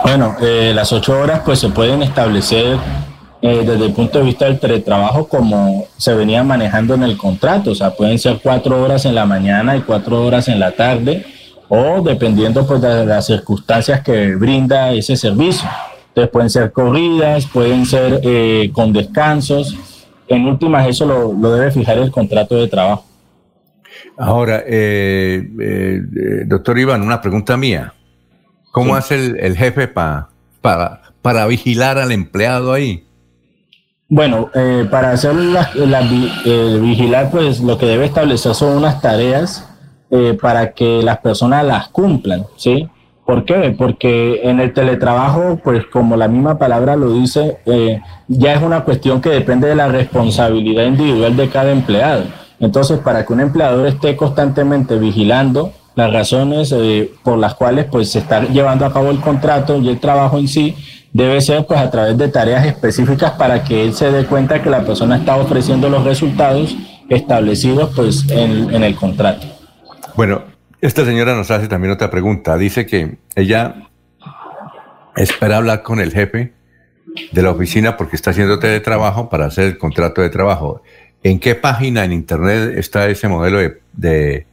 Bueno, 0.04 0.36
eh, 0.40 0.70
las 0.72 0.92
ocho 0.92 1.18
horas 1.18 1.40
pues 1.44 1.58
se 1.58 1.68
pueden 1.70 2.00
establecer 2.02 2.78
eh, 3.42 3.64
desde 3.66 3.86
el 3.86 3.92
punto 3.92 4.20
de 4.20 4.24
vista 4.24 4.44
del 4.44 4.60
teletrabajo 4.60 5.26
como 5.26 5.88
se 5.96 6.14
venía 6.14 6.44
manejando 6.44 6.94
en 6.94 7.02
el 7.02 7.16
contrato, 7.16 7.72
o 7.72 7.74
sea, 7.74 7.90
pueden 7.90 8.20
ser 8.20 8.38
cuatro 8.40 8.80
horas 8.80 9.04
en 9.04 9.16
la 9.16 9.26
mañana 9.26 9.76
y 9.76 9.80
cuatro 9.80 10.24
horas 10.24 10.46
en 10.46 10.60
la 10.60 10.70
tarde, 10.70 11.26
o 11.68 12.02
dependiendo 12.02 12.64
pues 12.64 12.80
de 12.80 13.04
las 13.04 13.26
circunstancias 13.26 14.02
que 14.02 14.36
brinda 14.36 14.92
ese 14.92 15.16
servicio. 15.16 15.68
Entonces 16.08 16.30
pueden 16.30 16.50
ser 16.50 16.70
corridas, 16.70 17.46
pueden 17.46 17.84
ser 17.84 18.20
eh, 18.22 18.70
con 18.72 18.92
descansos. 18.92 19.76
En 20.28 20.46
últimas 20.46 20.86
eso 20.86 21.04
lo 21.04 21.50
debe 21.50 21.72
fijar 21.72 21.98
el 21.98 22.12
contrato 22.12 22.54
de 22.54 22.68
trabajo. 22.68 23.05
Ahora, 24.16 24.62
eh, 24.66 25.48
eh, 25.60 26.00
eh, 26.16 26.44
doctor 26.46 26.78
Iván, 26.78 27.02
una 27.02 27.20
pregunta 27.20 27.56
mía. 27.56 27.92
¿Cómo 28.72 28.94
hace 28.94 29.14
el, 29.14 29.56
jefe 29.56 29.88
para, 29.88 30.28
para 31.22 31.46
vigilar 31.46 31.98
al 31.98 32.12
empleado 32.12 32.72
ahí? 32.72 33.06
Bueno, 34.08 34.50
para 34.90 35.12
hacer 35.12 35.34
la, 35.34 35.70
vigilar, 36.80 37.30
pues 37.30 37.60
lo 37.60 37.78
que 37.78 37.86
debe 37.86 38.04
establecer 38.04 38.54
son 38.54 38.76
unas 38.76 39.00
tareas 39.00 39.66
para 40.42 40.72
que 40.72 41.02
las 41.02 41.18
personas 41.18 41.64
las 41.64 41.88
cumplan, 41.88 42.44
¿sí? 42.56 42.86
¿Por 43.24 43.46
qué? 43.46 43.74
Porque 43.76 44.42
en 44.44 44.60
el 44.60 44.74
teletrabajo, 44.74 45.58
pues 45.64 45.86
como 45.86 46.14
la 46.14 46.28
misma 46.28 46.58
palabra 46.58 46.96
lo 46.96 47.14
dice, 47.14 47.56
ya 48.28 48.52
es 48.52 48.62
una 48.62 48.84
cuestión 48.84 49.22
que 49.22 49.30
depende 49.30 49.68
de 49.68 49.74
la 49.74 49.88
responsabilidad 49.88 50.84
individual 50.84 51.34
de 51.34 51.48
cada 51.48 51.72
empleado. 51.72 52.24
Entonces, 52.60 52.98
para 52.98 53.24
que 53.24 53.32
un 53.32 53.40
empleador 53.40 53.86
esté 53.86 54.16
constantemente 54.16 54.98
vigilando 54.98 55.72
las 55.94 56.12
razones 56.12 56.72
eh, 56.72 57.10
por 57.22 57.38
las 57.38 57.54
cuales 57.54 57.86
pues, 57.86 58.10
se 58.12 58.20
está 58.20 58.42
llevando 58.42 58.84
a 58.84 58.92
cabo 58.92 59.10
el 59.10 59.20
contrato 59.20 59.78
y 59.78 59.88
el 59.88 59.98
trabajo 59.98 60.38
en 60.38 60.46
sí, 60.46 60.76
debe 61.12 61.40
ser 61.40 61.66
pues, 61.66 61.80
a 61.80 61.90
través 61.90 62.18
de 62.18 62.28
tareas 62.28 62.66
específicas 62.66 63.32
para 63.32 63.64
que 63.64 63.82
él 63.82 63.94
se 63.94 64.10
dé 64.10 64.26
cuenta 64.26 64.62
que 64.62 64.68
la 64.68 64.84
persona 64.84 65.16
está 65.16 65.36
ofreciendo 65.36 65.88
los 65.88 66.04
resultados 66.04 66.76
establecidos 67.08 67.92
pues, 67.96 68.28
en, 68.28 68.82
el 68.82 68.94
contrato. 68.94 69.46
Bueno, 70.14 70.42
esta 70.82 71.04
señora 71.06 71.34
nos 71.34 71.50
hace 71.50 71.68
también 71.68 71.92
otra 71.92 72.10
pregunta. 72.10 72.58
Dice 72.58 72.84
que 72.84 73.16
ella 73.34 73.88
espera 75.16 75.56
hablar 75.56 75.82
con 75.82 76.00
el 76.00 76.12
jefe 76.12 76.52
de 77.32 77.42
la 77.42 77.50
oficina 77.50 77.96
porque 77.96 78.16
está 78.16 78.30
haciendo 78.30 78.58
teletrabajo 78.58 79.30
para 79.30 79.46
hacer 79.46 79.64
el 79.64 79.78
contrato 79.78 80.20
de 80.20 80.28
trabajo. 80.28 80.82
¿En 81.26 81.40
qué 81.40 81.56
página 81.56 82.04
en 82.04 82.12
Internet 82.12 82.78
está 82.78 83.08
ese 83.08 83.26
modelo 83.26 83.58
de, 83.92 84.46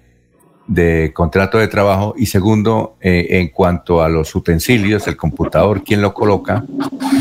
contrato 1.13 1.59
de 1.59 1.67
trabajo? 1.67 2.15
Y 2.17 2.25
segundo, 2.25 2.95
eh, 2.99 3.27
en 3.29 3.49
cuanto 3.49 4.01
a 4.01 4.09
los 4.09 4.33
utensilios, 4.33 5.07
el 5.07 5.15
computador, 5.15 5.83
¿quién 5.83 6.01
lo 6.01 6.15
coloca 6.15 6.63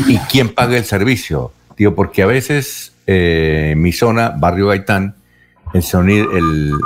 y 0.07 0.17
quién 0.17 0.49
paga 0.55 0.75
el 0.75 0.85
servicio? 0.85 1.51
Digo, 1.77 1.93
porque 1.93 2.23
a 2.23 2.25
veces 2.25 2.93
eh, 3.05 3.75
mi 3.77 3.91
zona, 3.91 4.33
Barrio 4.35 4.69
Gaitán, 4.69 5.13
el 5.75 5.83
sonido, 5.83 6.29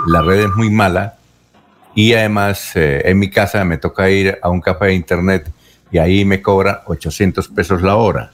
la 0.06 0.22
red 0.22 0.42
es 0.42 0.52
muy 0.58 0.70
mala 0.70 1.16
y 1.96 2.16
además 2.16 2.76
eh, 2.76 3.02
en 3.06 3.18
mi 3.18 3.30
casa 3.30 3.64
me 3.64 3.78
toca 3.78 4.10
ir 4.10 4.40
a 4.42 4.50
un 4.50 4.60
café 4.60 4.88
de 4.88 4.96
Internet 4.96 5.50
y 5.90 6.00
ahí 6.00 6.26
me 6.26 6.42
cobra 6.42 6.84
800 6.88 7.48
pesos 7.48 7.82
la 7.82 7.96
hora. 7.96 8.32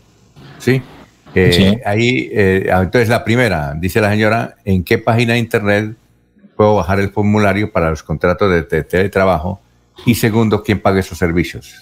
¿Sí? 0.57 0.81
Eh, 1.35 1.81
ahí, 1.85 2.29
eh, 2.31 2.69
entonces 2.69 3.09
la 3.09 3.23
primera, 3.23 3.73
dice 3.75 3.99
la 4.01 4.11
señora, 4.11 4.55
¿en 4.65 4.83
qué 4.83 4.97
página 4.97 5.33
de 5.33 5.39
internet 5.39 5.95
puedo 6.55 6.75
bajar 6.75 6.99
el 6.99 7.09
formulario 7.09 7.71
para 7.71 7.89
los 7.89 8.03
contratos 8.03 8.51
de, 8.51 8.83
teletrabajo? 8.83 9.59
Y 10.05 10.15
segundo, 10.15 10.63
¿quién 10.63 10.79
paga 10.79 10.99
esos 10.99 11.17
servicios? 11.17 11.75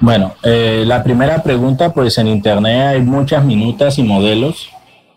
Bueno, 0.00 0.34
eh, 0.42 0.84
la 0.86 1.02
primera 1.02 1.42
pregunta, 1.42 1.92
pues 1.92 2.16
en 2.18 2.28
internet 2.28 2.86
hay 2.86 3.02
muchas 3.02 3.44
minutas 3.44 3.98
y 3.98 4.02
modelos. 4.02 4.70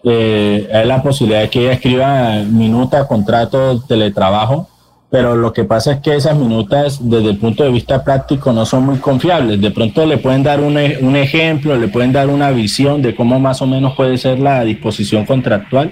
hay 0.03 0.85
la 0.85 1.01
posibilidad 1.03 1.41
de 1.41 1.49
que 1.49 1.61
ella 1.61 1.73
escriba 1.73 2.39
minuta, 2.43 3.07
contrato, 3.07 3.81
teletrabajo 3.83 4.67
pero 5.11 5.35
lo 5.35 5.51
que 5.51 5.65
pasa 5.65 5.91
es 5.91 5.99
que 5.99 6.15
esas 6.15 6.37
minutas 6.37 6.97
desde 7.01 7.31
el 7.31 7.37
punto 7.37 7.65
de 7.65 7.69
vista 7.69 8.01
práctico 8.01 8.53
no 8.53 8.65
son 8.65 8.85
muy 8.85 8.97
confiables. 8.99 9.59
De 9.59 9.69
pronto 9.69 10.05
le 10.05 10.17
pueden 10.17 10.41
dar 10.41 10.61
un, 10.61 10.77
e, 10.77 10.99
un, 11.01 11.17
ejemplo, 11.17 11.75
le 11.75 11.89
pueden 11.89 12.13
dar 12.13 12.29
una 12.29 12.49
visión 12.51 13.01
de 13.01 13.13
cómo 13.13 13.37
más 13.37 13.61
o 13.61 13.67
menos 13.67 13.93
puede 13.93 14.17
ser 14.17 14.39
la 14.39 14.63
disposición 14.63 15.25
contractual, 15.25 15.91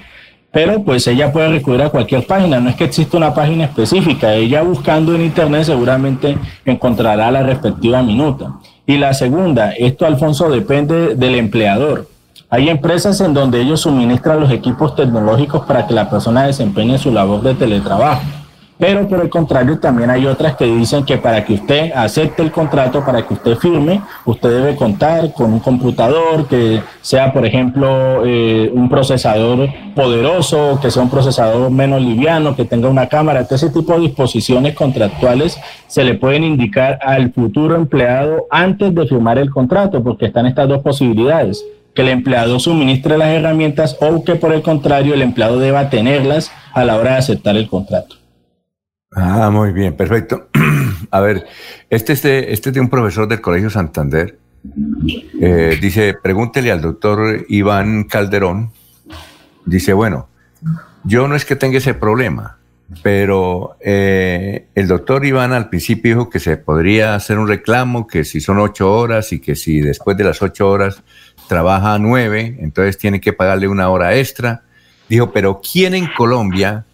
pero 0.53 0.81
pues 0.83 1.05
ella 1.05 1.33
puede 1.33 1.49
recurrir 1.49 1.81
a 1.81 1.89
cualquier 1.89 2.25
página, 2.25 2.61
no 2.61 2.69
es 2.69 2.77
que 2.77 2.85
exista 2.85 3.17
una 3.17 3.33
página 3.33 3.65
específica, 3.65 4.33
ella 4.33 4.61
buscando 4.61 5.13
en 5.13 5.23
internet 5.23 5.65
seguramente 5.65 6.37
encontrará 6.63 7.29
la 7.29 7.43
respectiva 7.43 8.01
minuta. 8.01 8.53
Y 8.87 8.97
la 8.97 9.13
segunda, 9.13 9.71
esto 9.71 10.05
Alfonso 10.05 10.49
depende 10.49 11.15
del 11.15 11.35
empleador. 11.35 12.07
Hay 12.49 12.69
empresas 12.69 13.19
en 13.19 13.33
donde 13.33 13.59
ellos 13.59 13.81
suministran 13.81 14.39
los 14.39 14.49
equipos 14.49 14.95
tecnológicos 14.95 15.65
para 15.65 15.85
que 15.85 15.93
la 15.93 16.09
persona 16.09 16.47
desempeñe 16.47 16.97
su 16.97 17.11
labor 17.11 17.41
de 17.41 17.53
teletrabajo 17.53 18.38
pero 18.79 19.05
por 19.09 19.19
el 19.19 19.29
contrario, 19.29 19.77
también 19.77 20.09
hay 20.09 20.25
otras 20.25 20.55
que 20.55 20.63
dicen 20.63 21.03
que 21.03 21.17
para 21.17 21.43
que 21.43 21.55
usted 21.55 21.91
acepte 21.93 22.41
el 22.41 22.49
contrato, 22.49 23.03
para 23.03 23.27
que 23.27 23.33
usted 23.33 23.57
firme, 23.57 24.01
usted 24.23 24.49
debe 24.49 24.75
contar 24.77 25.33
con 25.33 25.51
un 25.51 25.59
computador 25.59 26.47
que 26.47 26.81
sea, 27.01 27.33
por 27.33 27.45
ejemplo, 27.45 28.25
eh, 28.25 28.71
un 28.73 28.87
procesador 28.87 29.67
poderoso, 29.93 30.79
que 30.81 30.91
sea 30.91 31.03
un 31.03 31.09
procesador 31.09 31.69
menos 31.69 32.01
liviano, 32.01 32.55
que 32.55 32.63
tenga 32.63 32.87
una 32.87 33.09
cámara. 33.09 33.43
Todo 33.43 33.55
ese 33.55 33.69
tipo 33.69 33.95
de 33.95 33.99
disposiciones 33.99 34.75
contractuales 34.75 35.59
se 35.87 36.05
le 36.05 36.13
pueden 36.13 36.45
indicar 36.45 36.99
al 37.01 37.33
futuro 37.33 37.75
empleado 37.75 38.45
antes 38.49 38.95
de 38.95 39.05
firmar 39.07 39.39
el 39.39 39.49
contrato, 39.49 40.01
porque 40.01 40.27
están 40.27 40.45
estas 40.45 40.69
dos 40.69 40.81
posibilidades 40.81 41.65
que 41.93 42.03
el 42.03 42.07
empleado 42.07 42.57
suministre 42.61 43.17
las 43.17 43.27
herramientas 43.27 43.97
o 43.99 44.23
que 44.23 44.35
por 44.35 44.53
el 44.53 44.61
contrario 44.61 45.13
el 45.15 45.21
empleado 45.21 45.59
deba 45.59 45.89
tenerlas 45.89 46.49
a 46.73 46.85
la 46.85 46.95
hora 46.95 47.11
de 47.11 47.17
aceptar 47.17 47.57
el 47.57 47.67
contrato. 47.67 48.18
Ah, 49.11 49.49
muy 49.49 49.71
bien, 49.71 49.95
perfecto. 49.95 50.49
A 51.11 51.19
ver, 51.19 51.45
este 51.89 52.13
es 52.13 52.21
de, 52.21 52.53
este 52.53 52.71
de 52.71 52.79
un 52.79 52.89
profesor 52.89 53.27
del 53.27 53.41
Colegio 53.41 53.69
Santander. 53.69 54.37
Eh, 55.41 55.77
dice, 55.81 56.13
pregúntele 56.21 56.71
al 56.71 56.81
doctor 56.81 57.45
Iván 57.49 58.03
Calderón. 58.03 58.71
Dice, 59.65 59.93
bueno, 59.93 60.29
yo 61.03 61.27
no 61.27 61.35
es 61.35 61.45
que 61.45 61.55
tenga 61.55 61.79
ese 61.79 61.95
problema, 61.95 62.59
pero 63.01 63.77
eh, 63.79 64.67
el 64.75 64.87
doctor 64.87 65.25
Iván 65.25 65.53
al 65.53 65.69
principio 65.69 66.11
dijo 66.11 66.29
que 66.29 66.39
se 66.39 66.57
podría 66.57 67.15
hacer 67.15 67.39
un 67.39 67.47
reclamo, 67.47 68.05
que 68.05 68.23
si 68.23 68.41
son 68.41 68.59
ocho 68.59 68.93
horas 68.93 69.31
y 69.33 69.39
que 69.39 69.55
si 69.55 69.79
después 69.79 70.17
de 70.17 70.25
las 70.25 70.41
ocho 70.43 70.69
horas 70.69 71.01
trabaja 71.47 71.97
nueve, 71.97 72.57
entonces 72.59 72.97
tiene 72.97 73.19
que 73.19 73.33
pagarle 73.33 73.67
una 73.67 73.89
hora 73.89 74.15
extra. 74.15 74.61
Dijo, 75.07 75.31
pero 75.31 75.61
¿quién 75.61 75.95
en 75.95 76.07
Colombia 76.15 76.85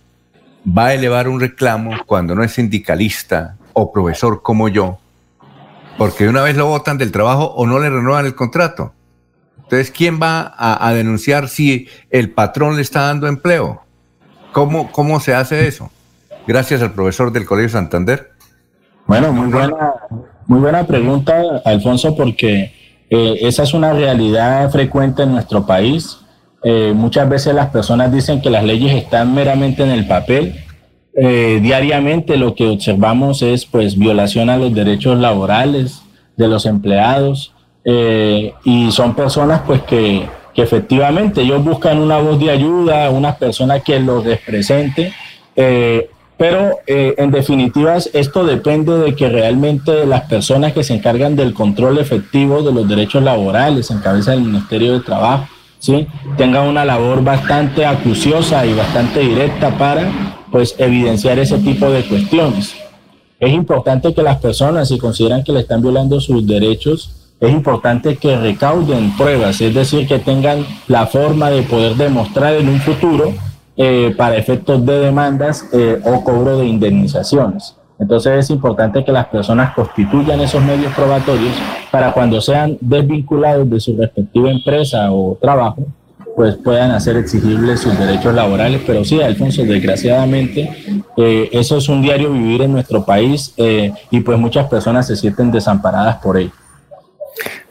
va 0.65 0.87
a 0.87 0.93
elevar 0.93 1.27
un 1.27 1.39
reclamo 1.39 1.91
cuando 2.05 2.35
no 2.35 2.43
es 2.43 2.53
sindicalista 2.53 3.57
o 3.73 3.91
profesor 3.91 4.41
como 4.41 4.67
yo? 4.67 4.97
Porque 5.97 6.27
una 6.27 6.41
vez 6.41 6.57
lo 6.57 6.65
votan 6.67 6.97
del 6.97 7.11
trabajo 7.11 7.45
o 7.55 7.65
no 7.65 7.79
le 7.79 7.89
renuevan 7.89 8.25
el 8.25 8.35
contrato. 8.35 8.93
Entonces, 9.57 9.91
¿quién 9.91 10.19
va 10.21 10.53
a, 10.57 10.93
denunciar 10.93 11.47
si 11.47 11.87
el 12.11 12.31
patrón 12.31 12.75
le 12.75 12.83
está 12.83 13.01
dando 13.01 13.27
empleo? 13.27 13.81
¿Cómo, 14.51 14.91
¿Cómo 14.91 15.19
se 15.19 15.33
hace 15.33 15.67
eso? 15.67 15.89
Gracias 16.45 16.81
al 16.81 16.91
profesor 16.91 17.31
del 17.31 17.45
Colegio 17.45 17.69
Santander. 17.69 18.31
Bueno, 19.07 19.33
muy 19.33 19.47
buena, 19.47 19.93
muy 20.45 20.59
buena 20.59 20.85
pregunta, 20.85 21.41
Alfonso, 21.63 22.15
porque 22.15 22.73
eh, 23.09 23.37
esa 23.41 23.63
es 23.63 23.73
una 23.73 23.93
realidad 23.93 24.69
frecuente 24.71 25.23
en 25.23 25.31
nuestro 25.31 25.65
país. 25.65 26.19
Eh, 26.65 26.91
muchas 26.93 27.29
veces 27.29 27.55
las 27.55 27.69
personas 27.69 28.11
dicen 28.11 28.41
que 28.41 28.49
las 28.49 28.65
leyes 28.65 28.93
están 28.93 29.33
meramente 29.33 29.83
en 29.83 29.91
el 29.91 30.05
papel. 30.05 30.55
Eh, 31.15 31.59
diariamente 31.61 32.35
lo 32.35 32.55
que 32.55 32.67
observamos 32.67 33.41
es 33.41 33.65
pues 33.65 33.97
violación 33.97 34.49
a 34.49 34.57
los 34.57 34.73
derechos 34.73 35.17
laborales 35.17 36.01
de 36.35 36.49
los 36.49 36.65
empleados 36.65 37.53
y 37.87 38.91
son 38.91 39.15
personas 39.15 39.61
pues 39.65 39.83
que, 39.83 40.27
que, 40.55 40.63
efectivamente 40.63 41.41
ellos 41.41 41.63
buscan 41.63 41.99
una 41.99 42.17
voz 42.17 42.39
de 42.39 42.49
ayuda, 42.49 43.11
una 43.11 43.35
persona 43.35 43.79
que 43.79 43.99
los 43.99 44.25
represente 44.25 45.13
pero 46.37 46.79
eh, 46.85 47.15
en 47.17 47.31
definitiva, 47.31 47.95
esto 47.95 48.45
depende 48.45 48.97
de 48.97 49.15
que 49.15 49.29
realmente 49.29 50.05
las 50.05 50.23
personas 50.23 50.73
que 50.73 50.83
se 50.83 50.93
encargan 50.93 51.35
del 51.35 51.53
control 51.53 51.97
efectivo 51.97 52.61
de 52.61 52.73
los 52.73 52.87
derechos 52.89 53.23
laborales 53.23 53.89
en 53.89 53.99
cabeza 53.99 54.31
del 54.31 54.41
Ministerio 54.41 54.93
de 54.93 54.99
Trabajo, 54.99 55.47
¿sí? 55.85 56.07
tengan 56.37 56.67
una 56.67 56.83
labor 56.83 57.23
bastante 57.23 57.85
acuciosa 57.85 58.65
y 58.65 58.73
bastante 58.73 59.19
directa 59.19 59.77
para 59.77 60.35
pues, 60.51 60.75
evidenciar 60.77 61.39
ese 61.39 61.57
tipo 61.59 61.89
de 61.89 62.03
cuestiones. 62.03 62.75
Es 63.39 63.51
importante 63.51 64.13
que 64.13 64.23
las 64.23 64.37
personas, 64.37 64.87
si 64.89 64.97
consideran 64.97 65.43
que 65.43 65.51
le 65.51 65.59
están 65.59 65.81
violando 65.81 66.19
sus 66.19 66.45
derechos, 66.47 67.33
es 67.39 67.51
importante 67.51 68.15
que 68.15 68.37
recauden 68.37 69.15
pruebas, 69.17 69.59
es 69.61 69.73
decir, 69.73 70.07
que 70.07 70.19
tengan 70.19 70.65
la 70.87 71.05
forma 71.05 71.49
de 71.49 71.63
poder 71.63 71.95
demostrar 71.95 72.55
en 72.55 72.69
un 72.69 72.79
futuro 72.79 73.33
eh, 73.77 74.13
para 74.17 74.37
efectos 74.37 74.85
de 74.85 74.99
demandas 74.99 75.65
eh, 75.73 76.01
o 76.05 76.23
cobro 76.23 76.57
de 76.57 76.65
indemnizaciones. 76.65 77.75
Entonces 77.97 78.33
es 78.39 78.49
importante 78.49 79.03
que 79.05 79.11
las 79.11 79.27
personas 79.27 79.73
constituyan 79.73 80.41
esos 80.41 80.61
medios 80.63 80.93
probatorios 80.93 81.53
para 81.91 82.11
cuando 82.11 82.41
sean 82.41 82.77
desvinculados 82.81 83.69
de 83.69 83.79
su 83.79 83.95
respectiva 83.95 84.51
empresa 84.51 85.11
o 85.11 85.37
trabajo, 85.39 85.85
pues 86.35 86.55
puedan 86.55 86.91
hacer 86.91 87.15
exigibles 87.15 87.79
sus 87.79 87.97
derechos 87.97 88.33
laborales. 88.33 88.81
Pero 88.85 89.05
sí, 89.05 89.21
Alfonso, 89.21 89.63
desgraciadamente, 89.63 90.69
eh, 91.15 91.49
eso 91.53 91.77
es 91.77 91.87
un 91.87 92.01
diario 92.01 92.31
vivir 92.31 92.63
en 92.63 92.73
nuestro 92.73 93.05
país 93.05 93.53
y 93.57 94.19
pues 94.19 94.37
muchas 94.37 94.67
personas 94.67 95.07
se 95.07 95.15
sienten 95.15 95.51
desamparadas 95.51 96.17
por 96.17 96.37
ello. 96.37 96.51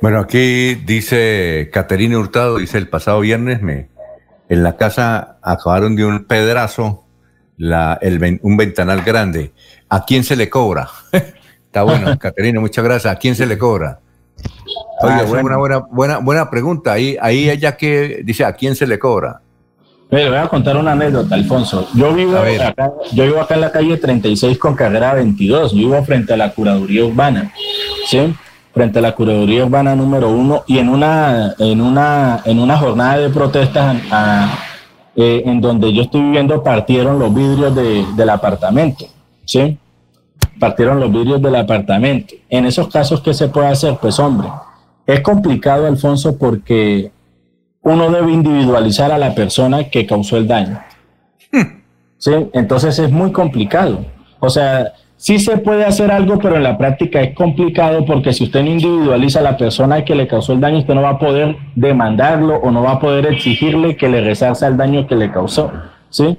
Bueno, 0.01 0.21
aquí 0.21 0.75
dice 0.75 1.71
Caterina 1.73 2.19
Hurtado, 2.19 2.59
dice 2.59 2.79
el 2.79 2.89
pasado 2.89 3.21
viernes 3.21 3.63
me, 3.63 3.89
en 4.49 4.63
la 4.63 4.77
casa 4.77 5.39
acabaron 5.43 5.97
de 5.97 6.05
un 6.05 6.25
pedazo 6.27 7.04
la, 7.57 7.99
el, 8.01 8.41
un 8.43 8.57
ventanal 8.57 9.03
grande. 9.03 9.53
¿A 9.89 10.05
quién 10.05 10.25
se 10.25 10.37
le 10.37 10.49
cobra? 10.49 10.89
Está 11.67 11.83
bueno, 11.83 12.19
Caterina, 12.21 12.61
muchas 12.61 12.85
gracias. 12.85 13.13
¿A 13.15 13.19
quién 13.19 13.35
se 13.35 13.47
le 13.47 13.59
cobra? 13.59 13.99
Oye, 15.01 15.15
ah, 15.21 15.25
una 15.29 15.57
buena, 15.57 15.79
buena, 15.79 16.19
buena 16.19 16.51
pregunta. 16.51 16.93
Ahí, 16.93 17.17
ahí 17.21 17.49
ella 17.51 17.77
que 17.77 18.23
dice, 18.25 18.45
¿a 18.45 18.53
quién 18.53 18.75
se 18.77 18.87
le 18.87 18.99
cobra? 18.99 19.41
le 20.11 20.29
voy 20.29 20.39
a 20.39 20.47
contar 20.47 20.77
una 20.77 20.93
anécdota, 20.93 21.35
Alfonso. 21.35 21.89
Yo 21.95 22.15
vivo, 22.15 22.39
acá, 22.39 22.93
yo 23.13 23.25
vivo 23.25 23.41
acá 23.41 23.55
en 23.55 23.63
la 23.63 23.73
calle 23.73 23.97
36 23.97 24.59
con 24.59 24.77
carrera 24.77 25.15
22. 25.15 25.73
Yo 25.73 25.79
vivo 25.79 26.05
frente 26.05 26.33
a 26.35 26.37
la 26.37 26.53
curaduría 26.53 27.05
urbana. 27.05 27.53
¿sí? 28.07 28.33
frente 28.75 28.99
a 28.99 29.03
la 29.03 29.15
Curaduría 29.15 29.65
Urbana 29.65 29.95
número 29.95 30.29
uno 30.31 30.65
y 30.67 30.79
en 30.79 30.89
una, 30.89 31.55
en 31.59 31.81
una, 31.81 32.43
en 32.45 32.59
una 32.59 32.77
jornada 32.77 33.19
de 33.19 33.31
protestas 33.31 33.97
eh, 35.17 35.43
en 35.47 35.61
donde 35.61 35.93
yo 35.93 36.03
estoy 36.03 36.23
viviendo 36.23 36.63
partieron 36.63 37.19
los 37.19 37.33
vidrios 37.33 37.75
del 37.75 38.31
apartamento, 38.31 39.07
¿sí? 39.45 39.79
Partieron 40.59 41.01
los 41.01 41.13
vidrios 41.13 41.41
del 41.41 41.57
apartamento. 41.57 42.35
En 42.49 42.67
esos 42.67 42.89
casos, 42.89 43.21
¿qué 43.21 43.33
se 43.35 43.49
puede 43.49 43.69
hacer? 43.69 43.97
Pues 44.01 44.19
hombre, 44.19 44.49
es 45.07 45.21
complicado, 45.21 45.87
Alfonso, 45.87 46.37
porque 46.37 47.11
uno 47.83 48.11
debe 48.11 48.33
individualizar 48.33 49.13
a 49.13 49.19
la 49.19 49.35
persona 49.35 49.85
que 49.91 50.07
causó 50.07 50.37
el 50.37 50.49
daño. 50.49 50.81
Hmm. 51.53 51.83
¿Sí? 52.19 52.33
Entonces 52.53 52.99
es 52.99 53.11
muy 53.11 53.31
complicado. 53.31 54.05
O 54.41 54.51
sea, 54.51 54.95
Sí 55.25 55.39
se 55.39 55.57
puede 55.57 55.87
hacer 55.87 56.11
algo, 56.11 56.39
pero 56.39 56.57
en 56.57 56.65
la 56.65 56.77
práctica 56.77 57.23
es 57.23 57.35
complicado 57.35 58.05
porque 58.05 58.35
si 58.35 58.45
usted 58.45 58.63
no 58.63 58.69
individualiza 58.69 59.39
a 59.39 59.43
la 59.43 59.57
persona 59.57 60.05
que 60.05 60.15
le 60.15 60.27
causó 60.27 60.53
el 60.53 60.61
daño, 60.61 60.81
usted 60.81 60.93
no 60.93 61.01
va 61.01 61.13
a 61.13 61.19
poder 61.19 61.57
demandarlo 61.75 62.57
o 62.57 62.71
no 62.71 62.83
va 62.83 62.91
a 62.91 63.01
poder 63.01 63.25
exigirle 63.33 63.97
que 63.97 64.07
le 64.11 64.21
resarza 64.21 64.67
el 64.67 64.77
daño 64.77 65.07
que 65.07 65.17
le 65.17 65.33
causó. 65.33 65.73
¿Sí? 66.11 66.37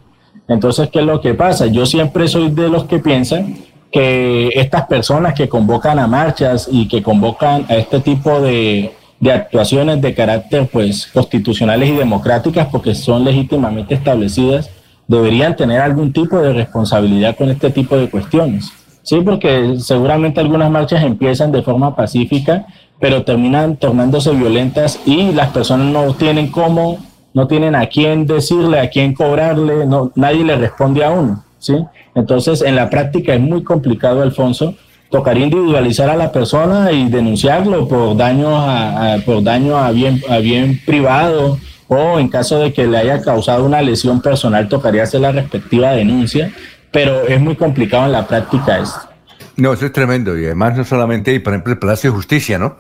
Entonces, 0.48 0.90
¿qué 0.90 1.00
es 1.00 1.06
lo 1.06 1.20
que 1.20 1.34
pasa? 1.34 1.66
Yo 1.66 1.88
siempre 1.88 2.28
soy 2.28 2.52
de 2.52 2.70
los 2.70 2.84
que 2.84 3.00
piensan 3.00 3.56
que 3.92 4.50
estas 4.50 4.86
personas 4.86 5.34
que 5.34 5.50
convocan 5.50 5.98
a 5.98 6.06
marchas 6.06 6.70
y 6.72 6.88
que 6.88 7.02
convocan 7.02 7.66
a 7.68 7.78
este 7.78 8.02
tipo 8.02 8.40
de, 8.40 8.92
de 9.20 9.32
actuaciones 9.32 10.00
de 10.00 10.14
carácter 10.14 10.70
pues 10.72 11.08
constitucionales 11.08 11.90
y 11.90 11.96
democráticas 11.96 12.68
porque 12.72 12.94
son 12.94 13.24
legítimamente 13.24 13.96
establecidas 13.96 14.70
deberían 15.08 15.56
tener 15.56 15.82
algún 15.82 16.12
tipo 16.12 16.40
de 16.40 16.54
responsabilidad 16.54 17.36
con 17.38 17.50
este 17.50 17.70
tipo 17.70 17.98
de 17.98 18.10
cuestiones. 18.10 18.72
Sí, 19.04 19.22
porque 19.24 19.76
seguramente 19.80 20.40
algunas 20.40 20.72
marchas 20.72 21.04
empiezan 21.04 21.52
de 21.52 21.62
forma 21.62 21.96
pacífica, 21.96 22.66
pero 23.00 23.24
terminan 23.24 23.78
tornándose 23.78 24.32
violentas 24.32 25.00
y 25.06 25.32
las 25.32 25.52
personas 25.52 25.94
no 25.94 26.14
tienen 26.16 26.50
cómo, 26.50 26.98
no 27.34 27.48
tienen 27.48 27.76
a 27.76 27.86
quién 27.86 28.26
decirle, 28.26 28.80
a 28.80 28.90
quién 28.90 29.14
cobrarle, 29.14 29.86
no, 29.86 30.12
nadie 30.16 30.44
le 30.44 30.56
responde 30.56 31.04
a 31.04 31.12
uno. 31.12 31.44
¿sí? 31.60 31.76
Entonces, 32.16 32.62
en 32.62 32.76
la 32.76 32.90
práctica 32.90 33.36
es 33.36 33.42
muy 33.42 33.64
complicado, 33.64 34.24
Alfonso. 34.24 34.74
Tocaría 35.12 35.46
individualizar 35.46 36.10
a 36.10 36.16
la 36.16 36.32
persona 36.32 36.92
y 36.92 37.08
denunciarlo 37.08 37.88
por 37.88 38.18
daño 38.18 38.58
a, 38.58 39.18
por 39.24 39.44
daño 39.44 39.78
a 39.78 39.92
bien, 39.92 40.20
a 40.28 40.38
bien 40.40 40.82
privado 40.84 41.60
o 41.88 42.20
en 42.20 42.30
caso 42.30 42.60
de 42.60 42.74
que 42.74 42.88
le 42.88 42.98
haya 42.98 43.22
causado 43.22 43.66
una 43.66 43.82
lesión 43.82 44.22
personal 44.22 44.68
tocaría 44.68 45.04
hacer 45.04 45.22
la 45.22 45.32
respectiva 45.32 45.92
denuncia, 45.92 46.52
pero 46.92 47.28
es 47.28 47.40
muy 47.40 47.56
complicado 47.56 48.06
en 48.06 48.12
la 48.12 48.28
práctica 48.28 48.80
esto. 48.80 49.10
No, 49.58 49.74
eso 49.74 49.86
es 49.86 49.94
tremendo 49.94 50.38
y 50.38 50.46
además 50.46 50.78
no 50.78 50.84
solamente 50.84 51.32
hay, 51.32 51.40
por 51.40 51.54
ejemplo, 51.54 51.74
el 51.74 51.80
Palacio 51.80 52.12
de 52.12 52.16
Justicia, 52.16 52.60
¿no? 52.60 52.78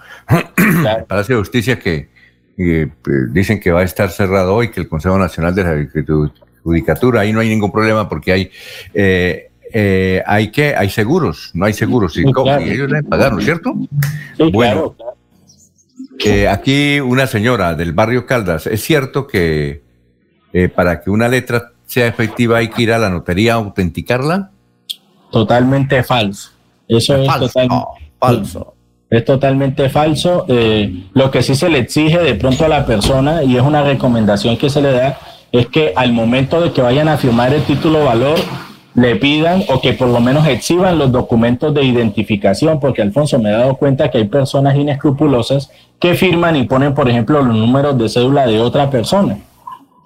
El 0.57 1.05
Palacio 1.07 1.35
de 1.35 1.41
Justicia 1.41 1.79
que 1.79 2.09
pues, 3.01 3.33
dicen 3.33 3.59
que 3.59 3.71
va 3.71 3.81
a 3.81 3.83
estar 3.83 4.09
cerrado 4.09 4.55
hoy, 4.55 4.69
que 4.69 4.81
el 4.81 4.87
Consejo 4.87 5.17
Nacional 5.17 5.55
de 5.55 5.63
la 5.63 5.87
Judicatura, 6.63 7.21
ahí 7.21 7.31
no 7.31 7.39
hay 7.39 7.49
ningún 7.49 7.71
problema 7.71 8.09
porque 8.09 8.31
hay... 8.31 8.51
Eh, 8.93 9.51
eh, 9.77 10.21
hay 10.25 10.51
que 10.51 10.75
hay 10.75 10.89
seguros, 10.89 11.51
no 11.53 11.65
hay 11.65 11.73
seguros, 11.73 12.15
y, 12.15 12.21
ellos 12.21 12.87
deben 12.87 13.03
pagar, 13.05 13.33
¿no 13.33 13.39
es 13.39 13.45
cierto? 13.45 13.75
bueno, 14.53 14.95
aquí 16.49 16.99
una 16.99 17.27
señora 17.27 17.75
del 17.75 17.93
barrio 17.93 18.25
Caldas, 18.25 18.67
¿es 18.67 18.83
cierto 18.83 19.27
que 19.27 19.83
eh, 20.53 20.69
para 20.69 21.01
que 21.01 21.09
una 21.09 21.27
letra 21.27 21.71
sea 21.85 22.07
efectiva 22.07 22.59
hay 22.59 22.69
que 22.69 22.83
ir 22.83 22.93
a 22.93 22.97
la 22.97 23.09
notaría 23.09 23.53
a 23.53 23.57
autenticarla? 23.57 24.51
Totalmente 25.31 26.03
falso. 26.03 26.51
Eso 26.87 27.15
es, 27.17 27.27
totalmente 27.27 27.85
falso. 28.19 28.73
Es 29.09 29.25
totalmente 29.25 29.89
falso. 29.89 30.45
Eh, 30.47 31.07
lo 31.13 31.29
que 31.29 31.43
sí 31.43 31.55
se 31.55 31.69
le 31.69 31.79
exige 31.79 32.19
de 32.19 32.35
pronto 32.35 32.65
a 32.65 32.69
la 32.69 32.85
persona, 32.85 33.43
y 33.43 33.57
es 33.57 33.61
una 33.61 33.83
recomendación 33.83 34.57
que 34.57 34.69
se 34.69 34.81
le 34.81 34.91
da, 34.91 35.19
es 35.51 35.67
que 35.67 35.93
al 35.95 36.13
momento 36.13 36.61
de 36.61 36.71
que 36.71 36.81
vayan 36.81 37.07
a 37.07 37.17
firmar 37.17 37.53
el 37.53 37.63
título 37.63 38.05
valor, 38.05 38.37
le 38.95 39.17
pidan 39.17 39.63
o 39.67 39.81
que 39.81 39.93
por 39.93 40.07
lo 40.07 40.21
menos 40.21 40.47
exhiban 40.47 40.97
los 40.97 41.11
documentos 41.11 41.73
de 41.73 41.83
identificación, 41.83 42.79
porque 42.79 43.01
Alfonso 43.01 43.37
me 43.39 43.49
he 43.49 43.53
dado 43.53 43.75
cuenta 43.75 44.09
que 44.09 44.19
hay 44.19 44.25
personas 44.25 44.75
inescrupulosas 44.75 45.69
que 45.99 46.15
firman 46.15 46.55
y 46.55 46.63
ponen, 46.63 46.93
por 46.93 47.09
ejemplo, 47.09 47.41
los 47.41 47.55
números 47.55 47.97
de 47.97 48.09
cédula 48.09 48.45
de 48.45 48.59
otra 48.59 48.89
persona. 48.89 49.37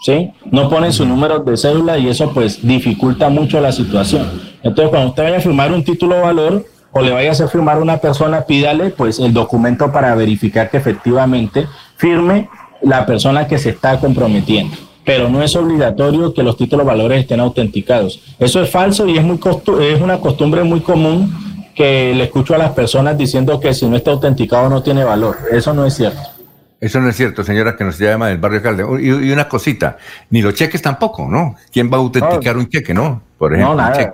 ¿Sí? 0.01 0.31
No 0.49 0.69
ponen 0.69 0.93
sus 0.93 1.05
números 1.05 1.45
de 1.45 1.57
cédula 1.57 1.97
y 1.97 2.07
eso 2.07 2.31
pues 2.33 2.65
dificulta 2.65 3.29
mucho 3.29 3.59
la 3.59 3.71
situación. 3.71 4.29
Entonces, 4.63 4.89
cuando 4.89 5.09
usted 5.09 5.23
vaya 5.23 5.37
a 5.37 5.41
firmar 5.41 5.73
un 5.73 5.83
título 5.83 6.15
de 6.15 6.21
valor 6.21 6.65
o 6.93 7.01
le 7.01 7.11
vaya 7.11 7.29
a 7.29 7.31
hacer 7.33 7.49
firmar 7.49 7.81
una 7.81 7.97
persona, 7.97 8.41
pídale 8.41 8.91
pues 8.91 9.19
el 9.19 9.33
documento 9.33 9.91
para 9.91 10.15
verificar 10.15 10.69
que 10.69 10.77
efectivamente 10.77 11.67
firme 11.97 12.49
la 12.81 13.05
persona 13.05 13.45
que 13.45 13.57
se 13.57 13.71
está 13.71 13.99
comprometiendo 13.99 14.75
pero 15.09 15.27
no 15.27 15.41
es 15.41 15.55
obligatorio 15.55 16.35
que 16.35 16.43
los 16.43 16.55
títulos 16.55 16.85
valores 16.85 17.21
estén 17.21 17.39
autenticados. 17.39 18.21
Eso 18.37 18.61
es 18.61 18.69
falso 18.69 19.07
y 19.07 19.17
es, 19.17 19.23
muy 19.23 19.39
es 19.81 20.01
una 20.01 20.19
costumbre 20.19 20.63
muy 20.63 20.81
común 20.81 21.48
que 21.79 22.13
le 22.13 22.25
escucho 22.25 22.55
a 22.55 22.57
las 22.57 22.71
personas 22.71 23.17
diciendo 23.17 23.57
que 23.57 23.73
si 23.73 23.87
no 23.87 23.95
está 23.95 24.11
autenticado 24.11 24.67
no 24.67 24.83
tiene 24.83 25.05
valor. 25.05 25.37
Eso 25.49 25.73
no 25.73 25.85
es 25.85 25.93
cierto. 25.93 26.19
Eso 26.77 26.99
no 26.99 27.07
es 27.07 27.15
cierto, 27.15 27.41
señora, 27.41 27.77
que 27.77 27.85
nos 27.85 27.97
llama 27.97 28.27
del 28.27 28.37
barrio 28.37 28.61
Caldeón. 28.61 28.99
Y, 29.01 29.31
una 29.31 29.47
cosita, 29.47 29.95
ni 30.29 30.41
los 30.41 30.55
cheques 30.55 30.81
tampoco, 30.81 31.25
¿no? 31.29 31.55
¿Quién 31.71 31.89
va 31.89 31.95
a 31.95 32.01
autenticar 32.01 32.57
un 32.57 32.67
cheque, 32.67 32.93
no? 32.93 33.21
Por 33.37 33.53
ejemplo, 33.53 33.75
no, 33.75 33.81
nada. 33.81 34.13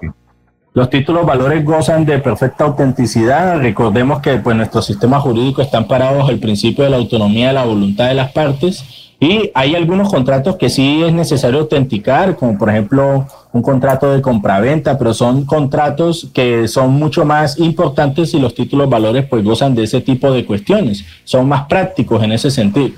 Los 0.76 0.92
títulos 0.92 1.26
valores 1.26 1.66
gozan 1.66 2.06
de 2.06 2.20
perfecta 2.20 2.66
autenticidad. 2.66 3.58
Recordemos 3.58 4.22
que 4.22 4.36
pues, 4.36 4.56
nuestros 4.56 4.86
sistemas 4.86 5.24
jurídicos 5.24 5.66
están 5.66 5.88
parados 5.88 6.30
el 6.30 6.40
principio 6.40 6.84
de 6.84 6.92
la 6.92 6.98
autonomía 6.98 7.48
de 7.48 7.54
la 7.54 7.66
voluntad 7.66 8.10
de 8.10 8.14
las 8.14 8.32
partes 8.32 9.06
y 9.20 9.50
hay 9.56 9.76
algunos 9.76 10.12
contratos 10.12 10.58
que 10.58 10.70
sí 10.70 11.02
es 11.04 11.14
necesario 11.14 11.62
autenticar, 11.62 12.36
como 12.36 12.58
por 12.58 12.70
ejemplo 12.70 13.26
un 13.56 13.62
contrato 13.62 14.12
de 14.12 14.22
compraventa, 14.22 14.98
pero 14.98 15.14
son 15.14 15.46
contratos 15.46 16.30
que 16.34 16.68
son 16.68 16.92
mucho 16.92 17.24
más 17.24 17.58
importantes 17.58 18.34
y 18.34 18.40
los 18.40 18.54
títulos 18.54 18.90
valores 18.90 19.28
pues 19.30 19.46
gozan 19.46 19.74
de 19.74 19.84
ese 19.84 20.02
tipo 20.02 20.30
de 20.34 20.46
cuestiones. 20.46 21.06
Son 21.24 21.48
más 21.48 21.66
prácticos 21.68 22.22
en 22.22 22.34
ese 22.34 22.52
sentido. 22.52 22.98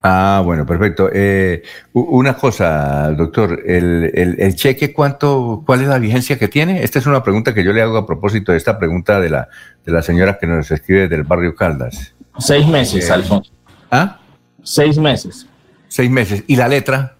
Ah, 0.00 0.40
bueno, 0.42 0.64
perfecto. 0.64 1.10
Eh, 1.12 1.62
una 1.92 2.34
cosa, 2.34 3.10
doctor, 3.10 3.60
el, 3.66 4.10
el, 4.14 4.56
cheque, 4.56 4.94
¿cuánto, 4.94 5.62
¿cuál 5.66 5.82
es 5.82 5.88
la 5.88 5.98
vigencia 5.98 6.38
que 6.38 6.48
tiene? 6.48 6.82
Esta 6.82 6.98
es 6.98 7.04
una 7.04 7.22
pregunta 7.22 7.52
que 7.52 7.62
yo 7.62 7.74
le 7.74 7.82
hago 7.82 7.98
a 7.98 8.06
propósito 8.06 8.52
de 8.52 8.58
esta 8.58 8.78
pregunta 8.78 9.20
de 9.20 9.28
la, 9.28 9.48
de 9.84 9.92
la 9.92 10.00
señora 10.00 10.38
que 10.38 10.46
nos 10.46 10.70
escribe 10.70 11.08
del 11.08 11.24
barrio 11.24 11.54
Caldas. 11.54 12.14
Seis 12.38 12.66
meses, 12.66 13.06
eh, 13.06 13.12
Alfonso. 13.12 13.52
¿Ah? 13.90 14.18
Seis 14.62 14.96
meses. 14.96 15.46
Seis 15.88 16.10
meses. 16.10 16.42
¿Y 16.46 16.56
la 16.56 16.68
letra? 16.68 17.16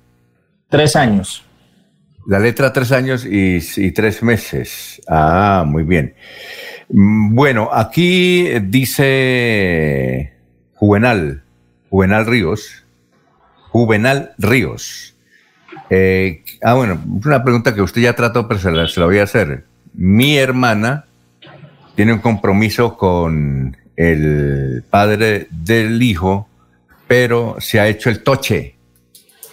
Tres 0.71 0.97
años. 0.97 1.45
La 2.27 2.39
letra 2.39 2.73
tres 2.73 2.93
años 2.93 3.27
y, 3.29 3.93
tres 3.93 4.23
meses. 4.23 5.01
Ah, 5.09 5.65
muy 5.67 5.83
bien. 5.83 6.15
Mm, 6.89 7.35
bueno, 7.35 7.71
aquí 7.73 8.49
dice 8.61 10.33
Juvenal, 10.75 11.43
Juvenal 11.91 12.27
Ríos. 12.27 12.85
Juvenal 13.71 14.33
Ríos. 14.39 15.17
Eh, 15.91 16.45
ah, 16.63 16.75
bueno, 16.75 17.03
una 17.25 17.43
pregunta 17.43 17.75
que 17.75 17.83
usted 17.83 18.03
ya 18.03 18.15
trató, 18.15 18.47
pero 18.47 18.61
se 18.61 19.01
la 19.01 19.07
voy 19.07 19.19
a 19.19 19.25
hacer. 19.25 19.65
Mi 19.95 20.37
hermana 20.37 21.07
tiene 21.97 22.13
un 22.13 22.21
compromiso 22.21 22.97
con 22.97 23.77
el 23.97 24.85
padre 24.91 25.49
del 25.51 26.03
hijo 26.03 26.49
pero 27.13 27.57
se 27.59 27.79
ha 27.79 27.89
hecho 27.89 28.09
el 28.09 28.23
toche. 28.23 28.75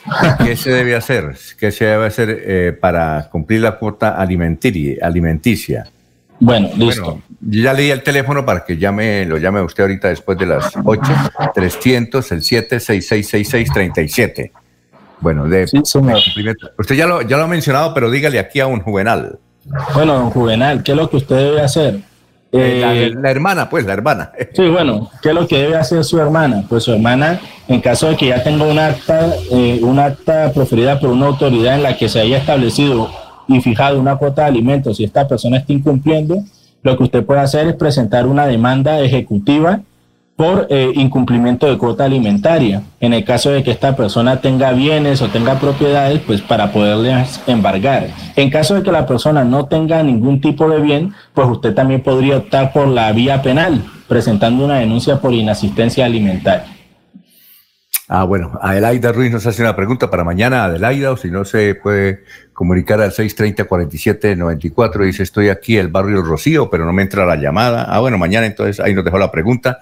¿Qué 0.43 0.55
se 0.55 0.71
debe 0.71 0.95
hacer? 0.95 1.35
¿Qué 1.57 1.71
se 1.71 1.85
debe 1.85 2.05
hacer 2.05 2.43
eh, 2.45 2.77
para 2.79 3.29
cumplir 3.29 3.61
la 3.61 3.77
cuota 3.77 4.15
alimenticia? 4.17 5.88
Bueno, 6.39 6.69
listo. 6.77 7.21
ya 7.41 7.73
leí 7.73 7.91
el 7.91 8.01
teléfono 8.01 8.45
para 8.45 8.63
que 8.63 8.77
llame, 8.77 9.25
lo 9.25 9.38
llame 9.38 9.61
usted 9.61 9.83
ahorita 9.83 10.07
después 10.07 10.38
de 10.38 10.45
las 10.45 10.71
8, 10.83 11.01
300, 11.53 12.31
el 12.31 12.41
7, 12.41 12.79
6666, 12.79 13.73
37. 13.73 14.51
Bueno, 15.19 15.45
de 15.47 15.65
usted 16.77 16.95
ya 16.95 17.05
lo, 17.05 17.21
ya 17.23 17.38
lo 17.38 17.43
ha 17.43 17.47
mencionado, 17.47 17.93
pero 17.93 18.09
dígale 18.09 18.39
aquí 18.39 18.61
a 18.61 18.67
un 18.67 18.79
juvenal. 18.79 19.38
Bueno, 19.93 20.13
don 20.13 20.29
Juvenal, 20.31 20.81
¿qué 20.83 20.91
es 20.91 20.97
lo 20.97 21.09
que 21.09 21.17
usted 21.17 21.35
debe 21.35 21.61
hacer? 21.61 21.99
Eh, 22.51 23.11
la, 23.15 23.29
hermana, 23.29 23.69
pues, 23.69 23.85
la 23.85 23.93
hermana. 23.93 24.31
Sí, 24.53 24.67
bueno, 24.67 25.09
¿qué 25.21 25.29
es 25.29 25.35
lo 25.35 25.47
que 25.47 25.59
debe 25.59 25.75
hacer 25.75 26.03
su 26.03 26.19
hermana? 26.19 26.63
Pues 26.67 26.83
su 26.83 26.93
hermana, 26.93 27.39
en 27.67 27.79
caso 27.81 28.09
de 28.09 28.15
que 28.15 28.27
ya 28.27 28.43
tenga 28.43 28.65
un 28.65 28.79
acta, 28.79 29.33
eh, 29.51 29.79
un 29.83 29.99
acta 29.99 30.51
proferida 30.53 30.99
por 30.99 31.09
una 31.11 31.27
autoridad 31.27 31.75
en 31.75 31.83
la 31.83 31.95
que 31.95 32.09
se 32.09 32.19
haya 32.19 32.37
establecido 32.37 33.09
y 33.47 33.61
fijado 33.61 33.99
una 33.99 34.15
cuota 34.15 34.43
de 34.43 34.47
alimentos, 34.49 34.99
y 34.99 35.03
esta 35.03 35.27
persona 35.27 35.57
está 35.57 35.73
incumpliendo, 35.73 36.43
lo 36.81 36.97
que 36.97 37.03
usted 37.03 37.23
puede 37.23 37.41
hacer 37.41 37.67
es 37.67 37.75
presentar 37.75 38.25
una 38.25 38.47
demanda 38.47 38.99
ejecutiva 38.99 39.81
por 40.40 40.68
eh, 40.69 40.93
incumplimiento 40.95 41.68
de 41.68 41.77
cuota 41.77 42.06
alimentaria. 42.06 42.82
En 43.01 43.11
el 43.11 43.26
caso 43.26 43.50
de 43.50 43.61
que 43.61 43.72
esta 43.72 43.98
persona 43.98 44.40
tenga 44.40 44.72
bienes 44.72 45.22
o 45.22 45.27
tenga 45.27 45.59
propiedades, 45.59 46.22
pues 46.26 46.40
para 46.40 46.72
poderles 46.72 47.42
embargar. 47.45 48.08
En 48.38 48.50
caso 48.50 48.76
de 48.76 48.82
que 48.82 48.90
la 48.90 49.06
persona 49.06 49.43
no 49.43 49.66
tenga 49.66 50.01
ningún 50.01 50.40
tipo 50.40 50.69
de 50.69 50.80
bien, 50.80 51.14
pues 51.34 51.45
usted 51.45 51.74
también 51.74 52.00
podría 52.00 52.38
optar 52.38 52.72
por 52.72 52.88
la 52.88 53.11
vía 53.11 53.42
penal, 53.42 53.84
presentando 54.08 54.64
una 54.64 54.76
denuncia 54.76 55.19
por 55.19 55.34
inasistencia 55.34 56.06
alimentaria. 56.06 56.78
Ah, 58.11 58.23
bueno, 58.23 58.57
Adelaida 58.59 59.11
Ruiz 59.11 59.31
nos 59.31 59.45
hace 59.45 59.61
una 59.61 59.75
pregunta 59.75 60.09
para 60.09 60.23
mañana, 60.23 60.65
Adelaida, 60.65 61.11
o 61.11 61.17
si 61.17 61.29
no 61.29 61.45
se 61.45 61.75
puede 61.75 62.23
comunicar 62.53 62.99
al 63.01 63.11
630-4794, 63.11 65.05
dice, 65.05 65.21
estoy 65.21 65.49
aquí, 65.49 65.77
el 65.77 65.89
barrio 65.89 66.23
Rocío, 66.23 66.71
pero 66.71 66.85
no 66.85 66.91
me 66.91 67.03
entra 67.03 67.23
la 67.27 67.35
llamada. 67.35 67.83
Ah, 67.88 67.99
bueno, 67.99 68.17
mañana 68.17 68.47
entonces 68.47 68.79
ahí 68.79 68.95
nos 68.95 69.05
dejó 69.05 69.19
la 69.19 69.29
pregunta. 69.29 69.77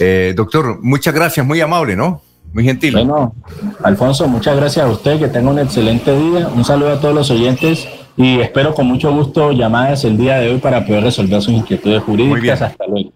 Eh, 0.00 0.34
doctor, 0.36 0.80
muchas 0.82 1.14
gracias, 1.14 1.46
muy 1.46 1.60
amable, 1.60 1.94
¿no? 1.94 2.22
Muy 2.52 2.64
gentil. 2.64 2.92
Bueno, 2.92 3.36
Alfonso, 3.84 4.26
muchas 4.26 4.56
gracias 4.56 4.84
a 4.84 4.88
usted, 4.88 5.20
que 5.20 5.28
tenga 5.28 5.50
un 5.50 5.60
excelente 5.60 6.12
día, 6.12 6.48
un 6.48 6.64
saludo 6.64 6.94
a 6.94 7.00
todos 7.00 7.14
los 7.14 7.30
oyentes 7.30 7.86
y 8.16 8.40
espero 8.40 8.74
con 8.74 8.86
mucho 8.86 9.12
gusto 9.12 9.52
llamadas 9.52 10.04
el 10.04 10.16
día 10.16 10.38
de 10.38 10.50
hoy 10.50 10.58
para 10.58 10.84
poder 10.84 11.04
resolver 11.04 11.40
sus 11.40 11.54
inquietudes 11.54 12.02
jurídicas. 12.02 12.62
Hasta 12.62 12.84
luego. 12.88 13.12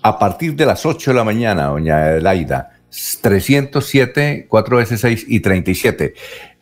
A 0.00 0.16
partir 0.16 0.54
de 0.54 0.64
las 0.64 0.86
8 0.86 1.10
de 1.10 1.16
la 1.16 1.24
mañana, 1.24 1.64
doña 1.64 1.96
Adelaida 1.96 2.75
307, 2.90 4.48
4S6 4.48 5.24
y 5.28 5.40
37. 5.40 6.14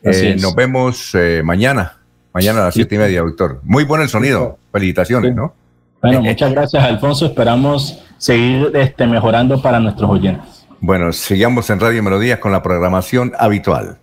Eh, 0.02 0.36
nos 0.40 0.54
vemos 0.54 1.14
eh, 1.14 1.42
mañana, 1.44 1.98
mañana 2.32 2.60
a 2.60 2.64
las 2.66 2.74
7 2.74 2.94
y 2.94 2.98
media, 2.98 3.20
doctor. 3.22 3.60
Muy 3.62 3.84
bueno 3.84 4.02
el 4.04 4.10
sonido. 4.10 4.58
Felicitaciones, 4.72 5.34
¿no? 5.34 5.54
Bueno, 6.02 6.22
muchas 6.22 6.52
gracias, 6.52 6.82
Alfonso. 6.84 7.26
Esperamos 7.26 8.04
seguir 8.18 8.70
este, 8.74 9.06
mejorando 9.06 9.60
para 9.62 9.80
nuestros 9.80 10.10
oyentes. 10.10 10.66
Bueno, 10.80 11.12
sigamos 11.12 11.70
en 11.70 11.80
Radio 11.80 12.02
Melodías 12.02 12.38
con 12.38 12.52
la 12.52 12.62
programación 12.62 13.32
habitual. 13.38 13.98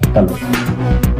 Hasta 0.00 0.22
luego. 0.22 1.19